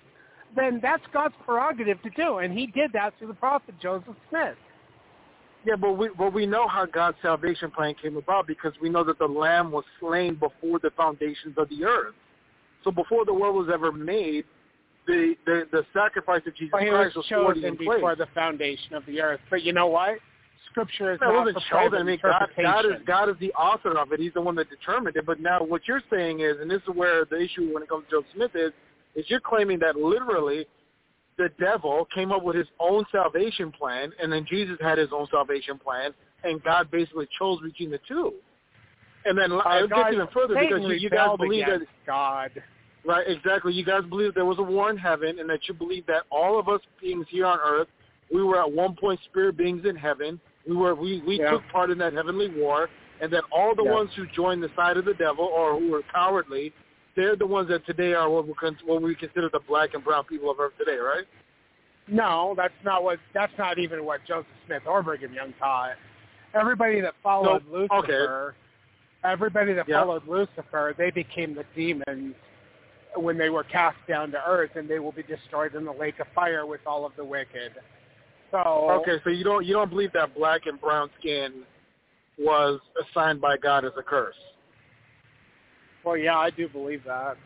then 0.57 0.81
that's 0.83 1.05
God's 1.13 1.35
prerogative 1.45 2.03
to 2.03 2.11
do, 2.11 2.39
and 2.39 2.53
He 2.53 2.67
did 2.67 2.93
that 2.95 3.15
through 3.17 3.29
the 3.29 3.35
prophet 3.35 3.77
Joseph 3.81 4.17
Smith. 4.29 4.57
Yeah, 5.65 5.77
but 5.77 5.93
we 5.93 6.11
but 6.17 6.33
we 6.33 6.47
know 6.47 6.69
how 6.69 6.85
God's 6.85 7.17
salvation 7.23 7.71
plan 7.71 7.95
came 8.01 8.17
about 8.17 8.47
because 8.47 8.73
we 8.83 8.91
know 8.91 9.03
that 9.05 9.19
the 9.19 9.27
Lamb 9.27 9.73
was 9.73 9.85
slain 9.99 10.35
before 10.35 10.79
the 10.79 10.91
foundations 10.97 11.55
of 11.57 11.69
the 11.71 11.85
earth. 11.85 12.15
So 12.83 12.91
before 12.91 13.25
the 13.25 13.33
world 13.33 13.57
was 13.57 13.69
ever 13.73 13.91
made, 13.91 14.45
the 15.07 15.35
the, 15.47 15.67
the 15.73 15.87
sacrifice 15.95 16.43
of 16.47 16.55
Jesus 16.55 16.71
But 16.73 16.83
he 16.83 16.91
was 16.91 17.13
Christ 17.13 17.17
was 17.17 17.33
already 17.33 17.61
chosen 17.61 17.71
in 17.71 17.77
place. 17.77 17.97
before 17.97 18.17
the 18.17 18.27
foundation 18.35 18.95
of 18.95 19.07
the 19.07 19.21
earth. 19.21 19.41
But 19.49 19.63
you 19.63 19.73
know 19.73 19.87
what? 19.87 20.19
Scripture 20.71 21.15
is 21.15 21.21
No, 21.23 21.29
not 21.29 21.47
wasn't 21.47 21.65
chosen. 21.71 21.99
I 22.01 22.03
mean, 22.03 22.19
God, 22.23 22.49
God 22.61 22.85
is. 22.85 22.93
God 23.07 23.29
is 23.31 23.37
the 23.41 23.53
author 23.53 23.97
of 23.99 24.13
it. 24.13 24.21
He's 24.21 24.35
the 24.35 24.41
one 24.41 24.57
that 24.57 24.69
determined 24.69 25.17
it. 25.17 25.25
But 25.25 25.41
now, 25.41 25.63
what 25.63 25.83
you're 25.87 26.03
saying 26.11 26.41
is, 26.41 26.57
and 26.61 26.71
this 26.71 26.83
is 26.83 26.95
where 26.95 27.25
the 27.25 27.41
issue 27.41 27.73
when 27.73 27.83
it 27.83 27.89
comes 27.89 28.05
to 28.11 28.17
Joseph 28.17 28.31
Smith 28.35 28.51
is, 28.55 28.73
is 29.15 29.25
you're 29.29 29.41
claiming 29.41 29.79
that 29.79 29.97
literally 29.97 30.67
the 31.37 31.51
devil 31.59 32.07
came 32.15 32.33
up 32.33 32.43
with 32.43 32.57
his 32.57 32.67
own 32.79 33.05
salvation 33.11 33.73
plan, 33.73 34.13
and 34.23 34.33
then 34.33 34.47
Jesus 34.49 34.77
had 34.81 34.99
his 34.99 35.09
own 35.13 35.27
salvation 35.31 35.79
plan, 35.79 36.13
and 36.45 36.63
God 36.63 36.91
basically 36.91 37.29
chose 37.39 37.61
between 37.63 37.91
the 37.91 38.01
two. 38.07 38.35
And 39.25 39.37
then 39.37 39.51
God- 39.51 39.89
gets 39.89 40.13
even 40.13 40.27
further 40.29 40.55
because 40.55 40.83
you, 40.83 40.95
you 40.95 41.11
guys 41.11 41.37
believe 41.39 41.67
that 41.67 41.81
God. 42.07 42.51
Right, 43.07 43.27
exactly. 43.27 43.73
You 43.73 43.85
guys 43.85 44.03
believe 44.09 44.35
there 44.35 44.47
was 44.47 44.59
a 44.59 44.63
war 44.63 44.91
in 44.91 44.97
heaven 44.97 45.39
and 45.39 45.49
that 45.51 45.61
you 45.69 45.75
believe 45.75 46.07
that 46.07 46.23
all 46.31 46.59
of 46.59 46.69
us 46.69 46.81
beings 47.03 47.27
here 47.29 47.47
on 47.47 47.59
earth, 47.63 47.89
we 48.33 48.43
were 48.43 48.59
at 48.59 48.71
one 48.71 48.97
point 48.97 49.21
spirit 49.25 49.57
beings 49.59 49.85
in 49.85 49.95
heaven. 49.95 50.41
We 50.67 50.75
were 50.75 50.95
we, 50.95 51.23
we 51.27 51.39
Yeah. 51.39 51.51
took 51.51 51.63
part 51.71 51.91
in 51.91 51.99
that 51.99 52.15
heavenly 52.15 52.49
war 52.49 52.89
and 53.21 53.31
that 53.33 53.45
all 53.53 53.75
the 53.75 53.85
Yeah. 53.85 53.93
ones 53.93 54.11
who 54.17 54.27
joined 54.29 54.63
the 54.63 54.71
side 54.75 54.97
of 54.97 55.05
the 55.05 55.15
devil 55.15 55.45
or 55.45 55.79
who 55.79 55.91
were 55.91 56.03
cowardly, 56.15 56.73
they're 57.17 57.37
the 57.37 57.47
ones 57.47 57.69
that 57.69 57.87
today 57.87 58.15
are 58.15 58.29
what 58.29 58.47
we, 58.47 58.55
what 58.85 59.03
we 59.03 59.15
consider 59.15 59.49
the 59.53 59.61
black 59.69 59.95
and 59.95 60.03
brown 60.05 60.25
people 60.25 60.51
of 60.51 60.59
earth 60.59 60.73
today, 60.79 60.97
right? 60.97 61.25
No, 62.07 62.55
that's 62.57 62.75
not 62.85 63.03
what. 63.03 63.19
That's 63.33 63.53
not 63.57 63.79
even 63.79 64.05
what 64.05 64.21
Joseph 64.27 64.47
Smith 64.67 64.83
or 64.87 65.03
Brigham 65.03 65.33
Young 65.33 65.55
taught. 65.59 65.95
Everybody 66.53 67.01
that 67.01 67.15
followed 67.23 67.63
No, 67.71 67.87
okay. 67.99 68.13
Lucifer, 68.13 68.55
everybody 69.25 69.73
that 69.73 69.89
Yeah. 69.89 70.01
followed 70.01 70.27
Lucifer, 70.29 70.95
they 70.99 71.11
became 71.11 71.55
the 71.55 71.65
demons 71.75 72.35
when 73.17 73.39
they 73.39 73.49
were 73.49 73.65
cast 73.65 73.97
down 74.07 74.31
to 74.33 74.47
earth, 74.47 74.77
and 74.77 74.89
they 74.89 74.99
will 74.99 75.13
be 75.13 75.23
destroyed 75.23 75.75
in 75.75 75.85
the 75.85 75.93
lake 75.93 76.21
of 76.21 76.27
fire 76.35 76.67
with 76.67 76.81
all 76.87 77.07
of 77.07 77.17
the 77.17 77.25
wicked. 77.25 77.73
So 78.51 78.59
Okay, 78.91 79.19
so 79.25 79.31
you 79.31 79.45
don't 79.45 79.65
you 79.65 79.73
don't 79.73 79.89
believe 79.89 80.13
that 80.13 80.35
black 80.35 80.67
and 80.67 80.79
brown 80.81 81.11
skin 81.19 81.65
was 82.39 82.81
assigned 83.01 83.41
by 83.41 83.57
God 83.57 83.85
as 83.85 83.93
a 83.97 84.03
curse. 84.03 84.37
Well, 86.05 86.17
yeah, 86.17 86.37
I 86.39 86.51
do 86.51 86.69
believe 86.69 87.03
that. 87.07 87.37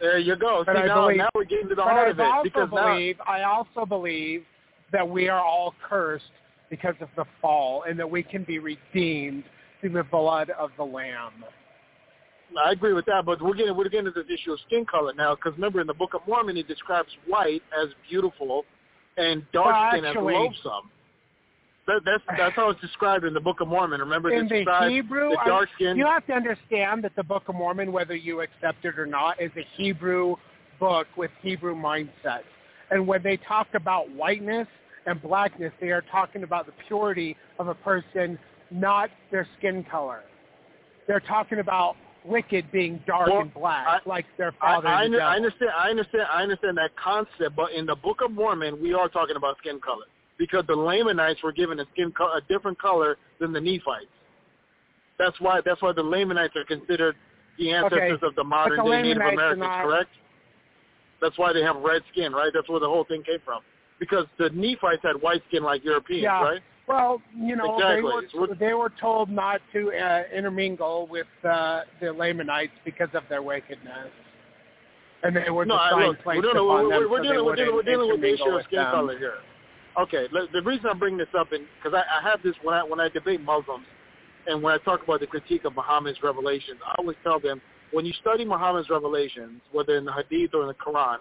There 0.00 0.18
you 0.18 0.36
go. 0.36 0.62
But 0.66 0.76
See 0.76 0.82
I 0.82 0.86
now, 0.86 1.02
believe- 1.02 1.16
now 1.18 1.28
we're 1.34 1.44
getting 1.44 1.68
to 1.68 1.74
the 1.74 1.82
heart 1.82 2.08
I 2.08 2.10
of 2.10 2.18
it 2.20 2.22
also 2.26 2.42
because 2.44 2.68
now 2.72 3.24
I 3.26 3.42
also 3.42 3.86
believe 3.86 4.44
that 4.92 5.08
we 5.08 5.28
are 5.28 5.40
all 5.40 5.74
cursed 5.88 6.24
because 6.70 6.94
of 7.00 7.08
the 7.16 7.24
fall, 7.40 7.82
and 7.88 7.98
that 7.98 8.10
we 8.10 8.22
can 8.22 8.44
be 8.44 8.58
redeemed 8.58 9.44
through 9.80 9.90
the 9.90 10.02
blood 10.04 10.50
of 10.50 10.70
the 10.78 10.84
Lamb. 10.84 11.44
I 12.62 12.72
agree 12.72 12.92
with 12.92 13.04
that, 13.06 13.24
but 13.24 13.40
we're 13.40 13.54
getting 13.54 13.76
we're 13.76 13.88
getting 13.88 14.06
to 14.06 14.10
this 14.10 14.26
issue 14.32 14.52
of 14.52 14.60
skin 14.66 14.84
color 14.84 15.12
now 15.14 15.34
because 15.34 15.52
remember 15.54 15.80
in 15.80 15.86
the 15.86 15.94
Book 15.94 16.14
of 16.14 16.20
Mormon 16.26 16.56
it 16.56 16.68
describes 16.68 17.08
white 17.26 17.62
as 17.78 17.88
beautiful 18.10 18.64
and 19.16 19.42
dark 19.52 19.66
Well, 19.74 19.90
skin 19.92 20.04
actually- 20.04 20.34
as 20.34 20.40
loathsome. 20.40 20.90
That, 21.86 22.02
that's 22.04 22.22
that's 22.38 22.54
how 22.54 22.70
it's 22.70 22.80
described 22.80 23.24
in 23.24 23.34
the 23.34 23.40
Book 23.40 23.60
of 23.60 23.66
Mormon. 23.66 24.00
Remember, 24.00 24.30
in 24.30 24.46
the 24.46 24.64
Hebrew, 24.88 25.30
the 25.30 25.38
dark 25.46 25.68
skin. 25.74 25.96
you 25.96 26.06
have 26.06 26.24
to 26.28 26.32
understand 26.32 27.02
that 27.02 27.16
the 27.16 27.24
Book 27.24 27.48
of 27.48 27.56
Mormon, 27.56 27.90
whether 27.90 28.14
you 28.14 28.40
accept 28.40 28.84
it 28.84 28.98
or 28.98 29.06
not, 29.06 29.42
is 29.42 29.50
a 29.56 29.66
Hebrew 29.76 30.36
book 30.78 31.08
with 31.16 31.32
Hebrew 31.42 31.74
mindset. 31.74 32.42
And 32.90 33.06
when 33.06 33.22
they 33.22 33.36
talk 33.36 33.68
about 33.74 34.10
whiteness 34.12 34.68
and 35.06 35.20
blackness, 35.20 35.72
they 35.80 35.90
are 35.90 36.04
talking 36.10 36.44
about 36.44 36.66
the 36.66 36.72
purity 36.86 37.36
of 37.58 37.66
a 37.66 37.74
person, 37.74 38.38
not 38.70 39.10
their 39.32 39.48
skin 39.58 39.84
color. 39.90 40.22
They're 41.08 41.20
talking 41.20 41.58
about 41.58 41.96
wicked 42.24 42.70
being 42.70 43.02
dark 43.08 43.28
Well, 43.28 43.40
and 43.40 43.54
black, 43.54 43.88
I- 43.88 44.08
like 44.08 44.26
their 44.38 44.52
father. 44.60 44.86
I, 44.86 45.08
the. 45.08 45.20
I 45.20 45.34
understand. 45.34 45.70
I 45.76 45.90
understand. 45.90 46.22
I 46.32 46.42
understand 46.42 46.76
that 46.76 46.94
concept, 46.94 47.56
but 47.56 47.72
in 47.72 47.86
the 47.86 47.96
Book 47.96 48.20
of 48.24 48.30
Mormon, 48.30 48.80
we 48.80 48.94
are 48.94 49.08
talking 49.08 49.34
about 49.34 49.58
skin 49.58 49.80
color 49.80 50.04
because 50.38 50.64
the 50.66 50.74
Lamanites 50.76 51.42
were 51.42 51.52
given 51.52 51.80
a 51.80 51.84
skin 51.92 52.12
co- 52.12 52.32
a 52.32 52.40
different 52.48 52.78
color 52.80 53.16
than 53.40 53.52
the 53.52 53.60
Nephites. 53.60 54.06
That's 55.18 55.38
why. 55.40 55.60
That's 55.64 55.80
why 55.82 55.92
the 55.92 56.02
Lamanites 56.02 56.54
are 56.56 56.64
considered 56.64 57.16
the 57.58 57.70
ancestors 57.72 58.20
of 58.22 58.34
the 58.34 58.44
modern 58.44 58.78
the 58.84 58.90
day 58.90 59.02
Native 59.02 59.16
Americans. 59.22 59.58
not- 59.60 59.84
Correct. 59.84 60.10
That's 61.20 61.38
why 61.38 61.52
they 61.52 61.62
have 61.62 61.76
red 61.76 62.02
skin, 62.10 62.32
right? 62.32 62.50
That's 62.52 62.68
where 62.68 62.80
the 62.80 62.88
whole 62.88 63.04
thing 63.04 63.22
came 63.22 63.38
from. 63.44 63.60
Because 64.00 64.26
the 64.38 64.50
Nephites 64.50 65.02
had 65.04 65.22
white 65.22 65.42
skin 65.48 65.62
like 65.62 65.84
Europeans, 65.84 66.22
Yeah. 66.24 66.42
right? 66.42 66.60
Well, 66.88 67.22
you 67.36 67.54
know, 67.54 67.76
Exactly. 67.76 67.96
they 68.32 68.38
were 68.38 68.54
they 68.56 68.74
were 68.74 68.90
told 69.00 69.30
not 69.30 69.60
to 69.72 69.92
uh, 69.92 70.24
intermingle 70.34 71.06
with 71.06 71.28
uh, 71.44 71.82
the 72.00 72.12
Lamanites 72.12 72.72
because 72.84 73.08
of 73.14 73.22
their 73.28 73.40
wickedness, 73.42 74.08
and 75.22 75.36
they 75.36 75.48
were 75.50 75.64
No, 75.64 75.76
I, 75.76 76.06
look, 76.06 76.16
we're, 76.26 76.40
no, 76.52 76.66
we're, 76.66 76.88
we're, 76.88 77.08
we're 77.08 77.22
dealing, 77.22 77.44
we're 77.44 77.54
dealing, 77.54 77.74
we're 77.76 77.82
dealing 77.82 78.10
with 78.10 78.20
the 78.20 78.34
issue 78.34 78.48
of 78.50 78.64
skin 78.64 78.82
color 78.90 79.16
here. 79.16 79.34
Okay, 79.98 80.26
the 80.30 80.62
reason 80.62 80.86
I'm 80.86 80.98
bringing 80.98 81.18
this 81.18 81.28
up, 81.38 81.48
because 81.50 81.92
I, 81.92 82.02
I 82.18 82.30
have 82.30 82.42
this 82.42 82.54
when 82.62 82.74
I 82.74 82.82
when 82.82 82.98
I 82.98 83.10
debate 83.10 83.42
Muslims, 83.42 83.84
and 84.46 84.62
when 84.62 84.72
I 84.74 84.78
talk 84.78 85.02
about 85.02 85.20
the 85.20 85.26
critique 85.26 85.64
of 85.64 85.74
Muhammad's 85.74 86.18
revelations, 86.22 86.80
I 86.86 86.94
always 86.98 87.16
tell 87.22 87.38
them 87.38 87.60
when 87.92 88.06
you 88.06 88.12
study 88.20 88.44
Muhammad's 88.44 88.88
revelations, 88.88 89.60
whether 89.70 89.96
in 89.96 90.06
the 90.06 90.12
Hadith 90.12 90.54
or 90.54 90.62
in 90.62 90.68
the 90.68 90.74
Quran, 90.74 91.18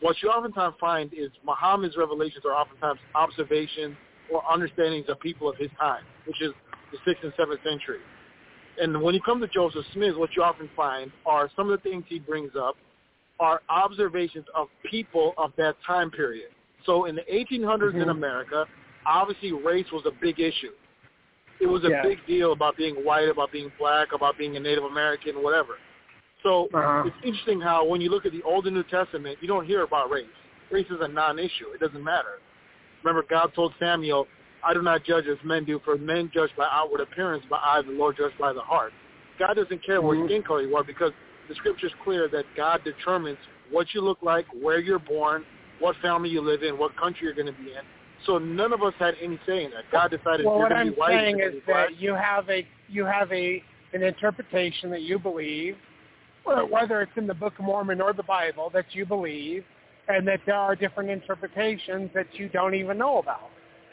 what 0.00 0.16
you 0.22 0.30
oftentimes 0.30 0.74
find 0.80 1.12
is 1.12 1.30
Muhammad's 1.44 1.96
revelations 1.96 2.44
are 2.46 2.52
oftentimes 2.52 2.98
observations 3.14 3.96
or 4.32 4.42
understandings 4.50 5.06
of 5.08 5.20
people 5.20 5.48
of 5.48 5.56
his 5.58 5.70
time, 5.78 6.02
which 6.26 6.40
is 6.40 6.52
the 6.92 6.98
sixth 7.06 7.24
and 7.24 7.32
seventh 7.36 7.60
century. 7.62 8.00
And 8.80 9.00
when 9.02 9.14
you 9.14 9.20
come 9.20 9.40
to 9.40 9.48
Joseph 9.48 9.84
Smith, 9.92 10.16
what 10.16 10.30
you 10.34 10.42
often 10.42 10.68
find 10.74 11.12
are 11.26 11.50
some 11.54 11.70
of 11.70 11.80
the 11.80 11.88
things 11.88 12.04
he 12.08 12.18
brings 12.18 12.52
up 12.58 12.76
are 13.38 13.60
observations 13.68 14.46
of 14.54 14.68
people 14.90 15.34
of 15.36 15.52
that 15.58 15.76
time 15.86 16.10
period. 16.10 16.48
So 16.86 17.06
in 17.06 17.14
the 17.14 17.22
1800s 17.22 17.90
Mm-hmm. 17.92 18.00
in 18.02 18.08
America, 18.10 18.66
obviously 19.06 19.52
race 19.52 19.86
was 19.92 20.04
a 20.06 20.10
big 20.10 20.40
issue. 20.40 20.72
It 21.60 21.66
was 21.66 21.84
a 21.84 21.90
Yeah. 21.90 22.02
big 22.02 22.24
deal 22.26 22.52
about 22.52 22.76
being 22.76 22.96
white, 22.96 23.28
about 23.28 23.52
being 23.52 23.70
black, 23.78 24.12
about 24.12 24.36
being 24.36 24.56
a 24.56 24.60
Native 24.60 24.84
American, 24.84 25.42
whatever. 25.42 25.78
So 26.42 26.68
Uh-huh. 26.74 27.04
it's 27.06 27.16
interesting 27.24 27.60
how 27.60 27.84
when 27.84 28.00
you 28.00 28.10
look 28.10 28.26
at 28.26 28.32
the 28.32 28.42
Old 28.42 28.66
and 28.66 28.74
New 28.76 28.82
Testament, 28.84 29.38
you 29.40 29.48
don't 29.48 29.64
hear 29.64 29.82
about 29.82 30.10
race. 30.10 30.26
Race 30.70 30.86
is 30.90 31.00
a 31.00 31.08
non-issue. 31.08 31.70
It 31.72 31.80
doesn't 31.80 32.02
matter. 32.02 32.40
Remember, 33.02 33.26
God 33.28 33.52
told 33.54 33.74
Samuel, 33.78 34.26
I 34.62 34.74
do 34.74 34.82
not 34.82 35.04
judge 35.04 35.26
as 35.26 35.38
men 35.44 35.64
do, 35.64 35.78
for 35.84 35.96
men 35.96 36.30
judge 36.32 36.50
by 36.56 36.66
outward 36.70 37.00
appearance, 37.00 37.44
but 37.48 37.60
I, 37.62 37.82
the 37.82 37.92
Lord, 37.92 38.16
judge 38.16 38.32
by 38.38 38.52
the 38.52 38.62
heart. 38.62 38.92
God 39.38 39.54
doesn't 39.54 39.82
care 39.84 40.00
Mhm. 40.00 40.04
what 40.04 40.26
skin 40.26 40.42
color 40.42 40.62
you 40.62 40.76
are 40.76 40.84
because 40.84 41.12
the 41.48 41.54
scripture 41.56 41.86
is 41.86 41.94
clear 42.02 42.28
that 42.28 42.44
God 42.56 42.82
determines 42.84 43.38
what 43.70 43.92
you 43.94 44.00
look 44.00 44.22
like, 44.22 44.46
where 44.54 44.78
you're 44.80 44.98
born, 44.98 45.44
what 45.80 45.96
family 46.02 46.30
you 46.30 46.40
live 46.40 46.62
in, 46.62 46.78
what 46.78 46.96
country 46.96 47.26
you're 47.26 47.34
going 47.34 47.46
to 47.46 47.52
be 47.52 47.70
in. 47.70 47.82
So 48.26 48.38
none 48.38 48.72
of 48.72 48.82
us 48.82 48.94
had 48.98 49.14
any 49.20 49.38
say 49.46 49.64
in 49.64 49.70
that. 49.72 49.84
God 49.92 50.10
decided 50.10 50.46
well, 50.46 50.58
you're 50.58 50.68
what 50.68 50.68
going 50.70 50.86
to 50.86 50.92
I'm 50.92 50.94
be 50.94 50.98
white. 50.98 51.10
saying 51.10 51.40
is 51.40 51.62
black. 51.66 51.90
that 51.90 52.00
you 52.00 52.14
have 52.14 52.48
a 52.48 52.66
you 52.88 53.04
have 53.04 53.30
a 53.32 53.62
an 53.92 54.02
interpretation 54.02 54.90
that 54.90 55.02
you 55.02 55.18
believe, 55.18 55.76
uh, 56.46 56.62
whether 56.62 57.00
it's 57.02 57.12
in 57.16 57.26
the 57.26 57.34
Book 57.34 57.54
of 57.58 57.64
Mormon 57.64 58.00
or 58.00 58.12
the 58.12 58.22
Bible 58.22 58.70
that 58.74 58.86
you 58.92 59.06
believe, 59.06 59.64
and 60.08 60.26
that 60.26 60.40
there 60.46 60.56
are 60.56 60.74
different 60.74 61.10
interpretations 61.10 62.10
that 62.14 62.26
you 62.32 62.48
don't 62.48 62.74
even 62.74 62.98
know 62.98 63.18
about, 63.18 63.50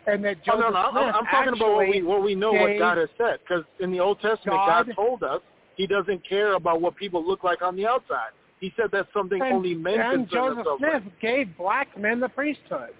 and 0.08 0.24
that 0.24 0.38
Oh, 0.52 0.60
no, 0.60 0.70
no, 0.70 0.78
I'm, 0.78 0.98
I'm 0.98 1.26
talking 1.26 1.54
about 1.54 1.76
what 1.76 1.88
we, 1.90 2.02
what 2.02 2.24
we 2.24 2.36
know 2.36 2.54
what 2.54 2.78
God 2.80 2.98
has 2.98 3.10
said. 3.18 3.40
Because 3.48 3.64
in 3.80 3.92
the 3.92 4.00
Old 4.00 4.20
Testament, 4.20 4.60
God, 4.66 4.88
God- 4.88 4.96
told 4.96 5.24
us 5.24 5.42
He 5.76 5.88
doesn't 5.88 6.28
care 6.28 6.54
about 6.54 6.82
what 6.82 6.96
people 6.96 7.26
look 7.26 7.44
like 7.44 7.62
on 7.62 7.76
the 7.76 7.86
outside. 7.86 8.32
He 8.62 8.72
said 8.78 8.86
that's 8.92 9.10
something 9.12 9.42
and, 9.42 9.54
only 9.54 9.74
men 9.74 10.00
and 10.00 10.30
concern 10.30 10.56
Joseph 10.56 10.68
Smith 10.78 11.04
with. 11.06 11.20
gave 11.20 11.58
black 11.58 11.98
men 12.00 12.20
the 12.20 12.30
priesthood. 12.30 12.92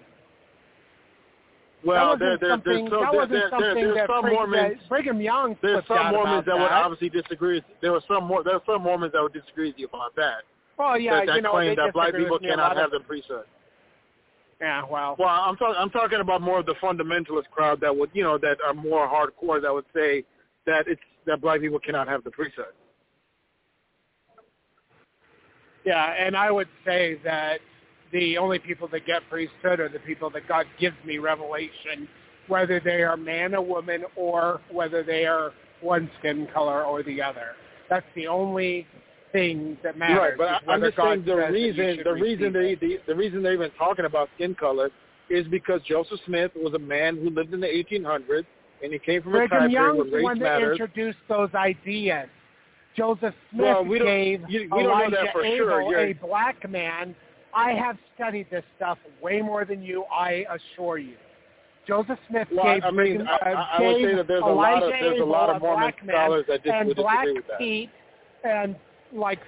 Well, 1.84 2.16
that 2.18 2.18
there, 2.18 2.30
wasn't 2.30 2.40
there, 2.40 2.50
something, 2.50 2.90
there's 2.90 2.90
some, 2.90 3.00
that 3.00 3.28
there, 3.30 3.50
there, 3.50 3.74
there, 3.74 3.94
there's 3.94 4.08
some 4.08 4.32
Mormons. 4.32 4.78
that 4.80 4.88
Brigham 4.88 5.20
Young 5.20 5.56
There's 5.62 5.84
some 5.88 6.10
Mormons 6.10 6.44
that 6.46 6.54
would 6.58 6.70
obviously 6.70 7.08
disagree. 7.08 7.54
with- 7.56 7.64
There 7.80 7.92
were 7.92 8.02
some 8.06 8.24
more. 8.24 8.44
There 8.44 8.54
are 8.54 8.62
some 8.66 8.82
Mormons 8.82 9.12
that 9.14 9.22
would 9.22 9.32
disagree 9.32 9.68
with 9.70 9.78
you 9.78 9.86
about 9.86 10.14
that. 10.16 10.42
Well, 10.78 10.98
yeah, 10.98 11.20
that, 11.20 11.26
that 11.26 11.36
you 11.36 11.42
know, 11.42 11.50
claim 11.52 11.76
that 11.76 11.92
black 11.92 12.14
people 12.14 12.38
cannot 12.38 12.58
lot 12.58 12.72
of- 12.72 12.78
have 12.78 12.90
the 12.90 13.00
priesthood. 13.00 13.46
Yeah, 14.60 14.82
well, 14.88 15.16
Well, 15.18 15.28
I'm 15.28 15.56
talking. 15.56 15.74
I'm 15.76 15.90
talking 15.90 16.20
about 16.20 16.40
more 16.40 16.60
of 16.60 16.66
the 16.66 16.74
fundamentalist 16.80 17.50
crowd 17.50 17.80
that 17.80 17.96
would, 17.96 18.10
you 18.12 18.22
know, 18.22 18.38
that 18.38 18.58
are 18.64 18.74
more 18.74 19.08
hardcore 19.08 19.60
that 19.60 19.72
would 19.72 19.86
say 19.94 20.24
that 20.66 20.86
it's 20.86 21.00
that 21.26 21.40
black 21.40 21.60
people 21.60 21.80
cannot 21.80 22.06
have 22.06 22.22
the 22.22 22.30
priesthood. 22.30 22.66
Yeah, 25.84 26.14
and 26.18 26.36
I 26.36 26.50
would 26.50 26.68
say 26.84 27.18
that 27.24 27.60
the 28.12 28.38
only 28.38 28.58
people 28.58 28.88
that 28.88 29.06
get 29.06 29.22
priesthood 29.30 29.80
are 29.80 29.88
the 29.88 29.98
people 30.00 30.30
that 30.30 30.46
God 30.46 30.66
gives 30.78 30.96
me 31.04 31.18
revelation, 31.18 32.08
whether 32.48 32.80
they 32.80 33.02
are 33.02 33.16
man 33.16 33.54
or 33.54 33.62
woman 33.62 34.04
or 34.16 34.60
whether 34.70 35.02
they 35.02 35.24
are 35.24 35.52
one 35.80 36.10
skin 36.18 36.46
color 36.52 36.84
or 36.84 37.02
the 37.02 37.20
other. 37.20 37.52
That's 37.88 38.06
the 38.14 38.26
only 38.26 38.86
thing 39.32 39.78
that 39.82 39.98
matters. 39.98 40.36
Right, 40.38 40.60
but 40.62 40.70
I, 40.70 40.74
I'm 40.74 40.80
just 40.80 40.96
God 40.96 41.24
saying 41.24 41.24
the 41.24 41.32
says 41.32 41.52
that 41.52 41.58
you 41.58 41.72
reason 41.72 42.04
the 42.04 42.12
reason 42.12 42.52
they 42.52 42.74
the, 42.74 42.98
the 43.06 43.14
reason 43.14 43.42
they're 43.42 43.54
even 43.54 43.70
talking 43.78 44.04
about 44.04 44.28
skin 44.36 44.54
color 44.54 44.90
is 45.30 45.46
because 45.48 45.80
Joseph 45.88 46.20
Smith 46.26 46.52
was 46.54 46.74
a 46.74 46.78
man 46.78 47.16
who 47.16 47.30
lived 47.30 47.54
in 47.54 47.60
the 47.60 47.66
1800s 47.66 48.44
and 48.82 48.92
he 48.92 48.98
came 48.98 49.22
from 49.22 49.34
a 49.34 49.38
Brigham 49.38 49.60
time 49.60 49.70
period 49.70 49.86
Young's 49.86 49.98
when 49.98 50.10
the 50.10 50.16
race 50.16 50.24
one 50.24 50.38
that 50.40 50.44
matters. 50.44 50.78
introduced 50.78 51.18
those 51.28 51.48
ideas. 51.54 52.28
Joseph 52.96 53.34
Smith 53.50 53.62
Well, 53.62 53.84
we 53.84 53.98
don't- 53.98 54.06
gave 54.06 54.50
you- 54.50 54.60
we 54.62 54.68
don't 54.68 54.82
know 54.82 54.90
Elijah 54.90 55.10
that 55.22 55.32
for 55.32 55.44
Abel, 55.44 55.56
sure. 55.56 55.82
You're- 55.82 56.10
a 56.10 56.14
black 56.14 56.68
man. 56.68 57.14
I 57.54 57.72
have 57.72 57.98
studied 58.14 58.48
this 58.50 58.64
stuff 58.76 58.98
way 59.20 59.40
more 59.42 59.64
than 59.64 59.82
you, 59.82 60.04
I 60.10 60.46
assure 60.50 60.98
you. 60.98 61.16
Joseph 61.86 62.18
Smith 62.28 62.48
Well, 62.52 62.64
gave 62.74 62.84
I 62.84 62.90
mean, 62.90 62.94
Brigham- 62.94 63.28
I, 63.28 63.50
I, 63.52 63.76
uh, 63.76 63.82
would 63.82 63.96
say 64.02 64.14
that 64.14 64.26
there's 64.26 64.42
a 64.42 64.46
Elijah 64.46 64.56
lot 64.86 64.94
of 64.94 65.00
there's 65.00 65.20
a 65.20 65.24
lot 65.24 65.50
of 65.50 65.60
Mormon 65.62 65.80
black 65.80 66.04
man, 66.04 66.14
scholars 66.16 66.46
that 66.46 66.62
dis- 66.62 66.72
and 66.72 66.88
would 66.88 66.96
Black 66.96 67.24
disagree 67.24 67.32
with 67.34 67.46
that. 67.48 67.58
Pete 67.58 67.90
and 68.44 68.76
like 69.12 69.40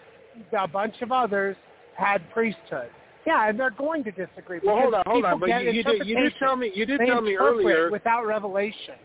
a 0.53 0.67
bunch 0.67 1.01
of 1.01 1.13
others 1.13 1.57
had 1.97 2.29
priesthood. 2.31 2.91
Yeah, 3.25 3.49
and 3.49 3.59
they're 3.59 3.71
going 3.71 4.03
to 4.05 4.11
disagree. 4.11 4.59
Well, 4.63 4.79
hold 4.81 4.95
on, 4.95 5.03
hold 5.07 5.25
on. 5.25 5.39
But 5.39 5.49
you, 5.63 5.71
you 5.71 5.83
did 5.85 6.07
you 6.07 6.19
did 6.19 6.35
tell 6.39 6.57
me 6.57 6.73
you 6.75 6.85
did 6.85 7.01
They 7.01 7.07
tell 7.07 7.21
me 7.23 7.37
earlier. 7.37 7.91
without 7.91 8.27
revelation. 8.27 8.97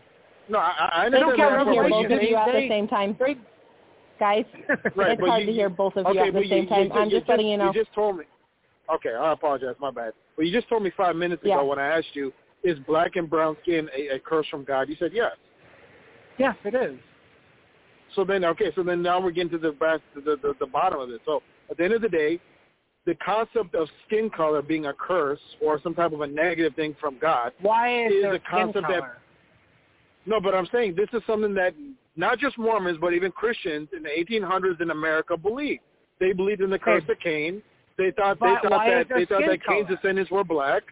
No, 0.49 0.57
I, 0.57 0.89
I 1.05 1.09
They 1.09 1.19
don't 1.19 1.29
understand 1.29 1.37
get 1.37 1.49
that 1.51 1.57
to 1.59 1.63
part, 1.65 1.73
hear 1.73 1.83
but 1.83 1.89
both 1.91 1.99
you 1.99 2.05
of 2.15 2.19
did- 2.21 2.29
you 2.29 2.35
at 2.35 2.45
the 2.51 2.67
same 2.67 2.87
time. 2.87 3.15
They, 3.19 3.37
Guys, 4.19 4.43
Right, 4.95 5.11
it's 5.13 5.21
but 5.21 5.29
hard 5.29 5.41
you- 5.41 5.47
to 5.47 5.53
hear 5.53 5.69
both 5.69 5.95
of 5.95 6.05
you 6.13 6.19
at 6.19 6.25
the 6.33 6.39
but 6.41 6.49
same 6.49 6.67
time. 6.67 6.91
I'm 6.91 7.09
just 7.09 7.21
just, 7.21 7.29
letting 7.29 7.47
you 7.47 7.57
know. 7.57 7.71
You 7.71 7.83
just 7.83 7.93
told 7.93 8.17
me. 8.17 8.25
Okay, 8.93 9.13
I 9.13 9.31
apologize. 9.31 9.75
My 9.79 9.91
bad. 9.91 10.13
But 10.35 10.45
you 10.45 10.51
just 10.53 10.67
told 10.67 10.83
me 10.83 10.91
five 10.97 11.15
minutes 11.15 11.41
ago 11.43 11.51
Yeah. 11.57 11.61
when 11.61 11.79
I 11.79 11.97
asked 11.97 12.13
you, 12.15 12.33
is 12.63 12.77
black 12.79 13.15
and 13.15 13.29
brown 13.29 13.55
skin 13.61 13.87
a, 13.97 14.15
a 14.15 14.19
curse 14.19 14.47
from 14.49 14.63
God? 14.65 14.89
You 14.89 14.95
said 14.99 15.11
yes. 15.13 15.31
yes, 16.37 16.55
it 16.65 16.75
is. 16.75 16.97
So 18.15 18.25
then, 18.25 18.43
okay, 18.43 18.71
so 18.75 18.83
then 18.83 19.01
now 19.01 19.21
we're 19.21 19.31
getting 19.31 19.51
to 19.51 19.57
the 19.59 19.71
back, 19.71 20.01
the, 20.15 20.21
the 20.41 20.53
the 20.59 20.65
bottom 20.65 20.99
of 20.99 21.09
it. 21.11 21.21
So 21.25 21.41
at 21.69 21.77
the 21.77 21.83
end 21.85 21.93
of 21.93 22.01
the 22.01 22.09
day, 22.09 22.39
the 23.05 23.15
concept 23.15 23.75
of 23.75 23.87
skin 24.07 24.29
color 24.29 24.61
being 24.61 24.87
a 24.87 24.93
curse 24.93 25.39
or 25.61 25.79
some 25.81 25.93
type 25.93 26.11
of 26.11 26.21
a 26.21 26.27
negative 26.27 26.75
thing 26.75 26.95
from 26.99 27.17
God. 27.19 27.53
Why 27.61 28.05
is 28.07 28.11
Is 28.13 28.21
there 28.23 28.33
the 28.33 28.39
skin 28.39 28.73
concept 28.73 28.87
that- 28.89 29.17
No, 30.25 30.41
but 30.41 30.53
I'm 30.55 30.67
saying 30.71 30.95
this 30.95 31.07
is 31.13 31.21
something 31.27 31.53
that 31.53 31.73
not 32.19 32.37
just 32.37 32.57
Mormons, 32.57 32.97
but 32.99 33.13
even 33.13 33.31
Christians 33.31 33.87
in 33.95 34.03
the 34.03 34.09
1800s 34.09 34.81
in 34.81 34.91
America 34.91 35.37
believed. 35.37 35.81
They 36.19 36.33
believed 36.33 36.59
in 36.59 36.69
the 36.69 36.77
curse 36.77 37.03
of 37.09 37.17
Cain. 37.19 37.63
They 37.97 38.11
thought 38.11 38.39
they 38.39 38.55
thought 38.61 38.85
that 38.85 39.07
they 39.09 39.25
thought 39.25 39.41
that 39.47 39.65
Cain's 39.65 39.87
color? 39.87 39.95
descendants 39.95 40.29
were 40.29 40.43
black. 40.43 40.83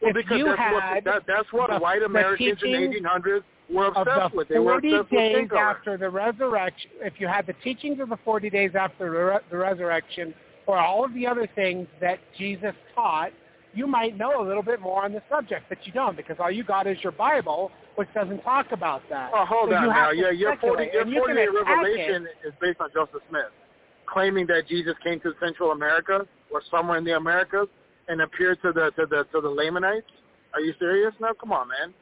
Well, 0.00 0.10
If 0.10 0.16
because 0.16 0.42
that's 0.44 0.72
what 0.72 1.04
that, 1.04 1.22
that's 1.26 1.52
what 1.52 1.82
white 1.82 2.02
Americans 2.02 2.58
in 2.62 2.72
the 2.72 3.00
1800s 3.00 3.42
were 3.70 3.86
obsessed 3.94 4.34
with. 4.34 4.48
They 4.48 4.58
were 4.58 4.72
40 4.72 4.88
obsessed 4.88 5.00
with 5.12 5.20
skin 5.20 5.32
days 5.40 5.48
color. 5.50 5.60
after 5.60 5.96
the 5.98 6.08
resurrection, 6.08 6.90
if 7.00 7.14
you 7.18 7.28
had 7.28 7.46
the 7.46 7.54
teachings 7.64 8.00
of 8.00 8.08
the 8.08 8.18
40 8.24 8.48
days 8.48 8.70
after 8.74 9.04
the, 9.04 9.10
re- 9.10 9.38
the 9.50 9.56
resurrection, 9.56 10.34
or 10.66 10.78
all 10.78 11.04
of 11.04 11.12
the 11.12 11.26
other 11.26 11.46
things 11.54 11.86
that 12.00 12.20
Jesus 12.38 12.74
taught, 12.94 13.32
you 13.74 13.86
might 13.86 14.16
know 14.16 14.42
a 14.42 14.46
little 14.46 14.62
bit 14.62 14.80
more 14.80 15.04
on 15.04 15.12
the 15.12 15.22
subject, 15.30 15.66
but 15.68 15.78
you 15.84 15.92
don't 15.92 16.16
because 16.16 16.36
all 16.40 16.50
you 16.50 16.64
got 16.64 16.86
is 16.86 16.98
your 17.02 17.12
Bible, 17.12 17.70
which 17.96 18.08
doesn't 18.14 18.40
talk 18.40 18.72
about 18.72 19.02
that. 19.10 19.30
Oh, 19.34 19.44
hold 19.44 19.70
So 19.70 19.76
on 19.76 19.82
you 19.84 19.88
now. 19.90 20.10
Yeah, 20.10 20.30
your 20.30 20.56
40 20.56 20.88
your 20.92 21.02
and 21.02 21.10
you 21.10 21.18
40 21.18 21.34
can 21.34 21.36
day 21.36 21.42
attack 21.44 21.66
revelation 21.68 22.28
is 22.46 22.52
based 22.60 22.80
on 22.80 22.88
Joseph 22.94 23.22
Smith, 23.28 23.52
claiming 24.06 24.46
that 24.46 24.68
Jesus 24.68 24.94
came 25.04 25.20
to 25.20 25.32
Central 25.40 25.72
America 25.72 26.26
or 26.50 26.62
somewhere 26.70 26.98
in 26.98 27.04
the 27.04 27.16
Americas 27.16 27.68
and 28.08 28.22
appeared 28.22 28.60
to 28.62 28.72
the 28.72 28.90
to 28.96 29.06
the 29.06 29.24
to 29.32 29.40
the 29.40 29.48
Lamanites. 29.48 30.06
Are 30.54 30.60
you 30.60 30.74
serious? 30.78 31.12
No, 31.20 31.34
come 31.34 31.52
on, 31.52 31.68
man. 31.68 31.94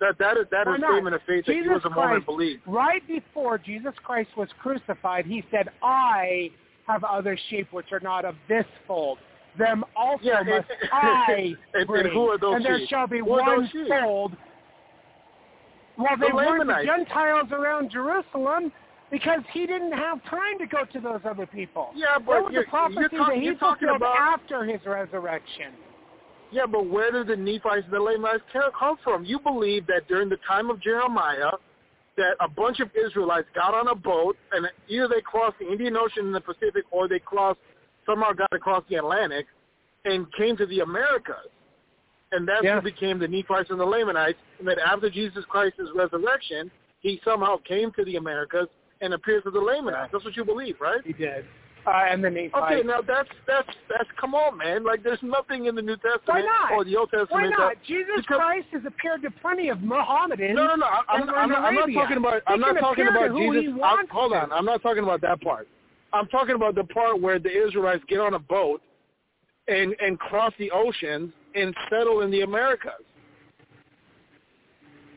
That 0.00 0.18
that 0.18 0.36
is 0.36 0.46
that 0.50 0.66
Why 0.66 0.76
is 0.76 0.82
a 0.82 0.86
statement 0.86 1.14
of 1.14 1.22
faith 1.26 1.46
that 1.46 1.52
Jesus 1.52 1.66
you 1.66 1.76
as 1.76 1.84
a 1.84 1.90
Mormon 1.90 2.22
believe. 2.24 2.60
Right 2.66 3.06
before 3.06 3.58
Jesus 3.58 3.92
Christ 4.02 4.30
was 4.36 4.48
crucified, 4.60 5.26
he 5.26 5.44
said, 5.50 5.68
I 5.82 6.50
have 6.86 7.04
other 7.04 7.38
sheep 7.48 7.68
which 7.72 7.92
are 7.92 8.00
not 8.00 8.24
of 8.24 8.34
this 8.48 8.64
fold. 8.86 9.18
Them 9.58 9.84
also 9.96 10.22
Yeah, 10.24 10.38
and- 10.40 10.48
must 10.48 10.68
I 10.92 11.54
and- 11.74 11.88
and 11.90 12.08
who 12.12 12.28
are 12.28 12.38
those 12.38 12.56
and 12.56 12.64
there 12.64 12.78
shall 12.88 13.06
be 13.06 13.22
one 13.22 13.68
fold. 13.88 14.36
Well, 15.98 16.16
The 16.18 16.26
they 16.26 16.32
weren't 16.32 16.66
the 16.66 16.82
Gentiles 16.84 17.48
around 17.52 17.90
Jerusalem 17.90 18.72
because 19.10 19.40
he 19.52 19.66
didn't 19.66 19.92
have 19.92 20.22
time 20.24 20.58
to 20.60 20.66
go 20.66 20.84
to 20.92 21.00
those 21.00 21.20
other 21.28 21.46
people. 21.46 21.90
Yeah, 21.94 22.14
that 22.18 22.24
but 22.26 22.44
was 22.44 22.52
you're, 22.52 22.62
a 22.62 22.66
prophecy 22.68 23.00
you're, 23.00 23.08
talk, 23.10 23.28
that 23.34 23.38
he 23.42 23.54
fulfilled 23.58 23.96
about 23.96 24.16
after 24.16 24.64
his 24.64 24.80
resurrection. 24.86 25.72
yeah, 26.52 26.64
but 26.64 26.86
where 26.86 27.10
did 27.12 27.26
the 27.26 27.36
Nephites 27.36 27.84
and 27.84 27.92
the 27.92 28.00
Lamanites 28.00 28.44
come 28.78 28.96
from? 29.04 29.24
You 29.24 29.40
believe 29.40 29.86
that 29.88 30.06
during 30.08 30.28
the 30.28 30.38
time 30.48 30.70
of 30.70 30.80
Jeremiah, 30.80 31.50
that 32.16 32.36
a 32.40 32.48
bunch 32.48 32.80
of 32.80 32.88
Israelites 32.94 33.48
got 33.54 33.74
on 33.74 33.88
a 33.88 33.94
boat 33.94 34.36
and 34.52 34.66
either 34.88 35.08
they 35.08 35.20
crossed 35.22 35.58
the 35.58 35.70
Indian 35.70 35.96
Ocean 35.96 36.26
and 36.26 36.34
the 36.34 36.40
Pacific 36.40 36.84
or 36.90 37.08
they 37.08 37.18
crossed 37.18 37.60
somehow 38.10 38.32
got 38.32 38.52
across 38.52 38.82
the 38.88 38.96
Atlantic 38.96 39.46
and 40.04 40.26
came 40.34 40.56
to 40.56 40.66
the 40.66 40.80
Americas. 40.80 41.48
And 42.32 42.46
that's 42.46 42.62
Yeah. 42.64 42.76
who 42.76 42.82
became 42.82 43.18
the 43.18 43.28
Nephites 43.28 43.70
and 43.70 43.80
the 43.80 43.84
Lamanites. 43.86 44.38
And 44.58 44.68
that 44.68 44.78
after 44.78 45.10
Jesus 45.10 45.44
Christ's 45.46 45.90
resurrection, 45.94 46.70
he 47.00 47.20
somehow 47.24 47.56
came 47.58 47.90
to 47.92 48.04
the 48.04 48.16
Americas 48.16 48.68
and 49.00 49.14
appeared 49.14 49.44
to 49.44 49.50
the 49.50 49.60
Lamanites. 49.60 50.12
That's 50.12 50.24
what 50.24 50.36
you 50.36 50.44
believe, 50.44 50.80
right? 50.80 51.00
He 51.04 51.12
did. 51.12 51.44
Uh, 51.86 51.90
and 52.10 52.22
then 52.22 52.36
he 52.36 52.50
Okay, 52.54 52.82
now 52.82 53.00
that's 53.00 53.28
that's 53.46 53.68
that's 53.88 54.08
come 54.20 54.34
on, 54.34 54.58
man. 54.58 54.84
Like 54.84 55.02
there's 55.02 55.22
nothing 55.22 55.64
in 55.64 55.74
the 55.74 55.80
New 55.80 55.96
Testament 55.96 56.26
Why 56.26 56.40
not? 56.42 56.72
or 56.72 56.84
the 56.84 56.94
Old 56.94 57.10
Testament. 57.10 57.30
Why 57.30 57.48
not? 57.48 57.74
That, 57.74 57.82
Jesus 57.84 58.20
because- 58.20 58.36
Christ 58.36 58.66
has 58.72 58.84
appeared 58.84 59.22
to 59.22 59.30
plenty 59.40 59.70
of 59.70 59.80
Mohammedans. 59.80 60.54
no, 60.54 60.66
no, 60.66 60.74
no. 60.76 60.84
I- 60.86 61.02
I'm, 61.08 61.22
I'm, 61.30 61.48
not, 61.48 61.64
I'm 61.64 61.74
not 61.74 61.88
talking 61.90 62.18
about. 62.18 62.34
He 62.46 62.52
I'm 62.52 62.60
not 62.60 62.76
talking 62.78 63.08
about 63.08 63.34
Jesus. 63.34 63.64
I'm- 63.68 63.78
wants 63.78 64.12
hold 64.12 64.34
on. 64.34 64.52
I'm 64.52 64.66
not 64.66 64.82
talking 64.82 65.02
about 65.02 65.22
that 65.22 65.40
part. 65.40 65.68
I'm 66.12 66.26
talking 66.26 66.54
about 66.54 66.74
the 66.74 66.84
part 66.84 67.20
where 67.20 67.38
the 67.38 67.50
Israelites 67.50 68.02
get 68.08 68.20
on 68.20 68.34
a 68.34 68.38
boat 68.38 68.82
and 69.68 69.94
and 70.00 70.18
cross 70.18 70.52
the 70.58 70.70
oceans 70.70 71.32
and 71.54 71.74
settle 71.90 72.22
in 72.22 72.30
the 72.30 72.42
Americas. 72.42 73.04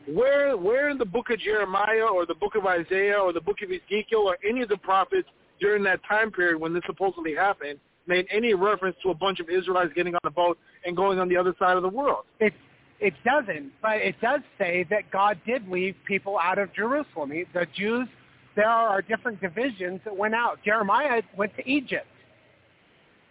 Where 0.06 0.56
where 0.56 0.90
in 0.90 0.98
the 0.98 1.04
book 1.04 1.30
of 1.30 1.38
Jeremiah 1.38 2.06
or 2.12 2.26
the 2.26 2.34
book 2.34 2.54
of 2.54 2.66
Isaiah 2.66 3.18
or 3.18 3.32
the 3.32 3.40
book 3.40 3.56
of 3.62 3.70
Ezekiel 3.70 4.20
or 4.20 4.38
any 4.48 4.62
of 4.62 4.68
the 4.68 4.76
prophets 4.76 5.28
during 5.60 5.82
that 5.84 6.00
time 6.08 6.30
period 6.30 6.60
when 6.60 6.72
this 6.72 6.82
supposedly 6.86 7.34
happened 7.34 7.78
made 8.06 8.26
any 8.30 8.52
reference 8.52 8.96
to 9.02 9.10
a 9.10 9.14
bunch 9.14 9.40
of 9.40 9.48
Israelites 9.48 9.90
getting 9.96 10.14
on 10.14 10.20
a 10.24 10.30
boat 10.30 10.58
and 10.84 10.94
going 10.94 11.18
on 11.18 11.28
the 11.28 11.36
other 11.36 11.54
side 11.58 11.76
of 11.76 11.82
the 11.82 11.88
world? 11.88 12.24
It 12.38 12.52
it 13.00 13.14
doesn't, 13.24 13.72
but 13.82 13.96
it 13.96 14.14
does 14.20 14.40
say 14.58 14.86
that 14.90 15.10
God 15.10 15.38
did 15.46 15.68
leave 15.68 15.96
people 16.06 16.38
out 16.38 16.58
of 16.58 16.72
Jerusalem. 16.74 17.32
He, 17.32 17.44
the 17.52 17.66
Jews, 17.76 18.08
there 18.56 18.68
are 18.68 19.02
different 19.02 19.40
divisions 19.40 20.00
that 20.04 20.16
went 20.16 20.34
out. 20.34 20.58
Jeremiah 20.64 21.22
went 21.36 21.54
to 21.56 21.68
Egypt. 21.68 22.06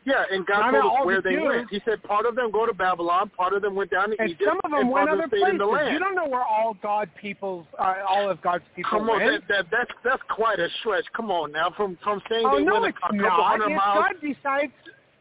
Yeah, 0.06 0.26
and 0.30 0.46
God 0.46 0.72
Not 0.72 0.82
told 0.82 1.00
us 1.00 1.06
where 1.06 1.22
the 1.22 1.30
they 1.30 1.36
Jews. 1.36 1.44
went. 1.46 1.70
He 1.70 1.82
said 1.86 2.04
part 2.04 2.26
of 2.26 2.36
them 2.36 2.52
go 2.52 2.66
to 2.66 2.74
Babylon, 2.74 3.32
part 3.38 3.54
of 3.54 3.62
them 3.62 3.74
went 3.74 3.90
down 3.90 4.10
to 4.10 4.16
And 4.20 4.32
Egypt, 4.32 4.44
some 4.46 4.60
of 4.66 4.72
them 4.72 4.82
and 4.82 4.90
went 4.90 5.08
other 5.10 5.24
of 5.24 5.30
them 5.32 5.40
stayed 5.40 5.50
in 5.52 5.58
the 5.58 5.66
places. 5.66 5.86
land. 5.86 5.94
You 5.94 6.00
don't 6.00 6.16
know 6.16 6.28
where 6.28 6.44
all 6.44 6.76
God 6.84 7.10
people's, 7.22 7.66
uh, 7.80 7.94
all 8.06 8.30
of 8.30 8.42
God's 8.42 8.66
people 8.76 8.92
Come 9.00 9.10
on, 9.10 9.22
went. 9.26 9.48
that, 9.48 9.48
that 9.48 9.66
that's 9.72 9.92
that's 10.04 10.22
quite 10.30 10.60
a 10.60 10.68
stretch. 10.82 11.06
Come 11.16 11.32
on 11.32 11.54
now, 11.54 11.70
from 11.78 11.98
from 12.04 12.22
saying 12.30 12.44
oh 12.46 12.58
they 12.58 12.66
no, 12.66 12.82
went 12.82 12.94
a 12.98 13.00
couple 13.00 13.18
not. 13.20 13.44
hundred 13.48 13.70
If 13.72 13.78
miles. 13.78 14.06
God 14.12 14.16
decides, 14.22 14.74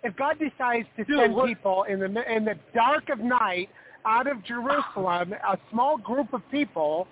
if 0.03 0.17
God 0.17 0.37
decides 0.41 0.89
to 0.97 1.05
Dude, 1.05 1.17
send 1.17 1.35
what- 1.35 1.47
people 1.47 1.85
in 1.85 2.01
the 2.01 2.35
in 2.35 2.45
the 2.45 2.57
dark 2.75 3.09
of 3.09 3.21
night 3.21 3.69
out 4.05 4.27
of 4.27 4.43
Jerusalem, 4.43 5.33
a 5.33 5.59
small 5.71 5.97
group 5.97 6.33
of 6.33 6.43
people, 6.51 7.07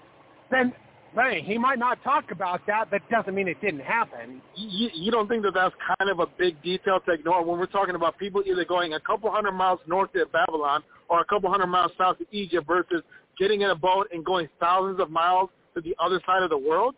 then 0.50 0.72
hey, 1.14 1.42
he 1.42 1.58
might 1.58 1.78
not 1.78 2.02
talk 2.02 2.30
about 2.30 2.60
that, 2.66 2.90
but 2.90 3.00
doesn't 3.10 3.34
mean 3.34 3.48
it 3.48 3.60
didn't 3.60 3.80
happen. 3.80 4.40
you, 4.56 4.88
you 4.94 5.10
don't 5.10 5.28
think 5.28 5.42
that 5.42 5.54
that's 5.54 5.74
kind 5.98 6.10
of 6.10 6.20
a 6.20 6.26
big 6.38 6.60
detail 6.62 7.00
to 7.06 7.12
ignore 7.12 7.44
when 7.44 7.58
we're 7.58 7.66
talking 7.66 7.94
about 7.94 8.18
people 8.18 8.42
either 8.46 8.64
going 8.64 8.94
a 8.94 9.00
couple 9.00 9.30
hundred 9.30 9.52
miles 9.52 9.80
north 9.86 10.12
to 10.12 10.26
Babylon 10.26 10.82
or 11.08 11.20
a 11.20 11.24
couple 11.24 11.50
hundred 11.50 11.66
miles 11.66 11.92
south 11.98 12.18
to 12.18 12.26
Egypt 12.30 12.66
versus 12.66 13.02
getting 13.38 13.62
in 13.62 13.70
a 13.70 13.74
boat 13.74 14.08
and 14.12 14.24
going 14.24 14.48
thousands 14.60 15.00
of 15.00 15.10
miles 15.10 15.50
to 15.74 15.80
the 15.80 15.94
other 15.98 16.20
side 16.26 16.42
of 16.42 16.50
the 16.50 16.58
world 16.58 16.94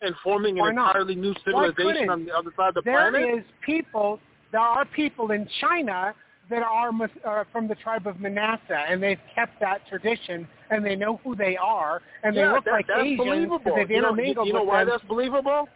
and 0.00 0.14
forming 0.22 0.58
an 0.60 0.68
entirely 0.68 1.14
new 1.14 1.34
civilization 1.44 2.10
on 2.10 2.24
the 2.24 2.32
other 2.32 2.50
side 2.56 2.68
of 2.68 2.74
the 2.74 2.82
There 2.84 3.10
planet? 3.10 3.38
is 3.38 3.44
people, 3.64 4.20
there 4.52 4.60
are 4.60 4.84
people 4.84 5.30
in 5.32 5.48
China 5.60 6.14
that 6.50 6.62
are 6.62 6.90
uh, 7.24 7.44
from 7.52 7.68
the 7.68 7.74
tribe 7.76 8.06
of 8.06 8.20
Manasseh, 8.20 8.84
and 8.88 9.02
they've 9.02 9.20
kept 9.34 9.60
that 9.60 9.86
tradition, 9.88 10.48
and 10.70 10.84
they 10.84 10.96
know 10.96 11.20
who 11.22 11.36
they 11.36 11.56
are, 11.56 12.00
and 12.22 12.36
they 12.36 12.40
yeah, 12.40 12.52
look 12.52 12.64
that, 12.64 12.72
like 12.72 12.86
that's 12.86 13.00
Asians 13.00 13.18
believable. 13.18 13.74
they've 13.76 13.90
you 13.90 14.00
know, 14.02 14.10
intermingled 14.10 14.46
you 14.46 14.52
know 14.54 14.62
why 14.62 14.84
them. 14.84 14.94
that's 14.94 15.04
believable? 15.04 15.68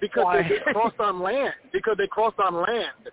Because 0.00 0.24
Why? 0.24 0.42
they, 0.42 0.48
they 0.48 0.72
crossed 0.72 0.98
on 0.98 1.20
land. 1.20 1.54
Because 1.72 1.96
they 1.98 2.06
crossed 2.06 2.38
on 2.38 2.54
land. 2.54 3.12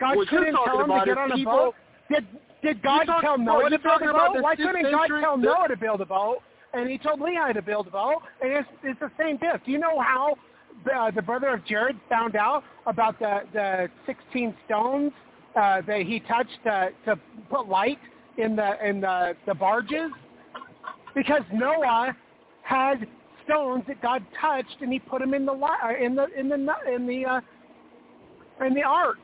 God 0.00 0.16
what 0.16 0.28
couldn't 0.28 0.54
tell 0.64 0.78
them 0.78 0.88
to 0.88 1.02
get 1.04 1.18
on 1.18 1.32
a 1.32 1.44
boat. 1.44 1.74
Did 2.10 2.26
did 2.62 2.82
God 2.82 3.04
talk- 3.04 3.22
tell 3.22 3.38
Noah 3.38 3.68
to 3.70 3.78
build 3.78 4.02
a 4.02 4.12
boat? 4.12 4.40
Why 4.42 4.56
couldn't 4.56 4.90
God 4.90 5.08
tell 5.20 5.36
the- 5.36 5.42
Noah 5.42 5.68
to 5.68 5.76
build 5.76 6.00
a 6.00 6.06
boat? 6.06 6.38
And 6.72 6.90
he 6.90 6.98
told 6.98 7.20
Lehi 7.20 7.54
to 7.54 7.62
build 7.62 7.86
a 7.86 7.90
boat, 7.90 8.22
and 8.42 8.52
it's 8.52 8.68
it's 8.82 8.98
the 9.00 9.10
same 9.18 9.36
diff. 9.36 9.60
Do 9.64 9.70
you 9.70 9.78
know 9.78 10.00
how 10.00 10.36
the, 10.84 11.12
the 11.14 11.22
brother 11.22 11.48
of 11.48 11.64
Jared 11.66 11.96
found 12.08 12.36
out 12.36 12.64
about 12.86 13.18
the 13.18 13.42
the 13.52 13.88
16 14.06 14.54
stones 14.66 15.12
uh, 15.56 15.80
that 15.86 16.02
he 16.02 16.20
touched 16.20 16.58
to, 16.64 16.90
to 17.04 17.18
put 17.50 17.68
light 17.68 17.98
in 18.38 18.56
the 18.56 18.86
in 18.86 19.00
the, 19.00 19.34
the 19.46 19.54
barges? 19.54 20.10
Because 21.14 21.42
Noah 21.52 22.16
had 22.62 23.06
stones 23.44 23.84
that 23.86 24.00
God 24.02 24.24
touched, 24.40 24.76
and 24.80 24.92
he 24.92 24.98
put 24.98 25.20
them 25.20 25.34
in 25.34 25.46
the 25.46 25.52
uh, 25.52 25.68
in 26.00 26.14
the 26.14 26.26
in 26.38 26.48
the 26.48 26.56
in 26.92 27.06
the 27.06 27.24
uh, 27.26 27.40
in 28.64 28.74
the 28.74 28.82
ark. 28.82 29.18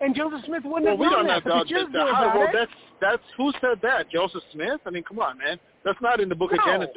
And 0.00 0.14
Joseph 0.14 0.40
Smith 0.46 0.62
wouldn't 0.64 0.84
Well, 0.84 0.92
have 0.92 0.98
we 0.98 1.08
don't 1.08 1.26
that, 1.26 1.42
have 1.44 1.44
the. 1.44 1.64
Jews 1.68 1.86
that- 1.92 2.04
knew 2.06 2.12
how- 2.14 2.38
well, 2.38 2.48
that's 2.52 2.70
that's 3.00 3.22
who 3.36 3.52
said 3.60 3.80
that? 3.82 4.10
Joseph 4.10 4.42
Smith? 4.52 4.80
I 4.86 4.90
mean, 4.90 5.02
come 5.02 5.18
on, 5.18 5.38
man. 5.38 5.58
That's 5.84 6.00
not 6.00 6.20
in 6.20 6.28
the 6.28 6.34
book 6.34 6.52
of 6.52 6.58
Genesis. 6.64 6.96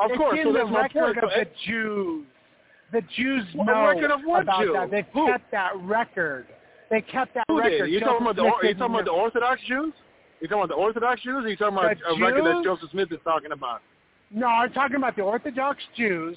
Of 0.00 0.10
it's 0.10 0.18
course, 0.18 0.38
in 0.38 0.44
so 0.46 0.52
the 0.52 0.58
that's 0.58 0.70
my 0.70 0.80
record 0.82 1.14
point. 1.14 1.18
of 1.24 1.30
So, 1.32 1.38
the 1.40 1.46
Jews. 1.66 2.26
The 2.90 3.02
Jews 3.16 3.44
know 3.54 3.86
record 3.88 4.10
of 4.10 4.20
what 4.24 4.42
about 4.42 4.62
Jew? 4.64 4.72
that. 4.72 4.90
They've 4.90 5.04
Who? 5.12 5.26
kept 5.26 5.50
that 5.50 5.72
record. 5.82 6.46
They 6.90 7.02
kept 7.02 7.34
that 7.34 7.44
who 7.48 7.58
record. 7.58 7.86
You 7.86 8.00
talking 8.00 8.26
about 8.26 8.36
the 8.36 8.42
you 8.66 8.74
talking 8.74 8.94
about 8.94 9.04
the. 9.04 9.10
Orthodox 9.10 9.60
Jews? 9.68 9.92
You 10.40 10.48
talking 10.48 10.64
about 10.64 10.68
the 10.68 10.74
Orthodox 10.74 11.22
Jews? 11.22 11.44
Or 11.44 11.48
you 11.48 11.56
talking 11.56 11.76
about 11.76 11.96
The 11.98 12.14
a 12.14 12.20
record 12.20 12.44
that 12.44 12.64
Joseph 12.64 12.90
Smith 12.90 13.12
is 13.12 13.18
talking 13.24 13.52
about? 13.52 13.82
No, 14.30 14.46
I'm 14.46 14.72
talking 14.72 14.96
about 14.96 15.16
the 15.16 15.22
Orthodox 15.22 15.82
Jews. 15.96 16.36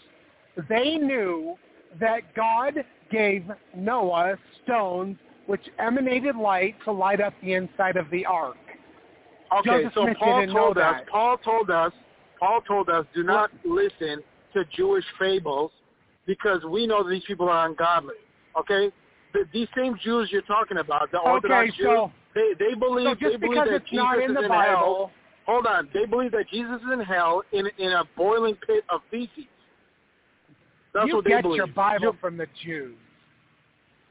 They 0.70 0.96
knew 0.96 1.56
that 2.00 2.34
God 2.36 2.84
gave 3.12 3.46
Noah 3.76 4.38
stones 4.64 5.18
which 5.48 5.62
emanated 5.80 6.36
light 6.36 6.76
to 6.86 6.92
light 6.92 7.20
up 7.20 7.34
the 7.42 7.54
inside 7.54 7.98
of 7.98 8.10
the 8.10 8.26
ark. 8.26 8.58
Okay, 9.60 9.84
Joseph 9.84 9.92
so 9.94 10.04
Smith 10.04 10.18
Paul 10.18 10.48
told 10.48 10.78
us. 10.78 10.96
that. 10.98 11.08
Paul 11.10 11.38
told 11.38 11.70
us. 11.70 11.92
Paul 12.40 12.62
told 12.62 12.90
us 12.90 13.06
do 13.14 13.24
not 13.24 13.52
listen 13.66 14.24
to 14.54 14.66
Jewish 14.76 15.06
fables 15.20 15.72
because 16.26 16.64
we 16.64 16.88
know 16.88 17.04
that 17.04 17.10
these 17.10 17.24
people 17.28 17.50
are 17.50 17.68
ungodly. 17.68 18.16
Okay, 18.58 18.92
the, 19.34 19.46
these 19.54 19.68
same 19.76 19.98
Jews 20.04 20.30
you're 20.32 20.42
talking 20.44 20.78
about, 20.78 21.12
the 21.12 21.20
Orthodox 21.20 21.70
Okay, 21.70 21.78
Jews, 21.78 22.10
they 22.36 22.54
they 22.60 22.74
believe 22.76 23.18
So 23.22 23.30
they 23.30 23.38
believe 23.38 23.42
because 23.42 23.68
that 23.70 23.76
it's 23.76 23.90
Jesus 23.90 24.04
not 24.04 24.20
in 24.20 24.32
is 24.32 24.38
the 24.38 24.44
in 24.46 24.52
hell. 24.52 25.12
Hold 25.48 25.66
on, 25.66 25.90
they 25.94 26.06
believe 26.06 26.32
that 26.32 26.46
Jesus 26.52 26.82
is 26.82 26.94
in 26.94 27.00
hell 27.02 27.44
in 27.52 27.68
in 27.78 27.92
a 27.92 28.04
boiling 28.16 28.56
pit 28.68 28.84
of 28.90 29.02
feces. 29.10 29.46
That's 30.94 31.08
you 31.08 31.16
what 31.16 31.24
they 31.24 31.32
get 31.32 31.44
believe. 31.44 31.58
your 31.58 31.68
Bible 31.68 32.06
You- 32.08 32.18
from 32.22 32.38
the 32.38 32.48
Jews. 32.64 32.96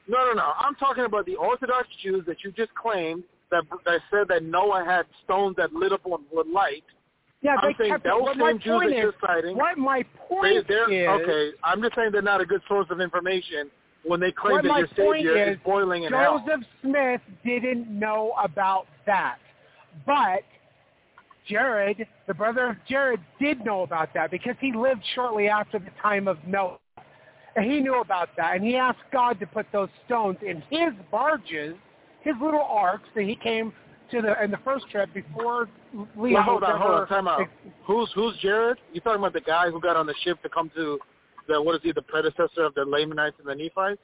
no, 0.08 0.24
no, 0.26 0.32
no. 0.32 0.52
I'm 0.58 0.74
talking 0.76 1.04
about 1.04 1.26
the 1.26 1.36
Orthodox 1.36 1.88
Jews 2.02 2.24
that 2.26 2.42
you 2.42 2.52
just 2.52 2.74
claimed 2.74 3.22
that 3.50 3.64
that 3.84 4.00
said 4.10 4.28
that 4.28 4.42
Noah 4.44 4.84
had 4.84 5.06
stones 5.24 5.56
that 5.56 5.72
lit 5.72 5.92
up 5.92 6.02
with 6.04 6.46
light. 6.52 6.84
Yeah, 7.42 7.56
I'm 7.62 7.72
they 7.78 7.84
saying 7.84 7.92
kept 7.92 8.04
those 8.04 8.36
same 8.38 8.58
Jews 8.58 8.70
point 8.72 8.90
that 8.90 8.96
you're 8.98 9.14
citing, 9.26 9.56
what 9.56 9.78
my 9.78 10.04
point 10.28 10.66
they're 10.68 10.90
is, 10.92 11.08
okay. 11.22 11.56
I'm 11.64 11.80
just 11.80 11.94
saying 11.94 12.10
they're 12.12 12.20
not 12.20 12.42
a 12.42 12.44
good 12.44 12.60
source 12.68 12.86
of 12.90 13.00
information 13.00 13.70
when 14.04 14.20
they 14.20 14.32
claim 14.32 14.62
that 14.62 14.78
your 14.78 14.88
Savior 14.96 15.50
is, 15.50 15.56
is 15.56 15.62
boiling 15.64 16.04
in 16.04 16.12
hell. 16.12 16.42
Joseph 16.46 16.66
Smith 16.82 17.20
didn't 17.44 17.86
know 17.88 18.32
about 18.42 18.86
that, 19.06 19.38
but 20.06 20.42
Jared, 21.48 22.06
the 22.26 22.34
brother 22.34 22.68
of 22.68 22.76
Jared, 22.88 23.20
did 23.40 23.64
know 23.64 23.82
about 23.82 24.14
that 24.14 24.30
because 24.30 24.54
he 24.60 24.72
lived 24.72 25.02
shortly 25.14 25.48
after 25.48 25.78
the 25.78 25.90
time 26.00 26.28
of 26.28 26.38
Noah. 26.46 26.78
And 27.56 27.68
he 27.68 27.80
knew 27.80 28.00
about 28.00 28.28
that, 28.36 28.54
and 28.54 28.64
he 28.64 28.76
asked 28.76 29.00
God 29.12 29.40
to 29.40 29.46
put 29.46 29.66
those 29.72 29.88
stones 30.06 30.38
in 30.40 30.62
his 30.70 30.92
barges, 31.10 31.74
his 32.20 32.34
little 32.40 32.62
arks 32.62 33.08
that 33.16 33.24
he 33.24 33.34
came 33.34 33.72
to 34.12 34.22
the 34.22 34.42
in 34.42 34.50
the 34.50 34.58
first 34.58 34.88
trip 34.90 35.12
before 35.12 35.68
Lehi 36.16 36.34
Well, 36.34 36.42
hold 36.42 36.62
on, 36.62 36.80
hold 36.80 36.94
on, 36.94 37.08
time 37.08 37.28
out. 37.28 37.48
Who's 37.84 38.10
who's 38.14 38.36
Jared? 38.40 38.78
You 38.92 39.00
talking 39.00 39.18
about 39.18 39.32
the 39.32 39.40
guy 39.40 39.70
who 39.70 39.80
got 39.80 39.96
on 39.96 40.06
the 40.06 40.14
ship 40.22 40.40
to 40.42 40.48
come 40.48 40.70
to 40.76 40.98
the 41.48 41.60
what 41.60 41.74
is 41.76 41.80
he, 41.82 41.92
the 41.92 42.02
predecessor 42.02 42.64
of 42.64 42.74
the 42.74 42.84
Lamanites 42.84 43.36
and 43.38 43.48
the 43.48 43.54
Nephites? 43.54 44.00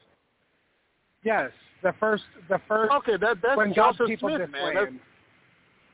Yes, 1.23 1.51
the 1.83 1.93
first, 1.99 2.25
the 2.49 2.61
first 2.69 2.93
Okay, 2.93 3.17
that 3.17 3.39
that's 3.43 3.57
when 3.57 3.73
God's 3.73 3.99
Joseph 3.99 4.07
people 4.09 4.29
Smith, 4.29 4.51
man. 4.51 4.75
That's, 4.75 4.93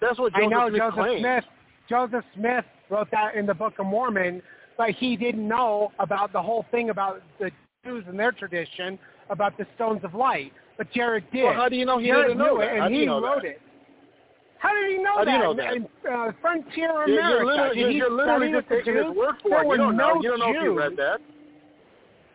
that's 0.00 0.18
what 0.18 0.34
I 0.34 0.40
Joseph 0.40 0.50
know 0.50 0.68
Smith 0.68 0.80
Joseph 0.80 0.94
claims. 0.94 1.20
Smith. 1.20 1.44
Joseph 1.88 2.24
Smith 2.34 2.64
wrote 2.90 3.10
that 3.12 3.34
in 3.34 3.46
the 3.46 3.54
Book 3.54 3.74
of 3.78 3.86
Mormon, 3.86 4.42
but 4.76 4.90
he 4.90 5.16
didn't 5.16 5.46
know 5.46 5.92
about 5.98 6.32
the 6.32 6.40
whole 6.42 6.64
thing 6.70 6.90
about 6.90 7.22
the 7.38 7.50
Jews 7.84 8.04
and 8.08 8.18
their 8.18 8.32
tradition 8.32 8.98
about 9.30 9.56
the 9.58 9.66
stones 9.74 10.00
of 10.04 10.14
light. 10.14 10.52
But 10.78 10.90
Jared 10.92 11.24
did. 11.32 11.44
Well, 11.44 11.54
how 11.54 11.68
do 11.68 11.76
you 11.76 11.84
know 11.84 11.98
he 11.98 12.06
Jared 12.06 12.28
didn't 12.28 12.38
know 12.38 12.54
knew 12.56 12.60
it, 12.60 12.66
that? 12.66 12.72
and 12.74 12.82
How 12.82 12.88
he 12.88 13.06
wrote 13.08 13.42
that? 13.42 13.48
it. 13.48 13.60
How 14.58 14.72
did 14.72 14.96
he 14.96 15.02
know 15.02 15.14
How 15.16 15.24
do 15.24 15.30
that? 15.30 15.36
you 15.36 15.42
know 15.42 15.54
that? 15.54 15.74
in 15.74 15.88
uh, 16.10 16.32
frontier 16.40 16.88
You're, 16.88 17.04
America, 17.04 17.18
you're 17.18 17.46
literally, 17.46 17.74
did 17.74 17.80
you're, 17.80 17.90
he 17.90 17.96
you're 17.96 18.10
literally 18.10 18.52
just 18.52 18.68
taking 18.68 18.96
his 18.96 19.16
word 19.16 19.34
for 19.42 19.62
it. 19.62 19.68
You 19.68 19.76
don't 19.76 19.96
no 19.96 20.14
know. 20.14 20.22
You 20.22 20.30
don't 20.30 20.38
know 20.40 20.50
if 20.54 20.62
you 20.62 20.78
read 20.78 20.96
that. 20.96 21.18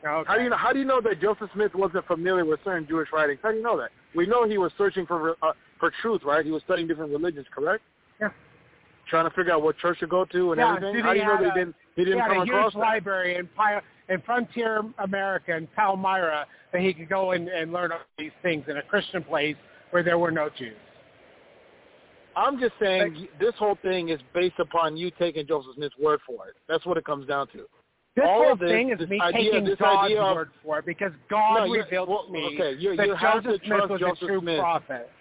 Okay. 0.10 0.28
How 0.28 0.38
do 0.38 0.44
you 0.44 0.50
know? 0.50 0.58
How 0.58 0.74
do 0.74 0.80
you 0.80 0.86
know 0.86 1.02
that 1.02 1.22
Joseph 1.22 1.50
Smith 1.54 1.74
wasn't 1.76 2.06
familiar 2.08 2.46
with 2.46 2.60
certain 2.64 2.88
Jewish 2.88 3.10
writings? 3.12 3.40
How 3.42 3.52
do 3.52 3.58
you 3.58 3.64
know 3.64 3.78
that? 3.78 3.90
We 4.16 4.26
know 4.26 4.48
he 4.48 4.58
was 4.58 4.72
searching 4.78 5.06
for 5.06 5.36
uh, 5.42 5.54
for 5.80 5.92
truth, 6.02 6.22
right? 6.24 6.46
He 6.46 6.52
was 6.52 6.62
studying 6.64 6.88
different 6.88 7.12
religions, 7.12 7.46
correct? 7.54 7.84
Yeah. 8.20 8.30
Trying 9.10 9.30
to 9.30 9.36
figure 9.36 9.54
out 9.54 9.62
what 9.62 9.78
church 9.78 10.00
to 10.00 10.08
go 10.08 10.26
to 10.26 10.52
and 10.52 10.60
Yeah, 10.60 10.76
everything. 10.76 11.04
How 11.04 11.14
do 11.14 11.16
he 11.16 11.22
you 11.22 11.28
know 11.28 11.38
had 11.38 11.46
that 11.46 11.54
he 11.54 11.60
didn't 11.60 11.76
he 11.96 12.02
He 12.02 12.06
didn't 12.06 12.20
had 12.20 12.28
come 12.28 12.38
a 12.42 12.46
huge 12.46 12.74
that? 12.74 12.80
library 12.80 13.36
in, 13.36 13.50
in 14.10 14.22
Frontier 14.22 14.82
America 15.00 15.56
in 15.56 15.68
Palmyra 15.76 16.46
that 16.74 16.82
he 16.82 16.94
could 16.94 17.10
go 17.10 17.32
and, 17.32 17.48
and 17.48 17.72
learn 17.72 17.92
all 17.92 18.00
these 18.18 18.32
things 18.44 18.66
in 18.68 18.78
a 18.78 18.84
Christian 18.84 19.24
place 19.24 19.56
where 19.92 20.04
there 20.04 20.18
were 20.18 20.32
no 20.32 20.50
Jews. 20.58 20.76
I'm 22.36 22.60
just 22.60 22.74
saying 22.80 23.28
this 23.40 23.56
whole 23.58 23.78
thing 23.82 24.10
is 24.10 24.20
based 24.34 24.60
upon 24.60 24.96
you 24.96 25.10
taking 25.18 25.48
Joseph 25.48 25.74
Smith's 25.76 25.98
word 25.98 26.20
for 26.26 26.48
it. 26.48 26.56
That's 26.68 26.86
what 26.86 26.98
it 26.98 27.04
comes 27.04 27.28
down 27.28 27.48
to. 27.48 27.66
This 28.18 28.26
All 28.26 28.44
whole 28.46 28.52
of 28.54 28.60
this- 28.60 28.72
thing 28.72 28.90
is 28.90 28.98
this 28.98 29.10
me 29.10 29.20
idea- 29.22 29.52
taking 29.52 29.64
this 29.64 29.78
God's 29.78 30.06
idea 30.06 30.24
of- 30.24 30.36
word 30.36 30.50
for 30.64 30.80
it 30.80 30.86
because 30.88 31.14
God 31.30 31.54
No, 31.60 31.64
you're- 31.66 31.82
revealed 31.84 32.10
well, 32.10 32.24
to 32.26 32.32
me 32.32 32.46
okay, 32.48 32.72
you- 32.74 32.96
that 32.96 33.06
you 33.06 33.14
have 33.14 33.44
Joseph 33.44 33.62
to 33.62 33.68
Smith 33.68 33.78
trust 33.78 33.90
was 33.92 34.00
Joseph 34.02 34.22
a 34.24 34.26
true 34.26 34.40
Smith. 34.40 34.60
prophet. 34.60 35.12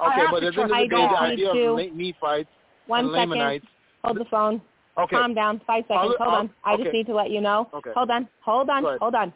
Okay, 0.00 0.26
but 0.30 0.40
to 0.40 0.46
at 0.46 0.54
the 0.54 0.60
end 0.62 0.62
of 0.62 0.68
the 0.68 0.74
day, 0.76 0.86
the 0.86 1.20
idea 1.20 1.36
need 1.36 1.46
of 1.46 1.54
to. 1.56 1.76
Ne- 1.76 1.90
Nephites 2.12 2.50
One 2.86 3.04
and 3.06 3.14
second. 3.14 3.30
Lamanites. 3.30 3.66
Hold 4.04 4.16
the 4.18 4.24
phone. 4.26 4.62
Okay. 4.96 5.16
Calm 5.16 5.34
down. 5.34 5.58
Five 5.66 5.84
seconds. 5.88 5.98
I'll- 5.98 6.08
Hold 6.08 6.20
I'll- 6.20 6.34
on. 6.36 6.50
I 6.62 6.76
just 6.76 6.92
need 6.92 7.06
to 7.06 7.14
let 7.14 7.30
you 7.30 7.40
know. 7.40 7.68
Okay. 7.74 7.90
Hold 7.96 8.10
on. 8.12 8.28
Hold 8.42 8.70
on. 8.70 8.84
Hold 9.00 9.14
on. 9.16 9.32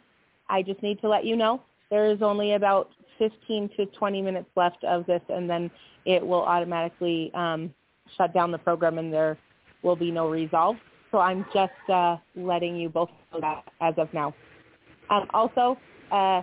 I 0.49 0.61
just 0.61 0.81
need 0.81 1.01
to 1.01 1.09
let 1.09 1.25
you 1.25 1.35
know 1.35 1.59
there 1.89 2.05
is 2.05 2.21
only 2.21 2.53
about 2.53 2.89
15 3.17 3.67
to 3.75 3.85
20 3.87 4.21
minutes 4.21 4.49
left 4.55 4.85
of 4.85 5.05
this, 5.05 5.21
and 5.27 5.49
then 5.49 5.69
it 6.05 6.25
will 6.25 6.43
automatically 6.43 7.29
um, 7.33 7.73
shut 8.15 8.33
down 8.33 8.51
the 8.51 8.57
program, 8.57 8.97
and 8.99 9.11
there 9.13 9.37
will 9.83 9.97
be 9.97 10.11
no 10.11 10.29
resolve. 10.29 10.77
So 11.11 11.19
I'm 11.19 11.45
just 11.53 11.89
uh, 11.89 12.17
letting 12.35 12.77
you 12.77 12.89
both 12.89 13.09
know 13.33 13.41
that 13.41 13.63
as 13.81 13.93
of 13.97 14.13
now. 14.13 14.33
Um, 15.09 15.27
also, 15.33 15.77
uh, 16.11 16.41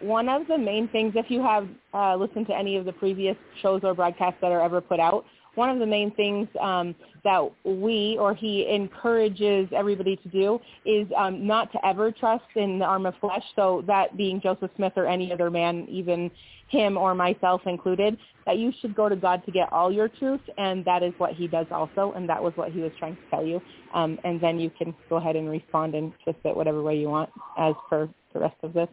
one 0.00 0.28
of 0.28 0.46
the 0.46 0.58
main 0.58 0.88
things, 0.88 1.14
if 1.16 1.26
you 1.30 1.42
have 1.42 1.68
uh, 1.92 2.14
listened 2.16 2.46
to 2.48 2.56
any 2.56 2.76
of 2.76 2.84
the 2.84 2.92
previous 2.92 3.36
shows 3.62 3.80
or 3.82 3.94
broadcasts 3.94 4.38
that 4.40 4.52
are 4.52 4.60
ever 4.60 4.80
put 4.80 5.00
out, 5.00 5.24
one 5.54 5.70
of 5.70 5.78
the 5.78 5.86
main 5.86 6.10
things 6.12 6.48
um, 6.60 6.94
that 7.22 7.50
we 7.64 8.16
or 8.20 8.34
he 8.34 8.68
encourages 8.68 9.68
everybody 9.72 10.16
to 10.16 10.28
do 10.28 10.60
is 10.84 11.06
um, 11.16 11.46
not 11.46 11.72
to 11.72 11.86
ever 11.86 12.12
trust 12.12 12.44
in 12.56 12.78
the 12.78 12.84
arm 12.84 13.06
of 13.06 13.14
flesh. 13.20 13.44
So 13.56 13.82
that 13.86 14.16
being 14.16 14.40
Joseph 14.40 14.70
Smith 14.76 14.92
or 14.96 15.06
any 15.06 15.32
other 15.32 15.50
man, 15.50 15.86
even 15.88 16.30
him 16.68 16.96
or 16.96 17.14
myself 17.14 17.62
included, 17.66 18.16
that 18.46 18.58
you 18.58 18.72
should 18.80 18.94
go 18.94 19.08
to 19.08 19.16
God 19.16 19.44
to 19.46 19.52
get 19.52 19.72
all 19.72 19.92
your 19.92 20.08
truth, 20.08 20.40
and 20.58 20.84
that 20.84 21.02
is 21.02 21.12
what 21.18 21.32
he 21.32 21.46
does 21.46 21.66
also, 21.70 22.12
and 22.16 22.28
that 22.28 22.42
was 22.42 22.52
what 22.56 22.72
he 22.72 22.80
was 22.80 22.92
trying 22.98 23.16
to 23.16 23.22
tell 23.30 23.44
you. 23.44 23.60
Um, 23.94 24.18
and 24.24 24.40
then 24.40 24.58
you 24.58 24.70
can 24.70 24.94
go 25.08 25.16
ahead 25.16 25.36
and 25.36 25.48
respond 25.48 25.94
and 25.94 26.12
twist 26.22 26.38
it 26.44 26.56
whatever 26.56 26.82
way 26.82 26.96
you 26.98 27.08
want 27.08 27.30
as 27.58 27.74
per 27.88 28.08
the 28.32 28.40
rest 28.40 28.56
of 28.62 28.72
this. 28.72 28.88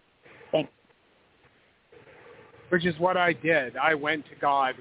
Thanks. 0.51 0.71
Which 2.69 2.85
is 2.85 2.97
what 2.99 3.17
I 3.17 3.33
did. 3.33 3.75
I 3.77 3.95
went 3.95 4.25
to 4.25 4.35
God 4.39 4.75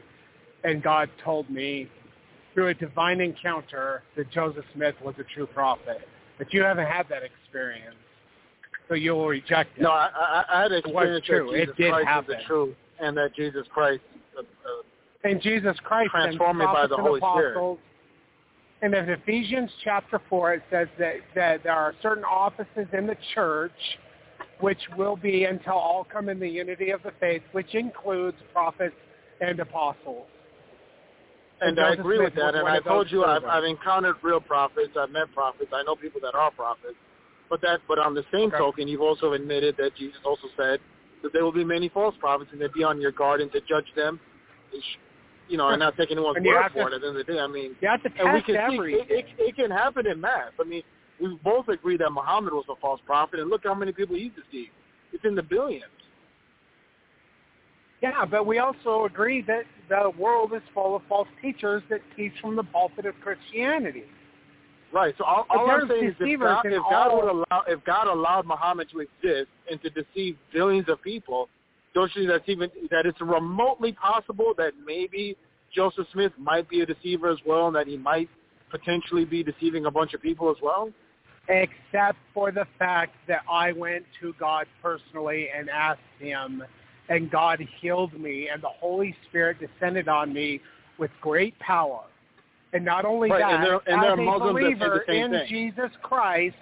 and 0.65 0.83
God 0.83 1.09
told 1.25 1.49
me 1.51 1.89
through 2.55 2.69
a 2.69 2.75
divine 2.75 3.21
encounter 3.21 4.03
that 4.17 4.31
Joseph 4.31 4.65
Smith 4.75 4.95
was 5.05 5.15
a 5.19 5.25
true 5.35 5.47
prophet. 5.47 6.01
But 6.39 6.53
you 6.53 6.63
haven't 6.63 6.87
had 6.87 7.07
that 7.11 7.23
experience, 7.23 7.97
so 8.89 8.95
you 8.95 9.13
will 9.13 9.29
reject 9.29 9.77
it. 9.77 9.83
No, 9.83 9.91
I, 9.91 10.09
I, 10.15 10.45
I 10.49 10.63
had 10.63 10.73
experience 10.73 11.27
true. 11.27 11.51
that 11.53 11.59
Jesus 11.59 11.75
it 11.79 11.83
did 11.83 11.93
Christ 11.93 12.09
happen. 12.09 12.35
is 12.35 12.41
the 12.41 12.47
truth, 12.47 12.77
and 12.99 13.17
that 13.17 13.35
Jesus 13.35 13.67
Christ 13.73 14.01
uh, 14.37 14.41
uh, 14.41 14.45
and 15.25 15.41
Jesus 15.43 15.77
Christ 15.85 16.11
transformed 16.11 16.61
me 16.61 16.67
by 16.67 16.87
the 16.87 16.97
Holy 16.97 17.21
and 17.23 17.33
Spirit. 17.35 17.79
And 18.83 18.95
in 18.95 19.11
Ephesians 19.11 19.71
chapter 19.85 20.21
4, 20.31 20.55
it 20.55 20.63
says 20.71 20.89
that, 20.99 21.17
that 21.35 21.63
there 21.63 21.73
are 21.73 21.95
certain 22.01 22.25
offices 22.25 22.87
in 22.95 23.07
the 23.07 23.17
church 23.35 23.73
which 24.61 24.81
will 24.97 25.17
be 25.17 25.45
until 25.45 25.75
all 25.75 26.07
come 26.11 26.29
in 26.29 26.41
the 26.41 26.49
unity 26.49 26.91
of 26.91 27.03
the 27.03 27.13
faith, 27.21 27.43
which 27.53 27.75
includes 27.75 28.37
prophets 28.53 28.95
and 29.41 29.61
apostles. 29.61 30.27
And 31.61 31.79
I 31.79 31.93
agree 31.93 32.19
with 32.19 32.35
that. 32.37 32.55
And 32.55 32.67
I 32.67 32.81
told 32.81 33.11
you 33.11 33.25
I've. 33.25 33.45
I've 33.45 33.65
encountered 33.65 34.17
real 34.23 34.41
prophets. 34.41 34.93
I've 34.99 35.11
met 35.11 35.33
prophets. 35.35 35.71
I 35.75 35.83
know 35.83 35.95
people 35.97 36.21
that 36.23 36.35
are 36.35 36.51
prophets. 36.51 36.97
But 37.51 37.61
that, 37.63 37.81
but 37.89 37.99
on 37.99 38.15
the 38.15 38.25
same 38.33 38.49
Okay. 38.49 38.59
token, 38.59 38.87
you've 38.89 39.01
also 39.03 39.33
admitted 39.33 39.77
that 39.79 39.95
Jesus 39.97 40.21
also 40.25 40.49
said 40.57 40.79
that 41.23 41.33
there 41.33 41.45
will 41.45 41.53
be 41.53 41.65
many 41.65 41.89
false 41.89 42.15
prophets, 42.21 42.51
and 42.53 42.61
to 42.61 42.69
be 42.69 42.85
on 42.85 43.01
your 43.01 43.11
guard 43.11 43.41
and 43.41 43.51
to 43.53 43.61
judge 43.63 43.93
them, 43.97 44.21
you 45.49 45.57
know, 45.59 45.69
and 45.69 45.81
not 45.81 45.97
take 45.97 46.11
anyone's 46.13 46.39
word 46.47 46.71
for 46.73 46.89
to- 46.89 46.95
it. 46.95 46.95
At 46.95 47.01
the 47.03 47.09
end 47.09 47.17
of 47.19 47.27
the 47.27 47.33
day, 47.33 47.41
I 47.41 47.47
mean, 47.49 47.77
You 47.81 47.89
have 47.89 48.03
to 48.05 48.11
and 48.19 48.33
we 48.33 48.43
can 48.43 48.55
see 48.71 48.77
it, 48.95 49.11
it, 49.11 49.27
it 49.39 49.57
can 49.57 49.71
happen 49.71 50.07
in 50.07 50.21
mass. 50.21 50.53
I 50.61 50.65
mean, 50.65 50.83
we 51.21 51.37
both 51.43 51.69
agree 51.69 51.97
that 51.99 52.11
Muhammad 52.11 52.53
was 52.55 52.65
a 52.71 52.77
false 52.77 53.01
prophet, 53.05 53.41
and 53.41 53.51
look 53.51 53.63
how 53.65 53.75
many 53.75 53.93
people 53.93 54.15
he 54.15 54.29
deceived. 54.31 54.73
It's 55.13 55.25
in 55.25 55.35
the 55.35 55.43
billions. 55.43 55.91
Yeah, 58.03 58.25
but 58.25 58.47
we 58.47 58.59
also 58.59 59.05
agree 59.05 59.43
that 59.43 59.65
the 59.89 60.11
world 60.19 60.53
is 60.55 60.62
full 60.73 60.97
of 60.97 61.03
false 61.09 61.29
teachers 61.43 61.83
that 61.91 62.01
teach 62.17 62.33
from 62.41 62.57
the 62.57 62.62
pulpit 62.62 63.05
of 63.05 63.15
Christianity. 63.20 64.05
Right. 64.93 65.15
So 65.19 65.25
all, 65.25 65.47
all 65.51 65.70
I'm 65.70 65.89
saying 65.89 66.05
is 66.05 66.15
if 66.19 66.41
God, 66.41 66.67
if 66.67 66.83
God 66.91 67.15
would 67.15 67.31
allow, 67.31 67.62
if 67.69 67.85
God 67.85 68.09
allowed 68.09 68.47
Muhammad 68.47 68.89
to 68.93 69.01
exist 69.01 69.51
and 69.70 69.81
to 69.83 69.91
deceive 69.91 70.37
billions 70.53 70.89
of 70.89 71.01
people, 71.03 71.49
don't 71.95 72.11
you 72.15 72.23
think 72.23 72.31
that's 72.31 72.49
even 72.49 72.70
that 72.91 73.07
it's 73.07 73.20
remotely 73.20 73.93
possible 73.93 74.55
that 74.57 74.73
maybe 74.85 75.37
Joseph 75.75 76.07
Smith 76.12 76.33
might 76.39 76.69
be 76.69 76.81
a 76.81 76.87
deceiver 76.87 77.31
as 77.31 77.39
well, 77.47 77.69
and 77.69 77.77
that 77.77 77.87
he 77.87 77.97
might 77.97 78.29
potentially 78.70 79.25
be 79.25 79.45
deceiving 79.45 79.87
a 79.87 79.91
bunch 79.91 80.15
of 80.15 80.23
people 80.23 80.51
as 80.51 80.57
well? 80.62 80.91
except 81.51 82.19
for 82.33 82.53
the 82.53 82.67
fact 82.79 83.15
that 83.27 83.43
I 83.51 83.73
went 83.73 84.05
to 84.20 84.35
God 84.39 84.67
personally 84.83 85.49
and 85.57 85.69
asked 85.69 86.01
him, 86.19 86.62
and 87.11 87.31
God 87.31 87.61
healed 87.81 88.19
me, 88.19 88.49
and 88.49 88.63
the 88.63 88.69
Holy 88.69 89.15
Spirit 89.29 89.59
descended 89.61 90.09
on 90.09 90.33
me 90.33 90.61
with 90.99 91.11
great 91.21 91.59
power. 91.59 92.03
And 92.73 92.85
not 92.85 93.05
only 93.05 93.31
Right, 93.31 93.41
that, 93.41 93.53
and 93.53 93.65
there- 93.65 93.81
and 93.87 94.03
there 94.03 94.13
as 94.13 94.19
are 94.19 94.21
a 94.21 94.25
Muslims 94.25 94.61
that 94.61 94.61
the 94.61 94.75
believer 94.77 95.05
same 95.07 95.25
in 95.25 95.31
thing. 95.33 95.49
Jesus 95.49 95.91
Christ, 96.03 96.57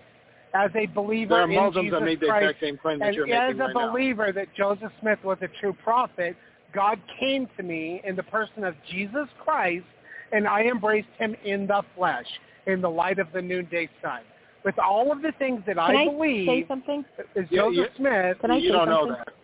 as 0.54 0.74
a 0.74 0.86
believer 0.86 1.34
There 1.34 1.42
are 1.42 1.44
in 1.44 1.54
Muslims 1.54 1.86
Jesus 1.86 2.00
that 2.00 2.04
make 2.06 2.20
the 2.20 2.26
Christ, 2.28 2.44
exact 2.44 2.60
same 2.60 2.78
claim 2.78 2.98
that 3.00 3.06
and 3.08 3.16
you're 3.16 3.26
as 3.26 3.48
making 3.50 3.60
a 3.60 3.64
right 3.66 3.74
now. 3.74 3.90
believer 3.90 4.32
that 4.32 4.52
Joseph 4.54 4.92
Smith 5.00 5.22
was 5.22 5.36
a 5.42 5.48
true 5.60 5.74
prophet, 5.74 6.34
God 6.72 6.98
came 7.20 7.46
to 7.58 7.62
me 7.62 8.00
in 8.04 8.16
the 8.16 8.22
person 8.22 8.64
of 8.64 8.74
Jesus 8.90 9.28
Christ, 9.38 9.84
and 10.32 10.48
I 10.48 10.62
embraced 10.62 11.08
him 11.18 11.34
in 11.44 11.66
the 11.66 11.82
flesh, 11.94 12.26
in 12.66 12.80
the 12.80 12.90
light 12.90 13.18
of 13.18 13.30
the 13.32 13.42
noonday 13.42 13.88
sun. 14.00 14.20
With 14.64 14.78
all 14.78 15.12
of 15.12 15.20
the 15.20 15.32
things 15.32 15.62
that 15.66 15.76
Can 15.76 15.96
I, 15.96 16.04
say 16.04 16.10
believe 16.10 16.66
something? 16.68 17.04
is 17.34 17.50
Yeah, 17.50 17.62
Joseph 17.62 17.74
yeah. 17.92 17.96
Smith. 17.96 18.38
Can 18.40 18.50
I 18.50 18.56
you 18.56 18.70
say 18.70 18.76
don't 18.76 18.88
know 18.88 19.06
something? 19.06 19.16
that. 19.26 19.34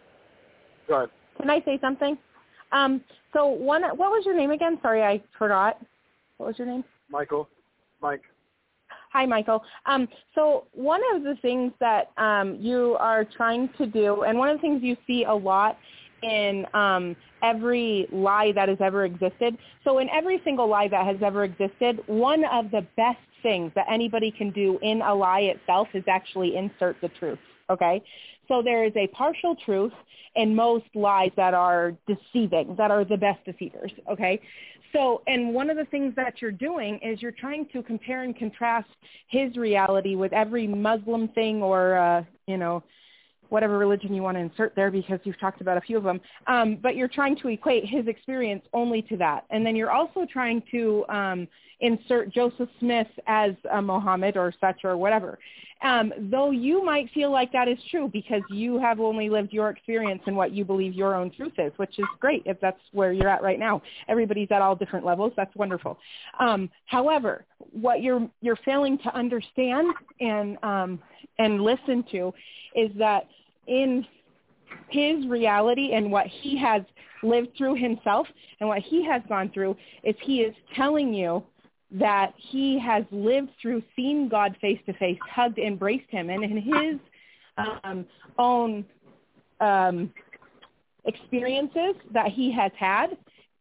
Go 0.89 0.97
ahead. 0.97 1.11
Can 1.41 1.51
I 1.51 1.61
say 1.65 1.79
something? 1.81 2.17
Um, 2.73 3.03
so 3.33 3.47
one, 3.47 3.83
what 3.83 4.11
was 4.11 4.25
your 4.25 4.37
name 4.37 4.51
again? 4.51 4.79
Sorry, 4.83 5.03
I 5.03 5.23
forgot. 5.39 5.79
What 6.39 6.49
was 6.49 6.59
your 6.59 6.67
name? 6.67 6.85
Michael. 7.11 7.49
Mike. 8.03 8.23
Hi, 9.13 9.27
Michael. 9.27 9.63
Um, 9.87 10.09
so 10.35 10.65
one 10.73 11.01
of 11.15 11.23
the 11.23 11.37
things 11.41 11.73
that 11.79 12.11
um, 12.17 12.57
you 12.61 12.97
are 12.99 13.25
trying 13.25 13.71
to 13.79 13.87
do, 13.87 14.23
and 14.23 14.37
one 14.37 14.49
of 14.49 14.57
the 14.59 14.61
things 14.61 14.83
you 14.83 14.97
see 15.07 15.25
a 15.25 15.33
lot 15.33 15.79
in 16.23 16.67
um, 16.75 17.15
every 17.43 18.09
lie 18.11 18.51
that 18.55 18.69
has 18.69 18.79
ever 18.81 19.05
existed. 19.05 19.57
So 19.85 19.99
in 19.99 20.09
every 20.11 20.41
single 20.45 20.69
lie 20.69 20.89
that 20.89 21.07
has 21.07 21.17
ever 21.23 21.45
existed, 21.45 22.01
one 22.07 22.45
of 22.51 22.71
the 22.71 22.87
best 22.97 23.19
things 23.43 23.71
that 23.77 23.87
anybody 23.91 24.31
can 24.31 24.51
do 24.51 24.79
in 24.83 25.03
a 25.03 25.15
lie 25.15 25.43
itself 25.43 25.89
is 25.95 26.05
actually 26.09 26.57
insert 26.57 26.97
the 27.01 27.09
truth. 27.09 27.39
Okay? 27.71 28.03
So 28.49 28.63
there 28.63 28.85
is 28.85 28.93
a 28.97 29.07
partial 29.09 29.57
truth 29.65 29.93
in 30.37 30.55
most 30.55 30.87
lies 30.95 31.31
that 31.37 31.55
are 31.55 31.95
deceiving, 32.07 32.75
that 32.77 32.91
are 32.91 33.05
the 33.05 33.17
best 33.17 33.45
deceivers. 33.45 33.93
Okay? 34.11 34.41
So, 34.93 35.23
and 35.27 35.53
one 35.53 35.71
of 35.71 35.77
the 35.77 35.87
things 35.87 36.15
that 36.17 36.41
you're 36.41 36.53
doing 36.53 37.01
is 37.03 37.21
you're 37.21 37.33
trying 37.33 37.67
to 37.73 37.83
compare 37.83 38.23
and 38.23 38.37
contrast 38.37 38.89
his 39.29 39.57
reality 39.57 40.15
with 40.15 40.33
every 40.33 40.69
Muslim 40.69 41.29
thing 41.29 41.63
or, 41.63 41.97
uh, 41.97 42.25
you 42.47 42.57
know, 42.57 42.83
whatever 43.49 43.77
religion 43.79 44.15
you 44.15 44.23
want 44.23 44.37
to 44.37 44.41
insert 44.41 44.75
there 44.75 44.91
because 44.91 45.21
you've 45.25 45.39
talked 45.39 45.61
about 45.61 45.77
a 45.77 45.81
few 45.81 45.97
of 45.97 46.05
them. 46.05 46.21
Um, 46.47 46.79
but 46.83 46.97
you're 46.97 47.09
trying 47.09 47.37
to 47.37 47.49
equate 47.49 47.85
his 47.87 48.07
experience 48.07 48.65
only 48.73 49.03
to 49.03 49.17
that. 49.19 49.45
And 49.51 49.67
then 49.67 49.77
you're 49.77 49.91
also 49.91 50.27
trying 50.31 50.63
to 50.71 51.05
um, 51.09 51.49
insert 51.81 52.33
Joseph 52.33 52.69
Smith 52.81 53.09
as 53.27 53.53
a 53.73 53.81
Mohammed 53.81 54.37
or 54.37 54.53
such 54.61 54.85
or 54.85 54.97
whatever. 54.97 55.39
Um, 55.83 56.13
though 56.31 56.51
you 56.51 56.83
might 56.83 57.11
feel 57.13 57.31
like 57.31 57.53
that 57.53 57.69
is 57.69 57.79
true 57.91 58.09
because 58.11 58.41
you 58.49 58.79
have 58.79 59.01
only 59.01 59.29
lived 59.29 59.53
your 59.53 59.69
experience 59.69 60.23
and 60.27 60.35
what 60.35 60.53
you 60.53 60.65
believe 60.65 60.95
your 60.95 61.15
own 61.15 61.31
truth 61.31 61.53
is, 61.59 61.73
which 61.77 61.99
is 61.99 62.07
great 62.21 62.43
if 62.47 62.59
that's 62.61 62.81
where 62.93 63.13
you're 63.13 63.29
at 63.29 63.43
right 63.43 63.59
now. 63.59 63.83
Everybody's 64.09 64.49
at 64.51 64.63
all 64.63 64.75
different 64.75 65.05
levels. 65.05 65.33
That's 65.37 65.55
wonderful. 65.57 65.99
Um, 66.41 66.71
however, 66.87 67.45
what 67.73 68.03
you're 68.03 68.29
you're 68.41 68.59
failing 68.65 68.97
to 68.99 69.15
understand 69.15 69.93
and 70.21 70.57
um, 70.63 71.01
and 71.39 71.61
listen 71.61 72.05
to 72.13 72.33
is 72.75 72.91
that 72.99 73.29
in 73.67 74.07
his 74.89 75.27
reality 75.27 75.93
and 75.93 76.11
what 76.11 76.27
he 76.27 76.57
has 76.59 76.83
lived 77.23 77.49
through 77.57 77.75
himself 77.75 78.27
and 78.61 78.69
what 78.69 78.81
he 78.81 79.05
has 79.05 79.23
gone 79.29 79.51
through 79.53 79.77
is 80.03 80.15
he 80.23 80.41
is 80.41 80.55
telling 80.77 81.13
you 81.13 81.43
that 81.95 82.33
he 82.37 82.79
has 82.79 83.05
lived 83.11 83.51
through 83.63 83.83
seen 83.95 84.29
God 84.29 84.57
face 84.61 84.81
to 84.87 84.93
face, 84.95 85.19
hugged, 85.31 85.59
embraced 85.59 86.11
him, 86.11 86.29
and 86.29 86.43
in 86.43 86.57
his 86.57 87.01
um, 87.85 88.05
own 88.37 88.85
um, 89.61 90.13
experiences 91.05 91.95
that 92.13 92.29
he 92.29 92.53
has 92.53 92.73
had, 92.77 93.17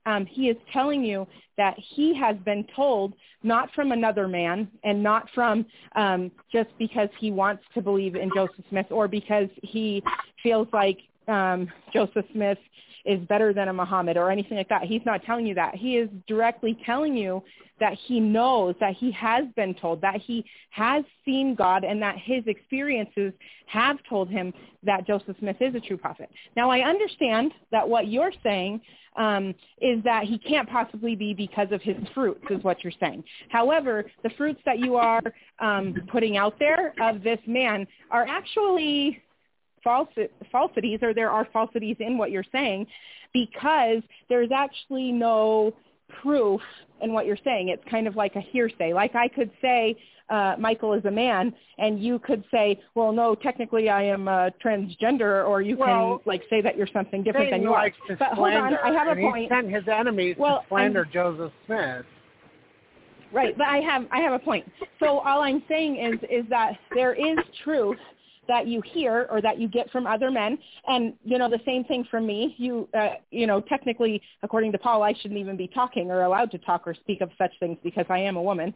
um, 0.06 0.26
he 0.26 0.50
is 0.50 0.58
telling 0.72 1.04
you 1.04 1.28
that 1.58 1.76
he 1.78 2.14
has 2.16 2.36
been 2.38 2.66
told 2.76 3.14
not 3.44 3.70
from 3.74 3.92
another 3.92 4.28
man 4.28 4.68
and 4.84 5.02
not 5.02 5.30
from 5.36 5.66
um, 5.96 6.32
just 6.52 6.70
because 6.80 7.10
he 7.20 7.30
wants 7.30 7.64
to 7.74 7.82
believe 7.82 8.16
in 8.16 8.30
Joseph 8.36 8.66
Smith 8.70 8.88
or 8.90 9.08
because 9.08 9.48
he 9.62 10.04
feels 10.42 10.68
like 10.74 10.98
um, 11.28 11.72
Joseph 11.94 12.26
Smith 12.34 12.58
is 13.06 13.20
better 13.28 13.54
than 13.54 13.68
a 13.68 13.74
Muhammad 13.74 14.18
or 14.18 14.32
anything 14.32 14.58
like 14.58 14.70
that. 14.70 14.84
He's 14.84 15.02
not 15.06 15.24
telling 15.24 15.46
you 15.46 15.56
that. 15.56 15.76
He 15.76 15.98
is 15.98 16.10
directly 16.28 16.78
telling 16.86 17.16
you 17.16 17.44
that 17.80 17.98
he 18.06 18.20
knows, 18.20 18.76
that 18.80 18.94
he 18.94 19.12
has 19.12 19.46
been 19.56 19.74
told, 19.74 20.00
that 20.02 20.22
he 20.22 20.46
has 20.70 21.04
seen 21.26 21.56
God 21.56 21.84
and 21.84 22.02
that 22.02 22.16
his 22.18 22.44
experiences 22.48 23.34
have 23.66 23.98
told 24.08 24.30
him 24.30 24.54
that 24.84 25.06
Joseph 25.06 25.36
Smith 25.40 25.58
is 25.60 25.76
a 25.76 25.80
true 25.80 25.98
prophet. 25.98 26.30
Now, 26.56 26.70
I 26.70 26.82
understand 26.82 27.52
that 27.72 27.88
what 27.88 28.08
you're 28.08 28.32
saying 28.42 28.82
um, 29.18 29.54
is 29.82 30.04
that 30.04 30.24
he 30.24 30.38
can't 30.38 30.70
possibly 30.70 31.16
be 31.16 31.34
because 31.34 31.68
of 31.72 31.82
his 31.82 31.98
fruits, 32.14 32.44
is 32.50 32.64
what 32.64 32.84
you're 32.84 32.94
saying. 33.00 33.24
However, 33.50 34.06
the 34.24 34.30
fruits 34.38 34.62
that 34.66 34.80
you 34.80 34.96
are 34.96 35.22
um, 35.60 35.96
putting 36.12 36.38
out 36.38 36.58
there 36.60 36.94
of 37.02 37.22
this 37.22 37.40
man 37.46 37.86
are 38.12 38.26
actually 38.28 39.22
falsities, 39.84 41.00
or 41.02 41.14
there 41.14 41.30
are 41.30 41.48
falsities 41.52 41.98
in 42.00 42.18
what 42.18 42.32
you're 42.32 42.46
saying, 42.52 42.88
because 43.34 44.02
there's 44.30 44.52
actually 44.52 45.12
no 45.12 45.74
proof 46.22 46.62
in 47.02 47.14
what 47.14 47.26
you're 47.26 47.38
saying. 47.44 47.70
It's 47.70 47.84
kind 47.90 48.08
of 48.08 48.16
like 48.16 48.36
a 48.36 48.42
hearsay. 48.42 48.94
Like 48.94 49.16
I 49.16 49.28
could 49.28 49.52
say 49.62 49.96
uh, 50.30 50.56
Michael 50.58 50.94
is 50.94 51.04
a 51.06 51.12
man, 51.12 51.54
and 51.78 52.02
you 52.02 52.20
could 52.20 52.44
say, 52.52 52.80
well, 52.96 53.12
no, 53.12 53.36
technically 53.36 53.90
I 53.90 54.04
am 54.04 54.28
uh, 54.28 54.50
transgender, 54.64 55.48
or 55.48 55.62
you 55.62 55.78
Well, 55.78 56.18
can 56.18 56.20
like 56.26 56.44
say 56.50 56.62
that 56.62 56.78
you're 56.78 56.88
something 56.94 57.24
different 57.24 57.52
than 57.52 57.62
you 57.62 57.74
are. 57.74 57.90
to 57.90 58.16
But 58.18 58.30
hold 58.34 58.54
on, 58.54 58.76
I 58.76 58.92
have 58.94 59.08
a 59.08 59.12
and 59.12 59.20
he 59.20 59.26
point. 59.26 59.50
sent 59.50 59.70
his 59.70 59.84
enemies 59.88 60.36
Well, 60.40 60.62
to 60.62 60.68
slander 60.70 61.06
Joseph 61.06 61.52
Smith. 61.66 62.06
Right, 63.32 63.58
but 63.58 63.66
I 63.68 63.78
have 63.80 64.06
I 64.12 64.20
have 64.20 64.34
a 64.34 64.40
point. 64.40 64.72
So 65.00 65.20
all 65.20 65.42
I'm 65.42 65.64
saying 65.68 65.96
is 65.98 66.20
is 66.30 66.48
that 66.50 66.78
there 66.94 67.14
is 67.14 67.38
truth 67.64 67.98
that 68.48 68.68
you 68.68 68.82
hear 68.82 69.28
or 69.30 69.42
that 69.42 69.60
you 69.60 69.68
get 69.68 69.90
from 69.92 70.06
other 70.06 70.30
men, 70.30 70.58
and 70.88 71.14
you 71.24 71.38
know 71.38 71.50
the 71.50 71.62
same 71.66 71.84
thing 71.86 72.06
from 72.10 72.26
me. 72.26 72.56
You 72.58 72.88
uh, 72.98 73.16
you 73.32 73.48
know 73.48 73.62
technically, 73.62 74.22
according 74.42 74.72
to 74.74 74.78
Paul, 74.78 75.04
I 75.04 75.14
shouldn't 75.14 75.40
even 75.40 75.58
be 75.58 75.68
talking 75.68 76.12
or 76.12 76.24
allowed 76.24 76.52
to 76.52 76.58
talk 76.58 76.84
or 76.86 76.94
speak 76.94 77.22
of 77.22 77.30
such 77.38 77.52
things 77.60 77.78
because 77.84 78.06
I 78.10 78.20
am 78.20 78.36
a 78.36 78.42
woman. 78.42 78.74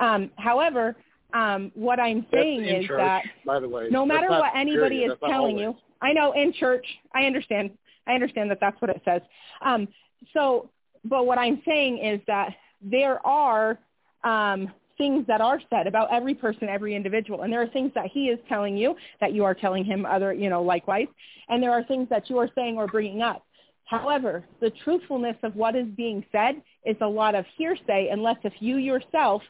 Um, 0.00 0.30
however, 0.36 0.96
um, 1.34 1.72
what 1.74 2.00
I'm 2.00 2.26
saying 2.32 2.64
is 2.64 2.86
church, 2.86 2.98
that 2.98 3.22
by 3.44 3.60
the 3.60 3.68
way. 3.68 3.88
no 3.90 4.06
matter 4.06 4.28
what 4.28 4.52
anybody 4.54 4.98
is 4.98 5.12
telling 5.20 5.56
always. 5.56 5.60
you, 5.60 5.76
I 6.00 6.12
know 6.12 6.32
in 6.32 6.52
church, 6.52 6.86
I 7.14 7.24
understand. 7.24 7.70
I 8.06 8.12
understand 8.12 8.50
that 8.50 8.58
that's 8.60 8.80
what 8.80 8.90
it 8.90 9.02
says. 9.04 9.20
Um, 9.60 9.86
so, 10.32 10.70
but 11.04 11.26
what 11.26 11.38
I'm 11.38 11.60
saying 11.66 11.98
is 11.98 12.20
that 12.26 12.54
there 12.80 13.24
are 13.26 13.78
um, 14.24 14.72
things 14.98 15.26
that 15.26 15.40
are 15.40 15.60
said 15.70 15.86
about 15.86 16.12
every 16.12 16.34
person, 16.34 16.68
every 16.68 16.94
individual, 16.94 17.42
and 17.42 17.52
there 17.52 17.62
are 17.62 17.68
things 17.68 17.92
that 17.94 18.06
he 18.06 18.26
is 18.26 18.38
telling 18.48 18.76
you 18.76 18.94
that 19.20 19.32
you 19.32 19.44
are 19.44 19.54
telling 19.54 19.84
him 19.84 20.04
other, 20.04 20.32
you 20.34 20.50
know, 20.50 20.62
likewise, 20.62 21.06
and 21.48 21.62
there 21.62 21.70
are 21.70 21.84
things 21.84 22.08
that 22.10 22.28
you 22.28 22.36
are 22.36 22.50
saying 22.54 22.76
or 22.76 22.86
bringing 22.86 23.22
up. 23.22 23.44
However, 23.84 24.44
the 24.60 24.70
truthfulness 24.84 25.36
of 25.42 25.56
what 25.56 25.74
is 25.74 25.86
being 25.96 26.22
said 26.30 26.60
is 26.84 26.96
a 27.00 27.06
lot 27.06 27.34
of 27.34 27.46
hearsay 27.56 28.10
unless 28.12 28.36
if 28.44 28.52
you 28.60 28.76
yourself 28.76 29.40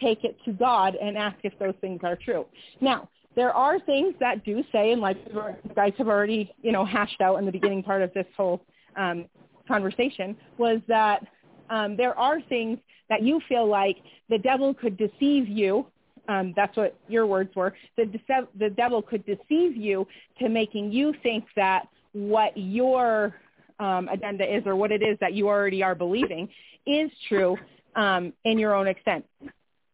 take 0.00 0.22
it 0.22 0.36
to 0.44 0.52
God 0.52 0.94
and 0.94 1.18
ask 1.18 1.36
if 1.42 1.58
those 1.58 1.74
things 1.80 2.00
are 2.04 2.14
true. 2.14 2.46
Now, 2.80 3.08
there 3.34 3.52
are 3.52 3.80
things 3.80 4.14
that 4.20 4.44
do 4.44 4.62
say, 4.72 4.92
and 4.92 5.00
like 5.00 5.16
you 5.26 5.42
guys 5.74 5.92
have 5.98 6.08
already, 6.08 6.52
you 6.62 6.70
know, 6.70 6.84
hashed 6.84 7.20
out 7.20 7.36
in 7.36 7.46
the 7.46 7.52
beginning 7.52 7.82
part 7.82 8.02
of 8.02 8.12
this 8.14 8.26
whole 8.36 8.60
um, 8.96 9.26
conversation, 9.66 10.36
was 10.58 10.80
that 10.88 11.26
um, 11.70 11.96
there 11.96 12.18
are 12.18 12.40
things 12.42 12.78
that 13.08 13.22
you 13.22 13.40
feel 13.48 13.66
like 13.66 13.96
the 14.28 14.38
devil 14.38 14.74
could 14.74 14.96
deceive 14.96 15.48
you. 15.48 15.86
Um, 16.28 16.52
that's 16.54 16.76
what 16.76 16.94
your 17.08 17.26
words 17.26 17.54
were. 17.56 17.74
The, 17.96 18.04
dece- 18.04 18.48
the 18.58 18.68
devil 18.70 19.00
could 19.00 19.24
deceive 19.24 19.76
you 19.76 20.06
to 20.40 20.48
making 20.48 20.92
you 20.92 21.14
think 21.22 21.44
that 21.56 21.88
what 22.12 22.52
your 22.56 23.34
um, 23.80 24.08
agenda 24.08 24.44
is 24.44 24.62
or 24.66 24.76
what 24.76 24.92
it 24.92 25.02
is 25.02 25.16
that 25.20 25.32
you 25.32 25.48
already 25.48 25.82
are 25.82 25.94
believing 25.94 26.48
is 26.86 27.10
true 27.28 27.56
um, 27.96 28.32
in 28.44 28.58
your 28.58 28.74
own 28.74 28.86
extent. 28.88 29.24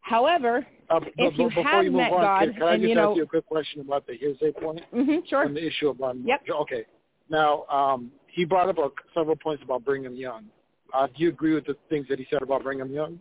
However, 0.00 0.66
Uh, 0.90 1.00
but, 1.00 1.08
if 1.16 1.38
you 1.38 1.48
before 1.48 1.62
have 1.64 1.84
you 1.84 1.90
move 1.90 2.00
met 2.00 2.12
on, 2.12 2.20
God 2.20 2.40
can, 2.44 2.52
can 2.54 2.62
I 2.62 2.76
just 2.76 2.88
you 2.88 2.94
know- 2.94 3.10
ask 3.10 3.16
you 3.16 3.22
a 3.22 3.26
quick 3.26 3.46
question 3.46 3.80
about 3.80 4.06
the 4.06 4.14
hearsay 4.14 4.52
point 4.52 4.80
hmm 4.92 5.16
sure. 5.28 5.44
on 5.44 5.54
the 5.54 5.64
issue 5.66 5.88
about 5.88 6.16
Yep. 6.24 6.40
Okay. 6.62 6.84
Now, 7.30 7.64
um, 7.70 8.10
he 8.26 8.44
brought 8.44 8.68
up 8.68 8.78
a, 8.78 8.90
several 9.14 9.36
points 9.36 9.62
about 9.62 9.84
Brigham 9.84 10.14
Young. 10.16 10.44
Uh, 10.92 11.06
do 11.06 11.12
you 11.16 11.28
agree 11.28 11.54
with 11.54 11.66
the 11.66 11.76
things 11.88 12.06
that 12.08 12.18
he 12.18 12.26
said 12.30 12.42
about 12.42 12.62
Brigham 12.62 12.92
Young? 12.92 13.20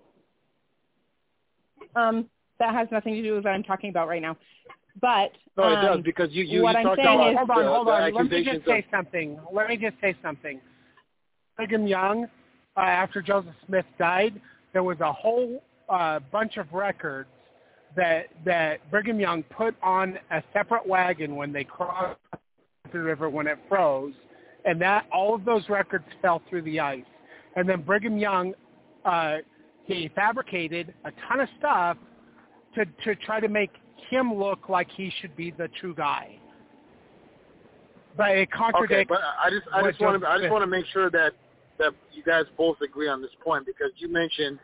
Um, 1.95 2.29
that 2.59 2.73
has 2.73 2.87
nothing 2.91 3.15
to 3.15 3.21
do 3.21 3.35
with 3.35 3.45
what 3.45 3.51
I'm 3.51 3.63
talking 3.63 3.89
about 3.89 4.07
right 4.07 4.21
now. 4.21 4.37
But 5.01 5.31
No, 5.57 5.69
it 5.69 5.77
um, 5.77 5.97
does 5.97 6.05
because 6.05 6.29
you 6.31 6.43
you, 6.43 6.61
what 6.63 6.73
you 6.73 6.77
I'm 6.79 6.85
talked 6.85 7.01
saying 7.03 7.19
about 7.19 7.31
is- 7.31 7.37
hold 7.37 7.49
on, 7.49 7.65
hold 7.65 7.87
on. 7.89 8.13
Let 8.13 8.29
me 8.29 8.43
just 8.43 8.65
say 8.65 8.79
of 8.79 8.85
something. 8.91 9.39
Let 9.51 9.67
me 9.69 9.77
just 9.77 9.95
say 10.01 10.15
something. 10.21 10.61
Brigham 11.55 11.87
Young, 11.87 12.25
uh, 12.77 12.79
after 12.81 13.21
Joseph 13.21 13.53
Smith 13.65 13.85
died, 13.97 14.39
there 14.71 14.83
was 14.83 14.99
a 14.99 15.11
whole 15.11 15.63
uh, 15.89 16.19
bunch 16.31 16.57
of 16.57 16.71
records 16.73 17.29
that 17.95 18.27
that 18.45 18.89
Brigham 18.91 19.19
Young 19.19 19.43
put 19.43 19.75
on 19.81 20.19
a 20.31 20.43
separate 20.53 20.85
wagon 20.87 21.35
when 21.35 21.51
they 21.51 21.63
crossed 21.63 22.19
the 22.91 22.99
river 22.99 23.29
when 23.29 23.47
it 23.47 23.57
froze, 23.67 24.13
and 24.65 24.79
that 24.81 25.05
all 25.11 25.33
of 25.33 25.43
those 25.45 25.67
records 25.69 26.05
fell 26.21 26.41
through 26.49 26.61
the 26.63 26.79
ice. 26.79 27.03
And 27.55 27.67
then 27.67 27.81
Brigham 27.81 28.17
Young, 28.17 28.53
uh, 29.05 29.37
he 29.85 30.09
fabricated 30.15 30.93
a 31.05 31.11
ton 31.27 31.39
of 31.41 31.49
stuff 31.59 31.97
to 32.75 32.85
to 33.03 33.15
try 33.25 33.39
to 33.39 33.47
make 33.47 33.71
him 34.09 34.33
look 34.33 34.69
like 34.69 34.87
he 34.95 35.11
should 35.21 35.35
be 35.35 35.51
the 35.51 35.67
true 35.79 35.93
guy. 35.93 36.37
But 38.15 38.31
it 38.31 38.51
contradicts. 38.51 38.91
Okay, 38.91 39.05
but 39.07 39.19
I 39.43 39.49
just 39.49 39.67
I 39.73 39.89
just 39.89 39.99
want 39.99 40.21
to 40.21 40.27
I 40.27 40.37
just 40.37 40.51
want 40.51 40.63
to 40.63 40.67
make 40.67 40.85
sure 40.87 41.09
that 41.11 41.33
that 41.79 41.93
you 42.11 42.23
guys 42.23 42.45
both 42.57 42.77
agree 42.81 43.07
on 43.07 43.21
this 43.21 43.31
point 43.43 43.65
because 43.65 43.91
you 43.97 44.07
mentioned 44.07 44.59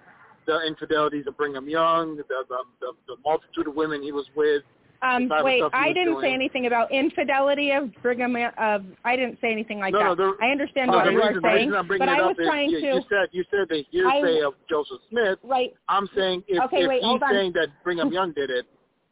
the 0.45 0.59
infidelities 0.65 1.27
of 1.27 1.37
Brigham 1.37 1.67
Young, 1.67 2.17
the 2.17 2.23
the, 2.27 2.57
the, 2.79 2.93
the 3.07 3.15
multitude 3.25 3.67
of 3.67 3.75
women 3.75 4.01
he 4.01 4.11
was 4.11 4.25
with. 4.35 4.63
Um, 5.01 5.27
the 5.29 5.41
wait, 5.43 5.63
I 5.73 5.93
didn't 5.93 6.13
doing. 6.13 6.21
say 6.23 6.33
anything 6.33 6.65
about 6.65 6.91
infidelity 6.91 7.71
of 7.71 7.89
Brigham. 8.01 8.35
Of 8.57 8.83
I 9.05 9.15
didn't 9.15 9.37
say 9.41 9.51
anything 9.51 9.79
like 9.79 9.93
No, 9.93 9.99
no, 9.99 10.15
that. 10.15 10.37
the- 10.37 10.45
I 10.45 10.51
understand 10.51 10.91
No, 10.91 10.97
what 10.97 11.11
you 11.11 11.17
reason, 11.17 11.37
are 11.37 11.41
saying, 11.41 11.55
reason 11.67 11.75
I'm 11.75 11.87
bringing 11.87 12.07
but 12.07 12.19
I 12.19 12.21
was 12.27 12.35
trying 12.43 12.69
you, 12.69 12.81
to. 12.81 12.85
you 12.87 13.01
said 13.09 13.29
you 13.31 13.43
said 13.49 13.67
the 13.69 13.83
hearsay 13.91 14.41
of 14.41 14.53
Joseph 14.69 14.99
Smith. 15.09 15.39
right. 15.43 15.73
I'm 15.87 16.07
saying 16.15 16.43
if, 16.47 16.63
Okay, 16.65 16.83
if 16.83 16.87
wait, 16.89 17.01
he's 17.03 17.21
saying 17.31 17.53
that 17.53 17.67
Brigham 17.83 18.11
Young 18.17 18.33
did 18.33 18.49
it, 18.49 18.65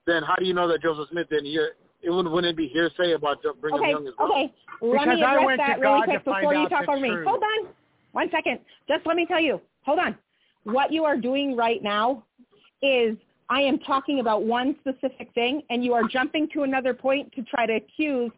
then 0.06 0.24
how 0.24 0.36
do 0.36 0.46
you 0.46 0.54
know 0.54 0.68
that 0.68 0.82
Joseph 0.82 1.08
Smith 1.12 1.30
didn't 1.30 1.46
hear? 1.46 1.72
It 2.04 2.12
wouldn't, 2.12 2.34
wouldn't 2.34 2.52
it 2.52 2.58
be 2.58 2.68
hearsay 2.68 3.14
about 3.14 3.42
Brigham 3.60 3.80
Okay. 3.80 3.90
Young 3.92 4.08
as 4.08 4.14
well? 4.20 4.32
Okay. 4.32 4.54
Let 4.82 4.92
Because 5.06 5.08
me 5.16 5.24
address 5.24 5.58
that 5.58 5.80
really 5.80 6.02
quick 6.04 6.24
before 6.26 6.54
you 6.54 6.70
talk 6.70 6.86
the 6.86 6.92
over 6.92 7.02
me. 7.02 7.10
Hold 7.26 7.42
on. 7.44 7.70
One 8.12 8.30
second. 8.30 8.60
Just 8.88 9.06
let 9.06 9.16
me 9.16 9.26
tell 9.26 9.42
you. 9.42 9.60
Hold 9.86 10.00
on. 10.00 10.16
What 10.64 10.92
you 10.92 11.06
are 11.06 11.18
doing 11.18 11.56
right 11.56 11.82
now 11.82 12.24
is 12.82 13.18
I 13.50 13.62
am 13.62 13.80
talking 13.80 14.20
about 14.20 14.44
one 14.44 14.76
specific 14.80 15.34
thing, 15.34 15.62
and 15.70 15.84
you 15.84 15.94
are 15.94 16.04
jumping 16.08 16.50
to 16.54 16.64
another 16.64 16.94
point 16.94 17.32
to 17.34 17.44
try 17.44 17.66
to 17.66 17.76
accuse 17.76 18.32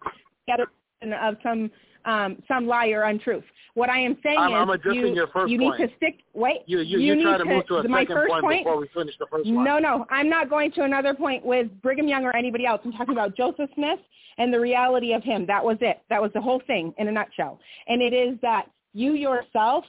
the 0.48 0.54
other 0.54 0.68
person 1.02 1.14
of 1.14 1.38
some 1.44 1.72
um, 2.06 2.42
some 2.48 2.66
lie 2.66 2.88
or 2.88 3.04
untruth. 3.04 3.44
What 3.74 3.90
I 3.90 4.00
am 4.00 4.18
saying 4.24 4.38
I'm- 4.38 4.70
is 4.70 4.80
I'm 4.86 4.94
you, 4.94 5.14
your 5.14 5.28
first 5.28 5.52
you 5.52 5.58
need 5.58 5.74
to 5.78 5.88
stick. 5.98 6.20
Wait. 6.34 6.62
You 6.66 6.80
you, 6.80 7.00
you 7.00 7.16
need 7.16 7.38
to 7.38 7.46
move 7.46 7.68
to 7.68 7.76
a 7.76 7.88
my 7.88 8.02
second 8.02 8.16
first 8.16 8.32
point, 8.32 8.44
point 8.44 8.66
before 8.66 8.78
we 8.78 8.88
finish 8.94 9.16
the 9.20 9.28
first 9.30 9.50
one. 9.50 9.64
no, 9.64 9.80
no, 9.80 10.06
I'm 10.10 10.30
not 10.30 10.50
going 10.50 10.72
to 10.74 10.84
another 10.84 11.14
point 11.14 11.46
with 11.46 11.68
Brigham 11.82 12.08
Young 12.08 12.26
or 12.26 12.36
anybody 12.36 12.66
else. 12.66 12.82
I'm 12.86 12.94
talking 12.94 13.14
about 13.14 13.36
Joseph 13.36 13.70
Smith 13.76 14.00
and 14.38 14.54
the 14.54 14.60
reality 14.60 15.14
of 15.14 15.24
him. 15.24 15.46
That 15.46 15.64
was 15.64 15.78
it. 15.82 16.02
That 16.10 16.22
was 16.22 16.32
the 16.34 16.42
whole 16.42 16.62
thing 16.66 16.94
in 16.98 17.08
a 17.08 17.12
nutshell. 17.12 17.60
And 17.88 18.02
it 18.02 18.14
is 18.14 18.40
that 18.42 18.68
you 18.94 19.14
yourself 19.14 19.84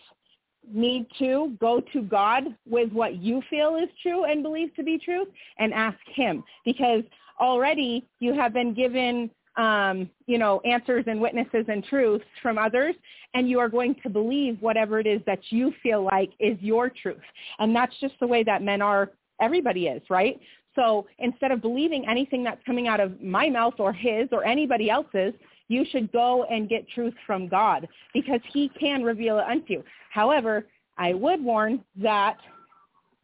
need 0.73 1.07
to 1.19 1.57
go 1.61 1.81
to 1.93 2.03
God 2.03 2.45
with 2.69 2.93
what 2.93 3.17
you 3.17 3.43
feel 3.51 3.77
is 3.77 3.89
true 4.03 4.25
and 4.25 4.43
believe 4.43 4.75
to 4.77 4.83
be 4.83 4.99
truth 4.99 5.29
and 5.59 5.73
ask 5.73 5.99
him 6.15 6.45
because 6.65 7.03
already 7.41 8.07
you 8.19 8.35
have 8.35 8.53
been 8.53 8.75
given 8.75 9.31
um, 9.57 10.09
you 10.27 10.39
know, 10.39 10.61
answers 10.61 11.05
and 11.07 11.21
witnesses 11.21 11.67
and 11.69 11.85
truths 11.85 12.25
from 12.43 12.57
others, 12.57 12.95
and 13.35 13.49
you 13.49 13.59
are 13.59 13.69
going 13.69 13.95
to 14.03 14.09
believe 14.09 14.57
whatever 14.61 15.01
it 15.01 15.07
is 15.07 15.21
that 15.27 15.41
you 15.51 15.73
feel 15.83 16.03
like 16.03 16.31
is 16.39 16.57
your 16.61 16.89
truth. 16.89 17.21
And 17.59 17.75
that's 17.75 17.95
just 18.01 18.15
the 18.21 18.27
way 18.27 18.43
that 18.45 18.63
men 18.63 18.81
are, 18.81 19.11
everybody 19.41 19.87
is, 19.89 20.03
right? 20.09 20.39
So 20.77 21.07
instead 21.19 21.51
of 21.51 21.61
believing 21.61 22.09
anything 22.09 22.45
that's 22.45 22.63
coming 22.65 22.87
out 22.87 23.01
of 23.01 23.21
my 23.21 23.51
mouth 23.51 23.75
or 23.79 23.93
his 23.93 24.29
or 24.31 24.45
anybody 24.45 24.89
else's, 24.89 25.35
you 25.71 25.85
should 25.91 26.11
go 26.11 26.45
and 26.51 26.69
get 26.69 26.87
truth 26.89 27.15
from 27.25 27.49
God 27.49 27.89
because 28.13 28.41
he 28.53 28.71
can 28.79 29.03
reveal 29.03 29.39
it 29.39 29.45
unto 29.45 29.73
you. 29.75 29.85
However, 30.11 30.67
I 30.99 31.15
would 31.15 31.43
warn 31.43 31.83
that 32.03 32.37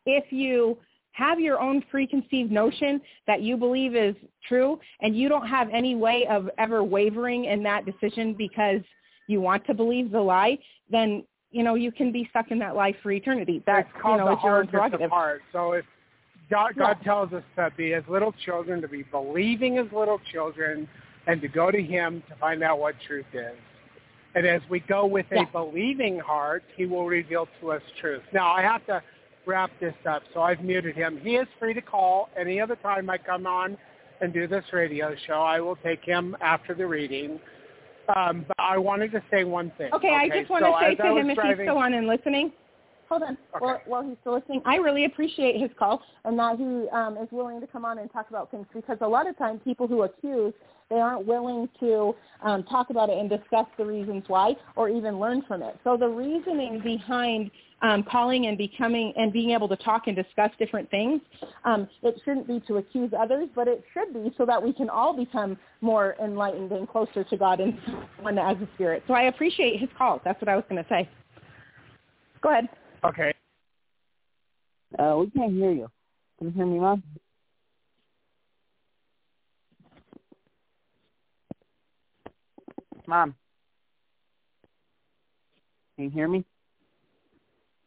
if 0.06 0.32
you 0.32 0.78
have 1.10 1.40
your 1.40 1.58
own 1.58 1.82
preconceived 1.90 2.52
notion 2.52 3.00
that 3.26 3.42
you 3.42 3.56
believe 3.56 3.96
is 3.96 4.14
true 4.48 4.78
and 5.00 5.16
you 5.16 5.28
don't 5.28 5.48
have 5.48 5.68
any 5.72 5.96
way 5.96 6.24
of 6.30 6.48
ever 6.56 6.84
wavering 6.84 7.46
in 7.46 7.64
that 7.64 7.84
decision 7.84 8.32
because 8.32 8.80
you 9.26 9.40
want 9.40 9.66
to 9.66 9.74
believe 9.74 10.12
the 10.12 10.20
lie, 10.20 10.56
then 10.88 11.24
you 11.50 11.64
know 11.64 11.74
you 11.74 11.90
can 11.90 12.12
be 12.12 12.28
stuck 12.30 12.52
in 12.52 12.60
that 12.60 12.76
lie 12.76 12.94
for 13.02 13.10
eternity. 13.10 13.60
That's 13.66 13.88
you 14.04 14.16
know 14.16 14.26
the 14.26 14.32
it's 14.34 14.44
your 14.44 14.58
own 14.58 14.68
prerogative. 14.68 15.10
of. 15.12 15.38
So 15.52 15.72
if 15.72 15.84
God, 16.48 16.74
Yeah. 16.76 16.94
God 16.94 16.98
tells 17.02 17.32
us 17.32 17.42
to 17.56 17.72
be 17.76 17.94
as 17.94 18.04
little 18.08 18.32
children, 18.44 18.80
to 18.82 18.88
be 18.88 19.02
believing 19.02 19.78
as 19.78 19.86
little 19.90 20.20
children, 20.32 20.88
and 21.26 21.40
to 21.40 21.48
go 21.48 21.70
to 21.70 21.82
Him 21.82 22.22
to 22.28 22.36
find 22.36 22.62
out 22.62 22.78
what 22.78 22.94
truth 23.06 23.26
is. 23.32 23.56
And 24.34 24.46
as 24.46 24.60
we 24.68 24.80
go 24.80 25.06
with 25.06 25.26
a 25.32 25.36
Yeah. 25.36 25.44
believing 25.52 26.18
heart, 26.18 26.62
He 26.76 26.86
will 26.86 27.06
reveal 27.06 27.48
to 27.60 27.72
us 27.72 27.82
truth. 28.00 28.22
Now 28.32 28.50
I 28.52 28.62
have 28.62 28.84
to 28.86 29.02
wrap 29.46 29.70
this 29.80 29.94
up, 30.08 30.22
so 30.34 30.42
I've 30.42 30.60
muted 30.60 30.96
him. 30.96 31.18
He 31.22 31.36
is 31.36 31.46
free 31.58 31.72
to 31.72 31.80
call 31.80 32.28
any 32.36 32.60
other 32.60 32.74
time 32.76 33.08
I 33.08 33.16
come 33.16 33.46
on 33.46 33.78
and 34.20 34.32
do 34.32 34.46
this 34.48 34.64
radio 34.72 35.14
show. 35.26 35.40
I 35.40 35.60
will 35.60 35.76
take 35.76 36.04
him 36.04 36.36
after 36.40 36.74
the 36.74 36.86
reading. 36.86 37.38
Um, 38.14 38.44
but 38.48 38.56
I 38.58 38.76
wanted 38.78 39.12
to 39.12 39.22
say 39.30 39.44
one 39.44 39.70
thing. 39.78 39.92
Okay, 39.92 40.14
I 40.14 40.28
just 40.28 40.50
want 40.50 40.64
so 40.64 40.72
to 40.72 40.78
say 40.80 40.94
to 40.96 41.16
him 41.16 41.30
if 41.30 41.36
driving- 41.36 41.58
he's 41.58 41.64
still 41.66 41.78
on 41.78 41.94
and 41.94 42.06
listening. 42.06 42.52
Hold 43.08 43.22
on. 43.22 43.38
Okay. 43.54 43.64
While, 43.64 43.80
while 43.86 44.02
he's 44.02 44.16
still 44.20 44.34
listening, 44.34 44.62
I 44.64 44.76
really 44.76 45.04
appreciate 45.04 45.60
his 45.60 45.70
call 45.78 46.02
and 46.24 46.36
that 46.38 46.58
he 46.58 46.88
um, 46.90 47.16
is 47.18 47.28
willing 47.30 47.60
to 47.60 47.66
come 47.68 47.84
on 47.84 47.98
and 47.98 48.10
talk 48.12 48.30
about 48.30 48.50
things 48.50 48.66
because 48.74 48.98
a 49.00 49.06
lot 49.06 49.28
of 49.28 49.38
times 49.38 49.60
people 49.64 49.86
who 49.86 50.02
accuse 50.02 50.52
They 50.88 50.96
aren't 50.96 51.26
willing 51.26 51.68
to 51.80 52.14
um, 52.42 52.62
talk 52.62 52.90
about 52.90 53.08
it 53.08 53.18
and 53.18 53.28
discuss 53.28 53.66
the 53.76 53.84
reasons 53.84 54.22
why 54.28 54.54
or 54.76 54.88
even 54.88 55.18
learn 55.18 55.42
from 55.48 55.62
it. 55.62 55.78
So 55.82 55.96
the 55.96 56.06
reasoning 56.06 56.80
behind 56.82 57.50
um, 57.82 58.04
calling 58.04 58.46
and 58.46 58.56
becoming 58.56 59.12
and 59.16 59.32
being 59.32 59.50
able 59.50 59.68
to 59.68 59.76
talk 59.76 60.06
and 60.06 60.14
discuss 60.14 60.50
different 60.58 60.88
things, 60.90 61.20
um, 61.64 61.88
it 62.02 62.20
shouldn't 62.24 62.46
be 62.46 62.60
to 62.68 62.76
accuse 62.76 63.10
others, 63.18 63.48
but 63.54 63.66
it 63.66 63.82
should 63.92 64.14
be 64.14 64.32
so 64.38 64.46
that 64.46 64.62
we 64.62 64.72
can 64.72 64.88
all 64.88 65.14
become 65.14 65.58
more 65.80 66.14
enlightened 66.22 66.70
and 66.70 66.88
closer 66.88 67.24
to 67.24 67.36
God 67.36 67.60
and 67.60 67.76
one 68.20 68.38
as 68.38 68.56
a 68.58 68.68
spirit. 68.74 69.02
So 69.08 69.14
I 69.14 69.22
appreciate 69.22 69.80
his 69.80 69.90
call. 69.98 70.20
That's 70.24 70.40
what 70.40 70.48
I 70.48 70.54
was 70.54 70.64
going 70.68 70.82
to 70.82 70.88
say. 70.88 71.08
Go 72.42 72.50
ahead. 72.50 72.68
Okay. 73.04 73.34
Uh, 74.98 75.16
we 75.18 75.30
can't 75.30 75.52
hear 75.52 75.72
you. 75.72 75.90
Can 76.38 76.48
you 76.48 76.52
hear 76.52 76.66
me, 76.66 76.78
Mom? 76.78 77.02
Mom. 83.06 83.34
Can 85.96 86.04
you 86.06 86.10
hear 86.10 86.28
me? 86.28 86.44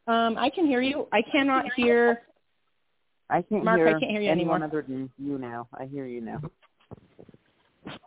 Um, 0.08 0.38
I 0.38 0.50
can 0.50 0.66
hear 0.66 0.82
you. 0.82 1.08
I 1.12 1.22
cannot 1.22 1.66
hear. 1.76 2.22
I 3.30 3.44
can't 3.44 3.64
Mark, 3.64 3.78
hear 3.78 3.88
I 3.90 4.00
can't 4.00 4.12
hear 4.12 4.22
you 4.22 4.30
anyone 4.32 4.64
anymore. 4.64 4.80
other 4.80 4.86
than 4.88 5.10
you 5.20 5.38
now. 5.38 5.68
I 5.78 5.86
hear 5.86 6.06
you 6.06 6.22
now. 6.22 6.42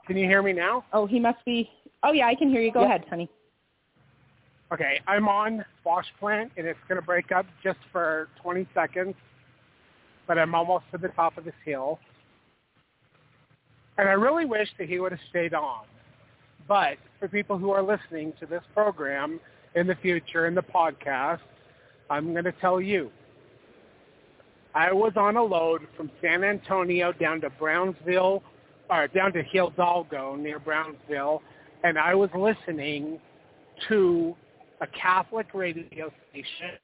Can 0.07 0.17
you 0.17 0.27
hear 0.27 0.43
me 0.43 0.53
now? 0.53 0.85
Oh, 0.93 1.07
he 1.07 1.21
must 1.21 1.45
be. 1.45 1.71
Oh 2.03 2.13
yeah, 2.13 2.27
I 2.27 2.35
can 2.35 2.51
hear 2.51 2.61
you. 2.61 2.73
Go 2.73 2.81
Yeah. 2.81 2.87
ahead, 2.87 3.05
honey. 3.09 3.31
Okay, 4.73 4.99
I'm 5.07 5.29
on 5.29 5.65
Wash 5.85 6.07
Plant, 6.19 6.51
and 6.57 6.67
it's 6.67 6.79
going 6.89 6.99
to 7.01 7.07
break 7.07 7.31
up 7.31 7.45
just 7.63 7.79
for 7.93 8.29
20 8.43 8.67
seconds, 8.73 9.15
but 10.27 10.39
I'm 10.39 10.55
almost 10.55 10.87
to 10.93 10.99
the 10.99 11.09
top 11.09 11.37
of 11.37 11.45
this 11.45 11.55
hill. 11.65 12.01
And 13.99 14.09
I 14.09 14.13
really 14.13 14.47
wish 14.47 14.69
that 14.79 14.89
he 14.89 14.99
would 14.99 15.13
have 15.13 15.21
stayed 15.29 15.53
on. 15.53 15.85
But 16.69 16.97
for 17.19 17.29
people 17.29 17.59
who 17.59 17.71
are 17.71 17.83
listening 17.83 18.33
to 18.41 18.47
this 18.47 18.63
program 18.75 19.41
in 19.75 19.87
the 19.87 19.97
future, 19.97 20.47
in 20.47 20.55
the 20.55 20.63
podcast, 20.63 21.41
I'm 22.11 22.33
going 22.33 22.45
to 22.45 22.53
tell 22.53 22.81
you. 22.81 23.11
I 24.75 24.93
was 24.93 25.13
on 25.17 25.37
a 25.37 25.43
load 25.43 25.83
from 25.97 26.11
San 26.23 26.45
Antonio 26.45 27.13
down 27.13 27.43
to 27.43 27.51
Brownsville, 27.51 28.43
or 28.89 29.09
down 29.09 29.33
to 29.33 29.43
Hidalgo 29.43 30.37
near 30.37 30.59
Brownsville, 30.59 31.43
and 31.85 31.99
I 31.99 32.15
was 32.15 32.31
listening 32.35 33.19
to 33.89 34.37
a 34.81 34.87
Catholic 34.87 35.49
radio 35.55 36.13
station. 36.31 36.79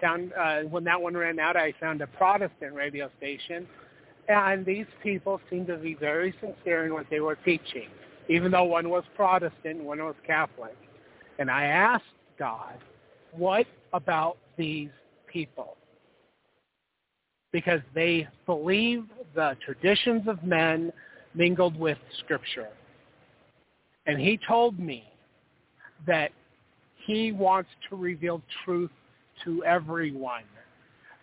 Down 0.00 0.32
uh, 0.38 0.60
when 0.62 0.84
that 0.84 1.00
one 1.00 1.16
ran 1.16 1.38
out, 1.38 1.56
I 1.56 1.72
found 1.80 2.00
a 2.02 2.06
Protestant 2.06 2.72
radio 2.74 3.10
station, 3.18 3.66
and 4.28 4.64
these 4.64 4.86
people 5.02 5.40
seemed 5.50 5.66
to 5.68 5.76
be 5.76 5.94
very 5.94 6.34
sincere 6.40 6.86
in 6.86 6.94
what 6.94 7.06
they 7.10 7.20
were 7.20 7.36
teaching, 7.36 7.88
even 8.28 8.50
though 8.50 8.64
one 8.64 8.88
was 8.88 9.04
Protestant, 9.16 9.78
and 9.78 9.84
one 9.84 9.98
was 9.98 10.14
Catholic. 10.26 10.76
And 11.38 11.50
I 11.50 11.64
asked 11.64 12.04
God, 12.38 12.78
what 13.32 13.66
about 13.92 14.36
these 14.56 14.90
people? 15.26 15.76
Because 17.52 17.80
they 17.94 18.28
believe 18.46 19.04
the 19.34 19.56
traditions 19.64 20.28
of 20.28 20.42
men 20.42 20.92
mingled 21.34 21.78
with 21.78 21.98
Scripture. 22.18 22.68
And 24.06 24.18
he 24.20 24.38
told 24.46 24.78
me 24.78 25.04
that 26.06 26.30
he 27.06 27.32
wants 27.32 27.70
to 27.88 27.96
reveal 27.96 28.42
truth 28.64 28.90
to 29.44 29.64
everyone, 29.64 30.44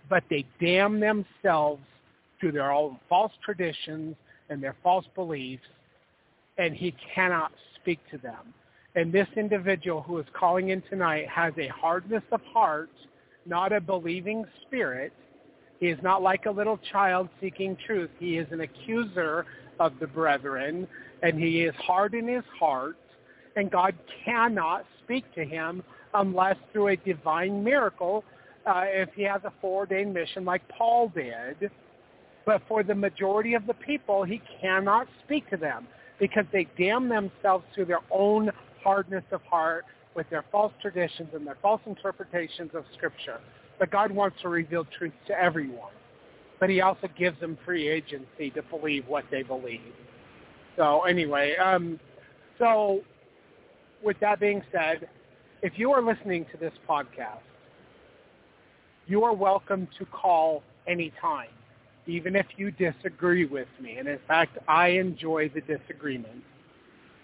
but 0.09 0.23
they 0.29 0.45
damn 0.59 0.99
themselves 0.99 1.81
through 2.39 2.53
their 2.53 2.71
own 2.71 2.99
false 3.09 3.31
traditions 3.43 4.15
and 4.49 4.61
their 4.61 4.75
false 4.83 5.05
beliefs, 5.15 5.63
and 6.57 6.75
he 6.75 6.95
cannot 7.13 7.51
speak 7.75 7.99
to 8.11 8.17
them. 8.17 8.53
And 8.95 9.11
this 9.11 9.27
individual 9.35 10.01
who 10.01 10.19
is 10.19 10.25
calling 10.33 10.69
in 10.69 10.81
tonight 10.89 11.27
has 11.27 11.53
a 11.57 11.67
hardness 11.67 12.23
of 12.31 12.41
heart, 12.53 12.89
not 13.45 13.73
a 13.73 13.81
believing 13.81 14.45
spirit. 14.65 15.11
He 15.79 15.87
is 15.87 15.99
not 16.01 16.21
like 16.21 16.45
a 16.45 16.51
little 16.51 16.79
child 16.91 17.27
seeking 17.41 17.77
truth. 17.85 18.09
He 18.19 18.37
is 18.37 18.47
an 18.51 18.61
accuser 18.61 19.45
of 19.79 19.93
the 19.99 20.07
brethren, 20.07 20.87
and 21.21 21.37
he 21.37 21.63
is 21.63 21.75
hard 21.75 22.13
in 22.13 22.27
his 22.27 22.43
heart, 22.57 22.97
and 23.57 23.69
God 23.69 23.93
cannot 24.23 24.85
speak 25.03 25.25
to 25.35 25.43
him 25.43 25.83
unless 26.13 26.55
through 26.71 26.87
a 26.87 26.95
divine 26.95 27.61
miracle, 27.61 28.23
uh, 28.65 28.83
if 28.85 29.09
he 29.13 29.23
has 29.23 29.41
a 29.43 29.51
foreordained 29.59 30.13
mission 30.13 30.45
like 30.45 30.65
Paul 30.69 31.09
did. 31.09 31.69
But 32.45 32.61
for 32.69 32.83
the 32.83 32.95
majority 32.95 33.53
of 33.53 33.67
the 33.67 33.73
people, 33.73 34.23
he 34.23 34.41
cannot 34.61 35.07
speak 35.25 35.49
to 35.49 35.57
them 35.57 35.87
because 36.19 36.45
they 36.51 36.67
damn 36.77 37.09
themselves 37.09 37.65
through 37.73 37.85
their 37.85 38.01
own 38.11 38.51
hardness 38.83 39.23
of 39.31 39.41
heart 39.43 39.85
with 40.15 40.29
their 40.29 40.45
false 40.51 40.71
traditions 40.81 41.29
and 41.33 41.45
their 41.45 41.57
false 41.61 41.81
interpretations 41.85 42.71
of 42.73 42.85
Scripture. 42.95 43.39
But 43.79 43.91
God 43.91 44.11
wants 44.11 44.37
to 44.41 44.49
reveal 44.49 44.85
truth 44.97 45.13
to 45.27 45.33
everyone. 45.39 45.91
But 46.59 46.69
he 46.69 46.79
also 46.79 47.09
gives 47.17 47.39
them 47.41 47.57
free 47.65 47.89
agency 47.89 48.49
to 48.51 48.61
believe 48.63 49.05
what 49.07 49.25
they 49.29 49.43
believe. 49.43 49.81
So 50.77 51.01
anyway, 51.01 51.55
um, 51.57 51.99
so 52.57 53.01
with 54.03 54.17
that 54.21 54.39
being 54.39 54.61
said, 54.71 55.09
if 55.61 55.73
you 55.77 55.91
are 55.91 56.01
listening 56.01 56.45
to 56.51 56.57
this 56.57 56.73
podcast, 56.87 57.39
you 59.07 59.23
are 59.23 59.33
welcome 59.33 59.87
to 59.99 60.05
call 60.05 60.63
anytime, 60.87 61.49
even 62.07 62.35
if 62.35 62.45
you 62.57 62.71
disagree 62.71 63.45
with 63.45 63.67
me. 63.81 63.97
And 63.97 64.07
in 64.07 64.19
fact, 64.27 64.57
I 64.67 64.89
enjoy 64.89 65.49
the 65.49 65.61
disagreement. 65.61 66.43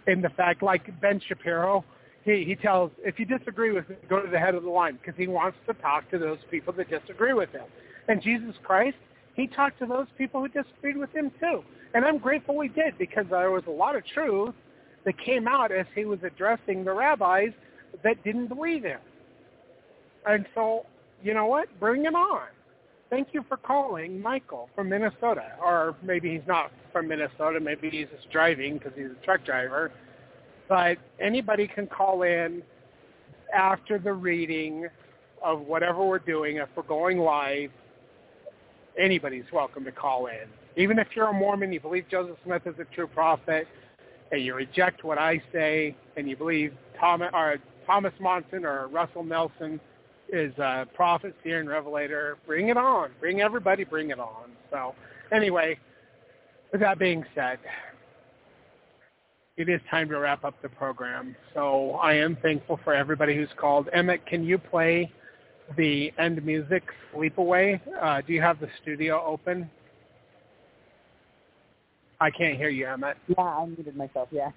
In 0.07 0.21
the 0.21 0.29
fact, 0.29 0.63
like 0.63 0.99
Ben 1.01 1.21
Shapiro, 1.27 1.85
he, 2.23 2.43
he 2.45 2.55
tells, 2.55 2.91
if 2.99 3.19
you 3.19 3.25
disagree 3.25 3.71
with 3.71 3.87
me, 3.89 3.95
go 4.09 4.21
to 4.21 4.29
the 4.29 4.39
head 4.39 4.55
of 4.55 4.63
the 4.63 4.69
line 4.69 4.97
because 4.97 5.17
he 5.17 5.27
wants 5.27 5.57
to 5.67 5.73
talk 5.75 6.09
to 6.11 6.17
those 6.17 6.39
people 6.49 6.73
that 6.73 6.89
disagree 6.89 7.33
with 7.33 7.51
him. 7.51 7.65
And 8.07 8.21
Jesus 8.21 8.55
Christ, 8.63 8.97
he 9.35 9.47
talked 9.47 9.79
to 9.79 9.85
those 9.85 10.07
people 10.17 10.41
who 10.41 10.47
disagreed 10.47 10.97
with 10.97 11.11
him 11.13 11.31
too. 11.39 11.63
And 11.93 12.05
I'm 12.05 12.17
grateful 12.17 12.59
he 12.61 12.69
did 12.69 12.97
because 12.97 13.25
there 13.29 13.51
was 13.51 13.63
a 13.67 13.71
lot 13.71 13.95
of 13.95 14.03
truth 14.05 14.55
that 15.05 15.19
came 15.19 15.47
out 15.47 15.71
as 15.71 15.85
he 15.95 16.05
was 16.05 16.19
addressing 16.23 16.83
the 16.83 16.93
rabbis 16.93 17.51
that 18.03 18.23
didn't 18.23 18.47
believe 18.47 18.83
him. 18.83 18.99
And 20.25 20.45
so, 20.53 20.85
you 21.23 21.33
know 21.33 21.47
what? 21.47 21.67
Bring 21.79 22.05
it 22.05 22.15
on. 22.15 22.47
Thank 23.11 23.33
you 23.33 23.43
for 23.49 23.57
calling 23.57 24.21
Michael 24.21 24.69
from 24.73 24.87
Minnesota. 24.87 25.51
Or 25.61 25.97
maybe 26.01 26.31
he's 26.31 26.47
not 26.47 26.71
from 26.93 27.09
Minnesota. 27.09 27.59
Maybe 27.59 27.89
he's 27.89 28.07
just 28.07 28.31
driving 28.31 28.77
because 28.77 28.93
he's 28.95 29.07
a 29.07 29.25
truck 29.25 29.43
driver. 29.45 29.91
But 30.69 30.97
anybody 31.19 31.67
can 31.67 31.87
call 31.87 32.21
in 32.23 32.63
after 33.53 33.99
the 33.99 34.13
reading 34.13 34.87
of 35.43 35.59
whatever 35.59 36.05
we're 36.05 36.19
doing. 36.19 36.55
If 36.55 36.69
we're 36.73 36.83
going 36.83 37.19
live, 37.19 37.69
anybody's 38.97 39.43
welcome 39.51 39.83
to 39.83 39.91
call 39.91 40.27
in. 40.27 40.47
Even 40.81 40.97
if 40.97 41.07
you're 41.13 41.27
a 41.27 41.33
Mormon, 41.33 41.73
you 41.73 41.81
believe 41.81 42.05
Joseph 42.09 42.37
Smith 42.45 42.61
is 42.65 42.75
a 42.79 42.85
true 42.95 43.07
prophet, 43.07 43.67
and 44.31 44.41
you 44.41 44.55
reject 44.55 45.03
what 45.03 45.17
I 45.17 45.43
say, 45.51 45.97
and 46.15 46.29
you 46.29 46.37
believe 46.37 46.73
Thomas, 46.97 47.29
or 47.33 47.57
Thomas 47.85 48.13
Monson 48.21 48.63
or 48.63 48.87
Russell 48.87 49.25
Nelson 49.25 49.81
is 50.31 50.57
a 50.57 50.87
prophet, 50.93 51.35
seer, 51.43 51.59
and 51.59 51.69
revelator, 51.69 52.37
bring 52.47 52.69
it 52.69 52.77
on. 52.77 53.11
Bring 53.19 53.41
everybody, 53.41 53.83
bring 53.83 54.11
it 54.11 54.19
on. 54.19 54.51
So 54.71 54.95
anyway, 55.31 55.77
with 56.71 56.81
that 56.81 56.97
being 56.97 57.25
said, 57.35 57.59
it 59.57 59.69
is 59.69 59.81
time 59.89 60.09
to 60.09 60.17
wrap 60.17 60.43
up 60.43 60.55
the 60.61 60.69
program. 60.69 61.35
So 61.53 61.91
I 62.01 62.13
am 62.13 62.37
thankful 62.41 62.79
for 62.83 62.93
everybody 62.93 63.35
who's 63.35 63.49
called. 63.57 63.89
Emmett, 63.93 64.25
can 64.25 64.43
you 64.43 64.57
play 64.57 65.11
the 65.77 66.11
end 66.17 66.43
music, 66.43 66.83
Sleep 67.13 67.37
Away? 67.37 67.81
Uh, 68.01 68.21
do 68.25 68.33
you 68.33 68.41
have 68.41 68.59
the 68.59 68.69
studio 68.81 69.23
open? 69.25 69.69
I 72.19 72.29
can't 72.31 72.57
hear 72.57 72.69
you, 72.69 72.87
Emmett. 72.87 73.17
Yeah, 73.27 73.43
I 73.43 73.65
muted 73.65 73.95
myself. 73.95 74.29
Yeah. 74.31 74.51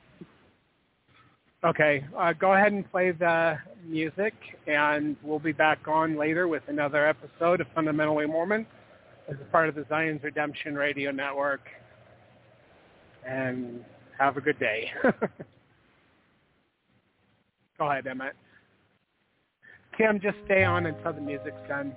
Okay, 1.64 2.04
uh, 2.18 2.34
go 2.34 2.52
ahead 2.52 2.72
and 2.72 2.90
play 2.90 3.10
the 3.12 3.56
music, 3.86 4.34
and 4.66 5.16
we'll 5.22 5.38
be 5.38 5.52
back 5.52 5.88
on 5.88 6.18
later 6.18 6.46
with 6.46 6.62
another 6.68 7.06
episode 7.06 7.62
of 7.62 7.66
Fundamentally 7.74 8.26
Mormon 8.26 8.66
as 9.28 9.36
a 9.40 9.44
part 9.50 9.70
of 9.70 9.74
the 9.74 9.86
Zion's 9.88 10.22
Redemption 10.22 10.74
Radio 10.74 11.10
Network. 11.10 11.62
And 13.26 13.82
have 14.18 14.36
a 14.36 14.42
good 14.42 14.58
day. 14.58 14.92
go 17.78 17.90
ahead, 17.90 18.06
Emmett. 18.06 18.36
Kim, 19.96 20.20
just 20.20 20.36
stay 20.44 20.64
on 20.64 20.84
until 20.84 21.14
the 21.14 21.20
music's 21.22 21.56
done. 21.66 21.94